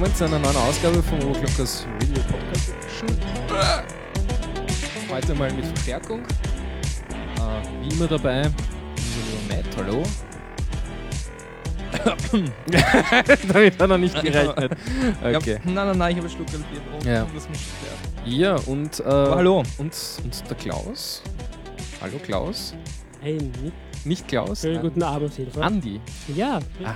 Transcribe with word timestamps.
willkommen 0.00 0.16
zu 0.16 0.24
einer 0.24 0.38
neuen 0.38 0.56
Ausgabe 0.56 1.02
vom 1.02 1.18
Overclockers 1.18 1.86
Radio 2.00 2.22
Podcast. 2.22 2.72
Heute 5.10 5.34
mal 5.34 5.52
mit 5.52 5.66
Verstärkung. 5.66 6.20
Äh, 6.20 7.82
wie 7.82 7.94
immer 7.94 8.06
dabei, 8.06 8.44
unser 8.46 9.20
lieber 9.26 9.54
Matt, 9.54 9.76
hallo. 9.76 10.02
Damit 13.52 13.78
hat 13.78 13.90
er 13.90 13.98
nicht 13.98 14.22
gerechnet. 14.22 14.72
Okay. 15.22 15.52
Ja, 15.52 15.58
nein, 15.64 15.74
nein, 15.74 15.98
nein, 15.98 16.12
ich 16.12 16.16
habe 16.16 16.28
einen 16.28 16.30
Schluck 16.30 16.46
Bier. 16.46 17.12
Ja. 17.12 17.26
das 17.34 17.48
mich 17.50 17.60
stört. 17.60 18.24
Ja, 18.24 18.56
und, 18.72 19.00
äh, 19.00 19.04
hallo. 19.04 19.62
Und, 19.76 19.94
und 20.24 20.48
der 20.48 20.56
Klaus. 20.56 21.22
Hallo 22.00 22.18
Klaus. 22.24 22.74
Nein, 23.22 23.52
nicht. 23.62 24.06
Nicht 24.06 24.28
Klaus. 24.28 24.62
Schönen 24.62 24.80
guten 24.80 25.02
Abend 25.02 25.28
auf 25.30 25.36
jeden 25.36 25.52
Fall. 25.52 25.62
Andi. 25.62 26.00
Ja, 26.34 26.58
Ah. 26.82 26.94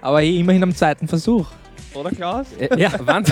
Aber 0.00 0.22
immerhin 0.22 0.62
am 0.62 0.74
zweiten 0.74 1.06
Versuch. 1.08 1.48
Oder 1.94 2.10
Klaus? 2.10 2.46
Äh, 2.58 2.78
Ja. 2.80 2.92
wann? 3.00 3.24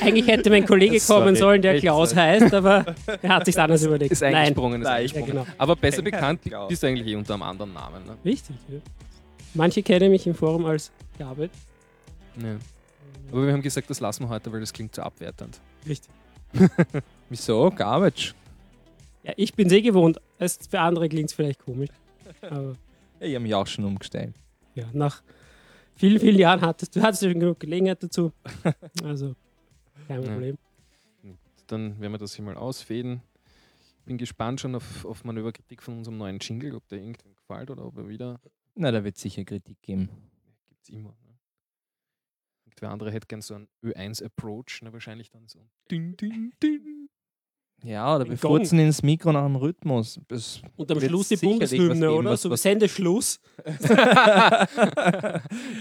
eigentlich 0.00 0.26
hätte 0.26 0.50
mein 0.50 0.64
Kollege 0.66 0.98
kommen 1.00 1.36
sollen, 1.36 1.60
der 1.62 1.78
Klaus 1.80 2.14
heißt, 2.14 2.52
aber 2.54 2.94
er 3.20 3.28
hat 3.34 3.44
sich 3.46 3.58
anders 3.58 3.82
überlegt. 3.82 4.12
Ist 4.12 4.22
Nein, 4.22 4.34
eingesprungen. 4.34 4.80
Ist 4.82 4.86
Nein, 4.88 4.96
eingesprungen. 4.96 5.28
ja, 5.28 5.42
genau. 5.42 5.46
Aber 5.58 5.76
besser 5.76 6.02
bekannt 6.02 6.40
bist 6.68 6.82
du 6.82 6.86
eigentlich 6.86 7.06
eh 7.08 7.16
unter 7.16 7.34
einem 7.34 7.42
anderen 7.42 7.72
Namen. 7.74 8.04
Ne? 8.06 8.16
Richtig. 8.24 8.56
Ja. 8.68 8.78
Manche 9.54 9.82
kennen 9.82 10.10
mich 10.10 10.26
im 10.26 10.34
Forum 10.34 10.64
als 10.64 10.90
David. 11.18 11.50
Ja. 12.40 12.56
Aber 13.30 13.46
wir 13.46 13.52
haben 13.52 13.62
gesagt, 13.62 13.90
das 13.90 14.00
lassen 14.00 14.24
wir 14.24 14.28
heute, 14.30 14.50
weil 14.52 14.60
das 14.60 14.72
klingt 14.72 14.94
zu 14.94 15.02
abwertend. 15.02 15.60
Richtig. 15.86 16.10
Wieso? 17.28 17.70
Garbage. 17.70 18.34
Ja, 19.24 19.32
ich 19.36 19.54
bin 19.54 19.68
sehr 19.68 19.82
gewohnt. 19.82 20.18
Es, 20.38 20.58
für 20.68 20.80
andere 20.80 21.08
klingt 21.08 21.28
es 21.30 21.34
vielleicht 21.34 21.64
komisch. 21.64 21.90
Aber 22.42 22.76
Ja, 23.20 23.26
ich 23.26 23.34
habe 23.34 23.42
mich 23.42 23.54
auch 23.54 23.66
schon 23.66 23.84
umgestellt. 23.84 24.34
Ja, 24.74 24.88
nach 24.92 25.22
vielen, 25.94 26.18
vielen 26.20 26.38
Jahren 26.38 26.60
hattest 26.60 26.96
du 26.96 27.02
hattest 27.02 27.22
du 27.22 27.30
schon 27.30 27.40
genug 27.40 27.60
Gelegenheit 27.60 28.02
dazu. 28.02 28.32
Also, 29.04 29.34
kein 30.08 30.22
Ja. 30.22 30.28
Problem. 30.30 30.58
Dann 31.66 31.98
werden 32.00 32.12
wir 32.12 32.18
das 32.18 32.34
hier 32.34 32.44
mal 32.44 32.56
ausfäden. 32.56 33.22
Bin 34.04 34.18
gespannt 34.18 34.60
schon 34.60 34.74
auf, 34.74 35.04
auf 35.04 35.24
Manöverkritik 35.24 35.82
von 35.82 35.98
unserem 35.98 36.18
neuen 36.18 36.38
Jingle, 36.40 36.74
ob 36.74 36.86
der 36.88 36.98
irgendwem 36.98 37.34
gefällt 37.36 37.70
oder 37.70 37.84
ob 37.86 37.96
er 37.96 38.08
wieder. 38.08 38.40
Na, 38.74 38.90
da 38.90 39.04
wird 39.04 39.16
sicher 39.16 39.44
Kritik 39.44 39.80
geben. 39.80 40.08
Gibt's 40.68 40.88
immer. 40.88 41.10
Ne? 41.24 41.38
Irgendwer 42.66 42.90
andere 42.90 43.12
hätte 43.12 43.26
gern 43.28 43.42
so 43.42 43.54
einen 43.54 43.68
Ö1-Approach, 43.84 44.82
ne? 44.82 44.92
wahrscheinlich 44.92 45.30
dann 45.30 45.46
so. 45.46 45.60
Ding, 45.90 46.16
ding, 46.16 46.52
ding. 46.62 47.01
Ja, 47.84 48.14
oder 48.16 48.28
wir 48.28 48.38
furzen 48.38 48.78
ins 48.78 49.02
Mikro 49.02 49.32
nach 49.32 49.44
dem 49.44 49.56
Rhythmus. 49.56 50.20
Das 50.28 50.62
Und 50.76 50.90
am 50.90 51.00
Schluss 51.00 51.28
die 51.28 51.36
Bundeshymne, 51.36 52.10
oder? 52.12 52.30
was- 52.30 52.42
so 52.42 52.50
was- 52.50 52.62
Sendeschluss. 52.62 53.40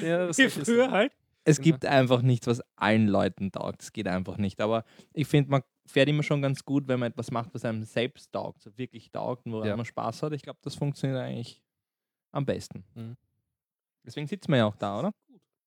ja, 0.02 0.28
das 0.28 0.38
Wie 0.38 0.50
früher 0.50 0.90
halt. 0.92 1.12
Es 1.44 1.58
Genau. 1.58 1.64
gibt 1.66 1.86
einfach 1.86 2.22
nichts, 2.22 2.46
was 2.48 2.62
allen 2.76 3.08
Leuten 3.08 3.52
taugt. 3.52 3.82
Es 3.82 3.92
geht 3.92 4.08
einfach 4.08 4.38
nicht. 4.38 4.62
Aber 4.62 4.84
ich 5.14 5.28
finde, 5.28 5.50
man 5.50 5.64
fährt 5.88 6.08
immer 6.10 6.22
schon 6.24 6.42
ganz 6.42 6.64
gut, 6.64 6.88
wenn 6.88 7.00
man 7.00 7.10
etwas 7.12 7.32
macht, 7.32 7.54
was 7.54 7.66
einem 7.66 7.84
selbst 7.84 8.32
taugt, 8.32 8.62
so 8.62 8.78
wirklich 8.78 9.12
taugt 9.12 9.46
und 9.48 9.54
woran 9.54 9.68
Ja. 9.68 9.76
man 9.76 9.86
Spaß 9.86 10.22
hat. 10.24 10.34
Ich 10.34 10.44
glaube, 10.44 10.60
das 10.62 10.76
funktioniert 10.76 11.20
eigentlich 11.20 11.60
am 12.32 12.46
besten. 12.46 12.84
Mhm. 12.96 13.18
Deswegen 14.06 14.28
sitzen 14.28 14.52
wir 14.52 14.58
ja 14.60 14.66
auch 14.66 14.76
da, 14.76 15.00
oder? 15.00 15.12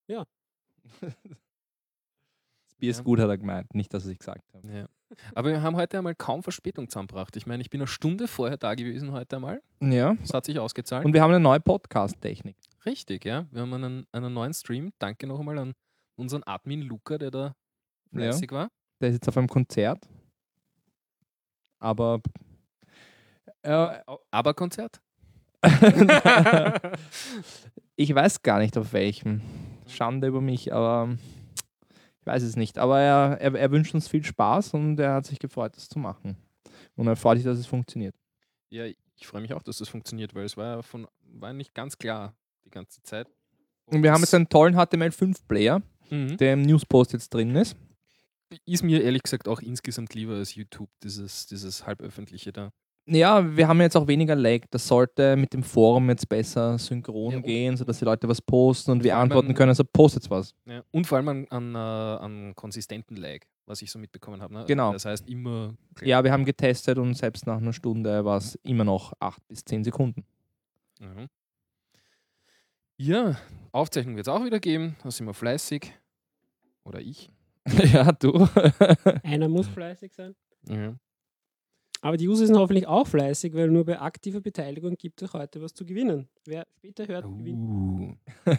Ja. 0.08 0.24
Das 2.66 2.74
Bier 2.80 2.90
ist 2.90 2.98
Ja. 2.98 3.04
gut, 3.04 3.20
hat 3.20 3.28
er 3.28 3.38
gemeint. 3.38 3.72
Nicht, 3.74 3.94
dass 3.94 4.04
ich 4.06 4.18
gesagt 4.18 4.42
habe. 4.52 4.68
Ja. 4.72 4.88
Aber 5.34 5.50
wir 5.50 5.62
haben 5.62 5.76
heute 5.76 5.98
einmal 5.98 6.14
kaum 6.14 6.42
Verspätung 6.42 6.88
zusammengebracht. 6.88 7.36
Ich 7.36 7.46
meine, 7.46 7.62
ich 7.62 7.70
bin 7.70 7.80
eine 7.80 7.86
Stunde 7.88 8.28
vorher 8.28 8.56
da 8.56 8.74
gewesen 8.74 9.12
heute 9.12 9.36
einmal. 9.36 9.62
Ja. 9.80 10.14
Das 10.20 10.32
hat 10.34 10.44
sich 10.44 10.58
ausgezahlt. 10.58 11.04
Und 11.04 11.12
wir 11.14 11.22
haben 11.22 11.30
eine 11.30 11.40
neue 11.40 11.60
Podcast-Technik. 11.60 12.56
Richtig, 12.86 13.24
ja. 13.24 13.46
Wir 13.50 13.62
haben 13.62 13.72
einen, 13.74 14.06
einen 14.12 14.32
neuen 14.32 14.52
Stream. 14.54 14.92
Danke 14.98 15.26
noch 15.26 15.38
einmal 15.38 15.58
an 15.58 15.74
unseren 16.16 16.42
Admin 16.44 16.82
Luca, 16.82 17.18
der 17.18 17.30
da 17.30 17.54
Ja. 18.12 18.18
fleißig 18.30 18.50
war. 18.52 18.68
Der 19.00 19.08
ist 19.10 19.14
jetzt 19.16 19.28
auf 19.28 19.36
einem 19.36 19.48
Konzert. 19.48 20.06
Aber. 21.80 22.20
Äh, 23.62 23.98
Aber 24.30 24.54
Konzert? 24.54 25.00
ich 27.96 28.14
weiß 28.14 28.42
gar 28.42 28.58
nicht 28.58 28.76
auf 28.76 28.92
welchem. 28.92 29.40
Schande 29.86 30.28
über 30.28 30.40
mich, 30.40 30.72
aber 30.72 31.16
ich 32.24 32.26
weiß 32.26 32.42
es 32.42 32.56
nicht. 32.56 32.78
Aber 32.78 32.98
er, 33.00 33.38
er, 33.38 33.54
er 33.54 33.70
wünscht 33.70 33.92
uns 33.94 34.08
viel 34.08 34.24
Spaß 34.24 34.72
und 34.72 34.98
er 34.98 35.12
hat 35.14 35.26
sich 35.26 35.38
gefreut, 35.38 35.76
das 35.76 35.90
zu 35.90 35.98
machen. 35.98 36.38
Und 36.96 37.06
er 37.06 37.16
freut 37.16 37.36
sich, 37.36 37.44
dass 37.44 37.58
es 37.58 37.66
funktioniert. 37.66 38.14
Ja, 38.70 38.86
ich 38.86 39.26
freue 39.26 39.42
mich 39.42 39.52
auch, 39.52 39.62
dass 39.62 39.76
das 39.76 39.90
funktioniert, 39.90 40.34
weil 40.34 40.44
es 40.44 40.56
war 40.56 40.76
ja 40.76 40.82
von 40.82 41.06
war 41.20 41.52
nicht 41.52 41.74
ganz 41.74 41.98
klar 41.98 42.34
die 42.64 42.70
ganze 42.70 43.02
Zeit. 43.02 43.28
Und 43.84 44.02
wir 44.02 44.10
haben 44.10 44.22
jetzt 44.22 44.34
einen 44.34 44.48
tollen 44.48 44.74
HTML5-Player, 44.74 45.82
Mhm. 46.10 46.36
der 46.38 46.54
im 46.54 46.62
Newspost 46.62 47.12
jetzt 47.12 47.32
drin 47.34 47.54
ist. 47.56 47.76
Ist 48.64 48.82
mir 48.84 49.02
ehrlich 49.02 49.22
gesagt 49.22 49.46
auch 49.48 49.60
insgesamt 49.60 50.14
lieber 50.14 50.34
als 50.34 50.54
YouTube, 50.54 50.88
dieses, 51.02 51.46
dieses 51.46 51.86
halböffentliche 51.86 52.52
da. 52.52 52.70
Ja, 53.06 53.54
wir 53.56 53.68
haben 53.68 53.80
jetzt 53.82 53.96
auch 53.96 54.06
weniger 54.06 54.34
Lag. 54.34 54.60
Das 54.70 54.88
sollte 54.88 55.36
mit 55.36 55.52
dem 55.52 55.62
Forum 55.62 56.08
jetzt 56.08 56.26
besser 56.28 56.78
synchron 56.78 57.32
Ja, 57.34 57.40
gehen, 57.40 57.76
sodass 57.76 57.98
die 57.98 58.04
Leute 58.06 58.26
was 58.28 58.40
posten 58.40 58.92
und 58.92 59.04
wir 59.04 59.16
antworten 59.18 59.48
an- 59.48 59.54
können. 59.54 59.68
Also 59.68 59.84
postet 59.84 60.30
was. 60.30 60.54
Ja. 60.64 60.82
Und 60.90 61.06
vor 61.06 61.18
allem 61.18 61.28
an, 61.28 61.46
an, 61.50 61.74
äh, 61.74 61.78
an 61.78 62.54
konsistenten 62.54 63.16
Lag, 63.16 63.40
was 63.66 63.82
ich 63.82 63.90
so 63.90 63.98
mitbekommen 63.98 64.40
habe. 64.40 64.54
Ne? 64.54 64.64
Genau. 64.66 64.92
Das 64.92 65.04
heißt 65.04 65.28
immer. 65.28 65.74
Ja, 66.02 66.24
wir 66.24 66.32
haben 66.32 66.46
getestet 66.46 66.96
und 66.96 67.12
selbst 67.14 67.46
nach 67.46 67.58
einer 67.58 67.74
Stunde 67.74 68.24
war 68.24 68.38
es 68.38 68.54
immer 68.62 68.84
noch 68.84 69.12
8 69.20 69.46
bis 69.48 69.64
10 69.66 69.84
Sekunden. 69.84 70.24
Mhm. 70.98 71.28
Ja, 72.96 73.36
Aufzeichnung 73.72 74.16
wird 74.16 74.26
es 74.28 74.32
auch 74.32 74.44
wieder 74.44 74.60
geben. 74.60 74.96
Da 75.02 75.10
sind 75.10 75.26
wir 75.26 75.34
fleißig. 75.34 75.92
Oder 76.84 77.00
ich. 77.00 77.30
ja, 77.92 78.12
du. 78.12 78.46
Einer 79.22 79.48
muss 79.48 79.66
fleißig 79.66 80.14
sein. 80.14 80.34
Ja. 80.68 80.94
Aber 82.04 82.18
die 82.18 82.28
User 82.28 82.46
sind 82.46 82.58
hoffentlich 82.58 82.86
auch 82.86 83.06
fleißig, 83.06 83.54
weil 83.54 83.70
nur 83.70 83.86
bei 83.86 83.98
aktiver 83.98 84.42
Beteiligung 84.42 84.94
gibt 84.98 85.22
es 85.22 85.32
heute 85.32 85.62
was 85.62 85.72
zu 85.72 85.86
gewinnen. 85.86 86.28
Wer 86.44 86.66
später 86.76 87.08
hört, 87.08 87.24
gewinnt. 87.24 87.56
Uh. 87.58 88.14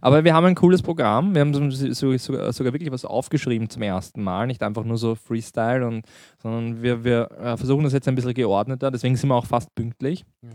Aber 0.00 0.22
wir 0.22 0.32
haben 0.32 0.46
ein 0.46 0.54
cooles 0.54 0.82
Programm. 0.82 1.34
Wir 1.34 1.40
haben 1.40 1.52
so, 1.52 1.68
so, 1.92 2.16
sogar, 2.16 2.72
wirklich 2.72 2.92
was 2.92 3.04
aufgeschrieben 3.04 3.68
zum 3.68 3.82
ersten 3.82 4.22
Mal. 4.22 4.46
Nicht 4.46 4.62
einfach 4.62 4.84
nur 4.84 4.98
so 4.98 5.16
Freestyle, 5.16 5.84
und, 5.84 6.06
sondern 6.40 6.80
wir, 6.80 7.02
wir 7.02 7.28
äh, 7.32 7.56
versuchen 7.56 7.82
das 7.82 7.92
jetzt 7.92 8.06
ein 8.06 8.14
bisschen 8.14 8.34
geordneter. 8.34 8.92
Deswegen 8.92 9.16
sind 9.16 9.28
wir 9.28 9.34
auch 9.34 9.46
fast 9.46 9.74
pünktlich. 9.74 10.24
Ja. 10.42 10.50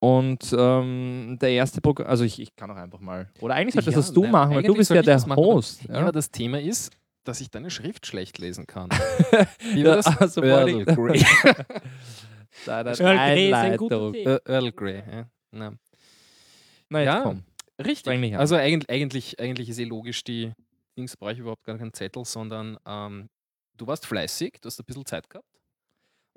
Und 0.00 0.52
ähm, 0.58 1.38
der 1.40 1.50
erste 1.50 1.80
Programm, 1.80 2.08
also 2.08 2.24
ich, 2.24 2.40
ich 2.40 2.56
kann 2.56 2.72
auch 2.72 2.76
einfach 2.76 3.00
mal. 3.00 3.30
Oder 3.40 3.54
eigentlich 3.54 3.74
solltest 3.74 3.94
Ja, 3.94 4.00
das 4.00 4.12
du 4.12 4.22
nein, 4.22 4.32
machen, 4.32 4.54
weil 4.56 4.62
du 4.64 4.74
bist 4.74 4.90
ja 4.90 5.02
der 5.02 5.20
Host. 5.36 5.84
Ja, 5.88 6.06
Ja? 6.06 6.12
das 6.12 6.28
Thema 6.32 6.60
ist, 6.60 6.90
dass 7.28 7.40
ich 7.40 7.50
deine 7.50 7.70
Schrift 7.70 8.06
schlecht 8.06 8.38
lesen 8.38 8.66
kann. 8.66 8.88
Wie 9.72 9.84
war 9.84 9.96
das? 9.96 10.06
also 10.06 10.42
Earl 10.42 10.84
Grey. 10.84 11.24
Earl 12.66 12.94
Grey 12.96 13.48
ist 13.48 13.54
ein 13.54 13.76
guter 13.76 13.96
Einleitung. 13.96 14.12
Tee. 14.12 14.24
Äh, 14.24 14.40
Earl 14.46 14.72
Grey. 14.72 15.02
Ja. 15.10 15.28
Na. 15.50 15.72
Na, 16.88 17.02
Ja. 17.02 17.20
komm. 17.22 17.42
Richtig. 17.84 18.36
Also 18.36 18.54
eigentlich, 18.56 18.88
eigentlich, 18.88 19.38
eigentlich 19.38 19.68
ist 19.68 19.78
eh 19.78 19.84
logisch, 19.84 20.24
die 20.24 20.52
Dings 20.96 21.16
brauche 21.16 21.32
ich 21.32 21.38
überhaupt 21.40 21.64
gar 21.64 21.76
keinen 21.76 21.92
Zettel, 21.92 22.24
sondern 22.24 22.78
ähm, 22.86 23.28
du 23.76 23.86
warst 23.86 24.06
fleißig, 24.06 24.54
du 24.62 24.66
hast 24.68 24.80
ein 24.80 24.84
bisschen 24.86 25.04
Zeit 25.04 25.28
gehabt. 25.28 25.46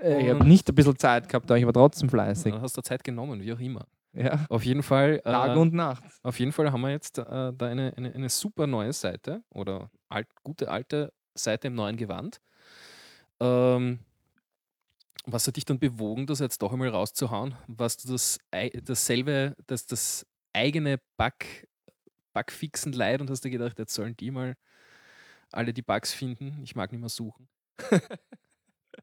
Äh, 0.01 0.23
ich 0.23 0.29
habe 0.29 0.45
nicht 0.45 0.67
ein 0.67 0.75
bisschen 0.75 0.97
Zeit 0.99 1.29
gehabt, 1.29 1.49
aber 1.49 1.57
ich 1.57 1.65
war 1.65 1.71
trotzdem 1.73 2.09
fleißig. 2.09 2.53
Du 2.53 2.59
hast 2.61 2.77
da 2.77 2.83
Zeit 2.83 3.03
genommen, 3.03 3.41
wie 3.41 3.53
auch 3.53 3.59
immer. 3.59 3.85
Ja. 4.13 4.45
Auf 4.49 4.65
jeden 4.65 4.83
Fall, 4.83 5.19
Tag 5.21 5.55
äh, 5.55 5.59
und 5.59 5.73
Nacht. 5.73 6.03
auf 6.23 6.39
jeden 6.39 6.51
Fall 6.51 6.71
haben 6.71 6.81
wir 6.81 6.89
jetzt 6.89 7.17
äh, 7.19 7.23
da 7.23 7.53
eine, 7.59 7.93
eine, 7.95 8.13
eine 8.13 8.29
super 8.29 8.65
neue 8.65 8.91
Seite 8.93 9.43
oder 9.49 9.91
alt, 10.07 10.27
gute 10.43 10.69
alte 10.71 11.13
Seite 11.35 11.67
im 11.67 11.75
neuen 11.75 11.95
Gewand. 11.95 12.41
Ähm, 13.39 13.99
was 15.25 15.47
hat 15.47 15.57
dich 15.57 15.65
dann 15.65 15.79
bewogen, 15.79 16.25
das 16.25 16.39
jetzt 16.39 16.61
doch 16.61 16.73
einmal 16.73 16.89
rauszuhauen? 16.89 17.55
Warst 17.67 18.03
du 18.03 18.11
das 18.11 18.39
dasselbe, 18.83 19.55
das, 19.67 19.85
das 19.85 20.25
eigene 20.53 20.99
Bug, 21.17 21.33
Bugfixen 22.33 22.93
leid 22.93 23.21
und 23.21 23.29
hast 23.29 23.43
dir 23.43 23.51
gedacht, 23.51 23.77
jetzt 23.79 23.93
sollen 23.93 24.17
die 24.17 24.31
mal 24.31 24.55
alle 25.51 25.73
die 25.73 25.81
Bugs 25.81 26.13
finden? 26.13 26.59
Ich 26.63 26.75
mag 26.75 26.91
nicht 26.91 27.01
mehr 27.01 27.09
suchen. 27.09 27.47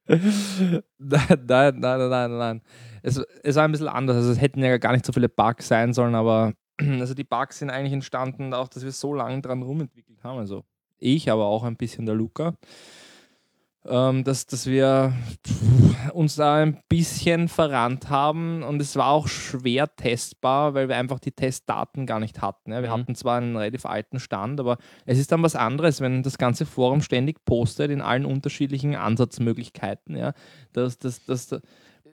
nein, 0.08 1.46
nein, 1.46 1.80
nein, 1.80 2.10
nein, 2.10 2.38
nein. 2.38 2.62
Es, 3.02 3.20
es 3.42 3.56
war 3.56 3.64
ein 3.64 3.72
bisschen 3.72 3.88
anders. 3.88 4.16
Also 4.16 4.32
es 4.32 4.40
hätten 4.40 4.62
ja 4.62 4.76
gar 4.78 4.92
nicht 4.92 5.06
so 5.06 5.12
viele 5.12 5.28
Bugs 5.28 5.68
sein 5.68 5.92
sollen, 5.92 6.14
aber 6.14 6.52
also 6.80 7.14
die 7.14 7.24
Bugs 7.24 7.58
sind 7.58 7.70
eigentlich 7.70 7.92
entstanden, 7.92 8.54
auch 8.54 8.68
dass 8.68 8.84
wir 8.84 8.92
so 8.92 9.14
lange 9.14 9.40
dran 9.40 9.62
rumentwickelt 9.62 10.22
haben. 10.22 10.38
Also 10.38 10.64
ich, 10.98 11.30
aber 11.30 11.46
auch 11.46 11.64
ein 11.64 11.76
bisschen 11.76 12.06
der 12.06 12.14
Luca. 12.14 12.54
Ähm, 13.88 14.24
dass, 14.24 14.46
dass 14.46 14.66
wir 14.66 15.12
uns 16.12 16.36
da 16.36 16.56
ein 16.56 16.78
bisschen 16.88 17.48
verrannt 17.48 18.08
haben 18.10 18.62
und 18.62 18.80
es 18.80 18.96
war 18.96 19.08
auch 19.08 19.28
schwer 19.28 19.94
testbar, 19.96 20.74
weil 20.74 20.88
wir 20.88 20.96
einfach 20.96 21.18
die 21.18 21.32
Testdaten 21.32 22.06
gar 22.06 22.20
nicht 22.20 22.40
hatten. 22.40 22.72
Ja. 22.72 22.82
Wir 22.82 22.88
Mhm. 22.88 22.92
hatten 23.00 23.14
zwar 23.14 23.38
einen 23.38 23.56
relativ 23.56 23.86
alten 23.86 24.18
Stand, 24.18 24.60
aber 24.60 24.78
es 25.04 25.18
ist 25.18 25.32
dann 25.32 25.42
was 25.42 25.56
anderes, 25.56 26.00
wenn 26.00 26.22
das 26.22 26.38
ganze 26.38 26.66
Forum 26.66 27.02
ständig 27.02 27.44
postet 27.44 27.90
in 27.90 28.00
allen 28.00 28.24
unterschiedlichen 28.24 28.94
Ansatzmöglichkeiten. 28.96 30.16
Ja. 30.16 30.32
Das, 30.72 30.98
das, 30.98 31.24
das, 31.26 31.48
das, 31.48 31.60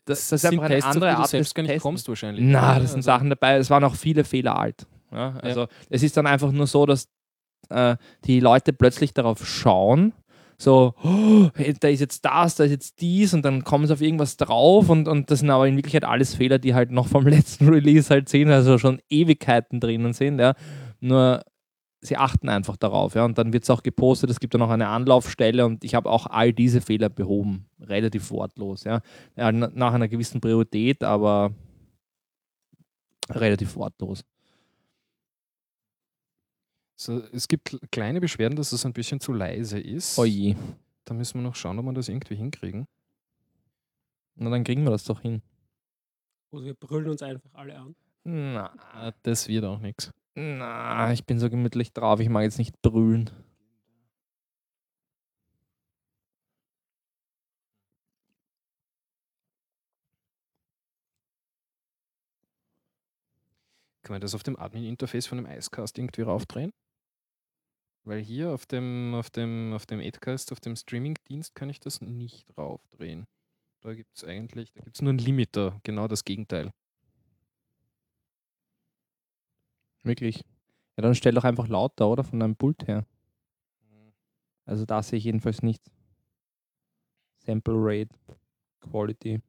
das, 0.06 0.32
ist 0.32 0.46
einfach 0.46 0.64
eine 0.66 0.76
Tests, 0.76 0.90
andere 0.90 1.10
die 1.12 1.16
du 1.16 1.22
Art 1.22 1.30
selbst 1.30 1.56
gar 1.56 1.64
nicht 1.64 1.72
Testen. 1.72 1.82
kommst 1.90 2.08
wahrscheinlich. 2.10 2.44
Na, 2.46 2.80
das 2.80 2.92
sind 2.92 3.00
Also, 3.00 3.06
Sachen 3.06 3.30
dabei, 3.30 3.56
es 3.58 3.70
waren 3.70 3.84
auch 3.84 3.96
viele 3.96 4.24
Fehler 4.24 4.58
alt. 4.60 4.86
Ja, 5.12 5.36
also 5.42 5.68
es 5.90 6.04
ist 6.04 6.18
dann 6.18 6.28
einfach 6.28 6.52
nur 6.52 6.68
so, 6.68 6.86
dass 6.86 7.08
äh, 7.70 7.96
die 8.26 8.40
Leute 8.40 8.74
plötzlich 8.74 9.14
darauf 9.14 9.46
schauen, 9.48 10.12
so, 10.64 10.94
oh, 11.04 11.50
da 11.80 11.88
ist 11.88 12.00
jetzt 12.00 12.24
das, 12.26 12.56
da 12.56 12.64
ist 12.64 12.72
jetzt 12.72 13.02
dies 13.02 13.34
und 13.34 13.44
dann 13.44 13.64
kommen 13.64 13.86
sie 13.86 13.94
auf 13.94 14.02
irgendwas 14.02 14.38
drauf 14.38 14.90
und, 14.90 15.08
und 15.08 15.30
das 15.30 15.40
sind 15.40 15.50
aber 15.50 15.68
in 15.68 15.76
Wirklichkeit 15.76 16.06
alles 16.06 16.36
Fehler, 16.36 16.60
die 16.60 16.74
halt 16.74 16.92
noch 16.92 17.08
vom 17.08 17.28
letzten 17.28 17.70
Release 17.70 18.10
halt 18.10 18.30
sehen, 18.30 18.50
also 18.50 18.78
schon 18.78 19.02
Ewigkeiten 19.10 19.80
drinnen 19.80 20.14
sind, 20.14 20.40
ja. 20.40 20.54
Nur 21.00 21.44
sie 22.02 22.18
achten 22.18 22.50
einfach 22.50 22.78
darauf, 22.78 23.16
ja, 23.16 23.26
und 23.26 23.38
dann 23.38 23.54
wird 23.54 23.64
es 23.64 23.70
auch 23.70 23.84
gepostet, 23.84 24.30
es 24.30 24.40
gibt 24.40 24.54
dann 24.54 24.62
auch 24.62 24.70
eine 24.70 24.88
Anlaufstelle 24.88 25.66
und 25.66 25.84
ich 25.84 25.96
habe 25.96 26.10
auch 26.10 26.28
all 26.28 26.54
diese 26.54 26.82
Fehler 26.82 27.10
behoben, 27.10 27.68
relativ 27.80 28.32
wortlos, 28.32 28.84
ja. 28.84 29.02
ja 29.36 29.52
na- 29.52 29.72
nach 29.74 29.94
einer 29.94 30.08
gewissen 30.08 30.42
Priorität, 30.42 31.04
aber 31.04 31.54
relativ 33.30 33.76
wortlos. 33.76 34.24
So, 37.04 37.22
es 37.34 37.50
gibt 37.50 37.68
kl- 37.68 37.86
kleine 37.92 38.22
Beschwerden, 38.22 38.56
dass 38.56 38.72
es 38.72 38.86
ein 38.86 38.94
bisschen 38.94 39.20
zu 39.20 39.34
leise 39.34 39.78
ist. 39.78 40.18
Oh 40.18 40.24
je. 40.24 40.56
Da 41.04 41.14
müssen 41.14 41.38
wir 41.40 41.42
noch 41.42 41.56
schauen, 41.56 41.78
ob 41.78 41.84
wir 41.84 41.92
das 41.92 42.08
irgendwie 42.08 42.36
hinkriegen. 42.36 42.88
Na, 44.36 44.50
dann 44.50 44.64
kriegen 44.64 44.86
wir 44.86 44.92
das 44.92 45.04
doch 45.04 45.20
hin. 45.20 45.42
Oder 46.52 46.64
wir 46.64 46.74
brüllen 46.76 47.10
uns 47.10 47.22
einfach 47.22 47.54
alle 47.56 47.78
an. 47.78 47.96
Na, 48.24 49.14
das 49.24 49.50
wird 49.50 49.66
auch 49.66 49.80
nichts. 49.80 50.12
na, 50.36 51.12
ich 51.12 51.26
bin 51.26 51.40
so 51.40 51.50
gemütlich 51.50 51.92
drauf, 51.92 52.22
ich 52.22 52.30
mag 52.30 52.44
jetzt 52.44 52.58
nicht 52.58 52.82
brüllen. 52.82 53.30
Kann 64.04 64.14
man 64.14 64.22
das 64.22 64.36
auf 64.36 64.44
dem 64.44 64.58
Admin-Interface 64.58 65.28
von 65.28 65.38
dem 65.38 65.48
Icecast 65.48 65.98
irgendwie 65.98 66.22
raufdrehen? 66.22 66.72
Weil 68.06 68.20
hier 68.22 68.52
auf 68.52 68.66
dem, 68.66 69.14
auf 69.16 69.30
dem, 69.30 69.74
auf 69.74 69.86
dem 69.86 70.00
Adcast, 70.00 70.52
auf 70.52 70.60
dem 70.60 70.76
Streaming-Dienst 70.76 71.56
kann 71.56 71.70
ich 71.70 71.80
das 71.80 72.02
nicht 72.02 72.46
raufdrehen. 72.58 73.26
Da 73.82 73.94
gibt 73.94 74.16
es 74.16 74.24
eigentlich, 74.24 74.74
da 74.74 74.82
gibt 74.82 74.98
es 74.98 75.02
nur 75.02 75.10
einen 75.10 75.20
Limiter, 75.20 75.80
genau 75.84 76.08
das 76.08 76.26
Gegenteil. 76.26 76.72
Wirklich. 80.04 80.44
Ja, 80.98 81.02
dann 81.02 81.16
stell 81.16 81.34
doch 81.34 81.46
einfach 81.46 81.68
lauter, 81.68 82.10
oder? 82.10 82.24
Von 82.24 82.40
deinem 82.40 82.56
Pult 82.56 82.88
her. 82.88 83.06
Also 84.66 84.86
da 84.86 85.02
sehe 85.02 85.18
ich 85.18 85.26
jedenfalls 85.26 85.62
nichts. 85.62 85.90
Sample 87.40 87.74
Rate, 87.78 88.16
Quality. 88.82 89.42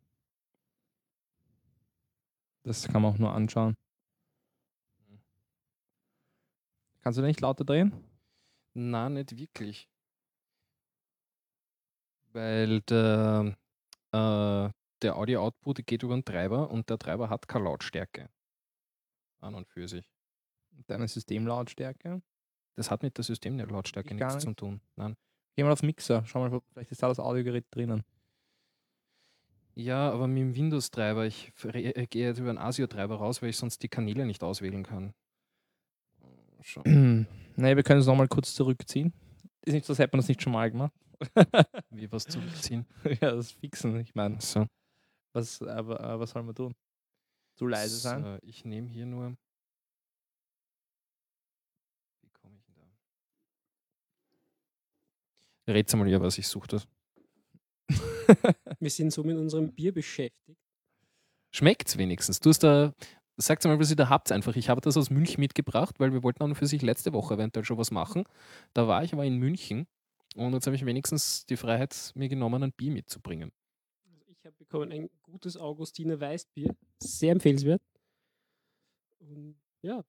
Das 2.62 2.88
kann 2.88 3.02
man 3.02 3.12
auch 3.12 3.18
nur 3.18 3.32
anschauen. 3.32 3.76
Kannst 7.02 7.18
du 7.18 7.22
nicht 7.22 7.40
lauter 7.40 7.64
drehen? 7.64 7.92
Na, 8.74 9.08
nicht 9.08 9.36
wirklich. 9.38 9.88
Weil 12.32 12.80
der, 12.82 13.56
äh, 14.12 14.70
der 15.02 15.16
Audio-Output 15.16 15.86
geht 15.86 16.02
über 16.02 16.14
einen 16.14 16.24
Treiber 16.24 16.70
und 16.70 16.90
der 16.90 16.98
Treiber 16.98 17.30
hat 17.30 17.46
keine 17.46 17.64
Lautstärke. 17.64 18.28
An 19.40 19.54
und 19.54 19.68
für 19.68 19.86
sich. 19.86 20.10
Deine 20.88 21.06
Systemlautstärke. 21.06 22.20
Das 22.74 22.90
hat 22.90 23.02
mit 23.04 23.16
der 23.16 23.24
Systemlautstärke 23.24 24.08
Ich 24.08 24.14
nichts 24.20 24.38
zu 24.38 24.48
nicht. 24.48 24.58
tun. 24.58 24.80
Nein. 24.96 25.16
Geh 25.54 25.62
mal 25.62 25.72
auf 25.72 25.84
Mixer, 25.84 26.24
schau 26.26 26.48
mal, 26.48 26.60
vielleicht 26.72 26.90
ist 26.90 27.00
da 27.00 27.06
das 27.06 27.20
Audiogerät 27.20 27.66
drinnen. 27.70 28.02
Ja, 29.76 30.10
aber 30.10 30.26
mit 30.26 30.38
dem 30.40 30.54
Windows-Treiber, 30.56 31.26
ich 31.26 31.52
äh, 31.64 32.06
gehe 32.06 32.26
jetzt 32.26 32.38
über 32.38 32.48
einen 32.50 32.58
ASIO-Treiber 32.58 33.16
raus, 33.16 33.42
weil 33.42 33.50
ich 33.50 33.56
sonst 33.56 33.82
die 33.82 33.88
Kanäle 33.88 34.26
nicht 34.26 34.42
auswählen 34.42 34.82
kann. 34.82 35.14
Schon. 36.64 37.26
nee, 37.56 37.76
wir 37.76 37.82
können 37.82 38.00
es 38.00 38.06
nochmal 38.06 38.26
kurz 38.26 38.54
zurückziehen. 38.54 39.12
Ist 39.60 39.74
nicht 39.74 39.84
so, 39.84 39.92
als 39.92 39.98
hätte 39.98 40.16
man 40.16 40.20
das 40.20 40.28
nicht 40.28 40.40
schon 40.40 40.54
mal 40.54 40.70
gemacht. 40.70 40.94
Wie 41.90 42.10
was 42.10 42.24
zurückziehen. 42.24 42.86
ja, 43.20 43.32
das 43.32 43.52
Fixen, 43.52 44.00
ich 44.00 44.14
meine. 44.14 44.40
So, 44.40 44.66
Was, 45.34 45.60
aber, 45.60 46.00
äh, 46.00 46.18
was 46.18 46.30
soll 46.30 46.42
man 46.42 46.54
tun? 46.54 46.74
Zu 47.56 47.66
leise 47.66 47.96
sein? 47.96 48.22
So, 48.22 48.38
ich 48.42 48.64
nehme 48.64 48.88
hier 48.88 49.04
nur. 49.04 49.36
Wie 52.22 52.30
komme 52.30 52.56
ich 52.56 52.64
denn 52.64 52.74
da? 55.66 55.72
Rätsel 55.72 55.98
mal 55.98 56.08
ja, 56.08 56.20
was 56.20 56.38
ich 56.38 56.48
suche. 56.48 56.68
Das. 56.68 56.88
Wir 58.80 58.90
sind 58.90 59.12
so 59.12 59.22
mit 59.22 59.36
unserem 59.36 59.70
Bier 59.70 59.92
beschäftigt. 59.92 60.58
Schmeckt's 61.52 61.98
wenigstens? 61.98 62.40
Du 62.40 62.48
hast 62.48 62.60
da. 62.60 62.94
Sagt 63.36 63.64
mal, 63.64 63.78
was 63.78 63.90
ihr 63.90 63.96
da 63.96 64.08
habt 64.08 64.30
einfach. 64.30 64.54
Ich 64.54 64.68
habe 64.68 64.80
das 64.80 64.96
aus 64.96 65.10
München 65.10 65.40
mitgebracht, 65.40 65.98
weil 65.98 66.12
wir 66.12 66.22
wollten 66.22 66.42
an 66.42 66.50
und 66.50 66.56
für 66.56 66.66
sich 66.66 66.82
letzte 66.82 67.12
Woche 67.12 67.34
eventuell 67.34 67.64
schon 67.64 67.78
was 67.78 67.90
machen. 67.90 68.24
Da 68.74 68.86
war 68.86 69.02
ich 69.02 69.12
aber 69.12 69.24
in 69.24 69.36
München 69.38 69.86
und 70.36 70.52
jetzt 70.52 70.66
habe 70.66 70.76
ich 70.76 70.84
wenigstens 70.84 71.46
die 71.46 71.56
Freiheit 71.56 72.12
mir 72.14 72.28
genommen, 72.28 72.62
ein 72.62 72.72
Bier 72.72 72.92
mitzubringen. 72.92 73.50
Also 74.06 74.24
ich 74.30 74.44
habe 74.44 74.54
bekommen 74.56 74.92
ein 74.92 75.10
gutes 75.22 75.56
Augustiner 75.56 76.20
Weißbier. 76.20 76.74
Sehr 77.00 77.32
empfehlenswert. 77.32 77.82
Und 79.20 79.56
ja, 79.82 80.04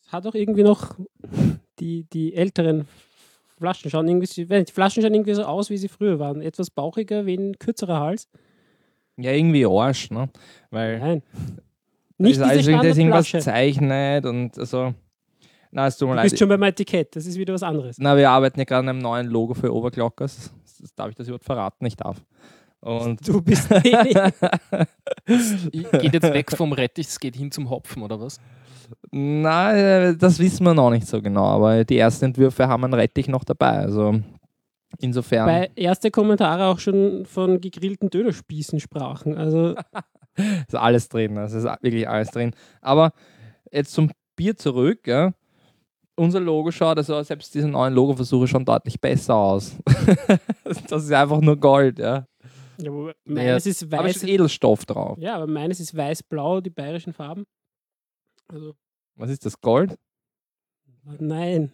es 0.00 0.12
hat 0.12 0.26
auch 0.26 0.34
irgendwie 0.34 0.62
noch 0.62 0.96
die, 1.78 2.04
die 2.04 2.34
älteren 2.34 2.86
Flaschen 3.56 3.90
schauen 3.90 4.08
irgendwie, 4.08 4.46
die 4.46 4.72
Flaschen 4.72 5.02
schauen 5.02 5.14
irgendwie 5.14 5.34
so 5.34 5.44
aus, 5.44 5.70
wie 5.70 5.78
sie 5.78 5.88
früher 5.88 6.18
waren. 6.18 6.42
Etwas 6.42 6.70
bauchiger, 6.70 7.24
wie 7.26 7.36
ein 7.36 7.58
kürzerer 7.58 8.00
Hals. 8.00 8.28
Ja, 9.16 9.30
irgendwie 9.30 9.64
Arsch, 9.64 10.10
ne? 10.10 10.28
Weil 10.70 10.98
Nein. 10.98 11.22
Ist 12.18 12.38
Nicht 12.38 12.42
alles 12.42 12.66
diese 12.66 12.72
das 12.78 12.98
irgendwas 12.98 13.30
zeichnet 13.30 14.26
und 14.26 14.58
also. 14.58 14.94
Na, 15.72 15.86
es 15.88 15.96
tut 15.98 16.06
mir 16.08 16.14
Du 16.14 16.16
leid. 16.18 16.24
bist 16.30 16.38
schon 16.38 16.48
beim 16.48 16.62
Etikett, 16.62 17.16
das 17.16 17.26
ist 17.26 17.36
wieder 17.36 17.52
was 17.54 17.64
anderes. 17.64 17.96
Na, 17.98 18.16
wir 18.16 18.30
arbeiten 18.30 18.60
ja 18.60 18.64
gerade 18.64 18.80
an 18.80 18.88
einem 18.90 18.98
neuen 19.00 19.26
Logo 19.26 19.54
für 19.54 19.74
Overclockers. 19.74 20.52
Das, 20.62 20.78
das, 20.78 20.94
darf 20.94 21.08
ich 21.08 21.16
das 21.16 21.26
überhaupt 21.26 21.44
verraten? 21.44 21.84
Ich 21.86 21.96
darf. 21.96 22.22
Und 22.80 23.26
Du 23.26 23.40
bist 23.42 23.68
Ich- 23.82 23.84
Geht 25.92 26.12
jetzt 26.14 26.32
weg 26.32 26.52
vom 26.56 26.72
Rettich, 26.72 27.08
es 27.08 27.18
geht 27.18 27.34
hin 27.34 27.50
zum 27.50 27.70
Hopfen, 27.70 28.02
oder 28.02 28.20
was? 28.20 28.38
Na, 29.10 29.72
äh, 29.74 30.16
das 30.16 30.38
wissen 30.38 30.64
wir 30.64 30.74
noch 30.74 30.90
nicht 30.90 31.06
so 31.06 31.20
genau, 31.22 31.46
aber 31.46 31.84
die 31.84 31.98
ersten 31.98 32.26
Entwürfe 32.26 32.68
haben 32.68 32.84
einen 32.84 32.94
Rettich 32.94 33.26
noch 33.28 33.42
dabei. 33.42 33.78
Also 33.78 34.20
insofern. 34.98 35.46
bei 35.46 35.70
erste 35.74 36.10
Kommentare 36.10 36.66
auch 36.66 36.78
schon 36.78 37.24
von 37.26 37.60
gegrillten 37.60 38.10
Dönerspießen 38.10 38.78
sprachen. 38.80 39.36
Also 39.36 39.74
ist 40.68 40.74
alles 40.74 41.08
drin. 41.08 41.36
Es 41.36 41.52
ist 41.52 41.64
wirklich 41.82 42.08
alles 42.08 42.30
drin. 42.30 42.52
Aber 42.80 43.12
jetzt 43.70 43.92
zum 43.92 44.10
Bier 44.36 44.56
zurück. 44.56 45.06
Ja. 45.06 45.32
Unser 46.16 46.40
Logo 46.40 46.70
schaut, 46.70 46.96
also 46.96 47.20
selbst 47.22 47.54
diese 47.54 47.68
neuen 47.68 47.92
Logo-Versuche 47.92 48.46
schon 48.46 48.64
deutlich 48.64 49.00
besser 49.00 49.34
aus. 49.34 49.76
das 50.88 51.04
ist 51.04 51.12
einfach 51.12 51.40
nur 51.40 51.56
Gold. 51.56 51.98
Ja. 51.98 52.26
ja, 52.78 52.90
meines 53.24 53.66
ist 53.66 53.82
Aber 53.84 54.04
es 54.04 54.16
weiß. 54.16 54.16
ist 54.16 54.24
Edelstoff 54.28 54.86
drauf. 54.86 55.18
Ja, 55.18 55.34
aber 55.34 55.48
meines 55.48 55.80
ist 55.80 55.96
weiß-blau, 55.96 56.60
die 56.60 56.70
bayerischen 56.70 57.12
Farben. 57.12 57.44
Also 58.46 58.74
Was 59.16 59.30
ist 59.30 59.44
das? 59.44 59.60
Gold? 59.60 59.98
nein. 61.18 61.72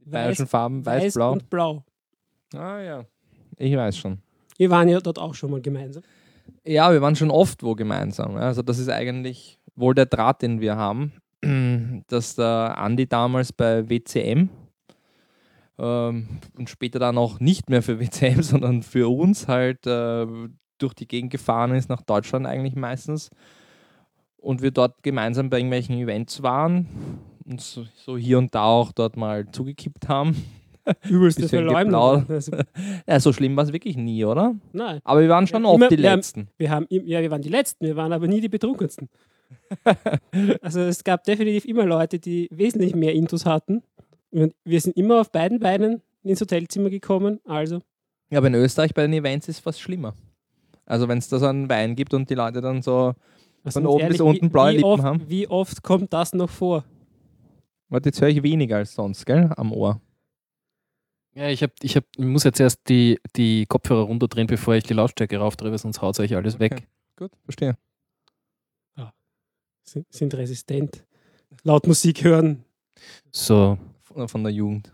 Die 0.00 0.10
bayerischen 0.10 0.46
Farben, 0.46 0.84
weiß, 0.84 1.16
weiß 1.16 1.32
und 1.32 1.50
blau. 1.50 1.82
Ah 2.54 2.80
ja. 2.80 3.04
Ich 3.56 3.74
weiß 3.74 3.96
schon. 3.96 4.18
Wir 4.56 4.70
waren 4.70 4.88
ja 4.88 5.00
dort 5.00 5.18
auch 5.18 5.34
schon 5.34 5.50
mal 5.50 5.60
gemeinsam. 5.60 6.02
Ja, 6.66 6.92
wir 6.92 7.00
waren 7.00 7.14
schon 7.14 7.30
oft 7.30 7.62
wo 7.62 7.74
gemeinsam. 7.74 8.36
Also 8.36 8.62
das 8.62 8.78
ist 8.78 8.88
eigentlich 8.88 9.60
wohl 9.76 9.94
der 9.94 10.06
Draht, 10.06 10.42
den 10.42 10.60
wir 10.60 10.76
haben, 10.76 11.12
dass 12.08 12.34
der 12.34 12.76
Andi 12.76 13.06
damals 13.06 13.52
bei 13.52 13.88
WCM 13.88 14.48
ähm, 15.78 16.28
und 16.56 16.68
später 16.70 16.98
dann 16.98 17.18
auch 17.18 17.38
nicht 17.38 17.70
mehr 17.70 17.82
für 17.82 18.00
WCM, 18.00 18.42
sondern 18.42 18.82
für 18.82 19.08
uns 19.08 19.46
halt 19.46 19.86
äh, 19.86 20.26
durch 20.78 20.94
die 20.94 21.06
Gegend 21.06 21.30
gefahren 21.30 21.74
ist, 21.74 21.88
nach 21.88 22.02
Deutschland 22.02 22.46
eigentlich 22.46 22.74
meistens. 22.74 23.30
Und 24.36 24.62
wir 24.62 24.70
dort 24.70 25.02
gemeinsam 25.02 25.50
bei 25.50 25.58
irgendwelchen 25.58 25.96
Events 25.96 26.42
waren 26.42 26.86
und 27.44 27.60
so, 27.60 27.84
so 27.94 28.16
hier 28.16 28.38
und 28.38 28.54
da 28.54 28.64
auch 28.64 28.92
dort 28.92 29.16
mal 29.16 29.50
zugekippt 29.50 30.08
haben. 30.08 30.36
Übelste 31.08 31.48
Verleumdung. 31.48 32.26
Ja, 33.06 33.20
so 33.20 33.32
schlimm 33.32 33.56
war 33.56 33.64
es 33.64 33.72
wirklich 33.72 33.96
nie, 33.96 34.24
oder? 34.24 34.54
nein, 34.72 35.00
Aber 35.04 35.20
wir 35.20 35.28
waren 35.28 35.46
schon 35.46 35.62
Ja, 35.64 35.68
oft 35.70 35.76
immer- 35.78 35.88
die 35.88 35.98
wir 35.98 36.10
haben- 36.10 36.18
Letzten. 36.18 36.48
wir, 36.58 36.70
haben, 36.70 36.86
ja, 36.90 37.20
wir 37.20 37.30
waren 37.30 37.42
die 37.42 37.48
Letzten, 37.48 37.84
wir 37.86 37.96
waren 37.96 38.12
aber 38.12 38.26
nie 38.28 38.40
die 38.40 38.48
Betrunkensten. 38.48 39.08
also 40.62 40.80
es 40.80 41.04
gab 41.04 41.24
definitiv 41.24 41.64
immer 41.64 41.84
Leute, 41.86 42.18
die 42.18 42.48
wesentlich 42.50 42.94
mehr 42.94 43.14
Intus 43.14 43.46
hatten. 43.46 43.82
Und 44.30 44.54
wir 44.64 44.80
sind 44.80 44.96
immer 44.96 45.20
auf 45.20 45.30
beiden 45.30 45.60
Beinen 45.60 46.02
ins 46.22 46.40
Hotelzimmer 46.40 46.90
gekommen. 46.90 47.40
Also 47.44 47.80
Ja, 48.30 48.38
aber 48.38 48.48
in 48.48 48.54
Österreich 48.54 48.92
bei 48.94 49.02
den 49.02 49.12
Events 49.12 49.48
ist 49.48 49.56
es 49.56 49.60
fast 49.62 49.80
schlimmer. 49.80 50.14
Also 50.84 51.08
wenn 51.08 51.18
es 51.18 51.28
da 51.28 51.38
so 51.38 51.46
einen 51.46 51.68
Wein 51.68 51.96
gibt 51.96 52.12
und 52.14 52.28
die 52.30 52.34
Leute 52.34 52.60
dann 52.60 52.82
so 52.82 53.14
Was 53.62 53.74
Von 53.74 53.86
oben 53.86 54.08
bis 54.08 54.20
unten 54.20 54.50
blaue 54.50 54.70
wie 54.72 54.76
Lippen 54.76 54.84
oft, 54.90 55.02
haben. 55.02 55.22
Wie 55.28 55.48
oft 55.48 55.82
kommt 55.82 56.12
das 56.12 56.32
noch 56.32 56.50
vor? 56.50 56.84
Warte, 57.88 58.08
jetzt 58.08 58.20
höre 58.20 58.28
ich 58.28 58.42
weniger 58.42 58.76
als 58.78 58.94
sonst, 58.94 59.24
gell? 59.26 59.50
Am 59.56 59.72
Ohr. 59.72 60.00
Ja, 61.36 61.48
ich, 61.50 61.62
hab, 61.62 61.70
ich, 61.82 61.96
hab, 61.96 62.04
ich 62.16 62.24
muss 62.24 62.44
jetzt 62.44 62.60
erst 62.60 62.88
die, 62.88 63.20
die 63.36 63.66
Kopfhörer 63.66 64.02
runterdrehen, 64.04 64.46
bevor 64.46 64.74
ich 64.74 64.84
die 64.84 64.94
Lautstärke 64.94 65.36
raufdrehe, 65.36 65.76
sonst 65.76 66.00
haut 66.00 66.18
euch 66.18 66.34
alles 66.34 66.58
weg. 66.58 66.72
Okay. 66.72 66.86
Gut, 67.16 67.30
verstehe. 67.44 67.76
Sind, 69.88 70.04
sind 70.12 70.34
resistent. 70.34 71.04
Laut 71.62 71.86
Musik 71.86 72.24
hören. 72.24 72.64
So, 73.30 73.78
Von, 74.02 74.26
von 74.28 74.42
der 74.42 74.52
Jugend. 74.52 74.92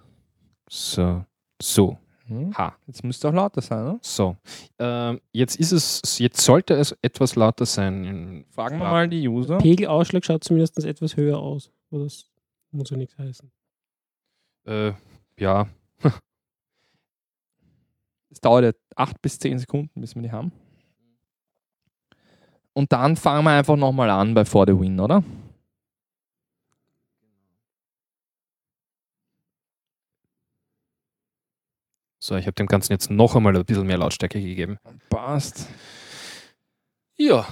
so, 0.69 1.25
so. 1.63 1.97
Hm? 2.27 2.53
Ha. 2.59 2.77
Jetzt 2.87 3.03
müsste 3.03 3.29
auch 3.29 3.33
lauter 3.33 3.63
sein, 3.63 3.83
oder? 3.85 3.99
So. 4.03 4.37
Ähm, 4.79 5.19
jetzt 5.33 5.57
ist 5.57 5.73
es, 5.73 6.19
jetzt 6.19 6.43
sollte 6.43 6.75
es 6.75 6.95
etwas 7.01 7.37
lauter 7.37 7.65
sein. 7.65 8.05
In- 8.05 8.45
Fragen 8.51 8.79
wir 8.79 8.85
Ja. 8.85 8.91
mal 8.91 9.09
die 9.09 9.27
User. 9.27 9.57
Pegelausschlag 9.59 10.25
schaut 10.27 10.45
zumindest 10.45 10.79
etwas 10.85 11.17
höher 11.17 11.39
aus. 11.39 11.71
Aber 11.91 12.05
das 12.05 12.31
muss 12.71 12.91
ja 12.91 12.99
nichts 12.99 13.17
heißen. 13.17 13.51
Äh, 14.67 14.93
ja, 15.39 15.63
Es 15.63 15.69
dauert 18.43 18.65
ja 18.65 18.73
8 18.97 19.23
bis 19.23 19.39
10 19.39 19.59
Sekunden, 19.59 20.01
bis 20.01 20.15
wir 20.15 20.23
die 20.23 20.33
haben. 20.33 20.53
Und 22.75 22.93
dann 22.93 23.17
fangen 23.17 23.45
wir 23.45 23.51
einfach 23.53 23.77
nochmal 23.77 24.11
an 24.11 24.35
bei 24.35 24.45
For 24.45 24.67
the 24.67 24.79
Win, 24.79 25.01
oder? 25.01 25.23
so, 32.23 32.37
ich 32.37 32.47
habe 32.47 32.55
dem 32.55 32.67
Ganzen 32.67 32.93
jetzt 32.93 33.11
noch 33.11 33.35
einmal 33.35 33.57
ein 33.57 33.65
bisschen 33.65 33.87
mehr 33.87 33.99
Lautstärke 33.99 34.41
gegeben. 34.41 34.79
Passt. 35.11 35.69
Ja. 37.17 37.47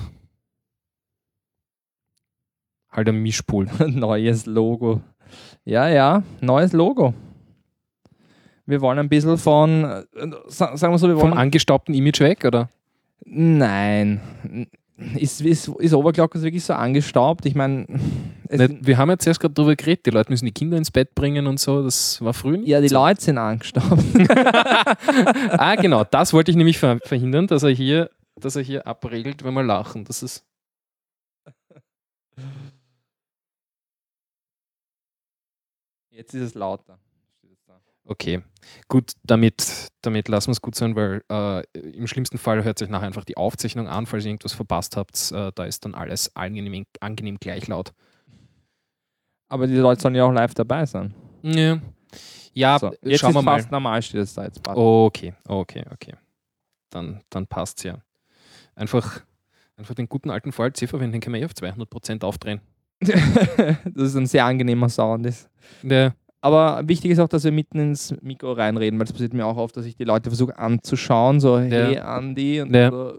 Halt 2.91 3.09
ein 3.09 3.17
Mischpult. 3.17 3.69
Neues 3.89 4.47
Logo. 4.47 5.03
Ja, 5.65 5.89
ja, 5.89 6.23
neues 6.41 6.73
Logo. 6.73 7.15
Wir 8.71 8.81
wollen 8.81 8.99
ein 8.99 9.09
bisschen 9.09 9.37
von, 9.37 10.05
sa- 10.47 10.77
sagen 10.77 10.93
wir 10.95 10.99
so, 10.99 11.09
wir 11.09 11.17
Vom 11.17 11.31
wollen. 11.31 11.39
angestaubten 11.39 11.95
Image 11.95 12.21
weg, 12.21 12.45
oder? 12.45 12.69
Nein. 13.25 14.21
Ist, 15.17 15.41
ist, 15.41 15.69
ist 15.69 15.95
Overclockers 15.95 16.43
wirklich 16.43 16.63
so 16.63 16.75
angestaubt? 16.75 17.47
Ich 17.47 17.55
meine, 17.55 17.87
wir 18.49 18.99
haben 18.99 19.11
jetzt 19.11 19.27
erst 19.27 19.41
gerade 19.41 19.55
darüber 19.55 19.75
geredet, 19.75 20.07
die 20.07 20.11
Leute 20.11 20.31
müssen 20.31 20.45
die 20.45 20.53
Kinder 20.53 20.77
ins 20.77 20.91
Bett 20.91 21.15
bringen 21.15 21.47
und 21.47 21.59
so. 21.59 21.83
Das 21.83 22.23
war 22.23 22.35
früh. 22.35 22.59
nicht 22.59 22.69
ja, 22.69 22.81
die 22.81 22.89
so. 22.89 22.97
Leute 22.97 23.21
sind 23.21 23.39
angestaubt. 23.39 23.89
ah, 25.53 25.75
genau, 25.77 26.05
das 26.05 26.33
wollte 26.33 26.51
ich 26.51 26.57
nämlich 26.57 26.79
ver 26.79 26.99
verhindern, 27.03 27.47
dass 27.47 27.63
er 27.63 27.71
hier, 27.71 28.11
dass 28.37 28.57
er 28.57 28.63
hier 28.63 28.87
abregelt, 28.87 29.43
wenn 29.43 29.55
wir 29.55 29.63
lachen. 29.63 30.05
Das 30.05 30.23
ist. 30.23 30.45
Jetzt 36.11 36.35
ist 36.35 36.43
es 36.43 36.55
lauter. 36.55 36.99
Okay, 38.11 38.43
gut, 38.89 39.13
damit, 39.23 39.93
damit 40.03 40.27
lassen 40.27 40.49
wir 40.49 40.55
es 40.55 40.61
gut 40.61 40.75
sein, 40.75 40.97
weil 40.97 41.23
äh, 41.31 41.63
im 41.79 42.09
schlimmsten 42.09 42.39
Fall 42.39 42.65
hört 42.65 42.77
sich 42.77 42.89
nachher 42.89 43.07
einfach 43.07 43.25
die 43.25 43.37
Aufzeichnung 43.37 43.87
an, 43.87 44.05
falls 44.05 44.25
ihr 44.25 44.31
irgendwas 44.31 44.53
verpasst 44.53 44.97
habt. 44.97 45.31
Äh, 45.31 45.53
da 45.55 45.65
ist 45.65 45.85
dann 45.85 45.95
alles 45.95 46.35
angenehm, 46.35 46.87
angenehm 46.99 47.39
gleich 47.39 47.69
laut. 47.69 47.93
Aber 49.49 49.69
die 49.69 49.77
Leute 49.77 50.01
sollen 50.01 50.17
ja 50.17 50.25
auch 50.25 50.33
live 50.33 50.55
dabei 50.55 50.87
sein. 50.87 51.15
Ja, 51.43 51.79
ja 52.53 52.81
so, 52.81 52.93
jetzt 53.03 53.21
schauen 53.21 53.31
ist 53.31 53.37
wir 53.37 53.43
mal. 53.43 53.59
fast 53.59 53.71
normal, 53.71 54.03
steht 54.03 54.23
es 54.23 54.35
da 54.35 54.43
jetzt. 54.43 54.61
passt. 54.61 54.77
Okay, 54.77 55.33
okay, 55.47 55.85
okay. 55.93 56.15
Dann, 56.91 57.21
dann 57.31 57.47
passt 57.47 57.79
es 57.79 57.85
ja. 57.85 57.99
Einfach, 58.75 59.21
einfach 59.77 59.95
den 59.95 60.09
guten 60.09 60.31
alten 60.31 60.51
VLC 60.51 60.89
verwenden, 60.89 61.13
den 61.13 61.21
können 61.21 61.35
wir 61.35 61.43
eh 61.43 61.45
auf 61.45 61.53
200% 61.53 62.25
aufdrehen. 62.25 62.61
das 63.01 64.09
ist 64.09 64.17
ein 64.17 64.27
sehr 64.27 64.47
angenehmer 64.47 64.89
Sound. 64.89 65.27
Ist. 65.27 65.49
Der, 65.83 66.17
Aber 66.43 66.89
wichtig 66.89 67.11
ist 67.11 67.19
auch, 67.19 67.29
dass 67.29 67.45
wir 67.45 67.53
mitten 67.53 67.79
ins 67.79 68.15
Mikro 68.23 68.53
reinreden, 68.53 68.99
weil 68.99 69.05
es 69.07 69.13
passiert 69.13 69.35
mir 69.35 69.45
auch 69.45 69.59
oft, 69.59 69.77
dass 69.77 69.85
ich 69.85 69.95
die 69.97 70.05
Leute 70.05 70.31
versuche 70.31 70.57
anzuschauen, 70.59 71.39
so 71.39 71.59
hey 71.59 71.99
Andi 71.99 72.63
und 72.63 72.75
Ja. 72.75 72.91
so. 72.91 73.19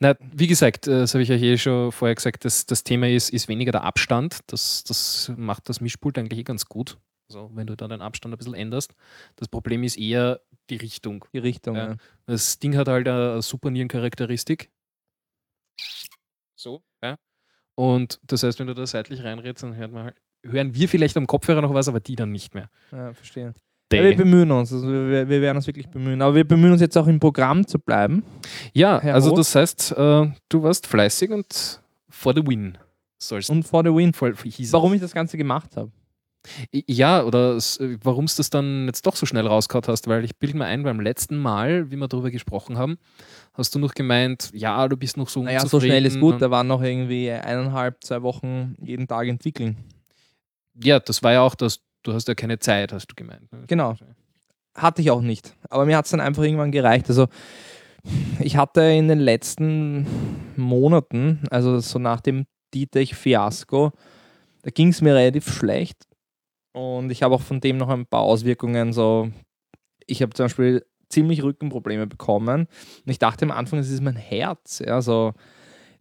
na, 0.00 0.14
wie 0.32 0.46
gesagt, 0.46 0.86
äh, 0.86 1.00
das 1.00 1.12
habe 1.12 1.22
ich 1.22 1.28
ja 1.28 1.34
hier 1.36 1.58
schon 1.58 1.92
vorher 1.92 2.14
gesagt, 2.14 2.44
das, 2.46 2.64
das 2.64 2.82
Thema 2.82 3.08
ist, 3.08 3.28
ist 3.30 3.48
weniger 3.48 3.72
der 3.72 3.84
Abstand. 3.84 4.40
Das, 4.46 4.84
das 4.84 5.30
macht 5.36 5.68
das 5.68 5.80
Mischpult 5.82 6.16
eigentlich 6.18 6.40
eh 6.40 6.44
ganz 6.44 6.64
gut. 6.64 6.96
Also, 7.28 7.50
wenn 7.54 7.66
du 7.66 7.76
da 7.76 7.88
den 7.88 8.00
Abstand 8.02 8.34
ein 8.34 8.38
bisschen 8.38 8.54
änderst. 8.54 8.94
Das 9.36 9.48
Problem 9.48 9.82
ist 9.84 9.98
eher 9.98 10.40
die 10.70 10.76
Richtung. 10.76 11.24
die 11.32 11.38
Richtung. 11.38 11.76
Ja. 11.76 11.88
Ja. 11.90 11.96
Das 12.26 12.58
Ding 12.58 12.76
hat 12.76 12.88
halt 12.88 13.06
eine 13.06 13.42
super 13.42 13.70
Nierencharakteristik. 13.70 14.70
So, 16.56 16.82
ja. 17.02 17.16
Und 17.74 18.20
das 18.26 18.42
heißt, 18.42 18.58
wenn 18.60 18.66
du 18.66 18.74
da 18.74 18.86
seitlich 18.86 19.22
reinredest, 19.24 19.62
dann 19.62 19.76
hört 19.76 19.92
man 19.92 20.04
halt, 20.04 20.16
hören 20.44 20.74
wir 20.74 20.88
vielleicht 20.88 21.16
am 21.16 21.26
Kopfhörer 21.26 21.62
noch 21.62 21.74
was, 21.74 21.88
aber 21.88 22.00
die 22.00 22.16
dann 22.16 22.32
nicht 22.32 22.54
mehr. 22.54 22.68
Ja, 22.90 23.12
verstehe. 23.12 23.54
Ja, 23.92 24.02
wir 24.02 24.16
bemühen 24.16 24.50
uns, 24.50 24.72
also 24.72 24.88
wir, 24.88 25.28
wir 25.28 25.40
werden 25.42 25.56
uns 25.56 25.66
wirklich 25.66 25.88
bemühen. 25.88 26.22
Aber 26.22 26.34
wir 26.34 26.44
bemühen 26.44 26.72
uns 26.72 26.80
jetzt 26.80 26.96
auch 26.96 27.06
im 27.06 27.20
Programm 27.20 27.66
zu 27.66 27.78
bleiben. 27.78 28.24
Ja, 28.72 29.00
Herr 29.00 29.14
also 29.14 29.30
Roth? 29.30 29.40
das 29.40 29.54
heißt, 29.54 29.92
äh, 29.92 30.30
du 30.48 30.62
warst 30.62 30.86
fleißig 30.86 31.30
und 31.30 31.82
for 32.08 32.34
the 32.34 32.42
win 32.46 32.78
sollst 33.18 33.50
Und 33.50 33.64
for 33.64 33.82
the 33.84 33.90
win. 33.90 34.12
es. 34.44 34.72
Warum 34.72 34.94
ich 34.94 35.00
das 35.00 35.12
Ganze 35.12 35.36
gemacht 35.36 35.76
habe. 35.76 35.90
Ja, 36.72 37.22
oder 37.22 37.56
warum 38.02 38.24
es 38.24 38.34
das 38.34 38.50
dann 38.50 38.86
jetzt 38.86 39.06
doch 39.06 39.14
so 39.14 39.26
schnell 39.26 39.46
rausgehauen 39.46 39.84
hast, 39.86 40.08
weil 40.08 40.24
ich 40.24 40.36
bilde 40.36 40.58
mir 40.58 40.64
ein, 40.64 40.82
beim 40.82 40.98
letzten 40.98 41.38
Mal, 41.38 41.90
wie 41.92 41.96
wir 41.96 42.08
darüber 42.08 42.32
gesprochen 42.32 42.78
haben, 42.78 42.98
hast 43.54 43.74
du 43.76 43.78
noch 43.78 43.94
gemeint, 43.94 44.50
ja, 44.52 44.88
du 44.88 44.96
bist 44.96 45.16
noch 45.16 45.28
so 45.28 45.44
Naja, 45.44 45.64
so 45.64 45.78
schnell 45.78 46.04
ist 46.04 46.18
gut. 46.18 46.42
Da 46.42 46.50
waren 46.50 46.66
noch 46.66 46.82
irgendwie 46.82 47.30
eineinhalb, 47.30 48.02
zwei 48.02 48.22
Wochen 48.22 48.74
jeden 48.80 49.06
Tag 49.06 49.28
entwickeln. 49.28 49.76
Ja, 50.74 51.00
das 51.00 51.22
war 51.22 51.32
ja 51.32 51.42
auch 51.42 51.54
das, 51.54 51.80
du 52.02 52.12
hast 52.12 52.28
ja 52.28 52.34
keine 52.34 52.58
Zeit, 52.58 52.92
hast 52.92 53.08
du 53.08 53.14
gemeint. 53.14 53.52
ne? 53.52 53.64
Genau. 53.66 53.96
Hatte 54.74 55.02
ich 55.02 55.10
auch 55.10 55.20
nicht. 55.20 55.54
Aber 55.68 55.84
mir 55.84 55.96
hat 55.96 56.06
es 56.06 56.10
dann 56.10 56.20
einfach 56.20 56.42
irgendwann 56.42 56.72
gereicht. 56.72 57.08
Also 57.08 57.28
ich 58.40 58.56
hatte 58.56 58.82
in 58.82 59.08
den 59.08 59.20
letzten 59.20 60.06
Monaten, 60.56 61.40
also 61.50 61.78
so 61.80 61.98
nach 61.98 62.20
dem 62.20 62.46
Dietrich-Fiasko, 62.74 63.92
da 64.62 64.70
ging 64.70 64.88
es 64.88 65.02
mir 65.02 65.14
relativ 65.14 65.52
schlecht. 65.52 66.06
Und 66.72 67.10
ich 67.10 67.22
habe 67.22 67.34
auch 67.34 67.42
von 67.42 67.60
dem 67.60 67.76
noch 67.76 67.88
ein 67.88 68.06
paar 68.06 68.22
Auswirkungen. 68.22 68.92
So, 68.92 69.30
ich 70.06 70.22
habe 70.22 70.32
zum 70.32 70.46
Beispiel 70.46 70.86
ziemlich 71.10 71.42
Rückenprobleme 71.42 72.06
bekommen. 72.06 72.62
Und 72.62 73.10
ich 73.10 73.18
dachte 73.18 73.44
am 73.44 73.50
Anfang, 73.50 73.78
es 73.78 73.90
ist 73.90 74.00
mein 74.00 74.16
Herz. 74.16 74.82
Ja, 74.84 75.02
so, 75.02 75.34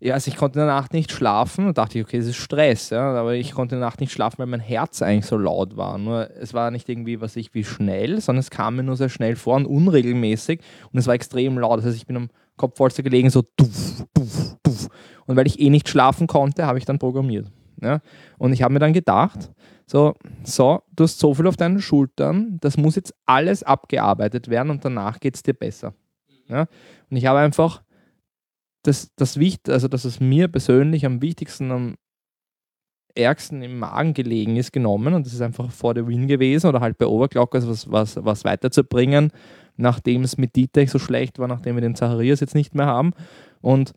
ja, 0.03 0.15
also 0.15 0.29
ich 0.29 0.35
konnte 0.35 0.59
in 0.59 0.65
der 0.65 0.73
Nacht 0.73 0.93
nicht 0.93 1.11
schlafen 1.11 1.67
und 1.67 1.77
dachte 1.77 1.99
ich, 1.99 2.03
okay, 2.03 2.17
das 2.17 2.25
ist 2.25 2.37
Stress, 2.37 2.89
ja, 2.89 3.13
aber 3.13 3.35
ich 3.35 3.51
konnte 3.51 3.75
in 3.75 3.81
der 3.81 3.87
Nacht 3.87 3.99
nicht 3.99 4.11
schlafen, 4.11 4.39
weil 4.39 4.47
mein 4.47 4.59
Herz 4.59 5.03
eigentlich 5.03 5.27
so 5.27 5.37
laut 5.37 5.77
war. 5.77 5.99
Nur 5.99 6.27
es 6.39 6.55
war 6.55 6.71
nicht 6.71 6.89
irgendwie, 6.89 7.21
was 7.21 7.35
ich 7.35 7.53
wie 7.53 7.63
schnell, 7.63 8.19
sondern 8.19 8.39
es 8.39 8.49
kam 8.49 8.77
mir 8.77 8.83
nur 8.83 8.97
sehr 8.97 9.09
schnell 9.09 9.35
vor 9.35 9.55
und 9.57 9.67
unregelmäßig 9.67 10.59
und 10.91 10.97
es 10.97 11.05
war 11.05 11.13
extrem 11.13 11.59
laut. 11.59 11.77
Das 11.77 11.85
heißt, 11.85 11.97
ich 11.97 12.07
bin 12.07 12.17
am 12.17 12.29
Kopfpolster 12.57 13.03
gelegen, 13.03 13.29
so 13.29 13.43
duff, 13.55 14.03
duff, 14.15 14.57
duff. 14.63 14.87
Und 15.27 15.35
weil 15.35 15.45
ich 15.45 15.59
eh 15.59 15.69
nicht 15.69 15.87
schlafen 15.87 16.25
konnte, 16.25 16.65
habe 16.65 16.79
ich 16.79 16.85
dann 16.85 16.97
programmiert. 16.97 17.51
Ja? 17.79 17.99
Und 18.39 18.53
ich 18.53 18.63
habe 18.63 18.73
mir 18.73 18.79
dann 18.79 18.93
gedacht, 18.93 19.51
so, 19.85 20.15
so, 20.43 20.81
du 20.95 21.03
hast 21.03 21.19
so 21.19 21.35
viel 21.35 21.45
auf 21.45 21.57
deinen 21.57 21.79
Schultern, 21.79 22.57
das 22.59 22.75
muss 22.75 22.95
jetzt 22.95 23.13
alles 23.27 23.61
abgearbeitet 23.61 24.49
werden 24.49 24.71
und 24.71 24.83
danach 24.83 25.19
geht 25.19 25.35
es 25.35 25.43
dir 25.43 25.53
besser. 25.53 25.93
Ja? 26.47 26.65
Und 27.11 27.17
ich 27.17 27.27
habe 27.27 27.37
einfach 27.37 27.83
das, 28.83 29.11
das 29.15 29.37
Wicht, 29.37 29.69
also 29.69 29.87
dass 29.87 30.05
es 30.05 30.19
mir 30.19 30.47
persönlich 30.47 31.05
am 31.05 31.21
wichtigsten, 31.21 31.71
am 31.71 31.95
ärgsten 33.15 33.61
im 33.61 33.79
Magen 33.79 34.13
gelegen 34.13 34.55
ist, 34.55 34.71
genommen 34.71 35.13
und 35.13 35.25
das 35.25 35.33
ist 35.33 35.41
einfach 35.41 35.71
vor 35.71 35.93
der 35.93 36.07
Win 36.07 36.27
gewesen 36.27 36.67
oder 36.67 36.79
halt 36.79 36.97
bei 36.97 37.05
Overclockers 37.05 37.67
was, 37.67 37.91
was, 37.91 38.23
was 38.23 38.45
weiterzubringen, 38.45 39.31
nachdem 39.75 40.23
es 40.23 40.37
mit 40.37 40.55
Dietrich 40.55 40.91
so 40.91 40.99
schlecht 40.99 41.39
war, 41.39 41.47
nachdem 41.47 41.75
wir 41.75 41.81
den 41.81 41.95
Zacharias 41.95 42.39
jetzt 42.39 42.55
nicht 42.55 42.73
mehr 42.73 42.85
haben 42.85 43.11
und 43.59 43.93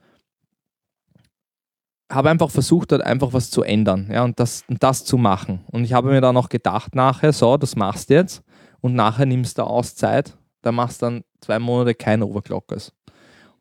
habe 2.11 2.31
einfach 2.31 2.51
versucht, 2.51 2.93
dort 2.93 3.03
einfach 3.03 3.33
was 3.33 3.51
zu 3.51 3.63
ändern 3.63 4.09
ja, 4.11 4.25
und, 4.25 4.39
das, 4.39 4.65
und 4.69 4.83
das 4.83 5.05
zu 5.05 5.17
machen. 5.17 5.65
Und 5.73 5.85
ich 5.85 5.93
habe 5.93 6.11
mir 6.11 6.21
dann 6.21 6.37
auch 6.37 6.49
gedacht 6.49 6.95
nachher, 6.95 7.33
so, 7.33 7.57
das 7.57 7.77
machst 7.77 8.11
du 8.11 8.15
jetzt 8.15 8.43
und 8.81 8.95
nachher 8.95 9.27
nimmst 9.27 9.59
du 9.59 9.63
Auszeit, 9.63 10.37
da 10.63 10.73
machst 10.73 11.03
du 11.03 11.07
dann 11.07 11.25
zwei 11.41 11.59
Monate 11.59 11.95
kein 11.95 12.23
Overclockers. 12.23 12.93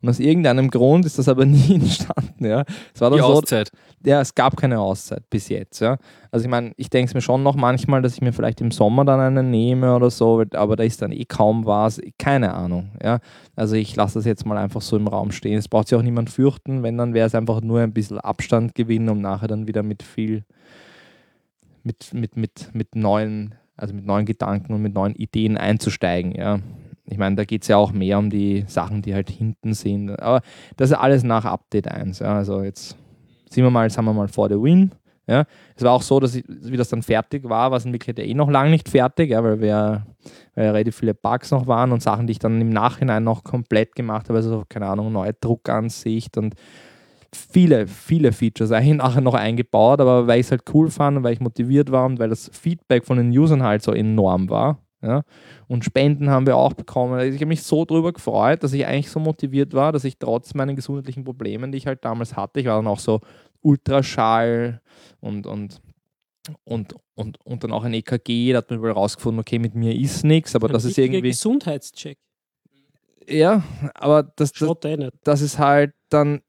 Und 0.04 0.10
aus 0.10 0.20
irgendeinem 0.20 0.68
Grund 0.70 1.06
ist 1.06 1.18
das 1.18 1.30
aber 1.30 1.46
nie 1.46 1.76
entstanden. 1.76 2.44
Ja. 2.44 2.64
Es 2.94 3.00
war 3.00 3.10
Die 3.10 3.16
so, 3.20 3.24
Auszeit. 3.24 3.72
ja, 4.04 4.20
es 4.20 4.34
gab 4.34 4.54
keine 4.54 4.78
Auszeit 4.78 5.22
bis 5.30 5.48
jetzt. 5.48 5.80
Ja. 5.80 5.96
Also 6.30 6.44
ich 6.44 6.50
meine, 6.50 6.72
ich 6.76 6.90
denke 6.90 7.08
es 7.08 7.14
mir 7.14 7.22
schon 7.22 7.42
noch 7.42 7.56
manchmal, 7.56 8.02
dass 8.02 8.12
ich 8.12 8.20
mir 8.20 8.34
vielleicht 8.34 8.60
im 8.60 8.70
Sommer 8.70 9.06
dann 9.06 9.18
einen 9.18 9.50
nehme 9.50 9.96
oder 9.96 10.10
so, 10.10 10.44
aber 10.52 10.76
da 10.76 10.84
ist 10.84 11.00
dann 11.00 11.10
eh 11.10 11.24
kaum 11.24 11.64
was. 11.64 12.02
Keine 12.18 12.52
Ahnung. 12.52 12.90
Ja. 13.02 13.20
Also 13.56 13.76
ich 13.76 13.96
lasse 13.96 14.18
das 14.18 14.26
jetzt 14.26 14.44
mal 14.44 14.58
einfach 14.58 14.82
so 14.82 14.98
im 14.98 15.08
Raum 15.08 15.32
stehen. 15.32 15.56
Es 15.56 15.68
braucht 15.68 15.88
sich 15.88 15.96
auch 15.96 16.02
niemand 16.02 16.28
fürchten, 16.28 16.82
wenn 16.82 16.98
dann 16.98 17.14
wäre 17.14 17.26
es 17.26 17.34
einfach 17.34 17.62
nur 17.62 17.80
ein 17.80 17.94
bisschen 17.94 18.18
Abstand 18.18 18.74
gewinnen, 18.74 19.08
um 19.08 19.22
nachher 19.22 19.48
dann 19.48 19.66
wieder 19.66 19.82
mit 19.82 20.02
viel, 20.02 20.44
mit, 21.82 22.12
mit, 22.12 22.36
mit, 22.36 22.68
mit 22.74 22.94
neuen, 22.94 23.54
also 23.78 23.94
mit 23.94 24.04
neuen 24.04 24.26
Gedanken 24.26 24.74
und 24.74 24.82
mit 24.82 24.92
neuen 24.92 25.14
Ideen 25.14 25.56
einzusteigen. 25.56 26.32
Ja. 26.32 26.58
Ich 27.06 27.18
meine, 27.18 27.36
da 27.36 27.44
geht 27.44 27.62
es 27.62 27.68
ja 27.68 27.76
auch 27.76 27.92
mehr 27.92 28.18
um 28.18 28.30
die 28.30 28.64
Sachen, 28.66 29.02
die 29.02 29.14
halt 29.14 29.30
hinten 29.30 29.74
sind. 29.74 30.10
Aber 30.10 30.40
das 30.76 30.90
ist 30.90 30.96
alles 30.96 31.22
nach 31.22 31.44
Update 31.44 31.88
1. 31.88 32.20
Ja. 32.20 32.34
Also 32.34 32.62
jetzt 32.62 32.96
sind 33.50 33.62
wir 33.62 33.70
mal, 33.70 33.88
haben 33.88 34.04
wir 34.04 34.12
mal 34.12 34.28
vor 34.28 34.48
der 34.48 34.62
Win. 34.62 34.92
Ja. 35.26 35.44
Es 35.74 35.82
war 35.82 35.92
auch 35.92 36.02
so, 36.02 36.20
dass 36.20 36.34
ich, 36.34 36.44
wie 36.48 36.76
das 36.76 36.88
dann 36.88 37.02
fertig 37.02 37.48
war, 37.48 37.70
war 37.70 37.78
es 37.78 37.84
in 37.84 37.92
Wirklichkeit 37.92 38.26
eh 38.26 38.34
noch 38.34 38.50
lange 38.50 38.70
nicht 38.70 38.88
fertig, 38.88 39.30
ja, 39.30 39.42
weil, 39.42 39.60
wir, 39.60 40.06
weil 40.54 40.66
ja 40.66 40.70
relativ 40.72 40.96
viele 40.96 41.14
Bugs 41.14 41.50
noch 41.50 41.66
waren 41.66 41.92
und 41.92 42.02
Sachen, 42.02 42.26
die 42.26 42.32
ich 42.32 42.38
dann 42.38 42.60
im 42.60 42.68
Nachhinein 42.68 43.24
noch 43.24 43.42
komplett 43.42 43.94
gemacht 43.94 44.28
habe, 44.28 44.36
also 44.36 44.64
keine 44.68 44.86
Ahnung, 44.86 45.12
neue 45.12 45.32
Druckansicht 45.32 46.36
und 46.36 46.54
viele, 47.34 47.86
viele 47.86 48.32
Features 48.32 48.70
eigentlich 48.72 48.98
nachher 48.98 49.22
noch 49.22 49.34
eingebaut, 49.34 50.00
aber 50.00 50.26
weil 50.26 50.40
ich 50.40 50.46
es 50.46 50.50
halt 50.50 50.62
cool 50.74 50.90
fand 50.90 51.16
und 51.16 51.24
weil 51.24 51.32
ich 51.32 51.40
motiviert 51.40 51.90
war 51.90 52.04
und 52.04 52.18
weil 52.18 52.28
das 52.28 52.50
Feedback 52.52 53.06
von 53.06 53.16
den 53.16 53.30
Usern 53.30 53.62
halt 53.62 53.82
so 53.82 53.92
enorm 53.92 54.50
war. 54.50 54.78
Ja. 55.04 55.22
Und 55.68 55.84
Spenden 55.84 56.30
haben 56.30 56.46
wir 56.46 56.56
auch 56.56 56.72
bekommen. 56.72 57.14
Also 57.14 57.34
ich 57.34 57.40
habe 57.40 57.46
mich 57.46 57.62
so 57.62 57.84
darüber 57.84 58.12
gefreut, 58.12 58.62
dass 58.62 58.72
ich 58.72 58.86
eigentlich 58.86 59.10
so 59.10 59.20
motiviert 59.20 59.74
war, 59.74 59.92
dass 59.92 60.04
ich 60.04 60.18
trotz 60.18 60.54
meinen 60.54 60.76
gesundheitlichen 60.76 61.24
Problemen, 61.24 61.72
die 61.72 61.78
ich 61.78 61.86
halt 61.86 62.04
damals 62.04 62.36
hatte, 62.36 62.60
ich 62.60 62.66
war 62.66 62.76
dann 62.76 62.86
auch 62.86 62.98
so 62.98 63.20
Ultraschall 63.60 64.80
und, 65.20 65.46
und, 65.46 65.82
und, 66.64 66.94
und, 67.14 67.38
und 67.44 67.64
dann 67.64 67.72
auch 67.72 67.84
ein 67.84 67.92
EKG, 67.92 68.52
da 68.52 68.58
hat 68.58 68.70
man 68.70 68.80
wohl 68.80 68.90
rausgefunden, 68.92 69.40
okay, 69.40 69.58
mit 69.58 69.74
mir 69.74 69.94
ist 69.94 70.24
nichts, 70.24 70.54
aber 70.54 70.68
Ein 70.68 70.72
das 70.72 70.84
ist 70.84 70.96
irgendwie. 70.96 71.20
Gesundheitscheck. 71.22 72.18
Ja, 73.26 73.62
aber 73.94 74.22
das, 74.22 74.52
das, 74.52 74.84
eh 74.84 75.08
dass 75.22 75.40
es 75.40 75.58
halt 75.58 75.92
dann 76.08 76.42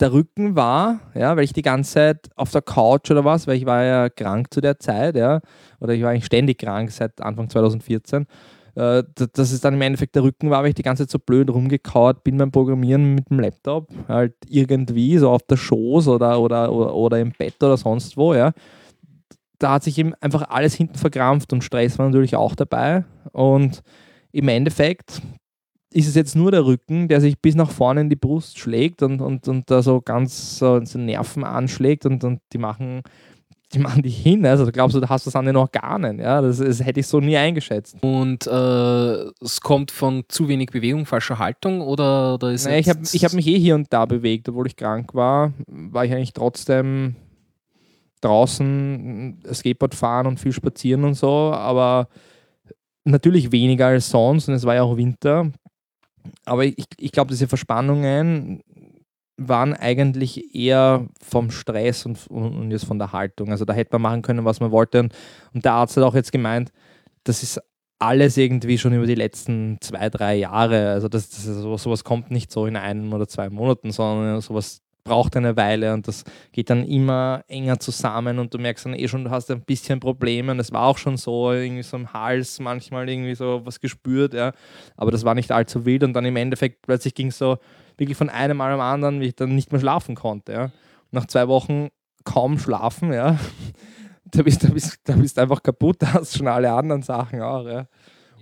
der 0.00 0.12
Rücken 0.12 0.56
war, 0.56 1.00
ja, 1.14 1.36
weil 1.36 1.44
ich 1.44 1.52
die 1.52 1.62
ganze 1.62 1.92
Zeit 1.92 2.28
auf 2.36 2.50
der 2.50 2.62
Couch 2.62 3.10
oder 3.10 3.24
was, 3.24 3.46
weil 3.46 3.56
ich 3.56 3.66
war 3.66 3.84
ja 3.84 4.08
krank 4.08 4.52
zu 4.52 4.60
der 4.60 4.78
Zeit, 4.78 5.16
ja, 5.16 5.40
oder 5.80 5.94
ich 5.94 6.02
war 6.02 6.10
eigentlich 6.10 6.26
ständig 6.26 6.58
krank 6.58 6.90
seit 6.90 7.20
Anfang 7.20 7.50
2014, 7.50 8.26
äh, 8.76 9.02
dass 9.14 9.52
es 9.52 9.60
dann 9.60 9.74
im 9.74 9.82
Endeffekt 9.82 10.14
der 10.14 10.22
Rücken 10.22 10.50
war, 10.50 10.62
weil 10.62 10.70
ich 10.70 10.74
die 10.74 10.82
ganze 10.82 11.06
Zeit 11.06 11.10
so 11.10 11.18
blöd 11.18 11.50
rumgekaut 11.50 12.24
bin 12.24 12.38
beim 12.38 12.50
Programmieren 12.50 13.14
mit 13.14 13.30
dem 13.30 13.40
Laptop, 13.40 13.88
halt 14.08 14.34
irgendwie 14.48 15.18
so 15.18 15.30
auf 15.30 15.42
der 15.42 15.56
Schoß 15.56 16.08
oder, 16.08 16.40
oder, 16.40 16.72
oder, 16.72 16.94
oder 16.94 17.20
im 17.20 17.32
Bett 17.32 17.62
oder 17.62 17.76
sonst 17.76 18.16
wo, 18.16 18.34
ja. 18.34 18.52
Da 19.58 19.72
hat 19.72 19.84
sich 19.84 19.98
eben 19.98 20.14
einfach 20.22 20.48
alles 20.48 20.74
hinten 20.74 20.96
verkrampft 20.96 21.52
und 21.52 21.62
Stress 21.62 21.98
war 21.98 22.06
natürlich 22.06 22.34
auch 22.34 22.54
dabei 22.54 23.04
und 23.32 23.82
im 24.32 24.48
Endeffekt 24.48 25.20
ist 25.92 26.08
es 26.08 26.14
jetzt 26.14 26.36
nur 26.36 26.50
der 26.50 26.64
Rücken, 26.64 27.08
der 27.08 27.20
sich 27.20 27.38
bis 27.40 27.54
nach 27.54 27.70
vorne 27.70 28.02
in 28.02 28.10
die 28.10 28.16
Brust 28.16 28.58
schlägt 28.58 29.02
und, 29.02 29.20
und, 29.20 29.48
und 29.48 29.70
da 29.70 29.82
so 29.82 30.00
ganz 30.00 30.58
so, 30.58 30.84
so 30.84 30.98
Nerven 30.98 31.44
anschlägt 31.44 32.06
und, 32.06 32.22
und 32.22 32.40
die 32.52 32.58
machen 32.58 33.02
die 33.72 33.78
machen 33.78 34.02
dich 34.02 34.16
hin. 34.18 34.44
Also 34.44 34.64
da 34.64 34.70
glaubst 34.70 34.96
du, 34.96 35.00
da 35.00 35.08
hast 35.08 35.26
du 35.26 35.28
das 35.30 35.36
an 35.36 35.46
den 35.46 35.56
Organen. 35.56 36.18
Ja? 36.18 36.40
Das, 36.40 36.58
das 36.58 36.84
hätte 36.84 37.00
ich 37.00 37.06
so 37.06 37.20
nie 37.20 37.36
eingeschätzt. 37.36 37.96
Und 38.00 38.46
äh, 38.46 39.14
es 39.40 39.60
kommt 39.60 39.90
von 39.90 40.24
zu 40.28 40.48
wenig 40.48 40.70
Bewegung, 40.70 41.06
falscher 41.06 41.38
Haltung 41.38 41.80
oder, 41.80 42.34
oder 42.34 42.52
ist 42.52 42.64
Naja, 42.64 42.78
ich 42.78 42.88
habe 42.88 43.00
ich 43.10 43.24
hab 43.24 43.32
mich 43.32 43.46
eh 43.46 43.58
hier 43.58 43.74
und 43.74 43.92
da 43.92 44.06
bewegt, 44.06 44.48
obwohl 44.48 44.66
ich 44.66 44.76
krank 44.76 45.14
war, 45.14 45.52
war 45.68 46.04
ich 46.04 46.12
eigentlich 46.12 46.32
trotzdem 46.32 47.14
draußen 48.20 49.40
äh, 49.44 49.54
Skateboard 49.54 49.94
fahren 49.94 50.26
und 50.26 50.40
viel 50.40 50.52
spazieren 50.52 51.04
und 51.04 51.14
so, 51.14 51.52
aber 51.52 52.08
natürlich 53.04 53.52
weniger 53.52 53.86
als 53.86 54.10
sonst 54.10 54.48
und 54.48 54.54
es 54.54 54.64
war 54.64 54.74
ja 54.74 54.82
auch 54.82 54.96
Winter. 54.96 55.50
Aber 56.44 56.64
ich, 56.64 56.86
ich 56.98 57.12
glaube, 57.12 57.30
diese 57.30 57.48
Verspannungen 57.48 58.62
waren 59.36 59.72
eigentlich 59.72 60.54
eher 60.54 61.06
vom 61.22 61.50
Stress 61.50 62.04
und, 62.04 62.26
und, 62.28 62.70
jetzt 62.70 62.84
von 62.84 62.98
der 62.98 63.12
Haltung. 63.12 63.50
Also 63.50 63.64
da 63.64 63.72
hätte 63.72 63.92
man 63.92 64.02
machen 64.02 64.22
können, 64.22 64.44
was 64.44 64.60
man 64.60 64.70
wollte. 64.70 65.00
Und, 65.00 65.14
und 65.54 65.64
der 65.64 65.72
Arzt 65.72 65.96
hat 65.96 66.04
auch 66.04 66.14
jetzt 66.14 66.32
gemeint, 66.32 66.72
das 67.24 67.42
ist 67.42 67.60
alles 67.98 68.36
irgendwie 68.36 68.78
schon 68.78 68.94
über 68.94 69.06
die 69.06 69.14
letzten 69.14 69.78
zwei, 69.80 70.10
drei 70.10 70.36
Jahre. 70.36 70.90
Also 70.90 71.08
das, 71.08 71.30
das 71.30 71.44
sowas, 71.44 71.82
sowas 71.82 72.04
kommt 72.04 72.30
nicht 72.30 72.50
so 72.50 72.66
in 72.66 72.76
einem 72.76 73.12
oder 73.12 73.28
zwei 73.28 73.50
Monaten, 73.50 73.92
sondern 73.92 74.40
sowas 74.40 74.82
braucht 75.04 75.36
eine 75.36 75.56
Weile 75.56 75.92
und 75.94 76.06
das 76.08 76.24
geht 76.52 76.70
dann 76.70 76.84
immer 76.84 77.42
enger 77.48 77.78
zusammen 77.78 78.38
und 78.38 78.54
du 78.54 78.58
merkst 78.58 78.86
dann 78.86 78.94
eh 78.94 79.08
schon, 79.08 79.24
du 79.24 79.30
hast 79.30 79.50
ein 79.50 79.62
bisschen 79.62 80.00
Probleme 80.00 80.52
und 80.52 80.58
es 80.58 80.72
war 80.72 80.82
auch 80.82 80.98
schon 80.98 81.16
so, 81.16 81.52
irgendwie 81.52 81.82
so 81.82 81.96
im 81.96 82.12
Hals 82.12 82.60
manchmal 82.60 83.08
irgendwie 83.08 83.34
so 83.34 83.62
was 83.64 83.80
gespürt, 83.80 84.34
ja. 84.34 84.52
Aber 84.96 85.10
das 85.10 85.24
war 85.24 85.34
nicht 85.34 85.52
allzu 85.52 85.84
wild 85.84 86.04
und 86.04 86.12
dann 86.12 86.24
im 86.24 86.36
Endeffekt 86.36 86.82
plötzlich 86.82 87.14
ging 87.14 87.28
es 87.28 87.38
so 87.38 87.58
wirklich 87.96 88.16
von 88.16 88.30
einem 88.30 88.56
Mal 88.56 88.72
am 88.72 88.80
anderen, 88.80 89.20
wie 89.20 89.26
ich 89.26 89.36
dann 89.36 89.54
nicht 89.54 89.72
mehr 89.72 89.80
schlafen 89.80 90.14
konnte, 90.14 90.52
ja. 90.52 90.70
Nach 91.10 91.26
zwei 91.26 91.48
Wochen 91.48 91.88
kaum 92.24 92.58
schlafen, 92.58 93.12
ja. 93.12 93.38
Da 94.32 94.44
bist 94.44 94.62
du 94.62 94.72
bist, 94.72 95.00
da 95.02 95.14
bist 95.14 95.36
einfach 95.40 95.60
kaputt, 95.60 95.96
da 95.98 96.12
hast 96.14 96.36
schon 96.36 96.46
alle 96.46 96.70
anderen 96.72 97.02
Sachen 97.02 97.42
auch, 97.42 97.66
ja. 97.66 97.86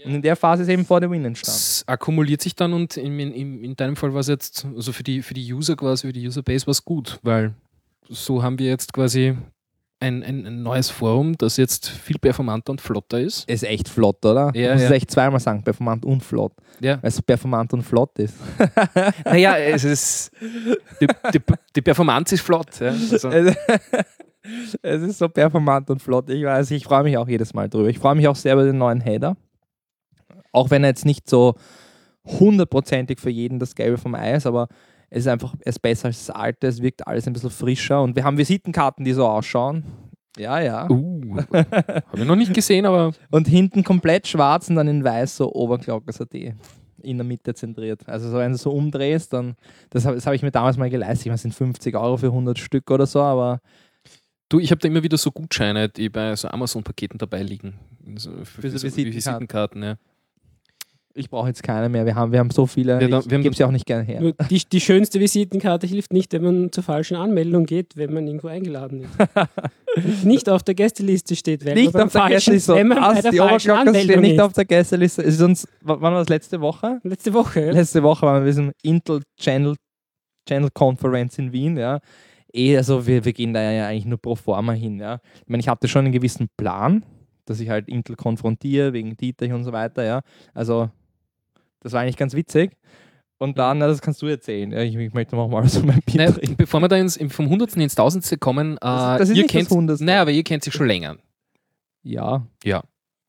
Und 0.05 0.15
in 0.15 0.23
der 0.23 0.37
Phase 0.37 0.63
ist 0.63 0.69
eben 0.69 0.85
vor 0.85 1.01
der 1.01 1.11
Win 1.11 1.25
entstanden. 1.25 1.59
Es 1.59 1.85
akkumuliert 1.87 2.41
sich 2.41 2.55
dann 2.55 2.73
und 2.73 2.97
in, 2.97 3.19
in, 3.19 3.65
in 3.65 3.77
deinem 3.77 3.97
Fall 3.97 4.13
war 4.13 4.21
es 4.21 4.29
jetzt, 4.29 4.67
also 4.77 4.93
für 4.93 5.03
die, 5.03 5.23
für 5.23 5.35
die 5.35 5.53
User 5.53 5.77
quasi, 5.77 6.07
für 6.07 6.13
die 6.13 6.27
Userbase 6.27 6.67
war 6.67 6.73
es 6.73 6.85
gut, 6.85 7.19
weil 7.23 7.55
so 8.09 8.43
haben 8.43 8.59
wir 8.59 8.67
jetzt 8.67 8.93
quasi 8.93 9.37
ein, 10.01 10.23
ein, 10.23 10.47
ein 10.47 10.63
neues 10.63 10.91
Forum, 10.91 11.37
das 11.37 11.57
jetzt 11.57 11.89
viel 11.89 12.19
performanter 12.19 12.71
und 12.71 12.81
flotter 12.81 13.21
ist. 13.21 13.49
Ist 13.49 13.65
echt 13.65 13.89
flott, 13.89 14.25
oder? 14.25 14.53
Ja, 14.55 14.69
du 14.69 14.73
musst 14.75 14.85
ja. 14.85 14.91
es 14.91 14.91
echt 14.91 15.11
zweimal 15.11 15.41
sagen, 15.41 15.63
performant 15.63 16.05
und 16.05 16.23
flott. 16.23 16.53
Ja. 16.81 17.03
Weil 17.03 17.09
es 17.09 17.21
performant 17.21 17.73
und 17.73 17.83
flott 17.83 18.19
ist. 18.19 18.35
Naja, 19.25 19.57
es 19.59 19.85
ist, 19.85 20.31
die, 21.01 21.07
die, 21.35 21.41
die 21.75 21.83
Performance 21.83 22.35
ist 22.35 22.43
flott. 22.43 22.79
Ja. 22.81 22.89
Also, 22.89 23.29
es 23.29 23.57
es 24.83 25.03
ist 25.03 25.19
so 25.19 25.29
performant 25.29 25.91
und 25.91 26.01
flott. 26.01 26.31
Ich 26.31 26.45
weiß, 26.45 26.71
ich 26.71 26.85
freue 26.85 27.03
mich 27.03 27.17
auch 27.17 27.29
jedes 27.29 27.53
Mal 27.55 27.69
drüber. 27.69 27.89
Ich 27.89 27.99
freue 27.99 28.15
mich 28.15 28.29
auch 28.29 28.37
sehr 28.37 28.55
über 28.55 28.65
den 28.65 28.79
neuen 28.79 29.01
Header. 29.01 29.37
Auch 30.59 30.71
wenn 30.71 30.85
er 30.85 30.91
jetzt 30.91 31.07
nicht 31.07 31.29
so 31.31 31.55
hundertprozentig 32.25 33.21
für 33.21 33.31
jeden 33.31 33.59
das 33.59 33.75
Gelbe 33.75 33.97
vom 33.97 34.15
Eis, 34.15 34.47
aber 34.47 34.69
es 35.11 35.21
ist 35.21 35.29
einfach 35.29 35.55
es 35.61 35.77
ist 35.77 35.79
besser 35.81 36.07
als 36.07 36.27
das 36.27 36.35
alte. 36.35 36.67
Es 36.67 36.83
wirkt 36.83 37.07
alles 37.07 37.27
ein 37.27 37.33
bisschen 37.33 37.51
frischer 37.51 38.03
und 38.03 38.17
wir 38.17 38.25
haben 38.25 38.37
Visitenkarten, 38.37 39.05
die 39.05 39.13
so 39.13 39.27
ausschauen. 39.27 39.85
Ja, 40.37 40.61
ja. 40.61 40.89
uh, 40.89 41.37
habe 41.53 42.03
ich 42.17 42.25
noch 42.25 42.37
nicht 42.37 42.55
gesehen, 42.55 42.87
aber 42.87 43.13
Und 43.31 43.49
hinten 43.49 43.83
komplett 43.83 44.27
schwarz 44.29 44.69
und 44.69 44.77
dann 44.77 44.87
in 44.87 45.03
weiß 45.03 45.37
so 45.37 45.53
Oberglockers.at 45.53 46.35
in 47.03 47.17
der 47.17 47.25
Mitte 47.25 47.55
zentriert. 47.55 48.09
Also 48.09 48.31
so, 48.31 48.39
wenn 48.39 48.53
du 48.53 48.59
so 48.59 48.71
umdrehst, 48.71 49.33
dann, 49.33 49.55
das 49.91 50.05
habe 50.05 50.17
das 50.17 50.27
hab 50.27 50.35
ich 50.35 50.43
mir 50.43 50.51
damals 50.51 50.77
mal 50.77 50.91
geleistet. 50.91 51.27
Ich 51.27 51.27
meine, 51.27 51.37
es 51.37 51.43
sind 51.43 51.55
50 51.55 51.97
Euro 51.97 52.17
für 52.17 52.27
100 52.27 52.59
Stück 52.59 52.91
oder 52.91 53.07
so, 53.07 53.23
aber 53.23 53.61
du, 54.49 54.59
ich 54.59 54.71
habe 54.71 54.81
da 54.81 54.89
immer 54.89 55.03
wieder 55.03 55.17
so 55.17 55.31
Gutscheine, 55.31 55.89
die 55.89 56.09
bei 56.09 56.35
so 56.37 56.49
Amazon-Paketen 56.49 57.19
dabei 57.19 57.43
liegen. 57.43 57.75
So 58.17 58.31
für, 58.45 58.63
Für 58.63 58.71
so 58.71 58.87
Visitenkarten. 58.87 59.15
Visitenkarten 59.15 59.83
ja. 59.83 59.97
Ich 61.15 61.31
brauche 61.31 61.49
jetzt 61.49 61.63
keine 61.63 61.89
mehr. 61.89 62.07
Wir 62.07 62.15
haben, 62.15 62.31
wir 62.33 62.39
haben 62.39 62.51
so 62.51 62.67
viele, 62.67 63.01
ich 63.03 63.09
wir 63.09 63.17
haben- 63.17 63.43
gebe 63.43 63.55
sie 63.55 63.65
auch 63.65 63.71
nicht 63.73 63.87
gerne 63.87 64.05
her. 64.05 64.33
Die, 64.51 64.63
die 64.71 64.81
schönste 64.81 65.19
Visitenkarte 65.19 65.87
hilft 65.87 66.13
nicht, 66.13 66.33
wenn 66.33 66.43
man 66.43 66.73
zur 66.73 66.85
falschen 66.85 67.17
Anmeldung 67.17 67.67
geht, 67.67 67.97
wenn 67.97 68.13
man 68.13 68.27
irgendwo 68.27 68.49
eingeladen 68.49 69.03
ist. 69.03 69.11
Nicht 70.25 70.49
auf 70.49 70.63
der 70.63 70.75
Gästeliste 70.77 71.35
steht, 71.35 71.65
weil 71.67 71.75
Nicht 71.75 71.93
man 71.93 72.05
auf 72.05 72.13
der 72.13 72.21
falschen- 72.21 72.35
Gästeliste. 72.37 72.75
wenn 72.77 72.89
man 72.89 72.99
bei 73.15 73.21
der 73.21 73.31
die 73.33 73.39
falschen 73.39 73.71
Anmeldung 73.73 74.21
nicht 74.21 74.35
ist. 74.35 74.41
auf 74.41 74.53
der 74.53 74.65
Gästeliste. 74.65 75.23
Ist 75.23 75.41
uns, 75.41 75.67
wann 75.81 76.01
war 76.01 76.11
das 76.13 76.29
letzte 76.29 76.61
Woche? 76.61 77.01
Letzte 77.03 77.33
Woche. 77.35 77.67
Ja? 77.67 77.73
Letzte 77.73 78.03
Woche 78.05 78.25
waren 78.27 78.37
wir 78.37 78.41
bei 78.43 78.47
diesem 78.47 78.73
Intel 78.83 79.23
Channel, 79.41 79.75
Channel 80.49 80.71
Conference 80.73 81.39
in 81.39 81.51
Wien, 81.53 81.77
ja. 81.77 81.99
Eh, 82.53 82.77
also 82.77 83.07
wir, 83.07 83.25
wir 83.25 83.33
gehen 83.33 83.53
da 83.55 83.73
ja 83.73 83.89
eigentlich 83.89 84.05
nur 84.07 84.19
pro 84.19 84.37
forma 84.37 84.73
hin, 84.73 85.01
ja. 85.01 85.21
Ich 85.41 85.49
meine, 85.49 85.61
ich 85.63 85.69
hatte 85.69 85.89
schon 85.89 86.05
einen 86.05 86.13
gewissen 86.13 86.49
Plan, 86.57 87.05
dass 87.49 87.61
ich 87.61 87.69
halt 87.69 87.89
Intel 87.89 88.17
konfrontiere, 88.17 88.93
wegen 88.93 89.17
Dietrich 89.17 89.53
und 89.53 89.65
so 89.65 89.73
weiter, 89.73 90.05
ja. 90.05 90.21
Also, 90.55 90.91
das 91.81 91.93
war 91.93 92.03
eigentlich 92.03 92.17
ganz 92.17 92.35
witzig. 92.35 92.73
Und 93.41 93.57
dann, 93.57 93.79
na, 93.79 93.87
das 93.87 94.03
kannst 94.03 94.21
du 94.21 94.27
erzählen. 94.27 94.73
Ja, 94.73 94.81
ich, 94.83 94.97
ich 94.97 95.15
möchte 95.15 95.37
noch 95.37 95.49
mal 95.49 95.69
so 95.69 95.81
mein 95.85 96.01
Bier 96.05 96.29
Naja, 96.29 96.35
bevor 96.57 96.81
wir 96.81 96.89
da 96.89 96.97
ins, 96.97 97.19
vom 97.29 97.49
Hundertsten 97.49 97.81
ins 97.81 97.95
Tausendste 97.95 98.37
kommen, 98.37 98.73
äh, 98.77 98.79
Das- 98.81 99.19
das 99.21 99.29
ist 99.31 99.37
ihr 99.37 99.47
kennt. 99.47 99.71
Naja, 100.01 100.23
aber 100.23 100.33
ihr 100.33 100.43
kennt 100.43 100.65
sich 100.65 100.75
schon 100.75 100.87
länger. 100.89 101.17
Ja. 102.03 102.47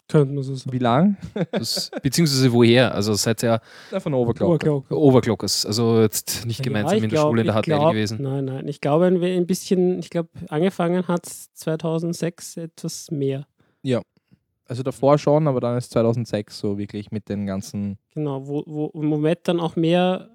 Könnte 0.08 0.34
man 0.34 0.44
so 0.44 0.56
sagen. 0.56 0.74
Wie 0.74 0.80
lang? 0.80 1.18
Das, 1.52 1.92
beziehungsweise 2.02 2.52
woher? 2.52 2.96
Also 2.96 3.14
seid 3.14 3.44
ihr 3.44 3.62
Ja, 3.92 4.00
von. 4.00 4.16
Oberglock. 4.16 4.90
Overclockers, 4.90 5.68
also 5.68 6.02
jetzt 6.02 6.48
nicht 6.48 6.58
Ja, 6.62 6.64
gemeinsam 6.64 6.98
ich 6.98 7.04
in 7.04 7.10
der 7.12 7.18
glaub- 7.20 7.30
Schule 7.30 7.42
in 7.42 7.48
der 7.48 7.56
HTL 7.62 7.90
gewesen. 7.92 8.18
Nein, 8.24 8.46
nein. 8.46 8.68
Ich 8.68 8.82
glaube, 8.82 9.06
ein 9.06 9.46
bisschen, 9.46 10.00
ich 10.00 10.10
glaube, 10.10 10.30
angefangen 10.48 11.08
hat 11.08 11.28
es 11.28 11.54
2006 11.54 12.58
etwas 12.58 13.12
mehr. 13.12 13.46
Also 14.66 14.84
davor 14.84 15.18
schon, 15.18 15.48
aber 15.48 15.60
dann 15.62 15.78
ist 15.78 15.90
2006 15.92 16.60
so 16.60 16.78
wirklich 16.78 17.10
mit 17.10 17.28
den 17.28 17.48
ganzen. 17.48 17.98
Genau, 18.14 18.48
wo, 18.48 18.64
wo 18.68 19.02
Moment 19.02 19.40
dann 19.46 19.60
auch 19.60 19.76
mehr 19.76 20.30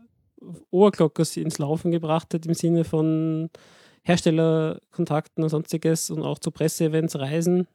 Oberglockers 0.71 1.37
ins 1.37 1.59
Laufen 1.59 1.93
gebracht 1.93 2.35
hat, 2.35 2.45
im 2.45 2.55
Sinne 2.55 2.83
von 2.83 3.49
Herstellerkontakten 4.03 5.45
und 5.45 5.51
sonstiges 5.51 6.11
und 6.11 6.23
auch 6.23 6.41
zu 6.41 6.51
Presseevents 6.51 7.17
reisen. 7.17 7.69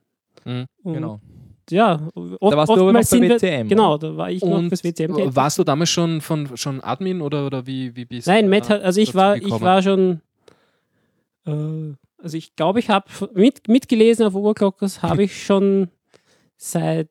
Mhm. 0.43 0.65
Genau. 0.83 1.21
Ja, 1.69 2.09
oft, 2.13 2.53
Da 2.53 2.57
warst 2.57 2.69
du 2.69 2.81
aber 2.81 2.93
noch 2.93 3.09
bei 3.09 3.29
WCM. 3.29 3.67
Genau, 3.67 3.97
da 3.97 4.17
war 4.17 4.31
ich 4.31 4.43
noch 4.43 4.67
fürs 4.67 4.83
WCM 4.83 5.15
tätig. 5.15 5.35
warst 5.35 5.59
du 5.59 5.63
damals 5.63 5.89
schon 5.89 6.19
von 6.19 6.57
schon 6.57 6.81
Admin 6.81 7.21
oder, 7.21 7.45
oder 7.45 7.67
wie, 7.67 7.95
wie 7.95 8.05
bist 8.05 8.27
Nein, 8.27 8.49
du 8.49 8.57
hat, 8.57 8.81
also 8.81 8.99
ich 8.99 9.13
war, 9.13 9.37
ich 9.37 9.49
war 9.49 9.81
schon, 9.81 10.21
äh, 11.45 11.93
also 12.21 12.37
ich 12.37 12.55
glaube, 12.55 12.79
ich 12.79 12.89
habe 12.89 13.05
mit, 13.33 13.67
mitgelesen 13.67 14.25
auf 14.25 14.35
Oberglockers, 14.35 15.01
habe 15.01 15.23
ich 15.23 15.43
schon 15.43 15.89
seit 16.57 17.09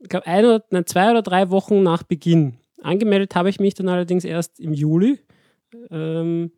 ich 0.00 0.08
glaube, 0.08 0.26
ein 0.26 0.44
oder, 0.44 0.64
nein, 0.70 0.86
zwei 0.86 1.10
oder 1.10 1.22
drei 1.22 1.50
Wochen 1.50 1.82
nach 1.82 2.02
Beginn. 2.02 2.54
Angemeldet 2.82 3.34
habe 3.34 3.50
ich 3.50 3.60
mich 3.60 3.74
dann 3.74 3.88
allerdings 3.88 4.24
erst 4.24 4.58
im 4.58 4.72
Juli. 4.72 5.18
Ähm, 5.90 6.50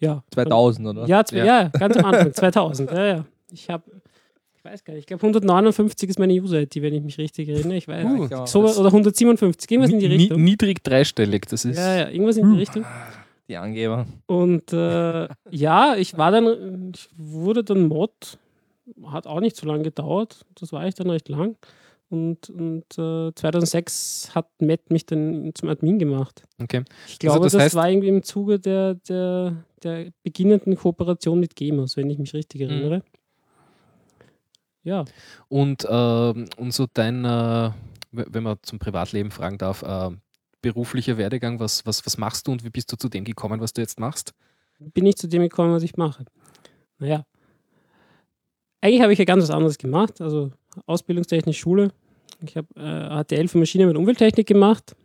ja. 0.00 0.24
2000, 0.32 0.88
oder? 0.88 1.06
Ja, 1.06 1.24
zwei, 1.24 1.38
Ja. 1.38 1.44
ja. 1.44 1.68
ganz 1.68 1.96
am 1.96 2.04
Anfang, 2.06 2.32
2000. 2.34 2.90
Ja, 2.90 3.06
ja. 3.06 3.26
Ich 3.52 3.70
habe, 3.70 3.84
ich 4.56 4.64
weiß 4.64 4.84
gar 4.84 4.94
nicht, 4.94 5.02
ich 5.02 5.06
glaube 5.06 5.22
159 5.22 6.08
ist 6.08 6.18
meine 6.18 6.32
User-ID, 6.32 6.82
wenn 6.82 6.94
ich 6.94 7.02
mich 7.02 7.18
richtig 7.18 7.48
erinnere. 7.48 7.76
Ich 7.76 7.86
weiß 7.86 8.04
Uh, 8.04 8.46
so, 8.46 8.60
oder 8.60 8.86
157, 8.86 9.70
irgendwas 9.70 9.92
in 9.92 10.00
die 10.00 10.06
Richtung. 10.06 10.42
Niedrig 10.42 10.82
dreistellig, 10.82 11.46
das 11.48 11.64
ist. 11.64 11.78
Ja, 11.78 11.96
ja, 11.96 12.08
irgendwas 12.08 12.36
in 12.36 12.50
die 12.52 12.58
Richtung. 12.58 12.84
Die 13.50 13.56
Angeber. 13.56 14.06
Und 14.26 14.72
äh, 14.72 15.28
ja, 15.50 15.96
ich 15.96 16.16
war 16.16 16.30
dann, 16.30 16.92
ich 16.94 17.08
wurde 17.16 17.64
dann 17.64 17.88
Mod, 17.88 18.38
hat 19.06 19.26
auch 19.26 19.40
nicht 19.40 19.56
so 19.56 19.66
lange 19.66 19.82
gedauert, 19.82 20.46
das 20.54 20.72
war 20.72 20.86
ich 20.86 20.94
dann 20.94 21.10
recht 21.10 21.28
lang. 21.28 21.56
Und, 22.10 22.48
und 22.50 22.84
äh, 22.98 23.32
2006 23.34 24.34
hat 24.34 24.48
Matt 24.60 24.90
mich 24.90 25.06
dann 25.06 25.50
zum 25.54 25.68
Admin 25.68 25.98
gemacht. 25.98 26.42
Okay. 26.60 26.82
Ich 27.08 27.18
glaube, 27.20 27.40
das 27.44 27.52
das, 27.52 27.62
heißt- 27.62 27.74
war 27.76 27.88
irgendwie 27.90 28.08
im 28.08 28.22
Zuge 28.22 28.58
der, 28.58 28.94
der, 28.94 29.64
der 29.82 30.06
beginnenden 30.22 30.76
Kooperation 30.76 31.38
mit 31.38 31.54
Gamers, 31.54 31.96
wenn 31.96 32.08
ich 32.10 32.18
mich 32.18 32.32
richtig 32.34 32.62
Mhm. 32.62 32.68
erinnere. 32.70 33.02
Ja, 34.82 35.04
Und, 35.48 35.86
ähm, 35.90 36.46
und 36.56 36.72
so 36.72 36.86
dein, 36.92 37.24
äh, 37.24 37.70
wenn 38.12 38.42
man 38.42 38.56
zum 38.62 38.78
Privatleben 38.78 39.30
fragen 39.30 39.58
darf, 39.58 39.82
äh, 39.82 40.10
beruflicher 40.62 41.16
Werdegang, 41.18 41.58
was, 41.60 41.84
was, 41.86 42.04
was 42.06 42.18
machst 42.18 42.46
du 42.46 42.52
und 42.52 42.64
wie 42.64 42.70
bist 42.70 42.90
du 42.92 42.96
zu 42.96 43.08
dem 43.08 43.24
gekommen, 43.24 43.60
was 43.60 43.72
du 43.72 43.80
jetzt 43.80 43.98
machst? 44.00 44.32
bin 44.78 45.04
ich 45.04 45.16
zu 45.16 45.28
dem 45.28 45.42
gekommen, 45.42 45.72
was 45.74 45.82
ich 45.82 45.96
mache. 45.98 46.24
Naja, 46.98 47.24
eigentlich 48.80 49.02
habe 49.02 49.12
ich 49.12 49.18
ja 49.18 49.24
ganz 49.26 49.42
was 49.42 49.50
anderes 49.50 49.76
gemacht. 49.78 50.20
Also 50.20 50.52
Ausbildungstechnisch 50.86 51.58
Schule. 51.58 51.92
Ich 52.42 52.56
habe 52.56 52.68
äh, 52.76 53.22
HTL 53.24 53.48
für 53.48 53.58
Maschinen 53.58 53.90
und 53.90 53.96
Umwelttechnik 53.96 54.46
gemacht. 54.46 54.96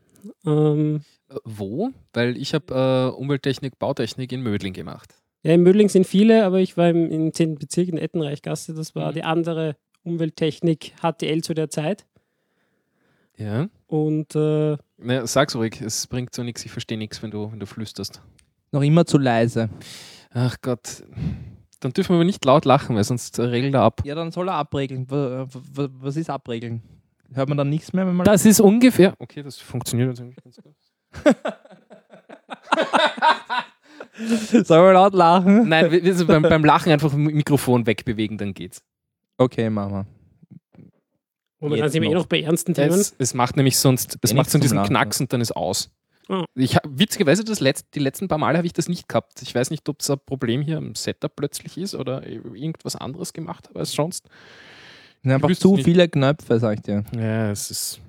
Ähm, 0.46 1.02
Äh, 1.30 1.36
wo? 1.44 1.90
Weil 2.14 2.38
ich 2.38 2.54
habe 2.54 3.12
äh, 3.14 3.20
Umwelttechnik, 3.20 3.78
Bautechnik 3.78 4.32
in 4.32 4.42
Mödling 4.44 4.74
gemacht. 4.74 5.14
ja, 5.44 5.54
in 5.54 5.64
Mödling 5.64 5.90
sind 5.90 6.08
viele, 6.08 6.46
aber 6.46 6.60
ich 6.62 6.78
war 6.78 6.90
im, 6.90 7.12
im 7.12 7.34
10. 7.34 7.56
Bezirk 7.56 7.90
in 7.90 7.98
Ettenreichgasse. 7.98 8.74
Das 8.74 8.96
war 8.96 9.10
Mhm. 9.12 9.16
die 9.16 9.24
andere 9.24 9.76
Umwelttechnik 10.04 10.94
HTL 11.02 11.42
zu 11.42 11.54
der 11.54 11.70
Zeit. 11.70 12.06
Ja. 13.38 13.68
Und 13.88 14.34
äh, 14.36 14.78
Na, 14.98 15.28
sag's 15.28 15.56
ruhig, 15.56 15.82
es 15.82 16.08
bringt 16.08 16.34
so 16.34 16.44
nichts, 16.44 16.64
ich 16.66 16.72
verstehe 16.72 16.98
nichts, 16.98 17.22
wenn 17.22 17.32
du, 17.32 17.52
wenn 17.52 17.60
du 17.60 17.66
flüsterst. 17.66 18.22
Noch 18.72 18.82
immer 18.82 19.06
zu 19.06 19.18
leise. 19.18 19.70
Ach 20.32 20.56
Gott. 20.62 21.04
Dann 21.82 21.92
dürfen 21.94 22.10
wir 22.12 22.16
aber 22.16 22.24
nicht 22.26 22.44
laut 22.46 22.66
lachen, 22.66 22.96
weil 22.96 23.04
sonst 23.04 23.38
regelt 23.40 23.74
er 23.74 23.82
ab. 23.82 24.02
Ja, 24.06 24.16
dann 24.16 24.32
soll 24.32 24.48
er 24.50 24.56
abregeln. 24.56 25.10
Wa- 25.12 25.48
wa- 25.52 25.90
Was 26.00 26.16
ist 26.18 26.30
abregeln? 26.30 26.82
Hört 27.34 27.50
man 27.50 27.58
dann 27.58 27.70
nichts 27.70 27.92
mehr, 27.94 28.08
wenn 28.08 28.16
man. 28.16 28.26
Das 28.26 28.46
ist 28.46 28.60
ungefähr. 28.62 29.14
Okay, 29.20 29.44
das 29.44 29.58
funktioniert 29.58 30.10
jetzt 30.10 30.22
eigentlich 30.22 30.44
ganz 30.44 30.58
gut. 30.62 30.74
Soll 34.66 34.82
man 34.82 34.94
laut 34.94 35.14
lachen? 35.14 35.68
Nein, 35.68 35.92
wir, 35.92 36.04
wir 36.04 36.16
sind 36.16 36.28
beim, 36.28 36.42
beim 36.42 36.64
Lachen 36.64 36.92
einfach 36.92 37.12
Mi- 37.14 37.34
Mikrofon 37.34 37.86
wegbewegen, 37.86 38.38
dann 38.38 38.54
geht's. 38.54 38.82
Okay, 39.38 39.70
Mama. 39.70 40.06
Momentan 41.66 41.86
Jetzt 41.86 41.94
sind 41.94 42.02
wir 42.04 42.10
eh 42.12 42.14
noch. 42.14 42.26
bei 42.28 42.42
ernsten 42.42 42.74
Themen. 42.74 42.92
Es, 43.00 43.16
es 43.18 43.34
macht 43.34 43.56
nämlich 43.58 43.78
sonst, 43.78 44.18
es 44.22 44.32
Eh 44.32 44.36
macht 44.36 44.50
so 44.50 44.58
diesen 44.58 44.78
Lachen. 44.78 44.90
Knacks 44.90 45.20
und 45.20 45.32
dann 45.34 45.42
ist 45.42 45.52
aus. 45.56 45.90
Ah. 46.28 46.44
Ich, 46.56 46.76
hab- 46.76 46.84
witzigerweise, 46.90 47.44
das 47.44 47.60
letzt, 47.60 47.88
die 47.94 48.00
letzten 48.00 48.28
paar 48.28 48.38
Male 48.40 48.58
habe 48.58 48.66
ich 48.66 48.74
das 48.74 48.88
nicht 48.90 49.08
gehabt. 49.08 49.42
Ich 49.44 49.54
weiß 49.54 49.70
nicht, 49.70 49.88
ob 49.90 50.00
es 50.02 50.10
ein 50.10 50.18
Problem 50.26 50.62
hier 50.62 50.78
am 50.78 50.96
Setup 50.96 51.36
plötzlich 51.36 51.78
ist 51.78 51.94
oder 51.94 52.26
irgendwas 52.26 52.96
anderes 52.96 53.32
gemacht 53.34 53.68
habe 53.70 53.80
als 53.80 53.92
sonst. 53.92 54.26
Sind 55.22 55.32
einfach 55.32 55.52
zu 55.56 55.78
viele 55.78 56.08
Knöpfe, 56.10 56.60
sag 56.60 56.76
ich 56.78 56.82
dir. 56.82 57.04
Ja, 57.16 57.52
es 57.52 57.70
ist. 57.70 58.00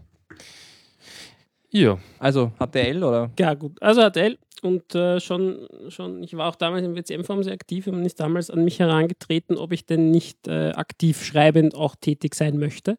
Ja, 1.70 1.98
Also, 2.18 2.52
HTL 2.58 3.02
oder? 3.04 3.30
Ja, 3.38 3.54
gut. 3.54 3.80
Also 3.82 4.00
HTL 4.08 4.38
und 4.62 4.94
äh, 4.94 5.20
schon, 5.20 5.66
schon, 5.88 6.22
ich 6.22 6.34
war 6.36 6.48
auch 6.48 6.56
damals 6.56 6.84
im 6.86 6.94
WCM-Forum 6.96 7.42
sehr 7.42 7.52
aktiv 7.52 7.86
und 7.86 7.96
man 7.96 8.06
ist 8.06 8.18
damals 8.20 8.48
an 8.50 8.64
mich 8.64 8.78
herangetreten, 8.78 9.58
ob 9.58 9.72
ich 9.72 9.84
denn 9.84 10.10
nicht 10.10 10.48
äh, 10.48 10.70
aktiv 10.70 11.22
schreibend 11.22 11.74
auch 11.74 11.94
tätig 11.96 12.34
sein 12.34 12.58
möchte. 12.58 12.98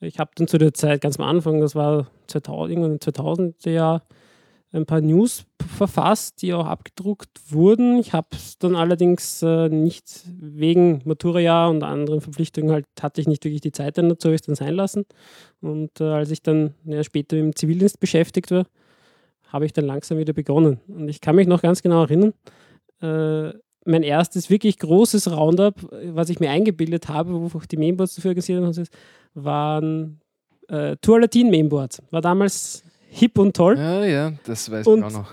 Ich 0.00 0.18
habe 0.18 0.30
dann 0.34 0.48
zu 0.48 0.58
der 0.58 0.72
Zeit 0.72 1.02
ganz 1.02 1.18
am 1.18 1.26
Anfang, 1.26 1.60
das 1.60 1.74
war 1.74 2.06
2000, 2.28 2.70
irgendwann 2.70 2.92
im 2.92 2.98
2000er 2.98 3.70
Jahr, 3.70 4.02
ein 4.72 4.86
paar 4.86 5.00
News 5.00 5.44
verfasst, 5.76 6.42
die 6.42 6.54
auch 6.54 6.66
abgedruckt 6.66 7.28
wurden. 7.48 7.98
Ich 7.98 8.12
habe 8.12 8.28
es 8.32 8.56
dann 8.58 8.76
allerdings 8.76 9.42
äh, 9.42 9.68
nicht 9.68 10.22
wegen 10.40 11.02
Maturajahr 11.04 11.70
und 11.70 11.82
anderen 11.82 12.20
Verpflichtungen 12.20 12.70
halt, 12.70 12.86
hatte 13.00 13.20
ich 13.20 13.26
nicht 13.26 13.44
wirklich 13.44 13.60
die 13.60 13.72
Zeit 13.72 13.98
dann 13.98 14.08
dazu, 14.08 14.28
habe 14.28 14.36
ich 14.36 14.42
es 14.42 14.46
dann 14.46 14.54
sein 14.54 14.74
lassen. 14.74 15.06
Und 15.60 16.00
äh, 16.00 16.04
als 16.04 16.30
ich 16.30 16.42
dann 16.42 16.74
ja, 16.84 17.02
später 17.02 17.36
im 17.36 17.54
Zivildienst 17.56 17.98
beschäftigt 17.98 18.52
war, 18.52 18.66
habe 19.48 19.66
ich 19.66 19.72
dann 19.72 19.86
langsam 19.86 20.18
wieder 20.18 20.32
begonnen. 20.32 20.78
Und 20.86 21.08
ich 21.08 21.20
kann 21.20 21.34
mich 21.34 21.48
noch 21.48 21.62
ganz 21.62 21.82
genau 21.82 22.02
erinnern, 22.02 22.32
äh, 23.02 23.52
mein 23.86 24.02
erstes 24.02 24.50
wirklich 24.50 24.78
großes 24.78 25.32
Roundup, 25.32 25.74
was 26.12 26.28
ich 26.28 26.38
mir 26.38 26.50
eingebildet 26.50 27.08
habe, 27.08 27.32
wo 27.32 27.58
die 27.58 27.76
Mainboards 27.76 28.14
dafür 28.14 28.34
gesehen 28.34 28.64
habe, 28.64 28.84
waren 29.34 30.20
äh, 30.68 30.96
Tour 31.00 31.20
Latin 31.20 31.50
Mainboards. 31.50 32.02
War 32.10 32.20
damals 32.20 32.82
hip 33.08 33.38
und 33.38 33.56
toll. 33.56 33.76
ja, 33.78 34.04
ja, 34.04 34.32
das 34.44 34.70
weiß 34.70 34.86
Und- 34.86 34.98
ich 35.00 35.04
auch 35.04 35.10
noch. 35.12 35.32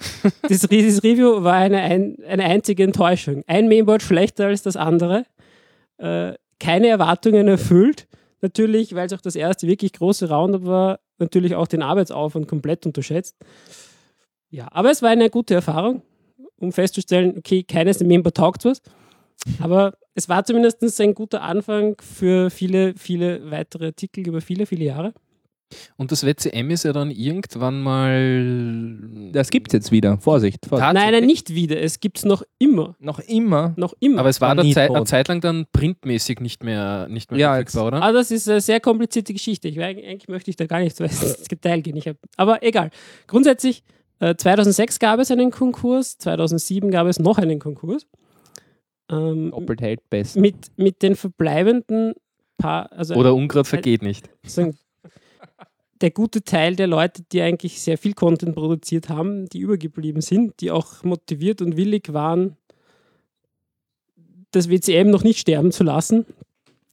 Das, 0.48 0.60
dieses 0.62 1.02
Review 1.04 1.42
war 1.44 1.52
eine, 1.54 1.78
ein, 1.82 2.16
eine 2.26 2.44
einzige 2.44 2.84
Enttäuschung. 2.84 3.42
Ein 3.46 3.68
Mainboard 3.68 4.02
schlechter 4.02 4.46
als 4.46 4.62
das 4.62 4.76
andere. 4.76 5.26
Äh, 5.98 6.34
keine 6.58 6.88
Erwartungen 6.88 7.48
erfüllt. 7.48 8.06
Natürlich, 8.40 8.94
weil 8.94 9.06
es 9.06 9.12
auch 9.12 9.20
das 9.20 9.36
erste 9.36 9.66
wirklich 9.66 9.92
große 9.92 10.30
Roundup 10.30 10.64
war, 10.64 11.00
natürlich 11.18 11.54
auch 11.54 11.66
den 11.66 11.82
Arbeitsaufwand 11.82 12.48
komplett 12.48 12.86
unterschätzt. 12.86 13.36
Ja, 14.48 14.68
aber 14.72 14.90
es 14.90 15.02
war 15.02 15.10
eine 15.10 15.28
gute 15.28 15.52
Erfahrung, 15.52 16.00
um 16.58 16.72
festzustellen, 16.72 17.34
okay, 17.36 17.62
keines 17.62 17.98
der 17.98 18.06
Mainboard 18.06 18.38
taugt 18.38 18.64
was. 18.64 18.80
Aber 19.60 19.94
es 20.14 20.28
war 20.28 20.44
zumindest 20.44 21.00
ein 21.00 21.14
guter 21.14 21.42
Anfang 21.42 21.96
für 22.00 22.50
viele, 22.50 22.94
viele 22.96 23.50
weitere 23.50 23.86
Artikel 23.86 24.26
über 24.26 24.40
viele, 24.40 24.66
viele 24.66 24.84
Jahre. 24.84 25.14
Und 25.96 26.10
das 26.10 26.26
WCM 26.26 26.70
ist 26.70 26.84
ja 26.84 26.92
dann 26.92 27.10
irgendwann 27.10 27.80
mal. 27.80 29.30
Das 29.32 29.50
gibt's 29.50 29.72
jetzt 29.72 29.92
wieder. 29.92 30.18
Vorsicht. 30.18 30.66
Vorsicht. 30.66 30.92
Nein, 30.92 31.12
nein, 31.12 31.24
nicht 31.26 31.54
wieder. 31.54 31.80
Es 31.80 32.00
gibt 32.00 32.18
es 32.18 32.24
noch 32.24 32.42
immer. 32.58 32.96
Noch 32.98 33.20
immer. 33.20 33.72
Noch 33.76 33.94
immer. 34.00 34.20
Aber 34.20 34.28
es 34.28 34.40
war 34.40 34.50
eine 34.50 34.68
Zeit, 34.72 34.90
eine 34.90 35.04
Zeit 35.04 35.28
lang 35.28 35.40
dann 35.40 35.66
printmäßig 35.72 36.40
nicht 36.40 36.64
mehr, 36.64 37.06
nicht 37.08 37.30
mehr 37.30 37.40
Ja, 37.40 37.54
verfügbar, 37.54 37.86
oder? 37.86 38.02
Ah, 38.02 38.12
das 38.12 38.30
ist 38.30 38.48
eine 38.48 38.60
sehr 38.60 38.80
komplizierte 38.80 39.32
Geschichte. 39.32 39.68
Ich, 39.68 39.80
eigentlich 39.80 40.08
eigentlich 40.08 40.28
möchte 40.28 40.50
ich 40.50 40.56
da 40.56 40.66
gar 40.66 40.80
nicht 40.80 40.96
so 40.96 41.04
ins 41.04 41.42
Detail 41.50 41.82
gehen. 41.82 41.96
Ich 41.96 42.08
hab, 42.08 42.16
aber 42.36 42.62
egal. 42.62 42.90
Grundsätzlich, 43.28 43.84
äh, 44.18 44.34
2006 44.34 44.98
gab 44.98 45.20
es 45.20 45.30
einen 45.30 45.50
Konkurs, 45.52 46.18
2007 46.18 46.90
gab 46.90 47.06
es 47.06 47.20
noch 47.20 47.38
einen 47.38 47.60
Konkurs. 47.60 48.06
Ähm, 49.10 49.50
Doppelt 49.50 49.80
hält 49.80 50.08
best. 50.08 50.36
mit, 50.36 50.54
mit 50.76 51.02
den 51.02 51.16
verbleibenden 51.16 52.14
paar, 52.58 52.92
also 52.92 53.14
Oder 53.14 53.34
Unkraut 53.34 53.66
vergeht 53.66 54.02
nicht. 54.02 54.28
der 56.00 56.10
gute 56.10 56.42
Teil 56.42 56.76
der 56.76 56.86
Leute, 56.86 57.22
die 57.32 57.42
eigentlich 57.42 57.80
sehr 57.80 57.98
viel 57.98 58.14
Content 58.14 58.54
produziert 58.54 59.08
haben, 59.08 59.46
die 59.46 59.58
übergeblieben 59.58 60.22
sind, 60.22 60.60
die 60.60 60.70
auch 60.70 61.02
motiviert 61.02 61.60
und 61.60 61.76
willig 61.76 62.12
waren, 62.12 62.56
das 64.50 64.68
WCM 64.68 65.10
noch 65.10 65.22
nicht 65.22 65.38
sterben 65.38 65.72
zu 65.72 65.84
lassen, 65.84 66.26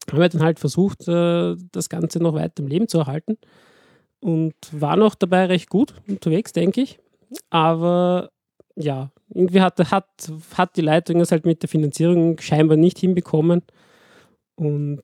haben 0.09 0.19
wir 0.19 0.29
dann 0.29 0.43
halt 0.43 0.59
versucht, 0.59 1.07
äh, 1.07 1.55
das 1.71 1.89
Ganze 1.89 2.19
noch 2.19 2.33
weiter 2.33 2.63
im 2.63 2.67
Leben 2.67 2.87
zu 2.87 2.99
erhalten 2.99 3.37
und 4.19 4.55
waren 4.71 5.01
auch 5.01 5.15
dabei 5.15 5.45
recht 5.45 5.69
gut 5.69 5.93
unterwegs, 6.07 6.53
denke 6.53 6.81
ich. 6.81 6.99
Aber 7.49 8.29
ja, 8.75 9.11
irgendwie 9.29 9.61
hat, 9.61 9.79
hat, 9.91 10.07
hat 10.55 10.75
die 10.77 10.81
Leitung 10.81 11.19
das 11.19 11.31
halt 11.31 11.45
mit 11.45 11.61
der 11.61 11.69
Finanzierung 11.69 12.39
scheinbar 12.39 12.77
nicht 12.77 12.99
hinbekommen. 12.99 13.61
Und 14.55 15.01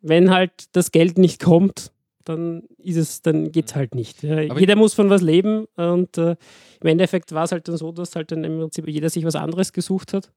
wenn 0.00 0.30
halt 0.30 0.52
das 0.72 0.90
Geld 0.90 1.18
nicht 1.18 1.40
kommt, 1.40 1.92
dann 2.24 2.62
ist 2.78 2.96
es, 2.96 3.22
dann 3.22 3.52
geht's 3.52 3.74
halt 3.74 3.94
nicht. 3.94 4.22
Ja, 4.22 4.40
jeder 4.40 4.76
muss 4.76 4.94
von 4.94 5.10
was 5.10 5.22
leben 5.22 5.66
und 5.76 6.18
äh, 6.18 6.36
im 6.80 6.86
Endeffekt 6.86 7.32
war 7.32 7.44
es 7.44 7.52
halt 7.52 7.68
dann 7.68 7.76
so, 7.76 7.92
dass 7.92 8.16
halt 8.16 8.32
dann 8.32 8.44
im 8.44 8.58
Prinzip 8.58 8.88
jeder 8.88 9.10
sich 9.10 9.24
was 9.24 9.36
anderes 9.36 9.72
gesucht 9.72 10.12
hat. 10.12 10.30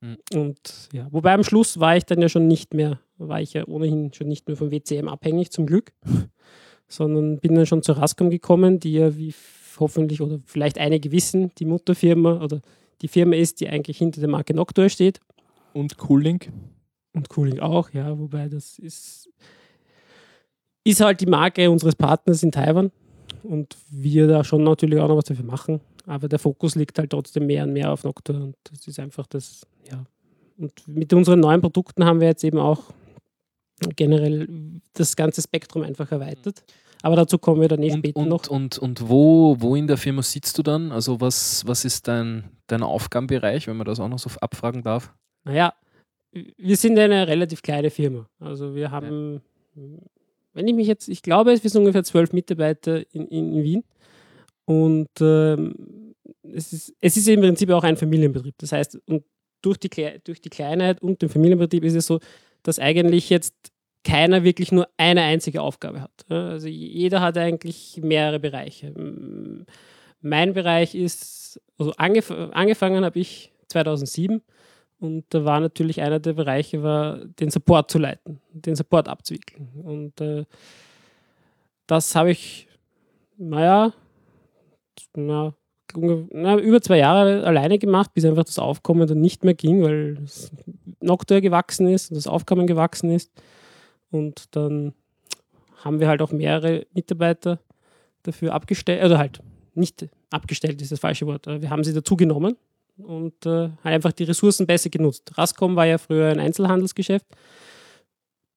Mhm. 0.00 0.16
Und 0.34 0.88
ja, 0.92 1.08
wobei 1.10 1.34
am 1.34 1.44
Schluss 1.44 1.80
war 1.80 1.96
ich 1.96 2.04
dann 2.04 2.20
ja 2.20 2.28
schon 2.28 2.46
nicht 2.46 2.74
mehr, 2.74 3.00
war 3.16 3.40
ich 3.40 3.54
ja 3.54 3.66
ohnehin 3.66 4.12
schon 4.12 4.28
nicht 4.28 4.46
mehr 4.48 4.56
vom 4.56 4.70
WCM 4.70 5.08
abhängig, 5.08 5.50
zum 5.50 5.66
Glück, 5.66 5.92
sondern 6.88 7.38
bin 7.38 7.54
dann 7.54 7.66
schon 7.66 7.82
zur 7.82 7.98
Rascom 7.98 8.30
gekommen, 8.30 8.80
die 8.80 8.92
ja 8.92 9.16
wie 9.16 9.32
hoffentlich 9.80 10.20
oder 10.20 10.38
vielleicht 10.44 10.78
einige 10.78 11.12
wissen, 11.12 11.52
die 11.58 11.64
Mutterfirma 11.64 12.42
oder 12.42 12.60
die 13.00 13.08
Firma 13.08 13.36
ist, 13.36 13.60
die 13.60 13.68
eigentlich 13.68 13.98
hinter 13.98 14.20
der 14.20 14.28
Marke 14.28 14.54
Noctua 14.54 14.88
steht. 14.88 15.20
Und 15.72 15.98
Cooling. 15.98 16.40
Und 17.12 17.28
Cooling 17.28 17.60
auch, 17.60 17.90
ja, 17.90 18.18
wobei 18.18 18.48
das 18.48 18.78
ist, 18.78 19.30
ist 20.84 21.00
halt 21.00 21.20
die 21.20 21.26
Marke 21.26 21.70
unseres 21.70 21.96
Partners 21.96 22.42
in 22.42 22.52
Taiwan 22.52 22.90
und 23.42 23.76
wir 23.90 24.26
da 24.26 24.44
schon 24.44 24.62
natürlich 24.64 24.98
auch 24.98 25.08
noch 25.08 25.16
was 25.16 25.24
dafür 25.24 25.44
machen, 25.44 25.80
aber 26.06 26.28
der 26.28 26.38
Fokus 26.38 26.74
liegt 26.74 26.98
halt 26.98 27.10
trotzdem 27.10 27.46
mehr 27.46 27.64
und 27.64 27.72
mehr 27.72 27.92
auf 27.92 28.04
Noctua 28.04 28.36
und 28.36 28.56
das 28.64 28.86
ist 28.86 28.98
einfach 28.98 29.26
das, 29.26 29.66
ja. 29.90 30.04
Und 30.56 30.88
mit 30.88 31.12
unseren 31.12 31.40
neuen 31.40 31.60
Produkten 31.60 32.04
haben 32.04 32.20
wir 32.20 32.28
jetzt 32.28 32.42
eben 32.42 32.58
auch 32.58 32.90
generell 33.94 34.48
das 34.92 35.14
ganze 35.14 35.40
Spektrum 35.40 35.82
einfach 35.82 36.10
erweitert. 36.10 36.64
Aber 37.02 37.16
dazu 37.16 37.38
kommen 37.38 37.60
wir 37.60 37.68
dann 37.68 37.82
eh 37.82 37.92
Und, 37.92 37.98
später 37.98 38.20
und, 38.20 38.28
noch. 38.28 38.48
und, 38.48 38.78
und 38.78 39.08
wo, 39.08 39.56
wo 39.60 39.76
in 39.76 39.86
der 39.86 39.96
Firma 39.96 40.22
sitzt 40.22 40.58
du 40.58 40.62
dann? 40.62 40.90
Also 40.92 41.20
was, 41.20 41.66
was 41.66 41.84
ist 41.84 42.08
dein, 42.08 42.50
dein 42.66 42.82
Aufgabenbereich, 42.82 43.66
wenn 43.66 43.76
man 43.76 43.86
das 43.86 44.00
auch 44.00 44.08
noch 44.08 44.18
so 44.18 44.30
abfragen 44.40 44.82
darf? 44.82 45.14
Naja, 45.44 45.74
wir 46.32 46.76
sind 46.76 46.98
eine 46.98 47.26
relativ 47.26 47.62
kleine 47.62 47.90
Firma. 47.90 48.28
Also 48.40 48.74
wir 48.74 48.90
haben, 48.90 49.40
wenn 50.52 50.68
ich 50.68 50.74
mich 50.74 50.86
jetzt, 50.88 51.08
ich 51.08 51.22
glaube, 51.22 51.50
wir 51.62 51.70
sind 51.70 51.80
ungefähr 51.80 52.04
zwölf 52.04 52.32
Mitarbeiter 52.32 53.02
in, 53.14 53.28
in 53.28 53.62
Wien. 53.62 53.84
Und 54.64 55.08
ähm, 55.20 56.14
es, 56.42 56.72
ist, 56.72 56.94
es 57.00 57.16
ist 57.16 57.28
im 57.28 57.40
Prinzip 57.40 57.70
auch 57.70 57.84
ein 57.84 57.96
Familienbetrieb. 57.96 58.54
Das 58.58 58.72
heißt, 58.72 58.98
und 59.06 59.24
durch 59.62 59.78
die, 59.78 59.88
durch 60.24 60.40
die 60.40 60.50
Kleinheit 60.50 61.02
und 61.02 61.22
den 61.22 61.28
Familienbetrieb 61.28 61.84
ist 61.84 61.94
es 61.94 62.06
so, 62.06 62.20
dass 62.62 62.78
eigentlich 62.78 63.30
jetzt 63.30 63.54
keiner 64.04 64.44
wirklich 64.44 64.72
nur 64.72 64.88
eine 64.96 65.22
einzige 65.22 65.62
Aufgabe 65.62 66.00
hat. 66.00 66.24
Also 66.28 66.68
jeder 66.68 67.20
hat 67.20 67.36
eigentlich 67.36 68.00
mehrere 68.02 68.40
Bereiche. 68.40 68.94
Mein 70.20 70.54
Bereich 70.54 70.94
ist, 70.94 71.60
also 71.78 71.92
angef 71.96 72.30
angefangen 72.30 73.04
habe 73.04 73.18
ich 73.18 73.52
2007 73.68 74.42
und 75.00 75.24
da 75.30 75.44
war 75.44 75.60
natürlich 75.60 76.00
einer 76.00 76.18
der 76.18 76.32
Bereiche, 76.32 76.82
war 76.82 77.18
den 77.18 77.50
Support 77.50 77.90
zu 77.90 77.98
leiten, 77.98 78.40
den 78.52 78.74
Support 78.74 79.08
abzuwickeln. 79.08 79.68
Und 79.82 80.20
äh, 80.20 80.44
das 81.86 82.14
habe 82.14 82.32
ich, 82.32 82.66
naja, 83.36 83.92
na, 85.14 85.54
na, 85.94 86.58
über 86.58 86.80
zwei 86.82 86.98
Jahre 86.98 87.44
alleine 87.44 87.78
gemacht, 87.78 88.12
bis 88.12 88.24
einfach 88.24 88.44
das 88.44 88.58
Aufkommen 88.58 89.06
dann 89.06 89.20
nicht 89.20 89.44
mehr 89.44 89.54
ging, 89.54 89.82
weil 89.82 90.18
Noctua 91.00 91.40
gewachsen 91.40 91.88
ist 91.88 92.10
und 92.10 92.16
das 92.16 92.26
Aufkommen 92.26 92.66
gewachsen 92.66 93.10
ist. 93.10 93.30
Und 94.10 94.56
dann 94.56 94.94
haben 95.84 96.00
wir 96.00 96.08
halt 96.08 96.22
auch 96.22 96.32
mehrere 96.32 96.86
Mitarbeiter 96.92 97.60
dafür 98.22 98.54
abgestellt, 98.54 99.04
oder 99.04 99.18
halt 99.18 99.40
nicht 99.74 100.08
abgestellt 100.30 100.82
ist 100.82 100.92
das 100.92 101.00
falsche 101.00 101.26
Wort, 101.26 101.46
wir 101.46 101.70
haben 101.70 101.84
sie 101.84 101.92
dazu 101.92 102.16
genommen 102.16 102.56
und 102.98 103.46
äh, 103.46 103.70
halt 103.82 103.84
einfach 103.84 104.12
die 104.12 104.24
Ressourcen 104.24 104.66
besser 104.66 104.90
genutzt. 104.90 105.30
Rascom 105.38 105.76
war 105.76 105.86
ja 105.86 105.98
früher 105.98 106.28
ein 106.30 106.40
Einzelhandelsgeschäft, 106.40 107.26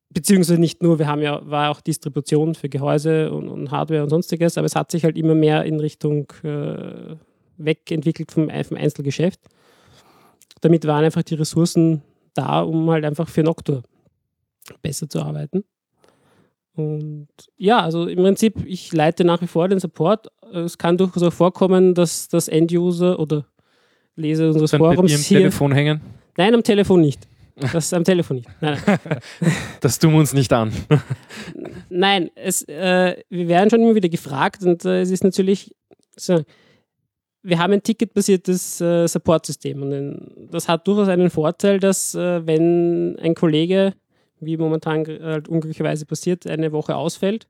beziehungsweise 0.10 0.60
nicht 0.60 0.82
nur, 0.82 1.00
wir 1.00 1.08
haben 1.08 1.22
ja, 1.22 1.42
war 1.50 1.70
auch 1.70 1.82
Distribution 1.82 2.56
für 2.56 2.70
Gehäuse 2.70 3.32
und, 3.32 3.48
und 3.48 3.72
Hardware 3.72 4.04
und 4.04 4.10
sonstiges, 4.10 4.58
aber 4.58 4.66
es 4.66 4.76
hat 4.76 4.92
sich 4.92 5.04
halt 5.04 5.16
immer 5.16 5.36
mehr 5.36 5.64
in 5.64 5.80
Richtung 5.80 6.32
äh, 6.44 7.16
wegentwickelt 7.58 8.32
vom, 8.32 8.50
vom 8.50 8.78
Einzelgeschäft. 8.78 9.40
Damit 10.62 10.86
waren 10.86 11.06
einfach 11.06 11.24
die 11.24 11.36
Ressourcen 11.36 12.02
da, 12.34 12.62
um 12.62 12.90
halt 12.90 13.06
einfach 13.06 13.30
für 13.30 13.44
Noctur 13.44 13.84
besser 14.82 15.10
zu 15.10 15.21
arbeiten. 15.21 15.63
Und 16.74 17.28
ja, 17.58 17.82
also 17.82 18.08
im 18.08 18.19
Prinzip, 18.19 18.63
ich 18.65 18.93
leite 18.93 19.24
nach 19.24 19.41
wie 19.41 19.47
vor 19.47 19.67
den 19.67 19.80
Support. 19.80 20.28
Es 20.54 20.78
kann 20.78 20.97
durchaus 20.97 21.24
auch 21.24 21.34
vorkommen, 21.34 21.93
dass 21.93 22.28
das 22.28 22.47
End-User 22.47 23.19
oder 23.19 23.45
Leser 24.15 24.47
unseres 24.47 24.71
Dann 24.71 24.80
Forums 24.80 25.12
hier. 25.26 25.39
Telefon 25.39 25.71
hängen? 25.71 26.02
Nein, 26.38 26.54
am 26.54 26.63
Telefon 26.63 27.02
nicht. 27.02 27.28
Das 27.71 27.93
am 27.93 28.04
Telefon 28.04 28.38
nicht. 28.38 28.50
Nein, 28.62 28.80
nein. 28.86 29.00
Das 29.82 30.00
tun 30.00 30.13
wir 30.13 30.19
uns 30.19 30.34
nicht 30.34 30.52
an. 30.54 30.71
Nein, 31.89 32.30
es, 32.36 32.63
äh, 32.63 33.17
wir 33.30 33.47
werden 33.47 33.69
schon 33.69 33.82
immer 33.82 33.95
wieder 33.95 34.10
gefragt 34.10 34.63
und 34.63 34.86
äh, 34.86 35.02
es 35.02 35.12
ist 35.12 35.24
natürlich 35.24 35.76
so, 36.15 36.41
wir 37.43 37.60
haben 37.60 37.74
ein 37.74 37.84
ticketbasiertes 37.84 38.82
äh, 38.82 39.08
Support-System 39.08 39.82
und 39.82 39.93
ein, 39.93 40.47
das 40.52 40.67
hat 40.67 40.88
durchaus 40.88 41.08
einen 41.08 41.30
Vorteil, 41.30 41.80
dass 41.80 42.15
äh, 42.15 42.45
wenn 42.45 43.17
ein 43.19 43.36
Kollege, 43.36 43.93
wie 44.41 44.58
momentan 44.58 45.06
halt 45.08 45.47
unglücklicherweise 45.47 46.06
passiert, 46.06 46.45
eine 46.47 46.71
Woche 46.71 46.95
ausfällt, 46.95 47.47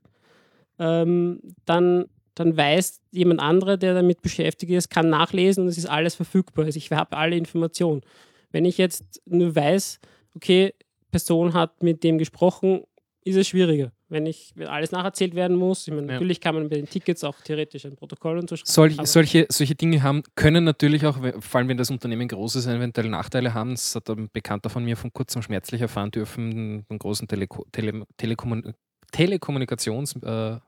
ähm, 0.78 1.40
dann, 1.64 2.06
dann 2.34 2.56
weiß 2.56 3.00
jemand 3.10 3.40
anderer, 3.40 3.76
der 3.76 3.94
damit 3.94 4.22
beschäftigt 4.22 4.72
ist, 4.72 4.90
kann 4.90 5.10
nachlesen 5.10 5.64
und 5.64 5.68
es 5.68 5.78
ist 5.78 5.86
alles 5.86 6.14
verfügbar. 6.14 6.66
Also 6.66 6.76
ich 6.76 6.90
habe 6.92 7.16
alle 7.16 7.36
Informationen. 7.36 8.02
Wenn 8.50 8.64
ich 8.64 8.78
jetzt 8.78 9.22
nur 9.26 9.56
weiß, 9.56 9.98
okay, 10.34 10.74
Person 11.10 11.54
hat 11.54 11.82
mit 11.82 12.04
dem 12.04 12.18
gesprochen, 12.18 12.82
ist 13.24 13.36
es 13.36 13.48
schwieriger. 13.48 13.92
Wenn, 14.12 14.26
ich, 14.26 14.52
wenn 14.56 14.68
alles 14.68 14.92
nacherzählt 14.92 15.34
werden 15.34 15.56
muss, 15.56 15.88
ich 15.88 15.94
meine, 15.94 16.06
Ja. 16.06 16.12
natürlich 16.14 16.38
kann 16.40 16.54
man 16.54 16.68
bei 16.68 16.76
den 16.76 16.86
Tickets 16.88 17.24
auch 17.24 17.34
theoretisch 17.40 17.86
ein 17.86 17.96
Protokoll 17.96 18.38
und 18.38 18.48
so 18.50 18.56
schreiben. 18.56 18.70
Solch, 18.70 18.98
aber- 18.98 19.06
solche, 19.06 19.46
solche 19.48 19.74
Dinge 19.74 20.02
haben, 20.02 20.22
können 20.34 20.64
natürlich 20.64 21.06
auch, 21.06 21.22
we- 21.22 21.34
vor 21.40 21.58
allem 21.60 21.68
wenn 21.68 21.78
das 21.78 21.90
Unternehmen 21.90 22.28
groß 22.28 22.56
ist, 22.56 22.66
eventuell 22.66 23.08
Nachteile 23.08 23.54
haben. 23.54 23.70
Das 23.70 23.94
hat 23.94 24.10
ein 24.10 24.28
Bekannter 24.32 24.68
von 24.68 24.84
mir 24.84 24.96
vor 24.98 25.10
kurzem 25.12 25.40
schmerzlich 25.42 25.80
erfahren 25.80 26.10
dürfen, 26.10 26.84
einen 26.88 26.98
großen 26.98 27.26
Teleko 27.26 27.64
Tele 27.72 28.04
Telekommun 28.18 28.74
Telekommunikationsbetrieb 29.12 30.60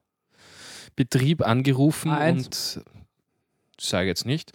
äh, 1.41 1.45
angerufen 1.45 2.11
A1. 2.11 2.31
und 2.79 2.85
sage 3.81 4.07
jetzt 4.09 4.25
nicht, 4.27 4.53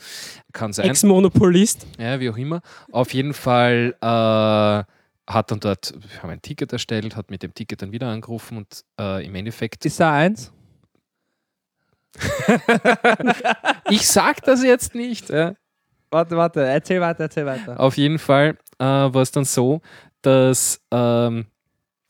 kann 0.53 0.73
sein. 0.73 0.89
Ex-Monopolist. 0.89 1.85
Ja, 1.99 2.19
wie 2.19 2.29
auch 2.29 2.37
immer. 2.37 2.61
Auf 2.91 3.13
jeden 3.13 3.33
Fall 3.33 3.95
äh, 4.01 4.83
hat 5.29 5.51
dann 5.51 5.59
dort, 5.59 5.93
wir 6.11 6.23
haben 6.23 6.31
ein 6.31 6.41
Ticket 6.41 6.73
erstellt, 6.73 7.15
hat 7.15 7.29
mit 7.31 7.43
dem 7.43 7.53
Ticket 7.53 7.81
dann 7.81 7.91
wieder 7.91 8.07
angerufen 8.07 8.57
und 8.57 8.83
äh, 8.99 9.25
im 9.25 9.35
Endeffekt, 9.35 9.85
Ist 9.85 9.99
da 9.99 10.13
eins? 10.15 10.51
ich 13.89 14.07
sag 14.07 14.41
das 14.43 14.63
jetzt 14.63 14.95
nicht. 14.95 15.29
Ja. 15.29 15.53
Warte, 16.11 16.35
warte, 16.37 16.63
erzähl 16.65 16.99
weiter, 17.01 17.23
erzähl 17.25 17.45
weiter. 17.45 17.79
Auf 17.79 17.97
jeden 17.97 18.17
Fall 18.19 18.57
äh, 18.79 18.83
war 18.85 19.15
es 19.21 19.31
dann 19.31 19.45
so, 19.45 19.81
dass 20.23 20.81
ähm, 20.91 21.45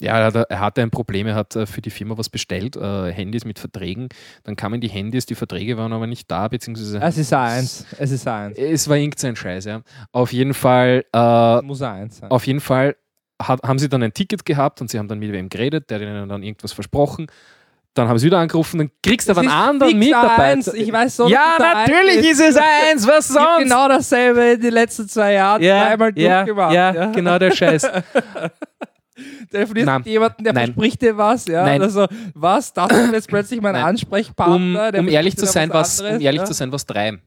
ja, 0.02 0.18
er 0.18 0.26
hatte- 0.28 0.48
hatte 0.60 0.82
ein 0.82 0.90
Problem, 0.92 1.28
er 1.28 1.36
hat 1.36 1.58
äh, 1.58 1.66
für 1.66 1.82
die 1.82 1.90
Firma 1.90 2.18
was 2.18 2.30
bestellt, 2.30 2.78
äh, 2.78 3.12
Handys 3.12 3.44
mit 3.44 3.60
Verträgen. 3.60 4.08
Dann 4.44 4.56
kamen 4.56 4.80
die 4.80 4.88
Handys, 4.88 5.26
die 5.26 5.36
Verträge 5.36 5.78
waren 5.78 5.92
aber 5.92 6.08
nicht 6.08 6.32
da, 6.32 6.48
beziehungsweise 6.48 7.00
Es 7.02 7.18
ist 7.18 7.34
A1. 7.34 7.86
Es 8.00 8.12
ist 8.12 8.26
A1. 8.26 8.56
es 8.58 8.88
war 8.88 8.96
irgendein 8.96 9.36
Scheiß, 9.36 9.66
ja. 9.66 9.82
Auf 10.14 10.32
jeden 10.32 10.54
Fall 10.54 11.04
äh, 11.14 11.62
Muss 11.62 11.82
A1 11.82 12.12
sein. 12.14 12.32
Auf 12.32 12.48
jeden 12.48 12.62
Fall 12.62 12.96
hat, 13.42 13.64
haben 13.64 13.80
sie 13.80 13.90
dann 13.90 14.04
ein 14.04 14.14
Ticket 14.14 14.46
gehabt 14.46 14.82
und 14.82 14.90
sie 14.90 15.00
haben 15.00 15.08
dann 15.08 15.20
mit 15.20 15.32
wem 15.32 15.50
geredet, 15.50 15.90
der 15.90 16.00
hat 16.00 16.04
ihnen 16.04 16.30
dann 16.30 16.44
irgendwas 16.44 16.74
versprochen. 16.74 17.28
Dann 17.96 18.08
haben 18.08 18.20
sie 18.20 18.28
wieder 18.28 18.38
angerufen, 18.38 18.78
dann 18.78 18.92
kriegst 19.02 19.28
du 19.28 19.32
aber 19.32 19.42
einen 19.42 19.50
anderen 19.50 19.98
Mitarbeiter. 19.98 20.72
A1. 20.72 20.74
Ich 20.76 20.92
weiß 20.92 21.18
so, 21.18 21.28
ja, 21.28 21.58
dass 21.58 21.68
es 21.68 21.74
A1 21.74 21.92
natürlich 21.92 22.30
ist 22.30 22.40
es 22.40 22.56
eins, 22.56 23.08
was 23.08 23.36
hab 23.36 23.58
sonst? 23.58 23.64
genau 23.64 23.88
dasselbe 23.88 24.42
in 24.52 24.62
den 24.62 24.74
letzten 24.74 25.10
zwei 25.10 25.34
Jahren 25.34 25.62
ja, 25.62 25.88
dreimal 25.88 26.12
ja, 26.16 26.44
durchgemacht. 26.44 26.74
ja, 26.74 27.06
genau 27.12 27.40
der 27.40 27.52
Scheiß. 27.52 27.90
Nein. 29.52 29.98
mit 29.98 30.06
jemandem, 30.06 30.44
der 30.44 30.54
Nein. 30.54 30.66
verspricht 30.68 31.02
dir 31.02 31.18
was, 31.18 31.46
ja. 31.48 31.64
Nein. 31.64 31.82
Also, 31.82 32.08
was, 32.34 32.74
das 32.74 32.92
ist 32.92 33.12
jetzt 33.12 33.28
plötzlich 33.28 33.62
mein 33.62 33.74
Nein. 33.74 33.86
Ansprechpartner. 33.86 34.56
Um, 34.56 34.74
der 34.74 35.00
um 35.00 35.08
ehrlich 35.08 35.36
zu 35.36 35.46
sein, 35.46 35.70
was 35.70 35.80
was, 35.80 36.00
um 36.00 36.06
anderes, 36.06 36.24
ehrlich 36.24 36.42
ja. 36.42 36.46
zu 36.46 36.54
sein, 36.54 36.72
was 36.72 36.86
drei. 36.86 37.20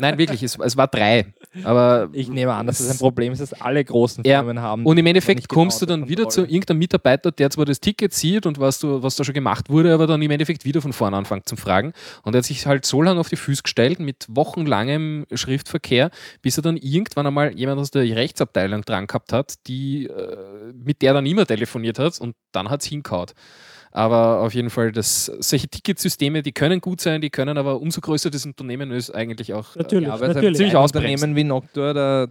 Nein, 0.00 0.18
wirklich, 0.18 0.42
es, 0.42 0.58
es 0.58 0.76
war 0.76 0.88
drei. 0.88 1.32
Aber 1.64 2.08
Ich 2.12 2.28
nehme 2.28 2.52
an, 2.52 2.66
dass 2.66 2.78
das 2.78 2.90
ein 2.90 2.98
Problem 2.98 3.32
ist, 3.32 3.40
das 3.40 3.52
alle 3.60 3.84
großen 3.84 4.24
Ja, 4.24 4.38
Firmen 4.38 4.60
haben. 4.60 4.86
Und 4.86 4.98
im 4.98 5.06
Endeffekt 5.06 5.48
kommst 5.48 5.82
du 5.82 5.86
dann 5.86 6.08
wieder 6.08 6.28
zu 6.28 6.42
irgendeinem 6.42 6.78
Mitarbeiter, 6.78 7.30
der 7.30 7.50
zwar 7.50 7.64
das 7.64 7.80
Ticket 7.80 8.14
sieht 8.14 8.46
und 8.46 8.58
was, 8.58 8.78
du, 8.78 9.02
was 9.02 9.16
da 9.16 9.24
schon 9.24 9.34
gemacht 9.34 9.68
wurde, 9.68 9.92
aber 9.92 10.06
dann 10.06 10.22
im 10.22 10.30
Endeffekt 10.30 10.64
wieder 10.64 10.80
von 10.80 10.92
vorne 10.92 11.16
anfängt 11.16 11.48
zu 11.48 11.56
fragen. 11.56 11.92
Und 12.22 12.34
er 12.34 12.38
hat 12.38 12.44
sich 12.44 12.66
halt 12.66 12.86
so 12.86 13.02
lange 13.02 13.20
auf 13.20 13.28
die 13.28 13.36
Füße 13.36 13.62
gestellt 13.62 14.00
mit 14.00 14.26
wochenlangem 14.28 15.26
Schriftverkehr, 15.32 16.10
bis 16.40 16.56
er 16.56 16.62
dann 16.62 16.76
irgendwann 16.76 17.26
einmal 17.26 17.54
jemand 17.56 17.80
aus 17.80 17.90
der 17.90 18.02
Rechtsabteilung 18.02 18.82
dran 18.82 19.06
gehabt 19.06 19.32
hat, 19.32 19.54
die, 19.66 20.06
äh, 20.06 20.36
mit 20.74 21.02
der 21.02 21.14
dann 21.14 21.26
immer 21.26 21.46
telefoniert 21.46 21.98
hat 21.98 22.20
und 22.20 22.34
dann 22.52 22.70
hat 22.70 22.82
es 22.82 22.86
hingehauen. 22.86 23.12
Aber 23.92 24.40
auf 24.40 24.54
jeden 24.54 24.70
Fall, 24.70 24.90
das, 24.90 25.26
solche 25.26 25.68
Ticketsysteme, 25.68 26.42
die 26.42 26.52
können 26.52 26.80
gut 26.80 27.00
sein, 27.02 27.20
die 27.20 27.28
können 27.30 27.58
aber 27.58 27.80
umso 27.80 28.00
größer 28.00 28.30
das 28.30 28.46
Unternehmen 28.46 28.90
ist 28.90 29.10
eigentlich 29.10 29.52
auch. 29.52 29.76
äh, 29.76 29.80
Natürlich, 29.80 30.08
es 30.08 30.14
ist 30.14 30.20
natürlich. 30.28 30.56
ziemlich 30.56 30.76
Ein 30.76 30.82
Unternehmen 30.82 31.36
wie 31.36 31.44
Noctur, 31.44 31.92
da, 31.92 32.26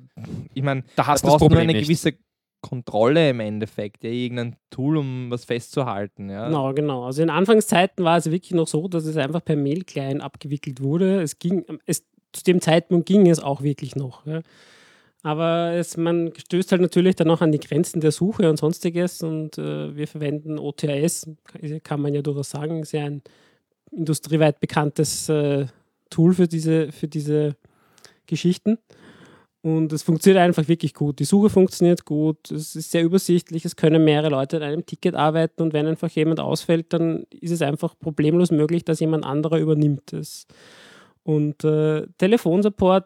ich 0.53 0.63
meine, 0.63 0.83
Da 0.95 1.05
hast 1.05 1.23
du 1.23 1.27
brauchst 1.27 1.39
Problem 1.39 1.61
eine 1.61 1.73
nicht. 1.73 1.83
gewisse 1.85 2.13
Kontrolle 2.61 3.29
im 3.29 3.39
Endeffekt, 3.39 4.03
ja, 4.03 4.09
irgendein 4.09 4.55
Tool, 4.71 4.97
um 4.97 5.29
was 5.29 5.45
festzuhalten. 5.45 6.29
Ja. 6.29 6.47
Genau, 6.47 6.73
genau. 6.73 7.05
Also 7.05 7.21
in 7.21 7.29
Anfangszeiten 7.29 8.03
war 8.03 8.17
es 8.17 8.29
wirklich 8.29 8.51
noch 8.51 8.67
so, 8.67 8.87
dass 8.87 9.05
es 9.05 9.17
einfach 9.17 9.43
per 9.43 9.55
Mail-Client 9.55 10.21
abgewickelt 10.21 10.81
wurde. 10.81 11.21
Es 11.21 11.37
ging, 11.39 11.63
es, 11.85 12.03
zu 12.33 12.43
dem 12.43 12.61
Zeitpunkt 12.61 13.07
ging 13.07 13.27
es 13.29 13.39
auch 13.39 13.61
wirklich 13.61 13.95
noch. 13.95 14.25
Ja. 14.25 14.41
Aber 15.23 15.73
es, 15.73 15.97
man 15.97 16.31
stößt 16.35 16.71
halt 16.71 16.81
natürlich 16.81 17.15
dann 17.15 17.29
auch 17.29 17.41
an 17.41 17.51
die 17.51 17.59
Grenzen 17.59 18.01
der 18.01 18.11
Suche 18.11 18.49
und 18.49 18.57
sonstiges 18.57 19.21
und 19.21 19.57
äh, 19.57 19.95
wir 19.95 20.07
verwenden 20.07 20.57
OTAS, 20.57 21.29
kann 21.83 22.01
man 22.01 22.13
ja 22.13 22.21
durchaus 22.21 22.49
sagen, 22.49 22.81
ist 22.81 22.93
ja 22.93 23.05
ein 23.05 23.21
industrieweit 23.91 24.59
bekanntes 24.59 25.29
äh, 25.29 25.67
Tool 26.09 26.33
für 26.33 26.47
diese, 26.47 26.91
für 26.91 27.07
diese 27.07 27.55
Geschichten. 28.25 28.79
Und 29.63 29.93
es 29.93 30.01
funktioniert 30.01 30.41
einfach 30.41 30.67
wirklich 30.67 30.95
gut. 30.95 31.19
Die 31.19 31.25
Suche 31.25 31.51
funktioniert 31.51 32.03
gut, 32.05 32.49
es 32.49 32.75
ist 32.75 32.89
sehr 32.89 33.03
übersichtlich, 33.03 33.63
es 33.63 33.75
können 33.75 34.03
mehrere 34.03 34.31
Leute 34.31 34.57
an 34.57 34.63
einem 34.63 34.85
Ticket 34.87 35.13
arbeiten 35.13 35.61
und 35.61 35.73
wenn 35.73 35.85
einfach 35.85 36.09
jemand 36.09 36.39
ausfällt, 36.39 36.93
dann 36.93 37.27
ist 37.29 37.51
es 37.51 37.61
einfach 37.61 37.93
problemlos 37.99 38.49
möglich, 38.49 38.85
dass 38.85 38.99
jemand 38.99 39.23
anderer 39.23 39.59
übernimmt 39.59 40.13
es. 40.13 40.47
Und 41.21 41.63
äh, 41.63 42.07
Telefonsupport, 42.17 43.05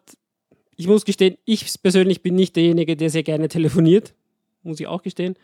ich 0.76 0.86
muss 0.86 1.04
gestehen, 1.04 1.36
ich 1.44 1.66
persönlich 1.82 2.22
bin 2.22 2.34
nicht 2.34 2.54
derjenige, 2.56 2.96
der 2.96 3.10
sehr 3.10 3.22
gerne 3.22 3.48
telefoniert, 3.48 4.14
muss 4.62 4.80
ich 4.80 4.86
auch 4.86 5.02
gestehen. 5.02 5.34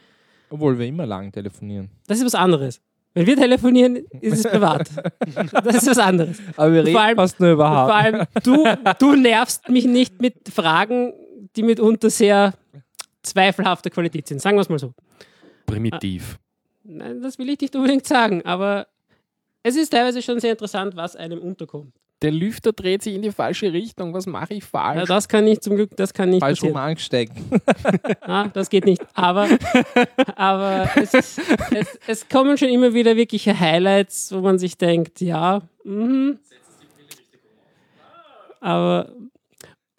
Obwohl 0.51 0.79
wir 0.79 0.87
immer 0.87 1.07
lang 1.07 1.33
telefonieren. 1.33 1.91
Das 2.07 2.19
ist 2.19 2.25
was 2.27 2.35
anderes. 2.35 2.81
Wenn 3.15 3.27
wir 3.27 3.37
telefonieren, 3.37 3.97
ist 4.21 4.45
es 4.45 4.51
privat. 4.51 4.91
Das 5.65 5.77
ist 5.77 5.87
was 5.87 5.99
anderes. 5.99 6.39
Aber 6.57 6.73
wir 6.73 6.85
reden 6.85 6.97
allem- 6.97 7.17
fast 7.17 7.39
nur 7.41 7.53
über 7.53 7.65
Und 7.67 7.71
Hart. 7.71 7.89
vor 7.91 7.97
allem, 7.97 8.27
du, 8.43 8.65
du 8.99 9.17
nervst 9.17 9.69
mich 9.69 9.85
nicht 9.87 10.21
mit 10.21 10.49
Fragen, 10.49 11.13
die 11.57 11.63
mitunter 11.63 12.09
sehr 12.11 12.55
zweifelhafter 13.23 13.91
Qualität 13.91 14.27
sind. 14.29 14.41
Sagen 14.41 14.57
wir 14.57 14.63
es 14.63 14.69
mal 14.69 14.79
so. 14.79 14.93
Primitiv. 15.67 16.39
Nein, 16.85 17.23
das 17.23 17.39
will 17.39 17.49
ich 17.51 17.61
nicht 17.61 17.77
unbedingt 17.77 18.07
sagen, 18.07 18.43
aber 18.45 18.87
es 19.63 19.77
ist 19.77 19.91
teilweise 19.91 20.21
schon 20.23 20.41
sehr 20.41 20.51
interessant, 20.53 20.97
was 20.97 21.15
einem 21.15 21.39
unterkommt. 21.39 21.95
Der 22.23 22.31
Lüfter 22.31 22.73
dreht 22.73 23.03
sich 23.03 23.15
in 23.15 23.23
die 23.23 23.33
falsche 23.33 23.73
Richtung. 23.73 24.15
Was 24.15 24.27
mache 24.27 24.55
ich 24.55 24.63
Ja, 24.63 24.69
falsch? 24.71 25.09
das 25.09 25.29
kann 25.29 25.45
nicht 25.45 25.63
zum 25.63 25.75
Glück, 25.77 25.91
das 25.97 26.15
kann 26.15 26.31
nicht 26.31 26.41
Falsch 26.41 26.63
rum 26.63 26.73
passieren. 26.73 26.89
angesteckt. 26.91 27.33
Ah, 28.21 28.49
das 28.49 28.71
geht 28.71 28.85
nicht. 28.87 29.03
Aber, 29.15 29.49
aber 30.37 30.89
es, 30.97 31.13
ist, 31.15 31.41
es, 31.75 31.99
es 32.07 32.29
kommen 32.29 32.57
schon 32.57 32.69
immer 32.69 32.95
wieder 32.95 33.17
wirkliche 33.17 33.59
Highlights, 33.59 34.33
wo 34.33 34.41
man 34.41 34.59
sich 34.59 34.79
denkt, 34.79 35.21
ja, 35.21 35.63
mhm. 35.85 36.39
Aber, 38.61 39.13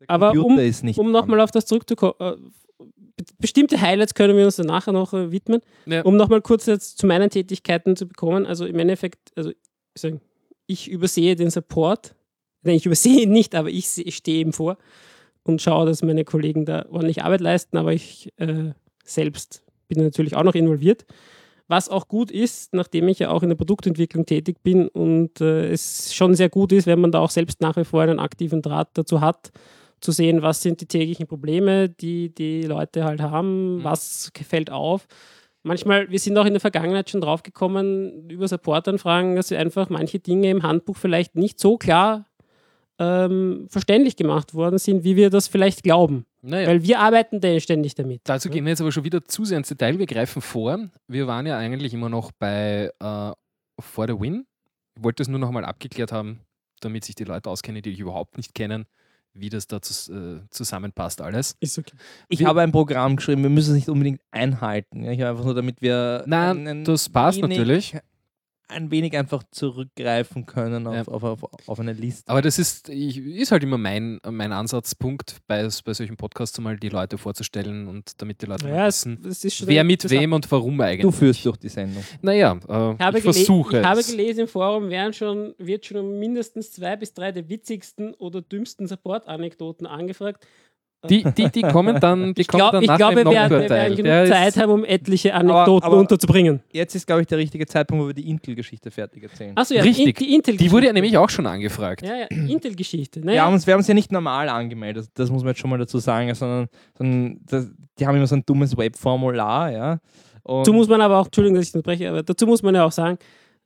aber 0.08 0.32
um, 0.32 0.38
Computer 0.38 0.64
ist 0.64 0.84
nicht 0.84 0.98
um 1.00 1.12
nochmal 1.12 1.42
auf 1.42 1.52
das 1.52 1.66
zurückzukommen, 1.66 2.14
äh, 2.20 2.36
be- 2.78 3.26
bestimmte 3.40 3.80
Highlights 3.82 4.14
können 4.14 4.38
wir 4.38 4.46
uns 4.46 4.56
dann 4.56 4.68
nachher 4.68 4.94
noch 4.94 5.14
äh, 5.14 5.32
widmen. 5.32 5.62
Ja. 5.86 6.02
Um 6.04 6.16
nochmal 6.16 6.42
kurz 6.42 6.66
jetzt 6.66 6.98
zu 6.98 7.06
meinen 7.08 7.30
Tätigkeiten 7.30 7.96
zu 7.96 8.08
bekommen. 8.08 8.46
Also 8.46 8.66
im 8.66 8.80
Endeffekt, 8.80 9.32
also 9.36 9.50
ich, 9.50 9.58
sagen, 9.98 10.22
ich 10.68 10.90
übersehe 10.90 11.36
den 11.36 11.50
Support. 11.50 12.16
Nein, 12.64 12.76
ich 12.76 12.86
übersehe 12.86 13.22
ihn 13.24 13.32
nicht, 13.32 13.56
aber 13.56 13.70
ich, 13.70 13.98
ich 13.98 14.16
stehe 14.16 14.42
ihm 14.42 14.54
vor 14.54 14.78
und 15.44 15.62
schaue, 15.62 15.86
dass 15.86 16.02
meine 16.02 16.24
Kollegen 16.24 16.66
da 16.66 16.86
ordentlich 16.90 17.24
Arbeit 17.24 17.42
leisten, 17.42 17.78
aber 17.78 17.94
ich 17.94 18.30
äh, 18.38 18.72
selbst 19.04 19.64
bin 19.88 20.02
natürlich 20.04 20.36
auch 20.36 20.44
noch 20.44 20.56
involviert. 20.56 21.06
Was 21.68 21.90
auch 21.90 22.08
gut 22.08 22.30
ist, 22.32 22.74
nachdem 22.74 23.08
ich 23.08 23.20
ja 23.20 23.30
auch 23.30 23.42
in 23.44 23.50
der 23.50 23.56
Produktentwicklung 23.56 24.26
tätig 24.26 24.58
bin 24.64 24.88
und 24.90 25.42
äh, 25.42 25.72
es 25.72 26.14
schon 26.14 26.36
sehr 26.36 26.50
gut 26.50 26.72
ist, 26.72 26.88
wenn 26.88 27.00
man 27.02 27.12
da 27.12 27.20
auch 27.20 27.30
selbst 27.32 27.62
nach 27.62 27.76
wie 27.78 27.86
vor 27.86 28.02
einen 28.02 28.20
aktiven 28.20 28.62
Draht 28.62 28.90
dazu 28.94 29.22
hat, 29.22 29.52
zu 30.02 30.12
sehen, 30.12 30.42
was 30.42 30.62
sind 30.62 30.82
die 30.82 30.86
täglichen 30.86 31.28
Probleme, 31.28 31.88
die 31.88 32.34
die 32.34 32.64
Leute 32.64 33.06
halt 33.06 33.22
haben, 33.22 33.78
Mhm. 33.78 33.84
was 33.84 34.32
fällt 34.48 34.70
auf. 34.72 35.08
Manchmal, 35.64 36.10
wir 36.12 36.20
sind 36.20 36.38
auch 36.38 36.46
in 36.46 36.54
der 36.54 36.60
Vergangenheit 36.60 37.10
schon 37.10 37.22
draufgekommen, 37.22 38.30
über 38.30 38.48
Supportanfragen, 38.48 39.38
dass 39.38 39.50
wir 39.50 39.60
einfach 39.60 39.90
manche 39.90 40.20
Dinge 40.20 40.50
im 40.50 40.62
Handbuch 40.62 40.98
vielleicht 40.98 41.36
nicht 41.36 41.60
so 41.60 41.78
klar 41.78 42.26
ähm, 43.00 43.68
verständlich 43.70 44.16
gemacht 44.16 44.54
worden 44.54 44.78
sind, 44.78 45.04
wie 45.04 45.16
wir 45.16 45.30
das 45.30 45.48
vielleicht 45.48 45.84
glauben. 45.84 46.26
Naja. 46.42 46.68
Weil 46.68 46.84
wir 46.84 47.00
arbeiten 47.00 47.40
da 47.40 47.58
ständig 47.60 47.96
damit. 47.96 48.22
Dazu 48.26 48.50
gehen 48.50 48.66
wir 48.66 48.72
jetzt 48.72 48.82
aber 48.82 48.92
schon 48.92 49.06
wieder 49.06 49.24
zu 49.24 49.46
sehr 49.46 49.58
ins 49.58 49.70
Detail. 49.70 49.98
Wir 49.98 50.06
greifen 50.06 50.42
vor. 50.42 50.78
Wir 51.08 51.28
waren 51.28 51.46
ja 51.46 51.58
eigentlich 51.58 51.94
immer 51.94 52.10
noch 52.10 52.32
bei 52.38 52.92
äh, 53.00 53.32
For 53.80 54.08
the 54.08 54.20
Win. 54.20 54.46
Ich 54.98 55.04
wollte 55.04 55.24
es 55.24 55.30
nur 55.30 55.40
noch 55.40 55.52
mal 55.52 55.64
abgeklärt 55.64 56.12
haben, 56.12 56.42
damit 56.82 57.06
sich 57.06 57.16
die 57.16 57.24
Leute 57.24 57.50
auskennen, 57.50 57.82
die 57.82 57.92
dich 57.92 58.00
überhaupt 58.00 58.36
nicht 58.38 58.54
kennen, 58.54 58.86
wie 59.34 59.50
das 59.50 59.68
da 59.68 59.78
äh, 59.78 60.42
zusammenpasst 60.50 61.22
alles. 61.22 61.56
Ist 61.60 61.78
okay. 61.80 61.96
Ich 62.30 62.40
Wir- 62.40 62.48
habe 62.48 62.62
ein 62.62 62.72
Programm 62.72 63.16
geschrieben, 63.16 63.44
wir 63.44 63.50
müssen 63.50 63.72
es 63.72 63.76
nicht 63.76 63.90
unbedingt 63.90 64.22
einhalten. 64.32 65.04
Ich 65.04 65.20
habe 65.22 65.32
einfach 65.32 65.46
nur, 65.46 65.56
damit 65.56 65.82
wir 65.82 66.24
Nein, 66.28 66.58
ein- 66.60 66.68
ein 66.68 66.84
das 66.86 67.10
passt 67.10 67.42
natürlich. 67.42 67.96
Ein 68.70 68.90
wenig 68.92 69.16
einfach 69.18 69.44
zurückgreifen 69.52 70.46
können 70.46 70.88
auf, 70.88 70.96
Ja. 70.96 71.04
auf, 71.14 71.24
auf, 71.24 71.68
auf 71.68 71.80
eine 71.80 71.94
Liste. 71.94 72.30
Aber 72.30 72.42
das 72.42 72.58
ist, 72.60 72.90
ich, 72.90 73.18
ist 73.18 73.52
halt 73.52 73.64
immer 73.64 73.78
mein, 73.78 74.20
mein 74.30 74.52
Ansatzpunkt, 74.52 75.38
bei, 75.48 75.64
bei 75.86 75.94
solchen 75.94 76.18
Podcasts 76.18 76.60
mal 76.60 76.78
die 76.78 76.90
Leute 76.90 77.18
vorzustellen 77.18 77.88
und 77.88 78.22
damit 78.22 78.42
die 78.42 78.46
Leute 78.46 78.68
Ja, 78.70 78.88
wissen, 78.88 79.20
wer 79.66 79.84
mit 79.84 80.10
wem 80.10 80.34
und 80.34 80.50
warum 80.52 80.78
Du 80.78 80.84
eigentlich. 80.84 81.16
führst 81.16 81.46
durch 81.46 81.58
die 81.58 81.70
Sendung. 81.70 82.04
Naja, 82.22 82.54
äh, 82.68 82.94
Ich 82.94 83.00
habe, 83.00 83.18
ich 83.18 83.24
versuche 83.24 83.80
ich 83.80 83.86
habe 83.86 84.00
es. 84.00 84.08
gelesen 84.10 84.42
im 84.42 84.48
Forum, 84.48 84.90
werden 84.90 85.14
schon, 85.14 85.54
wird 85.58 85.86
schon 85.86 85.98
um 85.98 86.20
mindestens 86.20 86.72
zwei 86.72 86.96
bis 86.96 87.14
drei 87.14 87.32
der 87.32 87.50
witzigsten 87.50 88.14
oder 88.16 88.42
dümmsten 88.42 88.88
Support-Anekdoten 88.88 89.86
angefragt. 89.86 90.46
Die, 91.10 91.24
die, 91.24 91.50
die 91.50 91.62
kommen 91.64 92.00
dann, 92.00 92.34
die 92.34 92.42
Ich, 92.42 92.48
kommen 92.48 92.60
glaub, 92.62 92.72
dann 92.72 92.84
ich 92.84 92.96
glaube, 92.96 93.18
wir 93.18 93.26
werden, 93.32 93.70
wir 93.70 93.96
genug 93.96 94.28
Zeit 94.28 94.56
haben, 94.58 94.72
um 94.72 94.86
etliche 94.86 95.34
Anekdoten 95.34 95.86
aber- 95.86 95.98
unterzubringen. 95.98 96.62
Jetzt 96.72 96.96
ist, 96.96 97.06
glaube 97.06 97.22
ich, 97.22 97.28
der 97.28 97.38
richtige 97.38 97.66
Zeitpunkt, 97.66 98.04
wo 98.04 98.08
wir 98.08 98.14
die 98.14 98.30
Intel-Geschichte 98.30 98.90
fertig 98.90 99.24
erzählen. 99.24 99.52
Achso, 99.56 99.74
ja, 99.74 99.82
Richtig. 99.84 100.18
die 100.18 100.34
Intel 100.34 100.56
Die 100.56 100.72
wurde 100.72 100.88
ja 100.88 100.94
nämlich 100.94 101.18
auch 101.18 101.30
schon 101.30 101.46
angefragt. 101.46 102.06
Ja, 102.06 102.16
ja, 102.16 102.28
Intel-Geschichte. 102.28 103.20
Wir, 103.22 103.26
Naja, 103.26 103.46
haben 103.46 103.54
uns, 103.54 103.68
wir 103.68 103.74
haben 103.74 103.80
uns 103.80 103.88
ja 103.88 103.94
nicht 103.94 104.12
normal 104.12 104.48
angemeldet, 104.48 105.04
das, 105.06 105.14
das 105.14 105.30
muss 105.32 105.44
man 105.44 105.50
jetzt 105.52 105.60
schon 105.60 105.70
mal 105.70 105.78
dazu 105.80 106.00
sagen, 106.00 106.34
sondern, 106.36 106.68
sondern 106.98 107.40
das, 107.46 107.70
die 108.00 108.08
haben 108.08 108.16
immer 108.16 108.28
so 108.28 108.36
ein 108.36 108.46
dummes 108.46 108.78
Webformular, 108.78 109.72
ja. 109.72 110.00
Und 110.44 110.60
dazu 110.60 110.74
muss 110.74 110.88
man 110.88 111.02
aber 111.02 111.20
auch, 111.20 111.26
Entschuldigung, 111.26 111.58
dass 111.58 111.68
ich 111.68 111.76
unterbreche, 111.76 112.10
aber 112.10 112.24
dazu 112.24 112.48
muss 112.48 112.64
man 112.64 112.76
ja 112.76 112.86
auch 112.86 112.92
sagen, 112.92 113.18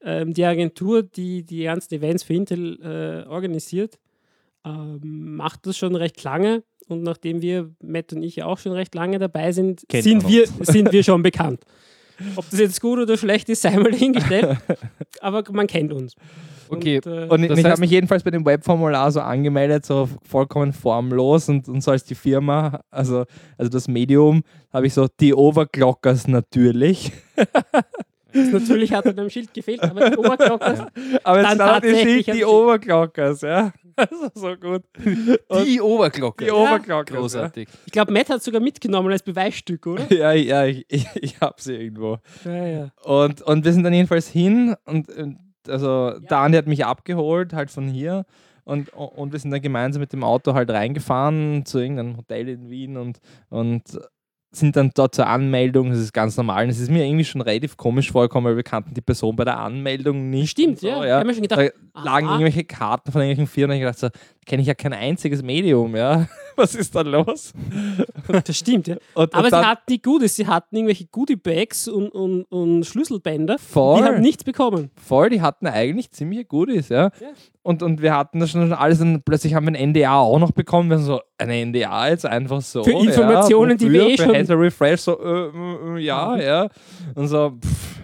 ähm, 0.04 0.34
die 0.34 0.46
Agentur, 0.46 1.04
die 1.04 1.44
die 1.44 1.64
ganzen 1.64 1.94
Events 1.96 2.24
für 2.24 2.34
Intel 2.34 2.80
äh, 3.26 3.28
organisiert, 3.30 4.00
ähm, 4.66 5.36
macht 5.36 5.66
das 5.66 5.78
schon 5.78 5.96
recht 5.96 6.22
lange. 6.24 6.64
Und 6.88 7.04
nachdem 7.04 7.42
wir, 7.42 7.70
Matt 7.82 8.14
und 8.14 8.24
ich 8.24 8.38
ja 8.38 8.46
auch 8.46 8.58
schon 8.58 8.72
recht 8.72 8.96
lange 8.96 9.20
dabei 9.20 9.52
sind, 9.52 9.84
Kennt 9.90 10.04
sind 10.04 10.28
wir, 10.28 10.48
sind 10.62 10.92
wir 10.92 11.04
schon 11.04 11.22
bekannt. 11.22 11.62
Ob 12.36 12.50
das 12.50 12.60
jetzt 12.60 12.82
gut 12.82 13.00
oder 13.00 13.18
schlecht 13.18 13.48
ist, 13.50 13.62
sei 13.62 13.78
mal 13.78 13.92
dahingestellt. 13.92 14.58
aber 15.22 15.44
man 15.52 15.68
kennt 15.68 15.94
uns. 15.94 16.16
Okay, 16.70 16.98
Und, 16.98 17.06
äh, 17.06 17.28
Und 17.28 17.44
ich, 17.44 17.52
ich 17.52 17.66
habe 17.66 17.80
mich 17.80 17.92
jedenfalls 17.92 18.24
bei 18.24 18.32
dem 18.32 18.46
Webformular 18.46 19.12
so 19.12 19.22
angemeldet, 19.22 19.86
so 19.86 20.10
vollkommen 20.24 20.74
formlos 20.74 21.48
und, 21.50 21.68
und 21.68 21.82
so 21.82 21.92
als 21.92 22.04
die 22.04 22.16
Firma, 22.16 22.82
also, 22.92 23.26
also 23.58 23.70
das 23.70 23.88
Medium, 23.88 24.44
habe 24.74 24.88
ich 24.88 24.94
so 24.94 25.08
die 25.20 25.34
Overclockers 25.34 26.28
natürlich. 26.28 27.12
natürlich 28.34 28.94
hat 28.94 29.06
an 29.06 29.18
einem 29.18 29.30
Schild 29.30 29.54
gefehlt, 29.54 29.82
aber 29.84 30.10
die 30.10 30.18
Oberglocker, 30.18 30.92
Aber 31.24 31.42
Dann 31.42 31.52
jetzt 31.52 31.56
stand 31.56 31.62
im 31.62 31.92
tatsächlich 31.92 32.02
Schild 32.02 32.28
die 32.28 32.32
Schild. 32.32 32.46
Overclockers, 32.46 33.42
ja. 33.42 33.74
Das 33.96 34.12
ist 34.12 34.36
so 34.36 34.56
gut. 34.56 34.84
Und 35.48 35.66
die 35.66 35.82
Oberglocke. 35.82 36.46
die 36.46 36.52
Overclockers. 36.52 37.18
Großartig. 37.18 37.68
ich 37.86 37.92
glaube, 37.92 38.14
Matt 38.14 38.30
hat 38.30 38.44
sogar 38.44 38.62
mitgenommen 38.62 39.12
als 39.12 39.24
Beweisstück, 39.24 39.88
oder? 39.88 40.14
Ja, 40.14 40.32
ja, 40.34 40.66
ja 40.66 40.66
ich, 40.66 40.86
ich, 40.88 41.08
ich 41.16 41.42
habe 41.42 41.56
sie 41.60 41.74
irgendwo. 41.74 42.20
Ja, 42.46 42.68
ja. 42.68 42.92
Und, 43.04 43.42
und 43.42 43.66
wir 43.66 43.74
sind 43.74 43.84
dann 43.84 43.94
jedenfalls 43.94 44.28
hin 44.28 44.76
und, 44.86 45.08
also 45.68 46.20
der 46.20 46.38
Andi 46.38 46.58
hat 46.58 46.68
mich 46.68 46.86
abgeholt, 46.86 47.54
halt 47.54 47.72
von 47.72 47.88
hier. 47.88 48.26
Und, 48.66 48.90
und 48.90 49.32
wir 49.32 49.40
sind 49.40 49.52
dann 49.52 49.62
gemeinsam 49.62 50.02
mit 50.02 50.12
dem 50.12 50.24
Auto 50.24 50.54
halt 50.54 50.70
reingefahren 50.70 51.66
zu 51.66 51.80
irgendeinem 51.80 52.18
Hotel 52.18 52.50
in 52.50 52.70
Wien 52.70 52.98
und, 52.98 53.20
und 53.50 53.84
sind 54.60 54.76
dann 54.76 54.92
dort 54.94 55.16
zur 55.16 55.28
Anmeldung. 55.28 55.90
Das 55.90 56.00
ist 56.00 56.14
ganz 56.14 56.38
normal. 56.38 56.66
Und 56.66 56.70
es 56.70 56.80
ist 56.80 56.92
mir 56.92 57.06
irgendwie 57.06 57.26
schon 57.26 57.42
relativ 57.42 57.78
komisch 57.78 58.12
vorgekommen, 58.12 58.50
weil 58.50 58.56
wir 58.56 58.64
kannten 58.64 58.94
die 58.94 59.02
Person 59.02 59.36
bei 59.36 59.46
der 59.46 59.60
Anmeldung 59.60 60.30
nicht. 60.30 60.52
Stimmt, 60.52 60.80
so, 60.80 60.88
ja. 60.88 61.02
Ich 61.02 61.10
ja. 61.10 61.16
habe 61.18 61.28
mir 61.28 61.34
schon 61.34 61.44
gedacht, 61.44 61.74
Da 61.94 62.04
lagen 62.04 62.28
aha. 62.28 62.34
irgendwelche 62.36 62.64
Karten 62.64 63.12
von 63.12 63.22
irgendwelchen 63.22 63.48
Firmen 63.48 63.78
und 63.78 63.84
ich 63.84 63.88
dachte 63.88 64.14
so, 64.14 64.20
kenne 64.48 64.62
ich 64.62 64.68
ja 64.68 64.74
kein 64.74 64.94
einziges 64.94 65.44
Medium, 65.44 65.96
ja. 65.96 66.28
Was 66.56 66.74
ist 66.74 66.96
da 66.96 67.02
los? 67.02 67.54
das 68.28 68.58
stimmt, 68.58 68.88
ja. 68.88 68.96
Und, 69.14 69.34
Aber 69.36 69.44
und 69.44 69.50
sie 69.52 69.56
hatten 69.58 69.84
die 69.90 70.02
Gutes, 70.02 70.36
sie 70.36 70.48
hatten 70.48 70.76
irgendwelche 70.76 71.06
Goodie-Bags 71.06 71.88
und, 71.88 72.10
und, 72.10 72.44
und 72.46 72.84
Schlüsselbänder. 72.84 73.58
Voll. 73.60 74.02
Die 74.02 74.08
haben 74.08 74.22
nichts 74.22 74.44
bekommen. 74.44 74.90
voll, 74.96 75.30
die 75.30 75.42
hatten 75.42 75.68
eigentlich 75.68 76.10
ziemlich 76.12 76.48
Goodies, 76.48 76.90
ja. 76.90 77.04
Ja. 77.04 77.12
Und, 77.62 77.84
und 77.84 78.02
wir 78.02 78.16
hatten 78.16 78.40
das 78.40 78.52
schon 78.52 78.74
alles 78.74 79.02
und 79.02 79.24
plötzlich 79.26 79.54
haben 79.54 79.68
wir 79.68 79.78
ein 79.78 79.90
NDA 79.90 80.16
auch 80.18 80.40
noch 80.40 80.52
bekommen. 80.52 80.90
Wir 80.90 80.98
haben 80.98 81.04
so, 81.04 81.22
ein 81.38 81.70
NDA 81.70 82.10
jetzt 82.10 82.26
einfach 82.26 82.62
so. 82.62 82.84
Für 82.84 82.92
Informationen, 82.92 83.72
ja, 83.72 83.78
die 83.78 83.92
wir 83.92 84.08
eh 84.08 84.18
Für 84.18 84.24
schon- 84.24 84.36
Hazel 84.36 84.56
Refresh, 84.58 85.02
so, 85.02 85.20
äh, 85.20 85.48
äh, 85.50 85.98
äh, 85.98 86.00
ja, 86.00 86.38
ja. 86.38 86.68
Und 87.14 87.28
so, 87.28 87.52
pff, 87.62 88.02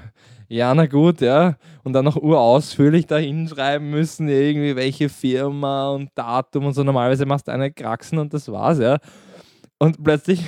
ja, 0.50 0.76
na 0.76 0.86
gut, 0.86 1.22
ja. 1.22 1.56
Und 1.84 1.94
dann 1.94 2.06
noch 2.06 2.16
urausführlich 2.16 3.08
da 3.08 3.18
hinschreiben 3.18 3.90
müssen, 3.90 4.30
irgendwie 4.30 4.76
welche 4.76 5.10
Firma 5.10 5.90
und 5.90 6.10
Datum 6.16 6.66
und 6.66 6.74
so. 6.74 6.84
Normalerweise 6.84 7.26
machst 7.26 7.48
du 7.48 7.52
eine 7.52 7.72
Kraxen 7.72 8.20
und 8.20 8.34
das 8.34 8.50
war's, 8.52 8.80
ja. 8.80 8.98
Und 9.80 10.04
plötzlich 10.04 10.42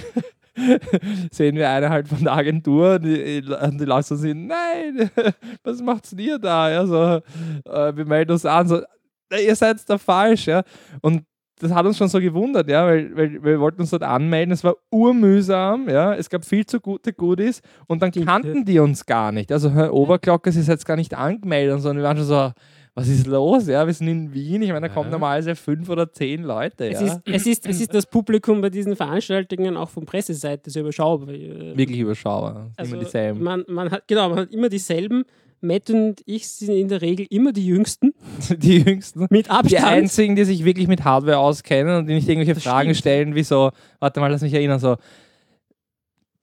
sehen 1.31 1.55
wir 1.57 1.69
eine 1.69 1.89
halt 1.89 2.07
von 2.07 2.23
der 2.23 2.33
Agentur, 2.33 2.99
die, 2.99 3.41
die 3.41 3.85
Leute 3.85 4.07
so 4.07 4.15
sind, 4.15 4.47
nein, 4.47 5.09
was 5.63 5.81
macht's 5.81 6.13
ihr 6.13 6.39
da? 6.39 6.71
Ja, 6.71 6.85
so, 6.87 7.21
äh, 7.69 7.95
wir 7.95 8.05
melden 8.05 8.31
uns 8.31 8.45
an, 8.45 8.67
so, 8.67 8.81
"Na, 9.29 9.39
ihr 9.39 9.55
seid 9.55 9.77
da 9.89 9.97
falsch, 9.97 10.47
ja. 10.47 10.63
Und 11.01 11.23
das 11.59 11.71
hat 11.73 11.85
uns 11.85 11.97
schon 11.97 12.07
so 12.09 12.19
gewundert, 12.19 12.69
ja, 12.69 12.85
weil, 12.85 13.15
weil 13.15 13.43
wir 13.43 13.59
wollten 13.59 13.81
uns 13.81 13.89
dort 13.91 14.03
anmelden, 14.03 14.51
es 14.51 14.63
war 14.63 14.75
urmühsam, 14.91 15.87
ja, 15.89 16.13
es 16.13 16.29
gab 16.29 16.43
viel 16.45 16.65
zu 16.65 16.79
gute 16.79 17.13
Goodies 17.13 17.61
und 17.87 18.01
dann 18.01 18.11
kannten 18.11 18.65
die 18.65 18.79
uns 18.79 19.05
gar 19.05 19.31
nicht. 19.31 19.51
Also 19.51 19.71
Herr 19.71 19.93
Oberglocke 19.93 20.49
ist 20.49 20.67
jetzt 20.67 20.85
gar 20.85 20.97
nicht 20.97 21.13
angemeldet, 21.15 21.81
sondern 21.81 21.97
wir 21.97 22.03
waren 22.03 22.17
schon 22.17 22.25
so, 22.25 22.51
was 22.97 23.07
ist 23.09 23.27
los, 23.27 23.67
ja, 23.67 23.85
wir 23.85 23.93
sind 23.93 24.07
in 24.07 24.33
Wien, 24.33 24.61
ich 24.61 24.69
meine, 24.69 24.87
da 24.87 24.93
kommen 24.93 25.07
Ja. 25.07 25.11
normalerweise 25.13 25.55
fünf 25.55 25.89
oder 25.89 26.11
zehn 26.11 26.43
Leute, 26.43 26.87
Es, 26.89 27.01
ja. 27.01 27.07
ist, 27.07 27.21
es, 27.25 27.45
ist, 27.47 27.67
es 27.67 27.81
ist 27.81 27.93
das 27.93 28.05
Publikum 28.05 28.61
bei 28.61 28.69
diesen 28.69 28.95
Veranstaltungen 28.95 29.75
auch 29.75 29.89
von 29.89 30.05
Presseseite 30.05 30.69
sehr 30.69 30.81
überschaubar. 30.81 31.29
äh, 31.29 31.75
Wirklich 31.77 31.99
überschaubar, 31.99 32.71
Also 32.77 32.95
immer 32.95 33.03
dieselben. 33.03 33.43
Man, 33.43 33.63
man 33.67 33.91
hat, 33.91 34.07
genau, 34.07 34.29
man 34.29 34.39
hat 34.39 34.51
immer 34.53 34.69
dieselben. 34.69 35.23
Matt 35.61 35.89
und 35.89 36.21
ich 36.25 36.47
sind 36.47 36.75
in 36.75 36.87
der 36.87 37.01
Regel 37.01 37.25
immer 37.29 37.51
die 37.53 37.65
Jüngsten. 37.65 38.13
Die 38.57 38.77
Jüngsten. 38.79 39.27
Mit 39.29 39.47
Die 39.47 39.49
Abstand. 39.49 39.85
einzigen, 39.85 40.35
die 40.35 40.43
sich 40.45 40.63
wirklich 40.63 40.87
mit 40.87 41.03
Hardware 41.03 41.37
auskennen 41.37 41.97
und 41.97 42.07
die 42.07 42.13
nicht 42.13 42.27
irgendwelche 42.27 42.53
Das 42.53 42.63
Fragen 42.63 42.89
stimmt. 42.89 42.97
stellen, 42.97 43.35
wie 43.35 43.43
so, 43.43 43.71
warte 43.99 44.19
mal, 44.19 44.29
lass 44.31 44.41
mich 44.41 44.53
erinnern, 44.53 44.79
so. 44.79 44.97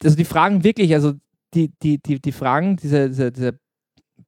Also 0.03 0.17
die 0.17 0.25
fragen 0.25 0.65
wirklich, 0.65 0.93
also 0.95 1.13
die, 1.55 1.71
die, 1.83 1.99
die, 2.03 2.21
die 2.21 2.33
fragen 2.33 2.77
diese, 2.77 3.09
diese, 3.09 3.31
diese 3.31 3.59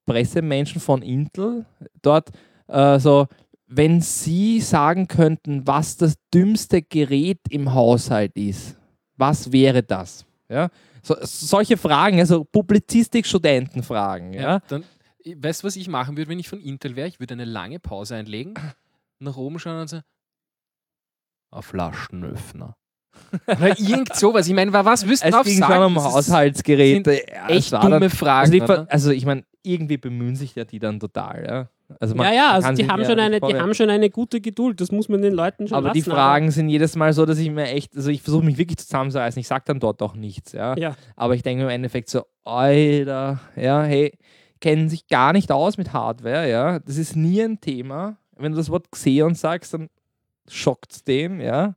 Pressemenschen 0.07 0.81
von 0.81 1.03
Intel 1.03 1.65
dort 2.03 2.31
äh, 2.69 2.99
so, 2.99 3.27
wenn 3.67 4.01
sie 4.01 4.61
sagen 4.61 5.09
könnten, 5.09 5.67
was 5.67 5.97
das 5.97 6.15
dümmste 6.33 6.83
Gerät 6.83 7.41
im 7.51 7.75
Haushalt 7.75 8.37
ist, 8.37 8.77
was 9.17 9.51
wäre 9.53 9.83
das? 9.83 10.25
Ja? 10.49 10.69
So, 11.07 11.17
solche 11.21 11.77
Fragen, 11.77 12.19
also 12.19 12.45
Publizistik-Studentenfragen. 12.45 14.33
Ja? 14.33 14.61
Dann, 14.69 14.85
weißt 15.25 15.63
du, 15.63 15.67
was 15.67 15.77
ich 15.77 15.89
machen 15.89 16.17
würde, 16.17 16.31
wenn 16.31 16.39
ich 16.39 16.49
von 16.49 16.61
Intel 16.61 16.97
wäre? 16.97 17.09
Ich 17.09 17.21
würde 17.21 17.35
eine 17.35 17.45
lange 17.45 17.79
Pause 17.79 18.17
einlegen, 18.17 18.55
nach 19.19 19.37
oben 19.37 19.59
schauen 19.59 19.81
und 19.83 19.89
sagen, 19.89 20.05
ein 21.51 21.63
Flaschenöffner. 21.63 22.77
Oder 23.47 23.79
irgend 23.79 24.15
sowas. 24.17 24.49
Ich 24.49 24.55
meine, 24.55 24.73
wa- 24.73 24.85
was 24.85 25.07
wüssten 25.07 25.29
Es 25.29 25.35
auf 25.35 25.45
ging 25.47 25.59
sagen? 25.61 25.85
um 25.85 25.95
Das 25.95 26.05
ist 26.07 26.13
Haushaltsgeräte. 26.15 27.13
Ja, 27.29 27.49
es 27.49 27.57
Echt 27.57 27.73
dumme 27.73 28.01
dann- 28.01 28.11
Fragen. 28.11 28.53
Also, 28.61 28.65
oder? 28.65 28.87
also 28.91 29.11
ich 29.13 29.25
meine, 29.25 29.45
irgendwie 29.63 29.99
bemühen 29.99 30.35
sich 30.35 30.55
ja 30.57 30.65
die 30.65 30.81
dann 30.81 30.99
total. 30.99 31.45
Ja, 31.47 31.69
also 32.01 32.15
man 32.15 32.27
ja, 32.29 32.35
ja, 32.35 32.51
also 32.53 32.73
die 32.73 32.89
haben, 32.89 33.05
schon 33.05 33.19
eine, 33.21 33.41
die 33.41 33.55
haben 33.55 33.75
schon 33.75 33.91
eine 33.91 34.11
gute 34.11 34.41
Geduld. 34.41 34.81
Das 34.81 34.91
muss 34.91 35.09
man 35.09 35.23
den 35.23 35.35
Leuten 35.35 35.69
schon 35.69 35.77
Aber 35.77 35.91
die 35.91 36.01
lassen. 36.01 36.11
Fragen 36.11 36.51
sind 36.51 36.69
jedes 36.69 36.97
Mal 36.97 37.13
so, 37.13 37.27
dass 37.27 37.39
ich 37.39 37.51
mir 37.51 37.69
echt, 37.69 37.95
also 37.97 38.11
ich 38.11 38.23
versuche 38.23 38.45
mich 38.45 38.59
wirklich 38.59 38.79
zusammenzureißen. 38.79 39.39
Ich 39.39 39.49
sage 39.49 39.65
dann 39.67 39.81
dort 39.81 40.01
auch 40.03 40.15
nichts, 40.15 40.53
ja. 40.53 40.77
Ja. 40.77 40.97
Aber 41.17 41.35
ich 41.35 41.43
denke 41.43 41.65
im 41.65 41.69
Endeffekt 41.69 42.09
so, 42.09 42.25
Alter, 42.45 43.41
ja, 43.57 43.83
hey, 43.83 44.17
kennen 44.61 44.89
sich 44.89 45.07
gar 45.09 45.33
nicht 45.33 45.53
aus 45.53 45.77
mit 45.77 45.93
Hardware, 45.93 46.49
ja. 46.49 46.79
Das 46.79 46.97
ist 46.97 47.17
nie 47.17 47.43
ein 47.43 47.61
Thema. 47.61 48.17
Wenn 48.37 48.53
du 48.53 48.59
das 48.59 48.71
Wort 48.71 48.91
Xeon 48.91 49.35
sagst, 49.35 49.75
dann 49.75 49.89
schockt 50.49 50.93
es 50.93 51.05
den, 51.05 51.41
ja. 51.41 51.75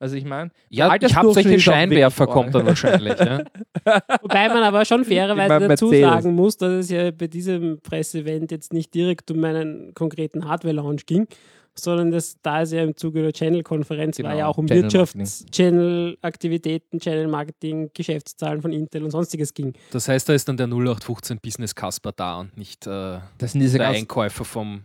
Also 0.00 0.14
ich 0.16 0.24
meine, 0.24 0.50
Ja, 0.68 0.94
ich 1.00 1.16
habe 1.16 1.32
solche 1.32 1.54
ist 1.54 1.62
Scheinwerfer, 1.62 2.26
kommt 2.26 2.54
dann 2.54 2.66
wahrscheinlich. 2.66 3.18
Ja. 3.18 3.42
Wobei 4.22 4.48
man 4.48 4.62
aber 4.62 4.84
schon 4.84 5.04
fairerweise 5.04 5.48
beim 5.48 5.68
dazu 5.68 5.86
Mercedes. 5.88 6.08
sagen 6.10 6.34
muss, 6.34 6.56
dass 6.56 6.70
es 6.72 6.90
ja 6.90 7.10
bei 7.10 7.26
diesem 7.26 7.80
Presseevent 7.80 8.50
jetzt 8.52 8.72
nicht 8.72 8.94
direkt 8.94 9.30
um 9.30 9.42
einen 9.44 9.94
konkreten 9.94 10.48
Hardware-Launch 10.48 11.06
ging, 11.06 11.26
sondern 11.74 12.10
das, 12.12 12.36
da 12.42 12.62
es 12.62 12.72
ja 12.72 12.82
im 12.82 12.96
Zuge 12.96 13.22
der 13.22 13.32
Channel-Konferenz 13.32 14.18
war 14.18 14.30
Genau, 14.30 14.38
ja 14.38 14.46
auch 14.46 14.58
um 14.58 14.66
Channel 14.66 14.84
Wirtschafts-, 14.84 15.50
Channel-Aktivitäten, 15.50 17.00
Channel-Marketing, 17.00 17.90
Geschäftszahlen 17.94 18.62
von 18.62 18.72
Intel 18.72 19.04
und 19.04 19.10
sonstiges 19.10 19.54
ging. 19.54 19.74
Das 19.90 20.08
heißt, 20.08 20.28
da 20.28 20.32
ist 20.34 20.48
dann 20.48 20.56
der 20.56 20.66
0815 20.66 21.38
Business 21.40 21.74
Casper 21.74 22.12
da 22.12 22.38
und 22.40 22.56
nicht 22.56 22.86
äh, 22.86 23.18
das 23.38 23.52
sind 23.52 23.60
diese 23.60 23.78
der 23.78 23.88
Einkäufer 23.88 24.44
vom 24.44 24.82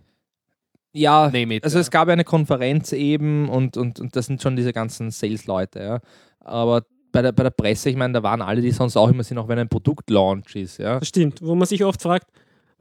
ja. 0.94 1.24
Also 1.26 1.78
ja. 1.78 1.82
es 1.82 1.92
gab 1.92 2.08
ja 2.08 2.14
eine 2.14 2.24
Konferenz 2.24 2.94
eben 2.94 3.50
und, 3.50 3.78
und, 3.78 4.00
und 4.00 4.16
das 4.16 4.28
sind 4.28 4.42
schon 4.42 4.56
diese 4.56 4.74
ganzen 4.74 5.12
Sales-Leute, 5.12 5.80
ja. 5.80 6.00
Aber 6.40 6.84
bei 7.12 7.22
der, 7.22 7.32
bei 7.32 7.44
der 7.44 7.52
Presse, 7.52 7.90
ich 7.90 7.96
meine, 7.96 8.14
da 8.14 8.24
waren 8.24 8.42
alle, 8.42 8.62
die 8.62 8.72
sonst 8.72 8.98
auch 8.98 9.10
immer 9.10 9.24
sind, 9.24 9.38
auch 9.38 9.48
wenn 9.48 9.60
ein 9.60 9.70
Produktlaunch 9.70 10.56
ist, 10.56 10.78
ja. 10.78 11.00
Das 11.00 11.10
stimmt, 11.10 11.42
wo 11.42 11.56
man 11.56 11.68
sich 11.68 11.84
oft 11.84 12.02
fragt, 12.02 12.28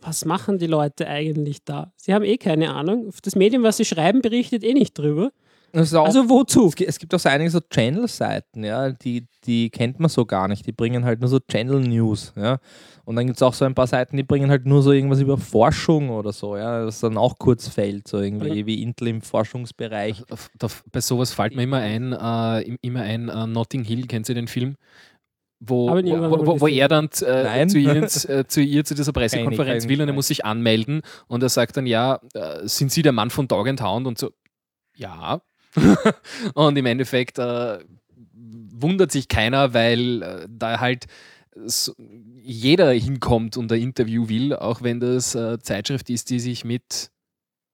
was 0.01 0.25
machen 0.25 0.59
die 0.59 0.67
Leute 0.67 1.07
eigentlich 1.07 1.65
da? 1.65 1.93
Sie 1.97 2.13
haben 2.13 2.25
eh 2.25 2.37
keine 2.37 2.75
Ahnung. 2.75 3.13
Das 3.23 3.37
Medium, 3.37 3.63
was 3.63 3.77
sie 3.77 3.85
schreiben, 3.85 4.21
berichtet 4.21 4.65
eh 4.65 4.75
nicht 4.75 4.99
drüber. 4.99 5.31
Auch, 5.75 6.05
Also 6.05 6.29
wozu? 6.29 6.67
es, 6.69 6.75
gi- 6.77 6.85
es 6.87 6.99
gibt 6.99 7.15
auch 7.15 7.19
so 7.19 7.29
einige 7.31 7.49
so 7.51 7.61
Channel-Seiten, 7.61 8.63
ja, 8.65 8.91
die, 8.91 9.27
die 9.47 9.71
kennt 9.71 9.99
man 10.01 10.09
so 10.11 10.27
gar 10.27 10.47
nicht. 10.49 10.67
Die 10.67 10.73
bringen 10.73 11.05
halt 11.05 11.21
nur 11.21 11.29
so 11.31 11.39
Channel-News, 11.41 12.35
ja. 12.37 12.59
Und 13.05 13.17
dann 13.17 13.27
gibt 13.27 13.39
es 13.39 13.43
auch 13.43 13.55
so 13.55 13.65
ein 13.65 13.75
paar 13.75 13.87
Seiten, 13.87 14.17
die 14.17 14.23
bringen 14.23 14.51
halt 14.51 14.67
nur 14.67 14.83
so 14.83 14.93
irgendwas 14.93 15.21
über 15.21 15.39
Forschung 15.39 16.11
oder 16.11 16.33
so, 16.33 16.57
ja, 16.57 16.85
das 16.85 17.01
dann 17.01 17.17
auch 17.17 17.39
kurz 17.39 17.69
fällt, 17.69 18.07
so 18.07 18.19
irgendwie 18.21 18.67
wie 18.67 18.83
Intel 18.83 19.09
im 19.09 19.23
Forschungsbereich. 19.23 20.23
Da, 20.29 20.37
da, 20.59 20.67
bei 20.93 21.01
sowas 21.01 21.33
fällt 21.33 21.57
mir 21.57 21.63
immer 21.63 21.79
ein, 21.79 22.13
äh, 22.13 22.61
im- 22.63 22.79
immer 22.83 23.01
ein 23.03 23.29
äh, 23.29 23.47
Notting 23.47 23.83
Hill, 23.85 24.07
kennt 24.07 24.29
ihr 24.29 24.35
den 24.35 24.49
Film? 24.49 24.77
Wo, 25.65 25.89
wo, 26.31 26.31
wo, 26.47 26.61
wo, 26.61 26.67
er 26.67 26.89
dann 26.89 27.07
äh, 27.07 27.67
zu, 27.69 27.79
ihr, 27.79 27.95
ins- 27.97 28.25
äh, 28.25 28.45
zu 28.47 28.61
ihr 28.61 28.85
zu 28.85 28.95
dieser 28.95 29.13
Pressekonferenz 29.13 29.85
will 29.89 30.03
und 30.03 30.09
er 30.09 30.13
muss 30.15 30.27
sich 30.27 30.45
anmelden 30.45 31.03
und 31.29 31.43
er 31.43 31.49
sagt 31.49 31.77
dann, 31.77 31.87
ja, 31.87 32.21
äh, 32.35 32.67
sind 32.67 32.91
Sie 32.93 33.03
der 33.03 33.13
Mann 33.13 33.31
von 33.31 33.47
Dog 33.49 33.69
and 33.69 33.81
Hound? 33.83 34.07
Und 34.09 34.19
so, 34.19 34.31
ja. 34.97 35.41
und 36.55 36.77
im 36.77 36.87
Endeffekt 36.87 37.39
äh, 37.39 37.79
wundert 38.35 39.13
sich 39.13 39.29
keiner, 39.29 39.75
weil 39.75 40.23
äh, 40.23 40.47
da 40.51 40.81
halt 40.81 41.07
so, 41.65 41.93
jeder 42.43 42.91
hinkommt 42.93 43.57
und 43.57 43.71
ein 43.73 43.81
Interview 43.81 44.29
will, 44.29 44.55
auch 44.55 44.83
wenn 44.83 45.01
das 45.01 45.35
äh, 45.35 45.59
Zeitschrift 45.61 46.11
ist, 46.11 46.31
die 46.31 46.41
sich 46.41 46.65
mit 46.65 47.11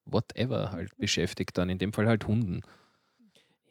whatever 0.04 0.72
halt 0.72 0.96
beschäftigt, 0.96 1.56
dann 1.58 1.68
in 1.70 1.78
dem 1.78 1.92
Fall 1.92 2.06
halt 2.06 2.26
Hunden. 2.26 2.62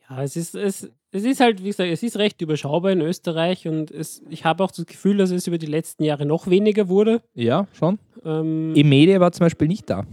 Ja, 0.09 0.23
es 0.23 0.37
ist, 0.37 0.55
es, 0.55 0.89
es 1.11 1.23
ist 1.23 1.39
halt, 1.41 1.61
wie 1.63 1.67
gesagt, 1.67 1.89
es 1.89 2.01
ist 2.03 2.15
recht 2.17 2.41
überschaubar 2.41 2.91
in 2.91 3.01
Österreich 3.01 3.67
und 3.67 3.91
es, 3.91 4.21
ich 4.29 4.45
habe 4.45 4.63
auch 4.63 4.71
das 4.71 4.85
Gefühl, 4.85 5.17
dass 5.17 5.31
es 5.31 5.47
über 5.47 5.57
die 5.57 5.65
letzten 5.65 6.03
Jahre 6.03 6.25
noch 6.25 6.47
weniger 6.47 6.87
wurde. 6.87 7.21
Ja, 7.33 7.67
schon. 7.73 7.99
Ähm, 8.23 8.73
E-Media 8.75 9.19
war 9.19 9.31
zum 9.33 9.45
Beispiel 9.45 9.67
nicht 9.67 9.89
da. 9.89 10.05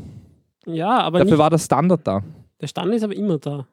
ja, 0.67 0.99
aber 0.99 1.19
Dafür 1.21 1.33
nicht, 1.33 1.39
war 1.39 1.51
der 1.51 1.59
Standard 1.59 2.01
da. 2.05 2.25
der 2.61 2.67
Stand 2.67 2.93
ist 2.95 3.05
aber 3.05 3.15
immer 3.15 3.39
da, 3.39 3.69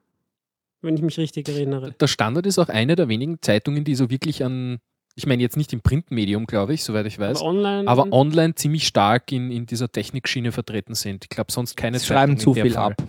wenn 0.81 0.95
ich 0.95 1.01
mich 1.01 1.17
richtig 1.17 1.47
erinnere. 1.49 1.91
Der 1.99 2.07
Standard 2.07 2.45
ist 2.45 2.59
auch 2.59 2.69
eine 2.69 2.95
der 2.95 3.07
wenigen 3.07 3.41
Zeitungen, 3.41 3.83
die 3.83 3.95
so 3.95 4.09
wirklich 4.09 4.43
an, 4.43 4.79
ich 5.15 5.25
meine 5.27 5.41
jetzt 5.41 5.57
nicht 5.57 5.73
im 5.73 5.81
Printmedium, 5.81 6.45
glaube 6.47 6.73
ich, 6.73 6.83
soweit 6.83 7.05
ich 7.05 7.19
weiß, 7.19 7.39
Aber 7.39 7.49
online, 7.49 7.87
aber 7.87 8.11
online 8.11 8.55
ziemlich 8.55 8.87
stark 8.87 9.31
in, 9.31 9.51
in 9.51 9.65
dieser 9.65 9.91
Technikschiene 9.91 10.51
vertreten 10.51 10.95
sind. 10.95 11.25
Ich 11.25 11.29
glaube 11.29 11.51
sonst 11.51 11.75
keine 11.75 11.99
Sie 11.99 12.05
schreiben 12.07 12.37
Zeitung 12.37 12.39
zu 12.39 12.49
in 12.51 12.55
dem 12.55 12.63
viel 12.63 12.73
Fall. 12.73 12.91
ab. 12.93 13.03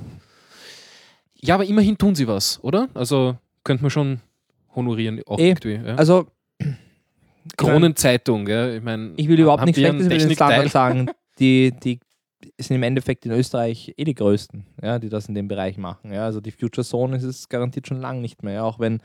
Ja, 1.40 1.54
aber 1.56 1.64
immerhin 1.64 1.98
tun 1.98 2.14
sie 2.14 2.28
was, 2.28 2.62
oder? 2.62 2.88
Also 2.94 3.36
könnte 3.64 3.82
man 3.82 3.90
schon 3.90 4.20
honorieren, 4.74 5.20
auch 5.26 5.38
Eh, 5.38 5.48
irgendwie. 5.48 5.74
Ja. 5.84 5.96
Also, 5.96 6.26
Kronenzeitung, 7.56 8.46
ich 8.46 8.82
meine, 8.82 9.12
ich 9.16 9.28
will 9.28 9.38
überhaupt 9.40 9.64
nichts 9.64 9.80
Schlechtes 9.80 10.06
über 10.06 10.16
den 10.18 10.30
Standard 10.30 10.70
sagen. 10.70 11.10
Die, 11.38 11.72
die 11.82 11.98
sind 12.58 12.76
im 12.76 12.82
Endeffekt 12.82 13.26
in 13.26 13.32
Österreich 13.32 13.94
eh 13.96 14.04
die 14.04 14.14
größten, 14.14 14.66
ja, 14.82 14.98
die 14.98 15.08
das 15.08 15.28
in 15.28 15.34
dem 15.34 15.48
Bereich 15.48 15.78
machen. 15.78 16.12
Ja. 16.12 16.24
Also 16.24 16.40
die 16.40 16.50
Future 16.50 16.84
Zone 16.84 17.16
ist 17.16 17.24
es 17.24 17.48
garantiert 17.48 17.86
schon 17.86 18.00
lange 18.00 18.20
nicht 18.20 18.42
mehr, 18.42 18.54
ja. 18.54 18.62
auch 18.62 18.78
wenn 18.78 19.00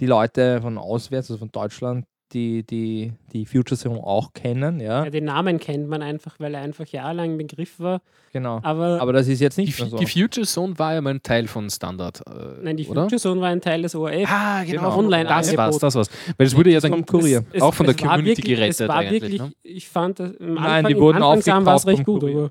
die 0.00 0.06
Leute 0.06 0.60
von 0.60 0.78
auswärts, 0.78 1.30
also 1.30 1.38
von 1.38 1.52
Deutschland, 1.52 2.06
die, 2.32 2.64
die, 2.64 3.12
die 3.32 3.46
Future 3.46 3.78
Zone 3.78 4.02
auch 4.02 4.32
kennen, 4.32 4.80
ja, 4.80 5.04
ja, 5.04 5.10
den 5.10 5.24
Namen 5.26 5.58
kennt 5.60 5.88
man 5.88 6.02
einfach, 6.02 6.34
weil 6.40 6.54
er 6.54 6.60
einfach 6.60 6.84
jahrelang 6.86 7.32
ein 7.34 7.38
Begriff 7.38 7.78
war. 7.78 8.00
genau. 8.32 8.58
Aber, 8.62 9.00
Aber 9.00 9.12
das 9.12 9.28
ist 9.28 9.40
jetzt 9.40 9.56
Die, 9.58 9.62
nicht 9.62 9.78
mehr 9.78 9.88
so. 9.88 9.96
die 9.96 10.06
Future 10.06 10.44
Zone 10.46 10.76
war 10.78 10.94
ja 10.94 11.00
mal 11.00 11.10
ein 11.14 11.22
Teil 11.22 11.46
von 11.46 11.70
Standard, 11.70 12.22
äh, 12.26 12.62
nein, 12.62 12.76
die 12.76 12.86
oder? 12.88 13.02
Future 13.02 13.20
Zone 13.20 13.40
war 13.40 13.48
ein 13.50 13.60
Teil 13.60 13.82
des 13.82 13.94
ORF. 13.94 14.28
Ah, 14.30 14.64
genau. 14.64 14.98
Online 14.98 15.24
Das 15.24 15.48
Angebot. 15.48 15.58
war's, 15.58 15.78
das 15.78 15.94
war's. 15.94 16.10
Weil 16.36 16.46
es 16.48 16.56
wurde 16.56 16.70
ja 16.70 16.80
dann 16.80 16.90
vom 16.92 17.06
Kurier. 17.06 17.44
Es- 17.52 17.62
auch 17.62 17.72
von 17.74 17.86
der 17.86 17.98
war 18.00 18.08
Community 18.16 18.38
wirklich- 18.42 18.56
gerettet 18.56 18.80
Es 18.80 18.88
war 18.88 18.96
eigentlich, 18.96 19.22
wirklich, 19.22 19.40
ne? 19.42 19.52
ich 19.62 19.88
fand, 19.88 20.18
das, 20.18 20.30
am 20.40 20.54
Nein, 20.54 20.58
Anfang, 20.64 20.86
die 20.86 20.92
im 20.94 20.98
wurden 21.00 21.22
Anfangsamen 21.22 21.64
war 21.66 21.74
es 21.76 21.82
aufgekauft 21.86 21.98
recht 21.98 22.06
gut. 22.06 22.20
Kurier. 22.22 22.50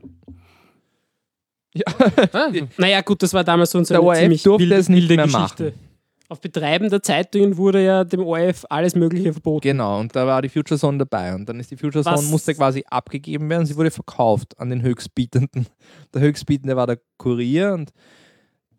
Aber, 1.85 2.11
Ah, 2.31 2.49
naja, 2.77 3.01
gut, 3.01 3.21
das 3.21 3.33
war 3.33 3.43
damals 3.43 3.71
so, 3.71 3.79
ORF 3.79 4.17
ziemlich 4.19 4.43
durfte 4.43 4.61
wilde, 4.63 4.75
es 4.77 4.87
nicht 4.87 5.09
wilde 5.09 5.15
mehr 5.17 5.25
Geschichte. 5.25 5.63
machen. 5.65 5.79
Auf 6.27 6.41
Betreiben 6.41 6.89
der 6.89 7.03
Zeitungen 7.03 7.55
wurde 7.57 7.83
ja 7.85 8.03
dem 8.03 8.21
ORF 8.21 8.65
alles 8.69 8.95
Mögliche 8.95 9.31
verboten. 9.31 9.61
Genau, 9.61 9.99
und 9.99 10.15
da 10.15 10.25
war 10.25 10.41
die 10.41 10.49
Future 10.49 10.79
Zone 10.79 10.97
dabei. 10.97 11.35
Und 11.35 11.47
dann 11.47 11.59
ist 11.59 11.69
die 11.69 11.77
Future 11.77 12.03
Zone, 12.03 12.15
Was- 12.17 12.29
musste 12.29 12.55
quasi 12.55 12.83
abgegeben 12.89 13.47
werden. 13.49 13.65
Sie 13.67 13.75
wurde 13.75 13.91
verkauft 13.91 14.59
an 14.59 14.69
den 14.69 14.81
Höchstbietenden. 14.81 15.67
Der 16.13 16.21
Höchstbietende 16.21 16.75
war 16.75 16.87
der 16.87 16.99
Kurier. 17.17 17.73
Und 17.73 17.91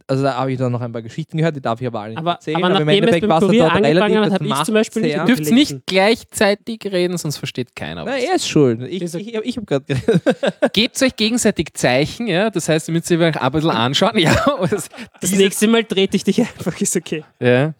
also 0.09 0.23
da 0.23 0.35
habe 0.37 0.53
ich 0.53 0.59
dann 0.59 0.71
noch 0.71 0.81
ein 0.81 0.93
paar 0.93 1.03
Geschichten 1.03 1.37
gehört, 1.37 1.57
die 1.57 1.61
darf 1.61 1.81
ich 1.81 1.87
aber 1.87 2.01
alle 2.01 2.11
nicht 2.11 2.19
Aber, 2.19 2.33
erzählen. 2.33 2.57
aber 2.59 2.67
im 2.67 2.73
nachdem 2.73 2.89
es 2.89 2.95
Endeffekt 2.97 3.21
beim 3.23 3.31
war 3.31 3.41
Kurier 3.41 3.59
dort 3.65 3.73
angefangen 3.73 3.99
relativ, 3.99 4.17
hat, 4.19 4.27
das 4.27 4.33
habe 4.35 4.45
ich 4.45 4.51
macht 4.51 4.67
zum 4.67 4.75
Beispiel 4.75 5.03
nicht 5.03 5.13
sehr- 5.13 5.25
über- 5.25 5.35
Dürft 5.35 5.53
nicht 5.53 5.87
gleichzeitig 5.87 6.81
reden, 6.85 7.19
sonst 7.19 7.37
versteht 7.39 7.75
keiner 7.75 8.05
Na, 8.05 8.13
was. 8.13 8.23
er 8.23 8.35
ist 8.37 8.49
schuld. 8.49 8.83
Ich, 8.83 9.01
Dieser- 9.01 9.19
ich, 9.19 9.35
ich 9.35 9.57
habe 9.57 9.67
gerade 9.67 9.85
Gebt 10.73 11.03
euch 11.03 11.17
gegenseitig 11.17 11.75
Zeichen, 11.75 12.27
ja, 12.29 12.51
das 12.51 12.69
heißt, 12.69 12.89
ihr 12.89 12.93
müsst 12.93 13.11
euch 13.11 13.37
auch 13.37 13.41
ein 13.43 13.53
bisschen 13.53 13.71
anschauen. 13.71 14.13
Ja, 14.19 14.35
das, 14.71 14.89
Das 15.21 15.33
nächste 15.33 15.67
Mal 15.69 15.85
trete 15.85 16.17
ich 16.17 16.25
dich 16.25 16.41
einfach, 16.41 16.81
ist 16.81 16.97
okay. 16.97 17.25
ja 17.41 17.75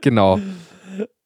genau. 0.00 0.40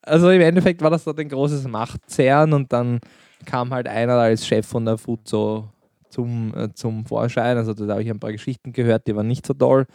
Also 0.03 0.31
im 0.31 0.41
Endeffekt 0.43 0.83
war 0.83 0.91
das 0.91 1.05
dort 1.05 1.19
ein 1.19 1.29
großes 1.29 1.67
Machtzerren 1.67 2.53
und 2.53 2.73
dann 2.73 3.01
kam 3.45 3.73
halt 3.73 3.89
einer 3.89 4.13
als 4.15 4.47
Chef 4.47 4.67
von 4.67 4.85
der 4.85 4.99
Fuzo 4.99 5.69
zum, 6.11 6.55
äh, 6.57 6.69
zum 6.75 7.05
Vorschein. 7.07 7.57
Also 7.57 7.75
da 7.75 7.93
habe 7.95 8.03
ich 8.03 8.11
ein 8.11 8.21
paar 8.21 8.33
Geschichten 8.33 8.73
gehört, 8.73 9.07
die 9.07 9.17
waren 9.17 9.27
nicht 9.27 9.45
so 9.47 9.55
toll. 9.55 9.87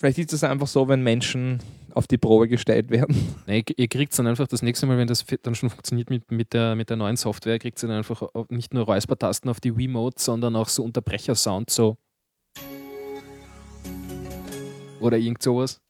Vielleicht 0.00 0.16
ist 0.16 0.32
es 0.32 0.42
einfach 0.44 0.66
so, 0.66 0.88
wenn 0.88 1.02
Menschen 1.02 1.60
auf 1.92 2.06
die 2.06 2.16
Probe 2.16 2.48
gestellt 2.48 2.88
werden. 2.88 3.14
Nee, 3.46 3.62
ihr 3.76 3.86
kriegt 3.86 4.18
dann 4.18 4.26
einfach 4.26 4.48
das 4.48 4.62
nächste 4.62 4.86
Mal, 4.86 4.96
wenn 4.96 5.06
das 5.06 5.26
dann 5.42 5.54
schon 5.54 5.68
funktioniert 5.68 6.08
mit, 6.08 6.30
mit, 6.30 6.54
der, 6.54 6.74
mit 6.74 6.88
der 6.88 6.96
neuen 6.96 7.18
Software, 7.18 7.58
kriegt 7.58 7.82
ihr 7.82 7.88
dann 7.88 7.98
einfach 7.98 8.22
nicht 8.48 8.72
nur 8.72 8.84
Räuspertasten 8.84 9.50
auf 9.50 9.60
die 9.60 9.76
Wiimote, 9.76 10.18
sondern 10.18 10.56
auch 10.56 10.70
so 10.70 10.84
Unterbrechersound, 10.84 11.68
so. 11.68 11.98
Oder 15.00 15.18
irgend 15.18 15.42
sowas. 15.42 15.82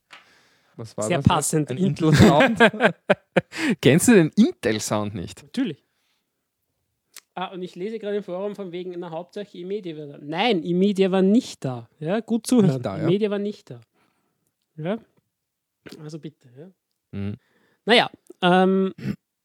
Was 0.74 0.96
war 0.96 1.04
Sehr 1.04 1.18
das? 1.18 1.26
passend. 1.26 1.70
Ein 1.70 1.76
Intel-Sound. 1.76 2.58
Kennst 3.80 4.08
du 4.08 4.14
den 4.14 4.32
Intel-Sound 4.34 5.14
nicht? 5.14 5.44
Natürlich. 5.44 5.84
Ah, 7.36 7.52
und 7.52 7.62
ich 7.62 7.76
lese 7.76 8.00
gerade 8.00 8.16
im 8.16 8.24
Forum 8.24 8.56
von 8.56 8.72
wegen, 8.72 8.92
na 8.98 9.10
Hauptsache 9.10 9.56
E-Media 9.56 9.96
war 9.96 10.06
da. 10.06 10.18
Nein, 10.20 10.64
E-Media 10.64 11.12
war 11.12 11.22
nicht 11.22 11.64
da. 11.64 11.88
Ja, 12.00 12.18
gut 12.18 12.48
zuhören. 12.48 12.72
Nicht 12.72 12.84
da, 12.84 12.98
ja. 12.98 13.04
E-Media 13.04 13.30
war 13.30 13.38
nicht 13.38 13.70
da. 13.70 13.80
Ja. 14.82 14.98
Also 16.02 16.18
bitte, 16.18 16.48
ja. 16.58 16.70
Mhm. 17.12 17.36
Naja, 17.86 18.10
ähm, 18.42 18.92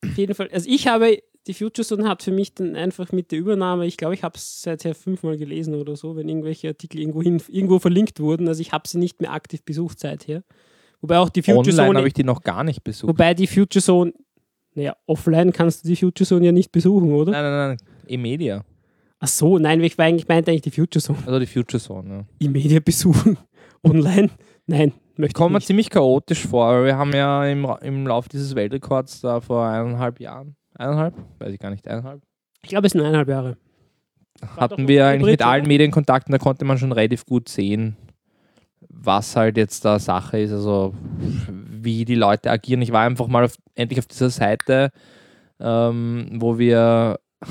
auf 0.03 0.17
jeden 0.17 0.35
Fall. 0.35 0.49
Also 0.51 0.69
ich 0.69 0.87
habe, 0.87 1.19
die 1.47 1.53
Future 1.53 1.85
Zone 1.85 2.07
hat 2.07 2.23
für 2.23 2.31
mich 2.31 2.53
dann 2.53 2.75
einfach 2.75 3.11
mit 3.11 3.31
der 3.31 3.39
Übernahme, 3.39 3.85
ich 3.85 3.97
glaube, 3.97 4.13
ich 4.13 4.23
habe 4.23 4.35
es 4.35 4.61
seither 4.61 4.95
fünfmal 4.95 5.37
gelesen 5.37 5.75
oder 5.75 5.95
so, 5.95 6.15
wenn 6.15 6.27
irgendwelche 6.27 6.67
Artikel 6.69 6.99
irgendwo, 6.99 7.21
hin, 7.21 7.41
irgendwo 7.47 7.79
verlinkt 7.79 8.19
wurden. 8.19 8.47
Also 8.47 8.61
ich 8.61 8.71
habe 8.71 8.87
sie 8.87 8.97
nicht 8.97 9.21
mehr 9.21 9.31
aktiv 9.31 9.63
besucht 9.63 9.99
seither. 9.99 10.43
Wobei 11.01 11.19
auch 11.19 11.29
die 11.29 11.41
Future 11.41 11.59
Online 11.59 11.75
Zone, 11.75 11.97
habe 11.97 12.07
ich 12.07 12.13
die 12.13 12.23
noch 12.23 12.41
gar 12.41 12.63
nicht 12.63 12.83
besucht. 12.83 13.09
wobei 13.09 13.33
die 13.33 13.47
Future 13.47 13.83
Zone, 13.83 14.13
naja, 14.73 14.95
offline 15.05 15.53
kannst 15.53 15.83
du 15.83 15.87
die 15.87 15.95
Future 15.95 16.27
Zone 16.27 16.45
ja 16.45 16.51
nicht 16.51 16.71
besuchen, 16.71 17.13
oder? 17.13 17.31
Nein, 17.31 17.43
nein, 17.43 17.67
nein. 17.69 17.77
E-Media. 18.07 18.63
Ach 19.19 19.27
so, 19.27 19.57
nein, 19.57 19.81
ich 19.81 19.97
war 19.97 20.05
eigentlich 20.05 20.27
meinte 20.27 20.51
eigentlich 20.51 20.61
die 20.61 20.71
Future 20.71 21.01
Zone. 21.01 21.19
Also 21.25 21.39
die 21.39 21.45
Future 21.45 21.81
Zone. 21.81 22.09
Ja. 22.09 22.47
E-Media 22.47 22.79
besuchen. 22.79 23.37
Online? 23.83 24.29
Nein, 24.67 24.93
möchte 25.17 25.41
mir 25.43 25.49
nicht. 25.51 25.67
ziemlich 25.67 25.89
chaotisch 25.89 26.45
vor. 26.45 26.73
weil 26.73 26.85
Wir 26.85 26.97
haben 26.97 27.13
ja 27.13 27.45
im, 27.45 27.65
im 27.81 28.07
Lauf 28.07 28.27
dieses 28.27 28.55
Weltrekords 28.55 29.21
da 29.21 29.41
vor 29.41 29.67
eineinhalb 29.67 30.19
Jahren, 30.19 30.55
eineinhalb, 30.73 31.15
weiß 31.39 31.53
ich 31.53 31.59
gar 31.59 31.69
nicht, 31.69 31.87
eineinhalb, 31.87 32.21
Ich 32.63 32.69
glaube, 32.69 32.87
es 32.87 32.93
sind 32.93 33.01
eineinhalb 33.01 33.29
Jahre. 33.29 33.57
hatten 34.57 34.87
wir 34.87 35.05
Hybrid, 35.05 35.13
eigentlich 35.13 35.31
mit 35.31 35.41
allen? 35.41 35.67
Medien 35.67 35.91
Kontakt 35.91 36.27
und 36.27 36.33
da 36.33 36.37
konnte 36.37 36.65
man 36.65 36.77
schon 36.77 36.91
relativ 36.91 37.25
gut 37.25 37.49
sehen, 37.49 37.95
was 38.89 39.35
halt 39.35 39.57
jetzt 39.57 39.85
da 39.85 39.99
Sache 39.99 40.39
ist, 40.39 40.51
also 40.51 40.93
wie 41.47 42.05
die 42.05 42.15
Leute 42.15 42.51
agieren. 42.51 42.81
Ich 42.81 42.91
war 42.91 43.05
einfach 43.05 43.27
mal 43.27 43.45
auf, 43.45 43.55
endlich 43.75 43.99
auf 43.99 44.07
dieser 44.07 44.29
Seite, 44.29 44.91
ähm, 45.59 46.29
wo 46.33 46.57
wir 46.57 47.19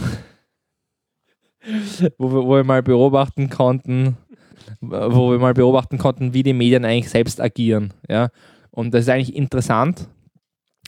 wo 2.18 2.32
wir, 2.32 2.44
wo 2.44 2.56
wir 2.56 2.64
mal 2.64 2.82
beobachten 2.82 3.48
konnten, 3.48 4.18
wo 4.80 5.30
wir 5.30 5.38
mal 5.38 5.54
beobachten 5.54 5.98
konnten, 5.98 6.34
wie 6.34 6.42
die 6.42 6.52
Medien 6.52 6.84
eigentlich 6.84 7.10
selbst 7.10 7.40
agieren. 7.40 7.92
Ja? 8.08 8.28
Und 8.70 8.92
das 8.92 9.02
ist 9.02 9.08
eigentlich 9.08 9.34
interessant. 9.34 10.08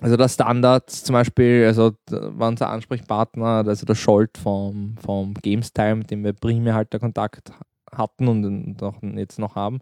Also 0.03 0.17
der 0.17 0.29
Standard 0.29 0.91
zum 0.91 1.15
Beispiel, 1.15 1.65
also 1.67 1.93
war 2.11 2.49
unser 2.49 2.69
Ansprechpartner, 2.69 3.65
also 3.67 3.87
der 3.87 3.95
Scholt 3.95 4.37
vom, 4.37 4.97
vom 4.99 5.33
GameStyle, 5.35 5.97
mit 5.97 6.11
dem 6.11 6.23
wir 6.23 6.35
primär 6.35 6.75
halt 6.75 6.93
der 6.93 7.01
Kontakt 7.01 7.51
hatten 7.91 8.29
und, 8.29 8.45
und 8.45 8.83
auch 8.83 9.03
jetzt 9.03 9.39
noch 9.39 9.55
haben, 9.55 9.81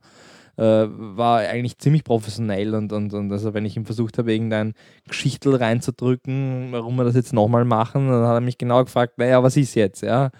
äh, 0.57 0.87
war 0.87 1.39
eigentlich 1.41 1.79
ziemlich 1.79 2.05
professionell 2.05 2.75
und, 2.75 2.93
und, 2.93 3.13
und 3.13 3.33
also 3.33 3.55
wenn 3.55 3.65
ich 3.65 3.77
ihm 3.77 3.87
versucht 3.87 4.19
habe, 4.19 4.33
irgendein 4.33 4.75
Geschichtel 5.09 5.57
reinzudrücken, 5.57 6.69
warum 6.71 6.95
wir 6.95 7.05
das 7.05 7.17
jetzt 7.17 7.33
nochmal 7.33 7.65
machen, 7.65 8.09
dann 8.09 8.27
hat 8.27 8.35
er 8.35 8.41
mich 8.41 8.59
genau 8.59 8.85
gefragt, 8.85 9.19
naja, 9.19 9.43
was 9.43 9.57
ist 9.57 9.75
jetzt, 9.75 10.03
ja. 10.03 10.31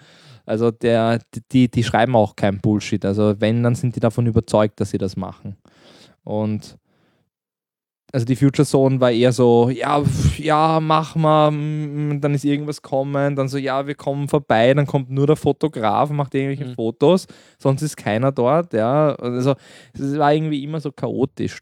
Also 0.45 0.71
der, 0.71 1.19
die, 1.51 1.69
die 1.69 1.83
schreiben 1.83 2.15
auch 2.15 2.35
kein 2.35 2.59
Bullshit. 2.59 3.03
Also 3.05 3.35
wenn, 3.39 3.63
dann 3.63 3.75
sind 3.75 3.95
die 3.95 3.99
davon 3.99 4.25
überzeugt, 4.27 4.79
dass 4.79 4.91
sie 4.91 4.97
das 4.97 5.15
machen. 5.17 5.57
Und 6.23 6.77
also 8.13 8.25
die 8.25 8.35
Future 8.37 8.65
Zone 8.65 9.01
war 9.01 9.11
eher 9.11 9.33
so, 9.33 9.69
ja, 9.69 10.01
ja, 10.37 10.79
mach 10.79 11.15
mal, 11.15 11.49
dann 11.51 12.33
ist 12.33 12.45
irgendwas 12.45 12.81
kommen, 12.81 13.35
dann 13.35 13.49
so, 13.49 13.57
ja, 13.57 13.87
wir 13.87 13.95
kommen 13.95 14.29
vorbei, 14.29 14.73
dann 14.73 14.85
kommt 14.85 15.09
nur 15.09 15.27
der 15.27 15.35
Fotograf, 15.35 16.11
macht 16.11 16.33
irgendwelche 16.33 16.71
Mhm. 16.71 16.75
Fotos, 16.75 17.27
sonst 17.59 17.81
ist 17.81 17.97
keiner 17.97 18.31
dort, 18.31 18.71
ja. 18.73 19.15
Also 19.15 19.55
es 19.93 20.17
war 20.17 20.33
irgendwie 20.33 20.63
immer 20.63 20.79
so 20.79 20.93
chaotisch. 20.93 21.59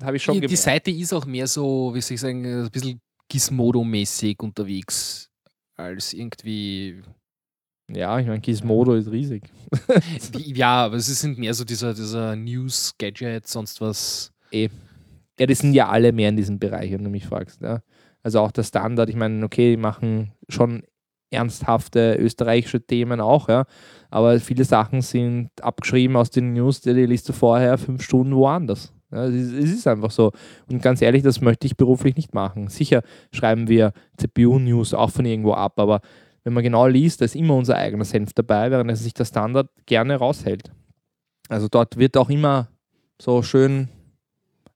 Habe 0.00 0.16
ich 0.16 0.22
schon 0.22 0.34
die, 0.34 0.42
die 0.42 0.46
gemerkt. 0.46 0.62
Seite 0.62 0.90
ist 0.92 1.12
auch 1.12 1.26
mehr 1.26 1.48
so, 1.48 1.90
wie 1.92 2.00
soll 2.00 2.14
ich 2.14 2.20
sagen, 2.20 2.44
ein 2.44 2.70
bisschen 2.70 3.00
Gizmodo-mäßig 3.28 4.40
unterwegs 4.40 5.28
als 5.74 6.12
irgendwie. 6.12 7.02
Ja, 7.88 8.18
ich 8.18 8.26
meine, 8.26 8.40
Gizmodo 8.40 8.94
ist 8.94 9.10
riesig. 9.10 9.50
Ja, 10.38 10.86
aber 10.86 10.96
es 10.96 11.06
sind 11.06 11.38
mehr 11.38 11.54
so 11.54 11.64
dieser, 11.64 11.94
dieser 11.94 12.34
News-Gadget, 12.34 13.46
sonst 13.46 13.80
was. 13.80 14.32
Ja, 14.50 15.46
die 15.46 15.54
sind 15.54 15.74
ja 15.74 15.88
alle 15.88 16.12
mehr 16.12 16.30
in 16.30 16.36
diesem 16.36 16.58
Bereich, 16.58 16.92
wenn 16.92 17.04
du 17.04 17.10
mich 17.10 17.26
fragst. 17.26 17.60
Ja. 17.60 17.82
Also 18.22 18.40
auch 18.40 18.50
der 18.50 18.64
Standard, 18.64 19.08
ich 19.08 19.16
meine, 19.16 19.44
okay, 19.44 19.70
die 19.70 19.76
machen 19.76 20.32
schon 20.48 20.82
ernsthafte 21.30 22.16
österreichische 22.18 22.84
Themen 22.84 23.20
auch, 23.20 23.48
ja. 23.48 23.64
Aber 24.10 24.38
viele 24.40 24.64
Sachen 24.64 25.02
sind 25.02 25.50
abgeschrieben 25.60 26.16
aus 26.16 26.30
den 26.30 26.52
News, 26.54 26.80
die, 26.80 26.90
liest 26.90 27.28
du 27.28 27.32
vorher 27.32 27.76
fünf 27.78 28.02
Stunden 28.02 28.34
woanders. 28.34 28.92
Ja, 29.12 29.26
es, 29.26 29.34
ist, 29.34 29.52
es 29.52 29.72
ist 29.72 29.86
einfach 29.86 30.10
so. 30.10 30.32
Und 30.68 30.82
ganz 30.82 31.02
ehrlich, 31.02 31.22
das 31.22 31.40
möchte 31.40 31.66
ich 31.66 31.76
beruflich 31.76 32.16
nicht 32.16 32.34
machen. 32.34 32.68
Sicher 32.68 33.02
schreiben 33.32 33.68
wir 33.68 33.92
CPU-News 34.16 34.94
auch 34.94 35.10
von 35.10 35.24
irgendwo 35.24 35.52
ab, 35.52 35.78
aber 35.78 36.00
wenn 36.46 36.52
man 36.52 36.62
genau 36.62 36.86
liest, 36.86 37.20
da 37.20 37.24
ist 37.24 37.34
immer 37.34 37.56
unser 37.56 37.74
eigener 37.76 38.04
Senf 38.04 38.32
dabei, 38.32 38.70
während 38.70 38.88
es 38.92 39.02
sich 39.02 39.12
der 39.12 39.24
Standard 39.24 39.68
gerne 39.84 40.14
raushält. 40.14 40.70
Also 41.48 41.66
dort 41.66 41.96
wird 41.96 42.16
auch 42.16 42.30
immer 42.30 42.68
so 43.20 43.42
schön 43.42 43.88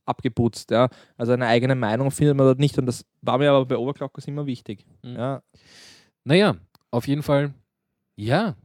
abgeputzt. 0.05 0.73
Ja. 0.73 0.89
Also 1.17 1.31
eine 1.31 1.47
eigene 1.47 1.77
Meinung 1.77 2.11
findet 2.11 2.37
man 2.37 2.47
dort 2.47 2.59
nicht 2.59 2.77
und 2.77 2.87
das 2.87 3.05
war 3.23 3.39
mir 3.39 3.53
aber 3.53 3.67
bei 3.67 3.77
Overclockers 3.77 4.27
immer 4.27 4.47
wichtig. 4.47 4.85
Mhm. 5.05 5.15
Ja. 5.15 5.43
Naja, 6.25 6.57
auf 6.91 7.07
jeden 7.07 7.23
Fall. 7.23 7.55
Ja, 8.17 8.57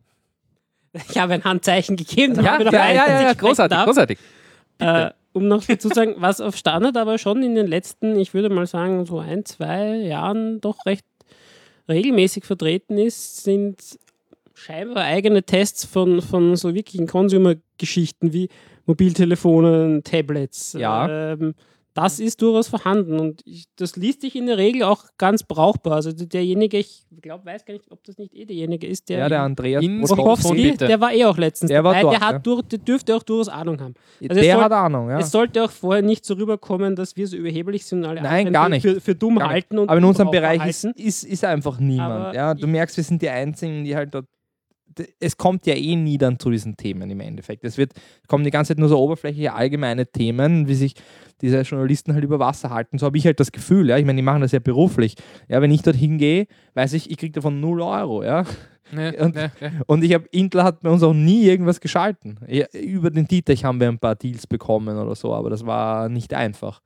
Ich 1.09 1.19
habe 1.19 1.35
ein 1.35 1.43
Handzeichen 1.43 1.97
gegeben. 1.97 2.43
ja, 2.43 2.59
ja, 2.59 2.71
ja, 2.71 2.91
ja, 2.91 3.21
ja, 3.21 3.31
ich 3.33 3.37
großartig, 3.37 3.75
sprechen 3.77 3.85
großartig. 3.85 4.19
darf. 4.79 5.11
Äh, 5.11 5.13
um 5.31 5.47
noch 5.47 5.63
dazu 5.67 5.89
zu 5.89 5.93
sagen, 5.93 6.15
was 6.17 6.41
auf 6.41 6.55
Standard 6.55 6.97
aber 6.97 7.19
schon 7.19 7.43
in 7.43 7.53
den 7.53 7.67
letzten, 7.67 8.17
ich 8.17 8.33
würde 8.33 8.49
mal 8.49 8.65
sagen, 8.65 9.05
so 9.05 9.19
ein, 9.19 9.45
zwei 9.45 9.95
Jahren 9.97 10.59
doch 10.59 10.87
recht 10.87 11.05
regelmäßig 11.87 12.45
vertreten 12.45 12.97
ist, 12.97 13.43
sind 13.43 13.99
scheinbar 14.53 15.03
eigene 15.03 15.43
Tests 15.43 15.85
von, 15.85 16.21
von 16.21 16.55
so 16.55 16.73
wirklichen 16.73 17.07
Consumer-Geschichten 17.07 18.33
wie 18.33 18.49
Mobiltelefonen, 18.85 20.03
Tablets. 20.03 20.73
Ja. 20.73 21.33
Ähm, 21.33 21.55
das 21.95 22.19
ist 22.19 22.41
durchaus 22.41 22.67
vorhanden 22.67 23.19
und 23.19 23.41
ich, 23.45 23.65
das 23.77 23.95
liest 23.95 24.19
sich 24.21 24.35
in 24.35 24.45
der 24.47 24.57
Regel 24.57 24.83
auch 24.83 25.05
ganz 25.17 25.43
brauchbar. 25.43 25.93
Also 25.95 26.11
derjenige, 26.11 26.77
ich 26.77 27.05
glaube, 27.21 27.45
weiß 27.45 27.65
gar 27.65 27.73
nicht, 27.73 27.89
ob 27.89 28.03
das 28.03 28.17
nicht 28.17 28.35
eh 28.35 28.45
derjenige 28.45 28.85
ist, 28.85 29.07
der 29.09 29.19
ja, 29.19 29.29
der 29.29 29.41
Andreas. 29.41 29.81
Wojtkowski, 29.83 30.75
der 30.77 30.99
war 30.99 31.13
eh 31.13 31.25
auch 31.25 31.37
letztens 31.37 31.69
Der 31.69 31.83
war 31.83 31.93
dabei. 31.93 32.01
dort, 32.03 32.13
der, 32.13 32.19
hat 32.27 32.33
ja. 32.33 32.39
durch, 32.39 32.61
der 32.63 32.79
dürfte 32.79 33.15
auch 33.15 33.23
durchaus 33.23 33.47
Ahnung 33.47 33.79
haben. 33.81 33.93
Also 34.21 34.41
der 34.41 34.53
soll- 34.55 34.63
hat 34.65 34.71
Ahnung. 34.73 35.09
Ja. 35.09 35.19
Es 35.19 35.31
sollte 35.31 35.63
auch 35.63 35.71
vorher 35.71 36.03
nicht 36.03 36.25
so 36.25 36.33
rüberkommen, 36.33 36.95
dass 36.97 37.15
wir 37.15 37.27
so 37.27 37.37
überheblich 37.37 37.85
sind 37.85 37.99
und 37.99 38.05
alle 38.09 38.21
Nein, 38.21 38.47
anderen 38.47 38.53
gar 38.53 38.65
für- 38.65 38.69
nicht. 38.71 38.81
Für, 38.81 39.01
für 39.01 39.15
dumm 39.15 39.37
Gar 39.37 39.45
nicht. 39.47 39.53
halten. 39.53 39.79
Und 39.79 39.89
Aber 39.89 39.97
in 39.97 40.03
unserem 40.03 40.31
Bereich 40.31 40.65
ist, 40.67 40.83
ist, 40.83 41.23
ist 41.23 41.45
einfach 41.45 41.79
niemand. 41.79 42.11
Aber 42.11 42.35
Ja. 42.35 42.53
Du 42.53 42.67
merkst, 42.67 42.97
wir 42.97 43.03
sind 43.05 43.21
die 43.21 43.29
Einzigen, 43.29 43.85
die 43.85 43.95
halt 43.95 44.13
dort. 44.13 44.25
Es 45.19 45.37
kommt 45.37 45.65
ja 45.65 45.73
eh 45.75 45.95
nie 45.95 46.17
dann 46.17 46.39
zu 46.39 46.49
diesen 46.49 46.77
Themen 46.77 47.09
im 47.09 47.19
Endeffekt. 47.19 47.63
Es 47.63 47.77
wird, 47.77 47.93
kommen 48.27 48.43
die 48.43 48.51
ganze 48.51 48.69
Zeit 48.69 48.79
nur 48.79 48.89
so 48.89 48.99
oberflächliche 48.99 49.53
allgemeine 49.53 50.05
Themen, 50.07 50.67
wie 50.67 50.75
sich 50.75 50.95
diese 51.41 51.61
Journalisten 51.61 52.13
halt 52.13 52.23
über 52.23 52.39
Wasser 52.39 52.69
halten. 52.69 52.97
So 52.97 53.05
habe 53.05 53.17
ich 53.17 53.25
halt 53.25 53.39
das 53.39 53.51
Gefühl, 53.51 53.89
ja. 53.89 53.97
Ich 53.97 54.05
meine, 54.05 54.17
die 54.17 54.21
machen 54.23 54.41
das 54.41 54.51
ja 54.51 54.59
beruflich. 54.59 55.15
Ja, 55.49 55.61
wenn 55.61 55.71
ich 55.71 55.81
dort 55.81 55.95
hingehe, 55.97 56.47
weiß 56.75 56.93
ich, 56.93 57.11
ich 57.11 57.17
kriege 57.17 57.33
davon 57.33 57.59
0 57.59 57.81
Euro, 57.81 58.23
ja. 58.23 58.45
Ja, 58.95 59.23
Und- 59.23 59.35
ja, 59.35 59.51
ja. 59.59 59.71
Und 59.87 60.03
ich 60.03 60.13
habe, 60.13 60.25
Intel 60.31 60.63
hat 60.63 60.81
bei 60.81 60.89
uns 60.91 61.01
auch 61.03 61.13
nie 61.13 61.43
irgendwas 61.45 61.79
geschalten. 61.81 62.39
Ja, 62.47 62.67
über 62.73 63.09
den 63.09 63.27
Dietrich 63.27 63.65
haben 63.65 63.79
wir 63.79 63.87
ein 63.89 63.97
paar 63.99 64.15
Deals 64.15 64.45
bekommen 64.47 64.97
oder 64.97 65.15
so, 65.15 65.33
aber 65.33 65.49
das 65.49 65.65
war 65.65 66.07
nicht 66.07 66.33
einfach. 66.33 66.81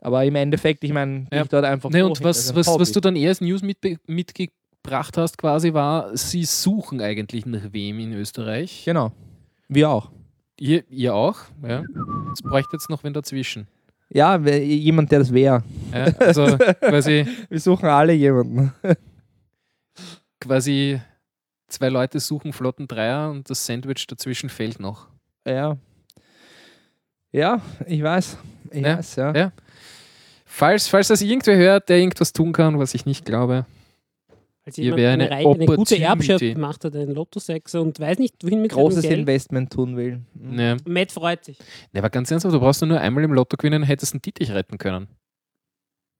Aber 0.00 0.24
im 0.24 0.34
Endeffekt, 0.34 0.82
ich 0.82 0.92
meine, 0.92 1.26
Ja. 1.32 1.42
ich 1.42 1.48
dort 1.48 1.64
einfach. 1.64 1.90
Ne, 1.90 2.00
durch. 2.00 2.18
und 2.18 2.24
was, 2.24 2.54
was, 2.56 2.66
was 2.66 2.90
du 2.90 3.00
dann 3.00 3.14
eher 3.14 3.28
als 3.28 3.40
News 3.40 3.62
mitbe- 3.62 3.98
mitgebracht 4.82 5.16
hast, 5.16 5.38
quasi 5.38 5.72
war, 5.72 6.16
sie 6.16 6.44
suchen 6.44 7.00
eigentlich 7.00 7.46
nach 7.46 7.72
wem 7.72 8.00
in 8.00 8.12
Österreich. 8.14 8.82
Genau. 8.84 9.12
Wir 9.68 9.88
auch. 9.88 10.10
Ihr, 10.58 10.84
ihr 10.90 11.14
auch, 11.14 11.38
ja. 11.66 11.82
Es 12.32 12.42
bräuchte 12.42 12.70
jetzt 12.76 12.90
noch 12.90 13.04
wen 13.04 13.12
dazwischen. 13.12 13.66
Ja, 14.10 14.36
jemand, 14.38 15.10
der 15.10 15.20
das 15.20 15.32
wäre. 15.32 15.62
Ja, 15.92 16.04
also 16.18 16.58
quasi, 16.80 17.26
Wir 17.48 17.60
suchen 17.60 17.88
alle 17.88 18.12
jemanden. 18.12 18.72
quasi 20.40 21.00
zwei 21.68 21.88
Leute 21.88 22.20
suchen 22.20 22.52
flotten 22.52 22.86
Dreier 22.86 23.30
und 23.30 23.48
das 23.48 23.64
Sandwich 23.64 24.06
dazwischen 24.06 24.50
fehlt 24.50 24.80
noch. 24.80 25.06
Ja. 25.46 25.76
Ja, 27.30 27.60
ich 27.86 28.02
weiß. 28.02 28.36
Ich 28.72 28.82
Ja, 28.82 28.98
weiß, 28.98 29.16
ja. 29.16 29.32
ja. 29.34 29.52
Falls, 30.44 30.88
falls 30.88 31.08
das 31.08 31.22
irgendwer 31.22 31.56
hört, 31.56 31.88
der 31.88 31.98
irgendwas 31.98 32.32
tun 32.34 32.52
kann, 32.52 32.78
was 32.78 32.94
ich 32.94 33.06
nicht 33.06 33.24
glaube. 33.24 33.64
Als 34.64 34.76
Hier 34.76 34.84
jemand 34.84 35.00
wäre 35.00 35.12
eine, 35.12 35.30
eine 35.30 35.48
eine 35.48 35.66
gute. 35.66 35.98
Erbschaft 35.98 36.40
gemacht 36.40 36.84
hat, 36.84 36.94
einen 36.94 37.14
Lotto-Sechser 37.14 37.80
und 37.82 37.98
weiß 37.98 38.18
nicht, 38.18 38.36
wohin 38.44 38.62
mit 38.62 38.70
Großes. 38.70 39.04
Investment 39.04 39.72
tun 39.72 39.96
will. 39.96 40.20
Mhm. 40.34 40.54
Ne. 40.54 40.76
Matt 40.84 41.10
freut 41.10 41.44
sich. 41.44 41.58
Ne, 41.92 41.98
aber 41.98 42.10
ganz 42.10 42.30
ernsthaft, 42.30 42.54
du 42.54 42.60
brauchst 42.60 42.80
nur 42.82 43.00
einmal 43.00 43.24
im 43.24 43.32
Lotto 43.32 43.56
gewinnen, 43.56 43.82
hättest 43.82 44.14
einen 44.14 44.22
Dietrich 44.22 44.52
retten 44.52 44.78
können. 44.78 45.08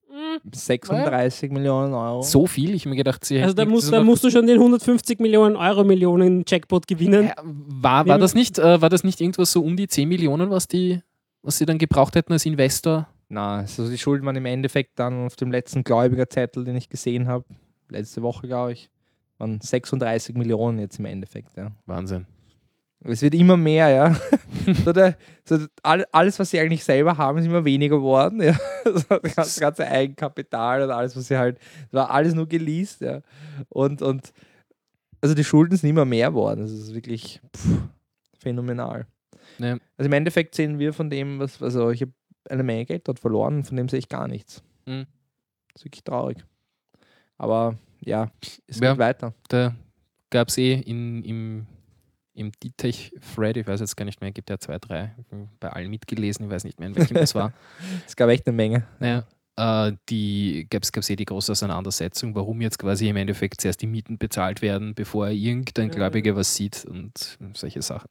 Hm, 0.09 0.51
36 0.53 1.51
Millionen 1.51 1.93
Euro. 1.93 2.21
So 2.21 2.45
viel? 2.45 2.75
Ich 2.75 2.83
habe 2.83 2.91
mir 2.91 2.97
gedacht, 2.97 3.23
sie 3.23 3.41
Also 3.41 3.55
da 3.55 3.63
das 3.63 3.89
da 3.89 4.03
musst 4.03 4.23
du 4.25 4.29
schon 4.29 4.45
den 4.45 4.57
150 4.57 5.21
Millionen 5.21 5.55
Euro 5.55 5.85
Millionen 5.85 6.43
Jackpot 6.45 6.85
gewinnen. 6.85 7.27
Ja, 7.27 7.35
war, 7.43 8.05
war, 8.05 8.19
das 8.19 8.35
nicht, 8.35 8.59
äh, 8.59 8.81
war 8.81 8.89
das 8.89 9.05
nicht 9.05 9.21
irgendwas 9.21 9.53
so 9.53 9.63
um 9.63 9.77
die 9.77 9.87
10 9.87 10.07
Millionen, 10.09 10.49
was 10.49 10.67
die, 10.67 11.01
was 11.43 11.57
sie 11.57 11.65
dann 11.65 11.77
gebraucht 11.77 12.15
hätten 12.15 12.33
als 12.33 12.45
Investor? 12.45 13.07
Na, 13.29 13.59
also 13.59 13.89
die 13.89 13.97
schuldet 13.97 14.25
man 14.25 14.35
im 14.35 14.45
Endeffekt 14.45 14.99
dann 14.99 15.25
auf 15.25 15.37
dem 15.37 15.49
letzten 15.49 15.83
Gläubigerzettel, 15.83 16.65
den 16.65 16.75
ich 16.75 16.89
gesehen 16.89 17.27
habe, 17.27 17.45
letzte 17.93 18.21
Woche, 18.21 18.47
glaube 18.47 18.73
ich, 18.73 18.89
waren 19.37 19.59
36 19.61 20.35
Millionen 20.35 20.79
jetzt 20.79 20.99
im 20.99 21.05
Endeffekt. 21.05 21.55
Ja. 21.57 21.71
Wahnsinn. 21.85 22.25
Es 23.05 23.21
wird 23.21 23.35
immer 23.35 23.57
mehr, 23.57 23.89
ja. 23.89 24.15
so 24.85 24.93
der, 24.93 25.17
so 25.43 25.57
all, 25.81 26.05
alles, 26.11 26.39
was 26.39 26.49
sie 26.49 26.59
eigentlich 26.59 26.83
selber 26.83 27.17
haben, 27.17 27.37
ist 27.37 27.45
immer 27.45 27.65
weniger 27.65 27.97
geworden. 27.97 28.41
Ja. 28.41 28.57
So 28.85 29.17
das 29.17 29.59
ganze, 29.59 29.87
Eigenkapital 29.87 30.83
und 30.83 30.91
alles, 30.91 31.15
was 31.15 31.27
sie 31.27 31.37
halt, 31.37 31.57
war 31.91 32.11
alles 32.11 32.33
nur 32.33 32.47
geleast, 32.47 32.99
ja. 32.99 33.21
Und, 33.69 34.01
und 34.01 34.33
also 35.21 35.35
die 35.35 35.43
Schulden 35.43 35.77
sind 35.77 35.89
immer 35.89 36.03
mehr 36.03 36.29
geworden. 36.29 36.61
Das 36.61 36.71
ist 36.71 36.93
wirklich 36.93 37.39
pff, 37.55 37.77
phänomenal. 38.39 39.07
Ja. 39.57 39.77
Also 39.97 40.07
im 40.07 40.13
Endeffekt 40.13 40.55
sehen 40.55 40.79
wir 40.79 40.93
von 40.93 41.09
dem, 41.09 41.39
was, 41.39 41.61
also 41.61 41.91
ich 41.91 42.01
habe 42.01 42.11
eine 42.49 42.63
Menge 42.63 42.85
Geld 42.85 43.07
dort 43.07 43.19
verloren, 43.19 43.63
von 43.63 43.77
dem 43.77 43.87
sehe 43.87 43.99
ich 43.99 44.09
gar 44.09 44.27
nichts. 44.27 44.63
Mhm. 44.85 45.05
Das 45.73 45.81
ist 45.81 45.85
wirklich 45.85 46.03
traurig. 46.03 46.45
Aber 47.37 47.77
ja, 48.01 48.31
es 48.67 48.79
Ja. 48.79 48.91
geht 48.91 48.99
weiter. 48.99 49.33
Da 49.49 49.75
gab 50.29 50.49
es 50.49 50.57
eh 50.57 50.73
in, 50.73 51.23
im, 51.23 51.67
im 52.33 52.51
D-Tech-Thread, 52.51 53.57
ich 53.57 53.67
weiß 53.67 53.79
jetzt 53.79 53.95
gar 53.95 54.05
nicht 54.05 54.21
mehr, 54.21 54.31
gibt 54.31 54.49
ja 54.49 54.57
zwei, 54.59 54.77
drei, 54.79 55.15
bei 55.59 55.69
allen 55.69 55.89
mitgelesen, 55.89 56.45
ich 56.45 56.51
weiß 56.51 56.63
nicht 56.63 56.79
mehr, 56.79 56.89
in 56.89 56.95
welchem 56.95 57.15
das 57.17 57.35
war. 57.35 57.53
Es 58.07 58.15
gab 58.15 58.29
echt 58.29 58.47
eine 58.47 58.55
Menge. 58.55 58.85
Naja, 58.99 59.25
äh, 59.55 59.93
die 60.09 60.67
gab 60.69 60.83
es 60.83 61.09
eh 61.09 61.15
die 61.15 61.25
große 61.25 61.51
Auseinandersetzung, 61.51 62.33
warum 62.35 62.61
jetzt 62.61 62.79
quasi 62.79 63.07
im 63.09 63.15
Endeffekt 63.17 63.61
zuerst 63.61 63.81
die 63.81 63.87
Mieten 63.87 64.17
bezahlt 64.17 64.61
werden, 64.61 64.95
bevor 64.95 65.29
irgendein 65.29 65.89
Gläubiger 65.91 66.35
was 66.35 66.55
sieht 66.55 66.85
und 66.85 67.37
solche 67.53 67.81
Sachen. 67.81 68.09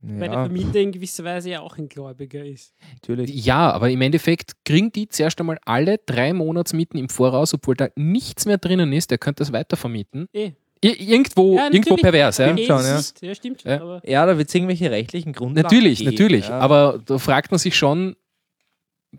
Weil 0.00 0.18
der 0.20 0.32
Ja, 0.32 0.44
Vermieter 0.44 0.78
in 0.80 0.92
gewisser 0.92 1.24
Weise 1.24 1.50
ja 1.50 1.60
auch 1.60 1.76
ein 1.78 1.88
Gläubiger 1.88 2.44
ist. 2.44 2.72
natürlich. 2.94 3.44
Ja, 3.44 3.70
aber 3.72 3.90
im 3.90 4.00
Endeffekt 4.00 4.52
kriegen 4.64 4.92
die 4.92 5.08
zuerst 5.08 5.40
einmal 5.40 5.58
alle 5.64 5.98
drei 5.98 6.32
Monatsmieten 6.32 6.98
im 6.98 7.08
Voraus, 7.08 7.52
obwohl 7.54 7.74
da 7.74 7.88
nichts 7.96 8.46
mehr 8.46 8.58
drinnen 8.58 8.92
ist, 8.92 9.10
der 9.10 9.18
könnte 9.18 9.40
das 9.42 9.52
weitervermieten. 9.52 10.28
Eh. 10.32 10.52
Ir 10.80 11.00
irgendwo, 11.00 11.56
Ja, 11.56 11.64
irgendwo 11.72 11.96
pervers, 11.96 12.38
ja. 12.38 12.44
Stimmt 12.46 12.60
Eh, 12.60 12.66
schon, 12.66 12.82
ja. 12.84 13.00
ja, 13.28 13.34
stimmt 13.34 13.62
schon. 13.62 13.70
Ja. 13.72 13.80
Aber 13.82 14.08
Ja, 14.08 14.24
da 14.26 14.38
wird 14.38 14.48
es 14.48 14.54
irgendwelche 14.54 14.88
rechtlichen 14.92 15.32
Grundlagen 15.32 15.64
Natürlich, 15.64 15.98
geben, 15.98 16.10
natürlich. 16.12 16.46
Ja. 16.48 16.60
Aber 16.60 17.00
da 17.04 17.18
fragt 17.18 17.50
man 17.50 17.58
sich 17.58 17.76
schon, 17.76 18.14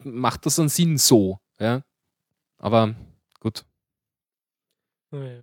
macht 0.03 0.45
das 0.45 0.57
einen 0.59 0.69
Sinn 0.69 0.97
so? 0.97 1.39
Ja? 1.59 1.81
Aber 2.59 2.95
gut. 3.41 3.65
naja. 5.11 5.41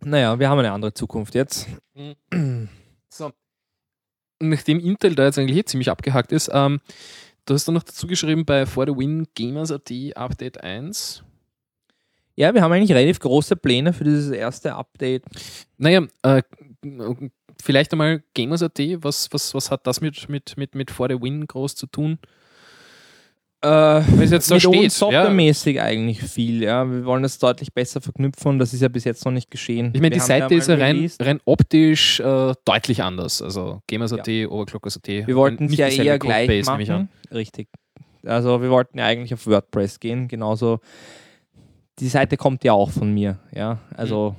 naja, 0.00 0.38
wir 0.40 0.48
haben 0.48 0.58
eine 0.58 0.72
andere 0.72 0.92
Zukunft 0.94 1.34
jetzt. 1.36 1.68
So. 3.08 3.30
Nachdem 4.48 4.80
Intel 4.80 5.14
da 5.14 5.24
jetzt 5.24 5.38
eigentlich 5.38 5.58
eh 5.58 5.64
ziemlich 5.64 5.90
abgehakt 5.90 6.32
ist, 6.32 6.50
ähm, 6.52 6.80
du 7.46 7.54
hast 7.54 7.66
dann 7.66 7.74
noch 7.74 7.82
dazu 7.82 8.06
geschrieben 8.06 8.44
bei 8.44 8.66
For 8.66 8.86
the 8.86 8.96
Win 8.96 9.26
Gamers.at 9.34 9.90
Update 10.14 10.62
1. 10.62 11.22
Ja, 12.34 12.54
wir 12.54 12.62
haben 12.62 12.72
eigentlich 12.72 12.92
relativ 12.92 13.20
große 13.20 13.56
Pläne 13.56 13.92
für 13.92 14.04
dieses 14.04 14.30
erste 14.30 14.74
Update. 14.74 15.24
Naja, 15.76 16.06
äh, 16.22 16.42
vielleicht 17.62 17.92
einmal 17.92 18.22
Gamers.at, 18.34 18.78
was, 19.02 19.32
was, 19.32 19.54
was 19.54 19.70
hat 19.70 19.86
das 19.86 20.00
mit, 20.00 20.28
mit, 20.28 20.56
mit, 20.56 20.74
mit 20.74 20.90
For 20.90 21.08
the 21.08 21.20
Win 21.20 21.46
groß 21.46 21.74
zu 21.74 21.86
tun? 21.86 22.18
Äh, 23.64 23.68
Wenn 23.68 24.22
es 24.22 24.30
jetzt 24.32 24.50
mit 24.50 24.60
steht, 24.60 24.74
uns 24.84 24.98
softwaremäßig 24.98 25.80
eigentlich 25.80 26.20
viel, 26.20 26.62
ja. 26.64 26.84
Wir 26.90 27.04
wollen 27.04 27.22
das 27.22 27.38
deutlich 27.38 27.72
besser 27.72 28.00
verknüpfen 28.00 28.48
und 28.50 28.58
das 28.58 28.74
ist 28.74 28.80
ja 28.82 28.88
bis 28.88 29.04
jetzt 29.04 29.24
noch 29.24 29.30
nicht 29.32 29.50
geschehen. 29.52 29.92
Ich 29.94 30.00
meine, 30.00 30.14
die 30.14 30.20
Seite 30.20 30.54
ist 30.54 30.68
ja 30.68 30.74
rein, 30.74 31.08
rein 31.20 31.38
optisch 31.44 32.18
äh, 32.18 32.54
deutlich 32.64 33.02
anders. 33.04 33.40
Also 33.40 33.80
Gamers.at, 33.86 34.28
Overclockers.at. 34.28 35.06
Wir 35.06 35.36
wollten 35.36 35.66
es 35.66 35.76
ja 35.76 35.86
eher 35.86 36.18
gleich 36.18 36.68
an. 36.68 36.80
machen. 36.80 37.08
Richtig. 37.32 37.68
Also 38.26 38.60
wir 38.60 38.70
wollten 38.70 38.98
ja 38.98 39.06
eigentlich 39.06 39.32
auf 39.32 39.46
WordPress 39.46 40.00
gehen, 40.00 40.26
genauso. 40.28 40.80
Die 41.98 42.08
Seite 42.08 42.36
kommt 42.36 42.64
ja 42.64 42.72
auch 42.72 42.90
von 42.90 43.12
mir, 43.12 43.38
ja. 43.54 43.78
Also 43.96 44.34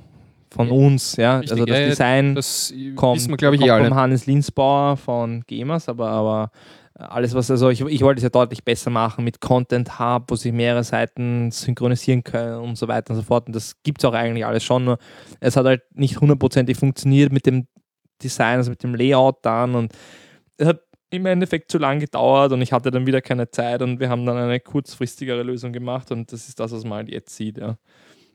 von 0.50 0.68
Ja, 0.68 0.72
uns, 0.74 1.16
ja. 1.16 1.38
richtig. 1.38 1.52
Also 1.52 1.64
das 1.64 1.76
Ja, 1.78 1.82
ja, 1.82 1.88
Design 1.88 2.34
Das 2.34 2.74
kommt, 2.94 3.16
wissen 3.16 3.30
wir, 3.30 3.36
glaube 3.38 3.54
ich, 3.56 3.60
kommt 3.60 3.68
eh 3.70 3.72
alle. 3.72 3.88
vom 3.88 3.94
Hannes 3.96 4.26
Linsbauer 4.26 4.96
von 4.96 5.42
Gamers, 5.46 5.88
aber, 5.88 6.08
aber 6.10 6.50
alles, 6.94 7.34
was, 7.34 7.50
also 7.50 7.70
ich, 7.70 7.80
ich 7.80 8.02
wollte 8.02 8.18
es 8.18 8.22
ja 8.22 8.28
deutlich 8.28 8.64
besser 8.64 8.90
machen 8.90 9.24
mit 9.24 9.40
Content 9.40 9.98
Hub, 9.98 10.24
wo 10.28 10.36
sich 10.36 10.52
mehrere 10.52 10.84
Seiten 10.84 11.50
synchronisieren 11.50 12.22
können 12.22 12.60
und 12.60 12.78
so 12.78 12.86
weiter 12.86 13.10
und 13.10 13.16
so 13.16 13.22
fort. 13.22 13.48
Und 13.48 13.56
das 13.56 13.82
gibt 13.82 14.00
es 14.00 14.04
auch 14.04 14.14
eigentlich 14.14 14.46
alles 14.46 14.62
schon, 14.62 14.84
nur 14.84 14.98
es 15.40 15.56
hat 15.56 15.66
halt 15.66 15.82
nicht 15.94 16.20
hundertprozentig 16.20 16.76
funktioniert 16.76 17.32
mit 17.32 17.46
dem 17.46 17.66
Design, 18.22 18.58
also 18.58 18.70
mit 18.70 18.82
dem 18.82 18.94
Layout 18.94 19.38
dann 19.42 19.74
und 19.74 19.92
es 20.56 20.68
hat 20.68 20.82
im 21.10 21.26
Endeffekt 21.26 21.70
zu 21.70 21.78
lang 21.78 21.98
gedauert 22.00 22.52
und 22.52 22.62
ich 22.62 22.72
hatte 22.72 22.90
dann 22.90 23.06
wieder 23.06 23.20
keine 23.20 23.50
Zeit 23.50 23.82
und 23.82 24.00
wir 24.00 24.08
haben 24.08 24.24
dann 24.24 24.36
eine 24.36 24.60
kurzfristigere 24.60 25.42
Lösung 25.42 25.72
gemacht 25.72 26.10
und 26.12 26.32
das 26.32 26.48
ist 26.48 26.60
das, 26.60 26.72
was 26.72 26.84
man 26.84 26.98
halt 26.98 27.08
jetzt 27.08 27.34
sieht, 27.34 27.58
ja. 27.58 27.76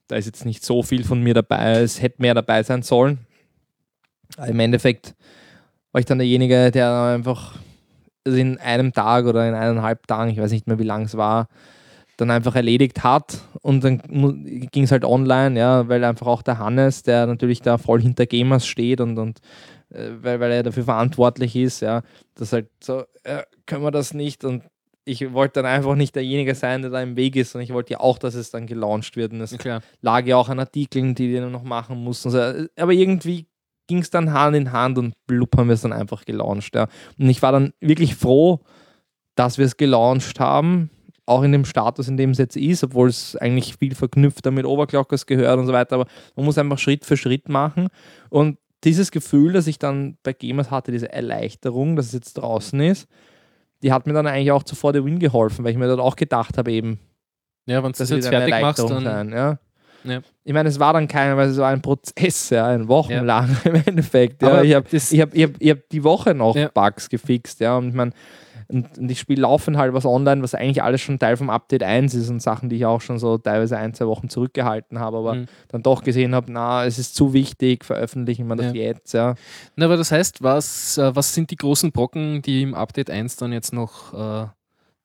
Da 0.07 0.15
ist 0.15 0.25
jetzt 0.25 0.43
nicht 0.43 0.65
so 0.65 0.81
viel 0.81 1.03
von 1.03 1.21
mir 1.21 1.35
dabei, 1.35 1.81
es 1.81 2.01
hätte 2.01 2.21
mehr 2.21 2.33
dabei 2.33 2.63
sein 2.63 2.81
sollen. 2.81 3.19
Aber 4.37 4.47
Im 4.47 4.59
Endeffekt 4.59 5.15
war 5.91 5.99
ich 5.99 6.05
dann 6.05 6.17
derjenige, 6.17 6.71
der 6.71 6.91
einfach 7.15 7.59
also 8.25 8.37
in 8.37 8.57
einem 8.59 8.93
Tag 8.93 9.25
oder 9.25 9.47
in 9.47 9.53
eineinhalb 9.55 10.07
Tagen, 10.07 10.31
ich 10.31 10.37
weiß 10.39 10.51
nicht 10.51 10.67
mehr, 10.67 10.79
wie 10.79 10.83
lang 10.83 11.03
es 11.03 11.17
war, 11.17 11.47
dann 12.17 12.31
einfach 12.31 12.55
erledigt 12.55 13.03
hat 13.03 13.39
und 13.61 13.83
dann 13.83 13.99
ging 14.71 14.83
es 14.83 14.91
halt 14.91 15.05
online, 15.05 15.57
ja, 15.57 15.87
weil 15.87 16.03
einfach 16.03 16.27
auch 16.27 16.41
der 16.41 16.59
Hannes, 16.59 17.03
der 17.03 17.25
natürlich 17.27 17.61
da 17.61 17.77
voll 17.77 18.01
hinter 18.01 18.25
Gamers 18.25 18.67
steht 18.67 18.99
und, 18.99 19.17
und 19.17 19.39
äh, 19.89 20.09
weil, 20.21 20.39
weil 20.39 20.51
er 20.51 20.63
dafür 20.63 20.83
verantwortlich 20.83 21.55
ist, 21.55 21.81
ja, 21.81 22.01
das 22.35 22.51
halt 22.53 22.69
so, 22.83 23.03
äh, 23.23 23.43
können 23.65 23.83
wir 23.83 23.91
das 23.91 24.13
nicht 24.13 24.43
und 24.43 24.63
ich 25.05 25.33
wollte 25.33 25.61
dann 25.61 25.65
einfach 25.65 25.95
nicht 25.95 26.15
derjenige 26.15 26.53
sein, 26.53 26.81
der 26.83 26.91
da 26.91 27.01
im 27.01 27.15
Weg 27.15 27.35
ist 27.35 27.55
und 27.55 27.61
ich 27.61 27.73
wollte 27.73 27.93
ja 27.93 27.99
auch, 27.99 28.19
dass 28.19 28.35
es 28.35 28.51
dann 28.51 28.67
gelauncht 28.67 29.15
wird 29.15 29.31
und 29.31 29.41
es 29.41 29.51
Ja, 29.51 29.57
klar. 29.57 29.81
lag 30.01 30.25
ja 30.25 30.35
auch 30.35 30.49
an 30.49 30.59
Artikeln, 30.59 31.15
die 31.15 31.29
wir 31.29 31.47
noch 31.47 31.63
machen 31.63 32.03
mussten. 32.03 32.27
Also, 32.35 32.67
aber 32.77 32.91
irgendwie 32.91 33.47
ging 33.89 33.99
es 33.99 34.11
dann 34.11 34.31
Hand 34.31 34.55
in 34.55 34.71
Hand 34.71 34.97
und 34.97 35.13
blub 35.27 35.57
haben 35.57 35.67
wir 35.67 35.73
es 35.73 35.81
dann 35.81 35.91
einfach 35.91 36.23
gelauncht. 36.23 36.75
Ja. 36.75 36.87
Und 37.17 37.27
ich 37.27 37.41
war 37.41 37.51
dann 37.51 37.73
wirklich 37.81 38.15
froh, 38.15 38.61
dass 39.35 39.57
wir 39.57 39.65
es 39.65 39.77
gelauncht 39.77 40.39
haben, 40.39 40.91
auch 41.25 41.41
in 41.43 41.51
dem 41.51 41.65
Status, 41.65 42.07
in 42.07 42.15
dem 42.15 42.29
es 42.29 42.37
jetzt 42.37 42.55
ist, 42.55 42.83
obwohl 42.83 43.09
es 43.09 43.35
eigentlich 43.35 43.75
viel 43.77 43.95
verknüpfter 43.95 44.51
mit 44.51 44.65
Overclockers 44.65 45.25
gehört 45.25 45.57
und 45.59 45.65
so 45.65 45.73
weiter. 45.73 45.95
Aber 45.95 46.05
man 46.35 46.45
muss 46.45 46.57
einfach 46.57 46.77
Schritt 46.77 47.03
für 47.03 47.17
Schritt 47.17 47.49
machen. 47.49 47.87
Und 48.29 48.57
dieses 48.83 49.09
Gefühl, 49.11 49.53
das 49.53 49.67
ich 49.67 49.79
dann 49.79 50.17
bei 50.23 50.33
Gamers 50.33 50.71
hatte, 50.71 50.91
diese 50.91 51.11
Erleichterung, 51.11 51.95
dass 51.95 52.07
es 52.07 52.13
jetzt 52.13 52.35
draußen 52.35 52.79
ist, 52.79 53.07
die 53.81 53.91
hat 53.91 54.05
mir 54.07 54.13
dann 54.13 54.27
eigentlich 54.27 54.51
auch 54.51 54.63
zuvor 54.63 54.93
der 54.93 55.03
Win 55.03 55.19
geholfen, 55.19 55.65
weil 55.65 55.71
ich 55.71 55.77
mir 55.77 55.87
dann 55.87 55.99
auch 55.99 56.15
gedacht 56.15 56.57
habe, 56.57 56.71
eben, 56.71 56.99
Ja, 57.65 57.83
wenn 57.83 57.91
du 57.91 57.97
das 57.97 58.09
jetzt 58.09 58.27
fertig 58.27 58.61
machst, 58.61 58.87
dann. 58.89 59.03
sein. 59.03 59.31
Ja. 59.31 59.59
Ja. 60.03 60.19
Ich 60.43 60.53
meine, 60.53 60.69
es 60.69 60.79
war 60.79 60.93
dann 60.93 61.07
kein, 61.07 61.35
weil 61.37 61.49
es 61.49 61.57
war 61.57 61.69
ein 61.69 61.81
Prozess, 61.81 62.49
ja, 62.49 62.67
ein 62.67 62.87
Wochenlang 62.87 63.55
im 63.65 63.75
Endeffekt. 63.85 64.41
Ja. 64.41 64.47
Aber 64.49 64.63
ich 64.63 64.73
habe 64.75 64.87
ich 64.91 65.19
hab, 65.21 65.33
ich 65.35 65.43
hab, 65.43 65.51
ich 65.59 65.69
hab 65.71 65.89
die 65.89 66.03
Woche 66.03 66.33
noch 66.33 66.55
Ja. 66.55 66.69
Bugs 66.73 67.09
gefixt, 67.09 67.59
ja. 67.59 67.77
Und 67.77 67.89
ich 67.89 67.93
meine, 67.95 68.11
und, 68.71 68.99
und 68.99 69.09
ich 69.09 69.19
spiele 69.19 69.41
laufend 69.41 69.77
halt 69.77 69.93
was 69.95 70.05
online, 70.05 70.43
was 70.43 70.53
eigentlich 70.53 70.83
alles 70.83 71.01
schon 71.01 71.17
Teil 71.17 71.35
vom 71.37 71.49
Update 71.49 71.81
1 71.81 72.13
ist 72.13 72.29
und 72.29 72.39
Sachen, 72.39 72.69
die 72.69 72.75
ich 72.75 72.85
auch 72.85 73.01
schon 73.01 73.17
so 73.17 73.39
teilweise 73.39 73.77
ein, 73.77 73.95
zwei 73.95 74.05
Wochen 74.05 74.29
zurückgehalten 74.29 74.99
habe, 74.99 75.17
aber 75.17 75.33
Mhm. 75.33 75.45
dann 75.69 75.81
doch 75.81 76.03
gesehen 76.03 76.35
habe, 76.35 76.51
na, 76.51 76.85
es 76.85 76.99
ist 76.99 77.15
zu 77.15 77.33
wichtig, 77.33 77.83
veröffentlichen 77.83 78.45
wir 78.47 78.55
das 78.55 78.67
Ja. 78.67 78.73
jetzt, 78.73 79.13
ja. 79.13 79.33
Na, 79.75 79.85
aber 79.85 79.97
das 79.97 80.11
heißt, 80.11 80.43
was, 80.43 80.99
äh, 80.99 81.15
was 81.15 81.33
sind 81.33 81.49
die 81.49 81.55
großen 81.55 81.91
Brocken, 81.91 82.43
die 82.43 82.61
im 82.61 82.75
Update 82.75 83.09
1 83.09 83.37
dann 83.37 83.53
jetzt 83.53 83.73
noch 83.73 84.13
äh, 84.13 84.47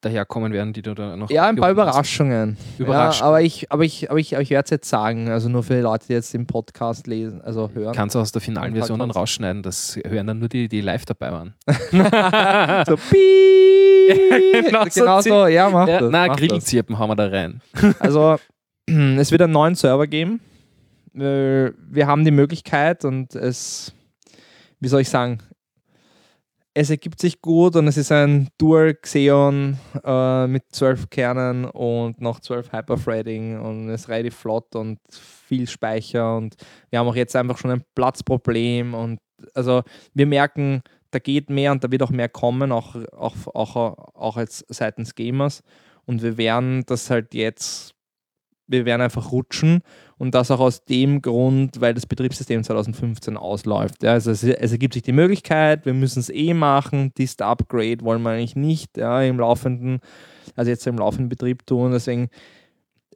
daherkommen 0.05 0.53
werden, 0.53 0.73
die 0.73 0.83
du 0.83 0.95
da 0.95 1.17
noch. 1.17 1.31
Ja, 1.31 1.47
ein 1.49 1.57
paar? 1.57 1.71
Überraschungen. 1.71 2.57
Überraschungen. 2.79 3.21
Ja, 3.21 3.27
aber 3.27 3.43
ich, 3.43 3.71
aber 3.73 3.85
ich, 3.85 4.11
aber 4.11 4.19
ich, 4.19 4.35
aber 4.35 4.43
ich 4.43 4.51
werde 4.51 4.65
es 4.65 4.71
jetzt 4.71 4.89
sagen, 4.89 5.29
also 5.29 5.49
nur 5.49 5.63
für 5.63 5.75
die 5.75 5.81
Leute, 5.81 6.07
die 6.09 6.13
jetzt 6.13 6.33
den 6.35 6.47
Podcast 6.47 7.07
lesen, 7.07 7.41
also 7.43 7.71
hören. 7.75 7.95
Kannst 7.95 8.15
du 8.15 8.21
aus 8.21 8.33
der 8.33 8.41
finalen 8.43 8.75
Version 8.75 8.99
dann 8.99 9.11
rausschneiden, 9.11 9.63
das 9.63 9.99
hören 10.07 10.27
dann 10.27 10.39
nur 10.39 10.49
die, 10.49 10.69
die 10.69 10.81
live 10.81 11.05
dabei 11.05 11.33
waren. 11.33 11.55
so, 12.87 12.97
piep. 13.11 14.67
genau 14.67 14.85
so 14.85 15.01
genau 15.01 15.21
so, 15.21 15.47
ja, 15.47 15.71
mach 15.71 15.89
Ja, 15.89 16.01
das. 16.01 16.11
na. 16.11 16.29
Grillzirpen 16.29 16.99
haben 16.99 17.11
wir 17.11 17.17
da 17.17 17.27
rein. 17.29 17.61
Also, 17.99 18.37
es 18.87 19.31
wird 19.31 19.43
einen 19.43 19.53
neuen 19.53 19.75
Server 19.75 20.07
geben. 20.07 20.41
Äh, 21.15 21.71
Wir 21.91 22.07
haben 22.07 22.25
die 22.25 22.31
Möglichkeit 22.31 23.05
und 23.05 23.35
es, 23.35 23.93
wie 24.81 24.89
soll 24.89 25.01
ich 25.01 25.09
sagen, 25.09 25.39
es 26.77 26.91
ergibt 26.91 27.21
sich 27.21 27.41
gut 27.41 27.77
und 27.77 27.87
es 27.87 27.97
ist 27.97 28.11
ein 28.11 28.49
Dual 28.59 28.95
Xeon 28.95 29.79
äh, 30.03 30.47
mit 30.49 30.65
12 30.73 31.09
Kernen 31.09 31.67
und 31.67 32.21
noch 32.21 32.41
12 32.41 32.73
Hyperthreading 32.73 33.61
und 33.61 33.89
es 33.89 34.03
ist 34.03 34.09
relativ 34.09 34.35
flott 34.35 34.75
und 34.75 34.99
viel 35.09 35.69
Speicher 35.69 36.37
und 36.37 36.57
wir 36.91 36.99
haben 36.99 37.07
auch 37.07 37.15
jetzt 37.15 37.37
einfach 37.37 37.59
schon 37.59 37.71
ein 37.71 37.85
Platzproblem 37.95 38.93
und 38.93 39.21
also 39.55 39.83
wir 40.15 40.27
merken, 40.27 40.83
da 41.13 41.21
geht 41.21 41.49
mehr 41.49 41.71
und 41.71 41.85
da 41.85 41.93
wird 41.93 42.03
auch 42.03 42.11
mehr 42.11 42.29
kommen, 42.29 42.73
auch, 42.73 42.97
auch, 43.13 43.37
auch, 43.55 43.77
auch 44.15 44.37
als 44.37 44.65
seitens 44.69 45.15
Gamers 45.15 45.63
und 46.07 46.23
wir 46.23 46.37
werden 46.37 46.83
das 46.87 47.09
halt 47.09 47.35
jetzt, 47.35 47.95
wir 48.67 48.85
werden 48.85 49.03
einfach 49.03 49.31
rutschen 49.31 49.83
und 50.25 50.35
das 50.35 50.51
auch 50.51 50.61
aus 50.61 50.87
dem 50.87 51.21
Grund, 51.21 51.83
weil 51.83 51.93
das 51.93 52.07
Betriebssystem 52.07 52.65
2015 52.65 53.37
ausläuft. 53.37 54.03
Ja, 54.03 54.13
also 54.13 54.31
es, 54.31 54.43
es 54.43 54.73
ergibt 54.73 54.95
sich 54.95 55.03
die 55.03 55.13
Möglichkeit, 55.13 55.85
wir 55.85 55.93
müssen 55.93 56.21
es 56.21 56.31
eh 56.31 56.55
machen, 56.55 57.13
dieses 57.19 57.39
Upgrade 57.41 58.01
wollen 58.01 58.23
wir 58.23 58.31
eigentlich 58.31 58.57
nicht 58.57 58.97
ja, 58.97 59.21
im 59.21 59.39
laufenden, 59.39 60.01
also 60.57 60.71
jetzt 60.71 60.87
im 60.87 60.97
laufenden 60.97 61.29
Betrieb 61.29 61.67
tun, 61.67 61.93
deswegen 61.93 62.31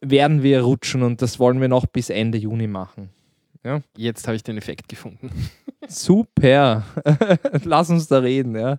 werden 0.03 0.43
wir 0.43 0.61
rutschen 0.61 1.03
und 1.03 1.23
das 1.23 1.39
wollen 1.39 1.63
wir 1.63 1.69
noch 1.69 1.87
bis 1.87 2.11
Ende 2.11 2.37
Juni 2.37 2.67
machen. 2.67 3.09
Jetzt 3.97 4.29
habe 4.29 4.37
ich 4.37 4.43
den 4.43 4.59
Effekt 4.59 4.91
gefunden. 4.91 5.31
Super. 5.89 6.85
Lass 7.65 7.89
uns 7.89 8.07
da 8.07 8.19
reden, 8.19 8.55
ja. 8.55 8.77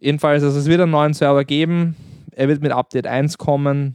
Jedenfalls, 0.00 0.42
also 0.42 0.58
es 0.58 0.66
wird 0.66 0.80
einen 0.80 0.90
neuen 0.90 1.14
Server 1.14 1.44
geben. 1.44 1.94
Er 2.32 2.48
wird 2.48 2.60
mit 2.60 2.72
Update 2.72 3.06
1 3.06 3.38
kommen. 3.38 3.94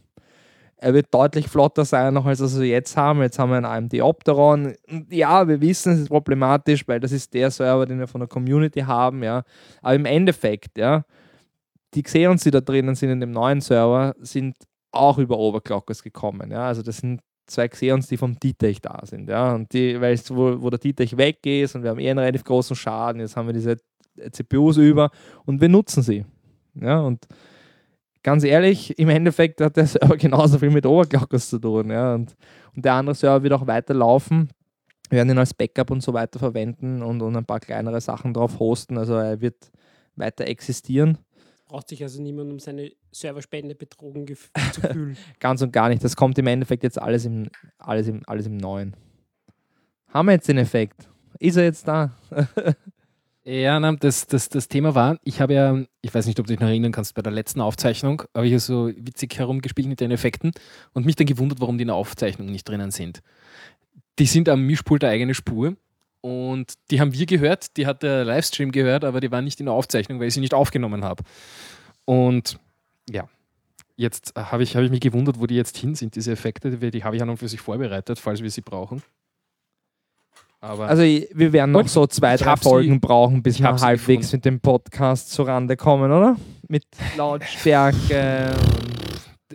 Er 0.84 0.96
wird 0.96 1.14
deutlich 1.14 1.48
flotter 1.48 1.86
sein, 1.86 2.16
noch 2.16 2.26
als 2.26 2.42
was 2.42 2.60
wir 2.60 2.68
jetzt 2.68 2.98
haben. 2.98 3.22
Jetzt 3.22 3.38
haben 3.38 3.52
wir 3.52 3.58
einen 3.58 3.66
AMD 3.66 4.02
Opteron. 4.02 4.74
Ja, 5.12 5.48
wir 5.48 5.62
wissen, 5.62 5.94
es 5.94 6.00
ist 6.00 6.10
problematisch, 6.10 6.88
weil 6.88 7.00
das 7.00 7.12
ist 7.12 7.36
der 7.36 7.52
Server, 7.52 7.86
den 7.86 8.00
wir 8.00 8.08
von 8.08 8.20
der 8.20 8.28
Community 8.28 8.82
haben, 8.82 9.22
ja. 9.22 9.44
Aber 9.84 9.94
im 9.94 10.06
Endeffekt, 10.06 10.80
ja, 10.80 11.06
die 11.94 12.02
Xeons, 12.02 12.44
die 12.44 12.50
da 12.50 12.62
drinnen 12.62 12.96
sind 12.96 13.12
in 13.12 13.20
dem 13.20 13.30
neuen 13.30 13.62
Server, 13.62 14.16
sind 14.20 14.56
auch 14.92 15.20
über 15.20 15.38
Overclockers 15.38 16.02
gekommen, 16.02 16.50
ja. 16.50 16.66
Also 16.66 16.82
das 16.82 16.98
sind 16.98 17.22
zwei 17.46 17.68
Xeons, 17.68 18.08
die 18.08 18.18
vom 18.18 18.40
Ditech 18.40 18.82
da 18.82 19.02
sind, 19.04 19.30
ja. 19.30 19.54
Und 19.54 19.72
die, 19.74 20.02
weil 20.02 20.20
wo, 20.30 20.64
wo 20.64 20.72
der 20.72 20.80
Ditech 20.80 21.16
weg 21.16 21.46
ist 21.46 21.76
und 21.76 21.84
wir 21.84 21.92
haben 21.92 22.00
eh 22.00 22.10
einen 22.10 22.18
relativ 22.18 22.44
großen 22.44 22.76
Schaden, 22.76 23.22
jetzt 23.22 23.38
haben 23.38 23.46
wir 23.46 23.54
diese 23.54 23.78
CPUs 24.32 24.78
über 24.78 25.12
und 25.46 25.62
wir 25.62 25.70
nutzen 25.70 26.02
sie. 26.02 26.26
Ja, 26.74 27.02
und 27.02 27.28
ganz 28.24 28.44
ehrlich, 28.44 28.98
im 28.98 29.10
Endeffekt 29.10 29.62
hat 29.62 29.78
der 29.78 29.88
Server 29.88 30.18
genauso 30.18 30.60
viel 30.60 30.70
mit 30.70 30.86
Overclockers 30.86 31.50
zu 31.50 31.60
tun. 31.60 31.90
Ja, 31.90 32.14
und, 32.16 32.36
und 32.76 32.86
der 32.86 32.94
andere 32.94 33.16
Server 33.16 33.44
wird 33.44 33.54
auch 33.54 33.68
weiterlaufen. 33.68 34.50
Wir 35.10 35.18
werden 35.18 35.30
ihn 35.30 35.38
als 35.38 35.54
Backup 35.54 35.92
und 35.92 36.02
so 36.02 36.14
weiter 36.14 36.40
verwenden 36.40 37.02
und, 37.02 37.22
und 37.22 37.36
ein 37.36 37.46
paar 37.46 37.60
kleinere 37.60 38.00
Sachen 38.00 38.34
drauf 38.34 38.60
hosten. 38.60 38.98
Also 38.98 39.16
er 39.16 39.42
wird 39.42 39.72
weiter 40.16 40.46
existieren. 40.46 41.18
Braucht 41.68 41.90
sich 41.90 42.04
also 42.04 42.22
niemand 42.22 42.52
um 42.52 42.60
seine 42.60 42.92
Serverspende 43.12 43.76
betrogen 43.76 44.26
zu 44.28 44.82
fühlen. 44.82 45.18
Ganz 45.40 45.62
und 45.62 45.74
gar 45.74 45.90
nicht. 45.90 46.04
Das 46.04 46.16
kommt 46.16 46.38
im 46.38 46.48
Endeffekt 46.48 46.84
jetzt 46.84 47.02
alles 47.02 47.26
im, 47.26 47.50
alles 47.78 48.08
im, 48.08 48.22
alles 48.26 48.46
im 48.46 48.58
Neuen. 48.58 48.96
Haben 50.08 50.28
wir 50.28 50.34
jetzt 50.34 50.48
den 50.48 50.58
Effekt? 50.58 51.10
Ist 51.40 51.58
er 51.58 51.64
jetzt 51.64 51.88
da? 51.88 52.12
Ja, 53.52 53.82
na, 53.82 53.92
das, 53.92 54.28
das, 54.28 54.48
das 54.48 54.70
Thema 54.70 54.96
war, 54.96 55.20
ich 55.26 55.42
habe 55.42 55.54
ja, 55.54 55.84
ich 56.02 56.16
weiß 56.16 56.26
nicht, 56.26 56.40
ob 56.40 56.48
du 56.48 56.54
dich 56.54 56.62
noch 56.62 56.70
erinnern 56.70 56.94
kannst, 56.94 57.16
bei 57.16 57.22
der 57.22 57.34
letzten 57.34 57.60
Aufzeichnung 57.60 58.24
habe 58.34 58.46
ich 58.46 58.54
ja 58.54 58.60
so 58.60 58.88
witzig 58.96 59.38
herumgespielt 59.38 59.90
mit 59.90 60.00
den 60.00 60.10
Effekten 60.10 60.54
und 60.94 61.06
mich 61.06 61.18
dann 61.18 61.28
gewundert, 61.28 61.60
warum 61.60 61.78
die 61.78 61.82
in 61.82 61.90
der 61.90 61.98
Aufzeichnung 61.98 62.48
nicht 62.48 62.70
drinnen 62.70 62.92
sind. 62.92 63.20
Die 64.20 64.26
sind 64.26 64.48
am 64.48 64.66
Mischpult 64.66 65.04
eine 65.04 65.12
eigene 65.12 65.34
Spur 65.34 65.76
und 66.22 66.76
die 66.92 67.02
haben 67.02 67.12
wir 67.12 67.26
gehört, 67.26 67.76
die 67.76 67.88
hat 67.88 68.04
der 68.04 68.24
Livestream 68.24 68.72
gehört, 68.72 69.04
aber 69.04 69.20
die 69.20 69.32
waren 69.32 69.44
nicht 69.44 69.60
in 69.60 69.66
der 69.66 69.76
Aufzeichnung, 69.76 70.22
weil 70.22 70.30
ich 70.30 70.34
sie 70.34 70.40
nicht 70.40 70.54
aufgenommen 70.54 71.04
habe. 71.04 71.26
Und 72.06 72.58
ja, 73.10 73.28
jetzt 73.98 74.32
habe 74.38 74.64
ich, 74.64 74.78
habe 74.78 74.86
ich 74.86 74.92
mich 74.92 75.02
gewundert, 75.02 75.42
wo 75.42 75.46
die 75.46 75.56
jetzt 75.56 75.78
hin 75.78 75.94
sind, 75.94 76.16
diese 76.16 76.32
Effekte, 76.32 76.78
die, 76.78 77.04
habe 77.04 77.18
ich 77.18 77.22
an 77.22 77.30
und 77.30 77.36
für 77.36 77.50
sich 77.50 77.60
vorbereitet, 77.60 78.18
falls 78.18 78.42
wir 78.42 78.50
sie 78.50 78.62
brauchen. 78.62 79.04
Aber 80.64 80.88
Also 80.88 81.02
wir 81.02 81.54
werden 81.54 81.72
noch 81.72 81.88
so 81.88 82.06
zwei, 82.06 82.38
drei 82.38 82.46
hab 82.52 82.60
sie- 82.60 82.70
Folgen 82.70 83.00
brauchen, 83.02 83.42
bis 83.42 83.60
wir 83.60 83.66
halbwegs 83.68 84.06
gefunden. 84.28 84.30
mit 84.34 84.46
dem 84.46 84.60
Podcast 84.60 85.32
zurande 85.32 85.76
kommen, 85.76 86.12
oder? 86.12 86.38
Mit 86.68 86.86
Lautstärke. 87.18 88.56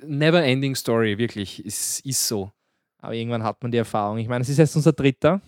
never 0.05 0.43
ending 0.45 0.75
story, 0.75 1.17
wirklich. 1.19 1.65
Es 1.65 2.01
ist 2.01 2.27
so. 2.27 2.51
Aber 3.01 3.15
irgendwann 3.15 3.43
hat 3.45 3.63
man 3.63 3.71
die 3.71 3.79
Erfahrung. 3.79 4.19
Ich 4.19 4.29
meine, 4.29 4.43
es 4.43 4.49
ist 4.49 4.59
jetzt 4.59 4.75
unser 4.77 4.93
dritter. 4.93 5.41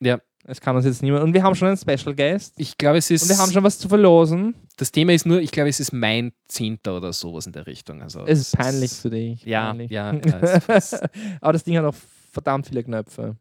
Ja. 0.00 0.20
Es 0.44 0.60
kann 0.60 0.74
uns 0.74 0.86
jetzt 0.86 1.02
niemand. 1.02 1.22
Und 1.24 1.34
wir 1.34 1.42
haben 1.42 1.54
schon 1.54 1.68
einen 1.68 1.76
Special 1.76 2.14
Guest. 2.14 2.54
Ich 2.56 2.78
glaube, 2.78 2.98
es 2.98 3.10
ist. 3.10 3.22
Und 3.24 3.28
wir 3.30 3.38
haben 3.38 3.52
schon 3.52 3.62
was 3.62 3.78
zu 3.78 3.88
verlosen. 3.88 4.54
das 4.76 4.90
Thema 4.90 5.12
ist 5.12 5.26
nur, 5.26 5.40
ich 5.40 5.50
glaube, 5.50 5.68
es 5.68 5.80
ist 5.80 5.92
mein 5.92 6.32
Zehnter 6.48 6.96
oder 6.96 7.12
sowas 7.12 7.46
in 7.46 7.52
der 7.52 7.66
Richtung. 7.66 8.00
Also, 8.00 8.24
Es 8.26 8.40
ist 8.40 8.56
peinlich 8.56 8.90
für 8.92 9.10
dich. 9.10 9.44
Ja, 9.44 9.66
peinlich. 9.68 9.90
ja, 9.90 10.14
ja, 10.24 10.38
ist- 10.76 11.02
Aber 11.42 11.52
das 11.52 11.62
Ding 11.64 11.76
hat 11.76 11.84
auch 11.84 11.94
verdammt 12.32 12.68
viele 12.68 12.82
Knöpfe. 12.82 13.36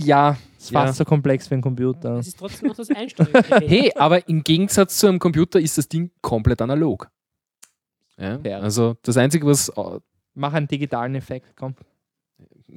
Ja. 0.00 0.36
Es 0.58 0.64
ist 0.64 0.70
Ja. 0.70 0.86
fast 0.86 0.98
so 0.98 1.04
komplex 1.04 1.50
wie 1.50 1.54
ein 1.54 1.60
Computer. 1.60 2.14
Es 2.18 2.28
ist 2.28 2.38
trotzdem 2.38 2.68
noch 2.68 2.76
das 2.76 2.90
Einstellungsgerät. 2.90 3.68
Hey, 3.68 3.92
aber 3.96 4.26
im 4.28 4.42
Gegensatz 4.42 4.98
zu 4.98 5.06
einem 5.08 5.18
Computer 5.18 5.60
ist 5.60 5.76
das 5.78 5.88
Ding 5.88 6.10
komplett 6.22 6.60
analog. 6.62 7.08
Ja, 8.16 8.38
Fair. 8.38 8.62
also 8.62 8.96
das 9.02 9.16
Einzige, 9.16 9.46
was. 9.46 9.68
äh, 9.70 10.00
Mach 10.36 10.52
einen 10.52 10.66
digitalen 10.66 11.14
Effekt, 11.14 11.54
komm. 11.56 11.74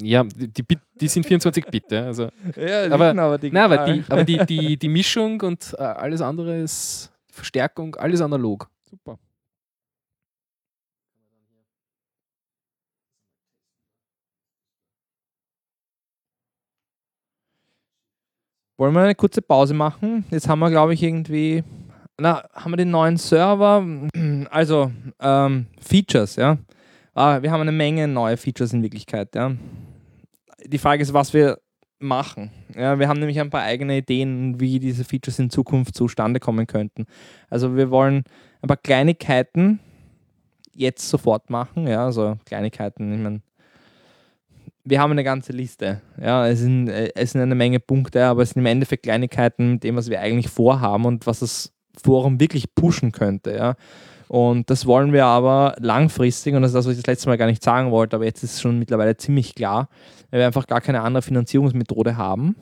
Ja, 0.01 0.23
die, 0.23 0.47
die, 0.47 0.61
Bit- 0.63 0.79
die 1.01 1.07
sind 1.07 1.25
24 1.25 1.65
Bit. 1.65 1.91
Ja, 1.91 2.05
also, 2.05 2.29
Ja, 2.55 2.83
Aber- 2.85 2.93
aber 2.93 3.13
na, 3.13 3.25
aber, 3.25 3.37
digital. 3.39 3.93
die, 3.93 4.03
aber 4.09 4.23
die, 4.23 4.45
die, 4.45 4.77
die 4.77 4.89
Mischung 4.89 5.41
und 5.41 5.73
äh, 5.77 5.81
alles 5.81 6.21
andere 6.21 6.59
ist 6.59 7.11
Verstärkung, 7.31 7.95
alles 7.95 8.21
analog. 8.21 8.69
Super. 8.89 9.17
Wollen 18.77 18.93
wir 18.93 19.01
eine 19.01 19.15
kurze 19.15 19.41
Pause 19.41 19.73
machen? 19.73 20.23
Jetzt 20.29 20.47
haben 20.47 20.59
wir, 20.59 20.69
glaube 20.69 20.93
ich, 20.93 21.01
irgendwie. 21.01 21.63
Na, 22.19 22.43
haben 22.53 22.71
wir 22.71 22.77
den 22.77 22.91
neuen 22.91 23.17
Server? 23.17 23.83
Also, 24.51 24.91
ähm, 25.19 25.65
Features, 25.81 26.35
ja. 26.35 26.57
Ah, 27.15 27.41
wir 27.41 27.51
haben 27.51 27.61
eine 27.61 27.71
Menge 27.71 28.07
neue 28.07 28.37
Features 28.37 28.73
in 28.73 28.83
Wirklichkeit, 28.83 29.33
ja. 29.33 29.51
Die 30.63 30.77
Frage 30.77 31.01
ist, 31.01 31.13
was 31.13 31.33
wir 31.33 31.57
machen. 31.99 32.51
Ja, 32.75 32.99
wir 32.99 33.07
haben 33.07 33.19
nämlich 33.19 33.39
ein 33.39 33.49
paar 33.49 33.63
eigene 33.63 33.97
Ideen, 33.97 34.59
wie 34.59 34.79
diese 34.79 35.03
Features 35.03 35.39
in 35.39 35.49
Zukunft 35.49 35.95
zustande 35.95 36.39
kommen 36.39 36.67
könnten. 36.67 37.07
Also 37.49 37.75
wir 37.75 37.89
wollen 37.89 38.23
ein 38.61 38.67
paar 38.67 38.77
Kleinigkeiten 38.77 39.79
jetzt 40.75 41.09
sofort 41.09 41.49
machen. 41.49 41.87
Ja, 41.87 42.05
also 42.05 42.37
Kleinigkeiten, 42.45 43.11
ich 43.11 43.19
meine, 43.19 43.41
wir 44.89 45.01
haben 45.01 45.11
eine 45.11 45.23
ganze 45.23 45.51
Liste. 45.51 46.01
Ja, 46.21 46.47
es 46.47 46.59
sind, 46.59 46.87
äh, 46.87 47.11
es 47.15 47.31
sind 47.31 47.41
eine 47.41 47.55
Menge 47.55 47.79
Punkte, 47.79 48.25
aber 48.25 48.43
es 48.43 48.51
sind 48.51 48.61
im 48.61 48.65
Endeffekt 48.65 49.03
Kleinigkeiten 49.03 49.73
mit 49.73 49.83
dem, 49.83 49.95
was 49.95 50.09
wir 50.09 50.21
eigentlich 50.21 50.49
vorhaben 50.49 51.05
und 51.05 51.27
was 51.27 51.39
das 51.39 51.73
Forum 52.01 52.39
wirklich 52.39 52.73
pushen 52.73 53.11
könnte. 53.11 53.55
Ja. 53.55 53.75
Und 54.27 54.69
das 54.69 54.85
wollen 54.85 55.13
wir 55.13 55.25
aber 55.25 55.75
langfristig, 55.79 56.53
und 56.53 56.61
das 56.61 56.71
ist 56.71 56.75
das, 56.75 56.85
was 56.85 56.93
ich 56.93 57.03
das 57.03 57.07
letzte 57.07 57.29
Mal 57.29 57.37
gar 57.37 57.47
nicht 57.47 57.63
sagen 57.63 57.91
wollte, 57.91 58.15
aber 58.15 58.25
jetzt 58.25 58.43
ist 58.43 58.55
es 58.55 58.61
schon 58.61 58.79
mittlerweile 58.79 59.15
ziemlich 59.17 59.55
klar, 59.55 59.89
weil 60.31 60.39
wir 60.39 60.47
einfach 60.47 60.67
gar 60.67 60.81
keine 60.81 61.01
andere 61.01 61.21
Finanzierungsmethode 61.21 62.17
haben. 62.17 62.55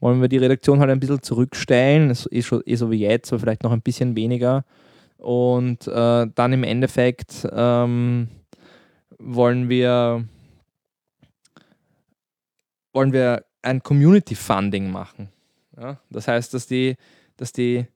Wollen 0.00 0.20
wir 0.20 0.28
die 0.28 0.38
Redaktion 0.38 0.80
halt 0.80 0.90
ein 0.90 1.00
bisschen 1.00 1.22
zurückstellen, 1.22 2.10
es 2.10 2.26
ist 2.26 2.46
schon 2.46 2.62
eh 2.64 2.76
so 2.76 2.90
wie 2.90 3.00
jetzt, 3.00 3.32
aber 3.32 3.40
vielleicht 3.40 3.64
noch 3.64 3.72
ein 3.72 3.82
bisschen 3.82 4.16
weniger. 4.16 4.64
Und 5.18 5.86
äh, 5.88 6.26
dann 6.34 6.52
im 6.52 6.62
Endeffekt 6.62 7.46
ähm, 7.52 8.28
wollen 9.18 9.68
wir 9.68 10.24
wollen 12.98 13.12
wir 13.12 13.44
ein 13.62 13.80
Community 13.80 14.34
Funding 14.34 14.90
machen. 14.90 15.28
Ja? 15.80 16.00
Das 16.10 16.26
heißt, 16.26 16.52
dass 16.52 16.66
die, 16.66 16.96
dass 17.36 17.52
die 17.52 17.86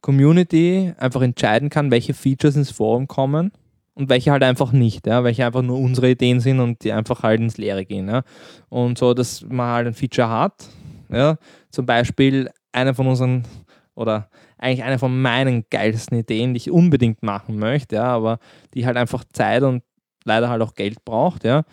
Community 0.00 0.92
einfach 0.96 1.22
entscheiden 1.22 1.70
kann, 1.70 1.90
welche 1.90 2.14
Features 2.14 2.54
ins 2.54 2.70
Forum 2.70 3.08
kommen 3.08 3.50
und 3.94 4.08
welche 4.10 4.30
halt 4.30 4.44
einfach 4.44 4.70
nicht, 4.70 5.08
ja? 5.08 5.24
welche 5.24 5.44
einfach 5.44 5.62
nur 5.62 5.80
unsere 5.80 6.08
Ideen 6.10 6.38
sind 6.38 6.60
und 6.60 6.84
die 6.84 6.92
einfach 6.92 7.24
halt 7.24 7.40
ins 7.40 7.58
Leere 7.58 7.84
gehen. 7.84 8.06
Ja? 8.06 8.22
Und 8.68 8.96
so, 8.96 9.12
dass 9.12 9.42
man 9.42 9.66
halt 9.66 9.88
ein 9.88 9.94
Feature 9.94 10.30
hat. 10.30 10.68
Ja? 11.08 11.36
Zum 11.70 11.84
Beispiel 11.84 12.48
eine 12.70 12.94
von 12.94 13.08
unseren 13.08 13.42
oder 13.96 14.30
eigentlich 14.56 14.84
eine 14.84 15.00
von 15.00 15.20
meinen 15.20 15.64
geilsten 15.68 16.16
Ideen, 16.16 16.54
die 16.54 16.58
ich 16.58 16.70
unbedingt 16.70 17.24
machen 17.24 17.58
möchte, 17.58 17.96
ja, 17.96 18.04
aber 18.04 18.38
die 18.72 18.86
halt 18.86 18.96
einfach 18.96 19.24
Zeit 19.32 19.64
und 19.64 19.82
leider 20.24 20.48
halt 20.48 20.62
auch 20.62 20.74
Geld 20.74 21.04
braucht, 21.04 21.44
ja, 21.44 21.64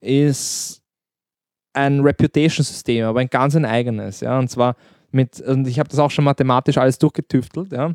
ist 0.00 0.82
ein 1.78 2.00
Reputation-System, 2.00 3.04
aber 3.06 3.20
ein 3.20 3.30
ganz 3.30 3.54
ein 3.56 3.64
eigenes, 3.64 4.20
ja, 4.20 4.38
und 4.38 4.48
zwar 4.48 4.76
mit, 5.10 5.40
und 5.40 5.66
ich 5.66 5.78
habe 5.78 5.88
das 5.88 5.98
auch 5.98 6.10
schon 6.10 6.24
mathematisch 6.24 6.78
alles 6.78 6.98
durchgetüftelt, 6.98 7.72
ja, 7.72 7.94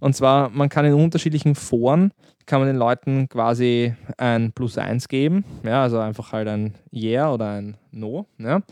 und 0.00 0.16
zwar, 0.16 0.48
man 0.50 0.68
kann 0.68 0.84
in 0.84 0.94
unterschiedlichen 0.94 1.54
Foren, 1.54 2.12
kann 2.46 2.60
man 2.60 2.68
den 2.68 2.76
Leuten 2.76 3.28
quasi 3.28 3.94
ein 4.16 4.52
Plus 4.52 4.78
1 4.78 5.08
geben, 5.08 5.44
ja, 5.64 5.82
also 5.82 5.98
einfach 5.98 6.32
halt 6.32 6.48
ein 6.48 6.74
Yeah 6.92 7.32
oder 7.32 7.50
ein 7.52 7.76
No, 7.92 8.26
ja, 8.38 8.62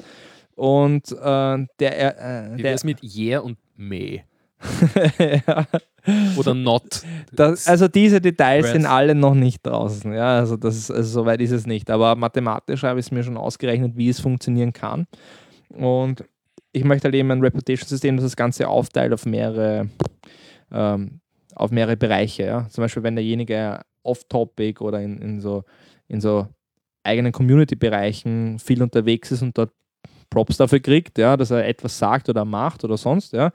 und 0.55 1.13
äh, 1.13 1.67
der, 1.79 2.49
äh, 2.49 2.53
Wie 2.53 2.63
der 2.63 2.65
wäre 2.65 2.75
es 2.75 2.85
mit 2.85 3.03
Yeah 3.03 3.41
und 3.41 3.59
Me? 3.77 4.23
Ja. 5.19 5.67
Oder 6.37 6.55
Not? 6.55 7.03
Das, 7.33 7.67
also 7.67 7.89
diese 7.89 8.21
Details 8.21 8.65
Breath. 8.65 8.73
sind 8.73 8.87
alle 8.87 9.15
noch 9.15 9.35
nicht 9.35 9.67
draußen. 9.67 10.13
Ja, 10.13 10.39
also 10.39 10.57
das 10.57 10.77
ist, 10.77 10.91
also 10.91 11.21
soweit 11.21 11.41
ist 11.41 11.51
es 11.51 11.67
nicht. 11.67 11.91
Aber 11.91 12.15
mathematisch 12.15 12.83
habe 12.85 13.01
ich 13.01 13.07
es 13.07 13.13
mir 13.13 13.23
schon 13.23 13.37
ausgerechnet, 13.37 13.97
wie 13.97 14.09
es 14.09 14.21
funktionieren 14.21 14.73
kann. 14.73 15.07
Und 15.71 16.25
ich 16.73 16.85
möchte 16.85 17.07
halt 17.07 17.15
eben 17.15 17.31
ein 17.31 17.41
Reputation-System, 17.41 18.17
das 18.17 18.25
das 18.25 18.37
Ganze 18.37 18.69
aufteilt 18.69 19.13
auf 19.13 19.27
mehrere, 19.27 19.89
ähm, 20.71 21.21
auf 21.55 21.71
mehrere 21.71 21.97
Bereiche. 21.97 22.45
Ja. 22.45 22.69
Zum 22.69 22.83
Beispiel, 22.83 23.03
wenn 23.03 23.17
derjenige 23.17 23.81
off-topic 24.03 24.83
oder 24.83 25.01
in, 25.01 25.19
in, 25.19 25.41
so, 25.41 25.65
in 26.07 26.21
so 26.21 26.47
eigenen 27.03 27.33
Community-Bereichen 27.33 28.59
viel 28.59 28.83
unterwegs 28.83 29.33
ist 29.33 29.43
und 29.43 29.57
dort 29.59 29.73
Props 30.31 30.57
dafür 30.57 30.81
kriegt, 30.81 31.19
ja, 31.19 31.37
dass 31.37 31.51
er 31.51 31.67
etwas 31.67 31.99
sagt 31.99 32.29
oder 32.29 32.45
macht 32.45 32.85
oder 32.85 32.97
sonst, 32.97 33.33
ja, 33.33 33.53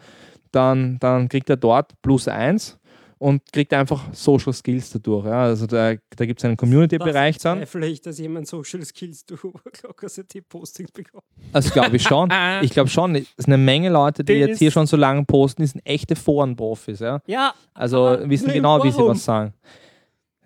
dann, 0.51 0.97
dann 0.99 1.27
kriegt 1.29 1.49
er 1.49 1.57
dort 1.57 1.93
plus 2.01 2.27
eins. 2.27 2.77
und 3.17 3.43
kriegt 3.53 3.71
einfach 3.71 4.01
Social 4.13 4.51
Skills 4.51 4.89
dadurch. 4.93 5.27
Ja. 5.27 5.43
Also 5.43 5.67
da, 5.67 5.93
da 6.17 6.25
gibt 6.25 6.39
es 6.39 6.45
einen 6.45 6.57
Community-Bereich 6.57 7.37
dann. 7.37 7.59
Zweifle 7.59 7.85
ich, 7.85 8.01
dass 8.01 8.17
jemand 8.17 8.47
Social 8.47 8.83
Skills 8.83 9.23
durch 9.27 9.43
Overclockers.at-Postings 9.43 10.91
bekommt. 10.91 11.23
Also 11.53 11.69
glaube 11.69 11.97
ich 11.97 12.01
schon. 12.03 12.29
ich 12.63 12.71
glaube 12.71 12.89
schon, 12.89 13.15
es 13.15 13.27
sind 13.37 13.53
eine 13.53 13.59
Menge 13.59 13.89
Leute, 13.91 14.23
die 14.23 14.33
Der 14.33 14.47
jetzt 14.47 14.57
hier 14.57 14.69
ist- 14.69 14.73
schon 14.73 14.87
so 14.87 14.97
lange 14.97 15.23
posten, 15.25 15.61
die 15.61 15.67
sind 15.67 15.85
echte 15.85 16.15
Forenprofis. 16.15 16.99
Ja. 16.99 17.21
Ja, 17.27 17.53
Also 17.75 18.17
wissen 18.23 18.51
genau, 18.51 18.83
wie 18.83 18.91
sie 18.91 18.97
was 18.97 19.23
sagen. 19.23 19.53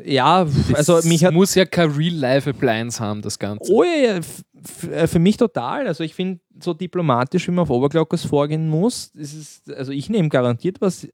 Ja, 0.03 0.45
also 0.73 0.97
Das 0.97 1.05
mich 1.05 1.23
hat 1.23 1.33
muss 1.33 1.55
ja 1.55 1.63
kein 1.65 1.89
Real-Life-Appliance 1.91 2.99
haben, 3.01 3.21
das 3.21 3.39
Ganze. 3.39 3.71
Oh 3.71 3.83
ja, 3.83 4.19
für 4.67 5.19
mich 5.19 5.37
total. 5.37 5.87
Also 5.87 6.03
ich 6.03 6.15
finde, 6.15 6.39
so 6.59 6.73
diplomatisch, 6.73 7.47
wie 7.47 7.51
man 7.51 7.63
auf 7.63 7.69
Overclockers 7.69 8.25
vorgehen 8.25 8.69
muss, 8.69 9.07
ist, 9.15 9.71
also 9.71 9.91
ich 9.91 10.09
nehme 10.09 10.29
garantiert 10.29 10.81
was 10.81 11.07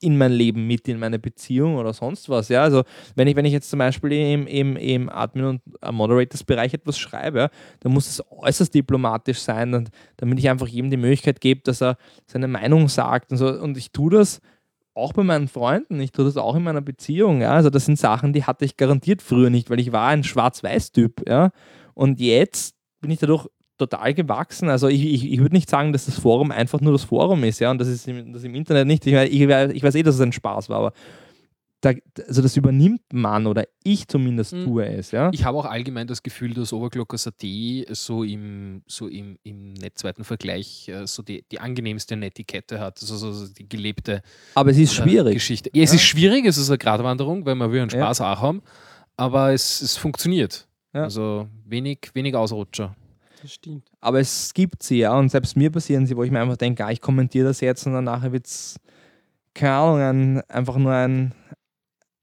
in 0.00 0.18
mein 0.18 0.32
Leben 0.32 0.66
mit, 0.66 0.86
in 0.86 0.98
meine 0.98 1.18
Beziehung 1.18 1.76
oder 1.76 1.92
sonst 1.94 2.28
was. 2.28 2.48
Ja, 2.48 2.62
also 2.62 2.82
wenn 3.14 3.26
ich, 3.26 3.36
wenn 3.36 3.46
ich 3.46 3.52
jetzt 3.52 3.70
zum 3.70 3.78
Beispiel 3.78 4.12
im, 4.12 4.46
im, 4.46 4.76
im 4.76 5.08
Admin- 5.08 5.44
und 5.44 5.62
äh, 5.80 5.90
Moderators-Bereich 5.90 6.74
etwas 6.74 6.98
schreibe, 6.98 7.48
dann 7.80 7.92
muss 7.92 8.08
es 8.08 8.22
äußerst 8.30 8.74
diplomatisch 8.74 9.38
sein, 9.38 9.72
und, 9.72 9.88
damit 10.18 10.38
ich 10.38 10.50
einfach 10.50 10.68
jedem 10.68 10.90
die 10.90 10.98
Möglichkeit 10.98 11.40
gebe, 11.40 11.62
dass 11.62 11.80
er 11.80 11.96
seine 12.26 12.48
Meinung 12.48 12.88
sagt 12.88 13.32
und 13.32 13.38
so. 13.38 13.48
Und 13.48 13.78
ich 13.78 13.92
tue 13.92 14.10
das 14.10 14.40
auch 14.94 15.12
bei 15.12 15.24
meinen 15.24 15.48
Freunden, 15.48 16.00
ich 16.00 16.12
tue 16.12 16.24
das 16.24 16.36
auch 16.36 16.54
in 16.54 16.62
meiner 16.62 16.82
Beziehung. 16.82 17.40
Ja? 17.40 17.52
Also 17.52 17.70
das 17.70 17.86
sind 17.86 17.98
Sachen, 17.98 18.32
die 18.32 18.44
hatte 18.44 18.64
ich 18.64 18.76
garantiert 18.76 19.22
früher 19.22 19.50
nicht, 19.50 19.70
weil 19.70 19.80
ich 19.80 19.92
war 19.92 20.08
ein 20.08 20.22
Schwarz-Weiß-Typ. 20.22 21.28
Ja? 21.28 21.50
Und 21.94 22.20
jetzt 22.20 22.74
bin 23.00 23.10
ich 23.10 23.18
dadurch 23.18 23.46
total 23.78 24.14
gewachsen. 24.14 24.68
Also 24.68 24.88
ich, 24.88 25.04
ich, 25.04 25.32
ich 25.32 25.40
würde 25.40 25.54
nicht 25.54 25.68
sagen, 25.70 25.92
dass 25.92 26.06
das 26.06 26.18
Forum 26.18 26.50
einfach 26.52 26.80
nur 26.80 26.92
das 26.92 27.04
Forum 27.04 27.42
ist, 27.44 27.58
ja, 27.60 27.70
und 27.70 27.78
das 27.78 27.88
ist 27.88 28.06
im, 28.06 28.32
das 28.32 28.44
im 28.44 28.54
Internet 28.54 28.86
nicht. 28.86 29.06
Ich, 29.06 29.12
ich, 29.14 29.40
ich 29.40 29.82
weiß 29.82 29.94
eh, 29.96 30.02
dass 30.02 30.14
es 30.14 30.20
ein 30.20 30.32
Spaß 30.32 30.68
war, 30.68 30.78
aber 30.78 30.92
da, 31.80 31.92
also 32.26 32.40
das 32.40 32.56
übernimmt 32.56 33.02
man 33.12 33.46
oder 33.46 33.64
ich 33.82 34.08
zumindest 34.08 34.54
Mhm. 34.54 34.64
tue 34.64 34.86
es, 34.86 35.10
ja. 35.10 35.28
Ich 35.34 35.44
habe 35.44 35.58
auch 35.58 35.66
allgemein 35.66 36.06
das 36.06 36.22
Gefühl, 36.22 36.54
dass 36.54 36.72
Overclockers.at 36.72 37.44
so 37.90 38.22
im, 38.24 38.82
so 38.86 39.06
im, 39.08 39.36
im 39.42 39.74
netzweiten 39.74 40.24
Vergleich 40.24 40.88
äh, 40.88 41.06
so 41.06 41.22
die, 41.22 41.44
die 41.52 41.58
angenehmste 41.60 42.16
Netiquette 42.16 42.80
hat, 42.80 43.02
also 43.02 43.32
so, 43.32 43.46
die 43.52 43.68
gelebte 43.68 44.22
Aber 44.54 44.70
es 44.70 44.78
ist 44.78 44.92
äh, 44.98 45.02
schwierig. 45.02 45.34
Geschichte. 45.34 45.70
Ja, 45.74 45.82
es 45.82 45.90
Ja. 45.90 45.96
ist 45.96 46.04
schwierig, 46.04 46.46
es 46.46 46.56
ist 46.56 46.70
eine 46.70 46.78
Gratwanderung, 46.78 47.44
weil 47.44 47.54
man 47.56 47.70
will 47.70 47.80
einen 47.82 47.90
Ja. 47.90 47.98
Spaß 47.98 48.22
auch 48.22 48.40
haben, 48.40 48.62
aber 49.18 49.52
es, 49.52 49.82
es 49.82 49.96
funktioniert. 49.98 50.66
Ja. 50.94 51.02
Also 51.02 51.48
wenig, 51.66 52.10
wenig 52.14 52.34
Ausrutscher. 52.36 52.94
das 53.42 53.52
stimmt. 53.52 53.90
Aber 54.00 54.20
es 54.20 54.54
gibt 54.54 54.82
sie, 54.82 54.98
ja, 54.98 55.18
und 55.18 55.28
selbst 55.28 55.56
mir 55.56 55.70
passieren 55.70 56.06
sie, 56.06 56.16
wo 56.16 56.22
ich 56.22 56.30
mir 56.30 56.40
einfach 56.40 56.56
denke, 56.56 56.84
ah, 56.84 56.90
ich 56.90 57.00
kommentiere 57.00 57.48
das 57.48 57.60
jetzt 57.60 57.86
und 57.86 57.92
dann 57.92 58.04
nachher 58.04 58.32
wird 58.32 58.46
es, 58.46 58.78
keine 59.54 59.74
Ahnung, 59.74 60.00
ein, 60.00 60.40
einfach 60.48 60.76
nur 60.76 60.92
ein, 60.92 61.34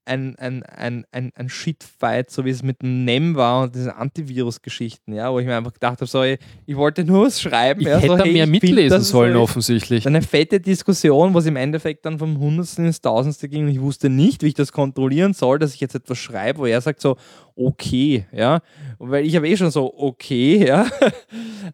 ein, 0.04 0.36
ein, 0.36 0.62
ein, 0.64 1.04
ein, 1.12 1.30
ein 1.34 1.48
Shitfight, 1.48 2.30
so 2.30 2.44
wie 2.44 2.50
es 2.50 2.62
mit 2.62 2.82
dem 2.82 3.04
NEM 3.04 3.36
war 3.36 3.62
und 3.64 3.74
diese 3.74 3.94
Antivirus-Geschichten, 3.94 5.12
ja, 5.12 5.32
wo 5.32 5.38
ich 5.38 5.46
mir 5.46 5.56
einfach 5.56 5.72
gedacht 5.72 6.00
habe, 6.00 6.06
so, 6.06 6.22
ich, 6.22 6.38
ich 6.66 6.76
wollte 6.76 7.04
nur 7.04 7.26
was 7.26 7.40
schreiben. 7.40 7.80
Ich 7.82 7.86
ja, 7.86 7.96
hätte 7.98 8.08
so, 8.08 8.16
da 8.16 8.24
hey, 8.24 8.32
mehr 8.32 8.46
mitlesen 8.46 9.00
sollen, 9.00 9.34
so- 9.34 9.40
offensichtlich. 9.40 10.06
eine 10.06 10.22
fette 10.22 10.60
Diskussion, 10.60 11.32
wo 11.34 11.38
es 11.38 11.46
im 11.46 11.56
Endeffekt 11.56 12.04
dann 12.04 12.18
vom 12.18 12.38
Hundertsten 12.38 12.86
ins 12.86 13.00
Tausendste 13.00 13.48
ging 13.48 13.64
und 13.64 13.70
ich 13.70 13.80
wusste 13.80 14.08
nicht, 14.08 14.42
wie 14.42 14.48
ich 14.48 14.54
das 14.54 14.72
kontrollieren 14.72 15.34
soll, 15.34 15.58
dass 15.58 15.74
ich 15.74 15.80
jetzt 15.80 15.94
etwas 15.94 16.18
schreibe, 16.18 16.60
wo 16.60 16.66
er 16.66 16.80
sagt 16.80 17.00
so, 17.00 17.16
okay, 17.54 18.26
ja, 18.32 18.60
weil 18.98 19.24
ich 19.24 19.36
habe 19.36 19.48
eh 19.48 19.56
schon 19.56 19.70
so, 19.70 19.92
okay, 19.96 20.66
ja, 20.66 20.86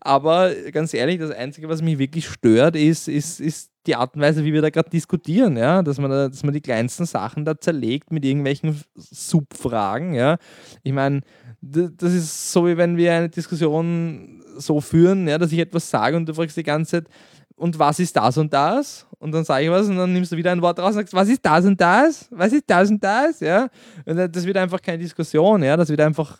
aber 0.01 0.53
ganz 0.72 0.95
ehrlich, 0.95 1.18
das 1.18 1.31
Einzige, 1.31 1.68
was 1.68 1.83
mich 1.83 1.99
wirklich 1.99 2.26
stört, 2.29 2.76
ist, 2.76 3.09
ist, 3.09 3.41
ist 3.41 3.70
die 3.89 3.97
Art 3.97 4.14
und 4.14 4.20
Weise, 4.20 4.45
wie 4.45 4.53
wir 4.53 4.62
da 4.62 4.70
gerade 4.70 4.91
diskutieren, 4.91 5.57
ja, 5.57 5.82
dass 5.82 5.99
man, 5.99 6.11
da, 6.11 6.28
dass 6.28 6.45
man 6.45 6.55
die 6.55 6.61
kleinsten 6.61 7.07
Sachen 7.07 7.45
da 7.45 7.59
zerlegt 7.59 8.12
mit 8.12 8.24
irgendwelchen 8.24 8.80
Subfragen, 8.95 10.14
ja. 10.14 10.36
Ich 10.82 10.93
meine, 10.93 11.22
das 11.61 12.12
ist 12.12 12.53
so, 12.53 12.66
wie 12.66 12.76
wenn 12.76 12.97
wir 12.97 13.12
eine 13.14 13.28
Diskussion 13.28 14.45
so 14.59 14.80
führen, 14.80 15.26
ja, 15.26 15.39
dass 15.39 15.53
ich 15.53 15.59
etwas 15.59 15.91
sage 15.91 16.16
und 16.16 16.28
du 16.28 16.34
fragst 16.34 16.57
die 16.57 16.62
ganze 16.62 17.03
Zeit, 17.03 17.12
und 17.57 17.76
was 17.78 17.99
ist 17.99 18.16
das 18.16 18.39
und 18.39 18.53
das? 18.53 19.05
Und 19.18 19.32
dann 19.32 19.45
sage 19.45 19.64
ich 19.64 19.70
was 19.70 19.89
und 19.89 19.97
dann 19.97 20.12
nimmst 20.12 20.30
du 20.30 20.36
wieder 20.36 20.53
ein 20.53 20.62
Wort 20.62 20.78
raus 20.78 20.91
und 20.91 21.01
sagst, 21.01 21.14
was 21.14 21.28
ist 21.28 21.45
das 21.45 21.64
und 21.64 21.80
das? 21.80 22.28
Was 22.30 22.53
ist 22.53 22.64
das 22.68 22.89
und 22.89 23.03
das? 23.03 23.41
Ja? 23.41 23.68
Und 24.07 24.16
das 24.16 24.45
wird 24.45 24.57
einfach 24.57 24.80
keine 24.80 24.99
Diskussion, 24.99 25.64
ja, 25.64 25.76
das 25.76 25.89
wird 25.89 26.01
einfach 26.01 26.39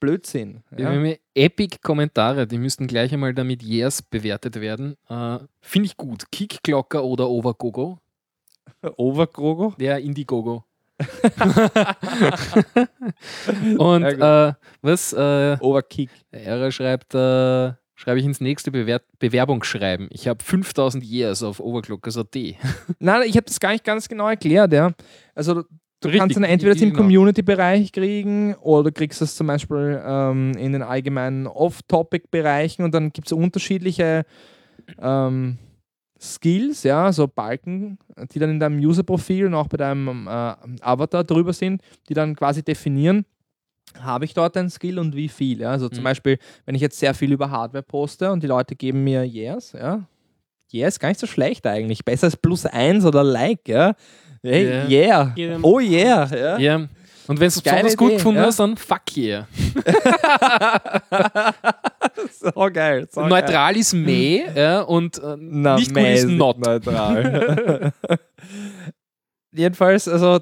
Blödsinn. 0.00 0.62
Wir 0.70 0.84
Ja? 0.86 0.90
haben 0.92 1.04
hier 1.04 1.18
Epic-Kommentare, 1.34 2.46
die 2.46 2.58
müssten 2.58 2.86
gleich 2.86 3.12
einmal 3.12 3.34
damit 3.34 3.62
Yes 3.62 4.02
bewertet 4.02 4.60
werden. 4.60 4.96
Äh, 5.08 5.38
Finde 5.60 5.86
ich 5.86 5.96
gut. 5.96 6.30
Kickglocker 6.30 7.04
oder 7.04 7.28
Overgogo? 7.28 7.98
Overkrogo? 8.96 9.74
Der 9.78 9.98
Indiegogo. 9.98 10.64
Und 13.78 14.02
Ja, 14.02 14.48
äh, 14.48 14.54
was? 14.82 15.12
Äh, 15.12 15.56
Overkick. 15.60 16.10
Ära 16.30 16.70
schreibt, 16.70 17.14
äh, 17.14 17.72
schreibe 17.94 18.18
ich 18.18 18.24
ins 18.24 18.40
nächste 18.40 18.70
Bewer 18.70 19.00
Bewerbungsschreiben. 19.18 20.08
Ich 20.10 20.26
habe 20.28 20.42
5000 20.42 21.04
Years 21.04 21.42
auf 21.42 21.60
Overclockers.at. 21.60 22.34
Nein, 22.98 23.22
ich 23.26 23.36
habe 23.36 23.46
das 23.46 23.60
gar 23.60 23.72
nicht 23.72 23.84
ganz 23.84 24.08
genau 24.08 24.28
erklärt, 24.28 24.72
ja. 24.72 24.92
Also 25.34 25.64
du 26.00 26.08
du 26.08 26.08
Richtig, 26.08 26.20
kannst 26.20 26.36
dann 26.36 26.44
entweder 26.44 26.74
im. 26.80 26.92
Community-Bereich 26.92 27.92
kriegen 27.92 28.54
oder 28.56 28.84
du 28.84 28.92
kriegst 28.92 29.20
das 29.20 29.34
zum 29.36 29.46
Beispiel 29.46 30.00
ähm, 30.04 30.52
in 30.56 30.72
den 30.72 30.82
allgemeinen 30.82 31.46
Off-Topic-Bereichen 31.46 32.84
und 32.84 32.94
dann 32.94 33.12
gibt 33.12 33.28
es 33.28 33.32
unterschiedliche 33.32 34.24
ähm, 35.00 35.58
Skills, 36.20 36.82
ja, 36.82 37.12
so 37.12 37.28
Balken, 37.28 37.98
die 38.32 38.38
dann 38.40 38.50
in 38.50 38.60
deinem 38.60 38.78
User-Profil 38.80 39.46
und 39.46 39.54
auch 39.54 39.68
bei 39.68 39.76
deinem 39.76 40.26
äh, 40.26 40.54
Avatar 40.80 41.22
drüber 41.24 41.52
sind, 41.52 41.82
die 42.08 42.14
dann 42.14 42.34
quasi 42.34 42.62
definieren, 42.64 43.24
habe 44.00 44.24
ich 44.24 44.34
dort 44.34 44.56
ein 44.56 44.68
Skill 44.68 44.98
und 44.98 45.14
wie 45.14 45.28
viel. 45.28 45.60
Ja? 45.60 45.70
Also 45.70 45.88
zum 45.88 46.02
Mhm. 46.02 46.06
Beispiel, 46.06 46.38
wenn 46.66 46.74
ich 46.74 46.80
jetzt 46.82 46.98
sehr 46.98 47.14
viel 47.14 47.32
über 47.32 47.50
Hardware 47.50 47.82
poste 47.84 48.32
und 48.32 48.42
die 48.42 48.46
Leute 48.48 48.74
geben 48.76 49.04
mir 49.04 49.24
Yes, 49.26 49.72
ja, 49.72 50.06
Yes, 50.70 50.98
gar 50.98 51.08
nicht 51.08 51.20
so 51.20 51.26
schlecht 51.26 51.66
eigentlich. 51.66 52.04
Besser 52.04 52.26
als 52.26 52.36
plus 52.36 52.66
eins 52.66 53.04
oder 53.04 53.24
Like, 53.24 53.66
ja. 53.68 53.94
Hey, 54.42 54.86
yeah. 54.88 55.32
Jedem- 55.34 55.64
Oh 55.64 55.80
yeah. 55.80 56.26
Ja. 56.34 56.58
Ja. 56.58 56.76
Und 56.76 57.40
wenn 57.40 57.48
du 57.50 57.58
es 57.58 57.60
besonders 57.60 57.96
gut 57.96 58.08
Idee, 58.08 58.16
gefunden 58.16 58.40
ja. 58.40 58.46
hast, 58.46 58.58
dann 58.58 58.76
fuck 58.78 59.02
yeah. 59.16 59.46
so 62.30 62.50
geil. 62.72 63.06
So 63.10 63.20
geil. 63.20 63.28
Neutral 63.28 63.76
ist 63.76 63.92
meh 63.92 64.44
ja, 64.54 64.80
und 64.80 65.18
äh, 65.18 65.36
Na, 65.38 65.76
nicht 65.76 65.92
gut 65.92 66.02
ist 66.04 66.26
not. 66.26 66.58
neutral. 66.58 67.92
Jedenfalls, 69.52 70.08
also 70.08 70.40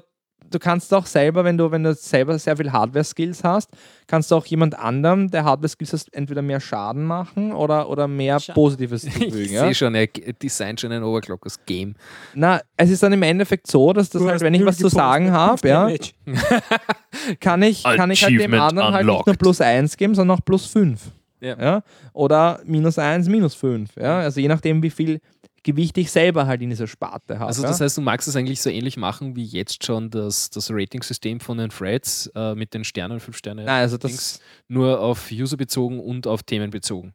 du 0.49 0.59
kannst 0.59 0.93
auch 0.93 1.05
selber, 1.05 1.43
wenn 1.43 1.57
du, 1.57 1.71
wenn 1.71 1.83
du 1.83 1.93
selber 1.93 2.37
sehr 2.39 2.55
viel 2.57 2.71
Hardware-Skills 2.71 3.43
hast, 3.43 3.69
kannst 4.07 4.31
du 4.31 4.35
auch 4.35 4.45
jemand 4.45 4.77
anderem, 4.77 5.29
der 5.31 5.43
Hardware-Skills 5.43 5.93
hast, 5.93 6.13
entweder 6.13 6.41
mehr 6.41 6.59
Schaden 6.59 7.05
machen 7.05 7.51
oder, 7.53 7.89
oder 7.89 8.07
mehr 8.07 8.37
Scha- 8.39 8.53
Positives 8.53 9.03
Ich 9.05 9.13
zufügen. 9.13 9.53
ja? 9.53 9.63
sehe 9.65 9.75
schon, 9.75 9.95
er 9.95 10.07
designt 10.07 10.81
schon 10.81 10.91
ein 10.91 11.03
Overclockers 11.03 11.59
Game. 11.65 11.95
Na, 12.33 12.61
es 12.77 12.89
ist 12.89 13.03
dann 13.03 13.13
im 13.13 13.23
Endeffekt 13.23 13.67
so, 13.67 13.93
dass 13.93 14.09
das 14.09 14.23
halt, 14.23 14.41
wenn 14.41 14.53
ich 14.53 14.65
was 14.65 14.77
zu 14.77 14.87
sagen 14.89 15.31
habe, 15.31 15.67
ja, 15.67 15.89
kann 17.39 17.61
ich, 17.63 17.83
kann 17.83 18.11
ich 18.11 18.23
halt 18.23 18.39
dem 18.39 18.53
anderen 18.53 18.93
halt 18.93 19.05
nicht 19.05 19.25
nur 19.25 19.35
plus 19.35 19.61
1 19.61 19.97
geben, 19.97 20.15
sondern 20.15 20.37
auch 20.37 20.43
plus 20.45 20.65
5. 20.67 21.01
Ja. 21.39 21.55
Ja? 21.59 21.83
Oder 22.13 22.61
minus 22.65 22.97
1, 22.97 23.27
minus 23.29 23.53
5. 23.53 23.95
Ja? 23.97 24.19
Also 24.19 24.39
je 24.41 24.47
nachdem, 24.47 24.81
wie 24.81 24.89
viel 24.89 25.19
Gewicht 25.67 25.97
ich 25.97 26.09
selber 26.11 26.47
halt 26.47 26.61
in 26.61 26.69
dieser 26.69 26.87
Sparte 26.87 27.39
habe. 27.39 27.47
Also 27.47 27.61
das 27.61 27.81
heißt, 27.81 27.97
du 27.97 28.01
magst 28.01 28.25
es 28.25 28.37
eigentlich 28.37 28.61
so 28.61 28.69
ähnlich 28.69 28.95
machen 28.95 29.35
wie 29.35 29.43
jetzt 29.43 29.85
schon 29.85 30.09
das, 30.09 30.49
das 30.49 30.71
Rating-System 30.71 31.41
von 31.41 31.57
den 31.57 31.69
Threads 31.69 32.31
äh, 32.35 32.55
mit 32.55 32.73
den 32.73 32.85
Sternen, 32.85 33.19
5 33.19 33.35
Sterne, 33.35 33.65
Nein, 33.65 33.81
also 33.81 33.97
das, 33.97 34.39
nur 34.69 35.01
auf 35.01 35.29
User 35.29 35.57
bezogen 35.57 35.99
und 35.99 36.25
auf 36.25 36.43
Themen 36.43 36.71
bezogen. 36.71 37.13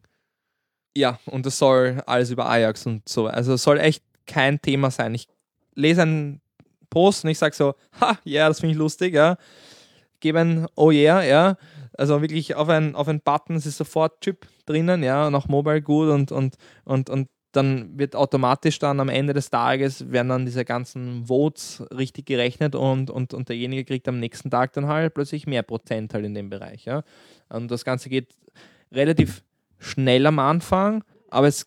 ja, 0.95 1.19
und 1.25 1.47
das 1.47 1.57
soll 1.57 2.03
alles 2.05 2.31
über 2.31 2.47
Ajax 2.47 2.85
und 2.85 3.09
so. 3.09 3.27
Also 3.27 3.55
es 3.55 3.63
soll 3.63 3.81
echt 3.81 4.05
kein 4.27 4.61
Thema 4.61 4.91
sein. 4.91 5.15
Ich 5.15 5.29
lese 5.75 6.03
einen 6.03 6.43
Post 6.91 7.25
und 7.25 7.31
ich 7.31 7.39
sage 7.39 7.57
so, 7.57 7.75
ha, 8.03 8.19
ja, 8.25 8.49
das 8.49 8.61
finde 8.61 8.73
ich 8.73 8.79
lustig, 8.79 9.15
ja. 9.15 9.39
Gebe 10.21 10.41
ein 10.41 10.67
Oh 10.77 10.91
yeah, 10.91 11.23
ja. 11.23 11.57
Also 11.97 12.21
wirklich 12.21 12.55
auf 12.55 12.69
einen 12.69 12.95
auf 12.95 13.09
einen 13.09 13.21
Button, 13.23 13.57
es 13.57 13.65
ist 13.65 13.79
sofort 13.79 14.21
Chip 14.21 14.47
drinnen, 14.67 15.03
ja, 15.03 15.27
und 15.27 15.35
auch 15.35 15.49
Mobile 15.49 15.81
gut 15.81 16.11
und, 16.11 16.31
und, 16.33 16.57
und, 16.85 17.09
und 17.09 17.29
dann 17.53 17.99
wird 17.99 18.17
automatisch 18.17 18.79
dann 18.79 18.99
am 19.01 19.09
Ende 19.09 19.33
des 19.35 19.51
Tages 19.51 20.11
werden 20.11 20.29
dann 20.29 20.45
diese 20.47 20.65
ganzen 20.65 21.27
Votes 21.27 21.83
richtig 21.97 22.27
gerechnet 22.27 22.75
und, 22.75 23.11
und, 23.11 23.35
und 23.35 23.49
derjenige 23.49 23.85
kriegt 23.85 24.09
am 24.09 24.19
nächsten 24.19 24.51
Tag 24.51 24.73
dann 24.73 24.87
halt 24.89 25.15
plötzlich 25.15 25.47
mehr 25.47 25.63
Prozent 25.63 26.15
halt 26.15 26.25
in 26.25 26.35
dem 26.35 26.51
Bereich. 26.51 26.85
Ja. 26.85 27.03
Und 27.49 27.71
das 27.71 27.85
Ganze 27.85 28.09
geht 28.09 28.29
relativ 28.91 29.43
schnell 29.79 30.27
am 30.27 30.39
Anfang, 30.39 31.05
aber 31.31 31.49
es 31.49 31.67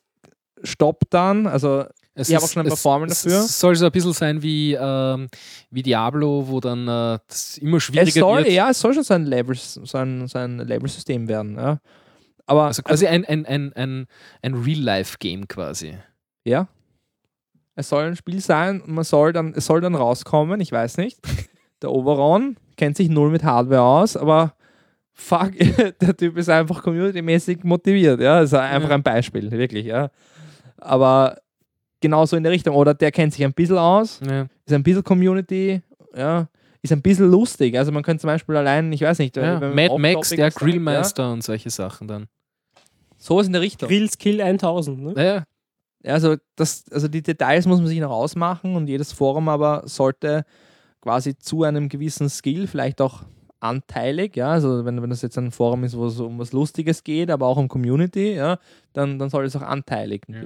stoppt 0.63 1.13
dann, 1.13 1.47
also 1.47 1.85
Es 2.17 2.29
Ich 2.29 2.35
habe 2.35 2.45
auch 2.45 2.49
schon 2.49 2.61
ein 2.61 2.67
paar 2.67 2.75
es- 2.75 2.81
Formeln 2.81 3.11
es 3.11 3.23
dafür. 3.23 3.41
soll 3.41 3.75
so 3.75 3.85
ein 3.87 3.91
bisschen 3.91 4.13
sein 4.13 4.41
wie, 4.41 4.73
ähm, 4.79 5.27
wie 5.69 5.83
Diablo, 5.83 6.45
wo 6.47 6.61
dann 6.61 6.87
äh, 6.87 7.19
das 7.27 7.57
immer 7.57 7.79
schwieriger 7.81 8.07
es 8.07 8.13
soll, 8.15 8.37
wird. 8.45 8.51
ja, 8.53 8.69
es 8.69 8.79
soll 8.79 8.93
schon 8.93 9.03
so 9.03 9.13
ein 9.13 9.25
Level, 9.25 9.53
so 9.55 9.97
ein, 9.97 10.25
so 10.27 10.37
ein 10.39 10.59
Level-System 10.59 11.27
werden, 11.27 11.55
ja. 11.57 11.79
Aber 12.47 12.65
Also 12.65 12.83
quasi 12.83 13.07
ein, 13.07 13.25
ein, 13.25 13.45
ein, 13.45 13.73
ein, 13.73 14.07
ein 14.41 14.53
Real-Life-Game 14.53 15.47
quasi. 15.47 15.97
ja. 16.43 16.67
Es 17.77 17.89
soll 17.89 18.05
ein 18.05 18.15
Spiel 18.15 18.39
sein 18.39 18.79
und 18.79 18.93
man 18.93 19.03
soll 19.03 19.33
dann, 19.33 19.53
es 19.53 19.65
soll 19.65 19.81
dann 19.81 19.95
rauskommen, 19.95 20.61
ich 20.61 20.71
weiß 20.71 20.95
nicht. 20.97 21.19
Der 21.81 21.91
Overon 21.91 22.55
kennt 22.77 22.95
sich 22.95 23.09
null 23.09 23.31
mit 23.31 23.43
Hardware 23.43 23.81
aus, 23.81 24.15
aber 24.15 24.53
fuck, 25.11 25.51
der 26.01 26.15
Typ 26.15 26.37
ist 26.37 26.49
einfach 26.49 26.81
community-mäßig 26.83 27.59
motiviert, 27.65 28.21
ja. 28.21 28.39
Das 28.39 28.51
ist 28.53 28.57
einfach 28.57 28.89
Ja. 28.89 28.95
ein 28.95 29.03
Beispiel, 29.03 29.51
wirklich, 29.51 29.87
ja. 29.87 30.09
Aber 30.77 31.37
genauso 31.99 32.37
in 32.37 32.43
der 32.43 32.51
Richtung. 32.53 32.75
Oder 32.75 32.93
der 32.93 33.11
kennt 33.11 33.33
sich 33.33 33.43
ein 33.43 33.53
bisschen 33.53 33.77
aus, 33.77 34.21
Ja. 34.25 34.43
ist 34.65 34.73
ein 34.73 34.83
bisschen 34.83 35.03
Community, 35.03 35.81
ja, 36.15 36.47
ist 36.85 36.91
ein 36.91 37.01
bisschen 37.01 37.29
lustig. 37.29 37.77
Also 37.77 37.91
man 37.91 38.03
könnte 38.03 38.21
zum 38.21 38.29
Beispiel 38.29 38.55
allein, 38.55 38.91
ich 38.93 39.01
weiß 39.01 39.19
nicht, 39.19 39.35
Ja. 39.37 39.59
Mad 39.59 39.97
Max, 39.97 40.29
der 40.29 40.51
Grillmeister 40.51 41.31
und 41.31 41.43
solche 41.43 41.69
Sachen 41.69 42.07
dann. 42.07 42.21
Ja, 42.23 42.81
sowas 43.17 43.47
in 43.47 43.53
der 43.53 43.61
Richtung. 43.61 43.89
Grillskill 43.89 44.41
1000. 44.41 45.01
Ne? 45.01 45.13
Naja, 45.13 45.43
Ja, 46.03 46.13
Also, 46.13 46.35
das, 46.55 46.85
also 46.91 47.07
die 47.07 47.21
Details 47.21 47.65
muss 47.65 47.79
man 47.79 47.87
sich 47.87 47.99
noch 47.99 48.11
ausmachen 48.11 48.75
und 48.75 48.87
jedes 48.87 49.11
Forum 49.11 49.49
aber 49.49 49.83
sollte 49.85 50.43
quasi 51.01 51.37
zu 51.37 51.63
einem 51.63 51.89
gewissen 51.89 52.29
Skill, 52.29 52.67
vielleicht 52.67 53.01
auch 53.01 53.23
anteilig, 53.59 54.35
ja, 54.35 54.49
also 54.49 54.85
wenn, 54.85 55.01
wenn 55.01 55.09
das 55.09 55.21
jetzt 55.21 55.37
ein 55.37 55.51
Forum 55.51 55.83
ist, 55.83 55.97
wo 55.97 56.05
es 56.05 56.19
um 56.19 56.37
was 56.37 56.51
Lustiges 56.53 57.03
geht, 57.03 57.31
aber 57.31 57.47
auch 57.47 57.57
um 57.57 57.67
Community, 57.67 58.33
ja, 58.35 58.59
dann, 58.93 59.17
dann 59.17 59.29
soll 59.29 59.45
es 59.45 59.55
auch 59.55 59.61
anteilig 59.61 60.23
Ja. 60.27 60.43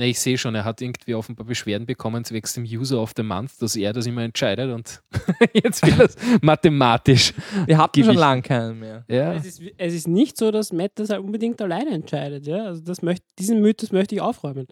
Na, 0.00 0.04
ich 0.06 0.20
sehe 0.20 0.38
schon, 0.38 0.54
er 0.54 0.64
hat 0.64 0.80
irgendwie 0.80 1.14
offenbar 1.14 1.44
Beschwerden 1.44 1.84
bekommen 1.84 2.24
zwecks 2.24 2.54
dem 2.54 2.62
User 2.62 3.02
of 3.02 3.12
the 3.16 3.24
Month, 3.24 3.60
dass 3.60 3.74
er 3.74 3.92
das 3.92 4.06
immer 4.06 4.22
entscheidet 4.22 4.72
und 4.72 5.02
jetzt 5.52 5.82
er 5.82 6.00
es 6.00 6.16
mathematisch. 6.40 7.34
Wir 7.66 7.78
hatten 7.78 8.04
schon 8.04 8.14
lange 8.14 8.42
keinen 8.42 8.78
mehr. 8.78 9.04
Ja. 9.08 9.34
Es, 9.34 9.44
ist, 9.44 9.62
es 9.76 9.94
ist 9.94 10.06
nicht 10.06 10.36
so, 10.36 10.52
dass 10.52 10.72
Matt 10.72 10.92
das 10.94 11.10
halt 11.10 11.20
unbedingt 11.20 11.60
alleine 11.60 11.90
entscheidet. 11.90 12.46
Ja? 12.46 12.64
Also 12.66 12.80
das 12.82 13.02
möcht, 13.02 13.24
diesen 13.40 13.60
Mythos 13.60 13.90
möchte 13.90 14.14
ich 14.14 14.20
aufräumen. 14.20 14.68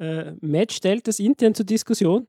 Äh, 0.00 0.32
Matt 0.40 0.72
stellt 0.72 1.06
das 1.06 1.20
intern 1.20 1.54
zur 1.54 1.66
Diskussion, 1.66 2.26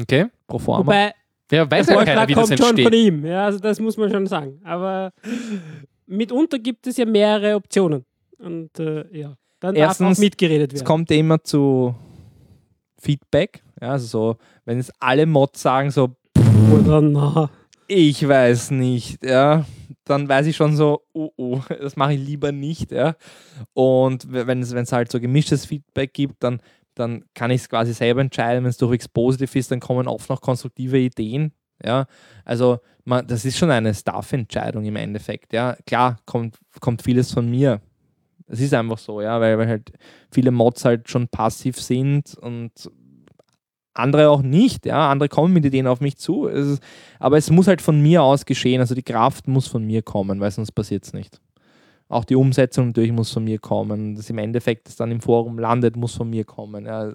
Okay. 0.00 0.26
Pro 0.46 0.58
forma. 0.58 0.80
wobei 0.86 1.06
Ja, 1.50 1.64
der 1.64 1.70
weiß 1.70 1.88
ja 1.88 2.04
keiner, 2.04 2.28
wie 2.28 2.34
das 2.34 2.48
kommt 2.48 2.58
schon 2.58 2.68
von 2.68 2.78
entsteht. 2.78 2.94
ihm. 2.94 3.24
Ja, 3.24 3.46
also 3.46 3.58
das 3.58 3.80
muss 3.80 3.96
man 3.96 4.10
schon 4.10 4.26
sagen. 4.26 4.60
Aber 4.62 5.12
mitunter 6.06 6.58
gibt 6.58 6.86
es 6.86 6.96
ja 6.98 7.06
mehrere 7.06 7.56
Optionen. 7.56 8.04
Und 8.38 8.78
äh, 8.78 9.06
ja, 9.18 9.34
dann 9.60 9.74
Erstens, 9.74 10.18
mitgeredet 10.18 10.72
Es 10.72 10.80
werden. 10.80 10.86
kommt 10.86 11.10
ja 11.10 11.16
immer 11.16 11.42
zu 11.42 11.94
Feedback, 13.00 13.62
ja, 13.80 13.92
also 13.92 14.06
so, 14.06 14.36
wenn 14.64 14.78
es 14.78 14.92
alle 15.00 15.26
Mods 15.26 15.62
sagen, 15.62 15.90
so, 15.90 16.16
Oder 16.72 17.00
na. 17.00 17.50
ich 17.86 18.26
weiß 18.26 18.72
nicht, 18.72 19.24
ja, 19.24 19.64
dann 20.04 20.28
weiß 20.28 20.46
ich 20.46 20.56
schon 20.56 20.76
so, 20.76 21.02
oh, 21.12 21.30
oh, 21.36 21.60
das 21.80 21.96
mache 21.96 22.14
ich 22.14 22.20
lieber 22.20 22.52
nicht, 22.52 22.92
ja. 22.92 23.14
Und 23.74 24.30
wenn 24.32 24.62
es, 24.62 24.72
wenn 24.74 24.84
es 24.84 24.92
halt 24.92 25.10
so 25.10 25.20
gemischtes 25.20 25.66
Feedback 25.66 26.12
gibt, 26.14 26.42
dann, 26.42 26.60
dann 26.94 27.24
kann 27.34 27.50
ich 27.50 27.62
es 27.62 27.68
quasi 27.68 27.92
selber 27.92 28.20
entscheiden. 28.20 28.64
Wenn 28.64 28.70
es 28.70 28.78
durchwegs 28.78 29.08
positiv 29.08 29.54
ist, 29.54 29.70
dann 29.70 29.80
kommen 29.80 30.08
oft 30.08 30.28
noch 30.28 30.40
konstruktive 30.40 30.98
Ideen, 30.98 31.52
ja. 31.84 32.06
Also, 32.44 32.78
man, 33.04 33.26
das 33.26 33.44
ist 33.44 33.58
schon 33.58 33.70
eine 33.70 33.94
Staff-Entscheidung 33.94 34.84
im 34.84 34.96
Endeffekt, 34.96 35.52
ja. 35.52 35.76
Klar, 35.86 36.18
kommt, 36.26 36.58
kommt 36.80 37.02
vieles 37.02 37.32
von 37.32 37.48
mir. 37.48 37.80
Es 38.48 38.60
ist 38.60 38.74
einfach 38.74 38.98
so, 38.98 39.20
ja, 39.20 39.40
weil, 39.40 39.58
weil 39.58 39.68
halt 39.68 39.92
viele 40.30 40.50
Mods 40.50 40.84
halt 40.84 41.08
schon 41.08 41.28
passiv 41.28 41.80
sind 41.80 42.34
und 42.40 42.72
andere 43.98 44.30
auch 44.30 44.42
nicht, 44.42 44.86
ja. 44.86 45.10
Andere 45.10 45.28
kommen 45.28 45.52
mit 45.52 45.64
Ideen 45.64 45.86
auf 45.86 46.00
mich 46.00 46.16
zu. 46.16 46.46
Es 46.46 46.78
aber 47.18 47.36
es 47.36 47.50
muss 47.50 47.66
halt 47.66 47.82
von 47.82 48.00
mir 48.00 48.22
aus 48.22 48.46
geschehen. 48.46 48.80
Also 48.80 48.94
die 48.94 49.02
Kraft 49.02 49.48
muss 49.48 49.66
von 49.66 49.84
mir 49.84 50.02
kommen, 50.02 50.40
weil 50.40 50.50
sonst 50.50 50.72
passiert 50.72 51.04
es 51.04 51.12
nicht. 51.12 51.40
Auch 52.08 52.24
die 52.24 52.36
Umsetzung 52.36 52.88
natürlich 52.88 53.12
muss 53.12 53.30
von 53.30 53.44
mir 53.44 53.58
kommen. 53.58 54.14
Das 54.14 54.30
im 54.30 54.38
Endeffekt, 54.38 54.86
das 54.88 54.96
dann 54.96 55.10
im 55.10 55.20
Forum 55.20 55.58
landet, 55.58 55.96
muss 55.96 56.14
von 56.14 56.30
mir 56.30 56.44
kommen. 56.44 56.86
Ja. 56.86 57.12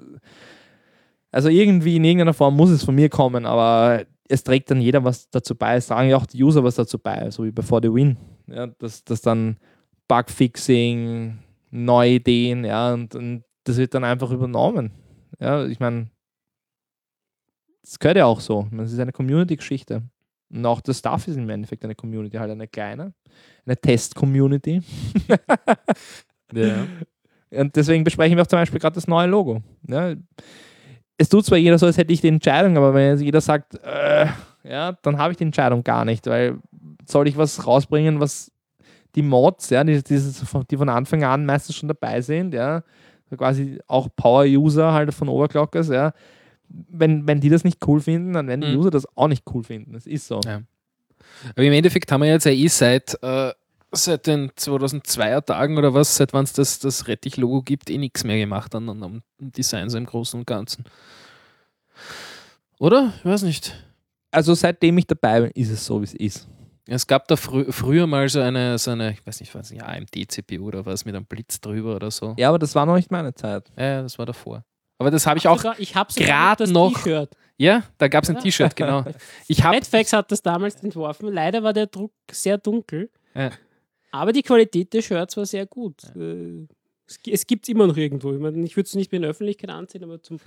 Also 1.31 1.49
irgendwie 1.49 1.95
in 1.95 2.03
irgendeiner 2.03 2.33
Form 2.33 2.55
muss 2.55 2.69
es 2.69 2.83
von 2.83 2.93
mir 2.93 3.09
kommen, 3.09 3.45
aber 3.45 4.03
es 4.29 4.43
trägt 4.43 4.69
dann 4.69 4.81
jeder 4.81 5.03
was 5.03 5.29
dazu 5.29 5.55
bei. 5.55 5.75
Es 5.75 5.87
tragen 5.87 6.09
ja 6.09 6.17
auch 6.17 6.27
die 6.27 6.43
User 6.43 6.63
was 6.63 6.75
dazu 6.75 6.99
bei, 6.99 7.31
so 7.31 7.43
wie 7.43 7.51
bei 7.51 7.63
For 7.63 7.79
the 7.81 7.91
Win. 7.91 8.17
Ja, 8.47 8.67
dass, 8.67 9.03
dass 9.03 9.21
dann 9.21 9.57
Bugfixing, 10.13 11.39
neue 11.71 12.11
Ideen, 12.11 12.65
ja, 12.65 12.93
und, 12.93 13.15
und 13.15 13.43
das 13.63 13.77
wird 13.77 13.93
dann 13.93 14.03
einfach 14.03 14.29
übernommen. 14.31 14.91
Ja, 15.39 15.65
ich 15.65 15.79
meine, 15.79 16.09
das 17.81 17.97
gehört 17.97 18.17
ja 18.17 18.25
auch 18.25 18.39
so. 18.39 18.67
Es 18.77 18.93
ist 18.93 18.99
eine 18.99 19.11
Community-Geschichte. 19.11 20.03
Und 20.51 20.65
auch 20.65 20.81
das 20.81 20.99
Stuff 20.99 21.27
ist 21.27 21.37
im 21.37 21.49
Endeffekt 21.49 21.83
eine 21.83 21.95
Community, 21.95 22.37
halt 22.37 22.51
eine 22.51 22.67
kleine, 22.67 23.13
eine 23.65 23.77
Test-Community. 23.77 24.81
Ja. 26.53 26.85
Und 27.59 27.75
deswegen 27.75 28.03
besprechen 28.03 28.37
wir 28.37 28.43
auch 28.43 28.47
zum 28.47 28.59
Beispiel 28.59 28.79
gerade 28.79 28.93
das 28.93 29.07
neue 29.07 29.27
Logo. 29.27 29.63
Ja, 29.87 30.13
es 31.17 31.29
tut 31.29 31.45
zwar 31.45 31.57
jeder 31.57 31.79
so, 31.79 31.85
als 31.85 31.97
hätte 31.97 32.13
ich 32.13 32.21
die 32.21 32.27
Entscheidung, 32.27 32.77
aber 32.77 32.93
wenn 32.93 33.11
jetzt 33.11 33.21
jeder 33.21 33.41
sagt, 33.41 33.75
äh, 33.83 34.27
ja, 34.63 34.91
dann 35.01 35.17
habe 35.17 35.31
ich 35.31 35.37
die 35.37 35.45
Entscheidung 35.45 35.83
gar 35.83 36.05
nicht, 36.05 36.27
weil 36.27 36.59
soll 37.07 37.27
ich 37.27 37.37
was 37.37 37.65
rausbringen, 37.65 38.19
was 38.19 38.51
die 39.15 39.21
Mods, 39.21 39.69
ja, 39.69 39.83
die, 39.83 40.03
dieses, 40.03 40.43
die 40.69 40.77
von 40.77 40.89
Anfang 40.89 41.23
an 41.23 41.45
meistens 41.45 41.75
schon 41.75 41.87
dabei 41.87 42.21
sind, 42.21 42.53
ja, 42.53 42.83
quasi 43.37 43.79
auch 43.87 44.09
Power-User 44.15 44.93
halt 44.93 45.13
von 45.13 45.29
Overclockers, 45.29 45.89
ja, 45.89 46.13
wenn, 46.67 47.27
wenn 47.27 47.39
die 47.39 47.49
das 47.49 47.63
nicht 47.63 47.85
cool 47.87 48.01
finden, 48.01 48.33
dann 48.33 48.47
werden 48.47 48.61
die 48.61 48.67
Mhm. 48.67 48.77
User 48.79 48.89
das 48.91 49.07
auch 49.15 49.27
nicht 49.27 49.43
cool 49.53 49.63
finden. 49.63 49.93
Das 49.93 50.07
ist 50.07 50.27
so. 50.27 50.39
Ja. 50.45 50.61
Aber 51.51 51.63
im 51.63 51.73
Endeffekt 51.73 52.11
haben 52.11 52.21
wir 52.21 52.29
jetzt 52.29 52.45
ja 52.45 52.51
eh 52.51 52.67
seit, 52.67 53.17
äh, 53.21 53.51
seit 53.91 54.25
den 54.27 54.49
2002er 54.51 55.45
Tagen 55.45 55.77
oder 55.77 55.93
was, 55.93 56.15
seit 56.15 56.33
wann 56.33 56.45
es 56.45 56.53
das, 56.53 56.79
das 56.79 57.07
Rettich-Logo 57.07 57.61
gibt, 57.61 57.89
eh 57.89 57.97
nichts 57.97 58.23
mehr 58.23 58.37
gemacht 58.37 58.73
an, 58.75 58.89
an, 58.89 59.03
am 59.03 59.21
Design 59.39 59.89
so 59.89 59.97
im 59.97 60.05
Großen 60.05 60.39
und 60.39 60.47
Ganzen. 60.47 60.85
Oder? 62.79 63.13
Ich 63.19 63.25
weiß 63.25 63.43
nicht. 63.43 63.75
Also 64.31 64.55
seitdem 64.55 64.97
ich 64.97 65.05
dabei 65.05 65.41
bin, 65.41 65.51
ist 65.51 65.69
es 65.69 65.85
so, 65.85 66.01
wie 66.01 66.05
es 66.05 66.13
ist. 66.15 66.47
Es 66.85 67.07
gab 67.07 67.27
da 67.29 67.35
frü 67.37 67.71
früher 67.71 68.07
mal 68.07 68.27
so 68.27 68.41
eine, 68.41 68.77
so 68.77 68.91
eine, 68.91 69.13
ich 69.13 69.25
weiß 69.25 69.39
nicht, 69.39 69.55
was 69.55 69.71
nicht, 69.71 69.83
AMD-CPU 69.83 70.65
oder 70.67 70.85
was 70.85 71.05
mit 71.05 71.15
einem 71.15 71.25
Blitz 71.25 71.61
drüber 71.61 71.95
oder 71.95 72.11
so. 72.11 72.35
Ja, 72.37 72.49
aber 72.49 72.59
das 72.59 72.75
war 72.75 72.85
noch 72.85 72.95
nicht 72.95 73.09
meine 73.11 73.33
Zeit. 73.33 73.71
Ja, 73.77 74.01
das 74.01 74.17
war 74.19 74.25
davor. 74.25 74.65
Aber 74.97 75.09
das 75.09 75.25
habe 75.25 75.37
ich 75.37 75.47
auch, 75.47 75.57
sogar, 75.57 75.79
ich 75.79 75.93
das 75.93 76.69
noch- 76.71 76.93
T-Shirt. 76.93 77.29
ja, 77.57 77.83
da 77.97 78.07
gab 78.09 78.23
es 78.23 78.29
ein 78.29 78.35
Ja. 78.35 78.41
T-Shirt, 78.41 78.75
genau. 78.75 79.03
Ich 79.47 79.63
Redfax 79.63 80.11
hat 80.13 80.31
das 80.31 80.41
damals 80.41 80.75
entworfen. 80.83 81.27
Leider 81.31 81.63
war 81.63 81.73
der 81.73 81.87
Druck 81.87 82.11
sehr 82.31 82.57
dunkel. 82.57 83.09
Ja. 83.33 83.51
Aber 84.11 84.31
die 84.33 84.43
Qualität 84.43 84.93
des 84.93 85.05
Shirts 85.05 85.35
war 85.37 85.45
sehr 85.45 85.65
gut. 85.65 86.03
Äh, 86.15 86.67
Es, 87.07 87.21
gi- 87.21 87.31
es 87.33 87.45
gibt 87.47 87.65
es 87.65 87.69
immer 87.69 87.85
noch 87.87 87.97
irgendwo. 87.97 88.31
Ich, 88.33 88.39
mein, 88.39 88.63
ich 88.63 88.75
würde 88.77 88.87
es 88.87 88.95
nicht 88.95 89.11
mehr 89.11 89.17
in 89.17 89.21
der 89.23 89.31
Öffentlichkeit 89.31 89.69
anziehen, 89.69 90.03
aber 90.03 90.21
zum 90.21 90.39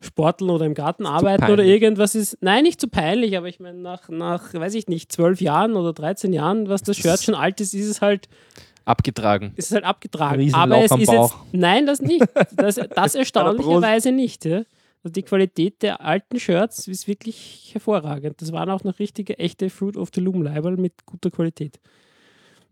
Sporteln 0.00 0.50
oder 0.50 0.64
im 0.64 0.74
Garten 0.74 1.04
arbeiten 1.06 1.50
oder 1.50 1.64
irgendwas 1.64 2.14
ist. 2.14 2.38
Nein, 2.40 2.62
nicht 2.62 2.80
zu 2.80 2.88
peinlich, 2.88 3.36
aber 3.36 3.48
ich 3.48 3.58
meine, 3.60 3.78
nach, 3.78 4.08
nach, 4.08 4.54
weiß 4.54 4.74
ich 4.74 4.86
nicht, 4.86 5.10
zwölf 5.12 5.40
Jahren 5.40 5.74
oder 5.76 5.92
13 5.92 6.32
Jahren, 6.32 6.68
was 6.68 6.82
das 6.82 6.96
Shirt 6.96 7.22
schon 7.22 7.34
alt 7.34 7.60
ist, 7.60 7.74
ist 7.74 7.86
es 7.88 8.00
halt, 8.00 8.28
abgetragen. 8.84 9.52
ist 9.56 9.66
es 9.66 9.72
halt 9.74 9.84
abgetragen. 9.84 10.54
Aber 10.54 10.78
es 10.78 10.90
ist 10.92 10.98
jetzt. 10.98 11.08
Bauch. 11.08 11.36
Nein, 11.52 11.86
das 11.86 12.00
nicht. 12.00 12.24
Das, 12.54 12.76
das 12.76 13.14
erstaunlicherweise 13.16 14.12
nicht. 14.12 14.44
Ja. 14.44 14.62
Also 15.02 15.12
die 15.12 15.22
Qualität 15.22 15.82
der 15.82 16.00
alten 16.00 16.38
Shirts 16.38 16.86
ist 16.88 17.06
wirklich 17.08 17.70
hervorragend. 17.72 18.40
Das 18.40 18.52
waren 18.52 18.70
auch 18.70 18.84
noch 18.84 18.98
richtige, 19.00 19.38
echte 19.38 19.70
Fruit 19.70 19.96
of 19.96 20.10
the 20.14 20.20
Loom 20.20 20.42
Leiberl 20.42 20.76
mit 20.76 21.04
guter 21.04 21.30
Qualität. 21.30 21.78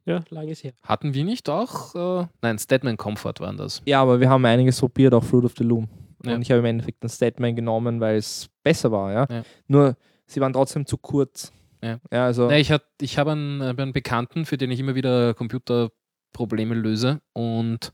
Ja, 0.06 0.22
langes 0.28 0.62
her. 0.62 0.72
Hatten 0.82 1.14
wir 1.14 1.24
nicht 1.24 1.48
auch? 1.48 1.94
Äh, 1.94 2.26
nein, 2.42 2.58
Statman 2.58 2.96
Comfort 2.96 3.34
waren 3.40 3.56
das. 3.56 3.82
Ja, 3.86 4.02
aber 4.02 4.20
wir 4.20 4.28
haben 4.28 4.44
einiges 4.44 4.78
probiert, 4.78 5.14
auch 5.14 5.24
Fruit 5.24 5.44
of 5.44 5.54
the 5.56 5.64
Loom. 5.64 5.88
Ja. 6.24 6.34
Und 6.34 6.42
ich 6.42 6.50
habe 6.50 6.58
im 6.60 6.66
Endeffekt 6.66 7.02
ein 7.02 7.08
Statement 7.08 7.56
genommen, 7.56 8.00
weil 8.00 8.16
es 8.16 8.50
besser 8.62 8.92
war, 8.92 9.12
ja? 9.12 9.26
Ja. 9.30 9.42
Nur, 9.66 9.96
sie 10.26 10.40
waren 10.40 10.52
trotzdem 10.52 10.84
zu 10.86 10.98
kurz. 10.98 11.52
Ja. 11.82 11.98
ja 12.10 12.26
also, 12.26 12.50
Ja, 12.50 12.56
ich 12.56 12.70
hat, 12.70 12.84
ich 13.00 13.18
habe 13.18 13.32
einen, 13.32 13.60
äh, 13.60 13.74
einen 13.76 13.92
Bekannten, 13.92 14.46
für 14.46 14.56
den 14.56 14.70
ich 14.70 14.78
immer 14.80 14.94
wieder 14.94 15.34
Computerprobleme 15.34 16.74
löse 16.74 17.20
und 17.32 17.92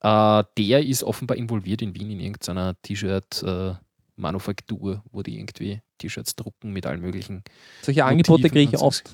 äh, 0.00 0.44
der 0.58 0.84
ist 0.84 1.02
offenbar 1.02 1.36
involviert 1.36 1.82
in 1.82 1.94
Wien 1.94 2.10
in 2.10 2.20
irgendeiner 2.20 2.74
T-Shirt-Manufaktur, 2.82 5.02
wo 5.10 5.22
die 5.22 5.38
irgendwie 5.38 5.80
T-Shirts 5.98 6.36
drucken 6.36 6.72
mit 6.72 6.86
allen 6.86 7.00
möglichen. 7.00 7.42
solche 7.82 8.04
Angebote 8.04 8.50
kriege 8.50 8.74
ich 8.74 8.80
oft. 8.80 9.12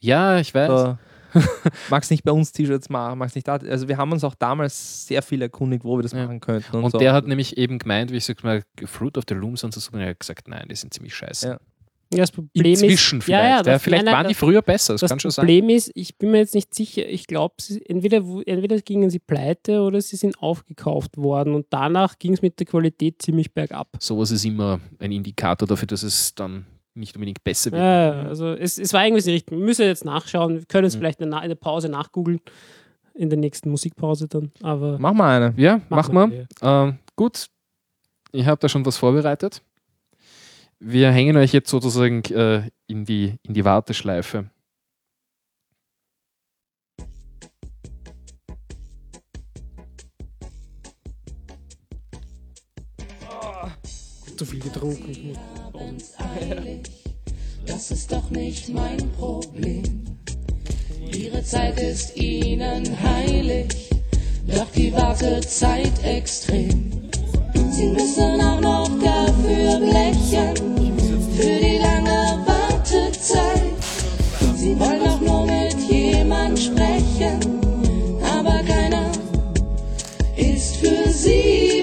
Ja, 0.00 0.38
ich 0.38 0.54
weiß. 0.54 0.68
So, 0.68 0.96
magst 1.90 2.10
nicht 2.10 2.24
bei 2.24 2.32
uns 2.32 2.52
T-Shirts 2.52 2.88
machen, 2.88 3.18
magst 3.18 3.34
nicht 3.36 3.48
da. 3.48 3.54
Also 3.56 3.88
wir 3.88 3.96
haben 3.96 4.12
uns 4.12 4.24
auch 4.24 4.34
damals 4.34 5.06
sehr 5.06 5.22
viel 5.22 5.42
erkundigt, 5.42 5.84
wo 5.84 5.96
wir 5.98 6.02
das 6.02 6.12
Ja. 6.12 6.24
machen 6.26 6.40
könnten. 6.40 6.76
Und, 6.76 6.84
Und 6.84 6.90
so. 6.92 6.98
der 6.98 7.12
hat 7.12 7.26
nämlich 7.26 7.56
eben 7.56 7.78
gemeint, 7.78 8.12
wie 8.12 8.16
ich 8.16 8.24
sag 8.24 8.42
mal, 8.44 8.62
Fruit 8.84 9.16
of 9.18 9.24
the 9.28 9.34
Loom 9.34 9.54
und 9.62 9.74
so, 9.74 9.90
und 9.92 10.00
er 10.00 10.10
hat 10.10 10.20
gesagt, 10.20 10.48
nein, 10.48 10.66
die 10.70 10.74
sind 10.76 10.92
ziemlich 10.94 11.14
scheiße. 11.14 11.46
Ja. 11.48 11.58
Ja, 12.14 12.18
das 12.18 12.30
Problem 12.30 12.66
Inzwischen 12.74 13.20
ist, 13.20 13.24
vielleicht. 13.24 13.42
Ja, 13.42 13.48
Ja, 13.48 13.56
ja, 13.56 13.62
das, 13.62 13.82
vielleicht 13.82 14.04
nein, 14.04 14.12
nein, 14.12 14.20
waren 14.24 14.28
die 14.28 14.34
das, 14.34 14.40
früher 14.40 14.60
besser, 14.60 14.92
das, 14.92 15.00
das 15.00 15.08
kann 15.10 15.18
schon 15.18 15.30
sein. 15.30 15.44
Problem 15.46 15.70
ist, 15.70 15.90
ich 15.94 16.18
bin 16.18 16.30
mir 16.32 16.38
jetzt 16.38 16.54
nicht 16.54 16.74
sicher, 16.74 17.08
ich 17.08 17.26
glaube, 17.26 17.54
entweder, 17.86 18.18
entweder 18.44 18.78
gingen 18.82 19.08
sie 19.08 19.18
pleite 19.18 19.80
oder 19.80 19.98
sie 20.02 20.16
sind 20.16 20.38
aufgekauft 20.38 21.16
worden 21.16 21.54
und 21.54 21.66
danach 21.70 22.18
ging 22.18 22.34
es 22.34 22.42
mit 22.42 22.58
der 22.58 22.66
Qualität 22.66 23.22
ziemlich 23.22 23.54
bergab. 23.54 23.88
Sowas 23.98 24.30
ist 24.30 24.44
immer 24.44 24.78
ein 24.98 25.10
Indikator 25.10 25.66
dafür, 25.66 25.86
dass 25.86 26.02
es 26.02 26.34
dann 26.34 26.66
nicht 26.94 27.14
unbedingt 27.16 27.42
besser 27.44 27.72
wird. 27.72 27.80
Ja, 27.82 28.22
also 28.28 28.52
es, 28.52 28.78
es 28.78 28.92
war 28.92 29.04
irgendwie 29.06 29.22
die 29.22 29.30
Richtung. 29.30 29.58
Wir 29.58 29.64
müssen 29.64 29.82
jetzt 29.86 30.04
nachschauen. 30.04 30.58
Wir 30.58 30.66
können 30.66 30.86
es 30.86 30.94
Mhm. 30.94 30.98
vielleicht 30.98 31.20
in 31.20 31.30
der, 31.30 31.54
Pause 31.54 31.88
nachgoogeln. 31.88 32.40
In 33.14 33.28
der 33.28 33.38
nächsten 33.38 33.70
Musikpause 33.70 34.26
dann. 34.28 34.52
Aber 34.62 34.98
Mach 34.98 35.12
mal 35.12 35.42
eine. 35.42 35.54
Ja, 35.60 35.80
mach 35.90 36.10
mal. 36.10 36.46
ja. 36.62 36.84
Ähm, 36.84 36.98
gut. 37.16 37.48
ich 38.32 38.46
habe 38.46 38.58
da 38.58 38.68
schon 38.68 38.84
was 38.86 38.96
vorbereitet. 38.96 39.62
Wir 40.78 41.10
hängen 41.12 41.36
euch 41.36 41.52
jetzt 41.52 41.70
sozusagen 41.70 42.22
äh, 42.32 42.68
in, 42.86 43.04
die, 43.04 43.36
in 43.42 43.54
die 43.54 43.64
Warteschleife. 43.64 44.50
Zu 54.36 54.44
viel 54.46 54.60
getrunken. 54.60 55.36
Muss 55.90 56.12
Pause. 56.18 56.80
Das 57.66 57.90
ist 57.90 58.12
doch 58.12 58.30
nicht 58.30 58.68
mein 58.68 59.10
Problem. 59.12 60.04
Ihre 61.14 61.42
Zeit 61.42 61.78
ist 61.80 62.16
ihnen 62.16 62.84
heilig, 63.02 63.90
doch 64.46 64.70
die 64.74 64.92
Wartezeit 64.92 65.92
extrem. 66.04 66.90
Sie 67.70 67.88
müssen 67.88 68.40
auch 68.40 68.60
noch 68.60 68.90
dafür 69.00 69.78
blechen, 69.78 70.56
für 71.36 71.58
die 71.58 71.78
lange 71.78 72.44
Wartezeit. 72.46 73.62
Sie 74.56 74.78
wollen 74.78 75.04
doch 75.04 75.20
nur 75.20 75.46
mit 75.46 75.76
jemand 75.90 76.58
sprechen, 76.58 77.40
aber 78.22 78.62
keiner 78.64 79.10
ist 80.36 80.76
für 80.76 81.08
sie 81.10 81.81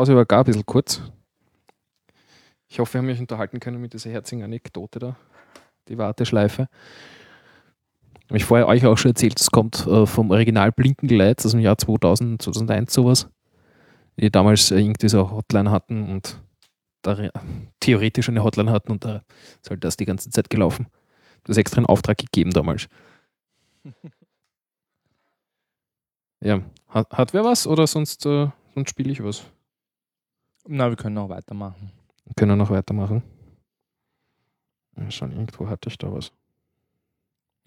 Pause 0.00 0.16
war 0.16 0.24
gar 0.24 0.38
ein 0.38 0.44
bisschen 0.46 0.64
kurz. 0.64 1.02
Ich 2.68 2.78
hoffe, 2.78 2.94
wir 2.94 2.98
haben 3.02 3.08
euch 3.10 3.20
unterhalten 3.20 3.60
können 3.60 3.82
mit 3.82 3.92
dieser 3.92 4.08
herzigen 4.08 4.42
Anekdote 4.42 4.98
da. 4.98 5.16
Die 5.88 5.98
Warteschleife. 5.98 6.68
Habe 8.28 8.38
ich 8.38 8.46
vorher 8.46 8.66
euch 8.66 8.86
auch 8.86 8.96
schon 8.96 9.10
erzählt, 9.10 9.38
es 9.38 9.50
kommt 9.50 9.86
äh, 9.86 10.06
vom 10.06 10.30
Original 10.30 10.72
Blinkenlights 10.72 11.44
aus 11.44 11.52
dem 11.52 11.60
Jahr 11.60 11.76
2000, 11.76 12.40
2001 12.40 12.94
sowas. 12.94 13.28
Die 14.16 14.30
damals 14.30 14.70
äh, 14.70 14.78
irgendwie 14.80 15.10
so 15.10 15.18
eine 15.26 15.32
Hotline 15.32 15.70
hatten 15.70 16.08
und 16.08 16.40
da 17.02 17.12
re- 17.12 17.32
theoretisch 17.80 18.30
eine 18.30 18.42
Hotline 18.42 18.70
hatten 18.72 18.92
und 18.92 19.04
da 19.04 19.20
ist 19.62 19.68
halt 19.68 19.84
das 19.84 19.98
die 19.98 20.06
ganze 20.06 20.30
Zeit 20.30 20.48
gelaufen. 20.48 20.86
Das 21.44 21.58
extra 21.58 21.76
einen 21.76 21.86
Auftrag 21.86 22.16
gegeben 22.16 22.52
damals. 22.52 22.88
Ja, 26.42 26.62
hat, 26.88 27.10
hat 27.10 27.34
wer 27.34 27.44
was 27.44 27.66
oder 27.66 27.86
sonst, 27.86 28.24
äh, 28.24 28.48
sonst 28.74 28.88
spiele 28.88 29.12
ich 29.12 29.22
was? 29.22 29.44
Na, 30.72 30.88
wir 30.88 30.94
können 30.96 31.18
auch 31.18 31.28
weitermachen. 31.28 31.90
Können 32.36 32.52
wir 32.52 32.56
noch 32.56 32.70
weitermachen? 32.70 33.24
Ja, 34.96 35.10
schon 35.10 35.32
irgendwo 35.32 35.68
hatte 35.68 35.88
ich 35.88 35.98
da 35.98 36.12
was. 36.12 36.30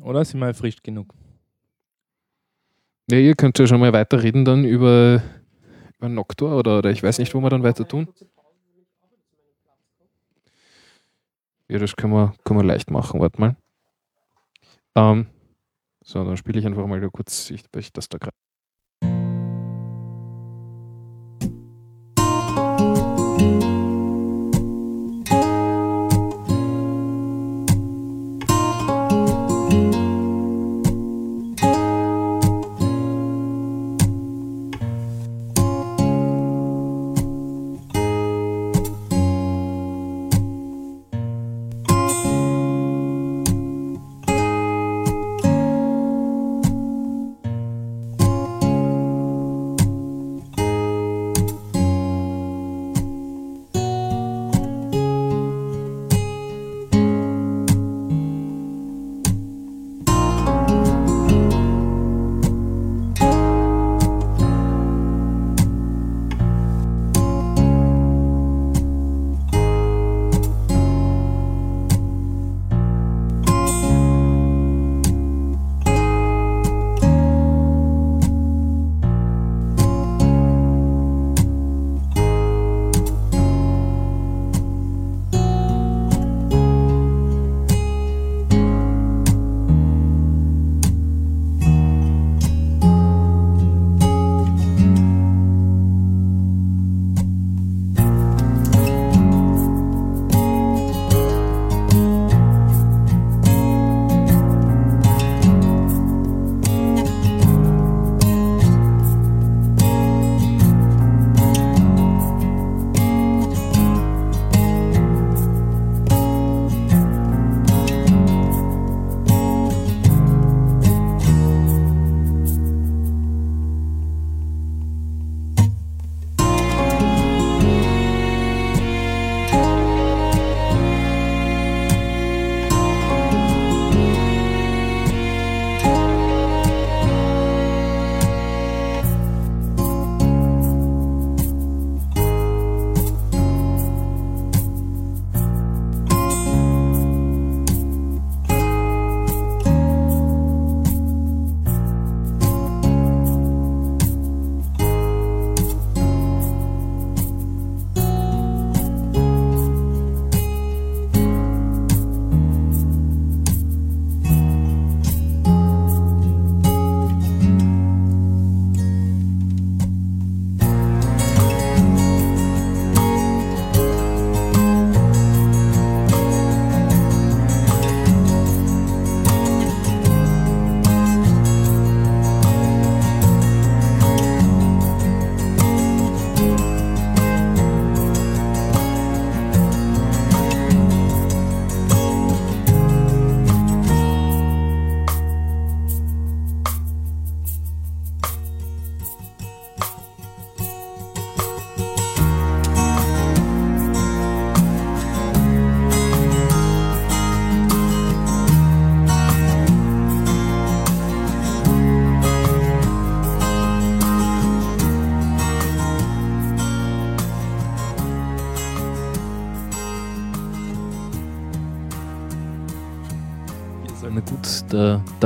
Oder 0.01 0.23
sind 0.23 0.39
wir 0.39 0.53
frisch 0.53 0.81
genug? 0.81 1.13
Ja, 3.11 3.17
ihr 3.17 3.35
könnt 3.35 3.59
ja 3.59 3.67
schon 3.67 3.81
mal 3.81 3.91
weiterreden 3.91 4.45
dann 4.45 4.63
über, 4.63 5.21
über 5.97 6.07
Noctua 6.07 6.55
oder, 6.55 6.77
oder 6.77 6.91
ich 6.91 7.03
weiß 7.03 7.19
nicht, 7.19 7.35
wo 7.35 7.41
wir 7.41 7.49
dann 7.49 7.63
weiter 7.63 7.85
tun. 7.85 8.07
Ja, 11.67 11.79
das 11.79 11.97
können 11.97 12.13
wir, 12.13 12.33
können 12.45 12.61
wir 12.61 12.65
leicht 12.65 12.89
machen. 12.89 13.19
Warte 13.19 13.37
mal. 13.41 13.57
Ähm, 14.95 15.27
so, 16.05 16.23
dann 16.23 16.37
spiele 16.37 16.57
ich 16.57 16.65
einfach 16.65 16.87
mal 16.87 17.01
kurz, 17.09 17.49
ich, 17.49 17.65
ich 17.75 17.91
das 17.91 18.07
da 18.07 18.17
gerade. 18.17 18.37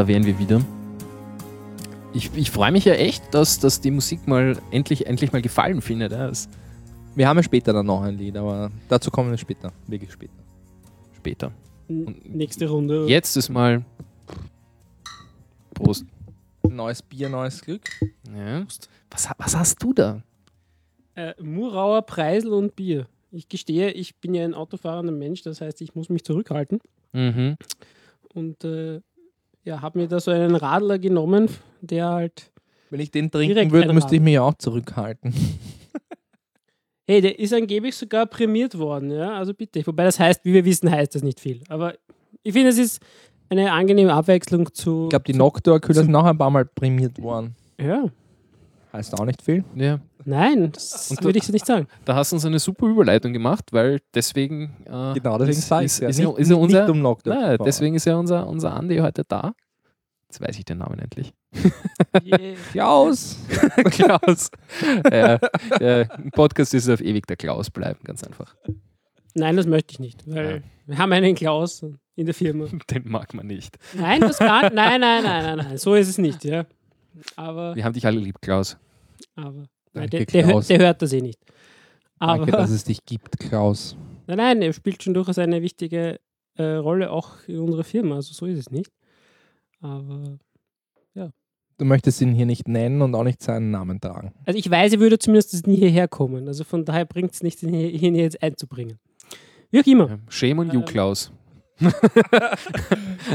Da, 0.08 0.14
wären 0.14 0.26
wir 0.26 0.40
wieder. 0.40 0.62
Ich, 2.14 2.32
ich 2.36 2.50
freue 2.52 2.72
mich 2.72 2.86
ja 2.86 2.94
echt, 2.94 3.34
dass, 3.34 3.60
dass 3.60 3.82
die 3.82 3.92
Musik 3.92 4.28
mal 4.28 4.58
endlich, 4.72 5.06
endlich 5.06 5.32
mal 5.32 5.42
gefallen 5.42 5.82
findet. 5.82 6.12
Ja. 6.12 6.28
Das 6.28 6.48
Wir 7.16 7.28
haben 7.28 7.38
ja 7.38 7.44
später 7.44 7.74
dann 7.74 7.86
noch 7.86 8.02
ein 8.02 8.18
Lied, 8.18 8.38
aber 8.38 8.72
dazu 8.90 9.12
kommen 9.12 9.30
wir 9.30 9.38
später. 9.38 9.72
Wirklich 9.88 10.12
später. 10.12 10.34
später. 11.16 11.52
N- 11.90 12.16
Nächste 12.26 12.68
Runde. 12.70 13.06
Jetzt 13.08 13.36
ist 13.38 13.50
mal. 13.50 13.84
Prost. 15.74 16.06
Neues 16.68 17.02
Bier, 17.02 17.30
neues 17.30 17.62
Glück. 17.62 17.90
Ja. 18.36 18.66
Was, 19.10 19.30
was 19.38 19.56
hast 19.56 19.82
du 19.84 19.94
da? 19.94 20.22
Äh, 21.16 21.34
Murauer 21.42 22.02
Preisel 22.02 22.54
und 22.54 22.76
Bier. 22.76 23.08
Ich 23.32 23.48
gestehe, 23.48 23.92
ich 23.92 24.16
bin 24.18 24.34
ja 24.34 24.44
ein 24.44 24.54
autofahrender 24.54 25.12
Mensch, 25.14 25.42
das 25.44 25.62
heißt, 25.62 25.82
ich 25.82 25.96
muss 25.96 26.10
mich 26.10 26.24
zurückhalten. 26.24 26.80
Mhm. 27.14 27.58
Und 28.34 28.64
äh, 28.64 29.02
ja, 29.64 29.82
habe 29.82 30.00
mir 30.00 30.08
da 30.08 30.20
so 30.20 30.32
einen 30.32 30.56
Radler 30.56 31.00
genommen, 31.00 31.50
der 31.82 32.08
halt, 32.10 32.52
Wenn 32.90 33.00
ich 33.00 33.12
den 33.12 33.32
trinken 33.32 33.72
würde, 33.72 33.94
müsste 33.94 34.16
ich 34.16 34.22
mich 34.22 34.36
ja 34.36 34.42
auch 34.44 34.54
zurückhalten. 34.56 35.34
hey, 37.08 37.22
der 37.22 37.40
ist 37.40 37.54
angeblich 37.54 37.96
sogar 37.96 38.26
prämiert 38.26 38.78
worden, 38.78 39.12
ja, 39.12 39.34
also 39.34 39.54
bitte. 39.54 39.86
Wobei 39.86 40.06
das 40.06 40.20
heißt, 40.20 40.44
wie 40.46 40.54
wir 40.54 40.66
wissen, 40.66 40.90
heißt 40.90 41.16
das 41.16 41.24
nicht 41.24 41.40
viel. 41.40 41.62
Aber 41.70 41.94
ich 42.44 42.54
finde, 42.54 42.70
es 42.70 42.78
ist 42.78 43.02
eine 43.50 43.72
angenehme 43.72 44.14
Abwechslung 44.14 44.74
zu. 44.74 45.06
Ich 45.06 45.10
glaube, 45.10 45.26
die 45.26 45.34
Noctua-Kühler 45.34 46.02
sind 46.02 46.12
noch 46.12 46.26
ein 46.26 46.38
paar 46.38 46.50
Mal 46.50 46.66
prämiert 46.66 47.22
worden. 47.22 47.56
Ja, 47.80 48.10
Heißt 48.94 49.20
auch 49.20 49.26
nicht 49.26 49.42
viel. 49.42 49.64
Ja. 49.76 50.00
Nein, 50.28 50.72
das 50.72 51.10
Und 51.12 51.22
du- 51.22 51.26
würde 51.26 51.40
ich 51.40 51.46
so 51.46 51.52
nicht 51.54 51.66
sagen. 51.66 51.88
Da 52.06 52.16
hast 52.16 52.32
du 52.32 52.36
uns 52.36 52.46
eine 52.46 52.60
super 52.60 52.86
Überleitung 52.88 53.34
gemacht, 53.34 53.66
weil 53.72 54.00
deswegen. 54.14 54.76
Äh, 54.86 55.14
Genau, 55.16 55.38
deswegen 55.38 55.58
ist, 55.58 55.68
sage 55.68 55.86
ich 55.86 55.92
ist, 55.92 56.00
ja. 56.02 56.10
ist, 56.10 56.18
nicht, 56.20 56.38
ist 56.38 56.50
nicht- 56.50 56.58
unser. 56.58 56.82
nicht 56.88 57.04
um 57.04 57.18
Nein, 57.26 57.58
deswegen 57.66 57.96
ist 57.96 58.06
ja 58.06 58.16
unser, 58.16 58.48
unser 58.48 58.74
Andi 58.74 58.98
heute 58.98 59.24
da. 59.28 59.54
Jetzt 60.30 60.42
weiß 60.42 60.60
ich 60.60 60.66
den 60.66 60.80
Namen 60.80 61.00
endlich. 61.00 61.34
Yeah. 62.22 62.56
Klaus! 62.74 63.38
Klaus. 63.92 64.52
ja, 65.10 65.40
ja, 65.80 66.02
Im 66.02 66.32
Podcast 66.32 66.74
ist 66.74 66.84
es 66.88 66.90
auf 66.90 67.02
ewig 67.02 67.26
der 67.28 67.38
Klaus 67.38 67.70
bleiben, 67.70 68.00
ganz 68.04 68.24
einfach. 68.26 68.54
Nein, 69.36 69.56
das 69.56 69.66
möchte 69.68 69.94
ich 69.94 70.00
nicht, 70.00 70.24
weil 70.30 70.56
Ja. 70.58 70.62
wir 70.88 70.98
haben 70.98 71.14
einen 71.14 71.34
Klaus 71.36 71.86
in 72.16 72.26
der 72.26 72.36
Firma. 72.36 72.66
Den 72.92 73.08
mag 73.08 73.34
man 73.34 73.48
nicht. 73.48 73.78
Nein, 73.94 74.20
das 74.20 74.40
gar, 74.40 74.64
nein, 74.64 75.00
nein, 75.00 75.24
nein, 75.24 75.44
nein, 75.44 75.58
nein, 75.60 75.78
so 75.78 75.96
ist 75.96 76.10
es 76.10 76.18
nicht, 76.18 76.44
ja. 76.44 76.66
Aber, 77.38 77.74
Wir 77.76 77.86
haben 77.86 77.94
dich 77.94 78.06
alle 78.06 78.20
lieb, 78.20 78.42
Klaus. 78.42 78.78
aber 79.36 79.64
nein, 80.00 80.10
Danke, 80.10 80.26
der, 80.26 80.48
der, 80.48 80.62
der 80.62 80.80
hört 80.80 81.02
das 81.02 81.14
eh 81.14 81.22
nicht. 81.22 81.40
Aber 82.20 82.38
Danke, 82.46 82.52
dass 82.52 82.72
es 82.72 82.84
dich 82.84 83.06
gibt, 83.06 83.40
Klaus. 83.40 83.96
nein, 84.28 84.38
nein, 84.38 84.62
er 84.62 84.74
spielt 84.74 85.04
schon 85.04 85.14
durchaus 85.14 85.38
eine 85.38 85.62
wichtige 85.62 86.20
äh, 86.56 86.64
Rolle 86.64 87.12
auch 87.12 87.36
in 87.48 87.60
unserer 87.60 87.84
Firma, 87.84 88.16
also 88.16 88.34
so 88.34 88.46
ist 88.46 88.60
es 88.60 88.72
nicht. 88.72 88.92
Aber 89.80 90.40
Du 91.80 91.86
möchtest 91.86 92.20
ihn 92.22 92.34
hier 92.34 92.48
nicht 92.48 92.68
nennen 92.68 93.04
und 93.04 93.14
auch 93.14 93.24
nicht 93.24 93.44
seinen 93.44 93.70
Namen 93.70 94.02
tragen. 94.02 94.34
also 94.46 94.58
ich 94.58 94.68
weiß, 94.68 94.94
er 94.94 95.00
würde 95.00 95.20
zumindest 95.20 95.68
nie 95.68 95.76
hierher 95.76 96.08
kommen. 96.08 96.48
Also 96.48 96.64
von 96.64 96.86
daher 96.86 97.06
bringt 97.06 97.34
es 97.34 97.44
nicht, 97.44 97.62
ihn 97.62 97.70
hier, 97.70 97.92
ihn 97.92 98.16
hier 98.16 98.24
jetzt 98.24 98.42
einzubringen. 98.42 98.98
Wie 99.70 99.82
auch 99.82 99.86
immer. 99.86 100.10
Ja, 100.10 100.18
Shame 100.28 100.60
on 100.60 100.72
you, 100.72 100.80
Ähm. 100.80 100.86
Klaus, 100.86 101.32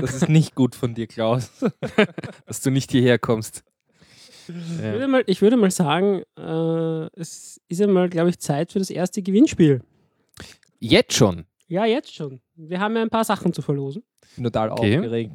Das 0.01 0.14
ist 0.14 0.28
nicht 0.28 0.56
gut 0.56 0.74
von 0.74 0.94
dir, 0.94 1.06
Klaus. 1.06 1.51
dass 2.47 2.60
du 2.62 2.70
nicht 2.70 2.90
hierher 2.90 3.18
kommst. 3.18 3.62
Ich 4.48 4.78
Ja. 4.82 4.93
würde 4.93 5.09
mal, 5.09 5.24
ich 5.27 5.43
würde 5.43 5.56
mal 5.56 5.70
sagen, 5.70 6.23
äh, 6.39 7.20
es 7.20 7.60
ist 7.69 7.81
einmal, 7.82 8.09
glaube 8.09 8.31
ich, 8.31 8.39
Zeit 8.39 8.73
für 8.73 8.78
das 8.78 8.90
erste 8.90 9.23
Gewinnspiel. 9.23 9.81
Jetzt 10.81 11.14
schon. 11.14 11.44
Ja, 11.69 11.85
jetzt 11.85 12.14
schon. 12.14 12.40
Wir 12.56 12.81
haben 12.81 12.97
ja 12.97 13.02
ein 13.02 13.10
paar 13.10 13.24
Sachen 13.24 13.52
zu 13.52 13.62
verlosen. 13.62 14.02
Ich 14.31 14.35
bin 14.36 14.44
total 14.44 14.70
Okay. 14.73 14.97
aufgeregt. 14.98 15.32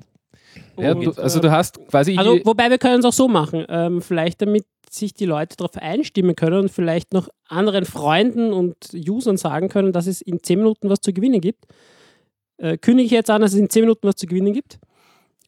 Ja, 0.78 0.92
Und, 0.94 1.04
du, 1.06 1.12
also 1.12 1.40
äh, 1.40 1.42
du 1.42 1.52
hast 1.52 1.80
quasi 1.88 2.16
Also, 2.18 2.40
wobei 2.44 2.70
wir 2.70 2.78
können 2.78 3.00
es 3.00 3.06
auch 3.06 3.14
so 3.14 3.28
machen. 3.28 3.66
Ähm, 3.70 4.02
vielleicht 4.02 4.42
damit 4.42 4.66
sich 4.90 5.14
die 5.14 5.26
Leute 5.26 5.58
darauf 5.58 5.76
einstimmen 5.78 6.36
können 6.36 6.60
und 6.60 6.72
vielleicht 6.72 7.14
noch 7.14 7.30
anderen 7.48 7.86
Freunden 7.86 8.54
und 8.54 8.76
Usern 8.94 9.38
sagen 9.38 9.70
können, 9.70 9.92
dass 9.92 10.08
es 10.08 10.22
in 10.22 10.42
10 10.42 10.60
Minuten 10.60 10.90
was 10.90 11.02
zu 11.02 11.14
gewinnen 11.14 11.42
gibt. 11.42 11.66
Äh, 12.58 12.78
kündige 12.78 13.06
ich 13.06 13.12
jetzt 13.12 13.30
an, 13.30 13.42
dass 13.42 13.54
es 13.54 13.60
in 13.60 13.70
10 13.70 13.82
Minuten 13.82 14.08
was 14.08 14.16
zu 14.16 14.26
gewinnen 14.26 14.54
gibt. 14.54 14.80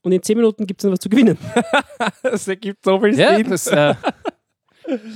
Und 0.02 0.12
in 0.14 0.22
10 0.24 0.38
Minuten 0.38 0.66
gibt 0.66 0.80
es 0.80 0.84
dann 0.84 0.92
was 0.94 1.00
zu 1.00 1.10
gewinnen. 1.10 1.38
Das 2.24 2.48
ergibt 2.48 2.84
so 2.86 3.00
viel 3.00 3.18
ja, 3.20 3.42
das, 3.44 3.68
äh, 3.68 3.94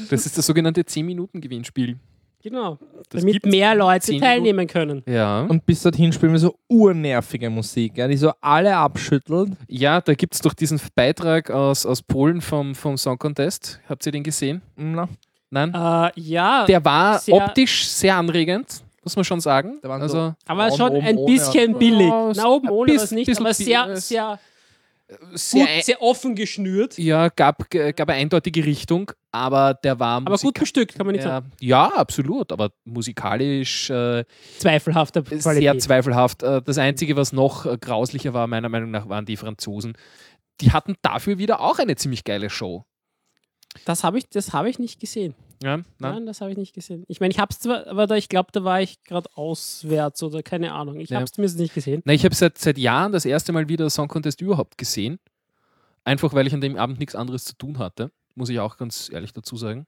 das 0.09 0.25
ist 0.25 0.37
das 0.37 0.45
sogenannte 0.45 0.81
10-Minuten-Gewinnspiel. 0.81 1.97
Genau. 2.43 2.77
Das 3.09 3.21
damit 3.21 3.45
mehr 3.45 3.73
Leute 3.73 4.05
10 4.07 4.19
teilnehmen 4.19 4.67
können. 4.67 5.01
Ja. 5.07 5.41
Und 5.43 5.65
bis 5.65 5.81
dorthin 5.81 6.11
spielen 6.11 6.33
wir 6.33 6.39
so 6.39 6.55
urnervige 6.67 7.49
Musik, 7.49 7.97
ja, 7.97 8.07
die 8.07 8.17
so 8.17 8.31
alle 8.41 8.75
abschüttelt. 8.75 9.51
ja, 9.69 10.01
da 10.01 10.13
gibt 10.13 10.33
es 10.35 10.41
doch 10.41 10.53
diesen 10.53 10.79
Beitrag 10.93 11.49
aus, 11.49 11.85
aus 11.85 12.01
Polen 12.01 12.41
vom, 12.41 12.75
vom 12.75 12.97
Song 12.97 13.17
Contest. 13.17 13.79
Habt 13.87 14.05
ihr 14.05 14.11
den 14.11 14.23
gesehen? 14.23 14.61
Na, 14.75 15.07
Nein? 15.49 15.69
Äh, 15.73 16.11
ja, 16.19 16.65
Der 16.65 16.83
war 16.83 17.19
sehr- 17.19 17.35
optisch 17.35 17.87
sehr 17.87 18.17
anregend, 18.17 18.83
muss 19.03 19.15
man 19.15 19.23
schon 19.23 19.39
sagen. 19.39 19.79
Da 19.81 19.87
waren 19.87 20.01
also 20.01 20.33
aber 20.45 20.67
Frauen 20.67 20.77
schon 20.77 20.95
ein 21.01 21.15
ohne 21.17 21.31
bisschen 21.33 21.73
und- 21.75 21.79
billig. 21.79 22.11
Na, 22.35 22.45
oben 22.47 22.69
ohne 22.69 22.95
was 22.95 23.11
nicht, 23.11 23.27
bisschen 23.27 23.45
aber 23.45 23.53
sehr, 23.53 23.95
sehr, 23.95 24.39
sehr, 25.33 25.65
gut, 25.65 25.83
sehr 25.83 26.01
offen 26.01 26.35
geschnürt. 26.35 26.97
ja, 26.97 27.29
gab, 27.29 27.69
gab 27.69 28.09
eine 28.09 28.13
eindeutige 28.19 28.65
Richtung, 28.65 29.11
aber 29.31 29.73
der 29.73 29.99
war 29.99 30.17
Aber 30.17 30.37
gut 30.37 30.59
bestückt, 30.59 30.95
kann 30.95 31.05
man 31.05 31.15
nicht 31.15 31.23
sagen. 31.23 31.51
ja, 31.59 31.87
ja, 31.89 31.95
absolut, 31.95 32.51
aber 32.51 32.71
musikalisch 32.85 33.89
äh, 33.89 34.23
Zweifelhafter 34.59 35.23
sehr 35.25 35.39
Qualität. 35.39 35.81
zweifelhaft. 35.81 36.43
Äh, 36.43 36.61
Das 36.61 36.77
Einzige, 36.77 37.15
was 37.15 37.33
noch 37.33 37.65
äh, 37.65 37.77
grauslicher 37.79 38.33
war, 38.33 38.47
meiner 38.47 38.69
Meinung 38.69 38.91
nach, 38.91 39.09
waren 39.09 39.25
die 39.25 39.37
Franzosen. 39.37 39.97
Die 40.61 40.71
hatten 40.71 40.95
dafür 41.01 41.37
wieder 41.37 41.59
auch 41.61 41.79
eine 41.79 41.95
ziemlich 41.95 42.23
geile 42.23 42.49
Show. 42.49 42.85
Das 43.85 44.03
habe 44.03 44.19
ich, 44.19 44.29
das 44.29 44.53
hab 44.53 44.65
ich 44.67 44.77
nicht 44.77 44.99
gesehen. 44.99 45.33
Ja, 45.61 45.77
Nein, 45.77 45.85
nein? 45.99 46.25
das 46.25 46.41
habe 46.41 46.51
ich 46.51 46.57
nicht 46.57 46.73
gesehen. 46.73 47.03
Ich 47.07 47.19
meine, 47.19 47.31
ich 47.31 47.39
habe 47.39 47.51
es 47.51 47.59
zwar, 47.59 47.87
aber 47.87 48.07
da, 48.07 48.15
ich 48.15 48.27
glaube, 48.29 48.49
da 48.51 48.63
war 48.63 48.81
ich 48.81 49.01
gerade 49.03 49.29
auswärts 49.35 50.21
oder 50.23 50.43
keine 50.43 50.73
Ahnung. 50.73 50.99
Ich 50.99 51.09
Ja. 51.09 51.17
habe 51.17 51.25
es 51.25 51.31
zumindest 51.31 51.59
nicht 51.59 51.73
gesehen. 51.73 52.01
Na, 52.05 52.13
ich 52.13 52.25
habe 52.25 52.35
seit, 52.35 52.57
seit 52.57 52.77
Jahren 52.77 53.11
das 53.11 53.25
erste 53.25 53.51
Mal 53.53 53.69
wieder 53.69 53.89
Song 53.89 54.07
Contest 54.07 54.41
überhaupt 54.41 54.77
gesehen. 54.77 55.19
Einfach 56.03 56.33
weil 56.33 56.47
ich 56.47 56.53
an 56.53 56.61
dem 56.61 56.75
Abend 56.75 56.99
nichts 56.99 57.15
anderes 57.15 57.45
zu 57.45 57.55
tun 57.57 57.77
hatte. 57.77 58.11
Muss 58.35 58.49
ich 58.49 58.59
auch 58.59 58.77
ganz 58.77 59.09
ehrlich 59.13 59.31
dazu 59.31 59.55
sagen. 59.55 59.85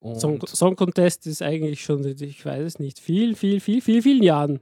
Und 0.00 0.20
Song, 0.20 0.46
Song 0.46 0.76
Contest 0.76 1.26
ist 1.26 1.40
eigentlich 1.40 1.82
schon, 1.82 2.04
ich 2.04 2.44
weiß 2.44 2.62
es 2.62 2.78
nicht, 2.78 2.98
viel, 2.98 3.34
viel, 3.36 3.60
viel, 3.60 3.80
viel, 3.80 4.02
vielen 4.02 4.22
Jahren 4.22 4.60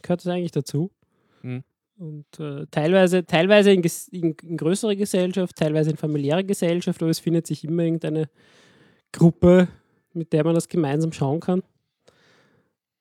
gehört 0.00 0.20
das 0.20 0.28
eigentlich 0.32 0.52
dazu. 0.52 0.90
Und 2.00 2.40
äh, 2.40 2.64
teilweise, 2.70 3.26
teilweise 3.26 3.72
in, 3.72 3.82
in, 4.10 4.34
in 4.42 4.56
größerer 4.56 4.96
Gesellschaft, 4.96 5.54
teilweise 5.54 5.90
in 5.90 5.98
familiärer 5.98 6.42
Gesellschaft, 6.42 7.02
aber 7.02 7.10
es 7.10 7.18
findet 7.18 7.46
sich 7.46 7.62
immer 7.62 7.82
irgendeine 7.82 8.30
Gruppe, 9.12 9.68
mit 10.14 10.32
der 10.32 10.42
man 10.42 10.54
das 10.54 10.68
gemeinsam 10.68 11.12
schauen 11.12 11.40
kann. 11.40 11.62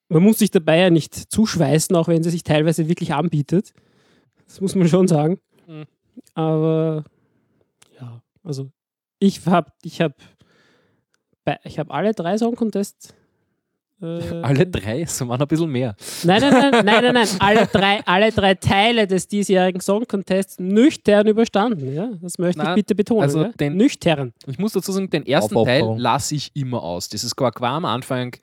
Man 0.09 0.21
muss 0.21 0.39
sich 0.39 0.51
dabei 0.51 0.79
ja 0.79 0.89
nicht 0.89 1.15
zuschweißen, 1.15 1.95
auch 1.95 2.09
wenn 2.09 2.23
sie 2.23 2.29
sich 2.29 2.43
teilweise 2.43 2.89
wirklich 2.89 3.13
anbietet. 3.13 3.73
Das 4.45 4.59
muss 4.59 4.75
man 4.75 4.89
schon 4.89 5.07
sagen. 5.07 5.39
Hm. 5.65 5.85
Aber 6.33 7.05
ja, 8.01 8.21
also 8.43 8.69
ich 9.19 9.45
habe 9.45 9.71
ich 9.81 10.01
hab, 10.01 10.15
ich 11.63 11.79
habe 11.79 11.93
alle 11.93 12.13
drei 12.13 12.37
Song 12.37 12.57
Contests. 12.57 13.13
Äh, 14.01 14.41
alle 14.41 14.65
drei, 14.65 15.01
es 15.01 15.19
waren 15.27 15.41
ein 15.41 15.47
bisschen 15.47 15.69
mehr. 15.69 15.95
Nein, 16.23 16.41
nein, 16.41 16.51
nein, 16.71 16.85
nein, 16.85 17.03
nein, 17.03 17.13
nein. 17.13 17.27
Alle 17.39 17.67
drei, 17.67 17.99
alle 18.05 18.31
drei 18.31 18.53
Teile 18.55 19.07
des 19.07 19.27
diesjährigen 19.27 19.81
Song 19.81 20.05
Contests 20.07 20.57
nüchtern 20.59 21.27
überstanden. 21.27 21.93
Ja? 21.93 22.09
Das 22.21 22.37
möchte 22.37 22.61
Na, 22.61 22.69
ich 22.71 22.75
bitte 22.75 22.95
betonen. 22.95 23.23
also 23.23 23.41
ja? 23.43 23.49
den- 23.59 23.75
nüchtern. 23.75 24.31
Ich 24.47 24.57
muss 24.57 24.71
dazu 24.73 24.91
sagen, 24.93 25.09
den 25.09 25.25
ersten 25.25 25.53
Aufopferung. 25.55 25.95
Teil 25.95 26.01
lasse 26.01 26.35
ich 26.35 26.51
immer 26.55 26.81
aus. 26.81 27.09
Dieses 27.09 27.35
Quaquar 27.35 27.71
am 27.73 27.85
Anfang, 27.85 28.35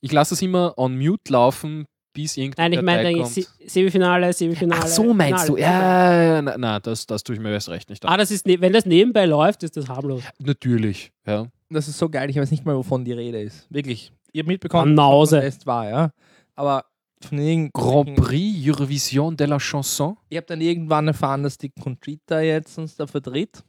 ich 0.00 0.12
lasse 0.12 0.34
es 0.34 0.42
immer 0.42 0.74
on 0.76 0.96
mute 0.96 1.32
laufen, 1.32 1.86
bis 2.12 2.36
irgendein 2.36 2.70
Nein, 2.70 2.78
ich 2.78 2.84
meine 2.84 3.08
eigentlich 3.08 3.48
Semifinale, 3.66 4.32
Semifinale. 4.32 4.80
Ach 4.84 4.86
so 4.86 5.12
meinst 5.12 5.48
du? 5.48 5.56
Finale. 5.56 6.16
Ja, 6.18 6.22
ja, 6.36 6.42
na, 6.42 6.54
na 6.56 6.80
das, 6.80 7.06
das 7.06 7.22
tue 7.24 7.34
ich 7.34 7.42
mir 7.42 7.50
erst 7.50 7.68
recht 7.68 7.90
nicht 7.90 8.04
an. 8.04 8.12
Ah, 8.12 8.16
das 8.16 8.30
ist, 8.30 8.46
ne- 8.46 8.60
wenn 8.60 8.72
das 8.72 8.86
nebenbei 8.86 9.26
läuft, 9.26 9.62
ist 9.64 9.76
das 9.76 9.88
harmlos. 9.88 10.22
Natürlich, 10.38 11.10
ja. 11.26 11.46
das 11.70 11.88
ist 11.88 11.98
so 11.98 12.08
geil, 12.08 12.30
ich 12.30 12.36
weiß 12.36 12.50
nicht 12.52 12.64
mal, 12.64 12.74
wovon 12.76 13.04
die 13.04 13.12
Rede 13.12 13.42
ist. 13.42 13.66
Wirklich. 13.68 14.12
Ihr 14.36 14.40
habt 14.42 14.48
mitbekommen, 14.48 14.94
der 14.94 15.40
Test 15.40 15.66
war, 15.66 15.88
ja. 15.88 16.10
Aber 16.54 16.84
von 17.22 17.70
Grand 17.72 18.16
Prix 18.16 18.68
Eurovision 18.68 19.34
de 19.34 19.46
la 19.46 19.58
Chanson. 19.58 20.18
Ich 20.28 20.36
habe 20.36 20.46
dann 20.46 20.60
irgendwann 20.60 21.08
erfahren, 21.08 21.42
dass 21.42 21.56
die 21.56 21.70
Conchita 21.70 22.40
jetzt 22.40 22.76
uns 22.78 22.96
da 22.96 23.06
vertritt. 23.06 23.62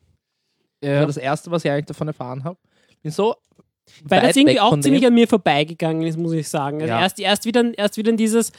Das 0.81 0.89
war 0.89 0.95
Ja. 0.99 1.05
das 1.05 1.15
Erste, 1.15 1.49
was 1.51 1.63
ich 1.63 1.71
eigentlich 1.71 1.85
davon 1.85 2.09
erfahren 2.09 2.43
habe. 2.43 2.59
Bin 3.01 3.11
so 3.13 3.35
Weil 4.03 4.21
das 4.23 4.35
irgendwie 4.35 4.59
auch 4.59 4.77
ziemlich 4.81 5.03
dem. 5.03 5.07
an 5.07 5.13
mir 5.13 5.27
vorbeigegangen 5.29 6.01
ist, 6.05 6.17
muss 6.17 6.33
ich 6.33 6.49
sagen. 6.49 6.81
Also 6.81 6.93
Ja. 6.93 6.99
erst, 6.99 7.17
erst, 7.21 7.45
wieder, 7.45 7.77
erst 7.77 7.95
wieder 7.95 8.09
in 8.11 8.17
dieses, 8.17 8.51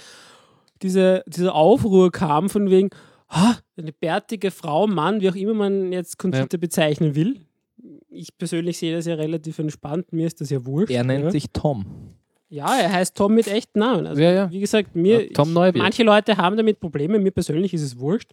diese, 0.80 1.22
dieser 1.26 1.54
Aufruhr 1.54 2.10
kam 2.10 2.48
von 2.48 2.70
wegen, 2.70 2.88
ah, 3.28 3.56
eine 3.76 3.92
bärtige 3.92 4.50
Frau, 4.50 4.86
Mann, 4.86 5.20
wie 5.20 5.28
auch 5.28 5.34
immer 5.36 5.52
man 5.52 5.92
jetzt 5.92 6.16
Conchita 6.18 6.56
bezeichnen 6.56 7.14
will. 7.14 7.44
Ich 8.10 8.36
persönlich 8.38 8.78
sehe 8.78 8.94
das 8.96 9.06
ja 9.06 9.14
relativ 9.14 9.58
entspannt, 9.58 10.12
mir 10.12 10.26
ist 10.26 10.40
das 10.40 10.50
ja 10.50 10.64
wurscht. 10.64 10.90
Er 10.90 11.04
nennt 11.04 11.24
ja. 11.24 11.30
sich 11.30 11.46
Tom. 11.52 12.14
Ja, 12.48 12.74
er 12.78 12.90
heißt 12.92 13.14
Tom 13.14 13.34
mit 13.34 13.46
echten 13.46 13.78
Namen. 13.80 14.06
Also, 14.06 14.22
Ja, 14.22 14.32
ja. 14.32 14.50
Wie 14.50 14.60
gesagt, 14.60 14.96
mir, 14.96 15.30
Tom 15.32 15.50
ich- 15.66 15.74
manche 15.74 16.02
Leute 16.02 16.36
haben 16.38 16.56
damit 16.56 16.80
Probleme, 16.80 17.18
mir 17.18 17.30
persönlich 17.30 17.74
ist 17.74 17.82
es 17.82 17.98
wurscht. 17.98 18.30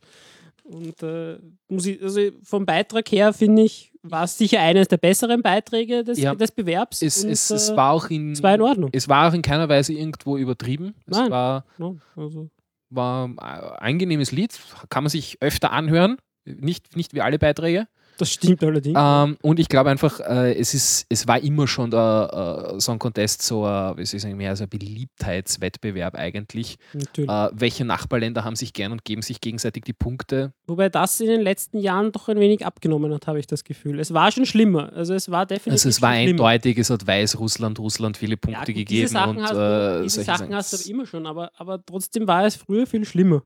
Und 0.64 1.04
äh, 1.04 1.38
muss 1.68 1.86
ich, 1.86 2.02
also 2.02 2.22
vom 2.42 2.66
Beitrag 2.66 3.12
her 3.12 3.34
finde 3.34 3.64
ich, 3.64 3.92
war 4.02 4.24
es 4.24 4.38
sicher 4.38 4.62
eines 4.62 4.88
der 4.88 4.98
besseren 4.98 5.42
Beiträge 5.44 6.04
des, 6.04 6.18
Ja. 6.20 6.34
des 6.34 6.52
Bewerbs. 6.52 7.02
Es, 7.04 7.24
und, 7.24 7.30
es, 7.30 7.52
es 7.52 7.70
äh, 7.70 7.76
war 7.78 7.92
auch 7.92 8.10
in, 8.10 8.32
es 8.32 8.42
war 8.42 8.56
in 8.56 8.62
Ordnung. 8.62 8.90
es 8.94 9.08
war 9.10 9.30
auch 9.30 9.34
in 9.34 9.42
keiner 9.44 9.70
Weise 9.70 9.94
irgendwo 9.94 10.38
übertrieben. 10.38 10.96
Es 11.06 11.18
Nein. 11.18 11.30
war, 11.30 11.66
Ja, 11.78 11.94
also, 12.16 12.50
war 12.90 13.26
ein 13.28 13.38
angenehmes 13.38 14.32
Lied, 14.32 14.58
kann 14.90 15.04
man 15.04 15.10
sich 15.10 15.38
öfter 15.42 15.72
anhören. 15.72 16.18
Nicht, 16.46 16.96
nicht 16.96 17.14
wie 17.14 17.22
alle 17.22 17.38
Beiträge. 17.38 17.88
Das 18.18 18.32
stimmt 18.32 18.64
allerdings. 18.64 18.98
Ähm, 19.00 19.38
und 19.42 19.60
ich 19.60 19.68
glaube 19.70 19.90
einfach, 19.90 20.20
äh, 20.20 20.54
es, 20.58 20.74
ist, 20.74 21.06
es 21.10 21.28
war 21.28 21.40
immer 21.40 21.68
schon 21.68 21.92
der 21.92 22.74
äh, 22.76 22.80
Song 22.80 23.00
Contest 23.00 23.42
so, 23.42 23.66
ein, 23.66 23.98
wie 23.98 24.06
soll 24.06 24.18
ich 24.18 24.22
sagen, 24.24 24.38
mehr 24.38 24.56
so 24.56 24.64
ein 24.64 24.70
Beliebtheitswettbewerb 24.70 26.16
eigentlich. 26.16 26.78
Natürlich. 26.94 27.30
Äh, 27.30 27.50
welche 27.54 27.86
Nachbarländer 27.86 28.44
haben 28.44 28.56
sich 28.56 28.74
gern 28.74 28.92
und 28.92 29.04
geben 29.06 29.22
sich 29.22 29.42
gegenseitig 29.42 29.84
die 29.84 29.94
Punkte? 29.94 30.54
Wobei 30.68 30.90
das 30.90 31.20
in 31.20 31.28
den 31.28 31.42
letzten 31.42 31.80
Jahren 31.80 32.12
doch 32.12 32.30
ein 32.30 32.40
wenig 32.40 32.66
abgenommen 32.66 33.14
hat, 33.14 33.28
habe 33.28 33.40
ich 33.40 33.48
das 33.48 33.64
Gefühl. 33.64 34.00
Es 34.00 34.14
war 34.14 34.32
schon 34.32 34.46
schlimmer. 34.46 34.92
Also 34.94 35.14
es 35.14 35.30
war 35.32 35.46
definitiv 35.46 35.74
Also 35.74 35.90
es 35.90 36.02
war 36.02 36.14
schlimmer. 36.14 36.30
eindeutig, 36.30 36.78
es 36.78 36.90
hat 36.90 37.06
Weißrussland, 37.06 37.80
Russland 37.80 38.18
viele 38.18 38.34
Ja, 38.34 38.38
Punkte 38.38 38.74
gut, 38.74 38.80
gegeben 38.82 39.02
diese 39.02 39.08
Sachen, 39.14 39.38
und 39.38 39.44
hast, 39.44 39.52
äh, 39.52 39.56
du, 39.98 40.04
diese 40.04 40.24
solche 40.24 40.38
Sachen 40.40 40.56
hast 40.56 40.86
du 40.86 40.90
immer 40.92 41.06
schon, 41.06 41.26
aber, 41.26 41.52
aber 41.58 41.84
trotzdem 41.86 42.28
war 42.28 42.46
es 42.46 42.56
früher 42.56 42.88
viel 42.88 43.06
schlimmer. 43.06 43.44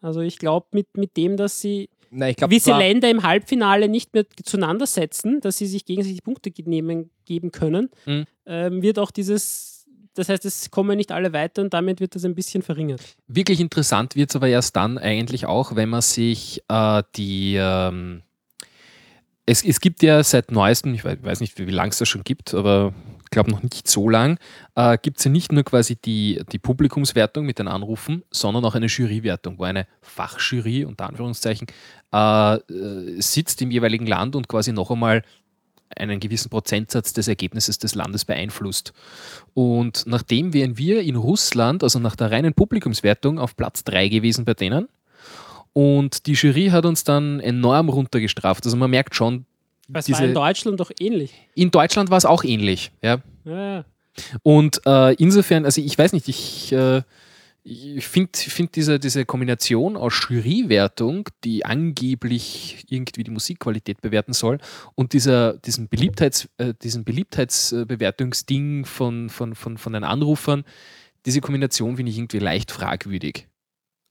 Also 0.00 0.20
ich 0.20 0.38
glaube, 0.38 0.66
mit, 0.72 0.96
mit 0.96 1.16
dem, 1.16 1.36
dass 1.36 1.60
sie 1.60 1.88
Na, 2.14 2.28
ich 2.28 2.36
glaub, 2.36 2.50
gewisse 2.50 2.76
Länder 2.76 3.08
im 3.10 3.22
Halbfinale 3.22 3.88
nicht 3.88 4.12
mehr 4.12 4.26
zueinander 4.44 4.86
setzen, 4.86 5.40
dass 5.40 5.56
sie 5.56 5.66
sich 5.66 5.86
gegenseitig 5.86 6.22
Punkte 6.22 6.52
nehmen, 6.66 7.10
geben 7.24 7.50
können, 7.52 7.88
Mhm. 8.04 8.24
ähm, 8.44 8.82
wird 8.82 8.98
auch 8.98 9.10
dieses, 9.10 9.86
das 10.12 10.28
heißt, 10.28 10.44
es 10.44 10.70
kommen 10.70 10.98
nicht 10.98 11.10
alle 11.10 11.32
weiter 11.32 11.62
und 11.62 11.72
damit 11.72 12.00
wird 12.00 12.14
das 12.14 12.24
ein 12.26 12.34
bisschen 12.34 12.62
verringert. 12.62 13.00
Wirklich 13.28 13.60
interessant 13.60 14.14
wird 14.14 14.28
es 14.28 14.36
aber 14.36 14.48
erst 14.48 14.76
dann 14.76 14.98
eigentlich 14.98 15.46
auch, 15.46 15.74
wenn 15.74 15.88
man 15.88 16.02
sich 16.02 16.62
äh, 16.68 17.02
die. 17.16 17.56
Ähm, 17.58 18.22
es, 19.46 19.64
es 19.64 19.80
gibt 19.80 20.02
ja 20.02 20.22
seit 20.22 20.52
neuestem, 20.52 20.94
ich 20.94 21.04
weiß, 21.04 21.40
nicht, 21.40 21.58
wie, 21.58 21.66
wie 21.66 21.72
lange 21.72 21.88
es 21.90 21.98
das 21.98 22.08
schon 22.08 22.22
gibt, 22.24 22.52
aber 22.54 22.92
glaube 23.32 23.50
noch 23.50 23.62
nicht 23.62 23.88
so 23.88 24.08
lang, 24.08 24.38
äh, 24.76 24.96
gibt 25.02 25.18
es 25.18 25.24
ja 25.24 25.30
nicht 25.30 25.50
nur 25.50 25.64
quasi 25.64 25.96
die, 25.96 26.40
die 26.52 26.58
Publikumswertung 26.58 27.44
mit 27.44 27.58
den 27.58 27.66
Anrufen, 27.66 28.22
sondern 28.30 28.64
auch 28.64 28.76
eine 28.76 28.86
Jurywertung, 28.86 29.58
wo 29.58 29.64
eine 29.64 29.88
Fachjury, 30.02 30.84
unter 30.84 31.08
Anführungszeichen, 31.08 31.66
äh, 32.12 32.54
äh, 32.54 33.20
sitzt 33.20 33.60
im 33.62 33.72
jeweiligen 33.72 34.06
Land 34.06 34.36
und 34.36 34.46
quasi 34.46 34.72
noch 34.72 34.90
einmal 34.92 35.24
einen 35.96 36.20
gewissen 36.20 36.48
Prozentsatz 36.48 37.12
des 37.12 37.28
Ergebnisses 37.28 37.78
des 37.78 37.94
Landes 37.94 38.24
beeinflusst. 38.24 38.92
Und 39.54 40.04
nachdem 40.06 40.54
wären 40.54 40.78
wir 40.78 41.02
in 41.02 41.16
Russland, 41.16 41.82
also 41.82 41.98
nach 41.98 42.16
der 42.16 42.30
reinen 42.30 42.54
Publikumswertung, 42.54 43.38
auf 43.38 43.56
Platz 43.56 43.84
3 43.84 44.08
gewesen 44.08 44.44
bei 44.44 44.54
denen. 44.54 44.88
Und 45.74 46.26
die 46.26 46.32
Jury 46.32 46.68
hat 46.68 46.84
uns 46.84 47.04
dann 47.04 47.40
enorm 47.40 47.88
runtergestraft. 47.88 48.64
Also 48.64 48.76
man 48.76 48.90
merkt 48.90 49.14
schon, 49.14 49.46
Das 49.92 50.10
war 50.10 50.18
Diese- 50.18 50.28
in 50.28 50.34
Deutschland 50.34 50.80
doch 50.80 50.90
ähnlich. 50.98 51.32
in 51.54 51.70
Deutschland 51.70 52.10
war 52.10 52.18
es 52.18 52.24
auch 52.24 52.44
ähnlich. 52.44 52.90
Ja. 53.02 53.20
Ja, 53.44 53.74
ja. 53.76 53.84
Und 54.42 54.80
äh, 54.86 55.14
insofern, 55.14 55.64
also 55.64 55.80
ich 55.80 55.96
weiß 55.96 56.12
nicht, 56.12 56.28
ich, 56.28 56.72
äh, 56.72 57.02
ich 57.64 58.04
finde 58.06 58.30
find 58.36 58.74
diese, 58.76 58.98
diese 58.98 59.24
Kombination 59.24 59.96
aus 59.96 60.26
Jurywertung, 60.28 61.28
die 61.44 61.64
angeblich 61.64 62.84
irgendwie 62.88 63.22
die 63.22 63.30
Musikqualität 63.30 64.00
bewerten 64.00 64.32
soll, 64.32 64.58
und 64.96 65.12
dieser, 65.12 65.54
diesem 65.58 65.88
Beliebtheits, 65.88 66.48
äh, 66.58 66.74
diesen 66.82 67.04
Beliebtheitsbewertungsding 67.04 68.84
von, 68.84 69.28
von, 69.30 69.54
von, 69.54 69.78
von 69.78 69.92
den 69.92 70.04
Anrufern, 70.04 70.64
diese 71.24 71.40
Kombination 71.40 71.96
finde 71.96 72.10
ich 72.10 72.18
irgendwie 72.18 72.38
leicht 72.40 72.70
fragwürdig. 72.70 73.46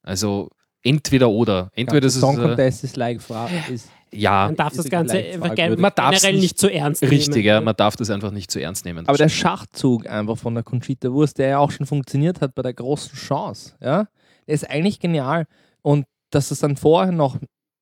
Also 0.01 0.49
entweder 0.81 1.29
oder. 1.29 1.71
Entweder 1.75 2.01
das 2.01 2.15
ist, 2.15 2.21
Song 2.21 2.39
äh, 2.39 2.43
Contest 2.43 2.83
ist 2.83 2.95
like 2.97 3.21
Fra 3.21 3.49
ist 3.71 3.89
ja, 4.13 4.47
Man 4.47 4.55
darf 4.55 4.73
das 4.75 4.89
Ganze 4.89 5.17
einfach 5.17 5.55
gen 5.55 5.79
Man 5.79 5.91
generell 5.95 6.33
nicht- 6.33 6.41
nicht 6.41 6.57
zu 6.59 6.71
ernst 6.71 7.01
nehmen. 7.01 7.13
richtig, 7.13 7.45
ja, 7.45 7.61
man 7.61 7.75
darf 7.75 7.95
das 7.95 8.09
einfach 8.09 8.31
nicht 8.31 8.51
zu 8.51 8.59
ernst 8.61 8.85
nehmen. 8.85 9.07
Aber 9.07 9.17
der 9.17 9.29
Schachzug 9.29 10.07
einfach 10.09 10.38
von 10.38 10.53
der 10.53 10.63
Conchita 10.63 11.11
Wurst, 11.11 11.38
der 11.38 11.47
ja 11.49 11.57
auch 11.59 11.71
schon 11.71 11.85
funktioniert 11.85 12.41
hat 12.41 12.53
bei 12.55 12.61
der 12.61 12.73
großen 12.73 13.13
Chance, 13.15 13.75
ja, 13.81 14.07
der 14.47 14.55
ist 14.55 14.69
eigentlich 14.69 14.99
genial. 14.99 15.45
Und 15.81 16.05
dass 16.29 16.51
es 16.51 16.59
dann 16.59 16.75
vorher 16.77 17.11
noch 17.11 17.38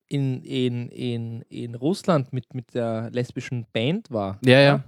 in, 0.08 0.42
in, 0.42 0.88
in, 0.88 1.42
in 1.48 1.74
Russland 1.74 2.32
mit, 2.32 2.52
mit 2.54 2.74
der 2.74 3.10
lesbischen 3.12 3.66
Band 3.72 4.10
war, 4.10 4.38
ja, 4.44 4.60
ja. 4.60 4.84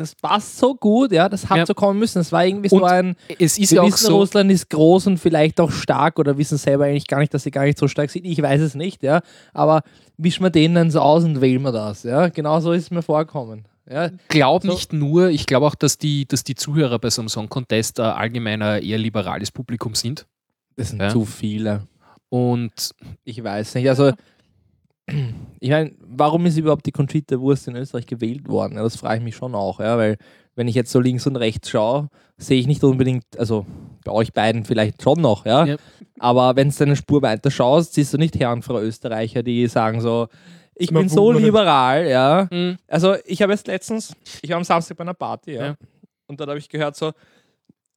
Das 0.00 0.14
passt 0.14 0.58
so 0.58 0.74
gut, 0.74 1.12
ja, 1.12 1.28
das 1.28 1.48
hat 1.48 1.58
Ja. 1.58 1.66
so 1.66 1.74
kommen 1.74 1.98
müssen. 1.98 2.18
Es 2.20 2.32
war 2.32 2.44
irgendwie 2.44 2.68
so 2.68 2.76
Und 2.76 2.84
ein, 2.84 3.16
Es 3.38 3.58
ist 3.58 3.70
wir 3.70 3.76
ja 3.76 3.82
auch 3.82 3.86
wissen, 3.86 4.06
so. 4.06 4.16
Russland 4.18 4.50
ist 4.50 4.68
groß 4.70 5.06
und 5.08 5.18
vielleicht 5.18 5.60
auch 5.60 5.70
stark 5.70 6.18
oder 6.18 6.36
wissen 6.38 6.58
selber 6.58 6.84
eigentlich 6.86 7.06
gar 7.06 7.20
nicht, 7.20 7.32
dass 7.34 7.42
sie 7.44 7.50
gar 7.50 7.64
nicht 7.64 7.78
so 7.78 7.86
stark 7.88 8.10
sind. 8.10 8.24
Ich 8.24 8.40
weiß 8.40 8.60
es 8.60 8.74
nicht, 8.74 9.02
ja, 9.02 9.20
aber 9.52 9.82
wischen 10.16 10.42
wir 10.42 10.50
denen 10.50 10.74
dann 10.74 10.90
so 10.90 11.00
aus 11.00 11.24
und 11.24 11.40
wählen 11.40 11.62
wir 11.62 11.72
das, 11.72 12.02
ja. 12.02 12.28
Genau 12.28 12.60
so 12.60 12.72
ist 12.72 12.84
es 12.84 12.90
mir 12.90 13.02
vorgekommen. 13.02 13.66
Ja, 13.90 14.10
glaube 14.28 14.66
So. 14.66 14.72
nicht 14.72 14.92
nur, 14.92 15.30
ich 15.30 15.46
glaube 15.46 15.66
auch, 15.66 15.74
dass 15.74 15.98
die, 15.98 16.26
dass 16.26 16.44
die 16.44 16.54
Zuhörer 16.54 16.98
bei 16.98 17.10
so 17.10 17.22
einem 17.22 17.28
Song 17.28 17.48
Contest 17.48 17.98
äh, 17.98 18.02
allgemein 18.02 18.62
ein 18.62 18.82
eher 18.82 18.98
liberales 18.98 19.50
Publikum 19.50 19.94
sind. 19.94 20.26
das 20.76 20.90
sind 20.90 21.00
Ja. 21.02 21.08
zu 21.10 21.24
viele. 21.24 21.82
Und 22.28 22.92
Ich 23.24 23.42
weiß 23.42 23.74
nicht. 23.74 23.88
Also, 23.88 24.12
ich 25.60 25.70
meine, 25.70 25.92
warum 26.00 26.46
ist 26.46 26.56
überhaupt 26.56 26.86
die 26.86 26.92
Conchita 26.92 27.38
Wurst 27.40 27.66
in 27.68 27.76
Österreich 27.76 28.06
gewählt 28.06 28.48
worden? 28.48 28.76
Ja, 28.76 28.82
das 28.82 28.96
frage 28.96 29.18
ich 29.18 29.24
mich 29.24 29.36
schon 29.36 29.54
auch, 29.54 29.80
ja, 29.80 29.98
weil 29.98 30.16
wenn 30.54 30.68
ich 30.68 30.74
jetzt 30.74 30.92
so 30.92 31.00
links 31.00 31.26
und 31.26 31.36
rechts 31.36 31.70
schaue, 31.70 32.08
sehe 32.36 32.60
ich 32.60 32.66
nicht 32.66 32.84
unbedingt, 32.84 33.24
also 33.38 33.66
bei 34.04 34.12
euch 34.12 34.32
beiden 34.32 34.64
vielleicht 34.64 35.02
schon 35.02 35.20
noch, 35.20 35.46
ja. 35.46 35.64
Ja. 35.64 35.76
Aber 36.18 36.54
wenn 36.56 36.70
du 36.70 36.84
eine 36.84 36.96
Spur 36.96 37.22
weiter 37.22 37.50
schaust, 37.50 37.94
siehst 37.94 38.12
du 38.12 38.18
nicht 38.18 38.38
Herr 38.38 38.52
und 38.52 38.62
Frau 38.62 38.78
Österreicher, 38.80 39.42
die 39.42 39.66
sagen 39.68 40.00
so, 40.00 40.28
ich 40.74 40.90
bin 40.92 41.08
so 41.08 41.32
liberal, 41.32 42.06
ja. 42.08 42.48
mh, 42.50 42.76
Also 42.88 43.16
ich 43.26 43.42
habe 43.42 43.52
jetzt 43.52 43.66
letztens, 43.66 44.14
ich 44.42 44.50
war 44.50 44.56
am 44.58 44.64
Samstag 44.64 44.96
bei 44.96 45.02
einer 45.02 45.14
Party, 45.14 45.52
ja, 45.54 45.66
Ja. 45.66 45.74
und 46.26 46.40
dann 46.40 46.48
habe 46.48 46.58
ich 46.58 46.68
gehört 46.68 46.96
so, 46.96 47.12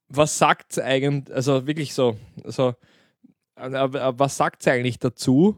was 0.08 0.36
sagt 0.38 0.78
eigentlich, 0.78 1.34
also 1.34 1.66
wirklich 1.66 1.94
so, 1.94 2.16
so, 2.44 2.74
äh, 3.56 3.88
was 4.18 4.36
sagt 4.36 4.62
sie 4.62 4.70
eigentlich 4.70 4.98
dazu, 4.98 5.56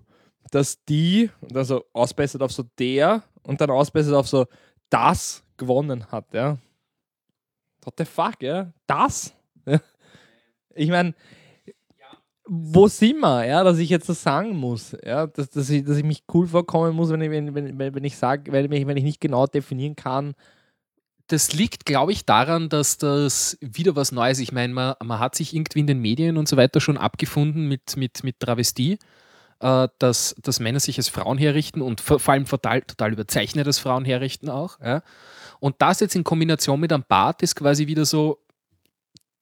dass 0.51 0.83
die, 0.85 1.31
also 1.55 1.85
ausbessert 1.93 2.43
auf 2.43 2.53
so 2.53 2.65
der 2.79 3.23
und 3.43 3.61
dann 3.61 3.71
ausbessert 3.71 4.15
auf 4.15 4.29
so 4.29 4.47
das 4.91 5.43
gewonnen 5.57 6.07
hat, 6.11 6.33
ja. 6.33 6.59
What 7.83 7.95
the 7.99 8.05
fuck, 8.05 8.43
ja? 8.43 8.73
Das? 8.87 9.33
Ja. 9.69 9.81
Ich 10.77 10.91
meine, 10.91 11.15
wo 12.47 12.87
sind 12.87 13.19
wir, 13.19 13.45
ja, 13.45 13.65
dass 13.65 13.79
ich 13.79 13.89
jetzt 13.89 14.09
das 14.09 14.23
sagen 14.23 14.57
muss, 14.57 14.97
ja, 15.05 15.27
dass, 15.27 15.51
dass, 15.51 15.69
ich, 15.69 15.85
dass 15.85 15.97
ich 15.97 16.05
mich 16.05 16.23
cool 16.33 16.47
vorkommen 16.47 16.95
muss, 16.95 17.11
wenn 17.11 17.21
ich, 17.21 17.31
wenn, 17.31 17.55
wenn, 17.55 17.95
wenn 17.95 18.05
ich 18.05 18.17
sage, 18.17 18.53
wenn 18.53 18.71
ich, 18.71 18.87
wenn 18.87 18.97
ich 18.97 19.03
nicht 19.03 19.21
genau 19.21 19.47
definieren 19.47 19.97
kann, 19.97 20.35
das 21.29 21.53
liegt, 21.53 21.87
glaube 21.87 22.13
ich, 22.13 22.25
daran, 22.25 22.69
dass 22.69 22.99
das 22.99 23.59
wieder 23.61 23.97
was 23.97 24.13
Neues, 24.13 24.39
ich 24.39 24.53
meine, 24.53 24.73
man, 24.73 24.95
man 25.03 25.19
hat 25.19 25.35
sich 25.35 25.55
irgendwie 25.55 25.81
in 25.81 25.89
den 25.89 26.01
Medien 26.01 26.37
und 26.37 26.47
so 26.47 26.57
weiter 26.57 26.81
schon 26.81 26.97
abgefunden 26.97 27.67
mit, 27.67 27.97
mit, 27.97 28.23
mit 28.23 28.39
Travestie, 28.39 28.99
äh, 29.61 29.89
dass, 29.99 30.35
dass 30.43 30.61
Männer 30.61 30.81
sich 30.81 30.99
als 30.99 31.09
Frauen 31.09 31.39
herrichten 31.39 31.83
und 31.83 32.01
vor, 32.01 32.19
vor 32.19 32.35
allem 32.35 32.47
total, 32.47 32.83
total 32.83 33.13
überzeichnet 33.13 33.67
als 33.67 33.79
Frauen 33.79 34.05
herrichten 34.05 34.49
auch. 34.51 34.79
Ja. 34.81 35.03
Und 35.61 35.77
das 35.79 36.01
jetzt 36.01 36.15
in 36.15 36.25
Kombination 36.25 36.79
mit 36.81 36.93
einem 36.93 37.05
Bart 37.09 37.43
ist 37.43 37.57
quasi 37.57 37.87
wieder 37.87 38.05
so, 38.05 38.39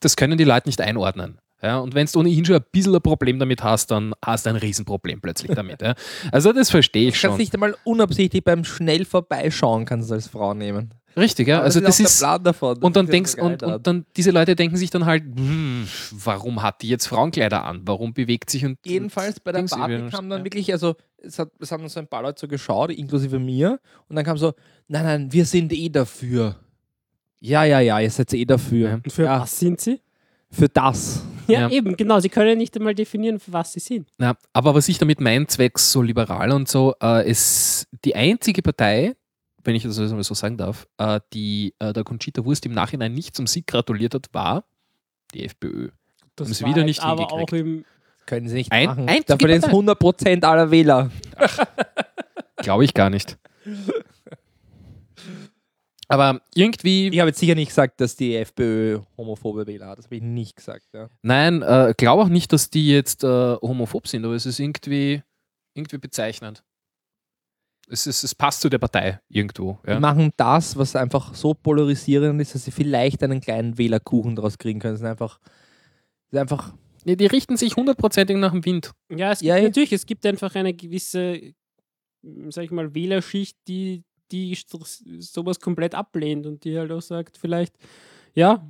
das 0.00 0.16
können 0.16 0.38
die 0.38 0.44
Leute 0.44 0.68
nicht 0.68 0.80
einordnen. 0.80 1.38
Ja, 1.62 1.78
und 1.78 1.94
wenn 1.94 2.06
du 2.06 2.18
ohnehin 2.20 2.44
schon 2.44 2.56
ein 2.56 2.64
bisschen 2.72 2.94
ein 2.94 3.00
Problem 3.00 3.38
damit 3.38 3.62
hast, 3.62 3.90
dann 3.90 4.12
hast 4.22 4.44
du 4.44 4.50
ein 4.50 4.56
Riesenproblem 4.56 5.22
plötzlich 5.22 5.50
damit. 5.54 5.80
Ja. 5.80 5.94
Also 6.30 6.52
das 6.52 6.70
verstehe 6.70 7.08
ich 7.08 7.14
Du 7.14 7.20
kannst 7.22 7.32
schon. 7.32 7.38
nicht 7.38 7.54
einmal 7.54 7.74
unabsichtlich 7.84 8.44
beim 8.44 8.64
schnell 8.64 9.06
vorbeischauen, 9.06 9.86
kannst 9.86 10.10
du 10.10 10.14
als 10.14 10.28
Frau 10.28 10.52
nehmen. 10.52 10.92
Richtig, 11.16 11.48
ja. 11.48 11.56
Aber 11.56 11.64
Also 11.66 11.80
das 11.80 12.00
ist, 12.00 12.20
der 12.20 12.26
Plan 12.26 12.42
davon. 12.44 12.78
Und 12.82 12.96
dann 12.96 13.06
Das 13.06 13.10
ist 13.10 13.12
denkst 13.12 13.34
ja 13.36 13.42
und, 13.44 13.62
und 13.62 13.86
dann 13.86 14.06
diese 14.16 14.30
Leute 14.30 14.56
denken 14.56 14.76
sich 14.76 14.90
dann 14.90 15.04
halt, 15.06 15.22
hm, 15.24 15.86
warum 16.12 16.62
hat 16.62 16.82
die 16.82 16.88
jetzt 16.88 17.06
Frauenkleider 17.06 17.64
an? 17.64 17.82
Warum 17.84 18.12
bewegt 18.14 18.50
sich 18.50 18.64
und 18.64 18.78
Jedenfalls 18.84 19.38
bei 19.40 19.52
der 19.52 19.60
Dings 19.62 19.70
Party 19.72 19.92
irgendwie- 19.94 20.10
kam 20.16 20.28
dann 20.28 20.40
ja. 20.40 20.44
wirklich, 20.44 20.72
also 20.72 20.94
es, 21.18 21.38
hat, 21.38 21.50
es 21.60 21.70
haben 21.72 21.82
dann 21.82 21.88
so 21.90 22.00
ein 22.00 22.06
paar 22.08 22.22
Leute 22.22 22.40
so 22.40 22.48
geschaut, 22.48 22.90
inklusive 22.90 23.38
mir, 23.38 23.78
und 24.08 24.16
dann 24.16 24.24
kam 24.24 24.36
so, 24.36 24.52
nein, 24.88 25.04
nein, 25.04 25.32
wir 25.32 25.44
sind 25.46 25.72
eh 25.72 25.88
dafür. 25.88 26.56
Ja, 27.40 27.64
ja, 27.64 27.80
ja, 27.80 28.00
ihr 28.00 28.10
seid 28.10 28.32
eh 28.34 28.44
dafür. 28.44 28.88
Ja. 28.88 28.94
Und 28.96 29.12
für 29.12 29.24
Ja. 29.24 29.40
was 29.40 29.58
sind 29.58 29.80
sie? 29.80 30.00
Für 30.50 30.68
das. 30.68 31.22
Ja, 31.46 31.60
Ja. 31.62 31.70
eben, 31.70 31.96
genau. 31.96 32.20
Sie 32.20 32.28
können 32.28 32.56
nicht 32.58 32.76
einmal 32.76 32.94
definieren, 32.94 33.38
für 33.38 33.52
was 33.52 33.72
sie 33.74 33.80
sind. 33.80 34.08
Na, 34.18 34.34
aber 34.52 34.74
was 34.74 34.88
ich 34.88 34.98
damit 34.98 35.20
meine, 35.20 35.46
zwecks 35.46 35.92
so 35.92 36.00
liberal 36.00 36.52
und 36.52 36.68
so, 36.68 36.94
äh, 37.02 37.28
ist 37.28 37.86
die 38.04 38.14
einzige 38.14 38.62
Partei, 38.62 39.14
wenn 39.64 39.74
ich 39.74 39.82
das 39.82 39.98
also 39.98 40.20
so 40.22 40.34
sagen 40.34 40.56
darf, 40.56 40.86
äh, 40.98 41.20
die 41.32 41.74
äh, 41.78 41.92
der 41.92 42.04
Conchita 42.04 42.44
Wurst 42.44 42.64
im 42.66 42.72
Nachhinein 42.72 43.12
nicht 43.14 43.34
zum 43.36 43.46
Sieg 43.46 43.66
gratuliert 43.66 44.14
hat, 44.14 44.28
war 44.32 44.64
die 45.34 45.44
FPÖ. 45.44 45.90
Das 46.36 46.48
Haben 46.48 46.54
sie 46.54 46.64
war 46.64 46.70
wieder 46.70 46.84
nicht 46.84 47.02
aber 47.02 47.22
hingekriegt. 47.28 47.52
auch 47.52 47.56
im 47.56 47.84
Können 48.26 48.48
sie 48.48 48.54
nicht 48.54 48.72
Ein- 48.72 48.86
machen. 48.86 49.08
einzige 49.08 49.24
Da 49.26 49.36
verlieren 49.38 49.60
Partei. 49.62 50.36
100% 50.38 50.44
aller 50.44 50.70
Wähler. 50.70 51.10
Glaube 52.56 52.84
ich 52.84 52.94
gar 52.94 53.10
nicht. 53.10 53.36
Aber 56.08 56.40
irgendwie, 56.54 57.08
Ich 57.08 57.18
habe 57.18 57.30
jetzt 57.30 57.40
sicher 57.40 57.54
nicht 57.54 57.68
gesagt, 57.68 58.00
dass 58.00 58.14
die 58.14 58.36
FPÖ 58.36 59.00
homophobe 59.16 59.66
Wähler 59.66 59.86
hat. 59.88 59.98
Das 59.98 60.04
habe 60.06 60.16
ich 60.16 60.22
nicht 60.22 60.56
gesagt. 60.56 60.84
Ja. 60.92 61.08
nein, 61.22 61.62
äh, 61.62 61.94
glaube 61.96 62.22
auch 62.22 62.28
nicht, 62.28 62.52
dass 62.52 62.68
die 62.70 62.88
jetzt 62.88 63.24
äh, 63.24 63.26
homophob 63.56 64.06
sind, 64.06 64.24
aber 64.24 64.34
es 64.34 64.44
ist 64.46 64.58
irgendwie, 64.60 65.22
irgendwie 65.74 65.98
bezeichnend. 65.98 66.62
Es, 67.88 68.06
ist, 68.06 68.24
es 68.24 68.34
passt 68.34 68.60
zu 68.62 68.68
der 68.68 68.78
Partei 68.78 69.20
irgendwo. 69.28 69.78
Die 69.86 69.90
Ja. 69.90 70.00
machen 70.00 70.30
das, 70.36 70.76
was 70.76 70.96
einfach 70.96 71.34
so 71.34 71.52
polarisierend 71.54 72.40
ist, 72.40 72.54
dass 72.54 72.64
sie 72.64 72.70
vielleicht 72.70 73.22
einen 73.22 73.40
kleinen 73.40 73.76
Wählerkuchen 73.76 74.36
daraus 74.36 74.56
kriegen 74.58 74.80
können. 74.80 74.94
Das 74.94 75.00
ist 75.02 75.06
einfach, 75.06 75.38
das 76.30 76.32
ist 76.32 76.38
einfach 76.40 76.74
Nee, 77.06 77.16
die 77.16 77.26
richten 77.26 77.58
sich 77.58 77.76
hundertprozentig 77.76 78.34
nach 78.38 78.52
dem 78.52 78.64
Wind. 78.64 78.92
Ja, 79.10 79.32
es 79.32 79.40
gibt 79.40 79.48
Ja, 79.48 79.56
ja. 79.58 79.64
natürlich, 79.64 79.92
es 79.92 80.06
gibt 80.06 80.24
einfach 80.24 80.54
eine 80.54 80.72
gewisse, 80.72 81.52
m, 82.22 82.50
sag 82.50 82.64
ich 82.64 82.70
mal, 82.70 82.94
Wählerschicht, 82.94 83.58
die, 83.68 84.04
die 84.32 84.56
so- 84.66 84.80
sowas 85.18 85.60
komplett 85.60 85.94
ablehnt 85.94 86.46
und 86.46 86.64
die 86.64 86.78
halt 86.78 86.90
auch 86.90 87.02
sagt, 87.02 87.36
vielleicht, 87.36 87.74
ja, 88.34 88.66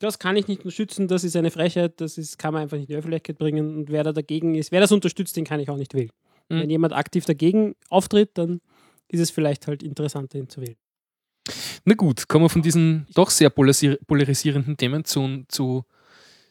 das 0.00 0.18
kann 0.18 0.34
ich 0.36 0.48
nicht 0.48 0.60
unterstützen, 0.64 1.06
das 1.06 1.22
ist 1.22 1.36
eine 1.36 1.52
Frechheit, 1.52 2.00
das 2.00 2.18
ist, 2.18 2.36
kann 2.36 2.52
man 2.52 2.62
einfach 2.62 2.76
nicht 2.76 2.88
in 2.90 2.94
die 2.94 2.98
Öffentlichkeit 2.98 3.38
bringen 3.38 3.76
und 3.76 3.90
wer 3.92 4.02
da 4.02 4.12
dagegen 4.12 4.56
ist, 4.56 4.72
wer 4.72 4.80
das 4.80 4.90
unterstützt, 4.90 5.36
den 5.36 5.44
kann 5.44 5.60
ich 5.60 5.70
auch 5.70 5.76
nicht 5.76 5.94
wählen. 5.94 6.10
Mhm. 6.48 6.60
Wenn 6.60 6.70
jemand 6.70 6.92
aktiv 6.94 7.24
dagegen 7.24 7.74
auftritt, 7.90 8.30
dann 8.34 8.60
ist 9.08 9.20
es 9.20 9.30
vielleicht 9.30 9.66
halt 9.66 9.82
interessanter, 9.82 10.38
ihn 10.38 10.48
zu 10.48 10.60
wählen. 10.60 10.76
Na 11.84 11.94
gut, 11.94 12.28
kommen 12.28 12.44
wir 12.44 12.48
von 12.50 12.62
diesen 12.62 13.06
doch 13.14 13.30
sehr 13.30 13.50
polarisi- 13.50 13.98
polarisierenden 14.06 14.76
Themen 14.76 15.04
zu, 15.04 15.44
zu 15.48 15.84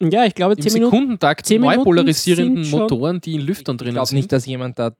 ja, 0.00 0.24
ich 0.24 0.34
glaube, 0.34 0.54
im 0.54 0.60
zehn 0.62 0.72
Minuten, 0.74 0.92
Sekundentakt 0.96 1.46
zehn 1.46 1.60
neu 1.60 1.70
Minuten 1.70 1.84
polarisierenden 1.84 2.64
sind 2.64 2.78
Motoren, 2.78 3.20
die 3.20 3.34
in 3.34 3.40
Lüftern 3.40 3.74
Ich 3.76 3.78
drinnen 3.80 3.94
glaube 3.94 4.06
sind. 4.08 4.16
nicht, 4.16 4.30
dass 4.32 4.46
jemand 4.46 4.78
da 4.78 4.92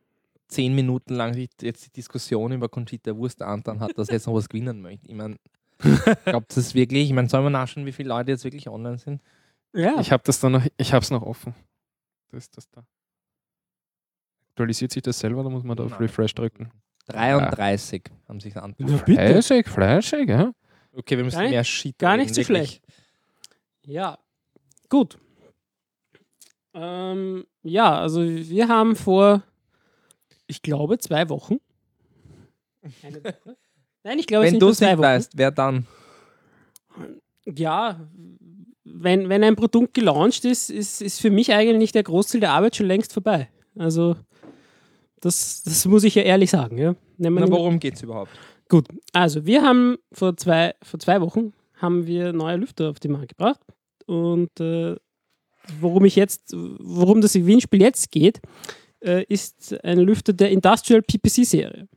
zehn 0.48 0.74
Minuten 0.74 1.14
lang 1.14 1.36
jetzt 1.60 1.86
die 1.86 1.90
Diskussion 1.92 2.52
über 2.52 2.68
Conchita 2.68 3.16
Wurst 3.16 3.42
antan 3.42 3.80
hat, 3.80 3.96
dass 3.96 4.08
er 4.08 4.14
jetzt 4.14 4.26
noch 4.26 4.34
was 4.34 4.48
gewinnen 4.48 4.80
möchte. 4.80 5.06
Ich 5.08 5.14
meine, 5.14 5.36
ich 5.80 5.80
glaube, 6.24 6.46
das 6.48 6.56
ist 6.56 6.74
wirklich, 6.74 7.06
ich 7.08 7.12
meine, 7.12 7.28
sollen 7.28 7.44
wir 7.44 7.50
nachschauen, 7.50 7.86
wie 7.86 7.92
viele 7.92 8.08
Leute 8.08 8.32
jetzt 8.32 8.44
wirklich 8.44 8.68
online 8.68 8.98
sind? 8.98 9.20
ja, 9.74 10.00
Ich 10.00 10.10
habe 10.10 10.22
das 10.26 10.40
da 10.40 10.48
noch, 10.50 10.64
ich 10.76 10.92
habe 10.92 11.02
es 11.04 11.10
noch 11.10 11.22
offen. 11.22 11.54
Das 12.32 12.44
ist 12.44 12.56
das 12.56 12.68
da. 12.70 12.84
Aktualisiert 14.58 14.90
sich 14.90 15.02
das 15.02 15.16
selber, 15.20 15.44
da 15.44 15.50
muss 15.50 15.62
man 15.62 15.76
da 15.76 15.84
auf. 15.84 16.00
Refresh 16.00 16.34
drücken. 16.34 16.72
33 17.06 18.02
haben 18.26 18.40
sich 18.40 18.56
an. 18.56 18.74
Ja, 18.78 18.86
bitte. 18.86 19.04
Fleischig, 19.04 19.68
fleischig, 19.68 20.28
ja. 20.28 20.52
Okay, 20.90 21.16
wir 21.16 21.22
müssen 21.22 21.38
Gar 21.38 21.48
mehr 21.48 21.62
Shit 21.62 21.96
gar 21.96 22.16
nicht 22.16 22.34
so 22.34 22.42
schlecht. 22.42 22.82
Ja, 23.86 24.18
gut. 24.88 25.16
Ähm, 26.74 27.44
ja, 27.62 28.00
also 28.00 28.20
wir 28.24 28.66
haben 28.66 28.96
vor, 28.96 29.44
ich 30.48 30.60
glaube, 30.60 30.98
zwei 30.98 31.28
Wochen. 31.28 31.58
Eine 33.04 33.22
Woche? 33.22 33.56
Nein, 34.02 34.18
ich 34.18 34.26
glaube, 34.26 34.44
es 34.44 34.48
Wenn 34.48 34.54
sind 34.54 34.62
du 34.62 34.70
es 34.70 34.80
nicht 34.80 34.90
Wochen. 34.90 35.02
weißt, 35.02 35.32
wer 35.36 35.52
dann? 35.52 35.86
Ja, 37.46 38.08
wenn, 38.82 39.28
wenn 39.28 39.44
ein 39.44 39.54
Produkt 39.54 39.94
gelauncht 39.94 40.44
ist, 40.44 40.68
ist, 40.68 41.00
ist 41.00 41.20
für 41.20 41.30
mich 41.30 41.52
eigentlich 41.52 41.92
der 41.92 42.02
Großteil 42.02 42.40
der 42.40 42.50
Arbeit 42.50 42.74
schon 42.74 42.86
längst 42.86 43.12
vorbei. 43.12 43.48
Also, 43.78 44.16
das, 45.20 45.62
das 45.64 45.84
muss 45.86 46.04
ich 46.04 46.14
ja 46.14 46.22
ehrlich 46.22 46.50
sagen. 46.50 46.78
Ja. 46.78 46.94
Nehmen 47.16 47.38
Na, 47.40 47.50
worum 47.50 47.78
geht 47.78 47.94
es 47.94 48.02
überhaupt? 48.02 48.30
Gut, 48.68 48.86
also 49.12 49.46
wir 49.46 49.62
haben 49.62 49.96
vor 50.12 50.36
zwei, 50.36 50.74
vor 50.82 51.00
zwei 51.00 51.20
Wochen 51.20 51.52
haben 51.74 52.06
wir 52.06 52.32
neue 52.32 52.56
Lüfter 52.56 52.90
auf 52.90 53.00
den 53.00 53.12
Markt 53.12 53.30
gebracht. 53.30 53.60
Und 54.06 54.60
äh, 54.60 54.96
worum 55.80 56.04
ich 56.04 56.16
jetzt, 56.16 56.54
worum 56.54 57.20
das 57.20 57.34
Gewinnspiel 57.34 57.80
jetzt 57.80 58.10
geht, 58.10 58.40
äh, 59.00 59.24
ist 59.24 59.82
ein 59.84 59.98
Lüfter 60.00 60.32
der 60.32 60.50
Industrial 60.50 61.02
PPC-Serie. 61.02 61.88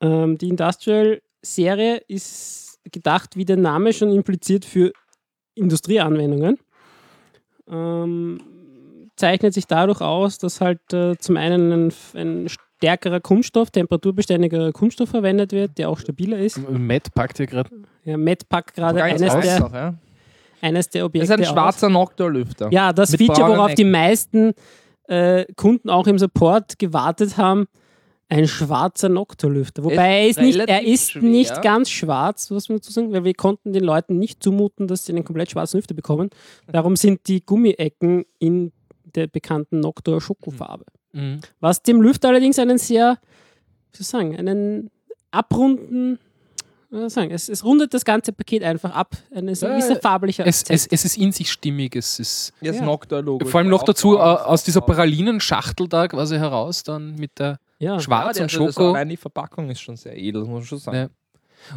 Ähm, 0.00 0.38
die 0.38 0.48
Industrial-Serie 0.48 2.02
ist 2.08 2.78
gedacht, 2.90 3.36
wie 3.36 3.44
der 3.44 3.56
Name 3.56 3.92
schon 3.92 4.12
impliziert, 4.12 4.64
für 4.64 4.92
Industrieanwendungen. 5.54 6.58
Ähm, 7.68 8.40
zeichnet 9.20 9.54
sich 9.54 9.66
dadurch 9.66 10.00
aus, 10.00 10.38
dass 10.38 10.60
halt 10.60 10.80
äh, 10.92 11.16
zum 11.18 11.36
einen 11.36 11.72
ein, 11.72 11.92
ein 12.14 12.48
stärkerer 12.48 13.20
Kunststoff, 13.20 13.70
temperaturbeständiger 13.70 14.72
Kunststoff 14.72 15.10
verwendet 15.10 15.52
wird, 15.52 15.78
der 15.78 15.90
auch 15.90 15.98
stabiler 15.98 16.38
ist. 16.38 16.58
Matt 16.68 17.14
packt 17.14 17.36
hier 17.36 17.46
gerade. 17.46 17.70
Ja, 18.04 18.16
Matt 18.16 18.48
packt 18.48 18.74
gerade 18.74 19.02
eines 19.02 19.20
der, 19.20 19.70
ja. 19.72 19.94
eines 20.62 20.88
der 20.88 21.02
Das 21.02 21.06
Objekte 21.06 21.24
ist 21.34 21.38
ein 21.38 21.44
schwarzer 21.44 21.88
Nocturlüfter. 21.88 22.68
Ja, 22.72 22.92
das 22.92 23.12
Mit 23.12 23.20
Feature, 23.20 23.50
worauf 23.50 23.74
die 23.74 23.84
meisten 23.84 24.54
äh, 25.08 25.44
Kunden 25.54 25.90
auch 25.90 26.06
im 26.06 26.18
Support 26.18 26.78
gewartet 26.78 27.36
haben, 27.36 27.66
ein 28.30 28.46
schwarzer 28.46 29.08
Nocturlüfter. 29.08 29.84
Wobei 29.84 30.20
er 30.20 30.28
ist 30.28 30.40
nicht, 30.40 30.58
er 30.60 30.84
ist 30.84 31.10
schwer. 31.10 31.22
nicht 31.22 31.62
ganz 31.62 31.90
schwarz, 31.90 32.48
muss 32.50 32.68
man 32.68 32.78
dazu 32.78 32.92
sagen, 32.92 33.12
weil 33.12 33.24
wir 33.24 33.34
konnten 33.34 33.72
den 33.72 33.82
Leuten 33.82 34.18
nicht 34.18 34.42
zumuten, 34.42 34.86
dass 34.86 35.04
sie 35.04 35.12
einen 35.12 35.24
komplett 35.24 35.50
schwarzen 35.50 35.78
Lüfter 35.78 35.94
bekommen. 35.94 36.30
Darum 36.68 36.94
sind 36.94 37.26
die 37.26 37.40
Gummiecken 37.40 38.24
in 38.38 38.72
der 39.04 39.26
bekannten 39.26 39.80
Noctur 39.80 40.20
Schokofarbe. 40.20 40.84
Mhm. 41.12 41.40
Was 41.60 41.82
dem 41.82 42.00
Lüfter 42.00 42.28
allerdings 42.28 42.58
einen 42.58 42.78
sehr, 42.78 43.18
wie 43.92 43.96
soll 43.96 44.02
ich 44.02 44.06
sagen, 44.06 44.36
einen 44.36 44.90
abrunden, 45.30 46.18
wie 46.90 46.96
soll 46.96 47.06
ich 47.06 47.12
sagen, 47.12 47.30
es, 47.30 47.48
es 47.48 47.64
rundet 47.64 47.94
das 47.94 48.04
ganze 48.04 48.32
Paket 48.32 48.62
einfach 48.64 48.92
ab. 48.92 49.16
Ein 49.34 49.54
so 49.54 49.66
Ja, 49.66 49.72
gewisser 49.76 49.96
farblicher 50.00 50.46
Es, 50.46 50.62
es, 50.68 50.86
es 50.86 51.04
ist 51.04 51.16
in 51.16 51.32
sich 51.32 51.50
stimmig. 51.50 51.94
Es 51.96 52.18
ist 52.18 52.52
Das 52.60 52.76
Ja. 52.76 52.82
Noctur-Logo. 52.82 53.46
vor 53.46 53.60
allem 53.60 53.70
noch 53.70 53.82
dazu 53.84 54.14
äh, 54.14 54.18
drauf. 54.18 54.46
aus 54.46 54.64
dieser 54.64 54.80
Pralinenschachtel 54.80 55.88
da 55.88 56.08
quasi 56.08 56.36
heraus, 56.36 56.82
dann 56.82 57.14
mit 57.16 57.38
der 57.38 57.58
ja. 57.78 57.98
Schwarz 58.00 58.38
ja, 58.38 58.44
und 58.44 58.50
Schoko. 58.52 58.90
Allein 58.90 59.08
die 59.08 59.16
Verpackung 59.16 59.70
ist 59.70 59.80
schon 59.80 59.96
sehr 59.96 60.16
edel, 60.16 60.42
muss 60.42 60.50
man 60.50 60.62
schon 60.64 60.78
sagen. 60.78 60.96
Ja. 60.96 61.08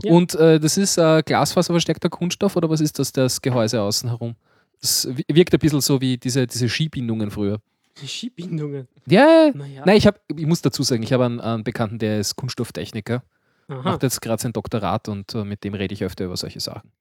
Ja. 0.03 0.13
Und 0.13 0.33
äh, 0.35 0.59
das 0.59 0.77
ist 0.77 0.97
äh, 0.97 1.21
glasfaserverstärkter 1.23 2.09
Kunststoff 2.09 2.55
oder 2.55 2.69
was 2.69 2.81
ist 2.81 2.99
das, 2.99 3.11
das 3.11 3.41
Gehäuse 3.41 3.81
außen 3.81 4.09
herum? 4.09 4.35
Wi- 4.83 5.25
wirkt 5.29 5.53
ein 5.53 5.59
bisschen 5.59 5.81
so 5.81 5.99
wie 6.01 6.17
diese, 6.17 6.45
diese 6.45 6.67
Skibindungen 6.69 7.31
früher. 7.31 7.59
Die 8.01 8.07
Skibindungen. 8.07 8.87
Ja, 9.07 9.51
Naja. 9.53 9.83
nein, 9.85 9.97
ich, 9.97 10.07
hab, 10.07 10.19
ich 10.35 10.45
muss 10.45 10.61
dazu 10.61 10.83
sagen, 10.83 11.03
ich 11.03 11.13
habe 11.13 11.25
einen, 11.25 11.39
einen 11.39 11.63
Bekannten, 11.63 11.99
der 11.99 12.19
ist 12.19 12.35
Kunststofftechniker, 12.35 13.23
Aha. 13.67 13.81
macht 13.83 14.03
jetzt 14.03 14.21
gerade 14.21 14.41
sein 14.41 14.51
Doktorat 14.53 15.07
und 15.09 15.33
äh, 15.35 15.43
mit 15.45 15.63
dem 15.63 15.73
rede 15.73 15.93
ich 15.93 16.03
öfter 16.03 16.25
über 16.25 16.35
solche 16.37 16.59
Sachen. 16.59 16.91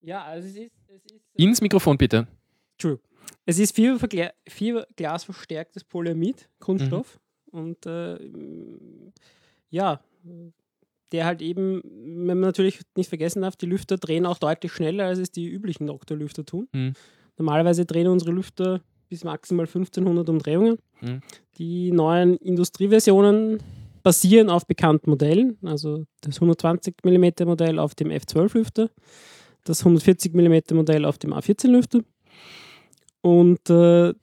Ja, 0.00 0.24
also 0.24 0.46
es 0.48 0.54
ist. 0.56 0.72
Es 0.88 1.04
ist 1.12 1.20
Ins 1.34 1.60
Mikrofon 1.60 1.98
bitte. 1.98 2.26
True. 2.78 3.00
Es 3.44 3.58
ist 3.58 3.74
Fibervergla- 3.76 4.32
Fiberglasverstärktes 4.46 5.84
Polyamid, 5.84 6.48
Kunststoff. 6.60 7.18
Und 7.50 7.84
äh, 7.86 8.18
ja, 9.70 10.00
der 11.12 11.24
halt 11.24 11.42
eben, 11.42 11.82
wenn 11.84 12.38
man 12.38 12.40
natürlich 12.40 12.80
nicht 12.96 13.08
vergessen 13.08 13.42
darf, 13.42 13.56
die 13.56 13.66
Lüfter 13.66 13.96
drehen 13.96 14.26
auch 14.26 14.38
deutlich 14.38 14.72
schneller, 14.72 15.06
als 15.06 15.18
es 15.18 15.30
die 15.30 15.48
üblichen 15.48 15.86
Nocturlüfter 15.86 16.44
tun. 16.44 16.68
Mhm. 16.72 16.92
Normalerweise 17.36 17.86
drehen 17.86 18.08
unsere 18.08 18.32
Lüfter 18.32 18.80
bis 19.08 19.24
maximal 19.24 19.66
1500 19.66 20.28
Umdrehungen. 20.28 20.78
Mhm. 21.00 21.20
Die 21.56 21.92
neuen 21.92 22.36
Industrieversionen 22.36 23.58
basieren 24.02 24.50
auf 24.50 24.66
bekannten 24.66 25.10
Modellen, 25.10 25.58
also 25.64 26.04
das 26.20 26.36
120 26.36 26.96
mm 27.04 27.44
Modell 27.44 27.78
auf 27.78 27.94
dem 27.94 28.08
F12-Lüfter, 28.08 28.90
das 29.64 29.80
140 29.80 30.34
mm 30.34 30.74
Modell 30.74 31.04
auf 31.04 31.18
dem 31.18 31.32
A14-Lüfter 31.32 32.00
und 33.20 33.68
äh, 33.70 34.14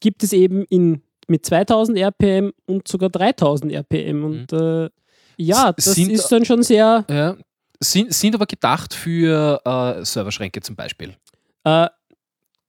gibt 0.00 0.22
es 0.22 0.32
eben 0.32 0.64
in, 0.64 1.02
mit 1.26 1.44
2000 1.44 1.98
RPM 1.98 2.52
und 2.66 2.88
sogar 2.88 3.10
3000 3.10 3.72
RPM 3.72 4.24
und 4.24 4.52
äh, 4.52 4.88
ja, 5.38 5.72
das 5.72 5.84
sind- 5.94 6.10
ist 6.10 6.28
dann 6.28 6.44
schon 6.44 6.62
sehr 6.62 7.04
Ja. 7.08 7.36
Sind, 7.80 8.12
sind 8.12 8.34
aber 8.34 8.46
gedacht 8.46 8.92
für 8.92 9.60
äh, 9.64 10.04
Serverschränke 10.04 10.60
zum 10.60 10.74
Beispiel. 10.76 11.14
äh, 11.64 11.86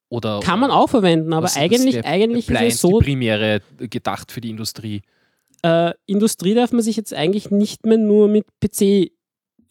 Oder, 0.09 0.39
kann 0.41 0.59
man 0.59 0.69
auch 0.71 0.87
verwenden, 0.89 1.33
aber 1.33 1.49
eigentlich, 1.55 1.95
der 1.95 2.05
eigentlich 2.05 2.47
ist 2.47 2.49
Appliance, 2.55 2.75
es 2.75 2.81
so, 2.81 2.99
die 2.99 3.05
primäre 3.05 3.61
gedacht 3.77 4.31
für 4.31 4.39
die 4.41 4.49
Industrie. 4.51 5.01
äh, 5.63 5.93
Industrie 6.05 6.53
darf 6.53 6.71
man 6.71 6.81
sich 6.83 6.95
jetzt 6.95 7.13
eigentlich 7.13 7.49
nicht 7.51 7.85
mehr 7.87 7.97
nur 7.97 8.27
mit 8.27 8.45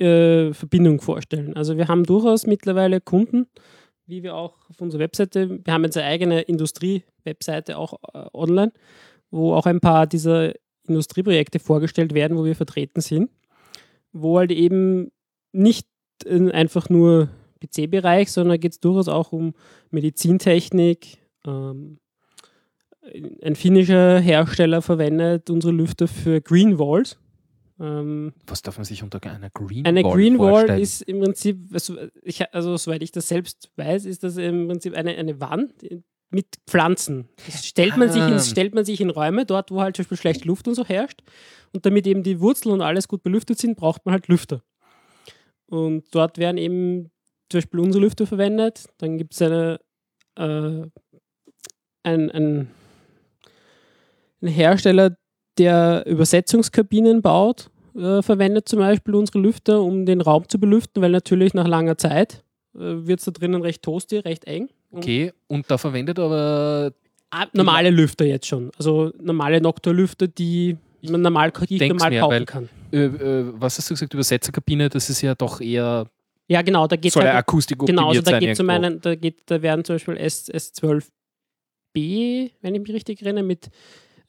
PC-Verbindung 0.01 1.01
vorstellen. 1.01 1.57
Also 1.57 1.77
wir 1.77 1.89
haben 1.89 2.05
durchaus 2.05 2.47
mittlerweile 2.47 3.01
Kunden, 3.01 3.47
wie 4.07 4.23
wir 4.23 4.35
auch 4.35 4.55
auf 4.71 4.81
unserer 4.81 5.01
Webseite, 5.01 5.61
wir 5.65 5.73
haben 5.73 5.85
jetzt 5.85 5.97
eine 5.97 6.07
eigene 6.07 6.41
Industrie-Webseite 6.43 7.77
auch 7.79 7.95
äh, 8.15 8.27
online, 8.33 8.73
wo 9.31 9.55
auch 9.55 9.67
ein 9.67 9.81
paar 9.81 10.07
dieser 10.07 10.53
Industrieprojekte 10.89 11.59
vorgestellt 11.59 12.15
werden, 12.15 12.37
wo 12.37 12.45
wir 12.45 12.57
vertreten 12.57 13.01
sind, 13.01 13.31
wo 14.13 14.39
halt 14.39 14.51
eben 14.51 15.11
nicht 15.53 15.87
einfach 16.27 16.89
nur 16.89 17.29
PC-Bereich, 17.61 18.31
sondern 18.33 18.59
geht 18.61 18.73
es 18.73 18.81
durchaus 18.81 19.09
auch 19.09 19.33
um 19.33 19.55
Medizintechnik, 19.91 21.19
ähm, 21.47 21.99
ein 23.43 23.55
finnischer 23.55 24.19
Hersteller 24.19 24.83
verwendet 24.83 25.51
unsere 25.51 25.73
Lüfter 25.73 26.09
für 26.09 26.41
Green 26.41 26.79
Walls. 26.79 27.19
Ähm, 27.81 28.33
Was 28.47 28.63
darf 28.63 28.77
man 28.77 28.85
sich 28.85 29.03
unter 29.03 29.23
einer 29.23 29.51
Green 29.51 29.87
eine 29.87 30.03
Wall 30.03 30.13
Green 30.13 30.39
Wall 30.39 30.51
vorstellen? 30.51 30.81
ist 30.81 31.03
im 31.03 31.21
Prinzip, 31.21 31.59
also, 31.73 31.97
ich, 32.23 32.53
also 32.53 32.77
soweit 32.77 33.03
ich 33.03 33.13
das 33.13 33.29
selbst 33.29 33.71
weiß, 33.77 34.05
ist 34.05 34.25
das 34.25 34.37
im 34.37 34.67
Prinzip 34.67 34.95
eine, 34.95 35.17
eine 35.17 35.41
Wand, 35.41 35.73
mit 36.31 36.47
Pflanzen. 36.67 37.29
Das 37.47 37.67
stellt 37.67 37.97
man, 37.97 38.11
sich 38.11 38.21
Ah. 38.23 38.29
ins, 38.29 38.51
stellt 38.51 38.75
man 38.75 38.85
sich 38.85 39.01
in 39.01 39.11
Räume, 39.11 39.47
dort, 39.47 39.71
wo 39.71 39.81
halt 39.81 39.97
zum 39.97 40.03
Beispiel 40.05 40.19
schlechte 40.19 40.47
Luft 40.47 40.69
und 40.69 40.75
so 40.75 40.85
herrscht. 40.85 41.23
Und 41.73 41.87
damit 41.87 42.07
eben 42.07 42.23
die 42.23 42.41
Wurzeln 42.41 42.73
und 42.75 42.83
alles 42.83 43.09
gut 43.09 43.23
belüftet 43.23 43.59
sind, 43.59 43.77
braucht 43.77 44.05
man 44.05 44.13
halt 44.13 44.29
Lüfter. 44.29 44.63
Und 45.67 46.05
dort 46.15 46.39
werden 46.39 46.59
eben 46.59 47.11
zum 47.51 47.59
Beispiel 47.59 47.81
unsere 47.81 48.05
Lüfter 48.05 48.27
verwendet. 48.27 48.87
Dann 48.99 49.17
gibt 49.19 49.35
es 49.35 49.43
eine, 49.43 49.81
äh, 50.37 50.87
ein, 52.03 52.31
ein, 52.31 52.71
ein 54.41 54.49
Hersteller, 54.49 55.17
der 55.59 56.05
Übersetzungskabinen 56.07 57.21
baut, 57.21 57.71
äh, 57.97 58.23
verwendet 58.23 58.69
zum 58.69 58.79
Beispiel 58.79 59.15
unsere 59.15 59.41
Lüfter, 59.41 59.83
um 59.83 60.07
den 60.07 60.21
Raum 60.21 60.49
zu 60.49 60.59
belüften, 60.61 61.03
weil 61.03 61.11
natürlich 61.11 61.53
nach 61.55 61.67
langer 61.67 61.99
Zeit 61.99 62.45
äh, 62.75 62.79
wird 63.07 63.19
es 63.19 63.25
da 63.25 63.33
drinnen 63.33 63.63
recht 63.63 63.83
toasty, 63.83 64.19
recht 64.19 64.45
eng. 64.45 64.69
Und 64.91 64.99
Okay, 64.99 65.33
und 65.49 65.71
da 65.71 65.79
verwendet 65.79 66.19
aber 66.19 66.93
Ah, 67.31 67.47
normale 67.53 67.91
Lüfter 67.91 68.25
jetzt 68.25 68.47
schon. 68.47 68.71
Also 68.79 69.13
normale 69.21 69.61
Nocturlüfter, 69.61 70.29
die 70.29 70.77
man 71.03 71.21
normal, 71.21 71.53
die 71.69 71.77
ich 71.77 71.89
normal 71.89 72.19
kaufen 72.19 72.31
weil- 72.33 72.45
kann. 72.47 72.69
äh, 72.91 73.05
äh, 73.05 73.45
was 73.53 73.77
hast 73.79 73.91
du 73.91 73.95
gesagt, 73.95 74.15
Übersetzerkabine, 74.15 74.89
das 74.89 75.11
ist 75.11 75.21
ja 75.21 75.35
doch 75.35 75.61
eher, 75.61 76.07
Ja, 76.49 76.63
genau, 76.63 76.87
da 76.87 76.97
geht 76.97 77.13
soll 77.13 77.25
ja 77.25 77.35
halt, 77.35 77.41
Akustik 77.41 77.79
genau, 77.81 78.09
also 78.09 78.23
da 78.23 78.39
geht 78.39 78.59
um 78.59 78.71
einen, 78.71 78.99
da 79.03 79.15
geht, 79.15 79.41
da 79.47 79.61
werden 79.61 79.85
zum 79.85 79.97
Beispiel 79.97 80.17
S, 80.17 80.49
S12B, 80.51 82.51
wenn 82.63 82.75
ich 82.75 82.81
mich 82.81 82.93
richtig 82.93 83.23
erinnere, 83.23 83.45
mit 83.45 83.69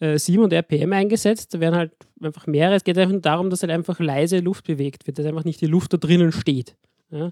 äh, 0.02 0.18
700 0.18 0.54
RPM 0.54 0.94
eingesetzt. 0.94 1.54
Da 1.54 1.60
werden 1.60 1.76
halt 1.76 1.92
einfach 2.22 2.48
mehrere. 2.48 2.76
Es 2.76 2.84
geht 2.84 2.98
einfach 2.98 3.12
nur 3.12 3.22
darum, 3.22 3.50
dass 3.50 3.62
halt 3.64 3.72
einfach 3.72 4.00
leise 4.00 4.40
Luft 4.40 4.66
bewegt 4.66 5.08
wird, 5.08 5.20
dass 5.20 5.26
einfach 5.26 5.44
nicht 5.46 5.62
die 5.62 5.66
Luft 5.68 5.94
da 5.94 5.98
drinnen 5.98 6.32
steht. 6.32 6.76
Ja. 7.12 7.32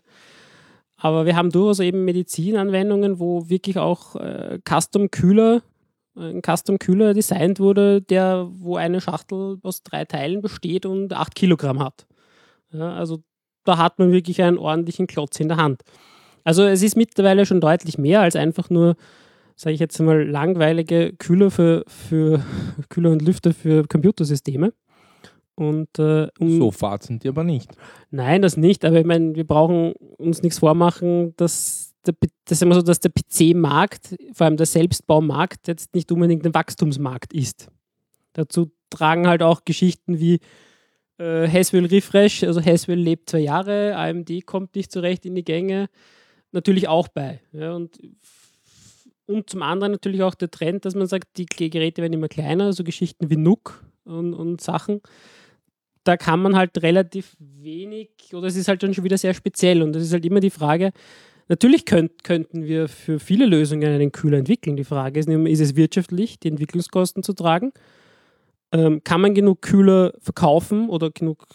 Aber 0.97 1.25
wir 1.25 1.35
haben 1.35 1.51
durchaus 1.51 1.79
eben 1.79 2.05
Medizinanwendungen, 2.05 3.19
wo 3.19 3.49
wirklich 3.49 3.77
auch 3.77 4.15
äh, 4.15 4.59
Custom-Kühler, 4.67 5.61
ein 6.15 6.41
Custom-Kühler 6.41 7.13
designt 7.13 7.59
wurde, 7.59 8.01
der, 8.01 8.47
wo 8.49 8.75
eine 8.75 8.99
Schachtel 8.99 9.59
aus 9.61 9.83
drei 9.83 10.05
Teilen 10.05 10.41
besteht 10.41 10.87
und 10.87 11.13
8 11.13 11.35
Kilogramm 11.35 11.79
hat. 11.79 12.07
Ja, 12.71 12.95
also 12.95 13.21
da 13.63 13.77
hat 13.77 13.99
man 13.99 14.11
wirklich 14.11 14.41
einen 14.41 14.57
ordentlichen 14.57 15.05
Klotz 15.05 15.39
in 15.39 15.47
der 15.47 15.57
Hand. 15.57 15.81
Also 16.43 16.63
es 16.63 16.81
ist 16.81 16.95
mittlerweile 16.95 17.45
schon 17.45 17.61
deutlich 17.61 17.97
mehr 17.97 18.21
als 18.21 18.35
einfach 18.35 18.69
nur, 18.69 18.95
sage 19.55 19.75
ich 19.75 19.79
jetzt 19.79 19.99
mal, 19.99 20.27
langweilige 20.27 21.13
Kühler 21.13 21.51
für, 21.51 21.83
für 21.87 22.41
Kühler 22.89 23.11
und 23.11 23.21
Lüfter 23.21 23.53
für 23.53 23.85
Computersysteme. 23.85 24.73
Und 25.57 25.97
äh, 25.97 26.27
um, 26.39 26.59
So 26.59 26.69
fad 26.69 27.01
sind 27.01 27.23
die 27.23 27.29
aber 27.29 27.43
nicht. 27.43 27.71
Nein, 28.11 28.43
das 28.43 28.57
nicht, 28.57 28.85
aber 28.85 28.99
ich 28.99 29.05
meine, 29.07 29.35
wir 29.35 29.45
brauchen 29.45 29.93
uns 30.17 30.43
nichts 30.43 30.59
vormachen, 30.59 31.33
dass 31.35 31.95
der, 32.05 32.13
das 32.45 32.61
immer 32.61 32.75
so, 32.75 32.83
dass 32.83 32.99
der 32.99 33.09
PC-Markt, 33.09 34.15
vor 34.33 34.45
allem 34.45 34.57
der 34.57 34.67
Selbstbaumarkt, 34.67 35.67
jetzt 35.67 35.95
nicht 35.95 36.11
unbedingt 36.11 36.45
ein 36.45 36.53
Wachstumsmarkt 36.53 37.33
ist. 37.33 37.69
Dazu 38.33 38.69
tragen 38.91 39.27
halt 39.27 39.41
auch 39.41 39.65
Geschichten 39.65 40.19
wie 40.19 40.41
äh, 41.17 41.47
Haswell 41.47 41.87
Refresh, 41.87 42.43
also 42.43 42.61
Haswell 42.61 42.99
lebt 42.99 43.31
zwei 43.31 43.39
Jahre, 43.39 43.95
AMD 43.95 44.45
kommt 44.45 44.75
nicht 44.75 44.91
so 44.91 44.99
recht 44.99 45.25
in 45.25 45.33
die 45.33 45.43
Gänge, 45.43 45.89
natürlich 46.51 46.87
auch 46.87 47.07
bei. 47.07 47.41
Ja, 47.51 47.73
und, 47.73 47.97
und 49.25 49.49
zum 49.49 49.63
anderen 49.63 49.91
natürlich 49.91 50.21
auch 50.21 50.35
der 50.35 50.51
Trend, 50.51 50.85
dass 50.85 50.93
man 50.93 51.07
sagt, 51.07 51.35
die 51.37 51.47
Geräte 51.47 52.03
werden 52.03 52.13
immer 52.13 52.27
kleiner, 52.27 52.73
so 52.73 52.83
Geschichten 52.83 53.31
wie 53.31 53.37
NUC 53.37 53.83
und, 54.03 54.35
und 54.35 54.61
Sachen 54.61 55.01
da 56.07 56.17
kann 56.17 56.41
man 56.41 56.55
halt 56.55 56.81
relativ 56.81 57.35
wenig, 57.39 58.09
oder 58.33 58.47
es 58.47 58.55
ist 58.55 58.67
halt 58.67 58.81
dann 58.83 58.93
schon 58.93 59.03
wieder 59.03 59.17
sehr 59.17 59.33
speziell. 59.33 59.81
Und 59.81 59.93
das 59.93 60.03
ist 60.03 60.13
halt 60.13 60.25
immer 60.25 60.39
die 60.39 60.49
Frage, 60.49 60.91
natürlich 61.47 61.85
könnt, 61.85 62.23
könnten 62.23 62.63
wir 62.63 62.87
für 62.87 63.19
viele 63.19 63.45
Lösungen 63.45 63.91
einen 63.91 64.11
Kühler 64.11 64.37
entwickeln. 64.37 64.77
Die 64.77 64.83
Frage 64.83 65.19
ist, 65.19 65.27
ist 65.27 65.59
es 65.59 65.75
wirtschaftlich, 65.75 66.39
die 66.39 66.47
Entwicklungskosten 66.47 67.23
zu 67.23 67.33
tragen? 67.33 67.73
Ähm, 68.71 69.03
kann 69.03 69.21
man 69.21 69.33
genug 69.33 69.61
Kühler 69.61 70.13
verkaufen 70.19 70.89
oder 70.89 71.11
genug 71.11 71.45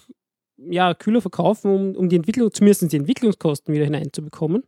ja, 0.59 0.95
Kühler 0.95 1.21
verkaufen, 1.21 1.71
um, 1.71 1.97
um 1.97 2.09
die 2.09 2.17
Entwicklung, 2.17 2.53
zumindest 2.53 2.93
die 2.93 2.97
Entwicklungskosten 2.97 3.75
wieder 3.75 3.85
hineinzubekommen? 3.85 4.65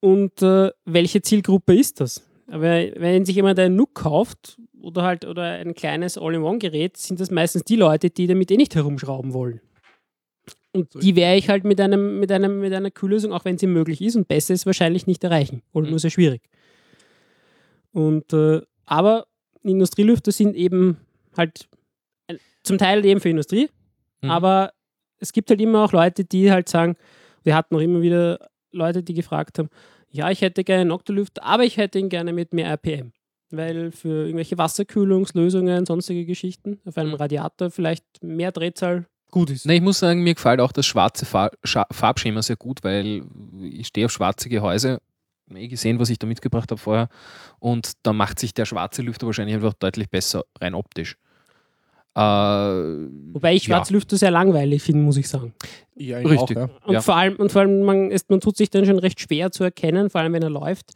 Und 0.00 0.42
äh, 0.42 0.70
welche 0.84 1.22
Zielgruppe 1.22 1.74
ist 1.74 2.00
das? 2.00 2.22
Aber 2.52 2.68
wenn 2.96 3.24
sich 3.24 3.34
jemand 3.36 3.58
einen 3.58 3.76
NUC 3.76 3.94
kauft 3.94 4.60
oder 4.78 5.04
halt 5.04 5.24
oder 5.24 5.42
ein 5.42 5.72
kleines 5.74 6.18
All-in-One-Gerät, 6.18 6.98
sind 6.98 7.18
das 7.18 7.30
meistens 7.30 7.64
die 7.64 7.76
Leute, 7.76 8.10
die 8.10 8.26
damit 8.26 8.50
eh 8.50 8.58
nicht 8.58 8.74
herumschrauben 8.74 9.32
wollen. 9.32 9.62
Und 10.74 10.88
die 11.02 11.16
werde 11.16 11.38
ich 11.38 11.48
halt 11.48 11.64
mit, 11.64 11.80
einem, 11.80 12.20
mit, 12.20 12.30
einem, 12.30 12.60
mit 12.60 12.74
einer 12.74 12.90
Kühllösung, 12.90 13.32
auch 13.32 13.46
wenn 13.46 13.56
sie 13.56 13.66
möglich 13.66 14.02
ist 14.02 14.16
und 14.16 14.28
besser 14.28 14.52
ist, 14.52 14.66
wahrscheinlich 14.66 15.06
nicht 15.06 15.24
erreichen 15.24 15.62
oder 15.72 15.88
nur 15.88 15.98
sehr 15.98 16.10
schwierig. 16.10 16.42
Und, 17.92 18.32
äh, 18.34 18.60
aber 18.84 19.26
Industrielüfter 19.62 20.32
sind 20.32 20.54
eben 20.54 20.98
halt 21.36 21.68
zum 22.62 22.78
Teil 22.78 23.04
eben 23.04 23.20
für 23.20 23.28
Industrie, 23.30 23.68
Mhm. 24.22 24.30
aber 24.30 24.72
es 25.18 25.32
gibt 25.32 25.50
halt 25.50 25.60
immer 25.60 25.84
auch 25.84 25.92
Leute, 25.92 26.24
die 26.24 26.50
halt 26.52 26.68
sagen, 26.68 26.96
wir 27.44 27.54
hatten 27.54 27.74
auch 27.76 27.80
immer 27.80 28.02
wieder 28.02 28.50
Leute, 28.72 29.02
die 29.02 29.14
gefragt 29.14 29.58
haben, 29.58 29.68
ja, 30.12 30.30
ich 30.30 30.42
hätte 30.42 30.62
gerne 30.62 30.82
einen 30.82 30.90
Oktolüfter, 30.92 31.42
aber 31.42 31.64
ich 31.64 31.76
hätte 31.76 31.98
ihn 31.98 32.08
gerne 32.08 32.32
mit 32.32 32.52
mehr 32.52 32.68
RPM. 32.68 33.12
Weil 33.50 33.92
für 33.92 34.26
irgendwelche 34.26 34.56
Wasserkühlungslösungen, 34.56 35.84
sonstige 35.84 36.24
Geschichten 36.24 36.80
auf 36.86 36.96
einem 36.96 37.14
Radiator 37.14 37.70
vielleicht 37.70 38.04
mehr 38.22 38.52
Drehzahl 38.52 39.06
gut 39.30 39.50
ist. 39.50 39.66
Ne, 39.66 39.74
ich 39.74 39.82
muss 39.82 39.98
sagen, 39.98 40.22
mir 40.22 40.34
gefällt 40.34 40.60
auch 40.60 40.72
das 40.72 40.86
schwarze 40.86 41.26
Fa 41.26 41.50
Scha 41.64 41.86
Farbschema 41.90 42.42
sehr 42.42 42.56
gut, 42.56 42.84
weil 42.84 43.22
ich 43.62 43.88
stehe 43.88 44.06
auf 44.06 44.12
schwarze 44.12 44.48
Gehäuse. 44.48 45.00
Ich 45.50 45.56
eh 45.56 45.68
gesehen, 45.68 45.98
was 45.98 46.08
ich 46.08 46.18
da 46.18 46.26
mitgebracht 46.26 46.70
habe 46.70 46.80
vorher. 46.80 47.08
Und 47.58 47.92
da 48.04 48.12
macht 48.12 48.38
sich 48.38 48.54
der 48.54 48.64
schwarze 48.64 49.02
Lüfter 49.02 49.26
wahrscheinlich 49.26 49.54
einfach 49.54 49.74
deutlich 49.74 50.08
besser, 50.08 50.44
rein 50.60 50.74
optisch. 50.74 51.16
Äh, 52.14 52.20
Wobei 52.20 53.54
ich 53.54 53.66
ja. 53.66 53.76
Schwarzlüfter 53.76 54.16
sehr 54.16 54.30
langweilig 54.30 54.82
finde, 54.82 55.02
muss 55.02 55.16
ich 55.16 55.28
sagen. 55.28 55.54
Ja, 55.96 56.18
Richtig. 56.18 56.56
Auch, 56.56 56.62
ja. 56.62 56.70
Und 56.84 56.94
Ja. 56.94 57.00
vor 57.00 57.16
allem, 57.16 57.36
und 57.36 57.50
vor 57.52 57.62
allem 57.62 57.82
man, 57.82 58.10
ist, 58.10 58.28
man 58.30 58.40
tut 58.40 58.56
sich 58.56 58.70
dann 58.70 58.84
schon 58.84 58.98
recht 58.98 59.20
schwer 59.20 59.50
zu 59.50 59.64
erkennen, 59.64 60.10
vor 60.10 60.20
allem 60.20 60.32
wenn 60.32 60.42
er 60.42 60.50
läuft, 60.50 60.92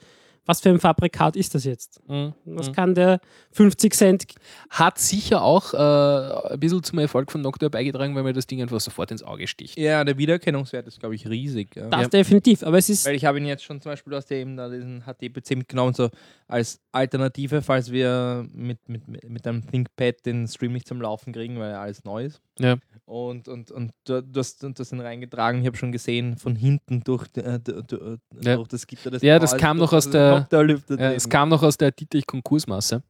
was 0.47 0.61
für 0.61 0.71
ein 0.71 0.81
Fabrikat 0.81 1.37
ist 1.37 1.55
das 1.55 1.65
jetzt? 1.65 2.01
mm, 2.09 2.29
Was 2.45 2.71
mm. 2.71 2.73
kann 2.73 2.95
der 2.95 3.21
50 3.53 3.95
Cent 3.95 4.25
Hat 4.71 4.99
sicher 4.99 5.43
auch 5.43 5.75
äh, 5.75 6.53
ein 6.53 6.61
bisschen 6.61 6.83
zum 6.83 6.99
Erfolg 6.99 7.31
von 7.31 7.43
Noctua 7.43 7.69
beigetragen, 7.69 8.15
weil 8.15 8.23
mir 8.23 8.33
das 8.33 8.47
Ding 8.47 8.63
einfach 8.63 8.81
sofort 8.81 9.11
ins 9.11 9.23
Auge 9.23 9.47
sticht. 9.47 9.79
ja, 9.79 10.03
der 10.05 10.17
Wiedererkennungswert 10.17 10.87
ist, 10.87 11.01
glaube 11.01 11.15
ich, 11.15 11.29
riesig. 11.29 11.77
Ja. 11.77 11.89
Das 11.89 12.09
definitiv, 12.09 12.63
aber 12.63 12.79
es 12.79 12.89
ist 12.89 13.07
Weil 13.07 13.17
ich 13.17 13.25
habe 13.25 13.39
ihn 13.39 13.47
jetzt 13.47 13.65
schon 13.65 13.81
zum 13.81 13.93
Beispiel 13.93 14.15
aus 14.15 14.27
dem 14.27 14.57
da 14.57 14.69
diesen 14.69 15.05
HT-PC 15.05 15.57
mitgenommen, 15.57 15.95
so 15.95 16.09
als 16.49 16.81
Alternative, 16.93 17.61
falls 17.63 17.91
wir 17.91 18.47
mit, 18.53 18.89
mit, 18.89 19.07
mit 19.09 19.27
mit 19.29 19.47
einem 19.47 19.67
ThinkPad 19.67 20.25
den 20.25 20.47
Stream 20.49 20.73
nicht 20.73 20.89
zum 20.89 21.01
Laufen 21.01 21.33
kriegen, 21.33 21.59
weil 21.59 21.71
ja 21.71 21.83
alles 21.83 22.05
neu 22.05 22.25
ist. 22.25 22.41
Ja. 22.59 22.77
Und, 23.05 23.47
und, 23.49 23.71
und 23.71 23.93
du, 24.05 24.21
du 24.23 24.41
hast 24.41 24.65
hast 24.79 24.93
ihn 24.93 25.01
reingetragen, 25.01 25.61
ich 25.61 25.67
habe 25.67 25.77
schon 25.77 25.93
gesehen, 25.93 26.37
von 26.39 26.57
hinten 26.57 27.03
durch, 27.05 27.27
äh, 27.37 27.61
du- 27.61 27.83
du- 27.85 28.19
Ja. 28.41 28.57
durch 28.57 28.69
das 28.69 28.87
Gitter 28.87 29.11
des 29.13 29.23
Ja, 29.23 29.39
das 29.39 29.53
Mauers, 29.53 29.61
kam 29.61 29.77
noch 29.77 29.91
durch 29.91 29.99
aus 29.99 30.11
das 30.11 30.49
der- 30.49 30.99
Ja, 30.99 31.13
es 31.13 31.29
kam 31.29 31.49
noch 31.49 31.63
aus 31.63 31.77
der 31.77 31.93
Dietrich-Konkursmasse. 31.93 33.03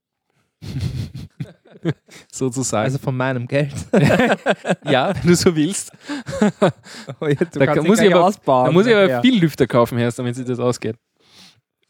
Sozusagen. 2.33 2.85
also 2.85 2.99
von 2.99 3.17
meinem 3.17 3.47
Geld. 3.47 3.73
ja, 4.85 5.15
wenn 5.15 5.27
du 5.29 5.35
so 5.37 5.55
willst. 5.55 5.93
Oh, 7.21 7.27
jetzt, 7.29 7.55
du 7.55 7.61
Da 7.61 7.75
ihn 7.75 7.87
muss 7.87 8.01
ich 8.01 8.13
aber- 8.13 8.25
ausbauen. 8.25 8.67
Da 8.67 8.73
muss 8.73 8.87
ich 8.87 8.93
aber 8.95 9.09
Ja. 9.09 9.23
viel 9.23 9.41
Lüfter 9.41 9.67
kaufen 9.67 9.99
erst, 9.99 10.19
damit 10.19 10.35
sich 10.35 10.45
das 10.45 10.59
ausgeht. 10.59 10.97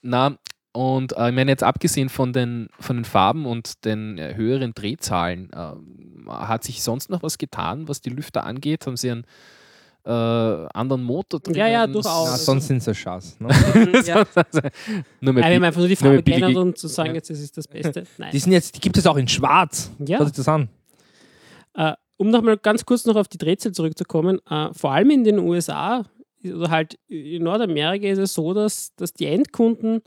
Na, 0.03 0.37
und 0.77 1.17
äh, 1.17 1.31
ich 1.31 1.35
meine, 1.35 1.51
jetzt 1.51 1.63
abgesehen 1.63 2.11
von 2.11 2.35
den, 2.35 2.69
von 2.79 2.97
den 2.97 3.07
Farben 3.07 3.47
und 3.47 3.87
den 3.87 4.19
äh, 4.19 4.35
höheren 4.35 4.75
Drehzahlen, 4.75 5.51
ähm, 5.57 6.27
hat 6.29 6.65
sich 6.65 6.83
sonst 6.83 7.09
noch 7.09 7.23
was 7.23 7.39
getan, 7.39 7.89
was 7.89 8.03
die 8.03 8.11
Lüfter 8.11 8.45
angeht? 8.45 8.87
Haben 8.87 8.99
sie 8.99 9.11
einen 9.11 9.25
äh, 10.05 10.11
anderen 10.11 11.03
Motor 11.03 11.41
drin? 11.41 11.55
Ja, 11.55 11.67
ja, 11.67 11.87
durchaus. 11.87 12.29
Na, 12.29 12.37
sonst 12.37 12.67
sind 12.67 12.77
es 12.79 12.89
ein 12.89 12.95
Schatz. 12.95 13.41
Ne? 13.41 13.49
ja. 14.05 14.27
Nur 15.23 15.33
mehr 15.33 15.47
einfach 15.47 15.79
nur 15.79 15.89
die 15.89 15.97
Farbe 15.97 16.23
geändert 16.23 16.57
und 16.57 16.77
zu 16.77 16.89
sagen, 16.89 17.09
Ja. 17.11 17.15
jetzt 17.15 17.31
das 17.31 17.41
ist 17.41 17.57
das 17.57 17.67
Beste. 17.67 18.05
Nein. 18.19 18.33
Die, 18.33 18.39
sind 18.39 18.53
jetzt, 18.53 18.77
die 18.77 18.81
gibt 18.81 18.99
es 18.99 19.07
auch 19.07 19.17
in 19.17 19.29
schwarz. 19.29 19.91
Ja. 20.07 20.19
Schau 20.19 20.25
das 20.27 20.47
an. 20.47 20.69
Äh, 21.73 21.95
um 22.19 22.29
nochmal 22.29 22.59
ganz 22.59 22.85
kurz 22.85 23.07
noch 23.07 23.17
auf 23.17 23.29
die 23.29 23.39
Drehzahl 23.39 23.73
zurückzukommen, 23.73 24.41
äh, 24.51 24.69
vor 24.75 24.93
allem 24.93 25.09
in 25.09 25.25
den 25.25 25.39
USA 25.39 26.05
oder 26.45 26.69
halt 26.69 26.99
in 27.09 27.45
Nordamerika 27.45 28.07
ist 28.09 28.19
es 28.19 28.35
so, 28.35 28.53
dass, 28.53 28.95
dass 28.97 29.15
die 29.15 29.25
Endkunden 29.25 30.03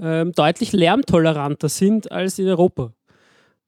ähm, 0.00 0.32
deutlich 0.32 0.72
lärmtoleranter 0.72 1.68
sind 1.68 2.10
als 2.12 2.38
in 2.38 2.48
Europa. 2.48 2.92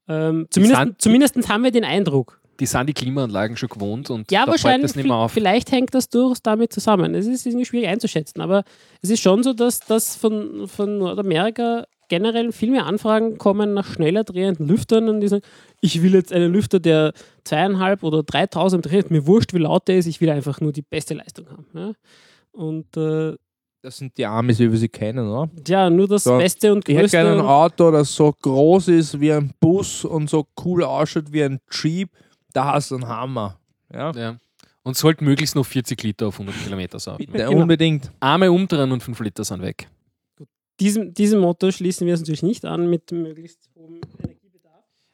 Ähm, 0.07 0.47
zumindest, 0.49 0.81
zumindest 0.97 1.49
haben 1.49 1.63
wir 1.63 1.71
den 1.71 1.85
Eindruck. 1.85 2.39
Die 2.59 2.65
sind 2.65 2.87
die 2.87 2.93
Klimaanlagen 2.93 3.57
schon 3.57 3.69
gewohnt 3.69 4.09
und 4.09 4.31
Ja, 4.31 4.45
da 4.45 4.53
fällt 4.53 4.83
das 4.83 4.95
nicht 4.95 5.07
mehr 5.07 5.15
auf. 5.15 5.31
Vielleicht 5.31 5.71
hängt 5.71 5.95
das 5.95 6.09
durchaus 6.09 6.43
damit 6.43 6.71
zusammen. 6.71 7.15
Es 7.15 7.25
ist 7.25 7.45
irgendwie 7.45 7.65
schwierig 7.65 7.87
einzuschätzen, 7.87 8.39
aber 8.41 8.63
es 9.01 9.09
ist 9.09 9.21
schon 9.21 9.41
so, 9.41 9.53
dass, 9.53 9.79
dass 9.79 10.15
von, 10.15 10.67
von 10.67 10.99
Nordamerika 10.99 11.85
generell 12.07 12.51
viel 12.51 12.71
mehr 12.71 12.85
Anfragen 12.85 13.37
kommen 13.37 13.73
nach 13.73 13.93
schneller 13.93 14.25
drehenden 14.25 14.67
Lüftern 14.67 15.07
und 15.07 15.21
die 15.21 15.29
sagen, 15.29 15.43
ich 15.79 16.03
will 16.03 16.13
jetzt 16.13 16.33
einen 16.33 16.51
Lüfter, 16.51 16.79
der 16.79 17.13
zweieinhalb 17.45 18.03
oder 18.03 18.21
3000 18.21 18.85
dreht, 18.85 19.11
mir 19.11 19.25
wurscht, 19.25 19.53
wie 19.53 19.59
laut 19.59 19.87
der 19.87 19.97
ist, 19.97 20.07
ich 20.07 20.19
will 20.19 20.29
einfach 20.29 20.59
nur 20.59 20.73
die 20.73 20.81
beste 20.81 21.13
Leistung 21.13 21.49
haben. 21.49 21.65
Ja? 21.73 21.93
Und 22.51 22.97
äh, 22.97 23.37
Das 23.83 23.97
sind 23.97 24.15
die 24.17 24.25
Amis, 24.25 24.59
wie 24.59 24.71
wir 24.71 24.77
sie 24.77 24.89
kennen, 24.89 25.27
oder? 25.27 25.49
Ja, 25.67 25.89
nur 25.89 26.07
das 26.07 26.23
So, 26.25 26.37
Beste 26.37 26.71
und 26.71 26.87
Ich 26.87 26.95
hätte 26.95 27.09
gerne 27.09 27.29
ein 27.31 27.35
Größte. 27.37 27.49
Auto, 27.49 27.91
das 27.91 28.13
so 28.15 28.31
groß 28.31 28.89
ist 28.89 29.19
wie 29.19 29.31
ein 29.33 29.51
Bus 29.59 30.05
und 30.05 30.29
so 30.29 30.45
cool 30.63 30.83
ausschaut 30.83 31.31
wie 31.31 31.43
ein 31.43 31.59
Jeep. 31.71 32.11
Da 32.53 32.73
hast 32.73 32.91
du 32.91 32.95
einen 32.95 33.07
Hammer. 33.07 33.59
Ja, 33.91 34.11
Ja. 34.11 34.37
Und 34.83 34.97
sollte 34.97 35.23
möglichst 35.23 35.55
noch 35.55 35.65
40 35.65 36.01
Liter 36.01 36.27
auf 36.27 36.39
100 36.39 36.55
Kilometer 36.63 36.97
sein. 36.99 37.17
bitte, 37.17 37.31
Genau. 37.33 37.51
unbedingt. 37.61 38.11
Arme 38.19 38.51
umdrehen 38.51 38.91
und 38.91 39.01
5 39.03 39.19
Liter 39.19 39.43
sind 39.43 39.61
weg. 39.61 39.87
Diesem, 40.79 41.13
diesem 41.13 41.39
Motto 41.39 41.69
schließen 41.71 42.07
wir 42.07 42.13
uns 42.13 42.21
natürlich 42.21 42.41
nicht 42.41 42.65
an 42.65 42.89
mit 42.89 43.11
möglichst 43.11 43.69
hohem. 43.75 44.01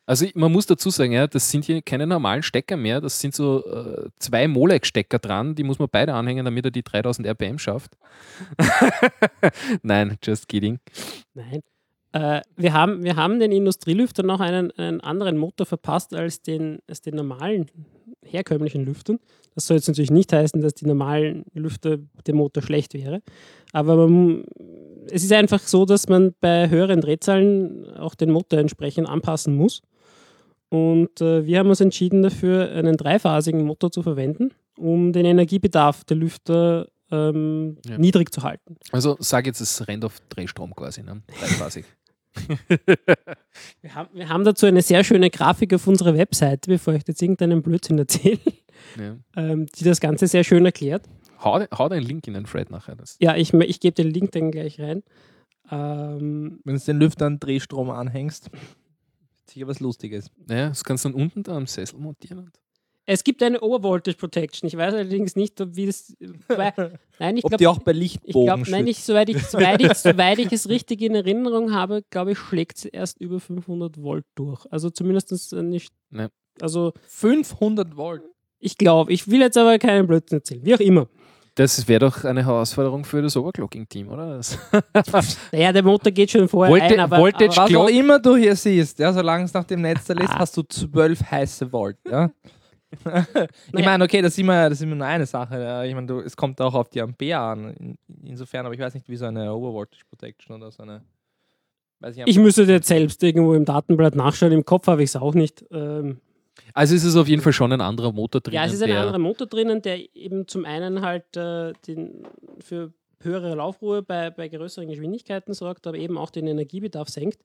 Also 0.07 0.25
man 0.35 0.53
muss 0.53 0.65
dazu 0.65 0.89
sagen, 0.89 1.11
ja, 1.11 1.27
das 1.27 1.51
sind 1.51 1.65
hier 1.65 1.81
keine 1.81 2.07
normalen 2.07 2.41
Stecker 2.41 2.77
mehr, 2.77 3.01
das 3.01 3.19
sind 3.19 3.35
so 3.35 3.65
äh, 3.65 4.09
zwei 4.19 4.47
Molex-Stecker 4.47 5.19
dran, 5.19 5.53
die 5.53 5.63
muss 5.63 5.79
man 5.79 5.89
beide 5.91 6.13
anhängen, 6.13 6.45
damit 6.45 6.63
er 6.63 6.71
die 6.71 6.81
3000 6.81 7.27
RPM 7.27 7.59
schafft. 7.59 7.97
Nein, 9.83 10.17
just 10.23 10.47
kidding. 10.47 10.79
Nein. 11.33 11.61
Äh, 12.13 12.41
wir, 12.55 12.71
haben, 12.71 13.03
wir 13.03 13.17
haben 13.17 13.39
den 13.39 13.51
Industrielüftern 13.51 14.25
noch 14.25 14.39
einen, 14.39 14.71
einen 14.71 15.01
anderen 15.01 15.37
Motor 15.37 15.65
verpasst 15.65 16.13
als 16.15 16.41
den, 16.41 16.79
als 16.87 17.01
den 17.01 17.15
normalen 17.15 17.69
herkömmlichen 18.23 18.85
Lüftern. 18.85 19.19
Das 19.55 19.67
soll 19.67 19.75
jetzt 19.75 19.89
natürlich 19.89 20.11
nicht 20.11 20.31
heißen, 20.31 20.61
dass 20.61 20.73
die 20.73 20.85
normalen 20.85 21.43
Lüfter 21.53 21.97
der 22.25 22.33
Motor 22.33 22.63
schlecht 22.63 22.93
wäre. 22.93 23.21
Aber 23.73 24.07
man, 24.07 24.45
es 25.11 25.25
ist 25.25 25.33
einfach 25.33 25.59
so, 25.59 25.83
dass 25.83 26.07
man 26.07 26.33
bei 26.39 26.69
höheren 26.69 27.01
Drehzahlen 27.01 27.89
auch 27.97 28.15
den 28.15 28.31
Motor 28.31 28.59
entsprechend 28.59 29.09
anpassen 29.09 29.53
muss. 29.53 29.81
Und 30.69 31.21
äh, 31.21 31.45
wir 31.45 31.59
haben 31.59 31.69
uns 31.69 31.79
entschieden 31.81 32.23
dafür, 32.23 32.69
einen 32.71 32.97
dreiphasigen 32.97 33.63
Motor 33.65 33.91
zu 33.91 34.03
verwenden, 34.03 34.51
um 34.77 35.13
den 35.13 35.25
Energiebedarf 35.25 36.03
der 36.03 36.17
Lüfter 36.17 36.87
ähm, 37.09 37.77
Ja. 37.85 37.97
niedrig 37.97 38.33
zu 38.33 38.43
halten. 38.43 38.75
Also 38.91 39.15
sag 39.19 39.45
jetzt, 39.47 39.61
es 39.61 39.87
rennt 39.87 40.03
auf 40.03 40.19
Drehstrom 40.29 40.75
quasi, 40.75 41.03
ne? 41.03 41.21
Dreiphasig. 41.39 41.85
Wir 43.81 43.95
haben, 43.95 44.09
wir 44.13 44.29
haben 44.29 44.43
dazu 44.43 44.65
eine 44.67 44.81
sehr 44.83 45.03
schöne 45.03 45.29
Grafik 45.31 45.73
auf 45.73 45.87
unserer 45.87 46.15
Webseite, 46.15 46.69
bevor 46.69 46.93
ich 46.93 47.03
jetzt 47.07 47.21
irgendeinen 47.21 47.63
Blödsinn 47.63 47.97
erzähle, 47.97 48.39
ja. 48.99 49.15
ähm, 49.35 49.65
die 49.75 49.83
das 49.83 49.99
Ganze 49.99 50.27
sehr 50.27 50.43
schön 50.43 50.63
erklärt. 50.65 51.03
hau, 51.43 51.59
hau 51.75 51.89
den 51.89 52.03
Link 52.03 52.27
in 52.27 52.35
den 52.35 52.43
Thread 52.43 52.69
nachher. 52.69 52.95
Das. 52.95 53.17
Ja, 53.19 53.35
ich, 53.35 53.53
ich 53.53 53.79
gebe 53.79 53.95
den 53.95 54.11
Link 54.11 54.31
dann 54.33 54.51
gleich 54.51 54.79
rein. 54.79 55.01
Ähm, 55.71 56.59
Wenn 56.63 56.75
du 56.77 56.81
den 56.85 56.99
Lüfter 56.99 57.25
an 57.25 57.39
Drehstrom 57.39 57.89
anhängst, 57.89 58.49
sicher 59.49 59.67
was 59.67 59.79
Lustiges. 59.79 60.29
Ja, 60.49 60.69
das 60.69 60.83
kannst 60.83 61.05
du 61.05 61.09
dann 61.09 61.21
unten 61.21 61.43
da 61.43 61.55
am 61.55 61.67
Sessel 61.67 61.99
montieren. 61.99 62.51
Es 63.09 63.23
gibt 63.23 63.41
eine 63.41 63.61
Overvoltage 63.61 64.17
Protection. 64.17 64.67
Ich 64.67 64.75
weiß 64.75 64.93
allerdings 64.93 65.37
nicht, 65.37 65.61
ob 65.61 65.75
wie 65.77 65.85
das. 65.85 66.13
Weil, 66.49 66.99
nein, 67.19 67.37
ich 67.37 67.43
glaube. 67.43 67.55
die 67.57 67.67
auch 67.67 67.79
bei 67.79 67.93
Ich 67.93 67.99
Lichtbogen 67.99 68.45
glaube, 68.45 68.59
nein, 68.63 68.65
schützt. 68.65 68.83
nicht, 68.83 69.03
soweit 69.05 69.29
ich, 69.29 69.43
soweit, 69.43 69.81
ich, 69.81 69.93
soweit 69.93 70.39
ich 70.39 70.51
es 70.51 70.67
richtig 70.67 71.01
in 71.01 71.15
Erinnerung 71.15 71.73
habe, 71.73 72.03
glaube 72.09 72.33
ich, 72.33 72.37
schlägt 72.37 72.77
sie 72.77 72.89
erst 72.89 73.21
über 73.21 73.39
500 73.39 74.01
Volt 74.01 74.25
durch. 74.35 74.65
Also 74.71 74.89
zumindest 74.89 75.53
nicht. 75.53 75.93
Ne. 76.09 76.29
Also 76.59 76.91
500 77.07 77.95
Volt. 77.95 78.23
ich 78.59 78.77
glaube, 78.77 79.13
ich 79.13 79.29
will 79.29 79.39
jetzt 79.39 79.57
aber 79.57 79.79
keinen 79.79 80.05
Blödsinn 80.05 80.39
erzählen. 80.39 80.65
Wie 80.65 80.75
auch 80.75 80.79
immer. 80.79 81.07
Das 81.57 81.87
wäre 81.87 81.99
doch 81.99 82.23
eine 82.23 82.45
Herausforderung 82.45 83.03
für 83.03 83.21
das 83.21 83.35
Overclocking-Team, 83.35 84.09
oder? 84.09 84.37
Das 84.37 84.57
Naja, 85.51 85.71
der 85.73 85.83
Motor 85.83 86.11
geht 86.11 86.31
schon 86.31 86.47
vorher 86.47 86.71
Volte- 86.71 86.93
ein, 86.93 86.99
aber, 86.99 87.17
Voltage 87.17 87.59
aber 87.59 87.69
Was 87.69 87.75
auch 87.75 87.87
immer 87.89 88.19
du 88.19 88.35
hier 88.35 88.55
siehst, 88.55 88.99
ja, 88.99 89.11
solange 89.11 89.45
es 89.45 89.53
nach 89.53 89.63
dem 89.65 89.81
Netz 89.81 90.05
da 90.05 90.13
ist, 90.13 90.29
Ah. 90.29 90.39
hast 90.39 90.55
du 90.57 90.63
12 90.63 91.19
heiße 91.31 91.71
Volt. 91.71 91.97
Ja? 92.09 92.29
ich 93.75 93.85
meine, 93.85 94.03
okay, 94.03 94.21
das 94.21 94.33
ist 94.33 94.39
immer, 94.39 94.69
das 94.69 94.77
ist 94.79 94.83
immer 94.83 94.95
nur 94.95 95.05
eine 95.07 95.25
Sache. 95.25 95.59
Ja. 95.61 95.83
Ich 95.83 95.93
meine, 95.93 96.07
du, 96.07 96.19
es 96.21 96.37
kommt 96.37 96.61
auch 96.61 96.73
auf 96.73 96.89
die 96.89 97.01
Ampere 97.01 97.37
an. 97.39 97.73
In, 97.73 97.97
insofern, 98.23 98.65
aber 98.65 98.73
ich 98.75 98.79
weiß 98.79 98.93
nicht, 98.93 99.09
wie 99.09 99.17
so 99.17 99.25
eine 99.25 99.53
Overvoltage 99.53 100.03
Protection 100.09 100.55
oder 100.55 100.71
so 100.71 100.83
eine. 100.83 101.01
Weiß 101.99 102.15
ich, 102.15 102.23
Ich 102.27 102.37
müsste 102.37 102.63
jetzt 102.63 102.87
selbst 102.87 103.21
irgendwo 103.23 103.55
im 103.55 103.65
Datenblatt 103.65 104.15
nachschauen. 104.15 104.51
Im 104.53 104.63
Kopf 104.63 104.87
habe 104.87 105.03
ich 105.03 105.09
es 105.09 105.15
auch 105.15 105.33
nicht. 105.33 105.65
Ähm, 105.71 106.19
also 106.73 106.95
es 106.95 107.03
ist 107.03 107.15
auf 107.15 107.27
jeden 107.27 107.41
Fall 107.41 107.53
schon 107.53 107.71
ein 107.71 107.81
anderer 107.81 108.11
Motor 108.11 108.41
drin. 108.41 108.53
ja, 108.53 108.65
es 108.65 108.73
ist 108.73 108.81
ein 108.81 108.89
der, 108.89 109.01
anderer 109.01 109.19
Motor 109.19 109.47
drinnen, 109.47 109.81
der 109.81 110.15
eben 110.15 110.47
zum 110.47 110.65
einen 110.65 111.01
halt 111.01 111.35
äh, 111.35 111.73
den, 111.87 112.23
für 112.59 112.93
höhere 113.21 113.55
Laufruhe 113.55 114.03
bei, 114.03 114.29
bei 114.29 114.47
größeren 114.47 114.87
Geschwindigkeiten 114.87 115.53
sorgt, 115.53 115.87
aber 115.87 115.97
eben 115.97 116.17
auch 116.17 116.29
den 116.29 116.47
Energiebedarf 116.47 117.09
senkt. 117.09 117.39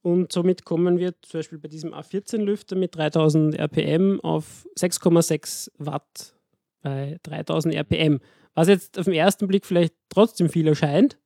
Und 0.00 0.32
somit 0.32 0.64
kommen 0.64 0.98
wir 0.98 1.14
zum 1.22 1.38
Beispiel 1.38 1.58
bei 1.58 1.68
diesem 1.68 1.92
A14-Lüfter 1.92 2.76
mit 2.76 2.96
3000 2.96 3.58
RPM 3.58 4.20
auf 4.22 4.66
6,6 4.78 5.70
Watt 5.78 6.34
bei 6.82 7.18
3000 7.22 7.74
RPM. 7.74 8.20
Was 8.54 8.68
jetzt 8.68 8.98
auf 8.98 9.04
den 9.04 9.14
ersten 9.14 9.46
Blick 9.46 9.66
vielleicht 9.66 9.94
trotzdem 10.08 10.48
viel 10.48 10.66
erscheint, 10.66 11.18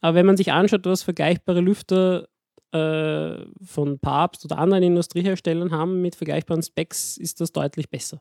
aber 0.00 0.16
wenn 0.16 0.26
man 0.26 0.36
sich 0.36 0.52
anschaut, 0.52 0.84
was 0.86 1.02
vergleichbare 1.02 1.60
Lüfter 1.60 2.28
äh, 2.72 3.44
von 3.64 3.98
Papst 3.98 4.44
oder 4.44 4.58
anderen 4.58 4.82
Industrieherstellern 4.84 5.70
haben 5.72 6.02
mit 6.02 6.14
vergleichbaren 6.14 6.62
Specs, 6.62 7.16
ist 7.16 7.40
das 7.40 7.52
deutlich 7.52 7.88
besser. 7.88 8.20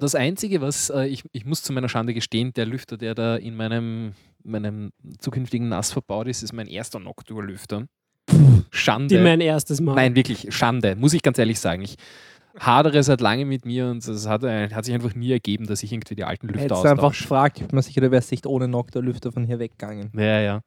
Das 0.00 0.14
Einzige, 0.14 0.60
was 0.60 0.90
äh, 0.90 1.06
ich, 1.06 1.22
ich 1.32 1.44
muss 1.44 1.62
zu 1.62 1.72
meiner 1.72 1.88
Schande 1.88 2.14
gestehen, 2.14 2.52
der 2.54 2.66
Lüfter, 2.66 2.96
der 2.96 3.14
da 3.14 3.36
in 3.36 3.56
meinem, 3.56 4.12
meinem 4.42 4.92
zukünftigen 5.18 5.68
NAS 5.68 5.92
verbaut 5.92 6.26
ist, 6.28 6.42
ist 6.42 6.52
mein 6.52 6.66
erster 6.66 6.98
Noctua-Lüfter. 6.98 7.86
Schande. 8.70 9.16
Die 9.16 9.22
mein 9.22 9.40
erstes 9.40 9.80
Mal. 9.80 9.94
Nein, 9.94 10.16
wirklich, 10.16 10.52
Schande, 10.54 10.96
muss 10.96 11.12
ich 11.12 11.22
ganz 11.22 11.38
ehrlich 11.38 11.60
sagen. 11.60 11.82
Ich 11.82 11.96
hadere 12.58 13.02
seit 13.02 13.20
langem 13.20 13.48
mit 13.48 13.64
mir 13.64 13.88
und 13.88 14.06
es 14.06 14.28
hat, 14.28 14.44
äh, 14.44 14.70
hat 14.70 14.84
sich 14.84 14.94
einfach 14.94 15.14
nie 15.14 15.32
ergeben, 15.32 15.66
dass 15.66 15.82
ich 15.82 15.92
irgendwie 15.92 16.14
die 16.14 16.24
alten 16.24 16.46
Lüfter 16.46 16.62
Hättest 16.62 16.84
du 16.84 16.88
einfach 16.88 17.04
austausche. 17.04 17.22
gefragt, 17.24 17.60
ich 17.60 17.66
bin 17.66 17.76
mir 17.76 17.82
sicher, 17.82 18.00
du 18.00 18.10
wärst 18.10 18.30
nicht 18.30 18.46
ohne 18.46 18.68
Noctua-Lüfter 18.68 19.32
von 19.32 19.44
hier 19.44 19.58
weggegangen. 19.58 20.10
Ja, 20.14 20.40
ja. 20.40 20.60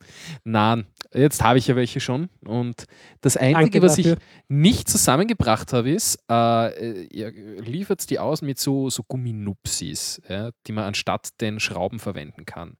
Nein, 0.43 0.85
jetzt 1.13 1.43
habe 1.43 1.59
ich 1.59 1.67
ja 1.67 1.75
welche 1.75 1.99
schon. 1.99 2.29
Und 2.45 2.85
das 3.21 3.37
Einzige, 3.37 3.79
Danke 3.79 3.81
was 3.81 3.97
ich 3.97 4.15
nicht 4.47 4.89
zusammengebracht 4.89 5.73
habe, 5.73 5.89
ist, 5.89 6.19
äh, 6.29 7.03
ihr 7.05 7.31
liefert 7.61 8.09
die 8.09 8.19
aus 8.19 8.41
mit 8.41 8.59
so, 8.59 8.89
so 8.89 9.03
Gumminupsis, 9.03 10.21
ja, 10.27 10.51
die 10.65 10.71
man 10.71 10.83
anstatt 10.83 11.29
den 11.41 11.59
Schrauben 11.59 11.99
verwenden 11.99 12.45
kann. 12.45 12.77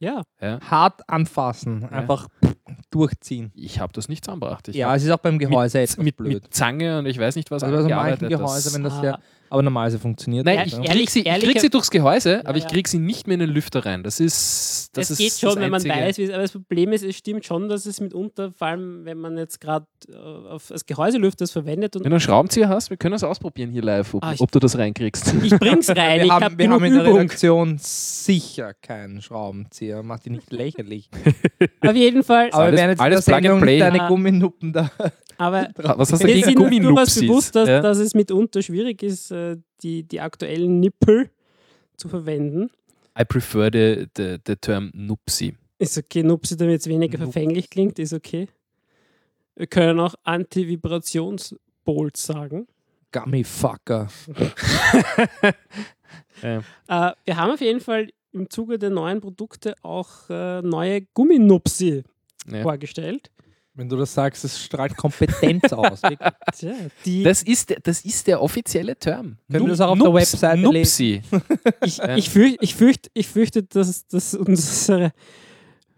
Ja, 0.00 0.22
Ja. 0.40 0.60
Hart 0.60 1.08
anfassen, 1.08 1.84
einfach 1.88 2.28
durchziehen. 2.90 3.50
Ich 3.54 3.80
habe 3.80 3.92
das 3.92 4.08
nicht 4.08 4.24
zusammengebracht. 4.24 4.68
Ich 4.68 4.76
ja, 4.76 4.94
es 4.94 5.02
ist 5.04 5.10
auch 5.10 5.18
beim 5.18 5.38
Gehäuse 5.38 5.78
mit, 5.78 5.90
etwas 5.90 6.04
mit, 6.04 6.16
blöd. 6.16 6.32
mit 6.34 6.54
Zange 6.54 6.98
und 6.98 7.06
ich 7.06 7.18
weiß 7.18 7.36
nicht 7.36 7.50
was. 7.50 7.62
Also 7.62 7.76
bei 7.76 7.82
so 7.82 7.88
manchen 7.88 8.28
Gehäuse, 8.28 8.64
das- 8.64 8.74
wenn 8.74 8.84
das 8.84 8.94
Ah. 8.94 9.04
ja, 9.04 9.18
aber 9.50 9.62
normalerweise 9.62 9.98
funktioniert 9.98 10.46
Nein, 10.46 10.58
das, 10.58 10.66
ich 10.68 10.72
ja. 10.74 10.78
ehrlich- 10.80 10.92
krieg, 10.92 11.10
sie, 11.10 11.20
ich 11.20 11.26
ehrlich- 11.26 11.44
krieg 11.50 11.60
sie 11.60 11.70
durchs 11.70 11.90
Gehäuse, 11.90 12.42
aber 12.46 12.58
ich 12.58 12.64
ja. 12.64 12.70
krieg 12.70 12.88
sie 12.88 12.98
nicht 12.98 13.26
mehr 13.26 13.34
in 13.34 13.40
den 13.40 13.50
Lüfter 13.50 13.84
rein. 13.86 14.02
Das 14.02 14.20
ist 14.20 14.90
das 14.94 15.06
es 15.10 15.10
ist 15.12 15.18
geht 15.18 15.32
schon, 15.40 15.54
das 15.56 15.60
wenn 15.64 15.70
man 15.70 15.84
weiß, 15.84 16.18
wie 16.18 16.24
es, 16.24 16.30
aber 16.30 16.42
das 16.42 16.52
Problem 16.52 16.92
ist, 16.92 17.04
es 17.04 17.16
stimmt 17.16 17.44
schon, 17.44 17.68
dass 17.68 17.86
es 17.86 18.00
mitunter, 18.00 18.52
vor 18.52 18.66
allem 18.68 19.04
wenn 19.04 19.18
man 19.18 19.36
jetzt 19.38 19.60
gerade 19.60 19.86
äh, 20.10 20.14
auf 20.16 20.68
das 20.68 20.86
Gehäuselüfter 20.86 21.44
das 21.44 21.50
verwendet 21.52 21.96
und 21.96 22.04
Wenn 22.04 22.10
du 22.10 22.14
einen 22.16 22.20
Schraubenzieher 22.20 22.68
hast, 22.68 22.90
wir 22.90 22.96
können 22.96 23.12
das 23.12 23.24
ausprobieren 23.24 23.70
hier 23.70 23.82
live, 23.82 24.14
ob, 24.14 24.24
Ah, 24.24 24.32
ich- 24.32 24.40
ob 24.40 24.50
du 24.52 24.58
das 24.58 24.76
reinkriegst. 24.78 25.32
ich 25.42 25.58
bring's 25.58 25.88
rein, 25.90 26.18
wir 26.20 26.24
ich 26.26 26.30
haben, 26.30 26.44
habe 26.44 26.58
wir 26.58 26.64
genug 26.66 26.80
haben 26.80 26.84
in 26.86 26.94
der 26.94 27.02
Übung. 27.04 27.16
Redaktion 27.18 27.78
sicher 27.78 28.74
keinen 28.74 29.20
Schraubenzieher. 29.22 30.02
Macht 30.02 30.24
die 30.24 30.30
nicht 30.30 30.50
lächerlich. 30.52 31.08
Auf 31.86 31.94
jeden 31.94 32.22
Fall, 32.22 32.48
Aber 32.52 32.64
Alles- 32.64 32.72
wir 32.72 32.78
werden 32.78 32.90
jetzt 32.90 33.00
alles 33.00 33.26
in 33.26 33.32
der 33.32 33.40
Plug 33.40 33.52
and 33.52 33.62
Play. 33.62 33.78
deine. 33.78 33.98
Gumminuppen 34.08 34.72
da. 34.72 34.90
aber 35.36 35.68
Was 35.76 36.12
hast 36.12 36.22
du 36.22 36.26
gegen 36.26 36.44
sind 36.44 36.56
uns 36.58 36.70
durchaus 36.70 36.80
Gumminupsis? 36.80 37.22
bewusst, 37.22 37.54
dass, 37.56 37.68
ja? 37.68 37.80
dass 37.80 37.98
es 37.98 38.14
mitunter 38.14 38.62
schwierig 38.62 39.02
ist, 39.02 39.30
äh, 39.38 39.56
die, 39.82 40.02
die 40.04 40.20
aktuellen 40.20 40.80
Nippel 40.80 41.30
zu 41.96 42.08
verwenden. 42.08 42.70
I 43.18 43.24
prefer 43.24 43.70
the, 43.72 44.06
the, 44.16 44.38
the 44.46 44.56
term 44.56 44.90
Nupsi. 44.94 45.56
Ist 45.78 45.98
okay, 45.98 46.22
Nupsi, 46.22 46.56
damit 46.56 46.80
es 46.80 46.86
weniger 46.86 47.18
Nup- 47.18 47.32
verfänglich 47.32 47.70
klingt, 47.70 47.98
ist 47.98 48.12
okay. 48.12 48.48
Wir 49.56 49.66
können 49.66 49.98
auch 49.98 50.14
Anti-Vibrations-Bolts 50.24 52.22
sagen. 52.24 52.68
Gummifucker. 53.12 54.08
Äh, 54.34 55.52
Äh, 56.42 56.60
wir 57.24 57.36
haben 57.36 57.50
auf 57.52 57.60
jeden 57.60 57.80
Fall 57.80 58.10
im 58.32 58.48
Zuge 58.48 58.78
der 58.78 58.90
neuen 58.90 59.20
Produkte 59.20 59.74
auch 59.82 60.30
äh, 60.30 60.62
neue 60.62 61.02
Gumminupsi 61.14 62.04
ja. 62.50 62.62
vorgestellt. 62.62 63.30
Wenn 63.78 63.88
du 63.88 63.96
das 63.96 64.12
sagst, 64.12 64.44
es 64.44 64.60
strahlt 64.60 64.96
Kompetenz 64.96 65.72
aus. 65.72 66.02
Die, 67.06 67.22
Das, 67.22 67.42
ist, 67.44 67.70
der- 67.70 67.78
das 67.80 68.04
ist 68.04 68.26
der 68.26 68.42
offizielle 68.42 68.96
Term. 68.96 69.36
Können 69.50 69.66
wir 69.66 69.70
das 69.70 69.80
auch 69.80 69.90
auf 69.92 69.98
der 69.98 70.08
Nups- 70.08 70.32
Webseite 70.32 70.60
Nupsi. 70.60 71.22
ich, 71.84 71.98
ja. 71.98 72.16
ich, 72.16 72.28
fürcht, 72.28 72.56
ich, 72.60 72.74
fürcht, 72.74 73.10
ich 73.14 73.28
fürchte, 73.28 73.62
dass, 73.62 74.06
dass 74.08 74.34
unsere, 74.34 75.12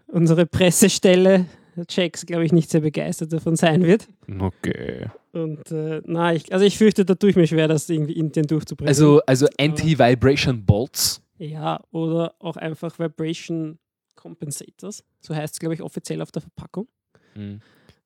unsere 0.07 0.45
Pressestelle 0.45 1.45
Checks, 1.87 2.25
glaube 2.25 2.45
ich, 2.45 2.51
nicht 2.51 2.69
sehr 2.69 2.81
begeistert 2.81 3.33
davon 3.33 3.55
sein 3.55 3.83
wird. 3.83 4.07
Okay. 4.39 5.07
Und 5.31 5.71
äh, 5.71 6.01
na, 6.05 6.33
ich, 6.33 6.51
also 6.53 6.65
ich 6.65 6.77
fürchte, 6.77 7.05
da 7.05 7.15
tue 7.15 7.29
ich 7.31 7.35
mir 7.35 7.47
schwer, 7.47 7.67
das 7.67 7.89
irgendwie 7.89 8.13
intern 8.13 8.45
durchzubringen. 8.45 8.89
Also, 8.89 9.21
also 9.25 9.47
Anti-Vibration 9.57 10.65
Bolts. 10.65 11.21
ja, 11.39 11.79
oder 11.91 12.35
auch 12.39 12.57
einfach 12.57 12.99
Vibration 12.99 13.79
Compensators. 14.15 15.03
So 15.21 15.33
heißt 15.33 15.55
es, 15.55 15.59
glaube 15.59 15.73
ich, 15.73 15.81
offiziell 15.81 16.21
auf 16.21 16.31
der 16.31 16.41
Verpackung. 16.43 16.87
Mhm. 17.35 17.61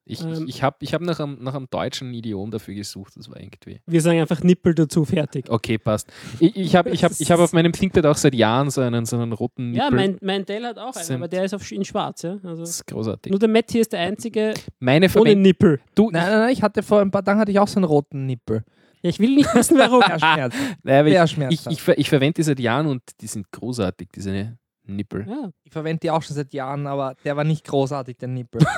Ich, 0.08 0.22
Ähm. 0.22 0.34
ich, 0.34 0.58
ich 0.58 0.64
habe 0.64 0.76
ich 0.82 0.94
hab 0.94 1.02
nach, 1.02 1.20
einem, 1.20 1.42
nach 1.44 1.56
einem 1.56 1.68
deutschen 1.72 2.14
Idiom 2.14 2.52
dafür 2.52 2.76
gesucht, 2.76 3.14
das 3.18 3.28
war 3.28 3.40
irgendwie. 3.40 3.80
Wir 3.88 4.02
sagen 4.02 4.20
einfach 4.20 4.44
Nippel 4.44 4.76
dazu, 4.76 5.04
fertig. 5.04 5.50
Okay, 5.50 5.80
passt. 5.80 6.12
Ich, 6.40 6.56
ich 6.56 6.76
habe 6.76 6.92
ich 6.92 7.04
hab, 7.04 7.12
ich 7.18 7.32
hab 7.32 7.40
auf 7.40 7.54
meinem 7.54 7.72
ThinkPad 7.72 8.06
auch 8.06 8.16
seit 8.16 8.36
Jahren 8.36 8.70
so 8.70 8.82
einen, 8.82 9.06
so 9.08 9.18
einen 9.18 9.34
roten 9.34 9.74
Ja, 9.74 9.86
Nippel. 9.90 9.96
mein, 9.98 10.18
mein 10.22 10.46
Dell 10.46 10.64
hat 10.64 10.78
auch 10.78 10.96
einen, 10.96 11.12
aber 11.16 11.28
der 11.28 11.46
ist 11.46 11.56
auf, 11.56 11.72
in 11.72 11.84
schwarz. 11.84 12.22
Ja? 12.22 12.36
das 12.36 12.46
Also, 12.46 12.64
ist 12.64 12.86
großartig. 12.86 13.32
nur 13.32 13.40
der 13.40 13.50
Matt 13.50 13.72
hier 13.72 13.82
ist 13.82 13.94
der 13.94 14.02
einzige 14.02 14.54
Meine 14.80 15.10
ohne. 15.16 15.36
Nippel. 15.36 15.80
Du, 15.96 16.12
Nein, 16.12 16.22
nein, 16.24 16.40
nein, 16.40 16.54
ich 16.54 16.62
hatte 16.62 16.84
vor 16.84 17.02
ein 17.02 17.10
paar 17.10 17.24
Tagen 17.26 17.40
hatte 17.40 17.50
ich 17.52 17.58
auch 17.58 17.68
so 17.68 17.78
einen 17.78 17.86
roten 17.86 18.28
Nippel. 18.28 18.64
Ja, 19.02 19.10
ich 19.10 19.18
will 19.20 19.34
nicht 19.34 19.56
wissen, 19.56 19.76
warum. 19.80 20.04
Schmerzt. 20.20 20.58
Nein, 20.84 21.00
aber 21.00 21.10
Der 21.10 21.24
ich, 21.24 21.32
ich, 21.32 21.36
schmerzt. 21.36 21.68
ich, 21.72 21.82
ver- 21.82 21.98
ich 21.98 22.10
verwende 22.10 22.34
die 22.36 22.44
seit 22.44 22.60
Jahren 22.60 22.86
und 22.86 23.02
die 23.22 23.28
sind 23.28 23.52
großartig, 23.52 24.10
diese 24.16 24.56
Nippel. 24.86 25.26
ja. 25.28 25.50
Ich 25.64 25.72
verwende 25.72 26.02
die 26.02 26.12
auch 26.12 26.22
schon 26.22 26.36
seit 26.36 26.54
Jahren, 26.54 26.86
aber 26.86 27.16
der 27.26 27.36
war 27.36 27.44
nicht 27.44 27.66
großartig, 27.66 28.18
der 28.18 28.28
Nippel. 28.28 28.62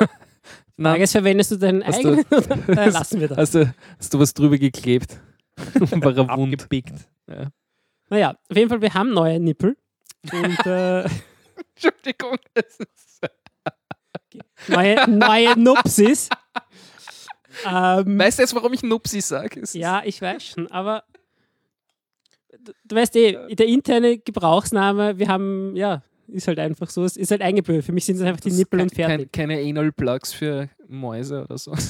Frage 0.79 1.03
ist, 1.03 1.11
verwendest 1.11 1.51
du 1.51 1.57
deinen 1.57 1.83
Hast 1.83 2.03
du- 2.03 2.09
eigenen 2.09 2.25
oder 2.67 2.81
äh, 2.85 2.89
lassen 2.89 3.19
wir 3.19 3.27
das? 3.29 3.37
Hast 3.37 3.55
du, 3.55 3.73
hast 3.99 4.13
du 4.13 4.19
was 4.19 4.33
drüber 4.33 4.57
geklebt? 4.57 5.19
War 5.73 6.15
er. 6.17 6.29
Abgepickt. 6.29 6.93
Naja, 8.09 8.31
auf 8.49 8.55
jeden 8.57 8.69
Fall, 8.69 8.81
wir 8.81 8.93
haben 8.93 9.11
neue 9.13 9.39
Nippel. 9.39 9.75
Und 10.31 10.65
äh, 10.65 11.03
Entschuldigung. 11.75 12.37
das 12.53 12.79
ist- 12.79 13.21
neue, 14.67 15.09
neue 15.09 15.57
Nupsis. 15.59 16.29
Ähm, 17.65 18.19
Weißt 18.19 18.37
du 18.37 18.43
jetzt, 18.43 18.53
warum 18.55 18.71
ich 18.73 18.83
Nupsi 18.83 19.19
sage? 19.21 19.63
ja, 19.73 20.03
ich 20.05 20.21
weiß 20.21 20.43
schon, 20.43 20.67
aber 20.71 21.03
du, 22.59 22.71
du 22.85 22.95
weißt 22.95 23.15
eh, 23.15 23.55
der 23.55 23.65
interne 23.65 24.19
Gebrauchsname, 24.19 25.17
wir 25.17 25.27
haben, 25.27 25.75
ja, 25.75 26.03
ist 26.27 26.47
halt 26.47 26.59
einfach 26.59 26.89
so, 26.89 27.03
es 27.05 27.17
ist 27.17 27.31
halt 27.31 27.41
eingebürgert. 27.41 27.85
Für 27.85 27.91
mich 27.91 28.05
sind 28.05 28.17
es 28.17 28.21
einfach 28.21 28.41
die 28.41 28.51
Nippel 28.51 28.81
und 28.81 28.93
fertig. 28.93 29.31
Kein, 29.31 29.49
keine 29.49 29.61
Anal-Plugs 29.61 30.33
für 30.33 30.69
Mäuse 30.87 31.43
oder 31.43 31.57
so. 31.57 31.73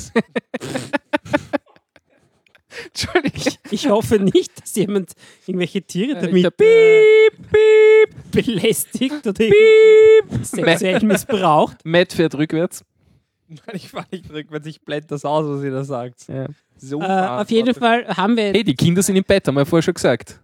Entschuldigung. 2.88 3.54
Ich 3.72 3.90
hoffe 3.90 4.20
nicht, 4.20 4.62
dass 4.62 4.76
jemand 4.76 5.14
irgendwelche 5.48 5.82
Tiere 5.82 6.18
Äh, 6.18 6.22
damit 6.28 6.46
hab, 6.46 6.62
äh, 6.62 8.06
belästigt 8.32 9.26
oder 9.26 9.40
irgendwie 9.40 10.44
sexuell 10.44 11.04
missbraucht. 11.04 11.78
Matt 11.84 12.14
fährt 12.14 12.36
rückwärts. 12.36 12.84
Ich 13.74 13.90
fahre 13.90 14.06
nicht 14.12 14.30
rückwärts, 14.30 14.68
ich 14.68 14.82
blende 14.82 15.08
das 15.08 15.24
aus, 15.26 15.46
was 15.48 15.64
ihr 15.64 15.72
da 15.72 15.84
sagt. 15.84 16.28
Ja. 16.28 16.48
So 16.78 17.02
Äh, 17.02 17.06
auf 17.06 17.50
jeden 17.50 17.74
Fall 17.74 18.06
haben 18.10 18.36
wir 18.36 18.52
Hey, 18.52 18.64
die 18.64 18.76
Kinder 18.76 19.02
sind 19.02 19.16
im 19.16 19.24
Bett, 19.24 19.48
haben 19.48 19.56
wir 19.56 19.66
vorher 19.66 19.84
schon 19.84 19.94
gesagt. 19.94 20.40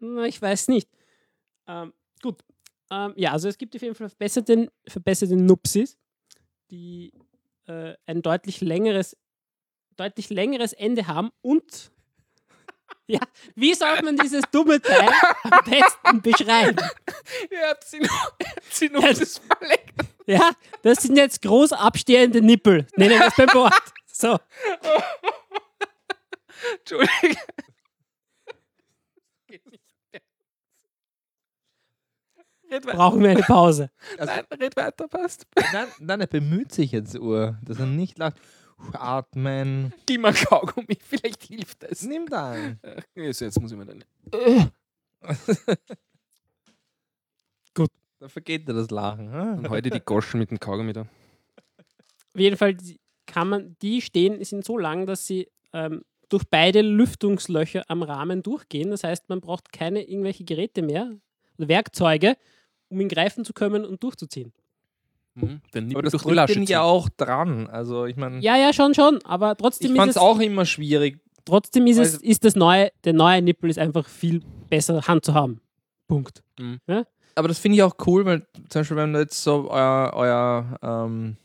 Na, 0.00 0.24
ich 0.24 0.40
weiß 0.40 0.68
nicht. 0.68 0.88
Ähm, 1.68 1.92
gut. 2.22 2.38
Ähm, 2.90 3.12
ja, 3.16 3.32
also 3.32 3.48
es 3.48 3.56
gibt 3.56 3.74
auf 3.76 3.82
jeden 3.82 3.94
Fall 3.94 4.08
verbesserte, 4.08 4.70
verbesserte 4.86 5.36
Nupsis, 5.36 5.96
die 6.70 7.12
äh, 7.66 7.94
ein 8.06 8.22
deutlich 8.22 8.60
längeres, 8.60 9.16
deutlich 9.96 10.30
längeres 10.30 10.72
Ende 10.72 11.06
haben 11.06 11.30
und 11.40 11.92
ja, 13.06 13.20
wie 13.54 13.74
soll 13.74 14.02
man 14.02 14.16
dieses 14.16 14.42
dumme 14.50 14.80
Teil 14.80 15.08
am 15.44 15.64
besten 15.64 16.22
beschreiben? 16.22 16.76
Er 17.50 17.70
hat 17.70 17.84
sie 17.84 18.00
noch, 18.00 18.32
sie 18.70 18.88
noch 18.88 19.02
das 19.02 19.38
verlegt. 19.38 19.94
Ja, 20.26 20.50
das 20.82 21.02
sind 21.02 21.16
jetzt 21.16 21.42
groß 21.42 21.72
abstehende 21.72 22.40
Nippel. 22.40 22.86
Nennen 22.96 23.18
wir 23.18 23.26
es 23.26 23.36
beim 23.36 23.52
Wort. 23.54 23.92
So, 24.06 24.36
Entschuldigung. 26.78 27.36
Red 29.48 29.62
weiter. 29.66 30.20
Brauchen 32.82 33.22
wir 33.22 33.30
eine 33.30 33.42
Pause. 33.42 33.90
Nein, 34.18 34.44
red 34.60 34.76
weiter, 34.76 35.08
passt. 35.08 35.46
Nein, 35.72 35.86
nein, 35.98 36.20
er 36.20 36.26
bemüht 36.26 36.72
sich 36.72 36.92
jetzt, 36.92 37.18
Uhr, 37.18 37.58
dass 37.62 37.78
er 37.78 37.86
nicht 37.86 38.18
lacht. 38.18 38.36
Atmen. 38.92 39.92
Gib 40.06 40.22
mal 40.22 40.32
Kaugummi, 40.32 40.96
vielleicht 41.02 41.42
hilft 41.44 41.82
das. 41.82 42.02
Nimm 42.02 42.26
dann. 42.26 42.80
Jetzt, 43.14 43.40
jetzt 43.40 43.60
muss 43.60 43.72
ich 43.72 43.76
mir 43.78 43.84
dann. 43.86 44.04
Da 48.18 48.28
vergeht 48.28 48.68
dir 48.68 48.74
das 48.74 48.90
Lachen. 48.90 49.32
hm? 49.32 49.58
Und 49.60 49.70
heute 49.70 49.88
die 49.88 50.00
Goschen 50.00 50.40
mit 50.40 50.50
dem 50.50 50.60
Kaugummi 50.60 50.92
da. 50.92 51.02
Auf 51.02 51.08
jeden 52.36 52.58
Fall 52.58 52.74
die- 52.74 53.00
kann 53.26 53.48
man, 53.48 53.76
die 53.80 54.02
stehen, 54.02 54.44
sind 54.44 54.62
so 54.64 54.76
lang, 54.76 55.06
dass 55.06 55.26
sie 55.26 55.48
ähm, 55.72 56.04
durch 56.28 56.44
beide 56.50 56.82
Lüftungslöcher 56.82 57.84
am 57.88 58.02
Rahmen 58.02 58.42
durchgehen. 58.42 58.90
Das 58.90 59.04
heißt, 59.04 59.28
man 59.30 59.40
braucht 59.40 59.72
keine 59.72 60.02
irgendwelche 60.02 60.44
Geräte 60.44 60.82
mehr 60.82 61.10
oder 61.56 61.68
Werkzeuge, 61.68 62.36
um 62.90 63.00
ihn 63.00 63.08
greifen 63.08 63.44
zu 63.44 63.52
können 63.52 63.84
und 63.84 64.02
durchzuziehen. 64.02 64.52
Mhm. 65.34 65.60
Aber 65.94 66.02
das 66.02 66.12
drückt 66.12 66.50
ziehen. 66.50 66.64
ja 66.64 66.82
auch 66.82 67.08
dran. 67.08 67.68
Also 67.68 68.04
ich 68.04 68.16
meine, 68.16 68.40
Ja, 68.40 68.56
ja, 68.56 68.72
schon, 68.72 68.94
schon. 68.94 69.20
Aber 69.24 69.56
trotzdem 69.56 69.92
ich 69.92 69.96
ist 69.96 69.98
fand 69.98 70.10
es, 70.10 70.16
auch 70.18 70.40
immer 70.40 70.66
schwierig. 70.66 71.20
trotzdem 71.44 71.86
ist 71.86 71.98
es, 71.98 72.16
ist 72.16 72.44
das 72.44 72.56
neue, 72.56 72.90
der 73.04 73.12
neue 73.12 73.40
Nippel 73.40 73.70
ist 73.70 73.78
einfach 73.78 74.06
viel 74.08 74.42
besser 74.68 75.06
Hand 75.06 75.24
zu 75.24 75.34
haben. 75.34 75.60
Punkt. 76.08 76.42
Aber 77.36 77.48
das 77.48 77.58
finde 77.58 77.76
ich 77.76 77.82
auch 77.82 77.94
cool, 78.06 78.26
weil 78.26 78.46
zum 78.68 78.80
Beispiel, 78.80 78.96
wenn 78.96 79.12
du 79.12 79.20
jetzt 79.20 79.42
so 79.42 79.70
euer, 79.70 80.10
euer, 80.14 80.78
ähm, 80.82 81.36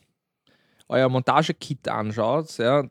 euer 0.90 1.08
Montagekit 1.10 1.88
anschaut, 1.88 2.58
ja, 2.58 2.84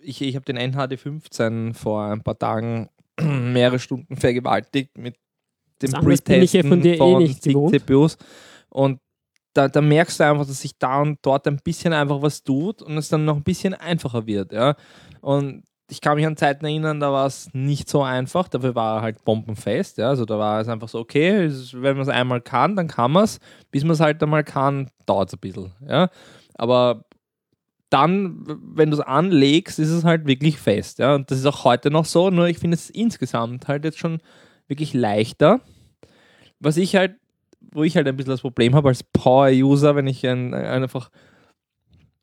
ich, 0.00 0.22
ich 0.22 0.36
habe 0.36 0.44
den 0.44 0.56
NHD15 0.58 1.74
vor 1.74 2.04
ein 2.04 2.22
paar 2.22 2.38
Tagen 2.38 2.88
mehrere 3.20 3.80
Stunden 3.80 4.16
vergewaltigt 4.16 4.96
mit 4.96 5.16
dem 5.82 5.90
ja 5.90 6.62
von 6.62 6.80
dir 6.80 6.94
eh 6.94 6.98
von 6.98 7.22
nicht 7.22 7.42
gewohnt. 7.42 7.72
CPUs 7.72 8.16
und 8.68 9.00
da, 9.58 9.68
da 9.68 9.80
merkst 9.80 10.20
du 10.20 10.24
einfach, 10.24 10.46
dass 10.46 10.60
sich 10.60 10.78
da 10.78 11.00
und 11.00 11.18
dort 11.22 11.46
ein 11.48 11.58
bisschen 11.62 11.92
einfach 11.92 12.22
was 12.22 12.44
tut 12.44 12.80
und 12.82 12.96
es 12.96 13.08
dann 13.08 13.24
noch 13.24 13.36
ein 13.36 13.42
bisschen 13.42 13.74
einfacher 13.74 14.26
wird. 14.26 14.52
Ja? 14.52 14.76
Und 15.20 15.64
ich 15.90 16.00
kann 16.00 16.16
mich 16.16 16.26
an 16.26 16.36
Zeiten 16.36 16.64
erinnern, 16.64 17.00
da 17.00 17.12
war 17.12 17.26
es 17.26 17.48
nicht 17.54 17.88
so 17.88 18.02
einfach, 18.02 18.48
dafür 18.48 18.74
war 18.74 18.98
er 18.98 19.02
halt 19.02 19.24
bombenfest. 19.24 19.98
Ja? 19.98 20.10
Also 20.10 20.24
da 20.26 20.38
war 20.38 20.60
es 20.60 20.68
einfach 20.68 20.88
so, 20.88 20.98
okay, 20.98 21.50
wenn 21.72 21.96
man 21.96 22.02
es 22.02 22.08
einmal 22.08 22.40
kann, 22.40 22.76
dann 22.76 22.88
kann 22.88 23.10
man 23.10 23.24
es. 23.24 23.40
Bis 23.70 23.84
man 23.84 23.92
es 23.92 24.00
halt 24.00 24.22
einmal 24.22 24.44
kann, 24.44 24.90
dauert 25.06 25.28
es 25.28 25.34
ein 25.34 25.40
bisschen. 25.40 25.72
Ja? 25.86 26.08
Aber 26.54 27.04
dann, 27.90 28.44
wenn 28.74 28.90
du 28.90 28.98
es 28.98 29.02
anlegst, 29.02 29.78
ist 29.78 29.90
es 29.90 30.04
halt 30.04 30.26
wirklich 30.26 30.58
fest. 30.58 30.98
Ja? 30.98 31.14
Und 31.14 31.30
das 31.30 31.38
ist 31.38 31.46
auch 31.46 31.64
heute 31.64 31.90
noch 31.90 32.04
so, 32.04 32.30
nur 32.30 32.46
ich 32.48 32.58
finde 32.58 32.76
es 32.76 32.90
insgesamt 32.90 33.66
halt 33.66 33.84
jetzt 33.84 33.98
schon 33.98 34.20
wirklich 34.68 34.94
leichter. 34.94 35.60
Was 36.60 36.76
ich 36.76 36.96
halt, 36.96 37.16
wo 37.72 37.84
ich 37.84 37.96
halt 37.96 38.06
ein 38.06 38.16
bisschen 38.16 38.32
das 38.32 38.40
Problem 38.40 38.74
habe 38.74 38.88
als 38.88 39.02
Power-User, 39.02 39.96
wenn 39.96 40.06
ich 40.06 40.26
ein, 40.26 40.54
einfach 40.54 41.10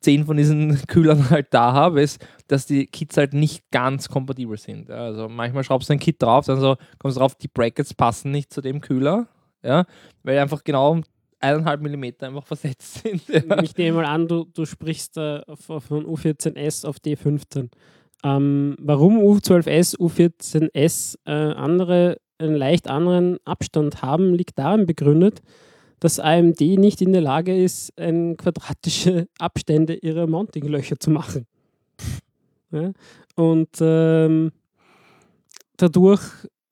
zehn 0.00 0.24
von 0.24 0.36
diesen 0.36 0.76
Kühlern 0.86 1.30
halt 1.30 1.48
da 1.52 1.72
habe, 1.72 2.00
ist, 2.00 2.24
dass 2.48 2.66
die 2.66 2.86
Kits 2.86 3.16
halt 3.16 3.34
nicht 3.34 3.70
ganz 3.70 4.08
kompatibel 4.08 4.56
sind. 4.56 4.90
Also 4.90 5.28
manchmal 5.28 5.64
schraubst 5.64 5.88
du 5.88 5.94
ein 5.94 5.98
Kit 5.98 6.22
drauf, 6.22 6.46
dann 6.46 6.60
so 6.60 6.76
kommst 6.98 7.16
du 7.16 7.20
drauf, 7.20 7.34
die 7.34 7.48
Brackets 7.48 7.94
passen 7.94 8.30
nicht 8.30 8.52
zu 8.52 8.60
dem 8.60 8.80
Kühler, 8.80 9.26
ja, 9.62 9.84
weil 10.22 10.38
einfach 10.38 10.62
genau 10.64 11.00
eineinhalb 11.40 11.80
Millimeter 11.80 12.26
einfach 12.26 12.46
versetzt 12.46 13.02
sind. 13.02 13.26
Ja. 13.28 13.62
Ich 13.62 13.76
nehme 13.76 13.98
mal 13.98 14.06
an, 14.06 14.28
du, 14.28 14.44
du 14.44 14.64
sprichst 14.64 15.16
äh, 15.16 15.42
von 15.54 15.80
von 15.80 16.06
U14S 16.06 16.86
auf 16.86 16.96
D15. 16.98 17.70
Ähm, 18.24 18.76
warum 18.78 19.18
U12S, 19.18 19.98
U14S 19.98 21.18
äh, 21.26 21.30
andere, 21.30 22.18
einen 22.38 22.56
leicht 22.56 22.88
anderen 22.88 23.38
Abstand 23.44 24.02
haben, 24.02 24.34
liegt 24.34 24.58
darin 24.58 24.86
begründet, 24.86 25.42
dass 26.00 26.20
AMD 26.20 26.60
nicht 26.60 27.00
in 27.00 27.12
der 27.12 27.22
Lage 27.22 27.56
ist, 27.56 27.98
ein 27.98 28.36
quadratische 28.36 29.28
Abstände 29.38 29.94
ihrer 29.94 30.26
Mountinglöcher 30.26 30.98
zu 30.98 31.10
machen. 31.10 31.46
Ja? 32.70 32.92
Und 33.34 33.70
ähm, 33.80 34.52
dadurch, 35.76 36.22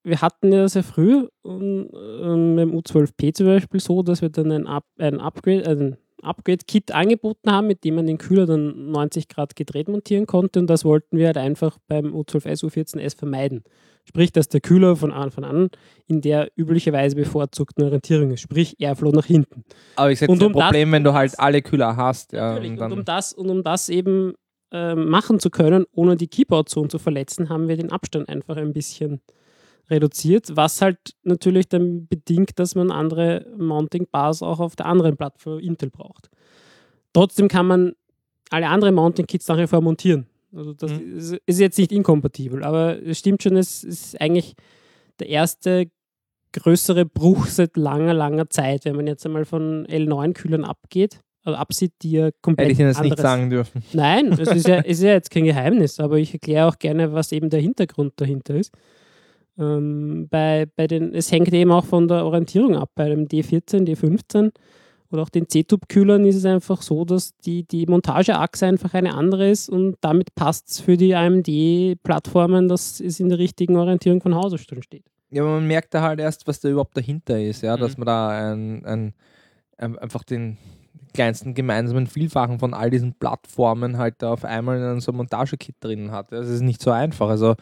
wir 0.03 0.20
hatten 0.20 0.53
ja 0.53 0.69
sehr 0.69 0.85
früh 0.85 1.27
ähm, 1.45 1.89
ähm, 1.95 2.57
beim 2.57 2.70
U12P 2.73 3.35
zum 3.35 3.47
Beispiel 3.47 3.81
so, 3.81 4.03
dass 4.03 4.23
wir 4.23 4.28
dann 4.28 4.53
ein, 4.53 4.66
Up, 4.66 4.85
ein 4.99 5.20
Upgrade, 5.20 5.66
ein 5.66 5.97
Upgrade-Kit 6.25 6.93
angeboten 6.93 7.51
haben, 7.51 7.67
mit 7.67 7.85
dem 7.85 7.95
man 7.97 8.07
den 8.07 8.19
Kühler 8.19 8.47
dann 8.47 8.91
90 8.91 9.29
Grad 9.29 9.57
gedreht 9.57 9.89
montieren 9.89 10.27
konnte 10.27 10.59
und 10.61 10.69
das 10.69 10.85
wollten 10.85 11.17
wir 11.19 11.27
halt 11.27 11.37
einfach 11.39 11.79
beim 11.89 12.15
U12S, 12.15 12.65
U14S 12.65 13.17
vermeiden. 13.17 13.65
Sprich, 14.07 14.33
dass 14.33 14.49
der 14.49 14.61
Kühler 14.61 14.97
von 14.97 15.13
Anfang 15.13 15.45
an 15.45 15.71
in 16.07 16.21
der 16.21 16.51
üblicherweise 16.57 17.17
bevorzugten 17.17 17.85
Orientierung 17.85 18.33
ist, 18.33 18.41
sprich 18.41 18.77
Airflow 18.79 19.11
nach 19.13 19.25
hinten. 19.25 19.65
Aber 19.97 20.11
ich 20.13 20.19
das 20.19 20.29
um 20.29 20.39
das- 20.39 20.53
Problem, 20.53 20.93
wenn 20.93 21.05
du 21.05 21.15
halt 21.15 21.39
alle 21.41 21.63
Kühler 21.63 21.97
hast. 21.97 22.33
Ja, 22.33 22.57
und 22.57 22.79
Und, 22.81 22.93
um 22.93 23.05
das, 23.05 23.33
und 23.33 23.49
um 23.49 23.63
das 23.63 23.89
eben 23.89 24.35
ähm, 24.73 25.09
machen 25.09 25.39
zu 25.39 25.49
können, 25.51 25.87
ohne 25.93 26.17
die 26.17 26.27
Keyboard-Zone 26.29 26.89
zu 26.89 26.99
verletzen, 26.99 27.49
haben 27.49 27.69
wir 27.69 27.77
den 27.77 27.93
Abstand 27.93 28.29
einfach 28.29 28.57
ein 28.57 28.73
bisschen 28.73 29.21
reduziert, 29.90 30.56
was 30.56 30.81
halt 30.81 30.98
natürlich 31.23 31.69
dann 31.69 32.06
bedingt, 32.06 32.59
dass 32.59 32.74
man 32.74 32.90
andere 32.90 33.47
Mounting-Bars 33.59 34.43
auch 34.43 34.61
auf 34.61 34.77
der 34.77 34.86
anderen 34.86 35.16
Plattform 35.16 35.59
Intel 35.59 35.90
braucht. 35.90 36.31
Trotzdem 37.12 37.48
kann 37.48 37.66
man 37.66 37.93
alle 38.51 38.69
anderen 38.69 38.94
Mounting-Kits 38.94 39.48
nach 39.48 39.59
wie 39.59 39.66
vor 39.66 39.81
montieren. 39.81 40.27
Also 40.55 40.73
das 40.73 40.93
Mhm. 40.93 41.16
ist, 41.19 41.32
ist 41.47 41.61
jetzt 41.61 41.78
nicht 41.78 41.93
inkompatibel, 41.93 42.62
aber 42.65 43.01
es 43.02 43.19
stimmt 43.19 43.43
schon, 43.43 43.56
es 43.56 43.82
ist 43.85 44.20
eigentlich 44.20 44.55
der 45.19 45.28
erste 45.28 45.90
größere 46.52 47.05
Bruch 47.05 47.47
seit 47.47 47.77
langer, 47.77 48.15
langer 48.15 48.48
Zeit. 48.48 48.85
Wenn 48.85 48.97
man 48.97 49.06
jetzt 49.06 49.27
einmal 49.27 49.44
von 49.44 49.86
L9-Kühlern 49.86 50.65
abgeht, 50.65 51.20
also 51.43 51.59
Upseat, 51.59 51.93
die 52.02 52.12
ja 52.12 52.31
komplett 52.40 52.66
Hätte 52.69 52.73
ich 52.73 52.78
Ihnen 52.81 52.89
jetzt 52.89 53.02
nicht 53.02 53.19
sagen 53.19 53.51
dürfen. 53.51 53.82
Nein, 53.93 54.28
es 54.32 54.48
ist, 54.48 54.66
ja, 54.66 54.77
ist 54.81 55.02
ja 55.02 55.11
jetzt 55.11 55.31
kein 55.31 55.44
Geheimnis, 55.44 56.01
aber 56.01 56.16
ich 56.19 56.32
erkläre 56.32 56.69
auch 56.69 56.78
gerne, 56.78 57.12
was 57.12 57.32
eben 57.32 57.51
der 57.51 57.61
Hintergrund 57.61 58.15
dahinter 58.16 58.55
ist. 58.55 58.73
Ähm, 59.59 60.28
bei, 60.31 60.66
bei 60.76 60.86
den, 60.86 61.14
es 61.14 61.31
hängt 61.31 61.52
eben 61.52 61.70
auch 61.70 61.85
von 61.85 62.09
der 62.09 62.24
Orientierung 62.24 62.76
ab. 62.76 62.90
Bei 62.94 63.09
dem 63.09 63.26
D14, 63.28 63.86
D15 63.86 64.51
oder 65.10 65.22
auch 65.22 65.28
den 65.28 65.48
C-Tube-Kühlern 65.48 66.24
ist 66.26 66.36
es 66.36 66.44
einfach 66.44 66.82
so, 66.82 67.05
dass 67.05 67.36
die, 67.39 67.62
die 67.62 67.86
Montageachse 67.86 68.66
einfach 68.66 68.94
eine 68.94 69.14
andere 69.14 69.48
ist 69.48 69.68
und 69.68 69.97
damit 70.01 70.35
passt 70.35 70.70
es 70.70 70.81
für 70.81 70.97
die 70.97 71.14
AMD-Plattformen, 71.14 72.68
dass 72.68 73.01
es 73.01 73.20
in 73.20 73.28
der 73.28 73.39
richtigen 73.39 73.76
Orientierung 73.76 74.20
von 74.20 74.35
Hause 74.35 74.59
schon 74.59 74.82
steht. 74.82 75.05
Ja, 75.31 75.43
aber 75.43 75.52
man 75.52 75.66
merkt 75.66 75.94
da 75.94 76.02
halt 76.02 76.20
erst, 76.20 76.47
was 76.47 76.60
da 76.60 76.68
überhaupt 76.68 76.97
dahinter 76.97 77.40
ist, 77.40 77.62
ja, 77.62 77.76
dass 77.76 77.97
Mhm. 77.97 78.01
man 78.05 78.06
da 78.06 78.28
ein, 78.52 78.85
ein, 78.85 79.14
ein, 79.78 79.98
einfach 79.98 80.24
den 80.24 80.59
kleinsten 81.12 81.55
gemeinsamen 81.55 82.06
Vielfachen 82.09 82.59
von 82.59 82.74
all 82.74 82.90
diesen 82.90 83.14
Plattformen 83.14 83.98
halt 83.98 84.16
da 84.18 84.32
auf 84.32 84.44
einmal 84.44 84.78
in 84.78 85.01
so 85.01 85.12
einem 85.12 85.18
Montage-Kit 85.18 85.76
drin 85.81 86.10
hat. 86.10 86.32
Das 86.32 86.48
ist 86.48 86.60
nicht 86.60 86.82
so 86.82 86.90
einfach. 86.90 87.28
Also 87.28 87.55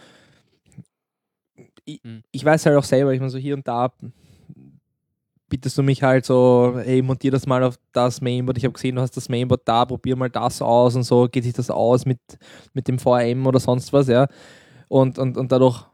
ich, 1.84 2.00
Mhm. 2.04 2.22
ich 2.30 2.44
weiß 2.44 2.66
halt 2.66 2.76
auch 2.76 2.84
selber, 2.84 3.12
ich 3.12 3.20
meine, 3.20 3.30
so 3.30 3.38
hier 3.38 3.54
und 3.54 3.66
da 3.66 3.92
bittest 5.48 5.76
du 5.76 5.82
mich 5.82 6.02
halt 6.02 6.24
so, 6.24 6.80
hey, 6.82 7.02
montier 7.02 7.30
das 7.30 7.46
mal 7.46 7.62
auf 7.62 7.78
das 7.92 8.22
Mainboard. 8.22 8.56
Ich 8.56 8.64
habe 8.64 8.72
gesehen, 8.72 8.96
du 8.96 9.02
hast 9.02 9.16
das 9.16 9.28
Mainboard 9.28 9.60
da, 9.66 9.84
probier 9.84 10.16
mal 10.16 10.30
das 10.30 10.62
aus 10.62 10.96
und 10.96 11.02
so, 11.02 11.28
geht 11.28 11.44
sich 11.44 11.52
das 11.52 11.70
aus 11.70 12.06
mit, 12.06 12.18
mit 12.72 12.88
dem 12.88 12.98
VM 12.98 13.46
oder 13.46 13.60
sonst 13.60 13.92
was, 13.92 14.08
ja. 14.08 14.28
Und, 14.88 15.18
und, 15.18 15.36
und 15.36 15.52
dadurch 15.52 15.84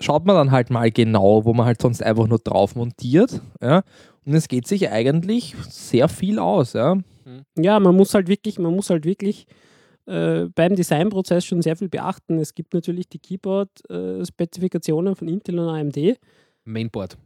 schaut 0.00 0.24
man 0.26 0.34
dann 0.34 0.50
halt 0.50 0.70
mal 0.70 0.90
genau, 0.90 1.44
wo 1.44 1.52
man 1.54 1.66
halt 1.66 1.80
sonst 1.80 2.02
einfach 2.02 2.26
nur 2.26 2.40
drauf 2.40 2.74
montiert, 2.74 3.40
ja. 3.62 3.82
Und 4.26 4.34
es 4.34 4.48
geht 4.48 4.66
sich 4.66 4.90
eigentlich 4.90 5.54
sehr 5.68 6.08
viel 6.08 6.40
aus, 6.40 6.72
ja. 6.72 6.96
Ja, 7.56 7.78
man 7.78 7.94
muss 7.94 8.14
halt 8.14 8.26
wirklich, 8.26 8.58
man 8.58 8.74
muss 8.74 8.90
halt 8.90 9.04
wirklich 9.04 9.46
äh, 10.06 10.46
beim 10.54 10.76
Designprozess 10.76 11.44
schon 11.44 11.62
sehr 11.62 11.76
viel 11.76 11.88
beachten. 11.88 12.38
Es 12.38 12.54
gibt 12.54 12.74
natürlich 12.74 13.08
die 13.08 13.18
Keyboard-Spezifikationen 13.18 15.16
von 15.16 15.28
Intel 15.28 15.58
und 15.58 15.68
AMD. 15.68 16.18
Mainboard. 16.64 17.16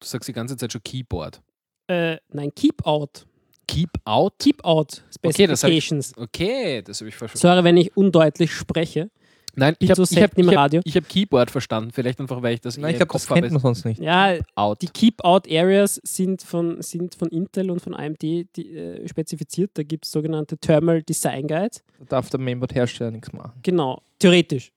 Du 0.00 0.06
sagst 0.06 0.28
die 0.28 0.32
ganze 0.32 0.56
Zeit 0.56 0.72
schon 0.72 0.82
Keyboard. 0.82 1.40
Äh, 1.88 2.16
nein, 2.28 2.52
Keep 2.54 2.86
Out. 2.86 3.26
Keep 3.68 3.90
out? 4.04 4.34
Keep 4.38 4.64
Out 4.64 5.02
Okay, 5.24 5.46
das 5.46 5.62
hab 5.62 5.70
ich- 5.70 5.84
Specifications. 5.84 6.12
Okay, 6.18 6.82
das 6.82 7.00
habe 7.00 7.08
ich 7.08 7.14
verstanden. 7.14 7.40
Sorry, 7.40 7.64
wenn 7.64 7.76
ich 7.76 7.96
undeutlich 7.96 8.52
spreche. 8.52 9.10
Nein, 9.54 9.74
ich 9.80 9.90
habe 9.90 10.04
so 10.06 10.16
hab, 10.20 10.38
im 10.38 10.48
Radio. 10.48 10.80
ich 10.84 10.96
hab 10.96 11.08
Keyboard 11.08 11.50
verstanden. 11.50 11.90
Vielleicht 11.92 12.18
einfach, 12.20 12.40
weil 12.42 12.54
ich 12.54 12.60
das 12.62 12.78
Nein, 12.78 12.90
ich 12.90 13.00
eher 13.00 13.06
glaube, 13.06 13.12
das 13.12 13.22
Kopf 13.26 13.30
habe. 13.36 13.40
kennt 13.42 13.52
man 13.52 13.60
sonst 13.60 13.84
nicht. 13.84 14.00
Ja, 14.00 14.34
Out. 14.54 14.80
die 14.80 14.86
Keep 14.86 15.22
Out 15.24 15.46
Areas 15.50 16.00
sind 16.04 16.42
von, 16.42 16.80
sind 16.80 17.14
von 17.14 17.28
Intel 17.28 17.70
und 17.70 17.80
von 17.80 17.94
AMD 17.94 18.22
die, 18.22 18.46
äh, 18.74 19.06
spezifiziert. 19.06 19.72
Da 19.74 19.82
gibt 19.82 20.06
es 20.06 20.10
sogenannte 20.10 20.56
Thermal 20.56 21.02
Design 21.02 21.46
Guides. 21.46 21.82
Da 21.98 22.04
darf 22.06 22.30
der 22.30 22.40
Mainboard-Hersteller 22.40 23.10
nichts 23.10 23.32
machen. 23.32 23.52
Genau, 23.62 24.00
theoretisch. 24.18 24.72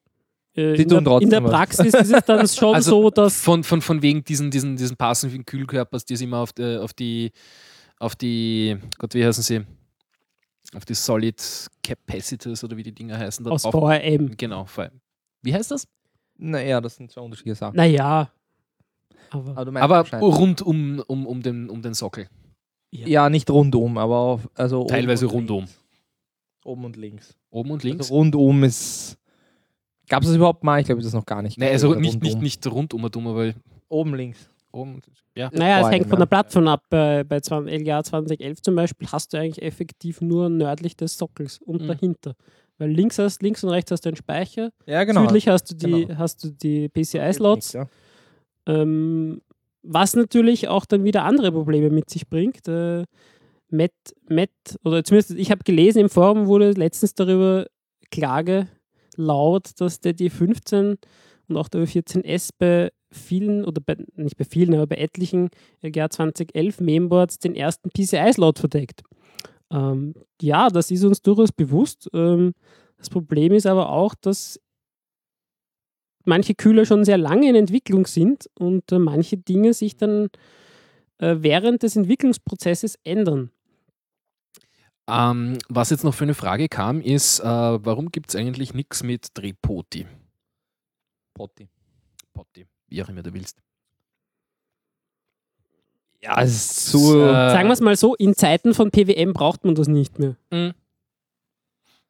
Äh, 0.55 0.73
Die 0.73 0.83
in, 0.83 0.89
der, 0.89 1.21
in 1.21 1.29
der. 1.29 1.41
Praxis 1.41 1.93
ist 1.93 2.11
es 2.11 2.23
dann 2.25 2.47
schon 2.47 2.75
Also 2.75 2.91
so, 3.03 3.09
dass 3.09 3.39
Von, 3.41 3.63
von, 3.63 3.81
von 3.81 4.01
wegen 4.01 4.23
diesen, 4.25 4.51
diesen, 4.51 4.75
diesen 4.75 4.97
passiven 4.97 5.45
Kühlkörpers, 5.45 6.05
die 6.05 6.13
es 6.15 6.21
immer 6.21 6.39
auf, 6.39 6.51
die- 6.53 6.77
auf 6.79 6.93
die, 6.93 7.31
auf 7.99 8.15
die, 8.15 8.75
Gott, 8.97 9.13
wie 9.13 9.25
heißen 9.25 9.43
sie? 9.43 9.61
Auf 10.73 10.85
die 10.85 10.93
Solid 10.93 11.41
Capacitors 11.83 12.63
oder 12.63 12.75
wie 12.77 12.83
die 12.83 12.91
Dinger 12.93 13.17
heißen. 13.17 13.45
Da 13.45 13.51
aus 13.51 13.63
drauf- 13.63 13.73
VRM. 13.73 14.35
Genau, 14.35 14.65
vor 14.65 14.85
allem. 14.85 14.99
Wie 15.41 15.53
heißt 15.53 15.71
das? 15.71 15.87
Naja, 16.37 16.81
das 16.81 16.95
sind 16.95 17.11
zwei 17.11 17.21
unterschiedliche 17.21 17.55
Sachen. 17.55 17.75
Naja. 17.77 18.31
Aber 19.29 19.51
Aber, 19.51 19.65
du 19.65 19.71
meinst 19.71 20.13
Aber 20.13 20.27
rund 20.27 20.61
um, 20.61 20.99
um, 21.07 21.25
um, 21.27 21.41
den, 21.41 21.69
um 21.69 21.81
den 21.81 21.93
Sockel. 21.93 22.27
ja, 22.91 23.29
nicht 23.29 23.49
rundum, 23.49 23.97
aber 23.97 24.15
auf, 24.17 24.49
also 24.55 24.85
Teilweise 24.85 25.27
und 25.27 25.33
rundum. 25.33 25.65
Oben 26.63 26.85
und 26.85 26.97
links. 26.97 27.35
Oben 27.51 27.71
und 27.71 27.83
links. 27.83 28.05
Also 28.05 28.15
rundum 28.15 28.63
ist. 28.63 29.17
Gab 30.07 30.23
es 30.23 30.29
das 30.29 30.35
überhaupt 30.35 30.63
mal? 30.63 30.79
Ich 30.79 30.85
glaube, 30.87 31.01
das 31.01 31.13
noch 31.13 31.25
gar 31.25 31.41
nicht. 31.41 31.57
Nein, 31.57 31.71
also 31.71 31.93
nicht, 31.95 32.21
nicht, 32.21 32.33
rundum. 32.33 32.43
nicht 32.43 32.67
rundum, 33.15 33.35
weil 33.35 33.55
Oben 33.87 34.15
links. 34.15 34.49
oben. 34.71 35.01
Ja. 35.35 35.49
Naja, 35.53 35.81
es 35.81 35.91
hängt 35.91 36.07
von 36.07 36.19
der. 36.19 36.25
Plattform 36.27 36.67
ab. 36.67 36.83
Bei, 36.89 37.23
bei 37.23 37.39
20, 37.41 37.81
LGA 37.81 38.03
2011 38.03 38.61
zum 38.61 38.75
Beispiel 38.75 39.07
hast 39.11 39.33
du 39.33 39.37
eigentlich 39.37 39.61
effektiv 39.61 40.21
nur 40.21 40.49
nördlich 40.49 40.95
des 40.95 41.17
Sockels 41.17 41.59
und 41.59 41.81
Mhm. 41.83 41.87
dahinter. 41.87 42.35
Weil 42.77 42.91
links, 42.91 43.19
hast, 43.19 43.41
links 43.41 43.63
und 43.63 43.69
rechts 43.69 43.91
hast 43.91 44.01
du 44.05 44.09
einen 44.09 44.15
Speicher, 44.17 44.69
Ja, 44.85 45.03
genau. 45.03 45.21
südlich 45.21 45.47
hast 45.47 45.71
du 45.71 45.75
die, 45.75 46.05
Genau. 46.07 46.17
hast 46.17 46.43
du 46.43 46.49
die 46.51 46.87
PCI-Slots, 46.89 47.73
Ja. 47.73 47.87
ähm, 48.65 49.41
was 49.83 50.15
natürlich 50.15 50.67
auch 50.67 50.85
dann 50.85 51.03
wieder 51.03 51.23
andere 51.23 51.51
Probleme 51.51 51.89
mit 51.89 52.09
sich 52.09 52.27
bringt. 52.27 52.67
Äh, 52.67 53.03
Met, 53.69 53.93
Met, 54.29 54.51
oder 54.83 55.03
zumindest 55.03 55.31
ich 55.31 55.51
habe 55.51 55.63
gelesen, 55.63 55.99
im 55.99 56.09
Forum 56.09 56.47
wurde 56.47 56.71
letztens 56.71 57.13
darüber 57.15 57.65
Klage 58.11 58.67
laut, 59.17 59.71
dass 59.79 59.99
der 59.99 60.13
D15 60.13 60.97
und 61.47 61.57
auch 61.57 61.67
der 61.67 61.81
U14S 61.81 62.49
bei 62.57 62.91
vielen, 63.11 63.65
oder 63.65 63.81
bei, 63.81 63.97
nicht 64.15 64.37
bei 64.37 64.45
vielen, 64.45 64.73
aber 64.73 64.87
bei 64.87 64.97
etlichen 64.97 65.49
LGA 65.81 66.09
2011 66.09 66.81
Mainboards 66.81 67.39
den 67.39 67.55
ersten 67.55 67.89
PCI-Slot 67.89 68.59
verdeckt. 68.59 69.03
Ähm, 69.71 70.13
ja, 70.41 70.69
das 70.69 70.91
ist 70.91 71.03
uns 71.03 71.21
durchaus 71.21 71.51
bewusst. 71.51 72.09
Ähm, 72.13 72.53
das 72.97 73.09
Problem 73.09 73.53
ist 73.53 73.65
aber 73.65 73.89
auch, 73.89 74.15
dass 74.15 74.59
manche 76.25 76.55
Kühler 76.55 76.85
schon 76.85 77.05
sehr 77.05 77.17
lange 77.17 77.49
in 77.49 77.55
Entwicklung 77.55 78.05
sind 78.05 78.49
und 78.57 78.91
äh, 78.91 78.99
manche 78.99 79.37
Dinge 79.37 79.73
sich 79.73 79.97
dann 79.97 80.29
äh, 81.19 81.35
während 81.39 81.83
des 81.83 81.95
Entwicklungsprozesses 81.95 82.97
ändern. 83.03 83.51
Ähm, 85.07 85.59
was 85.69 85.91
jetzt 85.91 86.03
noch 86.03 86.15
für 86.15 86.23
eine 86.23 86.33
Frage 86.33 86.67
kam, 86.67 86.99
ist, 86.99 87.39
äh, 87.39 87.43
warum 87.43 88.11
gibt 88.11 88.29
es 88.29 88.35
eigentlich 88.35 88.73
nichts 88.73 89.03
mit 89.03 89.27
Drehpoti? 89.35 90.07
Potti. 91.35 91.67
Potti, 92.33 92.65
wie 92.87 93.01
auch 93.03 93.09
immer 93.09 93.23
du 93.23 93.33
willst. 93.33 93.57
Ja, 96.21 96.41
es 96.41 96.51
ist 96.55 96.85
zu. 96.91 97.19
Äh, 97.19 97.51
Sagen 97.51 97.67
wir 97.67 97.73
es 97.73 97.81
mal 97.81 97.95
so, 97.95 98.15
in 98.15 98.33
Zeiten 98.35 98.73
von 98.73 98.89
PWM 98.91 99.33
braucht 99.33 99.63
man 99.63 99.75
das 99.75 99.87
nicht 99.87 100.17
mehr. 100.19 100.35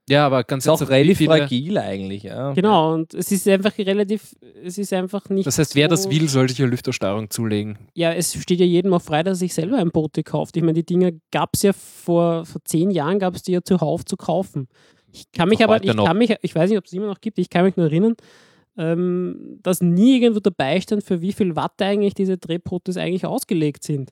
Ja, 0.08 0.28
aber 0.28 0.44
ganz 0.44 0.66
ist 0.66 0.70
auch 0.70 0.88
relativ 0.88 1.18
viele- 1.18 1.30
fragil 1.36 1.78
eigentlich. 1.80 2.24
Ja. 2.24 2.54
Genau, 2.54 2.94
und 2.94 3.14
es 3.16 3.32
ist 3.32 3.48
einfach 3.48 3.76
relativ, 3.80 4.36
es 4.64 4.78
ist 4.78 4.94
einfach 4.94 5.28
nicht. 5.30 5.48
Das 5.48 5.58
heißt, 5.58 5.74
wer 5.76 5.88
das 5.88 6.04
so- 6.04 6.12
will, 6.12 6.30
soll 6.30 6.48
sich 6.48 6.62
eine 6.62 6.70
Lüftersteuerung 6.70 7.32
zulegen. 7.32 7.80
Ja, 7.96 8.14
es 8.14 8.34
steht 8.40 8.60
ja 8.60 8.66
jedem 8.68 8.94
auch 8.94 9.02
frei, 9.02 9.24
dass 9.24 9.38
er 9.38 9.40
sich 9.40 9.54
selber 9.56 9.78
ein 9.80 9.90
Bote 9.90 10.22
kauft. 10.24 10.56
Ich 10.58 10.62
meine, 10.64 10.74
die 10.76 10.86
Dinger 10.86 11.12
gab 11.32 11.50
es 11.56 11.64
ja 11.64 11.74
vor, 11.74 12.46
vor 12.46 12.62
zehn 12.66 12.92
Jahren, 12.92 13.18
gab 13.18 13.34
es 13.36 13.42
die 13.42 13.54
ja 13.54 13.64
zuhauf 13.64 14.06
zu 14.06 14.16
kaufen. 14.16 14.68
Ich 15.12 15.32
kann 15.32 15.50
mich 15.50 15.60
Auch 15.60 15.70
aber, 15.70 15.84
ich 15.84 15.94
noch. 15.94 16.06
kann 16.06 16.18
mich, 16.20 16.36
ich 16.42 16.54
weiß 16.54 16.70
nicht, 16.70 16.78
ob 16.78 16.86
es 16.86 16.94
immer 16.94 17.08
noch 17.08 17.20
gibt, 17.20 17.40
ich 17.40 17.50
kann 17.50 17.66
mich 17.66 17.76
nur 17.76 17.88
erinnern, 17.88 18.16
ähm, 18.78 19.60
dass 19.64 19.82
nie 19.82 20.22
irgendwo 20.22 20.40
dabei 20.40 20.80
stand, 20.82 21.04
für 21.04 21.22
wie 21.22 21.34
viel 21.34 21.56
Watt 21.56 21.82
eigentlich 21.82 22.14
diese 22.14 22.38
Drehpotes 22.38 22.98
eigentlich 22.98 23.26
ausgelegt 23.26 23.84
sind. 23.84 24.12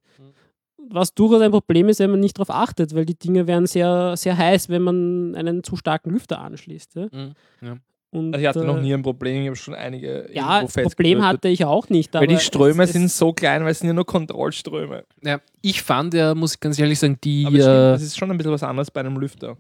Was 0.90 1.14
durchaus 1.14 1.42
ein 1.42 1.52
Problem 1.52 1.88
ist, 1.90 2.00
wenn 2.00 2.12
man 2.12 2.20
nicht 2.20 2.38
darauf 2.38 2.50
achtet, 2.50 2.94
weil 2.94 3.06
die 3.06 3.18
Dinger 3.18 3.48
werden 3.48 3.68
sehr, 3.68 4.16
sehr 4.18 4.38
heiß, 4.38 4.70
wenn 4.70 4.82
man 4.82 5.36
einen 5.36 5.64
zu 5.64 5.76
starken 5.76 6.12
Lüfter 6.12 6.40
anschließt. 6.40 6.96
Ja? 6.96 7.08
Mhm. 7.12 7.80
Und, 8.14 8.36
Also 8.36 8.44
ich 8.44 8.48
hatte 8.48 8.64
noch 8.64 8.78
äh, 8.78 8.82
nie 8.82 8.94
ein 8.94 9.02
Problem, 9.02 9.42
ich 9.42 9.48
habe 9.48 9.56
schon 9.56 9.74
einige. 9.74 10.30
Ja, 10.34 10.64
Problem 10.66 11.26
hatte 11.26 11.48
ich 11.48 11.66
auch 11.66 11.90
nicht. 11.90 12.14
Weil 12.14 12.28
die 12.28 12.38
Ströme 12.38 12.84
es, 12.84 12.90
es, 12.90 12.94
sind 12.94 13.10
so 13.10 13.34
klein, 13.34 13.64
weil 13.64 13.72
es 13.72 13.80
sind 13.80 13.88
ja 13.88 13.94
nur 13.94 14.06
Kontrollströme. 14.06 15.04
Ja, 15.24 15.40
ich 15.64 15.82
fand 15.82 16.14
ja, 16.14 16.36
muss 16.36 16.54
ich 16.54 16.60
ganz 16.60 16.78
ehrlich 16.78 17.00
sagen, 17.00 17.18
die. 17.24 17.46
Aber 17.48 17.56
stimmt, 17.56 17.68
äh, 17.68 17.92
das 17.94 18.04
ist 18.04 18.18
schon 18.18 18.30
ein 18.30 18.38
bisschen 18.38 18.52
was 18.52 18.62
anderes 18.62 18.92
bei 18.92 19.00
einem 19.00 19.18
Lüfter. 19.18 19.58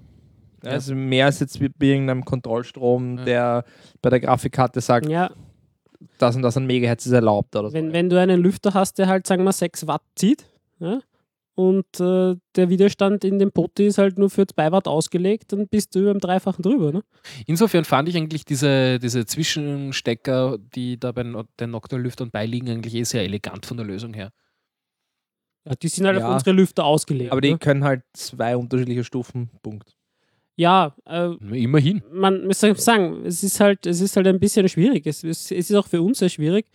Ja. 0.63 0.71
Also 0.71 0.95
mehr 0.95 1.25
als 1.25 1.39
jetzt 1.39 1.59
wie 1.59 1.69
bei 1.69 1.87
irgendeinem 1.87 2.23
Kontrollstrom, 2.25 3.17
Ja. 3.19 3.23
der 3.25 3.65
bei 4.01 4.09
der 4.09 4.19
Grafikkarte 4.19 4.79
sagt, 4.81 5.07
Ja, 5.09 5.31
das 6.17 6.35
und 6.35 6.41
das 6.41 6.55
an 6.57 6.65
Megahertz 6.65 7.05
ist 7.05 7.11
erlaubt 7.11 7.55
oder 7.55 7.69
so. 7.69 7.73
wenn, 7.73 7.91
wenn 7.93 8.09
du 8.09 8.19
einen 8.19 8.39
Lüfter 8.41 8.73
hast, 8.73 8.97
der 8.97 9.07
halt, 9.07 9.27
sagen 9.27 9.43
wir, 9.43 9.51
6 9.51 9.87
Watt 9.87 10.03
zieht, 10.15 10.45
ja, 10.79 10.99
und 11.55 11.85
äh, 11.99 12.35
der 12.55 12.69
Widerstand 12.69 13.23
in 13.23 13.37
dem 13.37 13.51
Poti 13.51 13.85
ist 13.85 13.99
halt 13.99 14.17
nur 14.17 14.29
für 14.31 14.47
2 14.47 14.71
Watt 14.71 14.87
ausgelegt, 14.87 15.51
dann 15.53 15.67
bist 15.67 15.93
du 15.93 15.99
über 15.99 16.11
dem 16.13 16.19
Dreifachen 16.19 16.63
drüber. 16.63 16.91
Ne? 16.91 17.03
insofern 17.45 17.85
fand 17.85 18.09
ich 18.09 18.17
eigentlich 18.17 18.43
diese, 18.43 18.97
diese 18.99 19.25
Zwischenstecker, 19.25 20.57
die 20.75 20.99
da 20.99 21.11
bei 21.11 21.23
den 21.23 21.69
Nocturne-Lüftern 21.71 22.31
beiliegen, 22.31 22.69
eigentlich 22.69 22.95
eh 22.95 23.03
sehr 23.03 23.23
elegant 23.23 23.65
von 23.65 23.77
der 23.77 23.85
Lösung 23.85 24.13
her. 24.13 24.31
Ja, 25.65 25.75
die 25.75 25.87
sind 25.87 26.05
halt 26.07 26.19
Ja. 26.19 26.27
auf 26.27 26.33
unsere 26.33 26.51
Lüfter 26.55 26.85
ausgelegt. 26.85 27.31
Aber 27.31 27.39
die 27.41 27.51
ne? 27.51 27.57
können 27.59 27.83
halt 27.83 28.03
zwei 28.13 28.57
unterschiedliche 28.57 29.03
Stufen, 29.03 29.49
Punkt. 29.61 29.95
Ja, 30.55 30.95
äh, 31.05 31.33
Immerhin. 31.51 32.03
man 32.11 32.45
muss 32.45 32.59
sagen, 32.59 33.25
es 33.25 33.43
ist 33.43 33.59
halt, 33.59 33.85
es 33.87 34.01
ist 34.01 34.15
halt 34.15 34.27
ein 34.27 34.39
bisschen 34.39 34.69
schwierig. 34.69 35.07
Es, 35.07 35.23
es, 35.23 35.51
es 35.51 35.69
ist 35.69 35.75
auch 35.75 35.87
für 35.87 36.01
uns 36.01 36.19
sehr 36.19 36.29
schwierig, 36.29 36.67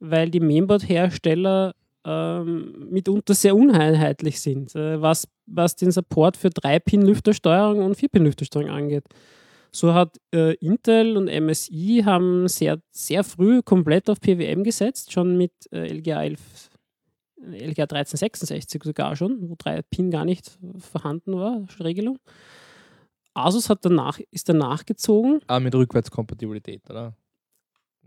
weil 0.00 0.30
die 0.30 0.40
Mainboard-Hersteller 0.40 1.74
ähm, 2.06 2.88
mitunter 2.90 3.34
sehr 3.34 3.54
uneinheitlich 3.54 4.40
sind, 4.40 4.74
äh, 4.74 5.00
was, 5.00 5.28
was 5.46 5.76
den 5.76 5.90
Support 5.90 6.36
für 6.36 6.48
3-Pin-Lüftersteuerung 6.48 7.84
und 7.84 7.96
4-Pin-Lüftersteuerung 7.96 8.70
angeht. 8.70 9.04
So 9.70 9.92
hat 9.92 10.16
äh, 10.34 10.54
Intel 10.54 11.18
und 11.18 11.26
MSI 11.26 12.02
haben 12.06 12.48
sehr, 12.48 12.80
sehr 12.90 13.24
früh 13.24 13.60
komplett 13.60 14.08
auf 14.08 14.20
PWM 14.20 14.64
gesetzt, 14.64 15.12
schon 15.12 15.36
mit 15.36 15.52
LGA 15.70 16.22
11 16.22 16.70
LGA 17.40 17.84
1366 17.84 18.82
sogar 18.82 19.14
schon, 19.16 19.48
wo 19.48 19.54
3-Pin 19.54 20.10
gar 20.10 20.24
nicht 20.24 20.58
vorhanden 20.78 21.34
war, 21.34 21.64
Regelung. 21.78 22.18
Asus 23.44 23.68
hat 23.70 23.84
danach, 23.84 24.18
ist 24.30 24.48
danach 24.48 24.84
gezogen. 24.86 25.40
Aber 25.46 25.60
mit 25.60 25.74
Rückwärtskompatibilität, 25.74 26.82
oder? 26.88 27.14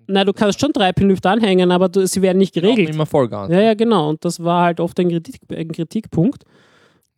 Na, 0.07 0.23
du 0.23 0.33
kannst 0.33 0.59
schon 0.59 0.71
3-Pin-Lüfter 0.71 1.31
anhängen, 1.31 1.71
aber 1.71 1.89
du, 1.89 2.05
sie 2.07 2.21
werden 2.21 2.37
nicht 2.37 2.53
geregelt. 2.53 2.89
Immer 2.89 3.05
Vollgas. 3.05 3.49
Ja, 3.49 3.61
ja, 3.61 3.73
genau. 3.73 4.09
Und 4.09 4.25
das 4.25 4.43
war 4.43 4.63
halt 4.63 4.79
oft 4.79 4.99
ein, 4.99 5.09
Kritik, 5.09 5.41
ein 5.49 5.71
Kritikpunkt. 5.71 6.43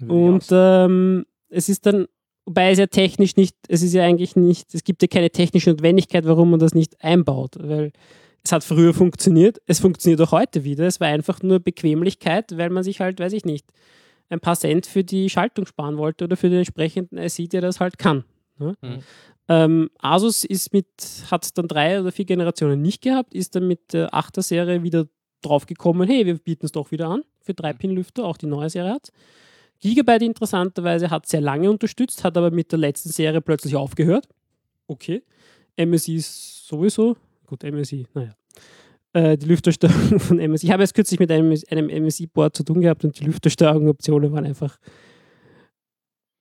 Und 0.08 0.52
auch 0.52 0.86
ähm, 0.86 1.26
es 1.50 1.70
ist 1.70 1.86
dann, 1.86 2.08
wobei 2.46 2.72
es 2.72 2.80
ja 2.80 2.88
technisch 2.88 3.36
nicht, 3.36 3.56
es 3.68 3.82
ist 3.82 3.94
ja 3.94 4.04
eigentlich 4.04 4.36
nicht, 4.36 4.74
es 4.74 4.84
gibt 4.84 5.02
ja 5.02 5.08
keine 5.08 5.30
technische 5.30 5.70
Notwendigkeit, 5.70 6.26
warum 6.26 6.52
man 6.52 6.60
das 6.60 6.74
nicht 6.74 7.02
einbaut, 7.04 7.56
weil 7.60 7.92
es 8.44 8.52
hat 8.52 8.64
früher 8.64 8.94
funktioniert, 8.94 9.62
es 9.68 9.80
funktioniert 9.80 10.20
auch 10.22 10.32
heute 10.32 10.64
wieder. 10.64 10.86
Es 10.86 11.00
war 11.00 11.08
einfach 11.08 11.42
nur 11.42 11.60
Bequemlichkeit, 11.60 12.58
weil 12.58 12.70
man 12.70 12.84
sich 12.84 13.00
halt, 13.00 13.20
weiß 13.20 13.34
ich 13.34 13.46
nicht, 13.46 13.66
ein 14.34 14.40
paar 14.40 14.56
Cent 14.56 14.86
für 14.86 15.04
die 15.04 15.30
Schaltung 15.30 15.66
sparen 15.66 15.98
wollte 15.98 16.26
oder 16.26 16.36
für 16.36 16.50
den 16.50 16.60
entsprechenden 16.60 17.18
IC, 17.18 17.50
der 17.50 17.62
das 17.62 17.80
halt 17.80 17.98
kann. 17.98 18.24
Ne? 18.58 18.76
Mhm. 18.82 19.00
Ähm, 19.50 19.90
Asus 20.00 20.44
ist 20.44 20.74
mit, 20.74 20.88
hat 21.30 21.58
dann 21.58 21.68
drei 21.68 22.00
oder 22.00 22.12
vier 22.12 22.26
Generationen 22.26 22.82
nicht 22.82 23.02
gehabt, 23.02 23.34
ist 23.34 23.56
dann 23.56 23.68
mit 23.68 23.94
der 23.94 24.14
8er 24.14 24.42
Serie 24.42 24.84
wieder 24.84 25.08
draufgekommen, 25.42 26.08
hey, 26.08 26.26
wir 26.26 26.36
bieten 26.36 26.66
es 26.66 26.72
doch 26.72 26.92
wieder 26.92 27.10
an 27.10 27.24
für 27.42 27.52
3-Pin-Lüfter, 27.52 28.24
auch 28.24 28.38
die 28.38 28.46
neue 28.46 28.70
Serie 28.70 28.94
hat 28.94 29.12
Gigabyte 29.84 30.22
interessanterweise 30.22 31.10
hat 31.10 31.28
sehr 31.28 31.42
lange 31.42 31.70
unterstützt, 31.70 32.24
hat 32.24 32.38
aber 32.38 32.52
mit 32.52 32.72
der 32.72 32.80
letzten 32.80 33.10
Serie 33.10 33.42
plötzlich 33.42 33.76
aufgehört. 33.76 34.30
Okay. 34.88 35.24
MSI 35.76 36.16
ist 36.16 36.68
sowieso, 36.68 37.18
gut, 37.46 37.64
MSI, 37.64 38.08
naja. 38.14 38.34
Äh, 39.14 39.38
die 39.38 39.46
Lüftersteuerung 39.46 40.20
von 40.20 40.38
MSI. 40.38 40.66
Ich 40.66 40.72
habe 40.72 40.82
jetzt 40.82 40.96
kürzlich 40.96 41.20
mit 41.20 41.32
einem, 41.32 41.56
einem 41.70 42.06
MSI-Board 42.06 42.58
zu 42.58 42.64
tun 42.64 42.82
gehabt 42.82 43.06
und 43.06 43.20
die 43.20 43.26
Lüftersteuerung-Optionen 43.26 44.32
waren 44.32 44.46
einfach, 44.46 44.78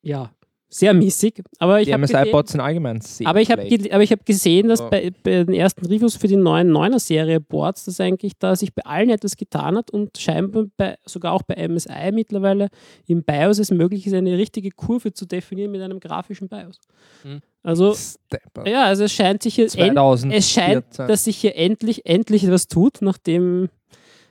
ja, 0.00 0.30
sehr 0.70 0.94
mäßig. 0.94 1.42
Aber 1.58 1.80
ich 1.80 1.88
Die 1.88 1.92
habe 1.92 2.00
gesehen, 2.00 2.22
MSI-Bots 2.22 2.52
sind 2.52 2.62
allgemein 2.62 3.00
sehr 3.02 3.26
aber 3.26 3.42
ich 3.42 3.50
habe 3.50 3.62
habe 3.62 4.24
gesehen, 4.24 4.68
dass 4.68 4.88
bei, 4.88 5.10
bei 5.22 5.44
den 5.44 5.52
ersten 5.52 5.84
Reviews 5.84 6.16
für 6.16 6.28
die 6.28 6.36
neuen 6.36 6.70
9er 6.70 6.98
Serie 6.98 7.40
Boards, 7.40 7.84
dass 7.84 8.00
eigentlich 8.00 8.38
da 8.38 8.56
sich 8.56 8.74
bei 8.74 8.82
allen 8.86 9.10
etwas 9.10 9.36
getan 9.36 9.76
hat 9.76 9.90
und 9.90 10.16
scheinbar 10.16 10.64
bei, 10.78 10.96
sogar 11.04 11.34
auch 11.34 11.42
bei 11.42 11.68
MSI 11.68 12.10
mittlerweile 12.12 12.68
im 13.06 13.22
BIOS 13.22 13.58
es 13.58 13.70
möglich 13.70 14.06
ist, 14.06 14.14
eine 14.14 14.38
richtige 14.38 14.70
Kurve 14.70 15.12
zu 15.12 15.26
definieren 15.26 15.72
mit 15.72 15.82
einem 15.82 16.00
grafischen 16.00 16.48
BIOS. 16.48 16.80
Hm. 17.22 17.42
Also 17.62 17.94
Stepper. 17.94 18.68
ja, 18.68 18.84
also 18.84 19.04
es 19.04 19.12
scheint 19.12 19.42
sich 19.42 19.54
hier 19.54 19.64
end, 19.64 19.74
2014. 19.74 20.32
es 20.32 20.50
scheint, 20.50 20.84
dass 20.98 21.24
sich 21.24 21.36
hier 21.36 21.56
endlich 21.56 22.06
endlich 22.06 22.44
etwas 22.44 22.66
tut, 22.66 23.02
nachdem 23.02 23.68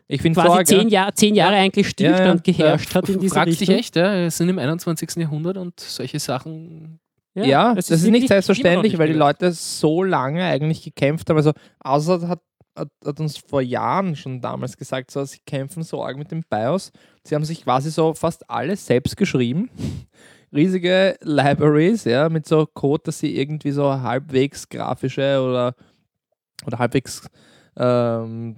ich 0.08 0.22
quasi 0.22 0.34
Sorge. 0.34 0.66
zehn, 0.66 0.90
Jahr, 0.90 1.16
zehn 1.16 1.36
Jahre 1.36 1.56
eigentlich 1.56 1.88
Stillstand 1.88 2.46
Ja, 2.46 2.54
ja. 2.54 2.58
geherrscht 2.58 2.94
hat 2.94 3.08
in 3.08 3.20
dieser 3.20 3.36
Fragt 3.36 3.48
Richtung. 3.48 3.68
sich 3.68 3.78
echt, 3.78 3.96
ja, 3.96 4.14
wir 4.14 4.32
sind 4.32 4.50
im 4.50 4.60
21. 4.60 5.16
Jahrhundert 5.16 5.56
und 5.56 5.80
solche 5.80 6.20
Sachen. 6.20 7.00
Ja, 7.34 7.74
das 7.74 7.90
ist, 7.90 8.04
wirklich 8.04 8.24
nicht 8.24 8.28
selbstverständlich, 8.28 8.98
weil 8.98 9.08
die. 9.08 9.14
Leute 9.14 9.54
so 9.54 10.04
lange 10.04 10.44
eigentlich 10.44 10.84
gekämpft 10.84 11.30
haben. 11.30 11.38
Also, 11.38 11.54
außer 11.80 12.28
hat, 12.28 12.42
hat, 12.78 12.90
hat 13.06 13.20
uns 13.22 13.38
vor 13.38 13.62
Jahren 13.62 14.18
schon 14.18 14.42
damals 14.42 14.76
gesagt, 14.76 15.12
so, 15.12 15.24
sie 15.24 15.40
kämpfen 15.46 15.84
so 15.84 16.04
arg 16.04 16.18
mit 16.18 16.30
dem 16.32 16.44
BIOS. 16.50 16.92
Sie 17.24 17.34
haben 17.34 17.46
sich 17.46 17.64
quasi 17.64 17.90
so 17.90 18.14
fast 18.14 18.50
alles 18.50 18.86
selbst 18.86 19.16
geschrieben. 19.16 19.70
Riesige 20.54 21.18
Libraries, 21.22 22.04
ja, 22.04 22.28
mit 22.30 22.46
so 22.46 22.66
Code, 22.66 23.04
dass 23.06 23.20
sie 23.20 23.38
irgendwie 23.38 23.72
so 23.72 24.02
halbwegs 24.02 24.68
grafische 24.68 25.42
oder, 25.42 25.76
oder 26.66 26.80
halbwegs 26.80 27.28
ähm, 27.78 28.58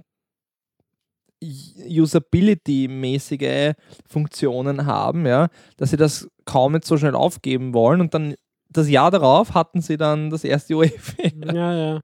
Usability-mäßige 1.42 3.74
Funktionen 4.08 4.86
haben, 4.86 5.26
ja, 5.26 5.48
dass 5.76 5.90
sie 5.90 5.96
das 5.96 6.28
kaum 6.44 6.72
nicht 6.72 6.84
so 6.84 6.96
schnell 6.96 7.14
aufgeben 7.14 7.74
wollen 7.74 8.00
und 8.00 8.14
dann 8.14 8.34
das 8.70 8.90
Jahr 8.90 9.10
darauf 9.10 9.54
hatten 9.54 9.80
sie 9.80 9.96
dann 9.96 10.30
das 10.30 10.44
erste 10.44 10.74
UEFI. 10.74 11.32
Ja, 11.54 11.74
ja. 11.74 12.00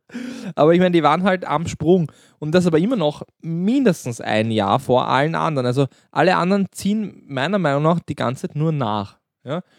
Aber 0.54 0.72
ich 0.72 0.78
meine, 0.78 0.92
die 0.92 1.02
waren 1.02 1.24
halt 1.24 1.44
am 1.44 1.66
Sprung 1.66 2.12
und 2.38 2.54
das 2.54 2.66
aber 2.66 2.78
immer 2.78 2.96
noch 2.96 3.22
mindestens 3.40 4.20
ein 4.20 4.50
Jahr 4.50 4.78
vor 4.78 5.08
allen 5.08 5.34
anderen. 5.34 5.66
Also 5.66 5.86
alle 6.12 6.36
anderen 6.36 6.66
ziehen 6.70 7.24
meiner 7.26 7.58
Meinung 7.58 7.82
nach 7.82 8.00
die 8.00 8.14
ganze 8.14 8.48
Zeit 8.48 8.56
nur 8.56 8.72
nach. 8.72 9.19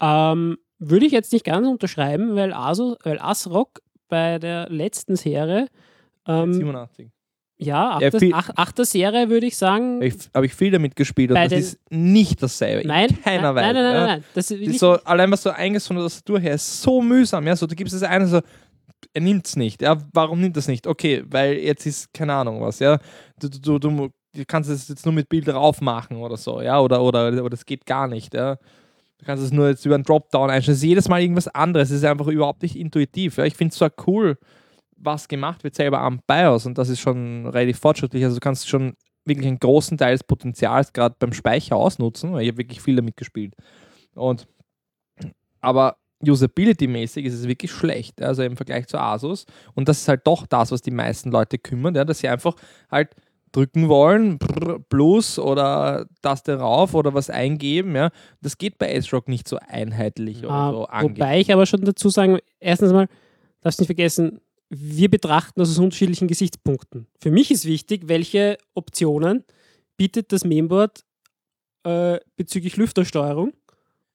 Ähm, 0.00 0.56
würde 0.78 1.06
ich 1.06 1.12
jetzt 1.12 1.32
nicht 1.32 1.44
ganz 1.44 1.66
unterschreiben, 1.66 2.34
weil, 2.34 2.52
Asus, 2.52 2.96
weil 3.04 3.18
ASRock 3.20 3.80
bei 4.08 4.38
der 4.38 4.68
letzten 4.68 5.16
Serie, 5.16 5.68
ähm, 6.26 6.52
87. 6.52 7.10
ja, 7.58 7.98
Ja, 8.00 8.06
achter, 8.08 8.18
viel- 8.18 8.32
ach, 8.34 8.50
achter 8.56 8.84
Serie 8.84 9.28
würde 9.30 9.46
ich 9.46 9.56
sagen, 9.56 9.94
Habe 9.96 10.06
ich, 10.06 10.14
hab 10.34 10.44
ich 10.44 10.54
viel 10.54 10.70
damit 10.72 10.96
gespielt 10.96 11.30
und 11.30 11.36
das 11.36 11.48
den- 11.50 11.58
ist 11.60 11.78
nicht 11.90 12.42
dasselbe. 12.42 12.86
nein, 12.86 13.10
In 13.10 13.22
keiner 13.22 13.52
nein, 13.52 13.54
Weise. 13.54 13.66
nein, 13.66 13.74
nein, 13.74 13.84
ja. 13.94 14.00
nein, 14.00 14.06
nein, 14.18 14.24
das 14.34 14.50
ist 14.50 14.66
Das 14.68 14.78
so, 14.78 14.92
allein 15.04 15.30
was 15.30 15.42
so 15.42 15.50
eingesetzt 15.50 15.86
von 15.86 15.96
der 15.96 16.04
Tastatur 16.06 16.40
her 16.40 16.54
ist 16.54 16.82
so 16.82 17.00
mühsam. 17.00 17.46
Ja, 17.46 17.54
so, 17.56 17.66
du 17.66 17.74
gibst 17.76 17.94
es 17.94 18.02
eine 18.02 18.26
so, 18.26 18.40
er 19.14 19.20
nimmt 19.20 19.46
es 19.46 19.56
nicht. 19.56 19.82
Ja, 19.82 19.96
warum 20.12 20.40
nimmt 20.40 20.56
es 20.56 20.68
nicht? 20.68 20.86
Okay, 20.86 21.22
weil 21.26 21.54
jetzt 21.58 21.86
ist 21.86 22.12
keine 22.12 22.34
Ahnung 22.34 22.60
was. 22.60 22.78
Ja, 22.80 22.98
du, 23.38 23.48
du, 23.48 23.58
du, 23.60 23.78
du 23.78 24.08
du 24.34 24.44
kannst 24.46 24.70
es 24.70 24.88
jetzt 24.88 25.04
nur 25.04 25.12
mit 25.12 25.28
Bild 25.28 25.46
drauf 25.46 25.80
machen 25.82 26.16
oder 26.16 26.36
so. 26.38 26.62
Ja, 26.62 26.80
oder, 26.80 27.02
oder, 27.02 27.28
oder 27.44 27.52
es 27.52 27.66
geht 27.66 27.84
gar 27.84 28.08
nicht. 28.08 28.32
Ja. 28.34 28.56
Du 29.22 29.26
kannst 29.26 29.44
es 29.44 29.52
nur 29.52 29.68
jetzt 29.68 29.86
über 29.86 29.94
einen 29.94 30.02
Dropdown 30.02 30.50
einstellen. 30.50 30.74
Es 30.74 30.82
ist 30.82 30.88
jedes 30.88 31.08
Mal 31.08 31.20
irgendwas 31.22 31.46
anderes. 31.46 31.90
Es 31.90 31.98
ist 31.98 32.04
einfach 32.04 32.26
überhaupt 32.26 32.60
nicht 32.62 32.74
intuitiv. 32.74 33.36
Ja. 33.36 33.44
Ich 33.44 33.54
finde 33.54 33.70
es 33.70 33.78
zwar 33.78 33.92
cool, 34.08 34.36
was 34.96 35.28
gemacht 35.28 35.62
wird 35.62 35.76
selber 35.76 36.00
am 36.00 36.18
BIOS 36.26 36.66
und 36.66 36.76
das 36.76 36.88
ist 36.88 36.98
schon 36.98 37.46
relativ 37.46 37.78
fortschrittlich. 37.78 38.24
Also 38.24 38.34
du 38.34 38.40
kannst 38.40 38.68
schon 38.68 38.96
wirklich 39.24 39.46
einen 39.46 39.60
großen 39.60 39.96
Teil 39.96 40.14
des 40.14 40.24
Potenzials 40.24 40.92
gerade 40.92 41.14
beim 41.20 41.32
Speicher 41.32 41.76
ausnutzen, 41.76 42.32
weil 42.32 42.42
ich 42.42 42.48
habe 42.48 42.58
wirklich 42.58 42.80
viel 42.80 42.96
damit 42.96 43.16
gespielt. 43.16 43.54
Und 44.16 44.48
aber 45.60 45.98
Usability-mäßig 46.24 47.24
ist 47.24 47.34
es 47.34 47.46
wirklich 47.46 47.70
schlecht, 47.70 48.20
also 48.20 48.42
im 48.42 48.56
Vergleich 48.56 48.88
zu 48.88 48.98
Asus. 48.98 49.46
Und 49.74 49.88
das 49.88 50.00
ist 50.00 50.08
halt 50.08 50.26
doch 50.26 50.48
das, 50.48 50.72
was 50.72 50.82
die 50.82 50.90
meisten 50.90 51.30
Leute 51.30 51.58
kümmert, 51.58 51.94
ja, 51.94 52.04
dass 52.04 52.18
sie 52.18 52.28
einfach 52.28 52.56
halt 52.90 53.14
drücken 53.52 53.88
wollen, 53.88 54.38
Plus 54.88 55.38
oder 55.38 56.06
Taste 56.22 56.58
rauf 56.58 56.94
oder 56.94 57.14
was 57.14 57.30
eingeben. 57.30 57.94
Ja. 57.94 58.10
Das 58.40 58.58
geht 58.58 58.78
bei 58.78 58.96
AceRock 58.96 59.28
nicht 59.28 59.46
so 59.46 59.58
einheitlich 59.66 60.38
oder 60.44 60.50
Ah, 60.52 60.70
so 60.72 61.08
wobei 61.08 61.40
ich 61.40 61.52
aber 61.52 61.66
schon 61.66 61.84
dazu 61.84 62.08
sagen, 62.08 62.38
erstens 62.58 62.92
mal, 62.92 63.08
darfst 63.60 63.78
nicht 63.78 63.88
vergessen, 63.88 64.40
wir 64.70 65.10
betrachten 65.10 65.60
das 65.60 65.70
aus 65.70 65.78
unterschiedlichen 65.78 66.28
Gesichtspunkten. 66.28 67.06
Für 67.20 67.30
mich 67.30 67.50
ist 67.50 67.66
wichtig, 67.66 68.08
welche 68.08 68.56
Optionen 68.74 69.44
bietet 69.98 70.32
das 70.32 70.44
Mainboard 70.44 71.04
äh, 71.84 72.18
bezüglich 72.36 72.76
Lüftersteuerung 72.76 73.52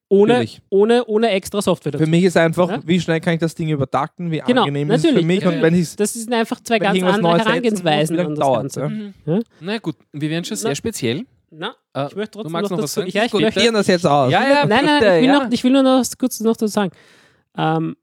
ohne, 0.10 0.34
Natürlich. 0.34 0.62
ohne, 0.70 1.06
ohne 1.06 1.30
extra 1.32 1.62
Software 1.62 1.92
dazu. 1.92 2.04
Für 2.06 2.10
mich 2.10 2.24
ist 2.24 2.38
einfach, 2.38 2.70
Ja? 2.70 2.80
wie 2.86 3.00
schnell 3.00 3.20
kann 3.20 3.34
ich 3.34 3.40
das 3.40 3.56
Ding 3.56 3.70
übertakten, 3.70 4.32
wie 4.32 4.40
Genau, 4.46 4.62
angenehm 4.62 4.90
ist 4.92 4.98
es 4.98 5.02
für 5.02 5.08
natürlich. 5.08 5.26
mich 5.28 5.44
Ja, 5.44 5.50
und 5.50 5.62
wenn 5.62 5.76
ich 5.76 5.96
Das 5.98 6.14
sind 6.14 6.34
einfach 6.34 6.62
zwei 6.64 6.76
ich 6.76 6.82
ganz 6.82 7.02
andere 7.04 7.22
Neues 7.22 7.46
Herangehensweisen 7.46 8.20
an 8.20 8.30
das 8.36 8.40
dauert's, 8.40 8.76
Ganze. 8.76 8.80
ja? 8.80 8.90
Mhm. 8.90 9.14
Ja? 9.26 9.40
Na 9.60 9.78
gut, 9.80 9.96
wir 10.14 10.30
werden 10.30 10.46
schon 10.46 10.56
sehr 10.58 10.72
Na. 10.72 10.76
speziell. 10.76 11.26
Na, 11.50 11.76
Äh, 11.94 12.08
ich 12.08 12.16
möchte 12.16 12.32
trotzdem 12.32 12.52
magst 12.52 12.72
noch 12.72 12.78
noch 12.78 12.84
was 12.84 12.94
sagen? 12.94 13.10
Ja, 13.10 13.26
ich 13.26 13.32
Gut, 13.32 13.42
möchte, 13.42 13.72
das 13.72 13.88
jetzt 13.88 14.06
aus. 14.06 14.32
Ja, 14.32 14.44
ja, 14.48 14.66
nein, 14.66 14.86
nein, 14.86 15.00
bitte, 15.00 15.16
ich 15.16 15.22
will, 15.22 15.28
ja. 15.28 15.44
noch, 15.44 15.52
ich 15.52 15.64
will 15.64 15.72
nur 15.72 15.84
noch 15.84 16.04
kurz 16.18 16.40
noch 16.42 16.54
dazu 16.54 16.68
sagen. 16.68 16.92
Ähm, 17.58 17.96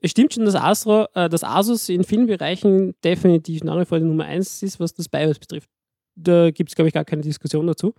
es 0.00 0.10
stimmt 0.12 0.34
schon, 0.34 0.44
dass, 0.44 0.54
Astro, 0.56 1.06
äh, 1.14 1.28
dass 1.28 1.44
Asus 1.44 1.88
in 1.88 2.02
vielen 2.04 2.26
Bereichen 2.26 2.94
definitiv 3.04 3.62
nach 3.64 3.78
wie 3.80 3.84
vor 3.84 3.98
die 4.00 4.04
Nummer 4.04 4.24
1 4.24 4.62
ist, 4.64 4.80
was 4.80 4.94
das 4.94 5.08
BIOS 5.08 5.38
betrifft. 5.38 5.68
Da 6.16 6.50
gibt 6.50 6.70
es, 6.70 6.74
glaube 6.76 6.88
ich, 6.88 6.94
gar 6.94 7.04
keine 7.04 7.22
Diskussion 7.22 7.66
dazu. 7.66 7.94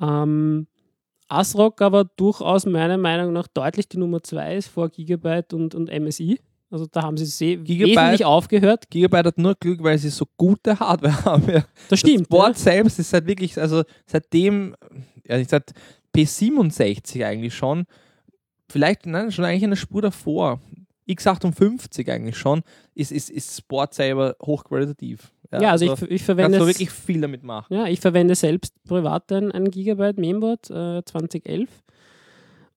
Ähm, 0.00 0.66
ASRock 1.28 1.80
aber 1.82 2.04
durchaus 2.04 2.66
meiner 2.66 2.98
Meinung 2.98 3.32
nach 3.32 3.48
deutlich 3.48 3.88
die 3.88 3.98
Nummer 3.98 4.22
2 4.22 4.56
ist 4.56 4.68
vor 4.68 4.88
Gigabyte 4.90 5.52
und, 5.54 5.74
und 5.74 5.90
MSI. 5.90 6.38
Also 6.70 6.86
da 6.90 7.02
haben 7.02 7.16
sie 7.16 7.26
sehr 7.26 7.56
Gigabyte- 7.58 7.96
wesentlich 7.96 8.24
aufgehört. 8.24 8.90
Gigabyte 8.90 9.26
hat 9.26 9.38
nur 9.38 9.54
Glück, 9.54 9.82
weil 9.82 9.96
sie 9.98 10.08
so 10.10 10.26
gute 10.36 10.78
Hardware 10.80 11.24
haben. 11.24 11.48
Ja. 11.50 11.64
Das 11.88 12.00
stimmt. 12.00 12.22
Das 12.22 12.28
Board 12.28 12.58
selbst 12.58 12.98
ist 12.98 13.12
halt 13.12 13.26
wirklich, 13.26 13.58
also 13.60 13.82
seitdem, 14.06 14.74
ja, 15.26 15.42
seit 15.44 15.72
P67 16.16 17.24
eigentlich 17.24 17.54
schon, 17.54 17.84
vielleicht, 18.68 19.06
nein, 19.06 19.30
schon 19.30 19.44
eigentlich 19.44 19.64
eine 19.64 19.76
Spur 19.76 20.02
davor, 20.02 20.60
X58 21.08 22.10
eigentlich 22.10 22.36
schon, 22.36 22.62
ist, 22.94 23.12
ist, 23.12 23.30
ist 23.30 23.66
Board 23.68 23.94
selber 23.94 24.36
hochqualitativ. 24.42 25.32
Ja, 25.52 25.60
ja 25.62 25.70
also 25.70 25.84
ich, 25.84 25.92
ich 25.92 26.08
kannst 26.08 26.24
verwende 26.24 26.58
du 26.58 26.64
es- 26.64 26.70
wirklich 26.70 26.90
viel 26.90 27.20
damit 27.20 27.42
machen. 27.42 27.72
Ja, 27.74 27.86
ich 27.86 28.00
verwende 28.00 28.34
selbst 28.34 28.74
privat 28.84 29.30
ein, 29.32 29.52
ein 29.52 29.70
Gigabyte 29.70 30.18
Mainboard 30.18 30.70
äh, 30.70 31.04
2011 31.04 31.68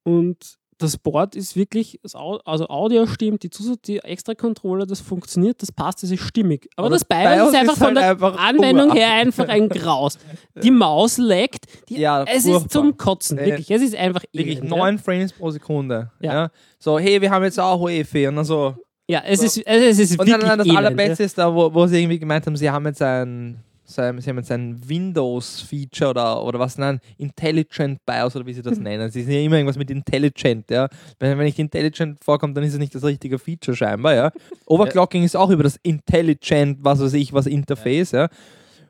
und 0.03 0.57
das 0.79 0.97
Board 0.97 1.35
ist 1.35 1.55
wirklich, 1.55 1.99
also 2.03 2.67
Audio 2.69 3.05
stimmt, 3.07 3.41
die 3.43 3.49
Zusatz, 3.49 3.81
die 3.81 3.97
extra 3.99 4.35
Controller, 4.35 4.85
das 4.85 4.99
funktioniert, 5.01 5.61
das 5.61 5.71
passt, 5.71 6.03
das 6.03 6.11
ist 6.11 6.21
stimmig. 6.21 6.69
Aber, 6.75 6.87
Aber 6.87 6.95
das 6.95 7.03
BIOS, 7.05 7.23
BIOS 7.23 7.49
ist 7.49 7.55
einfach 7.55 7.73
ist 7.73 7.79
von 7.79 7.87
halt 7.87 7.97
der 7.97 8.09
einfach 8.11 8.37
Anwendung 8.37 8.91
her 8.93 9.11
einfach 9.13 9.47
ein 9.47 9.69
Graus. 9.69 10.17
Die 10.63 10.71
Maus 10.71 11.17
leckt, 11.17 11.65
die, 11.89 11.99
Ja, 11.99 12.23
es 12.23 12.43
furchtbar. 12.43 12.61
ist 12.61 12.71
zum 12.71 12.97
Kotzen, 12.97 13.37
wirklich, 13.37 13.71
es 13.71 13.81
ist 13.81 13.95
einfach 13.95 14.23
Wirklich 14.31 14.59
ja. 14.59 14.65
9 14.65 14.99
Frames 14.99 15.33
pro 15.33 15.49
Sekunde. 15.51 16.11
Ja. 16.19 16.33
Ja. 16.33 16.49
So, 16.79 16.99
hey, 16.99 17.19
wir 17.21 17.31
haben 17.31 17.43
jetzt 17.43 17.59
auch 17.59 17.79
UEFI 17.81 18.27
und 18.27 18.35
dann 18.37 18.45
so. 18.45 18.75
Ja, 19.09 19.23
es 19.25 19.39
So. 19.39 19.45
ist, 19.45 19.57
es 19.65 19.99
ist 19.99 20.11
Und 20.19 20.27
wirklich 20.27 20.37
dann, 20.41 20.47
dann 20.49 20.57
das 20.59 20.67
elend, 20.67 20.77
Allerbeste 20.79 21.23
ist 21.23 21.37
da, 21.37 21.53
wo, 21.53 21.73
wo 21.73 21.87
sie 21.87 22.01
irgendwie 22.01 22.19
gemeint 22.19 22.45
haben, 22.45 22.55
sie 22.55 22.69
haben 22.69 22.85
jetzt 22.85 23.01
ein 23.01 23.63
sein, 23.89 24.19
sie 24.19 24.29
haben 24.29 24.37
jetzt 24.37 24.51
ein 24.51 24.87
Windows-Feature 24.87 26.09
oder, 26.09 26.43
oder 26.43 26.59
was 26.59 26.77
nein, 26.77 26.99
Intelligent 27.17 28.05
BIOS 28.05 28.35
oder 28.35 28.45
wie 28.45 28.53
sie 28.53 28.61
das 28.61 28.79
nennen. 28.79 29.09
Sie 29.09 29.23
sind 29.23 29.33
ja 29.33 29.41
immer 29.41 29.55
irgendwas 29.55 29.77
mit 29.77 29.89
Intelligent, 29.89 30.69
ja. 30.69 30.89
Wenn, 31.19 31.37
wenn 31.37 31.45
nicht 31.45 31.59
Intelligent 31.59 32.23
vorkommt, 32.23 32.55
dann 32.57 32.63
ist 32.63 32.73
es 32.73 32.79
nicht 32.79 32.93
das 32.93 33.03
richtige 33.03 33.39
Feature 33.39 33.75
scheinbar, 33.75 34.15
ja. 34.15 34.31
Overclocking 34.65 35.23
ist 35.23 35.35
auch 35.35 35.49
über 35.49 35.63
das 35.63 35.77
Intelligent, 35.83 36.79
was 36.81 36.99
weiß 36.99 37.13
ich, 37.13 37.33
was 37.33 37.47
Interface, 37.47 38.11
ja. 38.11 38.29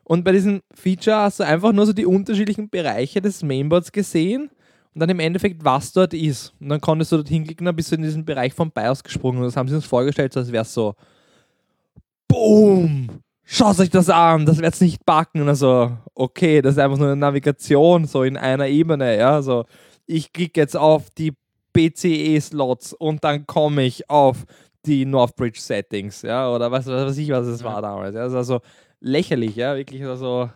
Und 0.04 0.24
bei 0.24 0.32
diesem 0.32 0.62
Feature 0.74 1.16
hast 1.16 1.40
du 1.40 1.44
einfach 1.44 1.72
nur 1.72 1.86
so 1.86 1.92
die 1.92 2.06
unterschiedlichen 2.06 2.70
Bereiche 2.70 3.20
des 3.20 3.42
Mainboards 3.42 3.92
gesehen 3.92 4.50
und 4.94 5.00
dann 5.00 5.10
im 5.10 5.20
Endeffekt, 5.20 5.64
was 5.64 5.92
dort 5.92 6.14
ist. 6.14 6.54
Und 6.60 6.70
dann 6.70 6.80
konntest 6.80 7.12
du 7.12 7.16
dort 7.16 7.28
hinklicken, 7.28 7.66
dann 7.66 7.76
bist 7.76 7.92
du 7.92 7.96
in 7.96 8.02
diesen 8.02 8.24
Bereich 8.24 8.54
vom 8.54 8.70
BIOS 8.70 9.04
gesprungen. 9.04 9.38
Und 9.38 9.44
das 9.44 9.56
haben 9.56 9.68
sie 9.68 9.74
uns 9.74 9.84
vorgestellt, 9.84 10.32
so 10.32 10.40
als 10.40 10.50
wäre 10.50 10.62
es 10.62 10.72
so, 10.72 10.94
Boom! 12.26 13.08
Schaut 13.50 13.80
euch 13.80 13.88
das 13.88 14.10
an, 14.10 14.44
das 14.44 14.58
wird's 14.58 14.82
nicht 14.82 15.06
backen. 15.06 15.40
Und 15.40 15.48
also, 15.48 15.96
okay, 16.14 16.60
das 16.60 16.74
ist 16.74 16.78
einfach 16.78 16.98
nur 16.98 17.06
eine 17.06 17.16
Navigation, 17.16 18.04
so 18.04 18.22
in 18.22 18.36
einer 18.36 18.66
Ebene, 18.66 19.16
ja. 19.16 19.40
So, 19.40 19.64
ich 20.04 20.34
klicke 20.34 20.60
jetzt 20.60 20.76
auf 20.76 21.08
die 21.16 21.32
PCE-Slots 21.72 22.92
und 22.92 23.24
dann 23.24 23.46
komme 23.46 23.84
ich 23.84 24.10
auf 24.10 24.44
die 24.84 25.06
Northbridge 25.06 25.60
Settings, 25.60 26.20
ja, 26.20 26.50
oder 26.50 26.70
was, 26.70 26.86
was 26.86 27.06
weiß 27.08 27.16
ich, 27.16 27.30
was 27.30 27.46
es 27.46 27.62
Ja. 27.62 27.66
war 27.72 27.80
damals. 27.80 28.14
Ja. 28.14 28.24
Das 28.24 28.34
war 28.34 28.44
so 28.44 28.60
lächerlich, 29.00 29.56
ja, 29.56 29.74
wirklich 29.76 30.02
so. 30.02 30.50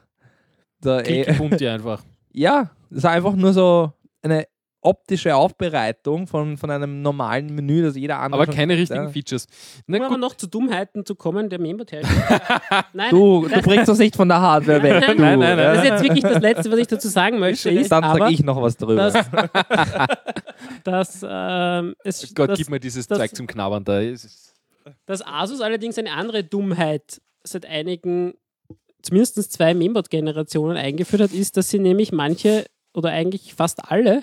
so 0.85 0.98
Klicke 0.98 1.64
eh, 1.64 1.69
einfach. 1.70 2.02
ja, 2.35 2.70
das 2.90 3.05
war 3.05 3.12
einfach 3.12 3.35
nur 3.35 3.55
so 3.55 3.90
eine 4.20 4.47
optische 4.82 5.34
Aufbereitung 5.36 6.26
von, 6.26 6.56
von 6.56 6.70
einem 6.70 7.02
normalen 7.02 7.54
Menü, 7.54 7.82
das 7.82 7.96
jeder 7.96 8.18
andere. 8.18 8.42
Aber 8.42 8.46
schon 8.52 8.56
keine 8.56 8.76
richtigen 8.76 9.04
ja. 9.04 9.09
Features. 9.10 9.46
Um 9.46 9.50
Na 9.86 9.96
aber 9.98 10.09
gut, 10.09 10.20
noch 10.20 10.34
zu 10.34 10.48
Dummheiten 10.48 11.06
zu 11.06 11.14
kommen, 11.14 11.48
der 11.48 11.60
Mainboard 11.60 11.92
Nein, 12.92 13.10
Du, 13.10 13.42
du 13.42 13.48
das, 13.48 13.62
bringst 13.62 13.88
uns 13.88 13.98
nicht 13.98 14.16
von 14.16 14.28
der 14.28 14.40
Hardware 14.40 14.82
weg. 14.82 15.00
Nein, 15.00 15.16
du, 15.16 15.22
nein, 15.22 15.38
nein, 15.38 15.56
das 15.56 15.78
ist 15.78 15.84
jetzt 15.84 16.02
wirklich 16.02 16.22
das 16.22 16.42
Letzte, 16.42 16.70
was 16.70 16.78
ich 16.78 16.86
dazu 16.88 17.09
sagen 17.09 17.38
möchte. 17.38 17.70
Ist, 17.70 17.92
Dann 17.92 18.04
aber, 18.04 18.18
sage 18.18 18.34
ich 18.34 18.42
noch 18.42 18.60
was 18.60 18.76
drüber. 18.76 18.96
dass, 18.96 19.14
dass, 20.84 21.26
ähm, 21.28 21.94
es, 22.04 22.34
Gott, 22.34 22.50
dass, 22.50 22.59
gib 22.59 22.68
mir 22.68 22.80
dieses 22.80 23.06
das- 23.06 23.18
Zeug 23.18 23.34
zum 23.34 23.46
Knabbern 23.46 23.84
da. 23.84 24.00
Dass 25.06 25.24
Asus 25.24 25.60
allerdings 25.60 25.96
eine 25.96 26.12
andere 26.12 26.42
Dummheit 26.42 27.20
seit 27.44 27.66
einigen, 27.66 28.34
zumindest 29.02 29.52
zwei 29.52 29.74
Mainboard-Generationen 29.74 30.76
eingeführt 30.76 31.22
hat, 31.22 31.32
ist, 31.32 31.56
dass 31.56 31.70
sie 31.70 31.78
nämlich 31.78 32.10
manche 32.10 32.66
oder 32.94 33.10
eigentlich 33.10 33.54
fast 33.54 33.90
alle 33.90 34.22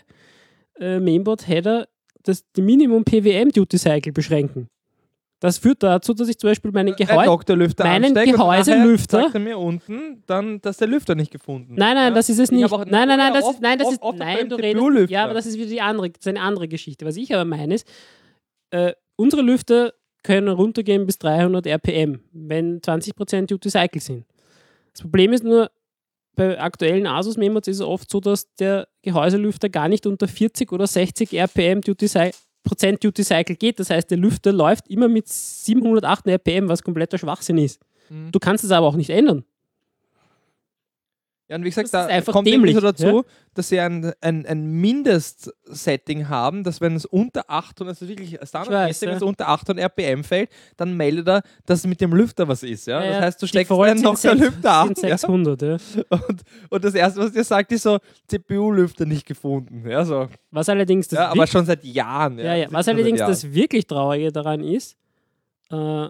äh, 0.80 1.00
Mainboard-Header 1.00 1.88
das 2.24 2.44
die 2.52 2.62
Minimum 2.62 3.06
PWM 3.06 3.50
Duty 3.52 3.78
Cycle 3.78 4.12
beschränken. 4.12 4.68
Das 5.42 5.58
führt 5.58 5.82
dazu, 5.84 6.14
dass 6.14 6.28
ich 6.28 6.38
zum 6.38 6.50
Beispiel 6.50 6.70
meinen 6.72 6.90
Ein 6.90 6.96
Gehäuse. 6.98 7.26
Doktorlüfter 7.28 7.86
meinen 7.86 8.14
Gehäuselüfter- 8.14 9.34
er 9.34 9.40
mir 9.40 9.58
unten, 9.58 10.22
dann, 10.28 10.60
dass 10.60 10.76
der 10.78 10.90
Lüfter 10.90 11.16
nicht 11.16 11.32
gefunden 11.32 11.76
Nein, 11.76 11.96
nein, 11.96 12.10
ja? 12.10 12.14
das 12.14 12.28
ist 12.30 12.40
es 12.40 12.52
Ich 12.52 12.58
nicht. 12.60 12.70
Nein, 12.70 13.08
nein, 13.08 13.18
nein, 13.18 13.34
das 13.34 13.46
oft- 13.46 13.54
ist, 13.56 13.62
nein, 13.62 13.78
das 13.78 13.88
oft- 13.88 13.94
ist, 13.96 14.02
oft 14.04 14.18
nein, 14.20 14.50
du 14.50 14.56
redest. 14.58 15.10
Ja, 15.12 15.24
aber 15.24 15.34
das 15.34 15.46
ist 15.46 15.58
wieder 15.58 15.70
die 15.70 15.80
andere, 15.80 16.10
das 16.10 16.20
ist 16.20 16.28
eine 16.28 16.42
andere 16.42 16.68
Geschichte. 16.68 17.06
Was 17.06 17.16
ich 17.16 17.34
aber 17.34 17.46
meine 17.46 17.76
ist, 17.76 17.88
äh, 18.72 18.92
unsere 19.16 19.42
Lüfter 19.42 19.94
können 20.24 20.50
runtergehen 20.50 21.06
bis 21.06 21.18
300 21.20 21.66
RPM, 21.66 22.20
wenn 22.34 22.82
20% 22.82 23.50
Duty 23.50 23.70
Cycle 23.70 24.02
sind. 24.02 24.26
Das 24.92 25.02
Problem 25.04 25.32
ist 25.32 25.46
nur, 25.46 25.72
bei 26.36 26.60
aktuellen 26.60 27.08
Asus 27.08 27.38
Memos 27.38 27.66
ist 27.68 27.78
es 27.78 27.82
oft 27.82 28.10
so, 28.12 28.20
dass 28.20 28.54
der 28.56 28.90
Gehäuselüfter 29.02 29.70
gar 29.70 29.88
nicht 29.88 30.06
unter 30.06 30.28
40 30.28 30.72
oder 30.72 30.88
60 30.88 31.34
RPM 31.34 31.82
Duty 31.82 32.08
Cycle 32.08 32.40
Prozent 32.64 33.04
Duty 33.04 33.24
Cycle 33.24 33.56
geht. 33.56 33.80
Das 33.80 33.90
heißt, 33.90 34.12
der 34.12 34.18
Lüfter 34.18 34.52
läuft 34.52 34.88
immer 34.90 35.08
mit 35.08 35.28
708 35.28 36.28
RPM, 36.28 36.68
was 36.70 36.84
kompletter 36.84 37.18
Schwachsinn 37.18 37.58
ist. 37.58 37.82
Mhm. 38.10 38.32
Du 38.32 38.40
kannst 38.40 38.64
es 38.64 38.72
aber 38.72 38.86
auch 38.86 38.96
nicht 38.96 39.10
ändern. 39.10 39.44
Ja, 41.50 41.56
und 41.56 41.64
wie 41.64 41.70
gesagt, 41.70 41.92
da 41.92 42.22
kommt 42.22 42.48
irgendwie 42.48 42.74
so 42.74 42.80
dämlich, 42.80 42.96
dazu, 42.96 43.26
dass 43.56 43.70
sie 43.70 43.80
ein, 43.80 44.14
ein, 44.22 44.46
ein 44.46 44.70
Mindestsetting 44.70 46.30
haben, 46.30 46.64
dass 46.64 46.80
wenn 46.80 46.96
es 46.96 47.06
unter 47.06 47.50
800, 47.50 47.88
also 48.00 48.08
wirklich 48.08 48.38
standardmäßig, 48.44 49.02
ja. 49.02 49.10
wenn 49.10 49.18
es 49.18 49.24
unter 49.24 49.48
800 49.48 49.84
RPM 49.84 50.24
fällt, 50.24 50.52
dann 50.78 50.96
meldet 50.96 51.28
er, 51.28 51.42
dass 51.66 51.88
mit 51.88 52.02
dem 52.02 52.14
Lüfter 52.14 52.48
was 52.48 52.62
ist. 52.62 52.86
Ja? 52.86 53.00
Ja, 53.00 53.08
das 53.08 53.16
ja, 53.16 53.22
heißt, 53.22 53.42
du 53.42 53.48
steckst 53.48 53.74
sind 53.74 54.02
noch 54.04 54.16
sechs- 54.16 54.40
Lüfter 54.40 54.70
Ja? 54.70 55.18
600, 55.18 55.62
ja. 55.64 55.78
Und, 56.10 56.44
und 56.70 56.84
das 56.84 56.94
erste, 56.94 57.20
was 57.20 57.32
dir 57.32 57.44
sagt, 57.44 57.72
ist 57.72 57.82
so, 57.82 57.98
CPU-Lüfter 58.28 59.08
nicht 59.08 59.26
gefunden. 59.26 59.90
Ja, 59.90 60.06
so. 60.06 60.28
Was 60.52 60.70
allerdings 60.70 61.08
das, 61.08 61.18
ja 61.18 61.30
aber 61.30 61.48
schon 61.48 61.66
seit 61.66 61.84
Jahren. 61.84 62.38
ja, 62.38 62.54
ja, 62.54 62.68
was 62.70 62.88
allerdings 62.88 63.22
Jahren. 63.22 63.32
das 63.32 63.52
wirklich 63.52 63.88
Traurige 63.88 64.32
daran 64.32 64.64
ist, 64.64 64.96
äh, 65.72 66.08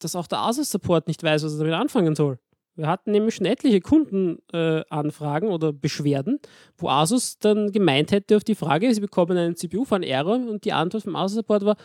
dass 0.00 0.14
auch 0.14 0.26
der 0.26 0.40
Asus-Support 0.40 1.08
nicht 1.08 1.22
weiß, 1.22 1.44
was 1.44 1.54
er 1.54 1.58
damit 1.60 1.74
anfangen 1.74 2.14
soll. 2.14 2.38
Wir 2.76 2.88
hatten 2.88 3.10
nämlich 3.10 3.34
schon 3.34 3.46
etliche 3.46 3.80
Kundenanfragen 3.80 5.48
äh, 5.48 5.52
oder 5.52 5.72
Beschwerden, 5.72 6.38
wo 6.76 6.88
Asus 6.88 7.38
dann 7.38 7.72
gemeint 7.72 8.12
hätte 8.12 8.36
auf 8.36 8.44
die 8.44 8.54
Frage, 8.54 8.92
sie 8.94 9.00
bekommen 9.00 9.36
einen 9.36 9.56
CPU 9.56 9.84
von 9.84 10.02
Error 10.02 10.34
und 10.34 10.64
die 10.64 10.74
Antwort 10.74 11.04
vom 11.04 11.16
Asus-Support 11.16 11.64
war, 11.64 11.76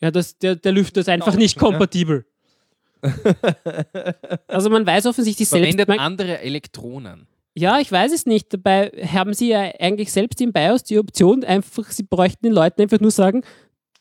ja, 0.00 0.10
das, 0.10 0.38
der, 0.38 0.56
der 0.56 0.72
Lüfter 0.72 1.00
ist 1.00 1.08
einfach 1.08 1.36
nicht 1.36 1.58
kompatibel. 1.58 2.26
also 4.48 4.70
man 4.70 4.84
weiß 4.84 5.06
offensichtlich 5.06 5.48
selbst, 5.48 5.62
Verwendet 5.62 5.88
man, 5.88 5.98
andere 6.00 6.40
Elektronen. 6.40 7.28
Ja, 7.54 7.78
ich 7.78 7.90
weiß 7.90 8.12
es 8.12 8.26
nicht. 8.26 8.52
Dabei 8.52 8.90
haben 9.12 9.34
sie 9.34 9.48
ja 9.48 9.60
eigentlich 9.78 10.12
selbst 10.12 10.40
im 10.40 10.52
BIOS 10.52 10.84
die 10.84 10.98
Option, 10.98 11.44
einfach, 11.44 11.90
sie 11.90 12.04
bräuchten 12.04 12.46
den 12.46 12.52
Leuten 12.52 12.82
einfach 12.82 13.00
nur 13.00 13.10
sagen, 13.10 13.42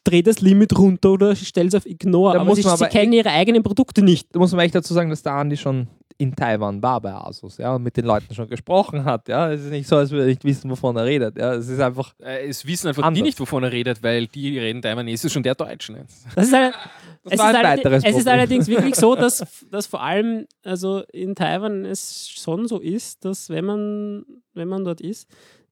dreh 0.04 0.22
das 0.22 0.42
Limit 0.42 0.78
runter 0.78 1.12
oder 1.12 1.36
stell 1.36 1.68
es 1.68 1.76
auf 1.76 1.86
Ignore. 1.86 2.34
Da 2.34 2.40
aber 2.40 2.50
muss 2.50 2.58
sie, 2.58 2.64
man 2.64 2.78
sie 2.78 2.84
aber 2.86 2.92
kennen 2.92 3.14
ihre 3.14 3.30
eigenen 3.30 3.64
Produkte 3.64 4.02
nicht. 4.02 4.34
da 4.34 4.40
muss 4.40 4.52
man 4.52 4.62
echt 4.62 4.76
dazu 4.76 4.94
sagen, 4.94 5.10
dass 5.10 5.24
der 5.24 5.34
Andi 5.34 5.58
schon 5.58 5.88
in 6.20 6.36
Taiwan 6.36 6.82
war 6.82 7.00
bei 7.00 7.14
Asus, 7.14 7.58
ja, 7.58 7.76
und 7.76 7.84
mit 7.84 7.96
den 7.96 8.06
Leuten 8.06 8.34
schon 8.34 8.48
gesprochen 8.48 9.06
hat, 9.06 9.28
ja. 9.28 9.52
Es 9.52 9.64
ist 9.64 9.70
nicht 9.70 9.88
so, 9.88 9.98
als 9.98 10.10
würde 10.10 10.24
er 10.24 10.28
nicht 10.30 10.44
wissen, 10.44 10.70
wovon 10.70 10.96
er 10.98 11.06
redet, 11.06 11.38
ja. 11.38 11.54
Es 11.54 11.70
ist 11.70 11.80
einfach, 11.80 12.14
Äh, 12.20 12.48
es 12.48 12.66
wissen 12.66 12.88
einfach 12.88 13.04
Anders. 13.04 13.18
die 13.18 13.22
nicht, 13.22 13.40
wovon 13.40 13.64
er 13.64 13.72
redet, 13.72 14.02
weil 14.02 14.28
die 14.28 14.58
reden 14.58 14.82
Taiwanesisch 14.82 15.36
und 15.38 15.46
der 15.46 15.56
Deutsch 15.56 15.90
nicht. 15.90 16.06
Das 16.36 16.48
ist, 16.48 16.54
alle, 16.54 16.72
das 16.72 17.34
es, 17.34 17.34
ist 17.34 17.40
ein 17.42 17.64
weiteres 17.64 18.04
es 18.04 18.18
ist 18.18 18.28
allerdings 18.28 18.68
wirklich 18.68 18.96
so, 18.96 19.16
dass, 19.16 19.46
dass 19.72 19.86
vor 19.86 20.02
allem 20.02 20.48
also 20.64 21.04
in 21.12 21.36
Taiwan 21.36 21.86
es 21.86 22.30
schon 22.30 22.68
so 22.68 22.80
ist, 22.80 23.24
dass 23.24 23.50
wenn 23.50 23.66
man, 23.66 24.26
wenn 24.54 24.68
man 24.68 24.84
dort 24.84 25.02
ist, 25.02 25.28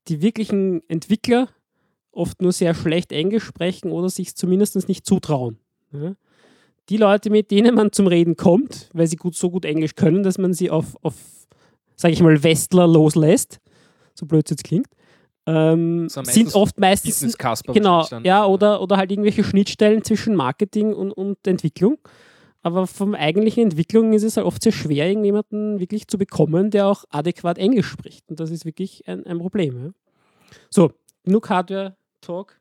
die 0.08 0.22
wirklichen 0.22 0.88
Entwickler 0.88 1.48
oft 2.12 2.42
nur 2.42 2.52
sehr 2.52 2.74
schlecht 2.74 3.12
Englisch 3.12 3.44
sprechen 3.44 3.92
oder 3.92 4.10
sich 4.10 4.36
zumindest 4.36 4.88
nicht 4.88 5.06
zutrauen. 5.06 5.58
Ja? 5.92 6.16
Die 6.90 6.98
Leute, 6.98 7.30
mit 7.30 7.52
denen 7.52 7.76
man 7.76 7.92
zum 7.92 8.08
Reden 8.08 8.36
kommt, 8.36 8.90
weil 8.94 9.08
sie 9.08 9.16
gut, 9.16 9.36
so 9.36 9.50
gut 9.50 9.66
Englisch 9.66 9.96
können, 9.96 10.24
dass 10.24 10.38
man 10.38 10.54
sie 10.54 10.70
auf, 10.70 10.96
auf 11.02 11.16
sage 11.96 12.14
ich 12.14 12.22
mal, 12.22 12.44
Westler 12.44 12.88
loslässt, 12.88 13.60
so 14.14 14.26
blöd 14.26 14.46
es 14.46 14.52
jetzt 14.52 14.64
klingt, 14.64 14.88
ähm, 15.48 16.10
So 16.10 16.24
sind 16.24 16.56
oft 16.56 16.80
meistens. 16.80 17.22
Genau, 17.76 18.06
ja, 18.24 18.46
oder, 18.46 18.82
oder 18.82 18.98
halt 18.98 19.12
irgendwelche 19.12 19.44
Schnittstellen 19.44 20.04
zwischen 20.04 20.36
Marketing 20.36 20.94
und, 20.94 21.12
und 21.12 21.46
Entwicklung. 21.46 21.98
Aber 22.64 22.88
vom 22.88 23.14
eigentlichen 23.14 23.66
Entwicklung 23.66 24.14
ist 24.14 24.24
es 24.24 24.38
halt 24.38 24.48
oft 24.48 24.64
sehr 24.64 24.72
schwer, 24.72 25.08
irgendjemanden 25.08 25.80
wirklich 25.80 26.08
zu 26.08 26.18
bekommen, 26.18 26.72
der 26.72 26.88
auch 26.88 27.06
adäquat 27.12 27.60
Englisch 27.60 27.86
spricht. 27.86 28.28
Und 28.28 28.40
das 28.40 28.50
ist 28.50 28.66
wirklich 28.66 29.08
ein, 29.08 29.24
ein 29.28 29.38
Problem. 29.38 29.86
Ja. 29.86 29.92
So, 30.72 30.92
genug 31.24 31.48
Hardware-Talk. 31.48 32.60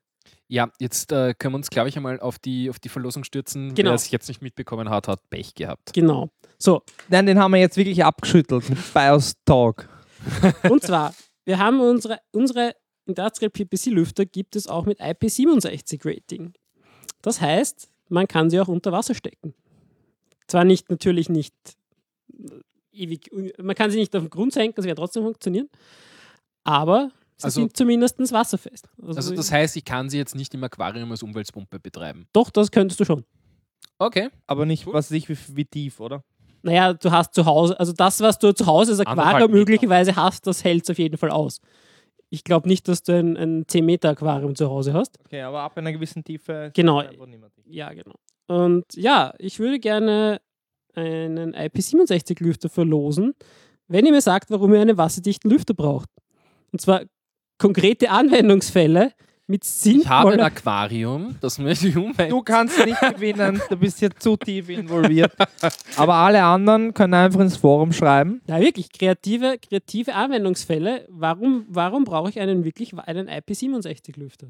Ja, 0.55 0.71
jetzt 0.79 1.11
äh, 1.11 1.35
können 1.35 1.55
wir 1.55 1.57
uns, 1.57 1.69
glaube 1.69 1.89
ich, 1.89 1.97
einmal 1.97 2.21
auf 2.21 2.39
die, 2.39 2.71
auf 2.71 2.79
die 2.79 2.89
Verlosung 2.89 3.25
stürzen. 3.25 3.75
Genau. 3.75 3.91
Wer 3.91 3.95
es 3.97 4.09
jetzt 4.13 4.29
nicht 4.29 4.41
mitbekommen 4.41 4.89
hat, 4.89 5.09
hat 5.09 5.29
Pech 5.29 5.57
gehabt. 5.57 5.93
Genau. 5.93 6.31
So, 6.59 6.83
Nein, 7.09 7.27
den 7.27 7.41
haben 7.41 7.51
wir 7.51 7.59
jetzt 7.59 7.77
wirklich 7.77 8.05
abgeschüttelt 8.05 8.71
mit 8.71 8.79
BIOS 8.95 9.35
Talk. 9.45 9.89
und 10.71 10.81
zwar, 10.81 11.13
wir 11.45 11.59
haben 11.59 11.81
unsere, 11.81 12.21
unsere 12.31 12.77
Industrial 13.05 13.51
PPC-Lüfter 13.51 14.27
gibt 14.27 14.55
es 14.55 14.69
auch 14.69 14.87
mit 14.87 15.01
IP67-Rating. 15.01 16.53
Das 17.21 17.41
heißt, 17.41 17.89
man 18.09 18.29
kann 18.29 18.49
sie 18.49 18.61
auch 18.61 18.69
unter 18.69 18.93
Wasser 18.93 19.17
stecken. 19.17 19.55
Zwar 20.47 20.63
nicht, 20.63 20.89
natürlich 20.89 21.29
nicht 21.29 21.53
äh, 22.33 22.61
ewig, 22.93 23.29
man 23.61 23.75
kann 23.75 23.91
sie 23.91 23.99
nicht 23.99 24.15
auf 24.15 24.23
den 24.23 24.31
Grund 24.31 24.53
senken, 24.53 24.77
das 24.77 24.85
wird 24.85 24.99
trotzdem 24.99 25.25
funktionieren, 25.25 25.69
aber 26.63 27.11
sie 27.37 27.45
Also- 27.45 27.61
sind 27.63 27.77
zumindest 27.77 28.19
wasserfest. 28.33 28.89
Also 29.03 29.35
das 29.35 29.51
heißt, 29.51 29.77
ich 29.77 29.85
kann 29.85 30.09
sie 30.09 30.19
jetzt 30.19 30.35
nicht 30.35 30.55
im 30.55 30.63
Aquarium 30.65 31.11
als 31.11 31.23
Umweltpumpe 31.23 31.79
betreiben. 31.81 32.27
doch, 32.33 32.51
das 32.51 32.71
könntest 32.71 33.01
du 33.01 33.05
schon. 33.05 33.25
Okay. 33.99 34.29
Aber 34.47 34.67
nicht, 34.67 34.87
Cool. 34.87 34.95
was 34.95 35.11
weiß 35.11 35.17
ich, 35.17 35.29
wie, 35.29 35.37
wie 35.57 35.65
tief, 35.65 36.01
oder? 36.01 36.23
Naja, 36.63 36.95
du 36.95 37.11
hast 37.11 37.35
zu 37.35 37.45
Hause, 37.45 37.79
also 37.79 37.93
das, 37.93 38.21
was 38.21 38.39
du 38.39 38.53
zu 38.55 38.67
Hause 38.67 38.93
als 38.93 39.01
Aquarium 39.01 39.51
möglicherweise 39.51 40.17
hast, 40.17 40.47
das 40.47 40.65
hält 40.65 40.85
es 40.85 40.91
auf 40.91 40.99
jeden 40.99 41.17
Fall 41.19 41.31
aus. 41.31 41.61
Ich 42.31 42.43
glaube 42.43 42.67
nicht, 42.69 42.89
dass 42.89 43.03
du 43.03 43.17
ein, 43.17 43.37
ein 43.37 43.65
10 43.69 43.85
Meter 43.85 44.09
Aquarium 44.11 44.55
zu 44.57 44.69
Hause 44.69 44.93
hast. 44.95 45.19
Okay, 45.27 45.43
aber 45.43 45.61
ab 45.61 45.77
einer 45.77 45.93
gewissen 45.93 46.25
Tiefe. 46.25 46.71
Genau. 46.75 47.03
Ja, 47.67 47.93
genau. 47.93 48.15
Und 48.49 48.85
ja, 48.95 49.35
ich 49.39 49.59
würde 49.59 49.79
gerne 49.79 50.41
einen 50.95 51.55
IP67-Lüfter 51.55 52.69
verlosen, 52.69 53.35
wenn 53.89 54.07
ihr 54.07 54.13
mir 54.13 54.21
sagt, 54.23 54.51
warum 54.51 54.73
ihr 54.75 54.81
einen 54.81 54.97
wasserdichten 54.97 55.51
Lüfter 55.51 55.75
braucht. 55.75 56.09
Und 56.73 56.81
zwar 56.81 57.03
konkrete 57.59 58.11
Anwendungsfälle, 58.11 59.13
mit 59.47 59.65
Ich 59.65 60.09
habe 60.09 60.31
ein 60.31 60.39
sinnvoller 60.39 60.45
Aquarium, 60.47 61.37
das 61.41 61.59
mir 61.59 61.75
die 61.75 61.95
Umwelt. 61.95 62.31
Du 62.31 62.41
kannst 62.43 62.83
nicht 62.85 62.99
gewinnen, 63.01 63.61
du 63.69 63.77
bist 63.77 63.99
hier 63.99 64.11
zu 64.17 64.37
tief 64.37 64.71
involviert. 64.71 65.33
Aber 65.97 66.15
alle 66.15 66.43
anderen 66.43 66.95
können 66.95 67.15
einfach 67.15 67.41
ins 67.41 67.57
Forum 67.57 67.93
schreiben. 67.93 68.41
Ja, 68.49 68.59
wirklich, 68.59 68.91
kreative, 68.91 69.59
kreative 69.59 70.15
Anwendungsfälle. 70.15 71.07
Warum, 71.11 71.67
warum 71.69 72.05
brauche 72.05 72.31
ich 72.31 72.41
einen 72.41 72.65
wirklich 72.65 72.99
einen 72.99 73.29
IP67-Lüfter? 73.29 74.49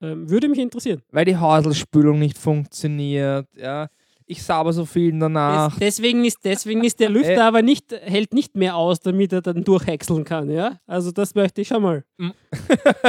Ähm, 0.00 0.30
würde 0.30 0.48
mich 0.48 0.58
interessieren. 0.58 1.02
Weil 1.10 1.24
die 1.24 1.36
Häuselspülung 1.36 2.18
nicht 2.18 2.38
funktioniert. 2.38 3.48
Ja. 3.56 3.88
Ich 4.28 4.42
sauber 4.42 4.72
so 4.72 4.84
viel 4.84 5.12
Des, 5.12 5.20
danach. 5.20 5.78
deswegen, 5.78 6.24
ist, 6.24 6.44
deswegen 6.44 6.82
ist 6.82 6.98
der 6.98 7.08
Lüfter 7.16 7.36
Äh. 7.36 7.40
aber 7.40 7.62
nicht, 7.62 7.92
hält 7.92 8.34
nicht 8.34 8.56
mehr 8.56 8.74
aus, 8.74 8.98
damit 8.98 9.32
er 9.32 9.40
dann 9.40 9.62
durchhäckseln 9.62 10.24
kann. 10.24 10.50
Ja? 10.50 10.80
Also 10.86 11.12
das 11.12 11.36
möchte 11.36 11.60
ich 11.60 11.68
schon 11.68 11.80
mal. 11.80 12.04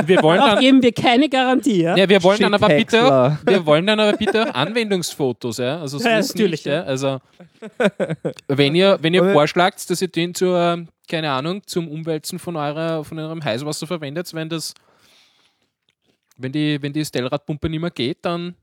Wir 0.05 0.21
wollen 0.21 0.37
Darauf 0.37 0.53
dann, 0.53 0.59
geben 0.61 0.83
wir 0.83 0.91
keine 0.91 1.27
Garantie. 1.27 1.81
Ja? 1.81 1.97
ja, 1.97 2.07
wir 2.07 2.21
wollen 2.21 2.39
dann 2.39 2.53
aber 2.53 2.67
bitte 2.67 3.03
auch, 3.03 3.31
wir 3.47 3.65
wollen 3.65 3.87
dann 3.87 3.99
aber 3.99 4.15
bitte 4.15 4.47
auch 4.47 4.53
Anwendungsfotos, 4.53 5.57
ja. 5.57 5.79
Also 5.81 5.97
Ja, 6.03 6.19
natürlich, 6.21 6.65
nicht, 6.65 6.65
ja. 6.67 6.83
Also 6.83 7.19
wenn 8.47 8.75
ihr, 8.75 8.99
wenn 9.01 9.15
ihr 9.15 9.31
vorschlagt, 9.33 9.89
dass 9.89 9.99
ihr 9.99 10.09
den 10.09 10.35
zur, 10.35 10.85
keine 11.09 11.31
Ahnung, 11.31 11.61
zum 11.65 11.87
Umwälzen 11.87 12.37
von 12.37 12.55
eurer, 12.55 13.03
von 13.03 13.17
eurem 13.17 13.43
Heißwasser 13.43 13.87
verwendet, 13.87 14.31
wenn 14.35 14.49
das, 14.49 14.75
wenn 16.37 16.51
die, 16.51 16.79
wenn 16.79 16.93
die 16.93 17.03
Stellradpumpe 17.03 17.69
nicht 17.69 17.81
mehr 17.81 17.89
geht, 17.89 18.19
dann 18.21 18.53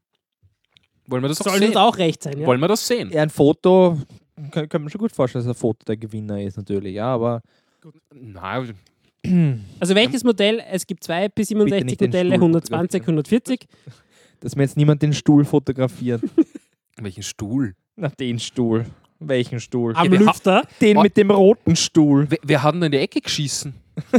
wollen 1.06 1.22
wir 1.22 1.28
das 1.28 1.40
auch 1.40 1.46
Soll 1.50 1.58
sehen. 1.58 1.68
uns 1.68 1.76
auch 1.76 1.96
recht 1.98 2.22
sein. 2.22 2.38
Ja? 2.40 2.46
Wollen 2.46 2.60
wir 2.60 2.68
das 2.68 2.86
sehen? 2.86 3.10
Ja, 3.12 3.22
ein 3.22 3.30
Foto, 3.30 3.98
kann, 4.50 4.68
kann 4.68 4.82
man 4.82 4.90
schon 4.90 5.00
gut 5.00 5.12
vorstellen, 5.12 5.44
dass 5.44 5.56
ein 5.56 5.58
Foto 5.58 5.84
der 5.86 5.96
Gewinner 5.96 6.40
ist 6.40 6.56
natürlich, 6.56 6.94
ja, 6.94 7.06
aber 7.14 7.40
Na, 8.14 8.62
Also 9.80 9.94
welches 9.94 10.24
Modell? 10.24 10.62
Es 10.70 10.86
gibt 10.86 11.04
zwei 11.04 11.28
den 11.28 11.44
P67-Modelle, 11.44 12.30
Stuhl 12.30 12.32
120, 12.34 13.02
140. 13.02 13.66
dass 14.40 14.56
mir 14.56 14.62
jetzt 14.64 14.76
niemand 14.76 15.02
den 15.02 15.12
Stuhl 15.12 15.44
fotografiert. 15.44 16.22
welchen 17.00 17.22
Stuhl? 17.22 17.74
Na, 17.96 18.08
den 18.08 18.38
Stuhl. 18.38 18.86
Welchen 19.20 19.60
Stuhl? 19.60 19.94
Am 19.96 20.10
ha- 20.10 20.14
Lüfter. 20.16 20.62
Den 20.80 21.00
mit 21.00 21.16
dem 21.16 21.30
roten 21.30 21.76
Stuhl. 21.76 22.26
Wer, 22.30 22.38
wer 22.42 22.62
hat 22.62 22.74
denn 22.74 22.82
in 22.82 22.92
die 22.92 22.98
Ecke 22.98 23.20
geschissen? 23.20 23.74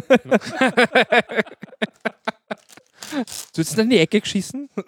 Du 3.56 3.62
hast 3.62 3.78
in 3.78 3.90
die 3.90 3.98
Ecke 4.00 4.20
geschissen? 4.22 4.70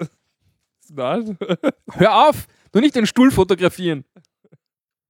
Nein. 0.90 1.38
Hör 1.94 2.30
auf! 2.30 2.48
Du 2.72 2.80
nicht 2.80 2.96
den 2.96 3.06
Stuhl 3.06 3.32
fotografieren. 3.32 4.06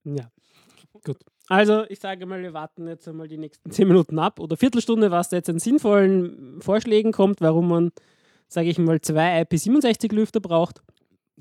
Ja, 0.04 0.32
gut. 1.04 1.18
Also, 1.49 1.86
ich 1.90 1.99
sage 1.99 2.26
mal, 2.26 2.41
wir 2.41 2.54
warten 2.54 2.88
jetzt 2.88 3.08
einmal 3.08 3.28
die 3.28 3.38
nächsten 3.38 3.72
10 3.72 3.88
Minuten 3.88 4.20
ab 4.20 4.40
oder 4.40 4.58
Viertelstunde, 4.58 5.12
was 5.12 5.30
da 5.30 5.38
jetzt 5.38 5.49
an 5.49 5.60
sinnvollen 5.60 6.62
Vorschlägen 6.62 7.12
kommt, 7.12 7.41
warum 7.41 7.68
man, 7.70 7.91
sage 8.48 8.70
ich 8.70 8.78
mal, 8.78 9.02
zwei 9.02 9.41
IP67-Lüfter 9.41 10.40
braucht. 10.40 10.82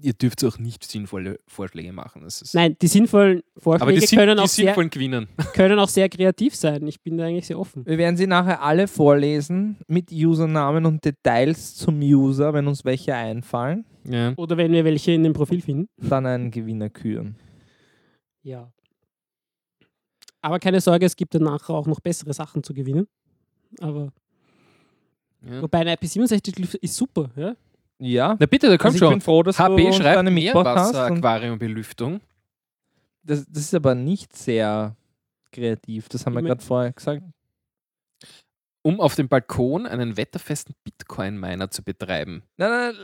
Ihr 0.03 0.13
dürft 0.13 0.45
auch 0.45 0.59
nicht 0.59 0.85
sinnvolle 0.85 1.41
Vorschläge 1.47 1.91
machen. 1.93 2.23
Das 2.23 2.43
ist 2.43 2.55
Nein, 2.55 2.77
die 2.81 2.87
sinnvollen 2.87 3.43
aber 3.55 3.61
Vorschläge 3.63 4.01
die, 4.01 4.07
sind, 4.07 4.19
können, 4.19 4.37
die 4.37 4.43
auch 4.43 4.49
sehr, 4.49 4.75
können 5.55 5.79
auch 5.79 5.89
sehr 5.89 6.09
kreativ 6.11 6.55
sein. 6.55 6.87
Ich 6.87 7.01
bin 7.01 7.17
da 7.17 7.25
eigentlich 7.25 7.47
sehr 7.47 7.59
offen. 7.59 7.87
Wir 7.87 7.97
werden 7.97 8.17
sie 8.17 8.27
nachher 8.27 8.63
alle 8.63 8.89
vorlesen 8.89 9.79
mit 9.89 10.13
Usernamen 10.13 10.85
und 10.85 11.03
Details 11.03 11.77
zum 11.77 12.01
User, 12.01 12.53
wenn 12.53 12.67
uns 12.67 12.85
welche 12.85 13.15
einfallen. 13.15 13.87
Ja. 14.05 14.35
Oder 14.37 14.59
wenn 14.59 14.71
wir 14.73 14.85
welche 14.85 15.13
in 15.13 15.25
dem 15.25 15.33
Profil 15.33 15.63
finden. 15.63 15.89
Dann 15.97 16.27
einen 16.27 16.51
Gewinner 16.51 16.91
küren. 16.91 17.37
Ja. 18.43 18.71
Aber 20.43 20.59
keine 20.61 20.81
Sorge, 20.81 21.07
es 21.07 21.17
gibt 21.17 21.35
danach 21.35 21.69
auch 21.71 21.87
noch 21.87 22.01
bessere 22.01 22.33
Sachen 22.35 22.63
zu 22.63 22.75
gewinnen. 22.75 23.09
Aber 23.81 24.13
Ja. 25.49 25.63
wobei 25.63 25.79
ein 25.79 25.89
IP67 25.89 26.77
ist 26.83 26.95
super, 26.95 27.31
ja? 27.35 27.57
Ja. 27.99 28.37
Na 28.39 28.47
bitte, 28.47 28.69
da 28.69 28.77
kommt 28.77 28.87
Also 28.95 28.97
ich 28.97 29.01
schon. 29.01 29.11
bin 29.15 29.21
froh, 29.21 29.43
dass 29.43 29.57
du 29.57 29.63
HP 29.63 29.87
uns 29.87 29.97
schreibt 29.97 30.19
und 30.19 30.35
Meerwasseraquariumbelüftung. 30.35 32.21
Das, 33.23 33.45
das 33.49 33.63
ist 33.65 33.75
aber 33.75 33.95
nicht 33.95 34.37
sehr 34.37 34.95
kreativ. 35.53 36.09
Das 36.09 36.27
haben 36.27 36.35
wir 36.35 36.41
Ich 36.41 36.43
mein- 36.45 36.49
gerade 36.51 36.63
vorher 36.65 36.93
gesagt. 36.93 37.23
Um 38.83 39.01
auf 39.01 39.17
dem 39.17 39.29
Balkon 39.29 39.85
einen 39.87 40.17
wetterfesten 40.17 40.75
Bitcoin-Miner 40.85 41.71
zu 41.73 41.83
betreiben. 41.83 42.45
Nein, 42.57 42.71
nein, 42.71 42.95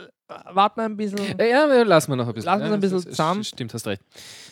warte 0.53 0.79
mal 0.79 0.85
ein 0.85 0.95
bisschen. 0.95 1.19
Äh, 1.37 1.49
Ja, 1.49 1.67
ja, 1.67 1.83
lassen 1.83 2.11
wir 2.11 2.15
noch 2.15 2.27
ein 2.29 2.33
bisschen. 2.33 2.57
Wir 2.57 2.67
ja, 2.67 2.73
ein 2.73 2.79
bisschen 2.79 2.99
zusammen. 3.01 3.43
Stimmt, 3.43 3.73
hast 3.73 3.85
recht. 3.87 4.01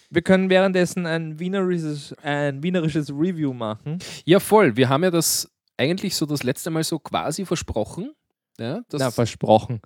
Wir 0.09 0.21
können 0.23 0.49
währenddessen 0.49 1.05
ein 1.05 1.39
wienerisches, 1.39 2.13
ein 2.21 2.61
wienerisches 2.61 3.09
Review 3.11 3.53
machen. 3.53 3.99
Ja, 4.25 4.41
voll. 4.41 4.75
Wir 4.75 4.89
haben 4.89 5.03
ja 5.05 5.11
das 5.11 5.49
eigentlich 5.77 6.17
so 6.17 6.25
das 6.25 6.43
letzte 6.43 6.69
Mal 6.69 6.83
so 6.83 6.99
quasi 6.99 7.45
versprochen. 7.45 8.11
Ja, 8.59 8.81
das 8.89 8.99
Na, 8.99 9.09
versprochen. 9.09 9.79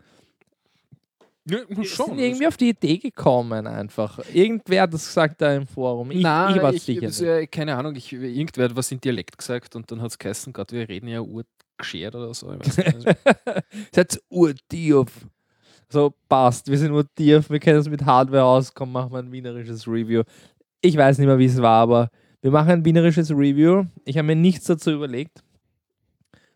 Ja, 1.47 1.59
Wir 1.69 1.85
sind 1.85 2.19
irgendwie 2.19 2.47
auf 2.47 2.57
die 2.57 2.69
Idee 2.69 2.97
gekommen 2.97 3.67
einfach. 3.67 4.19
Irgendwer 4.33 4.83
hat 4.83 4.93
das 4.93 5.05
gesagt 5.05 5.41
da 5.41 5.55
im 5.55 5.67
Forum. 5.67 6.11
Ich, 6.11 6.21
Nein, 6.21 6.55
ich 6.55 6.61
war 6.61 6.73
ich, 6.73 6.83
sicher. 6.83 7.01
das, 7.01 7.21
nicht. 7.21 7.29
äh, 7.29 7.47
keine 7.47 7.75
Ahnung, 7.75 7.95
ich, 7.95 8.11
irgendwer 8.11 8.65
hat 8.65 8.75
was 8.75 8.91
in 8.91 8.99
Dialekt 8.99 9.37
gesagt 9.37 9.75
und 9.75 9.89
dann 9.91 10.01
hat 10.01 10.11
es 10.11 10.17
geheißen, 10.17 10.53
Gott, 10.53 10.71
wir 10.71 10.89
reden 10.89 11.07
ja 11.07 11.21
urgeschert 11.21 12.15
oder 12.15 12.33
so. 12.33 12.51
Seid 13.93 14.19
urtief. 14.29 15.27
So, 15.87 16.13
passt. 16.27 16.67
Wir 16.69 16.79
sind 16.79 16.91
urtief. 16.91 17.49
Wir 17.49 17.59
kennen 17.59 17.77
uns 17.77 17.89
mit 17.89 18.03
Hardware 18.03 18.43
auskommen. 18.43 18.93
Machen 18.93 19.11
wir 19.11 19.19
ein 19.19 19.31
wienerisches 19.31 19.87
Review. 19.87 20.23
Ich 20.81 20.97
weiß 20.97 21.19
nicht 21.19 21.27
mehr, 21.27 21.37
wie 21.37 21.45
es 21.45 21.61
war, 21.61 21.81
aber 21.81 22.09
wir 22.41 22.51
machen 22.51 22.71
ein 22.71 22.85
wienerisches 22.85 23.29
Review. 23.31 23.85
Ich 24.03 24.17
habe 24.17 24.25
mir 24.25 24.35
nichts 24.35 24.65
dazu 24.65 24.91
überlegt. 24.91 25.44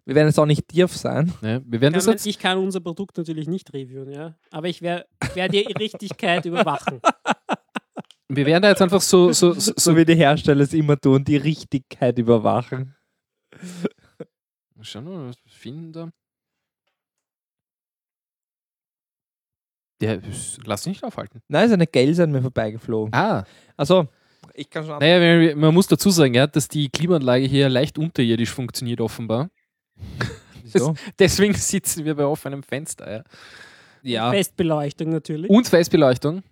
Wir 0.09 0.15
werden 0.15 0.27
jetzt 0.29 0.39
auch 0.39 0.47
nicht 0.47 0.67
tief 0.67 0.97
sein. 0.97 1.31
ja, 1.43 1.61
wir 1.63 1.81
werden 1.81 1.93
das 1.93 2.05
Kann 2.05 2.09
man, 2.13 2.17
jetzt 2.17 2.25
ich 2.25 2.39
kann 2.39 2.57
unser 2.57 2.79
Produkt 2.79 3.15
natürlich 3.15 3.47
nicht 3.47 3.71
reviewen, 3.71 4.11
ja. 4.11 4.33
Aber 4.49 4.67
ich 4.67 4.81
werde 4.81 5.05
werd 5.35 5.53
die 5.53 5.59
Richtigkeit 5.59 6.45
überwachen. 6.45 6.99
Wir 8.31 8.45
werden 8.45 8.61
da 8.63 8.69
jetzt 8.69 8.81
einfach 8.81 9.01
so, 9.01 9.31
so, 9.33 9.53
so, 9.53 9.71
So 9.75 9.95
wie 9.95 10.05
die 10.05 10.15
Hersteller 10.15 10.61
es 10.61 10.73
immer 10.73 10.99
tun, 10.99 11.23
die 11.23 11.37
Richtigkeit 11.37 12.17
überwachen. 12.19 12.95
Schauen 14.81 15.05
wir 15.05 15.11
mal, 15.17 15.27
was 15.29 15.37
wir 15.43 15.51
finden 15.51 15.91
da. 15.93 16.09
Ja, 20.01 20.13
es- 20.13 20.57
lass 20.63 20.83
dich 20.83 20.91
nicht 20.93 21.03
aufhalten. 21.03 21.41
Nein, 21.47 21.65
ist 21.67 21.73
eine 21.73 21.87
Gelse 21.87 22.23
an 22.23 22.31
mir 22.31 22.41
vorbeigeflogen. 22.41 23.13
Ah, 23.13 23.43
Also, 23.75 24.07
ich 24.53 24.69
kann 24.69 24.85
schon 24.85 24.99
naja, 24.99 25.55
man 25.55 25.73
muss 25.73 25.87
dazu 25.87 26.09
sagen, 26.09 26.33
ja, 26.33 26.47
dass 26.47 26.67
die 26.67 26.89
Klimaanlage 26.89 27.45
hier 27.45 27.67
leicht 27.67 27.97
unterirdisch 27.97 28.51
funktioniert, 28.51 29.01
offenbar. 29.01 29.49
Wieso? 30.63 30.93
Deswegen 31.17 31.53
sitzen 31.53 32.05
wir 32.05 32.15
bei 32.15 32.25
offenem 32.25 32.63
Fenster. 32.63 33.11
Ja. 33.11 33.23
Ja. 34.01 34.31
Festbeleuchtung 34.31 35.09
natürlich. 35.09 35.49
Und 35.49 35.67
Festbeleuchtung. 35.67 36.43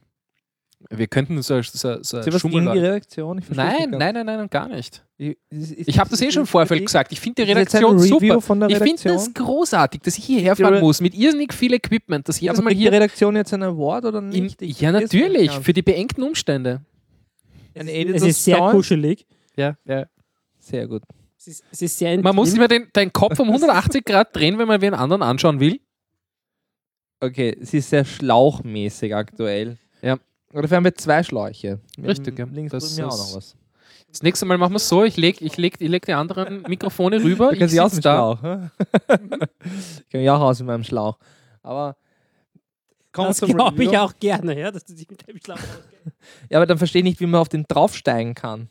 Wir 0.92 1.08
könnten 1.08 1.42
so, 1.42 1.60
so, 1.64 2.04
so 2.04 2.20
Ist 2.20 2.28
dir 2.28 2.34
was 2.34 2.42
gegen 2.44 2.54
die 2.54 2.58
Schummerlage- 2.60 2.82
Redaktion? 2.84 3.40
Ich 3.40 3.46
versteh's 3.46 3.66
Nein, 3.80 3.90
nein, 3.92 4.14
nein, 4.14 4.26
nein, 4.26 4.48
gar 4.50 4.68
nicht. 4.68 5.04
Ich, 5.18 5.36
Ich 5.50 5.98
habe 5.98 6.08
das 6.12 6.22
eh 6.22 6.30
schon 6.32 6.42
im 6.42 6.48
Vorfeld 6.48 6.86
gesagt. 6.86 7.12
Ich 7.12 7.20
finde 7.20 7.44
die 7.44 7.50
ein 7.52 7.58
Redaktion 7.58 7.98
super. 7.98 8.40
Von 8.42 8.60
der 8.60 8.70
Ich 8.70 8.78
finde 8.78 9.02
das 9.06 9.34
großartig, 9.34 10.02
dass 10.02 10.18
ich 10.20 10.24
hierher 10.26 10.56
fahren 10.56 10.76
Re- 10.76 10.80
muss 10.82 11.02
mit 11.02 11.16
irrsinnig 11.16 11.52
viel 11.54 11.74
Equipment, 11.74 12.28
dass 12.30 12.40
Ja, 12.40 12.52
jedes 12.52 12.60
aber 12.60 12.66
Mal 12.66 12.70
kriegt 12.72 12.80
die 12.80 12.84
hier. 12.84 12.92
Redaktion 12.92 13.36
jetzt 13.36 13.54
einen 13.56 13.64
Award 13.64 14.06
oder 14.06 14.20
In, 14.20 14.30
nicht? 14.30 14.62
Ich 14.62 14.80
ja, 14.80 14.92
natürlich, 14.92 15.52
für 15.52 15.74
die 15.74 15.82
beengten 15.82 16.22
Umstände. 16.22 16.82
Ein 17.74 17.88
es 17.88 17.94
Editor's 17.94 18.24
ist 18.24 18.44
sehr 18.44 18.60
kuschelig. 18.60 19.26
Ja, 19.56 19.78
ja. 19.86 20.06
Sehr 20.60 20.88
gut. 20.88 21.02
Es 21.48 21.60
ist, 21.60 21.64
es 21.72 21.82
ist 21.82 21.98
sehr 21.98 22.22
Man 22.22 22.36
muss 22.36 22.54
immer 22.54 22.68
den, 22.68 22.90
deinen 22.92 23.14
Kopf 23.14 23.40
um 23.40 23.48
180 23.48 24.04
Grad 24.04 24.36
drehen, 24.36 24.58
wenn 24.58 24.68
man 24.68 24.82
wen 24.82 24.94
anderen 24.94 25.22
anschauen 25.24 25.62
will. 25.62 25.80
Okay, 27.22 27.58
sie 27.62 27.78
ist 27.78 27.90
sehr 27.90 28.04
schlauchmäßig 28.04 29.16
aktuell. 29.16 29.78
Ja. 30.02 30.18
Oder 30.52 30.64
dafür 30.64 30.78
haben 30.78 30.84
wir 30.84 30.94
zwei 30.96 31.24
Schläuche. 31.24 31.80
Richtig, 32.02 32.38
ja. 32.38 32.46
Links 32.52 32.72
Das 32.72 32.90
drüben 32.90 33.00
ja 33.00 33.08
auch 33.08 33.14
ist- 33.14 33.30
noch 33.30 33.38
was. 33.38 33.56
Das 34.10 34.24
nächste 34.24 34.46
Mal 34.46 34.58
machen 34.58 34.72
wir 34.74 34.78
es 34.78 34.88
so, 34.90 35.04
ich 35.04 35.16
lege 35.18 35.44
ich 35.44 35.58
leg, 35.58 35.76
ich 35.80 35.90
leg 35.90 36.06
die 36.06 36.14
anderen 36.14 36.62
Mikrofone 36.68 37.22
rüber. 37.24 37.50
Da 37.50 37.56
kann 37.56 37.66
Ich 37.66 37.72
sie 37.72 37.80
aus 37.82 37.92
dem. 37.94 38.02
Schlauch. 38.02 38.40
ich 38.44 40.10
kann 40.10 40.22
mich 40.22 40.30
auch 40.30 40.40
aus 40.42 40.60
mit 40.60 40.68
meinem 40.68 40.84
Schlauch. 40.84 41.18
Aber 41.64 41.96
wir 43.14 43.26
Das 43.26 43.40
glaube 43.42 43.84
ich 43.84 43.98
auch 43.98 44.14
gerne, 44.20 44.60
ja, 44.60 44.72
dass 44.72 44.84
du 44.86 44.94
dich 44.94 45.10
mit 45.10 45.26
dem 45.28 45.38
auskennst. 45.38 45.84
Ja, 46.50 46.58
aber 46.60 46.66
dann 46.66 46.78
verstehe 46.78 47.00
ich 47.00 47.04
nicht, 47.06 47.20
wie 47.20 47.26
man 47.26 47.42
auf 47.42 47.50
den 47.50 47.66
draufsteigen 47.68 48.34
kann. 48.36 48.70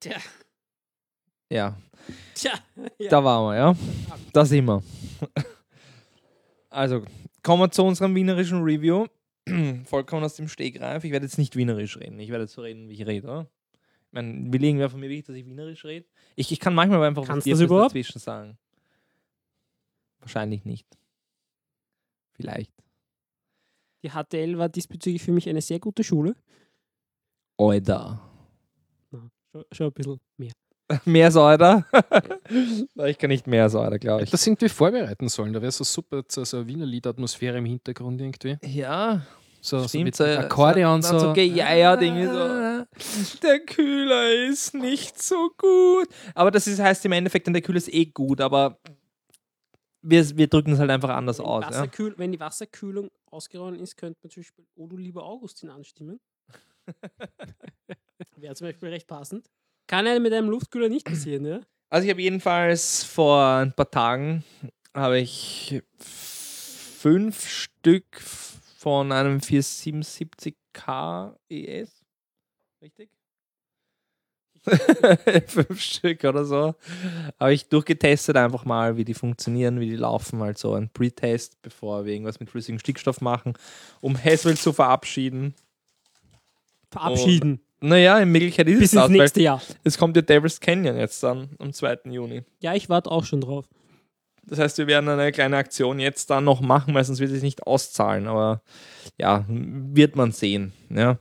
Tja, 0.00 0.16
Ja, 1.52 1.76
tja. 2.34 2.52
Ja. 2.98 3.10
da 3.10 3.22
waren 3.24 3.52
wir, 3.52 3.56
ja. 3.56 3.76
Da 4.32 4.44
sind 4.44 4.64
wir. 4.64 4.82
Also, 6.70 7.04
kommen 7.42 7.62
wir 7.62 7.70
zu 7.70 7.82
unserem 7.84 8.14
wienerischen 8.14 8.62
Review. 8.62 9.06
Vollkommen 9.84 10.24
aus 10.24 10.36
dem 10.36 10.48
Stegreif. 10.48 11.04
Ich 11.04 11.12
werde 11.12 11.26
jetzt 11.26 11.36
nicht 11.36 11.54
wienerisch 11.54 11.98
reden. 11.98 12.18
Ich 12.20 12.30
werde 12.30 12.44
jetzt 12.44 12.54
so 12.54 12.62
reden, 12.62 12.88
wie 12.88 12.94
ich 12.94 13.06
rede, 13.06 13.26
oder? 13.28 13.50
Ich 14.06 14.12
meine, 14.12 14.50
wie 14.52 14.56
legen 14.58 14.78
wir 14.78 14.88
von 14.88 15.00
mir 15.00 15.10
wichtig, 15.10 15.26
dass 15.26 15.36
ich 15.36 15.44
wienerisch 15.44 15.84
rede? 15.84 16.06
Ich, 16.36 16.50
ich 16.50 16.58
kann 16.58 16.74
manchmal 16.74 16.96
aber 16.98 17.06
einfach 17.06 17.26
Kannst 17.26 17.46
was 17.46 17.58
das 17.58 17.60
überhaupt? 17.60 17.90
dazwischen 17.90 18.18
sagen. 18.18 18.56
Wahrscheinlich 20.20 20.64
nicht. 20.64 20.86
Vielleicht. 22.32 22.72
Die 24.02 24.10
HTL 24.10 24.56
war 24.56 24.68
diesbezüglich 24.70 25.22
für 25.22 25.32
mich 25.32 25.48
eine 25.48 25.60
sehr 25.60 25.80
gute 25.80 26.02
Schule. 26.02 26.34
Oida. 27.58 28.20
Schon 29.70 29.88
ein 29.88 29.92
bisschen 29.92 30.20
mehr. 30.38 30.52
Meersäuder. 31.04 31.86
ich 33.06 33.18
kann 33.18 33.28
nicht 33.28 33.46
Meersäuder, 33.46 33.98
glaube 33.98 34.24
ich. 34.24 34.30
Das 34.30 34.46
irgendwie 34.46 34.68
vorbereiten 34.68 35.28
sollen. 35.28 35.52
Da 35.52 35.62
wäre 35.62 35.72
so 35.72 35.84
super, 35.84 36.22
so, 36.28 36.44
so 36.44 36.58
eine 36.58 36.66
Wiener 36.66 36.86
Lied-Atmosphäre 36.86 37.58
im 37.58 37.64
Hintergrund 37.64 38.20
irgendwie. 38.20 38.58
Ja, 38.64 39.22
So, 39.60 39.80
so 39.80 39.88
stimmt. 39.88 40.04
mit 40.04 40.20
Akkordeon 40.20 41.02
so. 41.02 41.18
so. 41.18 41.18
so 41.18 41.32
gejeiert, 41.32 42.02
irgendwie 42.02 42.26
so. 42.26 43.38
Der 43.42 43.60
Kühler 43.60 44.32
ist 44.48 44.74
nicht 44.74 45.22
so 45.22 45.50
gut. 45.56 46.08
Aber 46.34 46.50
das 46.50 46.66
ist, 46.66 46.80
heißt 46.80 47.04
im 47.04 47.12
Endeffekt, 47.12 47.46
dann 47.46 47.54
der 47.54 47.62
Kühler 47.62 47.78
ist 47.78 47.92
eh 47.92 48.06
gut, 48.06 48.40
aber 48.40 48.78
wir, 50.02 50.36
wir 50.36 50.48
drücken 50.48 50.72
es 50.72 50.78
halt 50.78 50.90
einfach 50.90 51.10
anders 51.10 51.38
Wenn, 51.38 51.46
aus. 51.46 51.64
Ja? 51.70 51.86
Wenn 52.16 52.32
die 52.32 52.40
Wasserkühlung 52.40 53.10
ausgeräumt 53.26 53.80
ist, 53.80 53.96
könnte 53.96 54.18
man 54.22 54.30
zum 54.30 54.42
Beispiel 54.42 54.64
du 54.76 54.96
lieber 54.96 55.24
Augustin 55.24 55.70
anstimmen. 55.70 56.20
Wäre 58.36 58.54
zum 58.54 58.66
Beispiel 58.66 58.88
recht 58.88 59.06
passend. 59.06 59.48
Kann 59.86 60.06
einem 60.06 60.22
mit 60.22 60.32
einem 60.32 60.48
Luftkühler 60.48 60.88
nicht 60.88 61.06
passieren, 61.06 61.44
ja? 61.44 61.60
Also 61.90 62.06
ich 62.06 62.10
habe 62.10 62.22
jedenfalls 62.22 63.04
vor 63.04 63.44
ein 63.44 63.72
paar 63.72 63.90
Tagen 63.90 64.44
habe 64.94 65.18
ich 65.20 65.82
fünf 65.98 67.48
Stück 67.48 68.20
von 68.20 69.12
einem 69.12 69.38
477K 69.38 71.34
ES. 71.48 72.04
Richtig? 72.80 73.10
fünf 75.46 75.80
Stück 75.80 76.24
oder 76.24 76.44
so. 76.44 76.74
Habe 77.38 77.52
ich 77.52 77.68
durchgetestet 77.68 78.36
einfach 78.36 78.64
mal, 78.64 78.96
wie 78.96 79.04
die 79.04 79.14
funktionieren, 79.14 79.80
wie 79.80 79.90
die 79.90 79.96
laufen. 79.96 80.40
Halt 80.40 80.58
so 80.58 80.74
ein 80.74 80.88
Pre-Test, 80.88 81.60
bevor 81.62 82.04
wir 82.04 82.12
irgendwas 82.12 82.38
mit 82.38 82.50
flüssigem 82.50 82.78
Stickstoff 82.78 83.20
machen, 83.20 83.54
um 84.00 84.16
Haswell 84.16 84.56
zu 84.56 84.72
verabschieden. 84.72 85.54
Verabschieden. 86.90 87.60
Naja, 87.82 88.18
in 88.18 88.30
Möglichkeit 88.30 88.68
ist 88.68 88.78
Bis 88.78 88.88
es 88.90 88.94
das, 88.94 89.10
weil 89.10 89.18
nächste 89.18 89.42
Jahr. 89.42 89.60
es 89.82 89.98
kommt 89.98 90.16
ja 90.16 90.22
Devil's 90.22 90.60
Canyon 90.60 90.96
jetzt 90.96 91.22
dann 91.22 91.50
am 91.58 91.72
2. 91.72 91.98
Juni. 92.04 92.42
Ja, 92.60 92.74
ich 92.74 92.88
warte 92.88 93.10
auch 93.10 93.24
schon 93.24 93.40
drauf. 93.40 93.66
Das 94.44 94.58
heißt, 94.58 94.78
wir 94.78 94.86
werden 94.86 95.08
eine 95.08 95.32
kleine 95.32 95.56
Aktion 95.56 95.98
jetzt 95.98 96.30
dann 96.30 96.44
noch 96.44 96.60
machen, 96.60 96.94
weil 96.94 97.04
sonst 97.04 97.20
wird 97.20 97.30
es 97.30 97.34
sich 97.34 97.42
nicht 97.42 97.66
auszahlen. 97.66 98.26
Aber 98.26 98.62
ja, 99.18 99.44
wird 99.48 100.16
man 100.16 100.32
sehen. 100.32 100.72
Ja. 100.90 101.18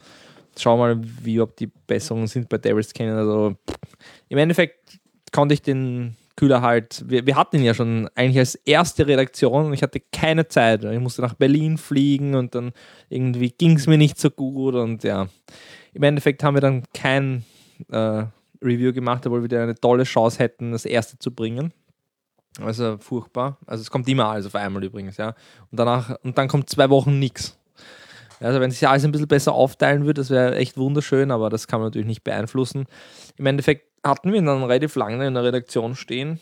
Schau 0.57 0.77
mal, 0.77 0.99
wie 1.23 1.39
ob 1.39 1.55
die 1.55 1.67
Besserungen 1.87 2.27
sind 2.27 2.49
bei 2.49 2.57
Devil's 2.57 2.93
Canyon. 2.93 3.17
Also 3.17 3.55
im 4.29 4.37
Endeffekt 4.37 4.99
konnte 5.31 5.53
ich 5.53 5.61
den 5.61 6.15
Kühler 6.35 6.61
halt, 6.61 7.03
wir, 7.07 7.25
wir 7.25 7.35
hatten 7.35 7.57
ihn 7.57 7.63
ja 7.63 7.73
schon 7.73 8.09
eigentlich 8.15 8.39
als 8.39 8.55
erste 8.55 9.05
Redaktion 9.05 9.65
und 9.65 9.73
ich 9.73 9.83
hatte 9.83 9.99
keine 10.11 10.47
Zeit. 10.47 10.83
Ich 10.83 10.99
musste 10.99 11.21
nach 11.21 11.35
Berlin 11.35 11.77
fliegen 11.77 12.35
und 12.35 12.55
dann 12.55 12.71
irgendwie 13.09 13.49
ging 13.49 13.77
es 13.77 13.87
mir 13.87 13.97
nicht 13.97 14.19
so 14.19 14.29
gut 14.29 14.75
und 14.75 15.03
ja. 15.03 15.27
Im 15.93 16.03
Endeffekt 16.03 16.43
haben 16.43 16.55
wir 16.55 16.61
dann 16.61 16.83
kein 16.93 17.45
äh, 17.89 18.23
Review 18.61 18.93
gemacht, 18.93 19.25
obwohl 19.25 19.41
wir 19.41 19.49
da 19.49 19.63
eine 19.63 19.75
tolle 19.75 20.03
Chance 20.03 20.39
hätten, 20.39 20.71
das 20.71 20.85
erste 20.85 21.17
zu 21.19 21.31
bringen. 21.33 21.73
Also 22.59 22.97
furchtbar. 22.97 23.57
Also 23.65 23.81
es 23.81 23.89
kommt 23.89 24.07
immer 24.09 24.25
alles 24.25 24.45
auf 24.45 24.55
einmal 24.55 24.83
übrigens, 24.83 25.17
ja. 25.17 25.35
Und 25.71 25.79
danach, 25.79 26.15
und 26.23 26.37
dann 26.37 26.47
kommt 26.47 26.69
zwei 26.69 26.89
Wochen 26.89 27.17
nichts. 27.17 27.57
Also 28.39 28.59
wenn 28.59 28.71
sich 28.71 28.87
alles 28.87 29.05
ein 29.05 29.11
bisschen 29.11 29.27
besser 29.27 29.53
aufteilen 29.53 30.05
würde, 30.05 30.21
das 30.21 30.29
wäre 30.31 30.55
echt 30.55 30.77
wunderschön, 30.77 31.31
aber 31.31 31.49
das 31.49 31.67
kann 31.67 31.79
man 31.79 31.87
natürlich 31.87 32.07
nicht 32.07 32.23
beeinflussen. 32.23 32.87
Im 33.37 33.45
Endeffekt 33.45 33.87
hatten 34.03 34.31
wir 34.31 34.39
ihn 34.39 34.45
dann 34.45 34.63
relativ 34.63 34.95
lange 34.95 35.27
in 35.27 35.35
der 35.35 35.43
Redaktion 35.43 35.95
stehen, 35.95 36.39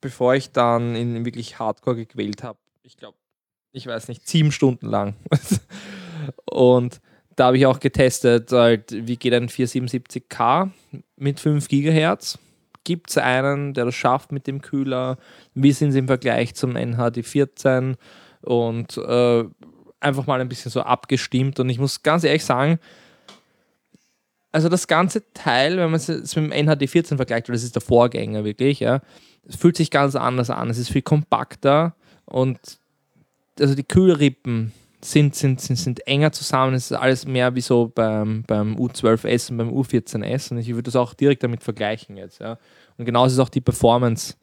bevor 0.00 0.34
ich 0.34 0.52
dann 0.52 0.94
ihn 0.94 1.24
wirklich 1.24 1.58
hardcore 1.58 1.96
gequält 1.96 2.44
habe. 2.44 2.58
Ich 2.82 2.96
glaube, 2.96 3.18
ich 3.72 3.86
weiß 3.86 4.08
nicht, 4.08 4.26
sieben 4.28 4.52
Stunden 4.52 4.86
lang. 4.86 5.16
und 6.50 7.00
da 7.36 7.46
habe 7.46 7.58
ich 7.58 7.66
auch 7.66 7.80
getestet, 7.80 8.50
halt, 8.50 8.90
wie 8.90 9.16
geht 9.16 9.34
ein 9.34 9.48
477K 9.48 10.70
mit 11.16 11.38
5 11.40 11.68
GHz 11.68 12.38
gibt 12.86 13.10
es 13.10 13.18
einen, 13.18 13.74
der 13.74 13.84
das 13.84 13.96
schafft 13.96 14.32
mit 14.32 14.46
dem 14.46 14.62
Kühler? 14.62 15.18
Wie 15.54 15.72
sind 15.72 15.92
sie 15.92 15.98
im 15.98 16.06
Vergleich 16.06 16.54
zum 16.54 16.76
NHD14? 16.76 17.96
Und 18.42 18.96
äh, 18.96 19.44
einfach 19.98 20.26
mal 20.26 20.40
ein 20.40 20.48
bisschen 20.48 20.70
so 20.70 20.80
abgestimmt. 20.82 21.58
Und 21.58 21.68
ich 21.68 21.80
muss 21.80 22.02
ganz 22.02 22.22
ehrlich 22.22 22.44
sagen, 22.44 22.78
also 24.52 24.68
das 24.68 24.86
ganze 24.86 25.32
Teil, 25.34 25.76
wenn 25.76 25.90
man 25.90 25.94
es 25.94 26.08
mit 26.08 26.36
dem 26.36 26.52
NHD14 26.52 27.16
vergleicht, 27.16 27.48
weil 27.48 27.56
das 27.56 27.64
ist 27.64 27.74
der 27.74 27.82
Vorgänger 27.82 28.44
wirklich, 28.44 28.80
ja, 28.80 29.02
es 29.46 29.56
fühlt 29.56 29.76
sich 29.76 29.90
ganz 29.90 30.14
anders 30.14 30.48
an. 30.48 30.70
Es 30.70 30.78
ist 30.78 30.90
viel 30.90 31.02
kompakter 31.02 31.96
und 32.24 32.58
also 33.58 33.74
die 33.74 33.84
Kühlrippen 33.84 34.72
sind, 35.00 35.34
sind, 35.34 35.60
sind, 35.60 35.76
sind 35.76 36.06
enger 36.06 36.32
zusammen. 36.32 36.74
Es 36.74 36.90
ist 36.90 36.96
alles 36.96 37.26
mehr 37.26 37.54
wie 37.54 37.60
so 37.60 37.90
beim, 37.94 38.42
beim 38.46 38.76
U12S 38.76 39.50
und 39.50 39.58
beim 39.58 39.70
U14S. 39.70 40.50
Und 40.50 40.58
ich 40.58 40.68
würde 40.68 40.82
das 40.82 40.96
auch 40.96 41.14
direkt 41.14 41.42
damit 41.42 41.62
vergleichen 41.62 42.16
jetzt. 42.16 42.40
Ja. 42.40 42.58
Und 42.96 43.04
genauso 43.04 43.34
ist 43.34 43.38
auch 43.38 43.48
die 43.50 43.60
Performance. 43.60 44.34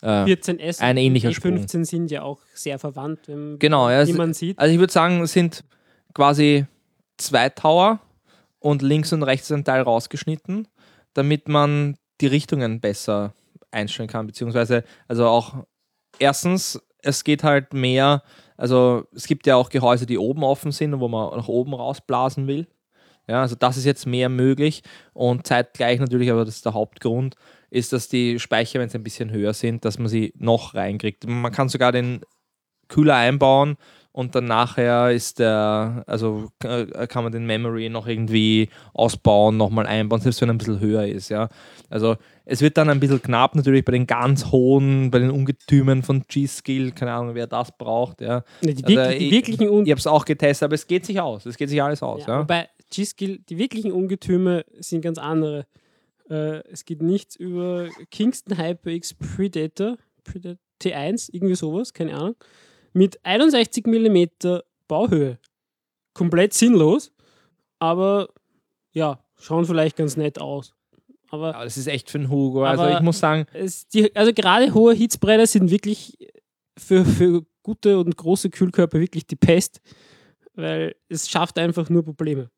Äh, 0.00 0.24
14S 0.24 0.80
ein 0.80 0.96
und 0.96 1.02
ähnlicher 1.02 1.30
E15 1.30 1.84
sind 1.84 2.10
ja 2.10 2.22
auch 2.22 2.38
sehr 2.54 2.78
verwandt, 2.78 3.26
Genau, 3.58 3.90
ja, 3.90 4.06
wie 4.06 4.12
man 4.12 4.32
sieht. 4.32 4.56
also 4.56 4.72
ich 4.72 4.78
würde 4.78 4.92
sagen, 4.92 5.20
es 5.22 5.32
sind 5.32 5.64
quasi 6.14 6.66
zwei 7.16 7.48
Tower 7.48 7.98
und 8.60 8.82
links 8.82 9.12
und 9.12 9.24
rechts 9.24 9.50
ein 9.50 9.64
Teil 9.64 9.82
rausgeschnitten, 9.82 10.68
damit 11.14 11.48
man 11.48 11.96
die 12.20 12.28
Richtungen 12.28 12.80
besser 12.80 13.34
einstellen 13.72 14.08
kann, 14.08 14.26
beziehungsweise 14.26 14.84
also 15.08 15.26
auch 15.26 15.64
erstens, 16.18 16.80
es 17.02 17.24
geht 17.24 17.42
halt 17.42 17.74
mehr, 17.74 18.22
also 18.58 19.04
es 19.14 19.26
gibt 19.26 19.46
ja 19.46 19.56
auch 19.56 19.70
Gehäuse, 19.70 20.04
die 20.04 20.18
oben 20.18 20.42
offen 20.42 20.72
sind 20.72 20.92
und 20.92 21.00
wo 21.00 21.08
man 21.08 21.36
nach 21.36 21.48
oben 21.48 21.72
rausblasen 21.72 22.46
will. 22.46 22.66
Ja, 23.28 23.42
also 23.42 23.54
das 23.54 23.76
ist 23.76 23.84
jetzt 23.84 24.06
mehr 24.06 24.28
möglich 24.28 24.82
und 25.12 25.46
zeitgleich 25.46 26.00
natürlich, 26.00 26.30
aber 26.30 26.44
das 26.44 26.56
ist 26.56 26.64
der 26.64 26.74
Hauptgrund, 26.74 27.36
ist, 27.70 27.92
dass 27.92 28.08
die 28.08 28.38
Speicher, 28.38 28.80
wenn 28.80 28.88
sie 28.88 28.98
ein 28.98 29.04
bisschen 29.04 29.30
höher 29.30 29.52
sind, 29.52 29.84
dass 29.84 29.98
man 29.98 30.08
sie 30.08 30.32
noch 30.36 30.74
reinkriegt. 30.74 31.26
Man 31.26 31.52
kann 31.52 31.68
sogar 31.68 31.92
den 31.92 32.22
Kühler 32.88 33.16
einbauen 33.16 33.76
und 34.18 34.34
dann 34.34 34.46
nachher 34.46 35.12
ist 35.12 35.38
der, 35.38 36.02
also 36.08 36.48
kann 36.58 37.22
man 37.22 37.30
den 37.30 37.46
Memory 37.46 37.88
noch 37.88 38.08
irgendwie 38.08 38.68
ausbauen, 38.92 39.56
nochmal 39.56 39.86
einbauen, 39.86 40.20
selbst 40.20 40.40
wenn 40.40 40.48
er 40.50 40.54
ein 40.54 40.58
bisschen 40.58 40.80
höher 40.80 41.06
ist, 41.06 41.28
ja. 41.28 41.48
Also 41.88 42.16
es 42.44 42.60
wird 42.60 42.76
dann 42.76 42.90
ein 42.90 42.98
bisschen 42.98 43.22
knapp 43.22 43.54
natürlich 43.54 43.84
bei 43.84 43.92
den 43.92 44.08
ganz 44.08 44.46
hohen, 44.50 45.12
bei 45.12 45.20
den 45.20 45.30
Ungetümen 45.30 46.02
von 46.02 46.24
G-Skill, 46.26 46.90
keine 46.90 47.12
Ahnung, 47.12 47.36
wer 47.36 47.46
das 47.46 47.70
braucht, 47.78 48.20
ja. 48.20 48.42
Die, 48.60 48.70
Also, 48.70 48.86
wirklich, 48.88 49.18
die 49.18 49.24
ich- 49.26 49.30
wirklichen 49.30 49.68
Un 49.68 49.84
Ich 49.84 49.90
habe 49.92 50.00
es 50.00 50.06
auch 50.08 50.24
getestet, 50.24 50.64
aber 50.66 50.74
es 50.74 50.86
geht 50.88 51.06
sich 51.06 51.20
aus, 51.20 51.46
es 51.46 51.56
geht 51.56 51.68
sich 51.68 51.80
alles 51.80 52.02
aus, 52.02 52.22
ja, 52.26 52.34
ja. 52.34 52.40
Wobei 52.40 52.68
G-Skill, 52.90 53.38
die 53.48 53.56
wirklichen 53.56 53.92
Ungetüme 53.92 54.64
sind 54.80 55.02
ganz 55.02 55.18
andere. 55.18 55.66
Äh, 56.28 56.62
es 56.72 56.84
geht 56.84 57.02
nichts 57.02 57.36
über 57.36 57.88
Kingston 58.10 58.58
HyperX 58.58 59.14
Predator, 59.14 59.96
Predator 60.24 60.58
T1, 60.82 61.28
irgendwie 61.32 61.54
sowas, 61.54 61.92
keine 61.92 62.14
Ahnung, 62.14 62.34
mit 62.92 63.24
61 63.24 63.86
mm 63.86 64.60
Bauhöhe. 64.86 65.38
Komplett 66.14 66.54
sinnlos, 66.54 67.12
aber 67.78 68.28
ja, 68.92 69.22
schauen 69.36 69.64
vielleicht 69.64 69.96
ganz 69.96 70.16
nett 70.16 70.40
aus. 70.40 70.74
Aber 71.30 71.54
Aber 71.54 71.64
das 71.64 71.76
ist 71.76 71.86
echt 71.86 72.10
für 72.10 72.18
den 72.18 72.30
Hugo. 72.30 72.64
Also 72.64 72.88
ich 72.88 73.00
muss 73.00 73.18
sagen, 73.18 73.46
es, 73.52 73.86
die, 73.88 74.14
also 74.16 74.32
gerade 74.32 74.72
hohe 74.72 74.94
Hitzbretter 74.94 75.46
sind 75.46 75.70
wirklich 75.70 76.16
für, 76.78 77.04
für 77.04 77.44
gute 77.62 77.98
und 77.98 78.16
große 78.16 78.50
Kühlkörper 78.50 78.98
wirklich 78.98 79.26
die 79.26 79.36
Pest, 79.36 79.80
weil 80.54 80.96
es 81.08 81.28
schafft 81.28 81.58
einfach 81.58 81.90
nur 81.90 82.02
Probleme. 82.02 82.50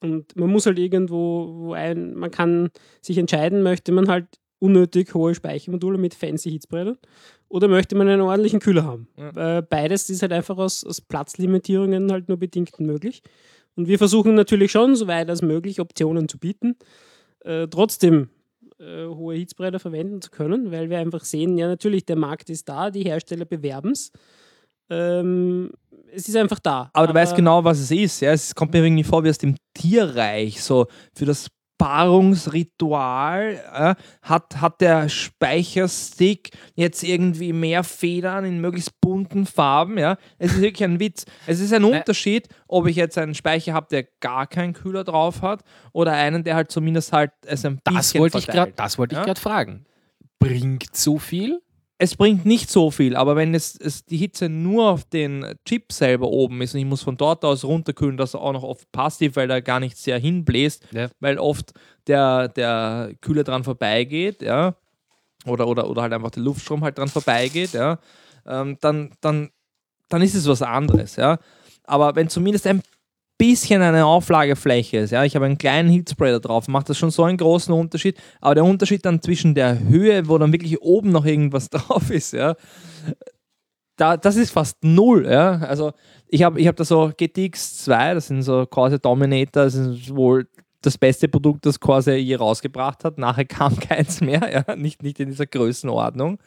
Und 0.00 0.34
man 0.36 0.50
muss 0.50 0.66
halt 0.66 0.78
irgendwo, 0.78 1.52
wo 1.54 1.72
ein, 1.72 2.14
man 2.14 2.30
kann 2.30 2.70
sich 3.00 3.18
entscheiden, 3.18 3.62
möchte 3.62 3.92
man 3.92 4.08
halt 4.08 4.26
unnötig 4.62 5.12
hohe 5.14 5.34
Speichermodule 5.34 5.98
mit 5.98 6.14
fancy 6.14 6.50
Hitzbrettern 6.50 6.96
oder 7.48 7.68
möchte 7.68 7.96
man 7.96 8.08
einen 8.08 8.22
ordentlichen 8.22 8.60
Kühler 8.60 8.84
haben. 8.84 9.08
Ja. 9.16 9.58
Äh, 9.58 9.62
Beides 9.62 10.08
ist 10.08 10.22
halt 10.22 10.32
einfach 10.32 10.56
aus, 10.56 10.84
aus 10.84 11.00
Platzlimitierungen 11.00 12.10
halt 12.12 12.28
nur 12.28 12.38
bedingt 12.38 12.78
möglich. 12.80 13.22
Und 13.74 13.88
wir 13.88 13.98
versuchen 13.98 14.34
natürlich 14.34 14.70
schon, 14.70 14.94
soweit 14.96 15.28
als 15.28 15.42
möglich, 15.42 15.80
Optionen 15.80 16.28
zu 16.28 16.38
bieten, 16.38 16.76
äh, 17.40 17.66
trotzdem 17.66 18.28
äh, 18.78 19.06
hohe 19.06 19.34
Hitzbretter 19.34 19.80
verwenden 19.80 20.22
zu 20.22 20.30
können, 20.30 20.70
weil 20.70 20.90
wir 20.90 20.98
einfach 20.98 21.24
sehen, 21.24 21.58
ja 21.58 21.66
natürlich, 21.66 22.06
der 22.06 22.16
Markt 22.16 22.48
ist 22.48 22.68
da, 22.68 22.90
die 22.90 23.02
Hersteller 23.02 23.44
bewerben 23.44 23.90
es. 23.92 24.12
Ähm, 24.90 25.70
es 26.14 26.28
ist 26.28 26.36
einfach 26.36 26.58
da. 26.58 26.90
Aber 26.92 27.06
du 27.06 27.14
weißt 27.14 27.34
genau, 27.34 27.64
was 27.64 27.80
es 27.80 27.90
ist. 27.90 28.20
Ja? 28.20 28.32
Es 28.32 28.54
kommt 28.54 28.72
mir 28.72 28.84
irgendwie 28.84 29.04
vor 29.04 29.24
wie 29.24 29.30
aus 29.30 29.38
dem 29.38 29.56
Tierreich. 29.74 30.62
So 30.62 30.86
für 31.14 31.24
das 31.24 31.48
Paarungsritual 31.78 33.60
äh, 33.72 33.94
hat, 34.22 34.60
hat 34.60 34.80
der 34.80 35.08
Speicherstick 35.08 36.50
jetzt 36.74 37.02
irgendwie 37.02 37.52
mehr 37.52 37.84
Federn 37.84 38.44
in 38.44 38.60
möglichst 38.60 39.00
bunten 39.00 39.46
Farben. 39.46 39.98
Ja? 39.98 40.16
Es 40.38 40.52
ist 40.54 40.60
wirklich 40.60 40.84
ein 40.84 41.00
Witz. 41.00 41.24
Es 41.46 41.60
ist 41.60 41.72
ein 41.72 41.84
Unterschied, 41.84 42.48
ob 42.68 42.86
ich 42.86 42.96
jetzt 42.96 43.18
einen 43.18 43.34
Speicher 43.34 43.72
habe, 43.74 43.86
der 43.90 44.04
gar 44.20 44.46
keinen 44.46 44.72
Kühler 44.72 45.04
drauf 45.04 45.42
hat 45.42 45.62
oder 45.92 46.12
einen, 46.12 46.44
der 46.44 46.54
halt 46.56 46.70
zumindest 46.70 47.12
halt 47.12 47.32
es 47.46 47.64
ein 47.64 47.80
Das 47.84 47.94
bisschen 47.94 48.20
wollte 48.20 48.38
ich 48.38 48.44
verteilt. 48.44 48.76
gerade 48.76 48.98
wollt 48.98 49.12
ich 49.12 49.18
Ja? 49.18 49.24
grad 49.24 49.38
fragen. 49.38 49.84
Bringt 50.38 50.94
so 50.96 51.18
viel? 51.18 51.60
Es 52.02 52.16
bringt 52.16 52.44
nicht 52.44 52.68
so 52.68 52.90
viel, 52.90 53.14
aber 53.14 53.36
wenn 53.36 53.54
es, 53.54 53.76
es 53.78 54.04
die 54.04 54.16
Hitze 54.16 54.48
nur 54.48 54.90
auf 54.90 55.04
den 55.04 55.54
Chip 55.64 55.92
selber 55.92 56.26
oben 56.28 56.60
ist 56.60 56.74
und 56.74 56.80
ich 56.80 56.86
muss 56.86 57.02
von 57.02 57.16
dort 57.16 57.44
aus 57.44 57.64
runterkühlen, 57.64 58.16
das 58.16 58.34
auch 58.34 58.52
noch 58.52 58.64
oft 58.64 58.90
passiv, 58.90 59.36
weil 59.36 59.46
da 59.46 59.60
gar 59.60 59.78
nicht 59.78 59.96
sehr 59.96 60.18
hinbläst, 60.18 60.84
Ja. 60.90 61.08
weil 61.20 61.38
oft 61.38 61.72
der, 62.08 62.48
der 62.48 63.12
Kühler 63.20 63.44
dran 63.44 63.62
vorbeigeht, 63.62 64.42
ja, 64.42 64.74
oder, 65.46 65.68
oder, 65.68 65.88
oder 65.88 66.02
halt 66.02 66.12
einfach 66.12 66.30
der 66.30 66.42
Luftstrom 66.42 66.82
halt 66.82 66.98
dran 66.98 67.06
vorbeigeht, 67.08 67.72
ja, 67.72 68.00
ähm, 68.46 68.78
dann, 68.80 69.12
dann, 69.20 69.50
dann 70.08 70.22
ist 70.22 70.34
es 70.34 70.48
was 70.48 70.62
anderes, 70.62 71.14
ja. 71.14 71.38
Aber 71.84 72.16
wenn 72.16 72.28
zumindest 72.28 72.66
ein 72.66 72.82
bisschen 73.38 73.82
eine 73.82 74.06
Auflagefläche 74.06 74.98
ist, 74.98 75.10
ja, 75.10 75.24
ich 75.24 75.34
habe 75.34 75.46
einen 75.46 75.58
kleinen 75.58 75.90
Heatspray 75.90 76.32
da 76.32 76.38
drauf, 76.38 76.68
macht 76.68 76.88
das 76.88 76.98
schon 76.98 77.10
so 77.10 77.24
einen 77.24 77.38
großen 77.38 77.74
Unterschied. 77.74 78.18
Aber 78.40 78.54
der 78.54 78.64
Unterschied 78.64 79.04
dann 79.04 79.20
zwischen 79.20 79.54
der 79.54 79.80
Höhe, 79.80 80.28
wo 80.28 80.38
dann 80.38 80.52
wirklich 80.52 80.80
oben 80.80 81.10
noch 81.10 81.24
irgendwas 81.24 81.68
drauf 81.70 82.10
ist, 82.10 82.32
ja, 82.32 82.54
da, 83.96 84.16
das 84.16 84.36
ist 84.36 84.50
fast 84.50 84.82
null, 84.82 85.26
ja. 85.26 85.58
Also 85.58 85.92
ich 86.28 86.42
habe 86.42 86.60
ich 86.60 86.66
hab 86.66 86.76
da 86.76 86.84
so 86.84 87.12
GTX 87.16 87.84
2, 87.84 88.14
das 88.14 88.28
sind 88.28 88.42
so 88.42 88.66
quasi 88.66 88.98
Dominator, 88.98 89.64
das 89.64 89.74
ist 89.74 90.14
wohl 90.14 90.48
das 90.80 90.98
beste 90.98 91.28
Produkt, 91.28 91.64
das 91.66 91.78
Corsair 91.78 92.20
je 92.20 92.34
rausgebracht 92.34 93.04
hat. 93.04 93.18
Nachher 93.18 93.44
kam 93.44 93.76
keins 93.80 94.20
mehr, 94.20 94.64
ja, 94.66 94.76
nicht, 94.76 95.02
nicht 95.02 95.20
in 95.20 95.28
dieser 95.28 95.46
Größenordnung. 95.46 96.38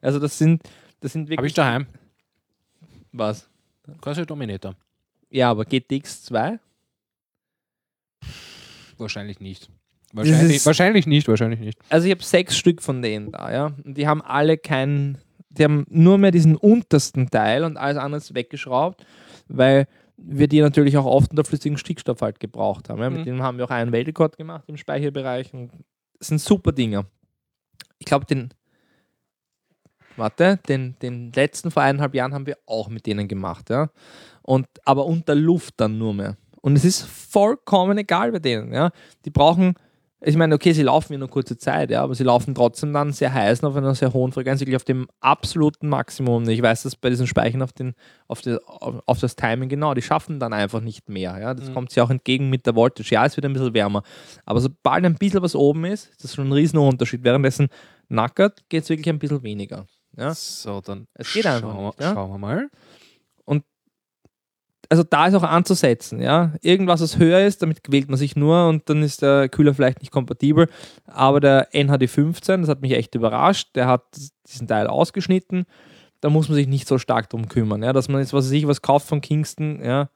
Also 0.00 0.18
das 0.18 0.38
sind, 0.38 0.62
das 1.00 1.12
sind 1.12 1.28
wirklich. 1.28 1.38
Habe 1.38 1.46
ich 1.46 1.54
daheim. 1.54 1.86
was? 3.12 3.48
Quasi 4.00 4.26
Dominator. 4.26 4.74
Ja, 5.30 5.50
aber 5.50 5.64
GTX 5.64 6.24
2? 6.24 6.58
Wahrscheinlich 8.96 9.40
nicht. 9.40 9.70
Wahrscheinlich, 10.12 10.64
wahrscheinlich 10.64 11.06
nicht, 11.06 11.28
wahrscheinlich 11.28 11.60
nicht. 11.60 11.78
Also 11.90 12.06
ich 12.06 12.12
habe 12.12 12.22
sechs 12.22 12.56
Stück 12.56 12.80
von 12.82 13.02
denen 13.02 13.30
da, 13.32 13.52
ja. 13.52 13.66
Und 13.84 13.94
die 13.98 14.06
haben 14.06 14.22
alle 14.22 14.56
keinen, 14.56 15.18
die 15.50 15.64
haben 15.64 15.84
nur 15.90 16.16
mehr 16.16 16.30
diesen 16.30 16.56
untersten 16.56 17.28
Teil 17.28 17.62
und 17.64 17.76
alles 17.76 17.98
andere 17.98 18.16
ist 18.18 18.34
weggeschraubt, 18.34 19.04
weil 19.48 19.86
wir 20.16 20.48
die 20.48 20.60
natürlich 20.62 20.96
auch 20.96 21.04
oft 21.04 21.30
unter 21.30 21.44
flüssigem 21.44 21.76
Stickstoff 21.76 22.22
halt 22.22 22.40
gebraucht 22.40 22.88
haben. 22.88 23.00
Ja. 23.02 23.10
Mit 23.10 23.20
Mhm. 23.20 23.24
denen 23.24 23.42
haben 23.42 23.58
wir 23.58 23.66
auch 23.66 23.70
einen 23.70 23.92
Weltrekord 23.92 24.36
gemacht 24.38 24.64
im 24.66 24.78
Speicherbereich 24.78 25.52
und 25.52 25.70
das 26.18 26.28
sind 26.28 26.40
super 26.40 26.72
Dinger. 26.72 27.04
Ich 27.98 28.06
glaube, 28.06 28.24
den, 28.24 28.48
warte, 30.16 30.58
den, 30.68 30.98
den 31.00 31.32
letzten 31.32 31.70
vor 31.70 31.82
eineinhalb 31.82 32.14
Jahren 32.14 32.32
haben 32.34 32.46
wir 32.46 32.56
auch 32.66 32.88
mit 32.88 33.06
denen 33.06 33.28
gemacht, 33.28 33.68
ja. 33.70 33.90
Und, 34.48 34.66
aber 34.86 35.04
unter 35.04 35.34
Luft 35.34 35.74
dann 35.76 35.98
nur 35.98 36.14
mehr. 36.14 36.36
Und 36.62 36.74
es 36.76 36.84
ist 36.84 37.02
vollkommen 37.02 37.98
egal 37.98 38.32
bei 38.32 38.38
denen, 38.38 38.72
ja. 38.72 38.90
Die 39.26 39.30
brauchen, 39.30 39.74
ich 40.22 40.36
meine, 40.36 40.54
okay, 40.54 40.72
sie 40.72 40.82
laufen 40.84 41.12
ja 41.12 41.18
nur 41.18 41.28
kurze 41.28 41.58
Zeit, 41.58 41.90
ja, 41.90 42.02
aber 42.02 42.14
sie 42.14 42.24
laufen 42.24 42.54
trotzdem 42.54 42.94
dann 42.94 43.12
sehr 43.12 43.32
heiß 43.34 43.62
auf 43.62 43.76
einer 43.76 43.94
sehr 43.94 44.14
hohen 44.14 44.32
Frequenz, 44.32 44.60
wirklich 44.60 44.76
auf 44.76 44.84
dem 44.84 45.06
absoluten 45.20 45.90
Maximum. 45.90 46.48
Ich 46.48 46.62
weiß 46.62 46.84
das 46.84 46.96
bei 46.96 47.10
diesen 47.10 47.26
Speichern 47.26 47.60
auf, 47.60 47.72
den, 47.74 47.92
auf, 48.26 48.40
die, 48.40 48.56
auf, 48.66 49.20
das 49.20 49.36
Timing 49.36 49.68
genau, 49.68 49.92
die 49.92 50.00
schaffen 50.02 50.40
dann 50.40 50.54
einfach 50.54 50.80
nicht 50.80 51.10
mehr. 51.10 51.38
Ja. 51.38 51.52
Das 51.52 51.68
Mhm. 51.68 51.74
kommt 51.74 51.92
sie 51.92 52.00
auch 52.00 52.10
entgegen 52.10 52.48
mit 52.48 52.64
der 52.64 52.74
Voltage. 52.74 53.14
Ja, 53.14 53.26
es 53.26 53.36
wird 53.36 53.44
ein 53.44 53.52
bisschen 53.52 53.74
wärmer. 53.74 54.02
Aber 54.46 54.60
sobald 54.60 55.04
ein 55.04 55.14
bisschen 55.16 55.42
was 55.42 55.54
oben 55.54 55.84
ist, 55.84 56.08
ist 56.08 56.24
das 56.24 56.34
schon 56.34 56.48
ein 56.48 56.52
riesen 56.52 56.78
Unterschied. 56.78 57.22
Währenddessen 57.22 57.68
nackert 58.08 58.62
geht 58.70 58.84
es 58.84 58.88
wirklich 58.88 59.10
ein 59.10 59.18
bisschen 59.18 59.42
weniger. 59.42 59.86
Ja. 60.16 60.32
So, 60.34 60.80
dann 60.80 61.06
Es 61.14 61.32
geht 61.34 61.46
einfach 61.46 61.70
schauen, 61.70 61.84
nicht, 61.86 62.00
ja. 62.00 62.14
schauen 62.14 62.30
wir 62.30 62.38
mal. 62.38 62.68
Also 64.90 65.02
da 65.02 65.26
ist 65.26 65.34
auch 65.34 65.42
anzusetzen, 65.42 66.20
ja. 66.20 66.54
Irgendwas, 66.62 67.02
was 67.02 67.18
höher 67.18 67.40
ist, 67.40 67.62
damit 67.62 67.84
quält 67.84 68.08
man 68.08 68.16
sich 68.16 68.36
nur 68.36 68.68
und 68.68 68.88
dann 68.88 69.02
ist 69.02 69.20
der 69.22 69.48
Kühler 69.48 69.74
vielleicht 69.74 70.00
nicht 70.00 70.12
kompatibel. 70.12 70.68
Aber 71.06 71.40
der 71.40 71.70
NHD15, 71.72 72.62
das 72.62 72.68
hat 72.68 72.80
mich 72.80 72.92
echt 72.92 73.14
überrascht, 73.14 73.68
der 73.74 73.86
hat 73.86 74.04
diesen 74.46 74.66
Teil 74.66 74.86
ausgeschnitten. 74.86 75.66
Da 76.20 76.30
muss 76.30 76.48
man 76.48 76.56
sich 76.56 76.66
nicht 76.66 76.88
so 76.88 76.98
stark 76.98 77.28
drum 77.28 77.48
kümmern, 77.48 77.82
ja. 77.82 77.92
Dass 77.92 78.08
man 78.08 78.20
jetzt, 78.20 78.32
was 78.32 78.46
weiß 78.46 78.52
ich, 78.52 78.66
was 78.66 78.82
kauft 78.82 79.06
von 79.06 79.20
Kingston, 79.20 79.84
ja, 79.84 80.08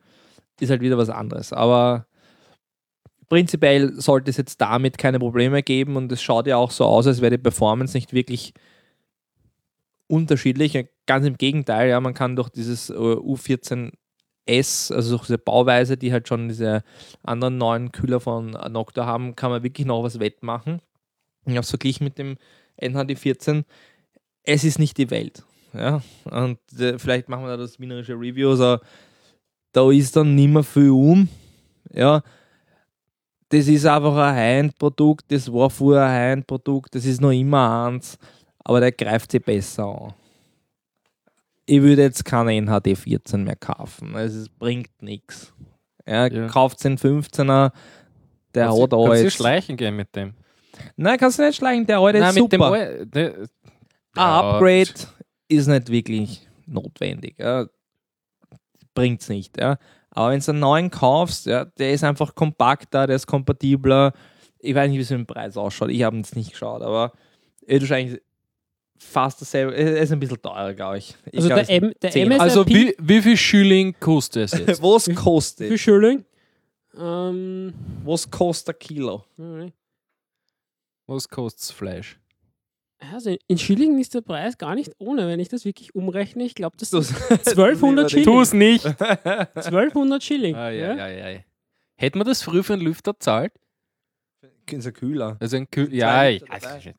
ist 0.59 0.71
halt 0.71 0.81
wieder 0.81 0.99
was 0.99 1.11
anderes. 1.11 1.53
Aber 1.53 2.07
prinzipiell 3.29 3.93
sollte 4.01 4.31
es 4.31 4.37
jetzt 4.39 4.61
damit 4.61 4.97
keine 4.97 5.19
Probleme 5.19 5.63
geben 5.63 5.97
und 5.97 6.11
es 6.13 6.23
schaut 6.23 6.47
ja 6.47 6.57
auch 6.57 6.71
so 6.71 6.85
aus, 6.85 7.07
als 7.07 7.21
wäre 7.21 7.33
die 7.33 7.43
Performance 7.43 7.97
nicht 7.97 8.13
wirklich 8.13 8.55
unterschiedlich. 10.07 10.87
Ganz 11.07 11.27
im 11.27 11.37
Gegenteil, 11.37 11.91
ja, 11.91 12.01
man 12.01 12.15
kann 12.15 12.37
durch 12.37 12.49
dieses 12.49 12.91
äh, 12.91 12.95
U14 12.95 13.93
S, 14.47 14.91
also 14.91 15.19
diese 15.19 15.39
Bauweise, 15.39 15.97
die 15.97 16.13
halt 16.13 16.29
schon 16.29 16.49
diese 16.49 16.83
anderen 17.23 17.59
neuen 17.59 17.93
Kühler 17.93 18.21
von 18.21 18.51
Noctua 18.51 19.07
haben, 19.07 19.37
kann 19.37 19.51
man 19.51 19.63
wirklich 19.63 19.87
noch 19.87 20.03
was 20.03 20.19
wettmachen. 20.19 20.81
Ich 21.45 21.53
habe 21.53 21.61
es 21.61 21.71
verglichen 21.71 22.05
mit 22.05 22.19
dem 22.19 22.37
NHD14. 22.81 23.65
Es 24.43 24.65
ist 24.65 24.79
nicht 24.79 24.99
die 24.99 25.11
Welt. 25.11 25.45
Ja? 25.73 26.03
Und 26.25 26.59
äh, 26.79 26.99
vielleicht 26.99 27.29
machen 27.29 27.45
wir 27.45 27.51
da 27.51 27.57
das 27.57 27.79
wienerische 27.79 28.15
Review. 28.15 28.51
Also, 28.51 28.79
da 29.73 29.91
ist 29.91 30.17
dann 30.17 30.35
nicht 30.35 30.51
mehr 30.51 30.63
viel 30.63 30.91
um. 30.91 31.29
Ja, 31.93 32.23
das 33.53 33.69
ist 33.69 33.85
einfach 33.85 34.17
ein 34.17 34.35
High-End-Produkt, 34.35 35.31
das 35.31 35.53
war 35.53 35.69
vorher 35.69 36.05
ein 36.05 36.11
High-End-Produkt, 36.11 36.95
das 36.95 37.05
ist 37.05 37.21
noch 37.21 37.33
immer 37.33 37.87
eins, 37.87 38.19
aber 38.65 38.81
der 38.81 38.93
greift 38.93 39.31
sich 39.31 39.45
besser 39.45 39.85
an. 39.85 40.15
Ich 41.67 41.81
würde 41.83 42.03
jetzt 42.03 42.25
keinen 42.25 42.67
NHD 42.67 42.97
14 42.97 43.45
mehr 43.45 43.57
kaufen. 43.57 44.15
Also 44.17 44.41
es 44.41 44.49
bringt 44.49 44.91
nichts. 45.01 45.53
Ja, 46.07 46.27
Ja. 46.27 46.49
Kauft 46.49 46.83
den 46.85 46.99
15er, 46.99 47.73
der 48.55 48.67
du- 48.69 48.73
hat 48.83 48.91
kannst 48.91 48.93
du 48.93 49.03
alles. 49.05 49.35
schleichen 49.35 49.77
gehen 49.77 49.95
mit 49.97 50.15
dem. 50.17 50.35
Nein, 50.97 51.19
kannst 51.19 51.39
du 51.39 51.43
nicht 51.45 51.57
schleichen, 51.57 51.87
der 51.87 51.99
alte 51.99 52.19
ist 52.19 52.25
Nein, 52.25 52.35
mit 52.43 52.53
dem 52.53 52.61
super. 52.61 52.73
Al- 52.73 53.07
der- 53.07 53.35
Ein 54.15 54.19
Upgrade 54.19 54.91
ist 55.49 55.67
nicht 55.69 55.89
wirklich 55.91 56.49
notwendig. 56.67 57.37
Ja. 57.39 57.67
Bringt 58.95 59.23
es 59.23 59.29
nicht. 59.29 59.59
Ja. 59.61 59.79
Aber 60.11 60.31
wenn 60.31 60.41
du 60.41 60.51
einen 60.51 60.61
neuen 60.61 60.91
kaufst, 60.91 61.47
ja, 61.47 61.65
der 61.65 61.93
ist 61.93 62.05
einfach 62.05 62.35
kompakter, 62.35 63.07
der 63.07 63.17
ist 63.17 63.27
kompatibler. 63.27 64.13
Ich 64.59 64.75
weiß 64.75 64.89
nicht, 64.91 64.99
wie 64.99 65.03
es 65.03 65.11
mit 65.11 65.21
dem 65.21 65.27
Preis 65.27 65.57
ausschaut. 65.57 65.91
Ich 65.91 66.03
habe 66.03 66.19
es 66.21 66.35
nicht 66.35 66.51
geschaut, 66.53 66.83
aber 66.83 67.13
er 67.67 67.77
ist 67.77 67.83
wahrscheinlich 67.83 68.21
fast 69.03 69.41
dasselbe. 69.41 69.75
Er 69.75 70.01
ist 70.01 70.13
ein 70.13 70.21
bisschen 70.21 70.41
teurer, 70.41 70.75
glaube 70.75 70.99
ich. 70.99 71.15
ich 71.27 71.37
Also 71.37 71.49
glaub, 71.49 71.67
der, 71.67 71.83
M, 71.83 71.93
der 72.01 72.11
10. 72.11 72.29
MSRP, 72.29 72.41
Also 72.43 72.67
wie, 72.69 72.95
wie 72.99 73.23
viel 73.23 73.37
Schilling 73.37 73.95
kostet 73.99 74.53
es 74.53 74.59
jetzt? 74.59 74.83
was 74.83 75.09
wie 75.09 75.15
kostet? 75.15 75.79
Schilling? 75.79 76.25
Ähm, 76.99 77.73
Was 78.05 78.31
kostet 78.31 78.77
ein 78.77 78.79
Kilo? 78.79 79.25
Was 81.07 81.29
kostet 81.29 81.61
das 81.63 81.71
Fleisch? 81.71 82.19
also 83.13 83.37
in 83.49 83.59
Schilling 83.59 83.99
ist 83.99 84.15
der 84.15 84.21
Preis 84.21 84.57
gar 84.59 84.77
nicht 84.77 84.93
ohne, 84.99 85.27
wenn 85.27 85.41
ich 85.41 85.49
das 85.49 85.65
wirklich 85.65 85.93
umrechne. 85.95 86.45
Ich 86.45 86.55
glaube, 86.55 86.77
das 86.79 86.91
sind 86.91 87.05
1200 87.29 88.09
Schilling. 88.11 88.25
Tu's 88.25 88.53
nicht! 88.53 88.87
1200 88.87 90.23
Schilling. 90.23 90.55
Ai, 90.55 90.77
ja? 90.77 90.93
ai, 90.95 91.25
ai. 91.25 91.45
Hätten 91.97 92.21
wir 92.21 92.25
das 92.25 92.43
früher 92.43 92.63
für 92.63 92.75
einen 92.75 92.83
Lüfter 92.83 93.19
zahlt? 93.19 93.53
Ist 94.71 94.87
ein 94.87 94.93
Kühler. 94.93 95.37
Also 95.41 95.57
ein 95.57 95.69
Kühl. 95.69 95.89
Zwei 95.89 95.95
Ja, 95.97 96.25
ja, 96.29 96.39
dabei. 96.39 96.95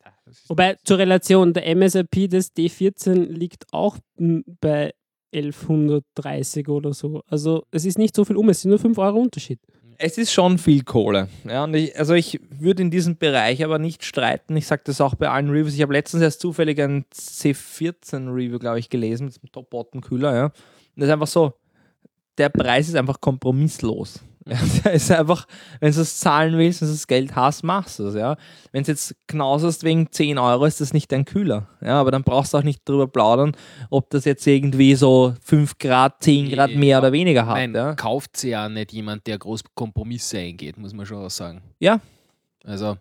Wobei 0.47 0.77
zur 0.83 0.97
Relation, 0.97 1.53
der 1.53 1.67
MSRP 1.67 2.29
des 2.29 2.55
D14 2.55 3.25
liegt 3.25 3.65
auch 3.71 3.97
bei 4.17 4.93
1130 5.33 6.67
oder 6.69 6.93
so. 6.93 7.23
Also 7.27 7.65
es 7.71 7.85
ist 7.85 7.97
nicht 7.97 8.15
so 8.15 8.25
viel 8.25 8.37
um, 8.37 8.49
es 8.49 8.61
sind 8.61 8.69
nur 8.69 8.79
5 8.79 8.97
Euro 8.97 9.19
Unterschied. 9.19 9.59
Es 9.97 10.17
ist 10.17 10.31
schon 10.31 10.57
viel 10.57 10.83
Kohle. 10.83 11.27
Ja, 11.47 11.63
und 11.63 11.75
ich, 11.75 11.97
also 11.97 12.13
ich 12.13 12.39
würde 12.49 12.81
in 12.81 12.91
diesem 12.91 13.17
Bereich 13.17 13.63
aber 13.63 13.79
nicht 13.79 14.03
streiten. 14.03 14.57
Ich 14.57 14.67
sage 14.67 14.81
das 14.85 15.01
auch 15.01 15.15
bei 15.15 15.29
allen 15.29 15.49
Reviews. 15.49 15.75
Ich 15.75 15.81
habe 15.81 15.93
letztens 15.93 16.23
erst 16.23 16.41
zufällig 16.41 16.81
ein 16.81 17.05
C14-Review, 17.13 18.59
glaube 18.59 18.79
ich, 18.79 18.89
gelesen 18.89 19.25
mit 19.25 19.41
dem 19.41 19.51
Top-Bottom-Kühler. 19.51 20.35
Ja. 20.35 20.45
Und 20.45 20.53
das 20.95 21.07
ist 21.07 21.13
einfach 21.13 21.27
so, 21.27 21.53
der 22.37 22.49
Preis 22.49 22.89
ist 22.89 22.95
einfach 22.95 23.21
kompromisslos. 23.21 24.19
Ja, 24.49 24.57
der 24.83 24.93
ist 24.93 25.09
einfach, 25.09 25.47
wenn 25.79 25.93
du 25.93 26.01
es 26.01 26.19
zahlen 26.19 26.57
willst, 26.57 26.81
wenn 26.81 26.89
du 26.89 26.93
das 26.93 27.07
Geld 27.07 27.35
hast, 27.35 27.63
machst 27.63 27.99
du 27.99 28.07
es. 28.07 28.15
Ja. 28.15 28.35
Wenn 28.73 28.83
du 28.83 28.91
jetzt 28.91 29.15
knauserst 29.27 29.83
wegen 29.83 30.11
10 30.11 30.37
Euro, 30.37 30.65
ist 30.65 30.81
das 30.81 30.91
nicht 30.91 31.11
dein 31.11 31.23
Kühler. 31.23 31.67
Ja, 31.81 31.99
aber 31.99 32.11
dann 32.11 32.23
brauchst 32.23 32.53
du 32.53 32.57
auch 32.57 32.63
nicht 32.63 32.87
drüber 32.87 33.07
plaudern, 33.07 33.55
ob 33.89 34.09
das 34.09 34.25
jetzt 34.25 34.45
irgendwie 34.45 34.95
so 34.95 35.33
5 35.43 35.77
Grad, 35.77 36.21
10 36.23 36.49
Grad 36.51 36.71
Ja, 36.71 36.77
mehr 36.77 36.99
oder 36.99 37.13
weniger 37.13 37.45
hat. 37.45 37.55
Nein, 37.55 37.73
ja. 37.73 37.95
kauft 37.95 38.35
sie 38.37 38.49
ja 38.49 38.67
nicht 38.67 38.91
jemand, 38.91 39.27
der 39.27 39.37
groß 39.37 39.63
Kompromisse 39.75 40.39
eingeht, 40.39 40.77
muss 40.77 40.93
man 40.93 41.05
schon 41.05 41.23
auch 41.23 41.29
sagen. 41.29 41.61
Ja. 41.79 42.01
Also, 42.65 42.97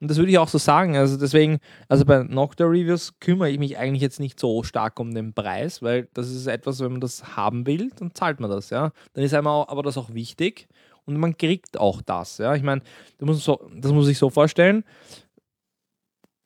Und 0.00 0.10
das 0.10 0.18
würde 0.18 0.30
ich 0.30 0.38
auch 0.38 0.48
so 0.48 0.58
sagen. 0.58 0.96
Also 0.96 1.16
deswegen, 1.16 1.58
also 1.88 2.04
bei 2.04 2.22
Noctua 2.22 2.66
Reviews 2.66 3.18
kümmere 3.18 3.50
ich 3.50 3.58
mich 3.58 3.78
eigentlich 3.78 4.02
jetzt 4.02 4.20
nicht 4.20 4.38
so 4.38 4.62
stark 4.62 5.00
um 5.00 5.14
den 5.14 5.32
Preis, 5.32 5.80
weil 5.82 6.08
das 6.12 6.30
ist 6.30 6.46
etwas, 6.46 6.80
wenn 6.80 6.92
man 6.92 7.00
das 7.00 7.36
haben 7.36 7.66
will, 7.66 7.90
dann 7.96 8.14
zahlt 8.14 8.40
man 8.40 8.50
das, 8.50 8.70
ja. 8.70 8.92
Dann 9.14 9.24
ist 9.24 9.32
einmal 9.34 9.64
aber 9.68 9.82
das 9.82 9.96
auch 9.96 10.12
wichtig 10.12 10.68
und 11.06 11.16
man 11.16 11.36
kriegt 11.38 11.78
auch 11.78 12.02
das, 12.02 12.38
ja. 12.38 12.54
Ich 12.54 12.62
meine, 12.62 12.82
das 13.18 13.26
muss, 13.26 13.44
so, 13.44 13.70
das 13.74 13.92
muss 13.92 14.08
ich 14.08 14.18
so 14.18 14.28
vorstellen. 14.28 14.84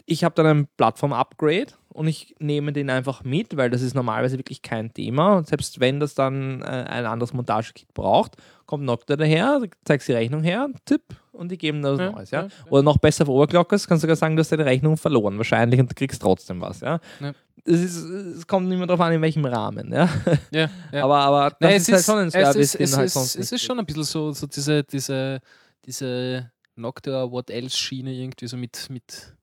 Ich 0.06 0.22
habe 0.24 0.34
dann 0.34 0.46
ein 0.46 0.68
Plattform-Upgrade, 0.76 1.72
und 1.92 2.06
ich 2.06 2.36
nehme 2.38 2.72
den 2.72 2.88
einfach 2.88 3.24
mit, 3.24 3.56
weil 3.56 3.68
das 3.68 3.82
ist 3.82 3.94
normalerweise 3.94 4.38
wirklich 4.38 4.62
kein 4.62 4.94
Thema. 4.94 5.36
Und 5.36 5.48
selbst 5.48 5.80
wenn 5.80 5.98
das 5.98 6.14
dann 6.14 6.62
äh, 6.62 6.64
ein 6.64 7.04
anderes 7.04 7.32
Montagekit 7.32 7.92
braucht, 7.94 8.36
kommt 8.66 8.84
Noctua 8.84 9.16
daher, 9.16 9.60
zeigst 9.84 10.06
die 10.06 10.12
Rechnung 10.12 10.42
her, 10.42 10.68
Tipp, 10.84 11.02
und 11.32 11.50
die 11.50 11.58
geben 11.58 11.82
da 11.82 11.92
was 11.92 11.98
Ja, 11.98 12.10
Neues. 12.12 12.30
Ja? 12.30 12.42
ja, 12.42 12.48
Oder 12.70 12.82
noch 12.82 12.98
besser 12.98 13.26
für 13.26 13.32
Overclockers, 13.32 13.88
kannst 13.88 14.02
du 14.02 14.06
sogar 14.06 14.16
sagen, 14.16 14.36
du 14.36 14.40
hast 14.40 14.52
deine 14.52 14.66
Rechnung 14.66 14.96
verloren 14.96 15.36
wahrscheinlich 15.36 15.80
und 15.80 15.90
du 15.90 15.94
kriegst 15.94 16.22
trotzdem 16.22 16.60
was. 16.60 16.80
Ja? 16.80 17.00
Ja. 17.18 17.32
Es, 17.64 17.80
ist, 17.80 17.96
es 17.96 18.46
kommt 18.46 18.68
nicht 18.68 18.78
mehr 18.78 18.86
darauf 18.86 19.00
an, 19.00 19.12
in 19.12 19.22
welchem 19.22 19.44
Rahmen. 19.44 19.92
Ja? 19.92 20.08
Ja. 20.52 20.68
Aber, 20.92 21.18
aber 21.18 21.50
das 21.50 21.58
Nein, 21.60 21.76
ist, 21.76 21.92
halt 21.92 22.04
schon 22.04 22.18
ein 22.18 22.26
es 22.28 22.32
Service, 22.34 22.74
ist, 22.74 22.80
es, 22.80 22.96
halt 22.96 23.06
ist, 23.06 23.14
sonst 23.14 23.36
es 23.36 23.52
ist 23.52 23.62
schon 23.62 23.78
ein 23.78 23.86
bisschen 23.86 24.04
so, 24.04 24.32
so 24.32 24.46
diese, 24.46 24.84
diese, 24.84 25.40
diese 25.84 26.52
Noctua 26.76 27.30
What 27.30 27.50
Else 27.50 27.76
Schiene 27.76 28.12
irgendwie 28.12 28.46
so 28.46 28.56
mit, 28.56 28.88
mit 28.90 29.34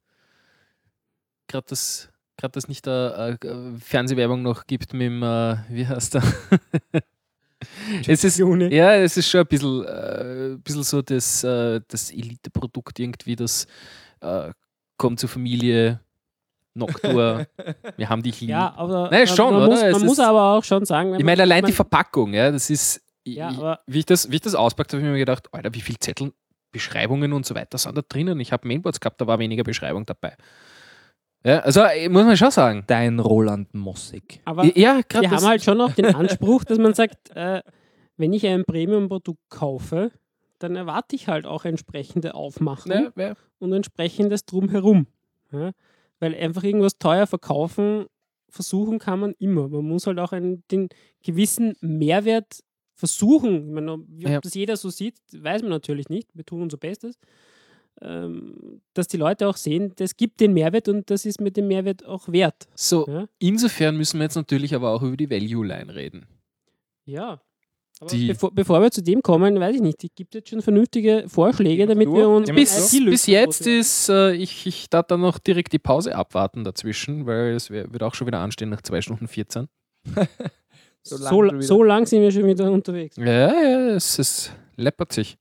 gerade 1.47 1.65
das 1.69 2.09
gerade 2.37 2.51
das 2.53 2.67
nicht 2.67 2.85
der 2.85 3.37
äh, 3.43 3.79
Fernsehwerbung 3.79 4.41
noch 4.41 4.65
gibt 4.67 4.93
mit 4.93 5.01
dem, 5.01 5.23
äh, 5.23 5.57
wie 5.69 5.85
heißt 5.87 6.13
der? 6.15 6.23
es 8.07 8.23
ist, 8.23 8.37
ja, 8.37 8.95
es 8.95 9.17
ist 9.17 9.29
schon 9.29 9.41
ein 9.41 9.47
bisschen, 9.47 9.83
äh, 9.85 10.53
ein 10.53 10.61
bisschen 10.61 10.83
so 10.83 11.01
das, 11.01 11.43
äh, 11.43 11.81
das 11.87 12.11
Elite-Produkt 12.11 12.99
irgendwie, 12.99 13.35
das 13.35 13.67
äh, 14.21 14.51
kommt 14.97 15.19
zur 15.19 15.29
Familie, 15.29 15.99
Noctua, 16.75 17.45
wir 17.97 18.09
haben 18.09 18.21
dich 18.21 18.39
lieb. 18.41 18.51
Ja, 18.51 18.73
aber 18.77 19.09
man- 19.09 19.27
schon, 19.27 19.53
man, 19.53 19.65
muss, 19.69 19.81
man 19.81 20.05
muss 20.05 20.19
aber 20.19 20.53
auch 20.57 20.63
schon 20.63 20.85
sagen, 20.85 21.15
Ich 21.15 21.23
meine, 21.25 21.41
allein 21.41 21.61
man, 21.63 21.69
die 21.71 21.75
Verpackung, 21.75 22.33
ja, 22.33 22.51
das 22.51 22.69
ist. 22.69 23.01
Ja, 23.25 23.49
ich, 23.51 23.93
wie, 23.93 23.99
ich 23.99 24.05
das, 24.05 24.31
wie 24.31 24.35
ich 24.35 24.41
das 24.41 24.55
auspackt, 24.55 24.93
habe 24.93 25.03
ich 25.03 25.09
mir 25.09 25.17
gedacht, 25.17 25.49
Alter, 25.51 25.73
wie 25.73 25.81
viele 25.81 25.99
Zettel, 25.99 26.31
Beschreibungen 26.71 27.33
und 27.33 27.45
so 27.45 27.55
weiter 27.55 27.77
sind 27.77 27.97
da 27.97 28.01
drinnen. 28.07 28.39
Ich 28.39 28.51
habe 28.53 28.67
Mainboards 28.67 28.99
gehabt, 28.99 29.19
da 29.19 29.27
war 29.27 29.39
weniger 29.39 29.63
Beschreibung 29.63 30.05
dabei. 30.05 30.35
Ja, 31.45 31.59
also 31.59 31.81
äh, 31.81 32.09
muss 32.09 32.25
man 32.25 32.35
schon 32.37 32.51
sagen. 32.51 32.83
Dein 32.87 33.19
Roland 33.19 33.73
Mossig. 33.73 34.41
aber 34.45 34.65
ja, 34.77 35.01
wir 35.09 35.31
haben 35.31 35.45
halt 35.45 35.63
schon 35.63 35.79
auch 35.79 35.91
den 35.91 36.13
Anspruch, 36.15 36.63
dass 36.63 36.77
man 36.77 36.93
sagt, 36.93 37.29
äh, 37.35 37.61
wenn 38.17 38.33
ich 38.33 38.45
ein 38.47 38.65
Premium-Produkt 38.65 39.49
kaufe, 39.49 40.11
dann 40.59 40.75
erwarte 40.75 41.15
ich 41.15 41.27
halt 41.27 41.45
auch 41.45 41.65
entsprechende 41.65 42.33
Aufmachung 42.33 42.91
ja, 42.91 43.11
ja, 43.15 43.33
und 43.59 43.73
entsprechendes 43.73 44.45
drumherum. 44.45 45.07
Ja? 45.51 45.71
Weil 46.19 46.33
einfach 46.35 46.63
irgendwas 46.63 46.97
teuer 46.97 47.27
verkaufen, 47.27 48.07
versuchen 48.49 48.97
kann 48.97 49.19
man 49.19 49.33
immer. 49.37 49.67
Man 49.67 49.85
muss 49.85 50.07
halt 50.07 50.19
auch 50.19 50.31
einen, 50.31 50.63
den 50.71 50.89
gewissen 51.23 51.75
Mehrwert 51.81 52.61
versuchen. 52.95 53.67
Ich 53.67 53.73
meine, 53.73 53.99
wie 54.07 54.25
ob 54.25 54.31
Ja. 54.31 54.41
das 54.41 54.55
jeder 54.55 54.75
so 54.77 54.89
sieht, 54.89 55.15
weiß 55.31 55.61
man 55.61 55.69
natürlich 55.69 56.09
nicht. 56.09 56.29
Wir 56.33 56.43
tun 56.45 56.63
unser 56.63 56.77
Bestes. 56.77 57.19
Ähm, 58.01 58.81
dass 58.93 59.07
die 59.07 59.17
Leute 59.17 59.47
auch 59.47 59.57
sehen, 59.57 59.93
das 59.95 60.15
gibt 60.15 60.39
den 60.39 60.53
Mehrwert 60.53 60.87
und 60.87 61.09
das 61.09 61.25
ist 61.25 61.41
mit 61.41 61.57
dem 61.57 61.67
Mehrwert 61.67 62.05
auch 62.05 62.27
wert. 62.31 62.67
So, 62.75 63.07
Ja. 63.07 63.27
insofern 63.39 63.97
müssen 63.97 64.19
wir 64.19 64.25
jetzt 64.25 64.35
natürlich 64.35 64.75
aber 64.75 64.91
auch 64.91 65.01
über 65.01 65.17
die 65.17 65.29
Value-Line 65.29 65.95
reden. 65.95 66.27
Ja. 67.05 67.41
Aber 67.99 68.11
Die- 68.11 68.27
bevor, 68.27 68.53
bevor 68.53 68.79
wir 68.81 68.91
zu 68.91 69.01
dem 69.01 69.23
kommen, 69.23 69.59
weiß 69.59 69.77
ich 69.77 69.81
nicht, 69.81 70.03
es 70.03 70.11
gibt 70.13 70.35
jetzt 70.35 70.49
schon 70.49 70.61
vernünftige 70.61 71.23
Vorschläge, 71.27 71.87
damit 71.87 72.07
wir 72.07 72.29
uns 72.29 72.51
Bis, 72.51 72.91
bis 73.03 73.25
jetzt 73.25 73.65
ist, 73.65 74.09
äh, 74.09 74.33
ich, 74.33 74.67
ich 74.67 74.87
darf 74.91 75.07
dann 75.07 75.21
noch 75.21 75.39
direkt 75.39 75.73
die 75.73 75.79
Pause 75.79 76.13
abwarten 76.15 76.63
dazwischen, 76.63 77.25
weil 77.25 77.53
es 77.55 77.71
wird 77.71 78.03
auch 78.03 78.13
schon 78.13 78.27
wieder 78.27 78.39
anstehen 78.41 78.69
nach 78.69 78.83
2 78.83 79.01
Stunden 79.01 79.27
14. 79.27 79.67
So 81.03 81.15
so, 81.15 81.41
lang 81.41 81.53
wieder. 81.55 81.61
so 81.65 81.83
lang 81.83 82.05
sind 82.05 82.21
wir 82.21 82.31
schon 82.31 82.45
wieder 82.45 82.69
unterwegs. 82.69 83.15
Ja, 83.15 83.25
ja, 83.25 83.87
es, 83.95 84.19
es 84.19 84.51
läppert 84.75 85.13
sich. 85.13 85.37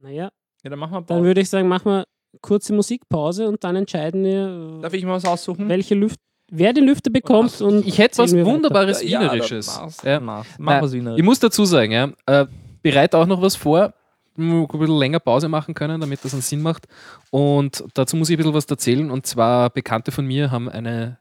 Naja, 0.00 0.30
Ja, 0.64 0.70
dann 0.70 0.78
machen 0.78 0.92
wir 0.92 0.98
dann 0.98 1.06
Pause. 1.06 1.24
würde 1.24 1.40
ich 1.40 1.48
sagen, 1.50 1.68
machen 1.68 1.84
wir 1.90 2.06
kurze 2.40 2.72
Musikpause 2.72 3.48
und 3.48 3.62
dann 3.64 3.76
entscheiden 3.76 4.22
wir, 4.24 4.78
Darf 4.82 4.92
ich 4.94 5.04
mal 5.04 5.14
was 5.14 5.24
aussuchen? 5.24 5.68
welche 5.68 5.94
Lüft 5.94 6.18
wer 6.52 6.72
den 6.72 6.84
Lüfter 6.84 7.10
bekommt. 7.10 7.60
Und 7.60 7.86
Ich 7.86 7.98
hätte 7.98 8.18
was 8.18 8.32
weiter. 8.34 8.44
Wunderbares 8.44 9.02
Ja, 9.02 9.20
Wienerisches. 9.20 9.66
dann 9.66 9.84
mach's, 9.84 10.02
Ja. 10.02 10.20
mach's. 10.20 10.48
Nein, 10.58 10.64
Mach 10.64 10.82
was 10.82 10.92
Ich 10.92 10.98
Wienerisches. 11.00 11.24
muss 11.24 11.38
dazu 11.38 11.64
sagen, 11.64 11.92
ja, 11.92 12.10
äh, 12.26 12.46
bereite 12.82 13.18
auch 13.18 13.26
noch 13.26 13.40
was 13.40 13.54
vor, 13.56 13.94
ein 14.36 14.66
bisschen 14.66 14.98
länger 14.98 15.20
Pause 15.20 15.48
machen 15.48 15.74
können, 15.74 16.00
damit 16.00 16.24
das 16.24 16.32
einen 16.32 16.42
Sinn 16.42 16.60
macht. 16.62 16.86
Und 17.30 17.84
dazu 17.94 18.16
muss 18.16 18.30
ich 18.30 18.34
ein 18.34 18.38
bisschen 18.38 18.54
was 18.54 18.64
erzählen. 18.66 19.10
Und 19.10 19.26
zwar 19.26 19.70
Bekannte 19.70 20.10
von 20.12 20.26
mir 20.26 20.50
haben 20.50 20.68
eine, 20.68 21.18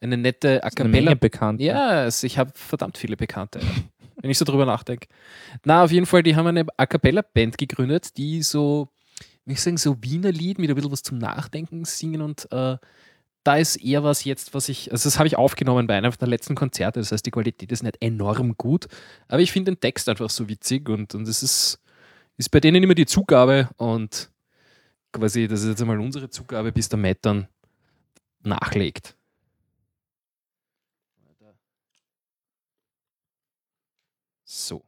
eine 0.00 0.16
nette 0.16 0.64
A 0.64 0.68
Eine 0.74 0.88
Menge 0.88 1.04
Cappella. 1.10 1.14
bekannt. 1.14 1.60
Ja, 1.60 2.04
es- 2.06 2.22
ich 2.24 2.36
habe 2.38 2.50
verdammt 2.54 2.96
viele 2.98 3.16
Bekannte, 3.16 3.60
wenn 4.20 4.30
ich 4.30 4.38
so 4.38 4.44
drüber 4.44 4.66
nachdenke. 4.66 5.08
Na, 5.64 5.84
auf 5.84 5.92
jeden 5.92 6.06
Fall, 6.06 6.22
die 6.22 6.36
haben 6.36 6.46
eine 6.46 6.66
A 6.76 6.86
Cappella-Band 6.86 7.58
gegründet, 7.58 8.16
die 8.16 8.42
so, 8.42 8.88
wie 9.44 9.52
ich 9.52 9.60
sagen, 9.60 9.76
so 9.76 10.02
Wiener 10.02 10.32
Lied 10.32 10.58
mit 10.58 10.70
ein 10.70 10.76
bisschen 10.76 10.92
was 10.92 11.02
zum 11.02 11.18
Nachdenken 11.18 11.84
singen 11.84 12.22
und 12.22 12.50
äh, 12.52 12.76
da 13.44 13.56
ist 13.56 13.76
eher 13.76 14.02
was 14.02 14.24
jetzt, 14.24 14.54
was 14.54 14.68
ich, 14.68 14.90
also 14.90 15.06
das 15.06 15.18
habe 15.18 15.26
ich 15.26 15.36
aufgenommen 15.36 15.86
bei 15.86 15.96
einem 15.96 16.12
der 16.18 16.28
letzten 16.28 16.54
Konzerte, 16.54 17.00
das 17.00 17.12
heißt, 17.12 17.26
die 17.26 17.30
Qualität 17.30 17.70
ist 17.70 17.82
nicht 17.82 17.98
enorm 18.00 18.56
gut, 18.56 18.86
aber 19.28 19.40
ich 19.40 19.52
finde 19.52 19.72
den 19.72 19.80
Text 19.80 20.08
einfach 20.08 20.30
so 20.30 20.48
witzig 20.48 20.88
und, 20.88 21.14
und 21.14 21.28
es 21.28 21.42
ist, 21.42 21.78
ist 22.38 22.50
bei 22.50 22.60
denen 22.60 22.82
immer 22.82 22.94
die 22.94 23.06
Zugabe 23.06 23.68
und 23.76 24.30
quasi, 25.12 25.46
das 25.46 25.62
ist 25.62 25.68
jetzt 25.68 25.82
einmal 25.82 26.00
unsere 26.00 26.30
Zugabe, 26.30 26.72
bis 26.72 26.88
der 26.88 26.98
Matt 26.98 27.18
dann 27.22 27.46
nachlegt. 28.42 29.14
So. 34.56 34.82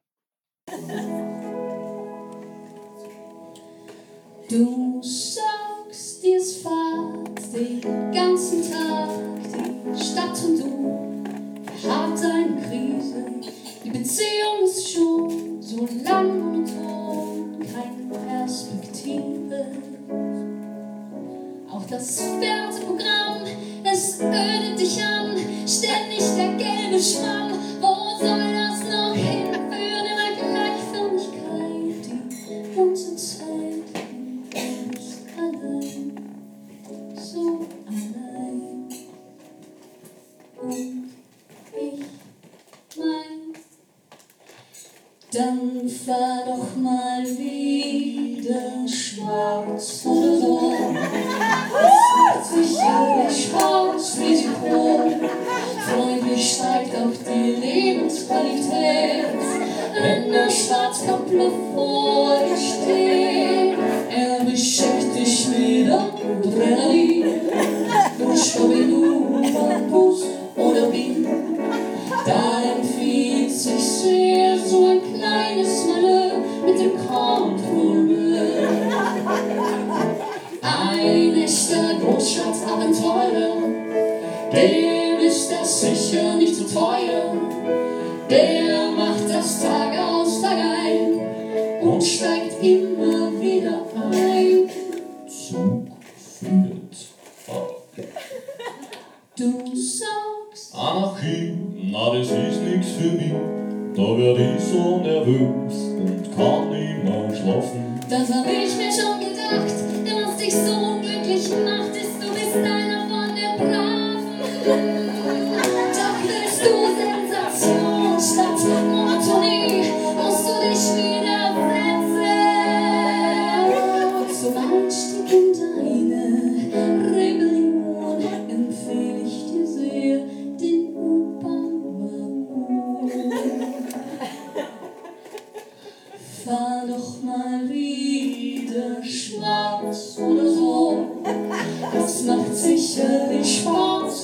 Du 4.49 5.03
sagst, 5.03 6.23
dir 6.23 6.37
ist 6.37 6.63
Fahrt 6.63 7.53
den 7.53 7.81
ganzen 8.13 8.63
Tag, 8.71 9.11
die 9.43 10.05
Stadt 10.05 10.39
und 10.45 10.61
du 10.61 11.89
habt 11.89 12.25
eine 12.25 12.63
Krise. 12.63 13.25
Die 13.85 13.91
Beziehung 13.91 14.63
ist 14.65 14.89
schon 14.89 15.61
so 15.61 15.89
lang 16.05 16.39
monoton, 16.39 17.59
keine 17.59 18.25
Perspektive. 18.25 19.67
Auch 21.69 21.87
das 21.91 22.21
Fernsehprogramm, 22.21 23.45
es 23.83 24.21
ödet 24.21 24.79
dich 24.79 25.03
an, 25.03 25.37
ständig 25.67 26.23
der 26.37 26.55
gelbe 26.55 27.03
Schwamm. 27.03 27.56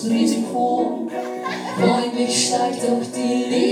Risiko. 0.04 1.06
mich 2.14 2.46
steigt 2.48 2.84
auch 2.84 3.02
die 3.14 3.44
Liebe. 3.50 3.72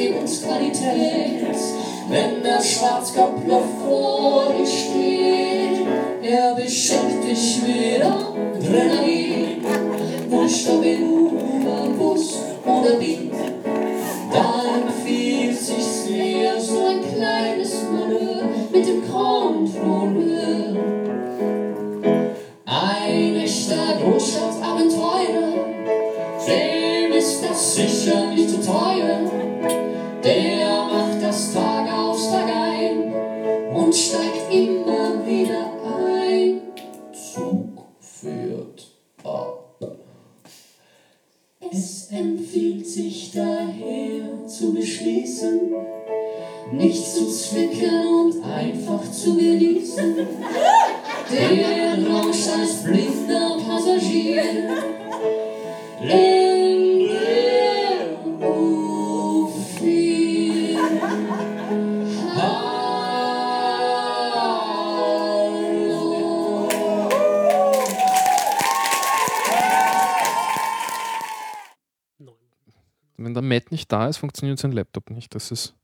Ist, 74.10 74.18
funktioniert 74.18 74.58
sein 74.58 74.72
Laptop 74.72 75.08
nicht. 75.10 75.36
Das 75.36 75.52
ist. 75.52 75.76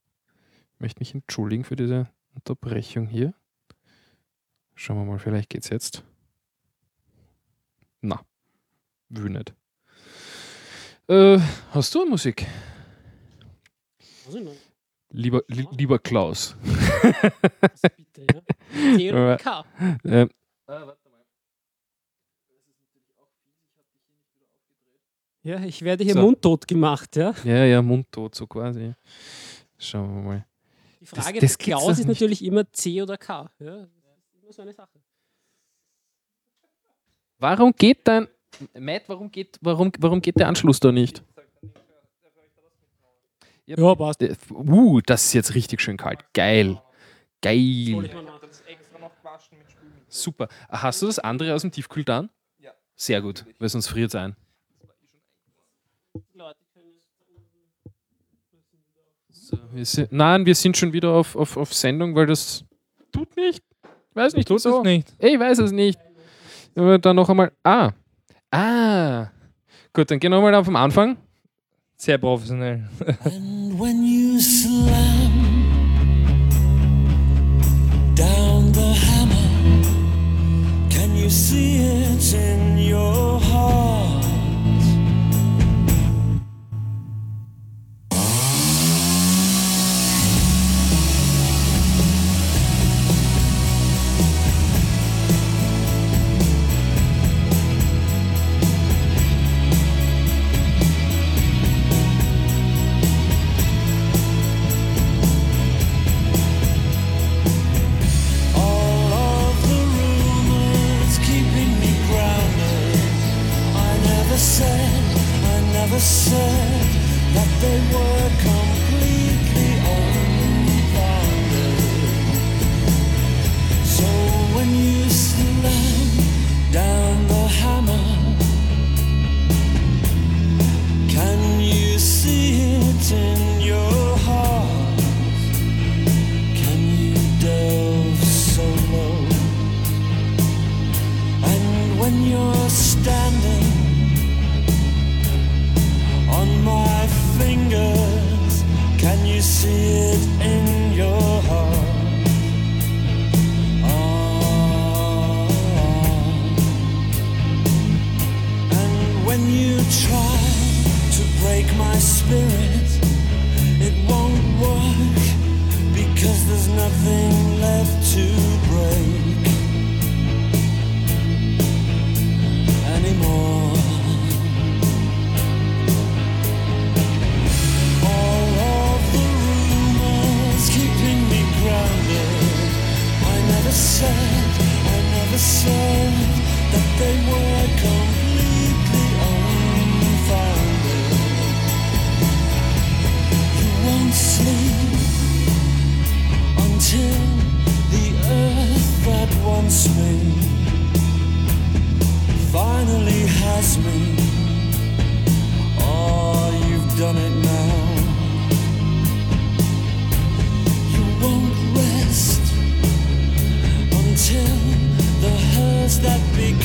Ich 0.75 0.81
möchte 0.81 0.99
mich 0.99 1.15
entschuldigen 1.15 1.63
für 1.63 1.77
diese 1.77 2.09
Unterbrechung 2.35 3.07
hier. 3.07 3.33
Schauen 4.75 4.99
wir 4.99 5.05
mal, 5.05 5.21
vielleicht 5.21 5.49
geht's 5.49 5.69
jetzt. 5.69 6.03
Na, 8.01 8.21
will 9.09 9.31
nicht. 9.31 9.55
Äh, 11.07 11.39
hast 11.71 11.95
du 11.95 12.05
Musik? 12.05 12.45
Lieber, 15.11 15.43
li 15.47 15.65
lieber 15.71 16.01
Klaus. 16.01 16.57
Bitte, 17.97 18.27
ja. 18.35 18.97
T 18.97 19.13
oder 19.13 19.37
K. 19.37 19.65
Ähm, 20.05 20.31
Ja, 25.47 25.61
ich 25.61 25.81
werde 25.83 26.03
hier 26.03 26.15
So. 26.15 26.23
mundtot 26.23 26.67
gemacht, 26.67 27.15
ja. 27.15 27.33
ja, 27.45 27.65
ja, 27.65 27.81
mundtot, 27.81 28.35
so 28.35 28.49
quasi. 28.49 28.95
Schauen 29.79 30.17
wir 30.17 30.23
mal. 30.23 30.47
Die 31.01 31.07
Frage 31.07 31.39
des 31.39 31.57
Klaus 31.57 31.89
ist 31.93 31.99
nicht. 31.99 32.09
natürlich 32.09 32.45
immer 32.45 32.69
C 32.73 33.01
oder 33.01 33.17
K. 33.17 33.49
Ja, 33.61 33.77
das 33.77 33.87
ist 33.87 34.43
immer 34.43 34.53
so 34.53 34.63
eine 34.63 34.73
Sache. 34.73 34.99
Warum 37.39 37.73
geht 37.79 38.09
dein. 38.09 38.27
Matt, 38.77 39.03
warum 39.07 39.31
geht, 39.31 39.57
warum, 39.61 39.93
warum 40.01 40.21
geht 40.21 40.37
der 40.37 40.49
Anschluss 40.49 40.81
da 40.81 40.91
nicht? 40.91 41.23
Ja, 43.67 43.95
passt. 43.95 44.23
Äh, 44.23 44.35
Uh, 44.51 45.01
das 45.01 45.27
ist 45.27 45.33
jetzt 45.35 45.55
richtig 45.55 45.81
schön 45.81 45.97
kalt. 45.97 46.25
Geil. 46.35 46.83
Geil. 47.41 48.11
Super. 50.09 50.49
Hast 50.69 51.03
du 51.03 51.07
das 51.07 51.21
andere 51.21 51.55
aus 51.55 51.63
dem 51.63 51.71
Tiefkühl 51.71 52.03
dann? 52.05 52.31
Ja. 52.59 52.73
Sehr 52.97 53.23
gut, 53.23 53.45
weil 53.61 53.69
sonst 53.69 53.87
friert 53.87 54.09
es 54.09 54.17
ein. 54.17 54.35
So, 59.31 59.57
wir 59.73 59.85
sind, 59.85 60.11
nein, 60.13 60.45
wir 60.45 60.55
sind 60.55 60.77
schon 60.77 60.93
wieder 60.93 61.11
auf, 61.13 61.37
auf, 61.37 61.57
auf 61.57 61.73
Sendung, 61.73 62.15
weil 62.17 62.27
das 62.27 62.65
tut 63.13 63.37
nicht. 63.37 63.63
Ich 64.11 64.17
weiß 64.17 64.35
nicht, 64.35 64.49
Tut 64.49 64.57
wieso. 64.57 64.79
es 64.79 64.85
nicht. 64.85 65.13
Ich 65.19 65.39
weiß 65.39 65.59
es 65.59 65.73
nicht. 65.73 65.99
Aber 66.75 66.99
dann 66.99 67.17
noch 67.17 67.29
einmal. 67.29 67.53
Ah. 67.63 67.93
Ah. 68.51 69.29
Gut, 69.93 70.11
dann 70.11 70.19
gehen 70.19 70.33
wir 70.33 70.41
mal 70.41 70.55
auf 70.55 70.67
den 70.67 70.77
Anfang. 70.77 71.17
Sehr 71.97 72.19
professionell. 72.19 72.89
And 73.25 73.79
when 73.79 74.03
you 74.05 74.39
slam 74.41 75.33
down 78.15 78.73
the 78.75 78.95
hammer, 78.95 80.91
can 80.91 81.17
you 81.17 81.31
see 81.31 81.79
it 81.79 82.35
in 82.35 82.79
your 82.79 83.41
heart? 83.41 83.86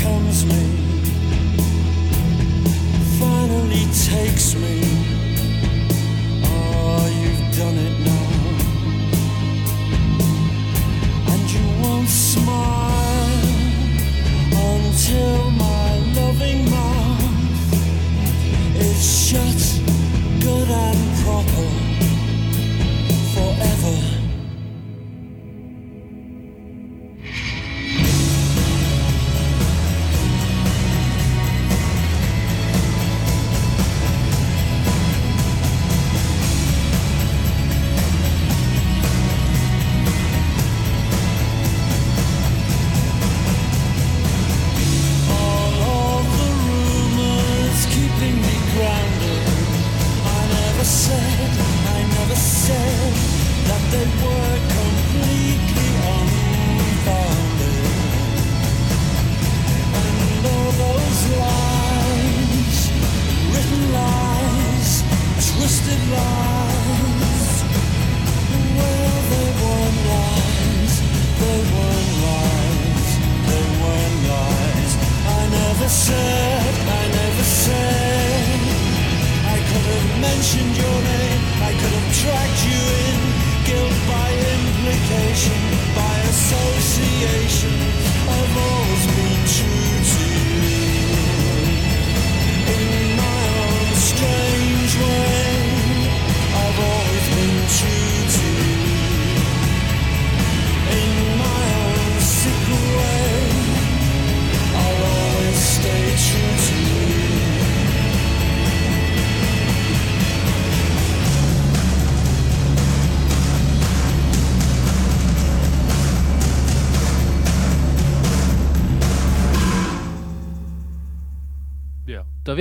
Becomes 0.01 0.45
me 0.47 0.80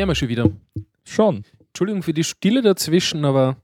wären 0.00 0.08
wir 0.08 0.14
schon 0.14 0.28
wieder. 0.28 0.50
Schon. 1.04 1.44
Entschuldigung 1.68 2.02
für 2.02 2.14
die 2.14 2.24
Stille 2.24 2.62
dazwischen, 2.62 3.26
aber 3.26 3.56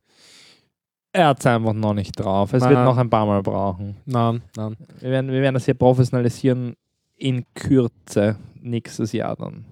Er 1.12 1.28
hat 1.28 1.40
es 1.40 1.46
einfach 1.46 1.72
noch 1.72 1.94
nicht 1.94 2.12
drauf. 2.12 2.52
Es 2.52 2.60
Nein. 2.60 2.72
wird 2.72 2.84
noch 2.84 2.98
ein 2.98 3.08
paar 3.08 3.24
Mal 3.24 3.42
brauchen. 3.42 3.96
nein, 4.04 4.42
nein. 4.54 4.76
Wir 5.00 5.10
werden, 5.10 5.32
wir 5.32 5.40
werden 5.40 5.54
das 5.54 5.64
hier 5.64 5.72
professionalisieren 5.72 6.76
in 7.16 7.46
Kürze 7.54 8.36
nächstes 8.60 9.12
Jahr 9.12 9.34
dann. 9.34 9.64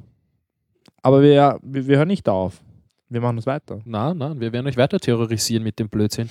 Aber 1.02 1.20
wir, 1.20 1.58
wir, 1.62 1.86
wir 1.86 1.98
hören 1.98 2.08
nicht 2.08 2.26
auf. 2.30 2.62
Wir 3.10 3.20
machen 3.20 3.36
das 3.36 3.44
weiter. 3.44 3.80
Nein, 3.84 4.16
nein, 4.16 4.40
wir 4.40 4.50
werden 4.50 4.66
euch 4.66 4.78
weiter 4.78 4.98
terrorisieren 4.98 5.64
mit 5.64 5.78
dem 5.78 5.90
Blödsinn. 5.90 6.30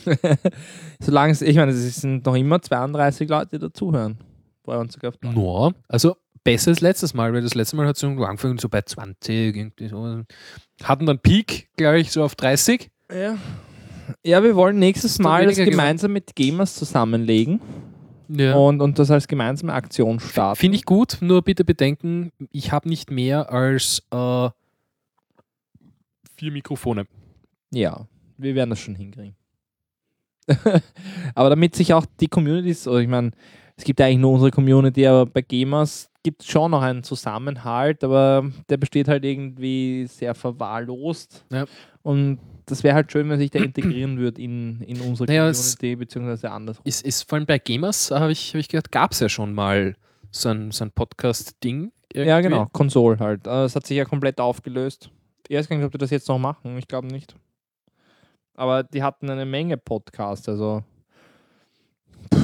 Solange 1.00 1.34
es, 1.34 1.44
ich 1.44 1.58
meine, 1.58 1.72
es 1.74 2.02
sind 2.02 2.26
noch 2.26 2.36
immer 2.36 2.60
32 2.60 3.30
Leute, 3.30 3.50
die 3.52 3.60
dazuhören. 3.60 4.18
Bei 4.64 4.80
uns 4.80 4.94
sogar. 4.94 5.14
No, 5.22 5.74
also 5.88 6.16
besser 6.44 6.72
als 6.72 6.82
letztes 6.82 7.14
Mal, 7.14 7.34
weil 7.34 7.42
das 7.42 7.56
letzte 7.56 7.76
Mal 7.76 7.88
hat 7.88 7.96
es 7.96 8.02
so 8.02 8.08
angefangen 8.08 8.58
so 8.58 8.70
bei 8.70 8.82
20, 8.82 9.56
irgendwie 9.56 9.88
so. 9.88 10.24
Hatten 10.84 11.06
dann 11.06 11.20
Peak, 11.20 11.70
glaube 11.78 12.00
ich, 12.00 12.12
so 12.12 12.24
auf 12.24 12.36
30. 12.36 12.90
Ja. 13.12 13.38
ja, 14.24 14.44
wir 14.44 14.56
wollen 14.56 14.80
nächstes 14.80 15.20
Mal 15.20 15.46
das 15.46 15.58
gemeinsam 15.58 16.14
mit 16.14 16.36
Gamers 16.36 16.76
zusammenlegen 16.76 17.62
Ja. 18.28 18.56
und, 18.56 18.82
und 18.82 18.98
das 19.00 19.12
als 19.12 19.28
gemeinsame 19.28 19.74
Aktion 19.74 20.20
starten. 20.20 20.60
Finde 20.60 20.78
ich 20.78 20.86
gut, 20.86 21.18
nur 21.22 21.42
bitte 21.44 21.64
bedenken, 21.64 22.32
ich 22.52 22.72
habe 22.72 22.90
nicht 22.90 23.12
mehr 23.12 23.52
als 23.52 24.00
äh, 24.12 24.50
vier 26.36 26.52
Mikrofone. 26.52 27.06
Ja, 27.72 28.08
wir 28.38 28.56
werden 28.56 28.72
das 28.72 28.80
schon 28.80 28.96
hinkriegen. 28.96 29.36
aber 31.36 31.50
damit 31.50 31.76
sich 31.76 31.94
auch 31.94 32.06
die 32.20 32.28
Communities, 32.28 32.88
oder 32.88 33.00
ich 33.00 33.08
meine, 33.08 33.32
es 33.84 33.86
gibt 33.86 34.00
eigentlich 34.00 34.20
nur 34.20 34.32
unsere 34.32 34.50
Community, 34.50 35.06
aber 35.06 35.26
bei 35.26 35.42
Gamers 35.42 36.10
gibt 36.24 36.42
es 36.42 36.48
schon 36.48 36.72
noch 36.72 36.82
einen 36.82 37.04
Zusammenhalt, 37.04 38.02
aber 38.06 38.50
der 38.70 38.78
besteht 38.78 39.10
halt 39.10 39.26
irgendwie 39.26 40.08
sehr 40.08 40.36
verwahrlost. 40.36 41.44
Ja. 41.52 41.66
Und 42.02 42.40
das 42.66 42.82
wäre 42.86 42.96
halt 42.96 43.12
schön, 43.12 43.28
wenn 43.28 43.40
sich 43.40 43.52
der 43.52 43.62
integrieren 43.66 44.18
würde 44.18 44.42
in, 44.42 44.80
in 44.84 45.02
unsere 45.02 45.28
Naja, 45.28 45.52
Community, 45.52 45.98
beziehungsweise 45.98 46.50
andersrum. 46.50 46.82
Ist, 46.86 47.06
ist 47.06 47.28
vor 47.28 47.36
allem 47.36 47.46
bei 47.46 47.60
Gamers, 47.60 48.10
habe 48.10 48.32
ich, 48.32 48.54
hab 48.54 48.62
ich 48.62 48.70
gehört, 48.70 48.90
gab 48.90 49.12
es 49.12 49.20
ja 49.20 49.28
schon 49.28 49.54
mal 49.54 49.98
so 50.32 50.48
ein, 50.48 50.72
so 50.72 50.86
ein 50.86 50.92
Podcast-Ding. 50.92 51.92
Ja, 52.14 52.40
genau, 52.40 52.68
Konsole 52.72 53.20
halt. 53.20 53.46
Äh, 53.48 53.66
Es 53.66 53.76
hat 53.76 53.86
sich 53.86 53.98
ja 53.98 54.06
komplett 54.06 54.40
aufgelöst. 54.40 55.10
Ich 55.50 55.58
weiß 55.58 55.68
gar 55.68 55.76
nicht, 55.76 55.86
ob 55.86 55.92
die 55.92 55.98
das 55.98 56.10
jetzt 56.10 56.30
noch 56.30 56.40
machen. 56.40 56.78
Ich 56.78 56.88
glaube 56.88 57.08
nicht. 57.08 57.36
Aber 58.56 58.84
die 58.84 59.04
hatten 59.04 59.30
eine 59.30 59.46
Menge 59.46 59.76
Podcasts. 59.76 60.48
Also, 60.48 60.84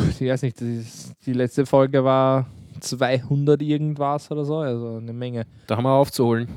ich 0.09 0.29
weiß 0.29 0.41
nicht, 0.43 0.59
die 0.61 1.33
letzte 1.33 1.65
Folge 1.65 2.03
war 2.03 2.47
200 2.79 3.61
irgendwas 3.61 4.29
oder 4.31 4.45
so. 4.45 4.57
Also 4.57 4.97
eine 4.97 5.13
Menge. 5.13 5.45
Da 5.67 5.77
haben 5.77 5.83
wir 5.83 5.93
aufzuholen. 5.93 6.47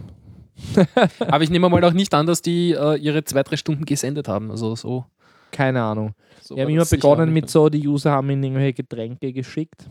Aber 1.19 1.43
ich 1.43 1.51
nehme 1.51 1.69
mal 1.69 1.85
auch 1.85 1.93
nicht 1.93 2.13
an, 2.15 2.27
dass 2.27 2.43
die 2.43 2.73
äh, 2.73 2.97
ihre 2.97 3.25
zwei, 3.25 3.43
drei 3.43 3.57
Stunden 3.57 3.85
gesendet 3.85 4.29
haben. 4.29 4.51
Also 4.51 4.77
so. 4.77 5.07
Keine 5.51 5.83
Ahnung. 5.83 6.15
so 6.41 6.57
Wir 6.57 6.65
haben 6.65 6.71
immer 6.71 6.85
begonnen 6.85 7.33
mit 7.33 7.51
so, 7.51 7.69
die 7.69 7.87
User 7.87 8.13
haben 8.13 8.31
ihnen 8.31 8.43
irgendwelche 8.43 8.75
Getränke 8.75 9.33
geschickt. 9.33 9.87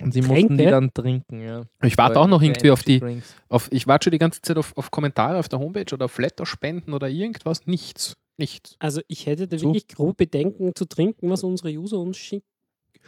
Und 0.00 0.12
sie 0.12 0.22
mussten 0.22 0.58
die 0.58 0.64
dann 0.64 0.92
trinken. 0.92 1.40
Ja. 1.40 1.62
Ich 1.82 1.96
warte 1.96 2.18
auch 2.18 2.26
noch 2.26 2.42
irgendwie 2.42 2.70
auf 2.70 2.82
die. 2.82 3.00
Auf, 3.48 3.70
ich 3.70 3.86
warte 3.86 4.04
schon 4.04 4.10
die 4.10 4.18
ganze 4.18 4.42
Zeit 4.42 4.56
auf, 4.58 4.76
auf 4.76 4.90
Kommentare 4.90 5.38
auf 5.38 5.48
der 5.48 5.60
Homepage 5.60 5.94
oder 5.94 6.06
auf 6.06 6.12
Flatter-Spenden 6.12 6.92
oder 6.92 7.08
irgendwas. 7.08 7.66
Nichts. 7.66 8.16
Nichts. 8.36 8.74
Also 8.80 9.00
ich 9.06 9.26
hätte 9.26 9.46
da 9.46 9.56
So. 9.56 9.68
wirklich 9.68 9.86
grob 9.86 10.16
Bedenken 10.16 10.74
zu 10.74 10.86
trinken, 10.86 11.30
was 11.30 11.44
unsere 11.44 11.70
User 11.70 11.98
uns 11.98 12.16
schick 12.16 12.42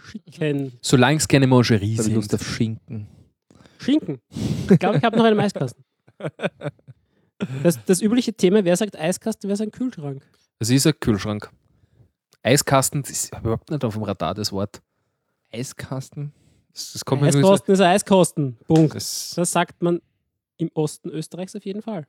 schicken. 0.04 0.72
Solange 0.82 1.18
es 1.18 1.28
keine 1.28 1.46
Mangerie 1.46 1.96
habe 1.98 2.10
Lust 2.10 2.34
auf 2.34 2.46
Schinken. 2.46 3.08
Schinken. 3.78 4.20
Ich 4.70 4.78
glaube, 4.78 4.98
ich 4.98 5.04
habe 5.04 5.16
noch 5.16 5.24
einen 5.24 5.40
Eiskasten. 5.40 5.84
Das, 7.62 7.84
das 7.84 8.00
übliche 8.00 8.32
Thema, 8.32 8.64
wer 8.64 8.76
sagt 8.76 8.96
Eiskasten, 8.98 9.48
wer 9.48 9.56
sagt 9.56 9.72
Kühlschrank? 9.72 10.22
Das 10.58 10.70
ist 10.70 10.86
ein 10.86 10.98
Kühlschrank. 10.98 11.50
Eiskasten 12.42 13.02
das 13.02 13.10
ist 13.10 13.36
überhaupt 13.36 13.70
nicht 13.70 13.84
auf 13.84 13.94
dem 13.94 14.04
Radar, 14.04 14.34
das 14.34 14.52
Wort. 14.52 14.80
Eiskasten. 15.52 16.32
Das, 16.72 16.92
das 16.92 17.04
kommt 17.04 17.22
Eiskosten 17.22 17.74
ist 17.74 17.80
ein 17.80 17.90
Eiskosten. 17.90 18.56
Punkt. 18.66 18.94
das 18.94 19.32
Das 19.36 19.52
sagt 19.52 19.82
man 19.82 20.00
im 20.56 20.70
Osten 20.74 21.10
Österreichs 21.10 21.54
auf 21.56 21.64
jeden 21.64 21.82
Fall. 21.82 22.06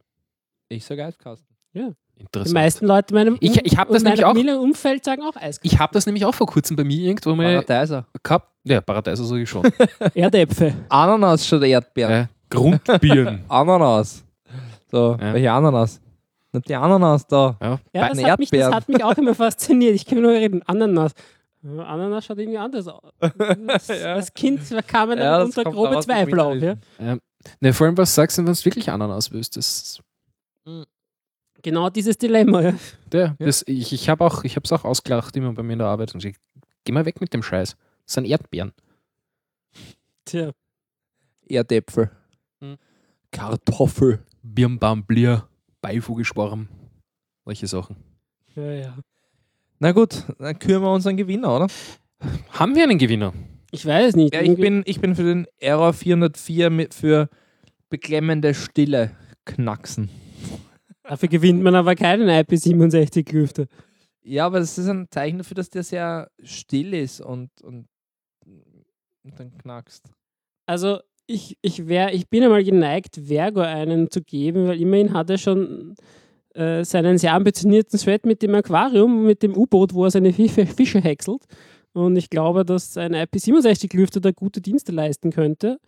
Ich 0.70 0.86
sage 0.86 1.06
Eiskasten. 1.06 1.56
Die 1.74 1.92
interessant. 2.20 2.54
meisten 2.54 2.86
Leute 2.86 3.14
in 3.14 3.16
meinem, 3.16 3.38
Ich- 3.40 3.58
ich 3.66 3.78
hab 3.78 3.88
das 3.90 3.98
in 3.98 4.04
nämlich 4.04 4.22
meinem 4.22 4.30
auch- 4.30 4.34
Familienumfeld 4.36 5.04
sagen 5.06 5.22
auch 5.24 5.36
Eiskasten. 5.36 5.62
Ich 5.72 5.80
habe 5.80 5.94
das 5.94 6.06
nämlich 6.06 6.26
auch 6.26 6.34
vor 6.36 6.48
kurzem 6.48 6.76
bei 6.76 6.84
mir 6.84 7.00
irgendwo 7.00 7.36
mal 7.36 7.54
Paradeiser. 7.56 8.06
gehabt. 8.24 8.50
Ja, 8.64 8.82
Paradeiser 8.82 9.24
sage 9.24 9.42
ich 9.44 9.50
schon. 9.50 9.64
Erdäpfel. 10.14 10.74
Ananas 10.90 11.46
statt 11.48 11.64
Erdbeeren. 11.64 12.12
äh, 12.14 12.28
Grundbirnen. 12.50 13.44
Ananas. 13.50 14.24
So, 14.92 15.18
Ja. 15.20 15.34
welche 15.34 15.52
Ananas? 15.52 16.00
Nicht 16.54 16.70
die 16.70 16.76
Ananas 16.76 17.28
da. 17.28 17.58
Ja. 17.62 17.80
Ja, 17.94 18.10
das 18.10 18.24
hat, 18.24 18.40
mich, 18.40 18.50
das 18.50 18.74
hat 18.74 18.88
mich 18.90 19.04
auch 19.04 19.14
immer 19.18 19.36
fasziniert. 19.36 19.96
Ich 19.96 20.06
kann 20.06 20.22
nur 20.22 20.32
reden. 20.32 20.62
Ananas. 20.66 21.12
Ja, 21.62 21.84
Ananas 21.84 22.26
schaut 22.26 22.38
irgendwie 22.38 22.58
anders 22.58 22.88
aus. 22.88 23.02
Das, 23.68 23.88
Ja. 23.90 24.14
Als 24.14 24.34
Kind 24.34 24.62
kam 24.88 25.10
Ja, 25.10 25.16
dann 25.18 25.48
das 25.48 25.58
unter 25.58 25.70
grobe 25.72 26.00
Zweifel 26.00 26.40
auf. 26.40 26.54
mit 26.56 26.78
Ja. 27.00 27.18
Ne, 27.60 27.74
vor 27.74 27.88
allem, 27.88 27.98
was 27.98 28.14
sagst 28.16 28.38
du, 28.38 28.46
wenn 28.46 28.54
du 28.54 28.66
wirklich 28.66 28.90
Ananas 28.90 29.32
willst? 29.32 29.58
Das, 29.58 30.00
Genau 31.68 31.90
dieses 31.90 32.18
Dilemma. 32.18 32.62
Ja. 32.62 32.74
der, 33.12 33.36
das, 33.40 33.62
ich 33.68 33.92
ich 33.92 34.08
habe 34.08 34.24
auch, 34.24 34.46
ich 34.46 34.56
habe 34.56 34.64
es 34.64 34.72
auch 34.72 34.86
ausgelacht, 34.86 35.36
immer 35.36 35.52
bei 35.52 35.64
mir 35.64 35.74
in 35.74 35.80
der 35.80 35.90
Arbeit. 35.90 36.14
Und 36.14 36.24
ich, 36.24 36.38
geh 36.86 36.94
mal 36.94 37.06
weg 37.06 37.20
mit 37.20 37.34
dem 37.34 37.44
Scheiß. 37.44 37.76
Das 38.06 38.14
sind 38.14 38.24
Erdbeeren. 38.24 38.72
Tja. 40.24 40.52
Erdäpfel. 41.46 42.10
Hm. 42.62 42.78
Kartoffel. 43.32 44.24
Birnbaumblier, 44.44 45.50
Beifugeschwarm. 45.82 46.70
Solche 47.44 47.68
Sachen. 47.68 47.98
Ja, 48.56 48.72
ja. 48.72 48.98
Na 49.80 49.92
gut, 49.92 50.24
dann 50.40 50.58
küren 50.60 50.82
wir 50.82 50.94
unseren 50.94 51.18
Gewinner, 51.18 51.54
oder? 51.54 51.68
Haben 52.52 52.76
wir 52.76 52.84
einen 52.84 52.98
Gewinner? 52.98 53.34
Ich 53.72 53.86
weiß 53.86 54.16
nicht. 54.16 54.34
Ja, 54.34 54.40
ich, 54.40 54.56
bin, 54.56 54.84
ich 54.86 55.02
bin 55.02 55.18
für 55.18 55.24
den 55.24 55.48
Error 55.60 55.92
404 55.92 56.70
mit, 56.70 56.94
für 56.94 57.28
beklemmende 57.90 58.54
Stille 58.54 59.12
knacksen. 59.44 60.10
Dafür 61.08 61.30
gewinnt 61.30 61.64
man 61.64 61.74
aber 61.74 61.96
keinen 61.96 62.30
IP67-Lüfter. 62.30 63.66
Ja, 64.24 64.46
aber 64.46 64.60
das 64.60 64.78
ist 64.78 64.90
ein 64.90 65.08
Zeichen 65.10 65.38
dafür, 65.38 65.56
dass 65.56 65.70
der 65.70 65.84
sehr 65.84 66.30
still 66.44 66.94
ist 66.94 67.22
und, 67.22 67.50
und, 67.62 67.88
und 68.46 69.40
dann 69.40 69.58
knackst. 69.58 70.12
Also, 70.66 71.00
ich, 71.26 71.58
ich, 71.62 71.88
wär, 71.88 72.14
ich 72.14 72.28
bin 72.30 72.44
einmal 72.44 72.64
geneigt, 72.64 73.22
Vergo 73.26 73.62
einen 73.62 74.12
zu 74.12 74.22
geben, 74.22 74.68
weil 74.68 74.82
immerhin 74.82 75.14
hat 75.14 75.30
er 75.30 75.38
schon 75.38 75.96
äh, 76.54 76.84
seinen 76.84 77.18
sehr 77.18 77.34
ambitionierten 77.34 78.00
Thread 78.00 78.26
mit 78.26 78.42
dem 78.42 78.56
Aquarium, 78.56 79.26
mit 79.26 79.44
dem 79.44 79.56
U-Boot, 79.56 79.94
wo 79.94 80.06
er 80.06 80.12
seine 80.12 80.34
Fische, 80.34 80.66
Fische 80.66 81.00
häckselt. 81.00 81.44
Und 81.94 82.16
ich 82.18 82.30
glaube, 82.30 82.66
dass 82.66 82.98
ein 82.98 83.16
IP67-Lüfter 83.16 84.20
da 84.20 84.32
gute 84.32 84.60
Dienste 84.60 84.92
leisten 84.92 85.32
könnte. 85.32 85.80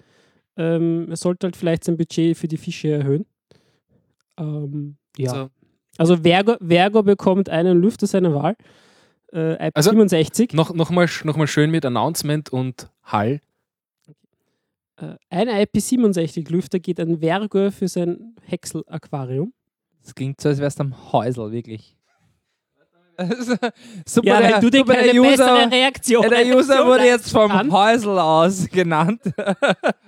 Ähm, 0.55 1.07
er 1.09 1.17
sollte 1.17 1.47
halt 1.47 1.57
vielleicht 1.57 1.83
sein 1.83 1.97
Budget 1.97 2.37
für 2.37 2.47
die 2.47 2.57
Fische 2.57 2.89
erhöhen. 2.89 3.25
Ähm, 4.37 4.98
ja. 5.17 5.31
Also, 5.31 5.49
Also 5.97 6.17
Vergo, 6.23 6.55
Vergo 6.65 7.03
bekommt 7.03 7.49
einen 7.49 7.81
Lüfter 7.81 8.07
seiner 8.07 8.33
Wahl. 8.33 8.55
Äh, 9.31 9.71
Also, 9.73 9.91
IP67. 9.91 10.55
noch, 10.55 10.73
noch, 10.73 10.89
mal, 10.89 11.07
noch 11.23 11.35
mal 11.35 11.47
schön 11.47 11.71
mit 11.71 11.85
Announcement 11.85 12.49
und 12.51 12.89
Hall. 13.03 13.41
Äh, 14.97 15.15
ein 15.29 15.47
IP67-Lüfter 15.49 16.79
geht 16.79 16.99
an 16.99 17.19
Vergo 17.19 17.71
für 17.71 17.87
sein 17.87 18.35
Häcksel-Aquarium. 18.45 19.53
Das 20.03 20.15
klingt 20.15 20.39
so, 20.41 20.49
als 20.49 20.59
wärst 20.59 20.79
du 20.79 20.83
am 20.83 21.11
Häusl, 21.11 21.51
wirklich. 21.51 21.95
super, 24.05 24.27
Ja, 24.27 24.39
der, 24.39 24.59
du 24.61 24.69
dir 24.69 24.79
super, 24.79 24.93
keine 24.93 25.11
der 25.11 25.21
User, 25.21 25.29
bessere 25.29 25.71
Reaktion 25.71 26.23
ja, 26.23 26.29
der 26.29 26.55
User 26.57 26.87
wurde 26.87 27.03
jetzt 27.05 27.29
vom 27.29 27.51
kann. 27.51 27.69
Häusl 27.69 28.17
aus 28.17 28.65
genannt. 28.71 29.21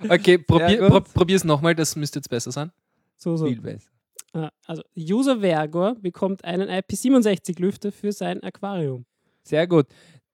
Okay, 0.08 0.38
probier, 0.38 0.78
gut. 0.78 0.88
pro, 0.88 1.00
probier's 1.12 1.44
nochmal, 1.44 1.74
das 1.74 1.94
müsste 1.94 2.20
jetzt 2.20 2.30
besser 2.30 2.50
sein. 2.50 2.72
So, 3.18 3.36
so. 3.36 3.44
Viel 3.46 3.60
besser. 3.60 3.90
Äh, 4.34 4.48
Also 4.66 4.82
User 4.96 5.40
Vergor 5.40 5.94
bekommt 6.00 6.44
einen 6.44 6.68
IP67-Lüfter 6.68 7.92
für 7.92 8.12
sein 8.12 8.42
Aquarium. 8.42 9.04
Sehr 9.42 9.66
gut. 9.66 9.86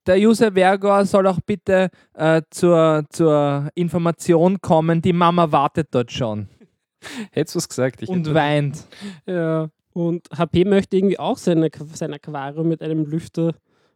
Der 0.05 0.17
User 0.17 0.51
Vergor 0.53 1.05
soll 1.05 1.27
auch 1.27 1.39
bitte 1.45 1.89
äh, 2.13 2.41
zur, 2.49 3.03
zur 3.09 3.69
Information 3.75 4.59
kommen, 4.61 5.01
die 5.01 5.13
Mama 5.13 5.51
wartet 5.51 5.89
dort 5.91 6.11
schon 6.11 6.47
Hättest 7.31 7.55
du 7.55 7.57
was 7.57 7.69
gesagt? 7.69 8.01
Ich 8.01 8.09
und 8.09 8.33
weint. 8.33 8.85
Ja. 9.25 9.69
Und 9.93 10.27
HP 10.35 10.65
möchte 10.65 10.97
irgendwie 10.97 11.19
auch 11.19 11.37
sein, 11.37 11.63
Aqu- 11.63 11.95
sein 11.95 12.13
Aquarium 12.13 12.67
mit 12.69 12.81
einem 12.81 13.05
Lüfter 13.05 13.53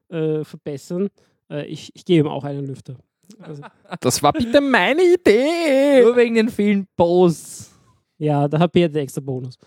äh, 0.10 0.44
verbessern. 0.44 1.10
Äh, 1.50 1.66
ich, 1.68 1.92
ich 1.96 2.06
gebe 2.06 2.28
ihm 2.28 2.32
auch 2.32 2.44
einen 2.44 2.66
Lüfter. 2.66 2.96
Also, 3.40 3.62
Das 4.02 4.22
war 4.24 4.34
bitte 4.34 4.60
meine 4.62 5.02
Idee. 5.02 6.02
Nur 6.04 6.16
wegen 6.16 6.36
den 6.36 6.50
vielen 6.50 6.88
Posts. 6.98 7.72
ja, 8.18 8.48
der 8.48 8.60
HP 8.60 8.86
hat 8.86 8.96
den 8.96 9.04
extra 9.04 9.22
Bonus. 9.22 9.58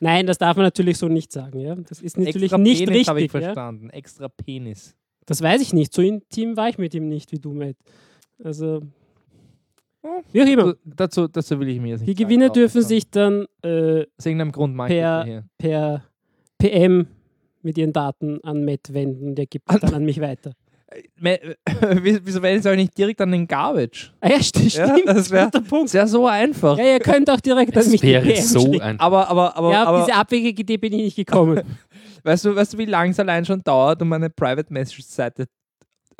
Nein, 0.00 0.26
das 0.26 0.38
darf 0.38 0.56
man 0.56 0.64
natürlich 0.64 0.98
so 0.98 1.08
nicht 1.08 1.32
sagen. 1.32 1.58
Ja? 1.60 1.74
Das 1.74 2.00
ist 2.02 2.16
natürlich 2.18 2.44
Extra 2.52 2.58
nicht 2.58 2.84
Penis 2.86 3.08
habe 3.08 3.20
ich 3.20 3.24
richtig. 3.24 3.40
Ja? 3.42 3.46
verstanden. 3.48 3.90
Extra 3.90 4.28
Penis. 4.28 4.96
Das 5.26 5.40
weiß 5.42 5.60
ich 5.62 5.72
nicht. 5.72 5.92
So 5.92 6.02
intim 6.02 6.56
war 6.56 6.68
ich 6.68 6.78
mit 6.78 6.94
ihm 6.94 7.08
nicht 7.08 7.30
wie 7.32 7.38
du, 7.38 7.52
Matt. 7.52 7.76
Also, 8.42 8.80
wie 10.32 10.42
auch 10.42 10.46
immer. 10.46 10.74
Dazu, 10.84 11.28
dazu 11.28 11.60
will 11.60 11.68
ich 11.68 11.80
mir 11.80 11.90
jetzt 11.90 12.00
nicht 12.00 12.08
Die 12.18 12.22
sagen, 12.22 12.28
Gewinner 12.30 12.50
dürfen 12.50 12.82
sich 12.82 13.08
dann 13.10 13.46
äh, 13.62 14.00
Aus 14.18 14.26
irgendeinem 14.26 14.52
Grund 14.52 14.74
mag 14.74 14.90
ich 14.90 14.96
per- 14.96 15.18
das 15.18 15.26
hier. 15.26 15.44
per 15.58 16.04
PM 16.58 17.06
mit 17.62 17.78
ihren 17.78 17.92
Daten 17.92 18.42
an 18.42 18.64
Matt 18.64 18.92
wenden. 18.92 19.34
Der 19.36 19.46
gibt 19.46 19.72
es 19.72 19.80
dann 19.80 19.94
an 19.94 20.04
mich 20.04 20.20
weiter. 20.20 20.52
Me- 21.20 21.38
Wieso 22.02 22.42
wenden 22.42 22.62
sie 22.62 22.70
auch 22.70 22.76
nicht 22.76 22.96
direkt 22.96 23.20
an 23.20 23.30
den 23.32 23.46
Garbage? 23.46 24.12
Ah 24.20 24.28
ja, 24.30 24.36
sti- 24.36 24.76
Ja, 24.76 24.88
stimmt. 24.94 25.08
das 25.08 25.30
wär-. 25.30 25.50
Das 25.50 25.94
wäre 25.94 26.06
so 26.08 26.26
einfach. 26.26 26.78
Ja, 26.78 26.84
ihr 26.84 27.00
könnt 27.00 27.30
auch 27.30 27.40
direkt 27.40 27.76
an 27.76 27.90
mich 27.90 28.00
die 28.00 28.06
wäre 28.08 28.22
PM 28.24 28.42
so 28.44 28.60
schicken. 28.60 28.80
ein. 28.80 29.00
Aber, 29.00 29.28
aber, 29.28 29.56
aber, 29.56 29.70
ja, 29.72 29.82
auf 29.82 29.88
aber 29.88 30.04
diese 30.04 30.14
abwegige 30.14 30.62
Idee 30.62 30.76
bin 30.76 30.92
ich 30.92 31.02
nicht 31.02 31.16
gekommen. 31.16 31.60
weißt, 32.24 32.44
du, 32.44 32.54
weißt 32.56 32.74
du, 32.74 32.78
wie 32.78 32.84
lange 32.86 33.10
es 33.12 33.20
allein 33.20 33.44
schon 33.44 33.62
dauert, 33.62 34.00
um 34.02 34.12
eine 34.12 34.30
Private 34.30 34.72
Message 34.72 35.02
Seite 35.02 35.46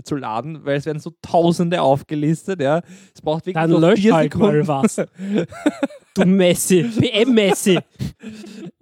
zu 0.02 0.16
laden? 0.16 0.64
Weil 0.64 0.76
es 0.76 0.86
werden 0.86 1.00
so 1.00 1.12
Tausende 1.22 1.82
aufgelistet, 1.82 2.60
ja. 2.60 2.82
Es 3.14 3.20
braucht 3.22 3.46
wirklich 3.46 3.54
Dann 3.62 3.70
so 3.70 3.78
lösch 3.78 4.00
vier 4.00 4.14
halt 4.14 4.34
mal 4.34 4.64
Sekunden. 4.64 4.68
was. 4.68 4.96
Du 6.14 6.26
Messi, 6.26 6.82
PM-Messi. 6.82 7.78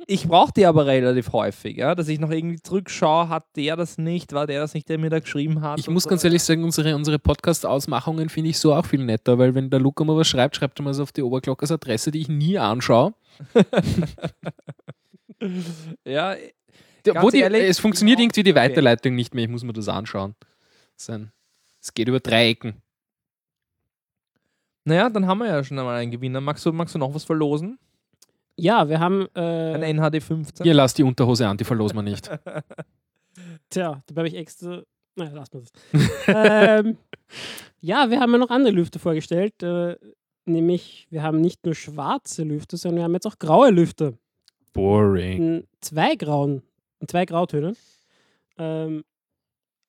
Ich 0.09 0.27
brauche 0.27 0.53
die 0.53 0.67
aber 0.67 0.87
relativ 0.87 1.33
häufig, 1.33 1.77
ja. 1.77 1.95
Dass 1.95 2.09
ich 2.09 2.19
noch 2.19 2.33
irgendwie 2.33 2.61
zurückschaue, 2.61 3.29
hat 3.29 3.45
der 3.55 3.77
das 3.77 3.99
nicht, 3.99 4.33
war 4.33 4.49
der 4.49 4.61
das 4.61 4.75
nicht, 4.75 4.89
der 4.89 4.99
mir 4.99 5.11
da 5.11 5.21
geschrieben 5.21 5.61
hat. 5.61 5.79
Ich 5.79 5.89
muss 5.89 6.03
so. 6.03 6.09
ganz 6.09 6.25
ehrlich 6.25 6.43
sagen, 6.43 6.65
unsere, 6.65 6.97
unsere 6.97 7.21
Podcast-Ausmachungen 7.21 8.31
finde 8.31 8.51
ich 8.51 8.59
so 8.59 8.75
auch 8.75 8.85
viel 8.85 9.05
netter, 9.05 9.39
weil 9.39 9.55
wenn 9.55 9.71
der 9.71 9.79
Luca 9.79 10.03
mal 10.03 10.17
was 10.17 10.27
schreibt, 10.27 10.57
schreibt 10.57 10.81
er 10.81 10.83
mal 10.83 10.93
so 10.93 11.05
auf 11.05 11.13
die 11.13 11.23
Oberglockers 11.23 11.71
Adresse, 11.71 12.11
die 12.11 12.23
ich 12.23 12.29
nie 12.29 12.59
anschaue. 12.59 13.15
Ja, 16.05 16.35
Ganz 17.05 17.23
Wo 17.23 17.31
die, 17.31 17.39
ehrlich, 17.39 17.63
es 17.65 17.79
funktioniert 17.79 18.21
irgendwie 18.21 18.43
die. 18.43 18.55
Weiterleitung 18.55 19.15
nicht 19.15 19.35
mehr, 19.35 19.45
ich 19.45 19.51
muss 19.51 19.65
mir 19.65 19.73
das 19.73 19.89
anschauen. 19.89 20.35
Ein- 21.09 21.33
Es 21.81 21.95
geht 21.95 22.09
über 22.09 22.21
drei 22.21 22.49
Ecken. 22.51 22.83
naja, 24.85 25.09
dann 25.09 25.27
haben 25.27 25.39
wir 25.39 25.47
ja 25.47 25.63
schon 25.65 25.79
einmal 25.79 25.97
einen 26.01 26.11
Gewinner. 26.11 26.41
Magst 26.41 26.65
du, 26.67 26.73
magst 26.73 26.95
du 26.95 26.99
noch 26.99 27.15
was 27.15 27.25
verlosen? 27.25 27.79
Ja, 28.57 28.89
wir 28.89 29.01
haben. 29.01 29.27
Ein 29.35 29.83
Äh, 29.83 29.93
NHD 29.93 30.21
15? 30.23 30.65
Hier 30.65 30.75
lass 30.75 30.93
die 30.95 31.03
Unterhose 31.03 31.47
an, 31.49 31.57
die 31.57 31.65
verlosen 31.65 31.97
wir 31.97 32.03
nicht. 32.03 32.29
tja, 33.71 34.03
dabei 34.07 34.21
habe 34.21 34.29
ich 34.29 34.35
extra. 34.37 34.83
Naja, 35.17 35.33
lass 35.35 35.53
mal 35.53 35.63
das. 35.63 35.73
ähm, 36.29 36.97
ja, 37.81 38.11
wir 38.11 38.21
haben 38.21 38.33
ja 38.33 38.39
noch 38.39 38.51
andere 38.51 38.73
Lüfter 38.75 38.99
vorgestellt. 38.99 39.63
Äh, 39.63 39.97
nämlich, 40.45 41.07
wir 41.11 41.23
haben 41.23 41.41
nicht 41.41 41.65
nur 41.65 41.75
schwarze 41.75 42.43
Lüfter, 42.43 42.77
sondern 42.77 42.99
wir 42.99 43.05
haben 43.05 43.15
jetzt 43.15 43.27
auch 43.27 43.39
graue 43.39 43.71
Lüfter. 43.71 44.13
Boring. 44.73 45.37
in 45.37 45.69
zwei 45.81 46.15
grauen, 46.15 46.63
in 47.01 47.09
zwei 47.09 47.25
Grautönen. 47.27 47.77
Ähm, 48.57 49.05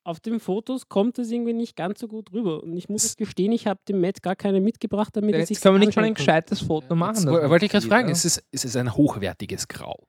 auf 0.03 0.19
den 0.19 0.39
Fotos 0.39 0.89
kommt 0.89 1.17
das 1.17 1.29
irgendwie 1.29 1.53
nicht 1.53 1.75
ganz 1.75 1.99
so 1.99 2.07
gut 2.07 2.31
rüber. 2.33 2.63
Und 2.63 2.75
ich 2.75 2.89
muss 2.89 3.03
es 3.03 3.15
gestehen, 3.15 3.51
ich 3.51 3.67
habe 3.67 3.79
dem 3.87 4.01
Matt 4.01 4.21
gar 4.23 4.35
keine 4.35 4.59
mitgebracht, 4.61 5.15
damit 5.15 5.35
er 5.35 5.45
sich 5.45 5.57
Jetzt 5.57 5.63
können 5.63 5.79
wir 5.79 5.85
nicht 5.85 5.95
mal 5.95 6.05
ein 6.05 6.13
gescheites 6.15 6.61
Foto 6.61 6.95
machen. 6.95 7.15
Jetzt 7.31 7.49
wollte 7.49 7.65
ich 7.65 7.71
gerade 7.71 7.85
fragen, 7.87 8.07
ja. 8.07 8.13
es 8.13 8.25
ist, 8.25 8.43
es 8.51 8.65
ist 8.65 8.75
ein 8.77 8.93
hochwertiges 8.95 9.67
Grau. 9.67 10.07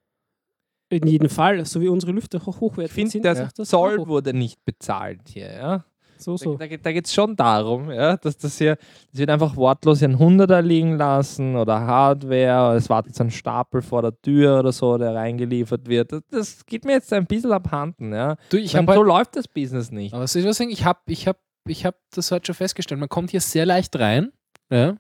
In 0.91 1.07
jedem 1.07 1.31
Fall, 1.31 1.65
so 1.65 1.81
wie 1.81 1.89
unsere 1.89 2.13
Lüfter 2.13 2.39
hoch 2.45 2.55
Ich 2.57 2.61
hochwertig 2.61 2.93
finde, 2.93 3.11
sind. 3.11 3.25
der 3.25 3.47
ist 3.47 3.57
Zoll 3.67 3.99
hoch- 3.99 4.09
wurde 4.09 4.35
nicht 4.35 4.63
bezahlt 4.65 5.21
hier, 5.29 5.53
ja. 5.53 5.85
So, 6.23 6.37
so. 6.37 6.57
Da, 6.57 6.67
da, 6.67 6.77
da 6.77 6.93
geht 6.93 7.07
es 7.07 7.15
schon 7.15 7.37
darum, 7.37 7.91
ja, 7.91 8.17
dass 8.17 8.37
das 8.37 8.59
hier, 8.59 8.79
es 9.13 9.19
wird 9.19 9.31
einfach 9.31 9.57
wortlos 9.57 10.03
ein 10.03 10.19
Hunderter 10.19 10.63
liegen 10.63 10.97
lassen 10.97 11.57
oder 11.57 11.81
Hardware, 11.81 12.69
oder 12.69 12.77
es 12.77 12.89
wartet 12.89 13.15
so 13.15 13.25
ein 13.25 13.31
Stapel 13.31 13.83
vor 13.83 14.03
der 14.03 14.21
Tür 14.21 14.61
oder 14.61 14.73
so, 14.73 14.97
der 14.99 15.15
reingeliefert 15.15 15.89
wird. 15.89 16.13
Das, 16.13 16.23
das 16.31 16.67
geht 16.67 16.85
mir 16.85 16.93
jetzt 16.93 17.13
ein 17.13 17.27
bisschen 17.27 17.53
abhanden, 17.53 18.13
ja. 18.13 18.37
Du, 18.49 18.57
ich 18.57 18.75
meine, 18.75 18.95
so 18.95 19.03
läuft 19.03 19.37
das 19.37 19.49
Business 19.49 19.91
nicht. 19.91 20.15
Aber 20.15 20.27
soll 20.27 20.43
ich 20.43 20.49
was 20.49 20.57
sagen? 20.57 20.71
Ich 20.71 20.85
habe 20.85 21.01
ich 21.07 21.27
hab, 21.27 21.39
ich 21.67 21.85
hab 21.85 21.97
das 22.15 22.31
heute 22.31 22.47
schon 22.47 22.55
festgestellt. 22.55 23.01
Man 23.01 23.09
kommt 23.09 23.31
hier 23.31 23.41
sehr 23.41 23.67
leicht 23.67 23.99
rein. 23.99 24.33
Ja. 24.71 24.97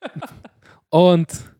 Und 0.90 1.55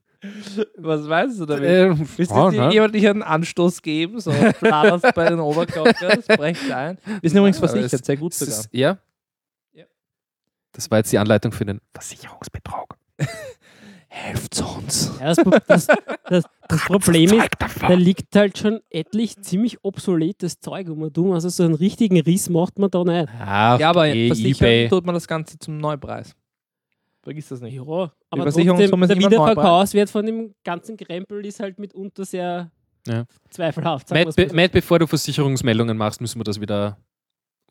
Was 0.77 1.09
weißt 1.09 1.41
du 1.41 1.47
damit? 1.47 1.65
äh, 1.69 1.95
Willst 2.17 2.31
du 2.33 2.37
ja, 2.37 2.51
dir 2.51 2.67
ne? 2.67 2.73
jemand 2.73 2.95
nicht 2.95 3.07
einen 3.09 3.23
Anstoß 3.23 3.83
geben? 3.83 4.21
So, 4.21 4.33
flatterst 4.33 5.15
bei 5.15 5.29
den 5.29 5.41
Oberklockers, 5.41 6.27
brecht 6.27 6.71
ein. 6.71 6.99
Wir 7.21 7.31
sind 7.31 7.39
übrigens 7.39 7.59
versichert, 7.59 8.05
sehr 8.05 8.17
gut 8.17 8.35
sogar. 8.35 8.55
ist, 8.61 8.69
ja? 8.73 8.99
Ja. 9.73 9.85
Das 10.73 10.91
war 10.91 10.99
jetzt 10.99 11.13
die 11.13 11.19
Anleitung 11.19 11.53
für 11.53 11.65
den 11.65 11.81
Versicherungsbetrug. 11.95 12.97
Helft 14.09 14.63
uns. 14.63 15.13
Ja, 15.21 15.35
das, 15.35 15.37
das, 15.67 15.87
das, 16.25 16.45
das 16.69 16.81
Problem 16.87 17.33
ist, 17.35 17.49
da 17.81 17.93
liegt 17.93 18.35
halt 18.35 18.57
schon 18.57 18.81
etlich 18.89 19.37
ziemlich 19.43 19.79
obsoletes 19.85 20.59
Zeug 20.61 20.89
um 20.89 21.03
um. 21.03 21.33
Also 21.33 21.51
so 21.51 21.65
einen 21.65 21.75
richtigen 21.75 22.19
Riss 22.21 22.49
macht 22.49 22.79
man 22.79 22.91
da 22.91 23.05
nicht. 23.05 23.29
Ach, 23.39 23.79
Ja, 23.79 23.91
aber 23.91 24.09
eh, 24.09 24.29
versichern 24.29 24.69
eBay. 24.69 24.89
tut 24.89 25.05
man 25.05 25.15
das 25.15 25.29
Ganze 25.29 25.59
zum 25.59 25.77
Neupreis. 25.79 26.35
Vergiss 27.27 27.49
das 27.49 27.61
nicht. 27.61 27.75
Ja, 27.75 27.83
aber 27.83 28.13
trotzdem, 28.45 28.67
der 28.77 29.19
Wiederverkaufswert 29.19 30.09
von 30.09 30.25
dem 30.25 30.55
ganzen 30.63 30.97
Krempel 30.97 31.45
ist 31.45 31.59
halt 31.59 31.77
mitunter 31.77 32.25
sehr 32.25 32.71
Ja. 33.05 33.25
zweifelhaft. 33.51 34.09
Matt, 34.11 34.37
be. 34.37 34.49
Matt, 34.55 34.71
bevor 34.71 35.01
du 35.01 35.09
Versicherungsmeldungen 35.09 35.97
machst, 35.97 36.21
müssen 36.21 36.39
wir 36.39 36.45
das 36.45 36.61
wieder 36.61 36.97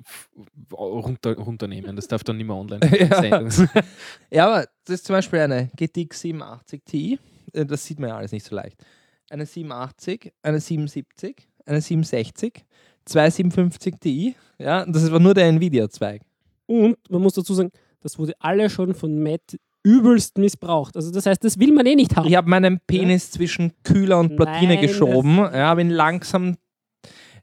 f- 0.01 0.29
runter, 0.73 1.37
runternehmen. 1.37 1.95
Das 1.95 2.05
darf 2.09 2.25
dann 2.25 2.35
nicht 2.35 2.47
mehr 2.47 2.55
online 2.57 2.81
Ja. 2.99 3.49
sein. 3.49 3.69
Ja, 4.29 4.47
aber 4.47 4.67
das 4.83 4.95
ist 4.95 5.05
zum 5.05 5.13
Beispiel 5.15 5.39
eine 5.39 5.69
GTX 5.77 6.19
87 6.19 6.81
Ti. 6.83 7.19
Äh, 7.53 7.65
Das 7.65 7.85
sieht 7.85 7.97
man 7.99 8.09
ja 8.09 8.17
alles 8.17 8.33
nicht 8.33 8.45
so 8.45 8.55
leicht. 8.55 8.83
Eine 9.29 9.45
87, 9.45 10.33
eine 10.43 10.59
77, 10.59 11.47
eine 11.65 11.79
67, 11.79 12.65
zwei 13.05 13.29
750 13.29 13.95
Ti. 14.01 14.35
Ja, 14.59 14.85
das 14.85 15.09
war 15.09 15.19
nur 15.21 15.33
der 15.33 15.45
Nvidia-Zweig. 15.47 16.21
Und 16.67 16.97
man 17.09 17.21
muss 17.21 17.35
dazu 17.35 17.53
sagen, 17.53 17.71
das 18.05 18.19
wurde 18.19 18.33
alle 18.39 18.69
schon 18.69 18.93
von 18.93 19.21
Matt 19.21 19.57
übelst 19.83 20.37
missbraucht. 20.37 20.95
Also 20.95 21.11
das 21.11 21.25
heißt, 21.25 21.43
das 21.43 21.59
will 21.59 21.73
man 21.73 21.85
eh 21.87 21.95
nicht 21.95 22.15
haben. 22.15 22.27
Ich 22.27 22.35
habe 22.35 22.47
meinen 22.47 22.79
Penis 22.85 23.31
zwischen 23.31 23.73
Kühler 23.83 24.19
und 24.19 24.35
Platine 24.35 24.75
Nein, 24.75 24.81
geschoben. 24.81 25.37
Ja, 25.37 25.67
habe 25.67 25.81
ihn 25.81 25.89
langsam. 25.89 26.57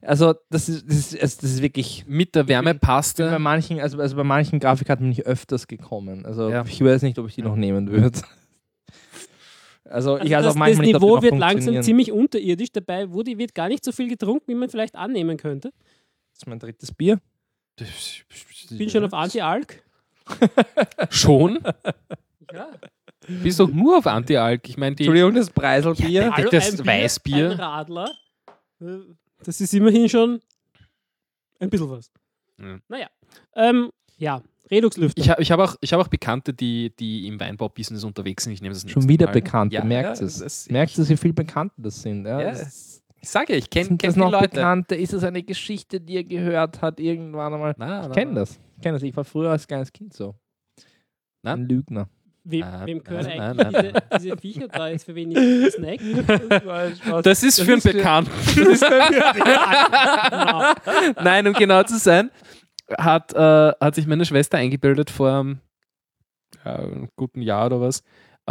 Also, 0.00 0.34
das 0.50 0.68
ist, 0.68 0.88
das 0.88 0.96
ist, 0.96 1.20
also 1.20 1.38
das 1.42 1.50
ist 1.50 1.62
wirklich. 1.62 2.04
Mit 2.08 2.34
der 2.34 2.44
Bei 2.44 2.48
Wärmepaste. 2.50 3.38
manchen, 3.38 3.80
also, 3.80 3.98
also 3.98 4.16
bei 4.16 4.24
manchen 4.24 4.58
Grafikkarten 4.58 5.04
bin 5.04 5.12
ich 5.12 5.26
öfters 5.26 5.68
gekommen. 5.68 6.26
Also 6.26 6.48
Ja. 6.50 6.64
ich 6.64 6.82
weiß 6.82 7.02
nicht, 7.02 7.18
ob 7.18 7.28
ich 7.28 7.34
die 7.36 7.42
noch 7.42 7.56
nehmen 7.56 7.88
würde. 7.90 8.20
Also, 9.84 10.16
ich 10.18 10.30
weiß 10.30 10.34
also 10.36 10.48
auch 10.48 10.52
das, 10.52 10.56
manchmal 10.56 10.70
das 10.70 10.78
nicht, 10.78 10.94
ob 10.94 11.00
die 11.00 11.06
Niveau 11.06 11.22
wird 11.22 11.38
langsam 11.38 11.82
ziemlich 11.82 12.12
unterirdisch. 12.12 12.72
Dabei 12.72 13.10
wurde, 13.10 13.36
wird 13.36 13.54
gar 13.54 13.68
nicht 13.68 13.84
so 13.84 13.92
viel 13.92 14.08
getrunken, 14.08 14.44
wie 14.46 14.54
man 14.54 14.68
vielleicht 14.68 14.94
annehmen 14.96 15.36
könnte. 15.36 15.70
Das 16.32 16.38
ist 16.38 16.46
mein 16.46 16.58
drittes 16.58 16.92
Bier. 16.92 17.18
Ich 17.78 18.24
bin 18.70 18.88
schon 18.90 19.04
auf 19.04 19.12
Anti-Alk. 19.12 19.82
Schon? 21.10 21.58
Ja. 22.52 22.68
Bist 23.42 23.60
doch 23.60 23.68
nur 23.68 23.98
auf 23.98 24.06
Anti-Alk. 24.06 24.68
Ich 24.68 24.76
meine, 24.76 24.96
die. 24.96 25.04
Entschuldigung, 25.04 25.34
das 25.34 25.50
Preiselbier. 25.50 26.32
Hallo, 26.34 26.50
das 26.50 26.84
Weißbier. 26.84 27.50
Ein 27.52 27.60
Radler. 27.60 28.10
Das 29.44 29.60
ist 29.60 29.72
immerhin 29.74 30.08
schon 30.08 30.40
ein 31.60 31.70
bisschen 31.70 31.90
was. 31.90 32.10
Ja. 32.60 32.78
Naja. 32.88 33.06
Ähm, 33.54 33.90
ja, 34.18 34.42
Reduxlüfter. 34.70 35.20
Ich, 35.20 35.30
ha, 35.30 35.36
ich 35.38 35.50
habe 35.52 35.64
auch, 35.64 35.76
ich 35.80 35.92
hab 35.92 36.00
auch 36.00 36.08
Bekannte, 36.08 36.52
die, 36.52 36.92
die 36.98 37.26
im 37.28 37.38
Weinbau-Business 37.38 38.02
unterwegs 38.04 38.44
sind. 38.44 38.52
Ich 38.54 38.62
nehme 38.62 38.74
das 38.74 38.88
Schon 38.90 39.08
wieder 39.08 39.26
Mal. 39.26 39.32
Bekannte, 39.32 39.76
Ja, 39.76 39.84
merkt 39.84 40.18
ja, 40.20 40.26
es. 40.26 40.38
das- 40.38 40.68
Merkt 40.68 40.98
es, 40.98 41.08
wie 41.08 41.16
viel 41.16 41.32
Bekannte 41.32 41.74
das 41.78 42.02
sind. 42.02 42.26
Ja? 42.26 42.40
Ja, 42.40 42.50
Das 42.50 43.02
Ich 43.20 43.28
sage 43.30 43.52
ja, 43.52 43.58
ich 43.58 43.70
kenne 43.70 43.88
kenn 43.90 43.98
das 43.98 44.14
die 44.14 44.20
noch 44.20 44.32
Leute. 44.32 44.48
Bekannte? 44.48 44.94
Ist 44.96 45.12
es 45.12 45.22
eine 45.24 45.42
Geschichte, 45.42 46.00
die 46.00 46.14
ihr 46.14 46.24
gehört 46.24 46.82
hat 46.82 46.98
irgendwann 46.98 47.54
einmal? 47.54 47.74
Na, 47.78 48.06
Ich 48.08 48.12
kenne 48.12 48.34
das. 48.34 48.58
Ich 48.82 48.84
kenne 48.84 48.96
das. 48.96 49.04
Ich 49.04 49.16
war 49.16 49.24
früher 49.24 49.50
als 49.50 49.68
kleines 49.68 49.92
Kind 49.92 50.12
so. 50.12 50.34
Na? 51.44 51.52
Ein 51.52 51.68
Lügner. 51.68 52.08
Wem, 52.44 52.60
Nein, 52.62 52.86
wem 52.86 53.04
gehören 53.04 53.26
nein, 53.26 53.40
eigentlich 53.60 53.70
nein, 53.70 53.92
diese, 54.12 54.18
diese 54.24 54.36
Viecher 54.36 54.66
da 54.66 54.88
jetzt 54.88 55.04
für 55.04 55.14
wenig 55.14 55.38
Snack? 55.72 56.00
Das 57.22 57.44
ist 57.44 57.60
für 57.60 57.70
einen 57.70 57.76
ist 57.78 57.86
für- 57.86 57.92
Bekannten. 57.92 58.32
Nein, 61.22 61.46
um 61.46 61.52
genau 61.52 61.84
zu 61.84 61.98
sein, 61.98 62.32
hat, 62.98 63.32
äh, 63.34 63.72
hat 63.80 63.94
sich 63.94 64.08
meine 64.08 64.24
Schwester 64.24 64.58
eingebildet 64.58 65.10
vor 65.10 65.30
ähm, 65.30 65.60
ja, 66.64 66.74
einem 66.76 67.08
guten 67.14 67.42
Jahr 67.42 67.66
oder 67.66 67.80
was, 67.80 68.02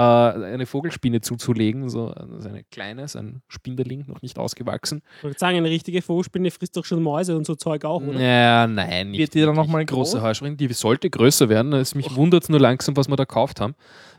äh, 0.01 0.45
eine 0.53 0.65
Vogelspinne 0.65 1.21
zuzulegen. 1.21 1.89
So 1.89 2.07
also 2.07 2.49
eine 2.49 2.63
kleine, 2.65 3.07
so 3.07 3.19
ein 3.19 3.41
Spinderling, 3.47 4.05
noch 4.07 4.21
nicht 4.21 4.37
ausgewachsen. 4.39 5.01
Ich 5.17 5.23
wollte 5.23 5.39
sagen, 5.39 5.57
eine 5.57 5.69
richtige 5.69 6.01
Vogelspinne 6.01 6.51
frisst 6.51 6.75
doch 6.77 6.85
schon 6.85 7.01
Mäuse 7.03 7.37
und 7.37 7.45
so 7.45 7.55
Zeug 7.55 7.85
auch, 7.85 8.01
oder? 8.01 8.19
Ja, 8.19 8.67
nein. 8.67 9.11
Nicht 9.11 9.19
Wird 9.19 9.33
die 9.35 9.39
dann 9.41 9.49
wirklich. 9.55 9.67
noch 9.67 9.71
mal 9.73 9.85
groß? 9.85 10.11
Große 10.11 10.21
Heuschrecken, 10.21 10.57
die 10.57 10.71
sollte 10.73 11.09
größer 11.09 11.49
werden. 11.49 11.73
Es 11.73 11.95
mich 11.95 12.15
wundert 12.15 12.49
nur 12.49 12.59
langsam, 12.59 12.95
was 12.97 13.07
wir 13.07 13.15
da 13.15 13.23
gekauft 13.23 13.61
haben, 13.61 13.75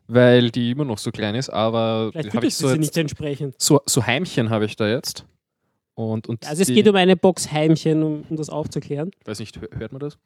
weil 0.07 0.51
die 0.51 0.71
immer 0.71 0.85
noch 0.85 0.99
so 0.99 1.11
klein 1.11 1.35
ist. 1.35 1.51
Aber 1.51 2.11
habe 2.15 2.47
ich 2.47 2.55
so, 2.55 2.65
du 2.67 2.69
sie 2.69 2.75
jetzt, 2.77 2.81
nicht 2.81 2.97
entsprechend. 2.97 3.55
so, 3.61 3.81
so 3.87 4.07
Heimchen 4.07 4.51
habe 4.51 4.65
ich 4.67 4.77
da 4.77 4.89
jetzt. 4.89 5.27
Und, 5.95 6.27
und 6.29 6.47
Also 6.49 6.63
es 6.63 6.69
die, 6.69 6.75
geht 6.75 6.89
um 6.89 6.97
eine 6.97 7.17
Box 7.17 7.53
Heimchen, 7.53 8.03
um, 8.03 8.25
um 8.29 8.37
das 8.37 8.49
aufzuklären. 8.49 9.11
weiß 9.27 9.41
nicht, 9.41 9.59
hö- 9.59 9.77
hört 9.79 9.93
man 9.93 10.01
das? 10.01 10.17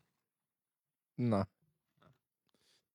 Na, 1.16 1.46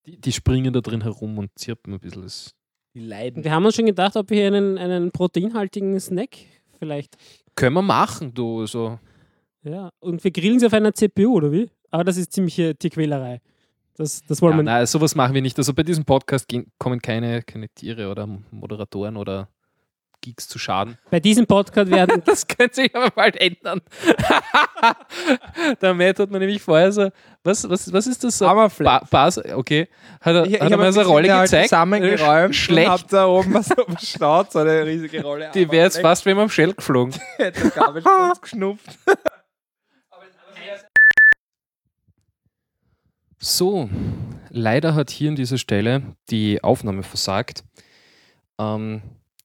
Die, 0.05 0.19
die 0.19 0.31
springen 0.31 0.73
da 0.73 0.81
drin 0.81 1.01
herum 1.01 1.37
und 1.37 1.51
zirpen 1.55 1.93
ein 1.93 1.99
bisschen. 1.99 2.23
Das 2.23 2.53
die 2.93 2.99
leiden. 3.01 3.43
wir 3.43 3.51
haben 3.51 3.65
uns 3.65 3.75
schon 3.75 3.85
gedacht, 3.85 4.15
ob 4.15 4.29
wir 4.29 4.37
hier 4.37 4.47
einen, 4.47 4.77
einen 4.77 5.11
proteinhaltigen 5.11 5.99
Snack 5.99 6.37
vielleicht. 6.79 7.15
können 7.55 7.75
wir 7.75 7.81
machen, 7.81 8.33
du. 8.33 8.65
So. 8.65 8.99
Ja. 9.63 9.91
Und 9.99 10.23
wir 10.23 10.31
grillen 10.31 10.59
sie 10.59 10.65
auf 10.65 10.73
einer 10.73 10.93
CPU, 10.93 11.35
oder 11.35 11.51
wie? 11.51 11.69
Aber 11.89 12.03
das 12.03 12.17
ist 12.17 12.33
ziemliche 12.33 12.75
Tierquälerei. 12.75 13.41
Das, 13.95 14.21
das 14.23 14.41
wollen 14.41 14.53
Ja, 14.53 14.57
wir 14.57 14.63
nein, 14.63 14.85
sowas 14.87 15.15
machen 15.15 15.33
wir 15.35 15.41
nicht. 15.41 15.57
Also 15.57 15.73
bei 15.73 15.83
diesem 15.83 16.05
Podcast 16.05 16.47
gehen, 16.47 16.71
kommen 16.79 17.01
keine, 17.01 17.43
keine 17.43 17.69
Tiere 17.69 18.09
oder 18.09 18.27
Moderatoren 18.49 19.17
oder 19.17 19.49
Geeks 20.21 20.47
zu 20.47 20.59
Schaden. 20.59 20.97
Bei 21.09 21.19
diesem 21.19 21.45
Podcast 21.47 21.91
werden. 21.91 22.21
Das 22.25 22.47
könnte 22.47 22.75
sich 22.75 22.95
aber 22.95 23.09
bald 23.09 23.35
ändern. 23.35 23.81
Der 25.81 25.93
Matt 25.93 26.19
hat 26.19 26.29
mir 26.31 26.39
nämlich 26.39 26.61
vorher 26.61 26.91
so, 26.91 27.09
was, 27.43 27.67
was, 27.69 27.91
was 27.91 28.07
ist 28.07 28.23
das 28.23 28.37
so? 28.37 28.47
Hammerfleck. 28.47 28.85
Ba 28.85 29.05
Bas, 29.09 29.37
okay. 29.37 29.87
Hat 30.21 30.35
er, 30.35 30.45
Ich, 30.45 30.53
ich 30.53 30.61
hat 30.61 30.69
er 30.69 30.73
habe 30.73 30.83
mir 30.83 30.93
so 30.93 30.99
eine 31.01 31.09
Rolle 31.09 31.27
gezeigt. 31.27 31.69
zusammengeräumt 31.69 32.55
Schlecht. 32.55 32.87
und 32.87 32.93
hab 32.93 33.07
da 33.09 33.25
oben 33.25 33.53
was 33.53 33.71
auf 33.71 33.85
dem 33.85 33.97
Staat, 33.97 34.51
so 34.51 34.59
eine 34.59 34.85
riesige 34.85 35.21
Rolle. 35.23 35.51
Die 35.53 35.69
wäre 35.71 35.85
jetzt 35.85 35.99
fast 35.99 36.25
wie 36.25 36.31
im 36.31 36.49
Shell 36.49 36.73
geflogen. 36.73 37.13
fast 37.37 37.75
Gabelstutz 37.75 38.41
geschnupft. 38.41 38.99
So, 43.43 43.89
leider 44.49 44.93
hat 44.93 45.09
hier 45.09 45.29
an 45.29 45.35
dieser 45.35 45.57
Stelle 45.57 46.15
die 46.29 46.63
Aufnahme 46.63 47.01
versagt. 47.01 47.63
Ähm, 48.59 49.01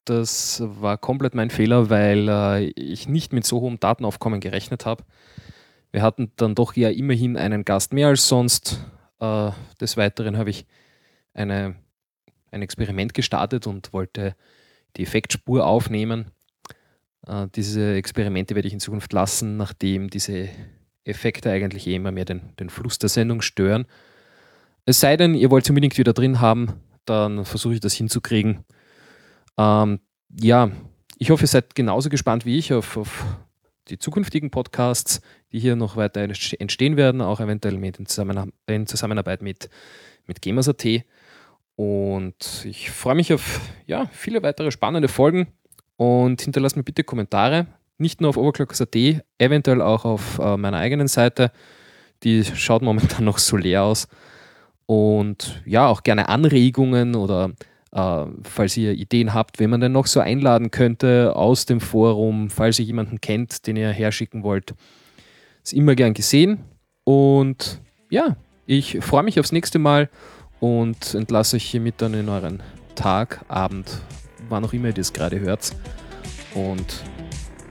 das 0.06 0.62
war 0.64 0.96
komplett 0.96 1.34
mein 1.34 1.50
Fehler, 1.50 1.90
weil 1.90 2.28
äh, 2.28 2.64
ich 2.70 3.08
nicht 3.08 3.32
mit 3.32 3.44
so 3.44 3.60
hohem 3.60 3.78
Datenaufkommen 3.78 4.40
gerechnet 4.40 4.86
habe. 4.86 5.04
Wir 5.92 6.02
hatten 6.02 6.32
dann 6.36 6.54
doch 6.54 6.74
ja 6.74 6.88
immerhin 6.90 7.36
einen 7.36 7.64
Gast 7.64 7.92
mehr 7.92 8.08
als 8.08 8.28
sonst. 8.28 8.80
Äh, 9.20 9.50
des 9.80 9.96
Weiteren 9.96 10.38
habe 10.38 10.50
ich 10.50 10.66
eine, 11.34 11.76
ein 12.50 12.62
Experiment 12.62 13.14
gestartet 13.14 13.66
und 13.66 13.92
wollte 13.92 14.34
die 14.96 15.02
Effektspur 15.02 15.66
aufnehmen. 15.66 16.30
Äh, 17.26 17.48
diese 17.54 17.94
Experimente 17.94 18.54
werde 18.54 18.68
ich 18.68 18.74
in 18.74 18.80
Zukunft 18.80 19.12
lassen, 19.12 19.56
nachdem 19.56 20.08
diese 20.08 20.48
Effekte 21.04 21.50
eigentlich 21.50 21.86
eh 21.86 21.96
immer 21.96 22.12
mehr 22.12 22.24
den, 22.24 22.54
den 22.58 22.70
Fluss 22.70 22.98
der 22.98 23.08
Sendung 23.08 23.42
stören. 23.42 23.86
Es 24.84 25.00
sei 25.00 25.16
denn, 25.16 25.34
ihr 25.34 25.50
wollt 25.50 25.64
sie 25.64 25.72
unbedingt 25.72 25.98
wieder 25.98 26.12
drin 26.12 26.40
haben, 26.40 26.74
dann 27.06 27.44
versuche 27.44 27.74
ich 27.74 27.80
das 27.80 27.94
hinzukriegen. 27.94 28.64
Ähm, 29.58 30.00
ja, 30.38 30.70
ich 31.18 31.30
hoffe, 31.30 31.44
ihr 31.44 31.48
seid 31.48 31.74
genauso 31.74 32.08
gespannt 32.08 32.44
wie 32.44 32.58
ich 32.58 32.72
auf, 32.72 32.96
auf 32.96 33.24
die 33.88 33.98
zukünftigen 33.98 34.50
Podcasts, 34.50 35.20
die 35.52 35.60
hier 35.60 35.76
noch 35.76 35.96
weiter 35.96 36.20
entstehen 36.20 36.96
werden, 36.96 37.20
auch 37.20 37.40
eventuell 37.40 37.78
mit 37.78 37.98
in, 37.98 38.06
Zusammenhang, 38.06 38.52
in 38.66 38.86
Zusammenarbeit 38.86 39.42
mit, 39.42 39.70
mit 40.26 40.42
Gamers.at. 40.42 40.84
Und 41.76 42.64
ich 42.64 42.90
freue 42.90 43.14
mich 43.14 43.32
auf 43.32 43.60
ja, 43.86 44.06
viele 44.12 44.42
weitere 44.42 44.70
spannende 44.70 45.08
Folgen 45.08 45.48
und 45.96 46.40
hinterlasst 46.40 46.76
mir 46.76 46.82
bitte 46.82 47.04
Kommentare, 47.04 47.66
nicht 47.98 48.20
nur 48.20 48.30
auf 48.30 48.36
Overclockers.at, 48.36 48.96
eventuell 49.38 49.80
auch 49.80 50.04
auf 50.04 50.38
äh, 50.38 50.56
meiner 50.56 50.78
eigenen 50.78 51.08
Seite. 51.08 51.50
Die 52.22 52.44
schaut 52.44 52.82
momentan 52.82 53.24
noch 53.24 53.38
so 53.38 53.56
leer 53.56 53.82
aus. 53.84 54.08
Und 54.86 55.62
ja, 55.66 55.86
auch 55.86 56.02
gerne 56.02 56.28
Anregungen 56.28 57.14
oder 57.14 57.52
äh, 57.96 58.26
falls 58.42 58.76
ihr 58.76 58.92
Ideen 58.92 59.32
habt, 59.32 59.58
wen 59.58 59.70
man 59.70 59.80
denn 59.80 59.92
noch 59.92 60.06
so 60.06 60.20
einladen 60.20 60.70
könnte 60.70 61.34
aus 61.34 61.64
dem 61.64 61.80
Forum, 61.80 62.50
falls 62.50 62.78
ihr 62.78 62.84
jemanden 62.84 63.20
kennt, 63.20 63.66
den 63.66 63.76
ihr 63.76 63.88
herschicken 63.88 64.42
wollt. 64.42 64.74
Ist 65.64 65.72
immer 65.72 65.94
gern 65.94 66.12
gesehen. 66.12 66.58
Und 67.04 67.80
ja, 68.10 68.36
ich 68.66 68.98
freue 69.00 69.22
mich 69.22 69.40
aufs 69.40 69.52
nächste 69.52 69.78
Mal 69.78 70.10
und 70.60 71.14
entlasse 71.14 71.56
euch 71.56 71.64
hiermit 71.64 71.94
dann 71.98 72.12
in 72.12 72.28
euren 72.28 72.62
Tag, 72.94 73.44
Abend, 73.48 74.02
wann 74.48 74.64
auch 74.64 74.72
immer 74.72 74.88
ihr 74.88 74.94
das 74.94 75.12
gerade 75.12 75.40
hört. 75.40 75.74
Und 76.54 77.02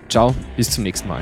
ciao, 0.09 0.33
bis 0.57 0.71
zum 0.71 0.83
nächsten 0.83 1.07
Mal. 1.07 1.21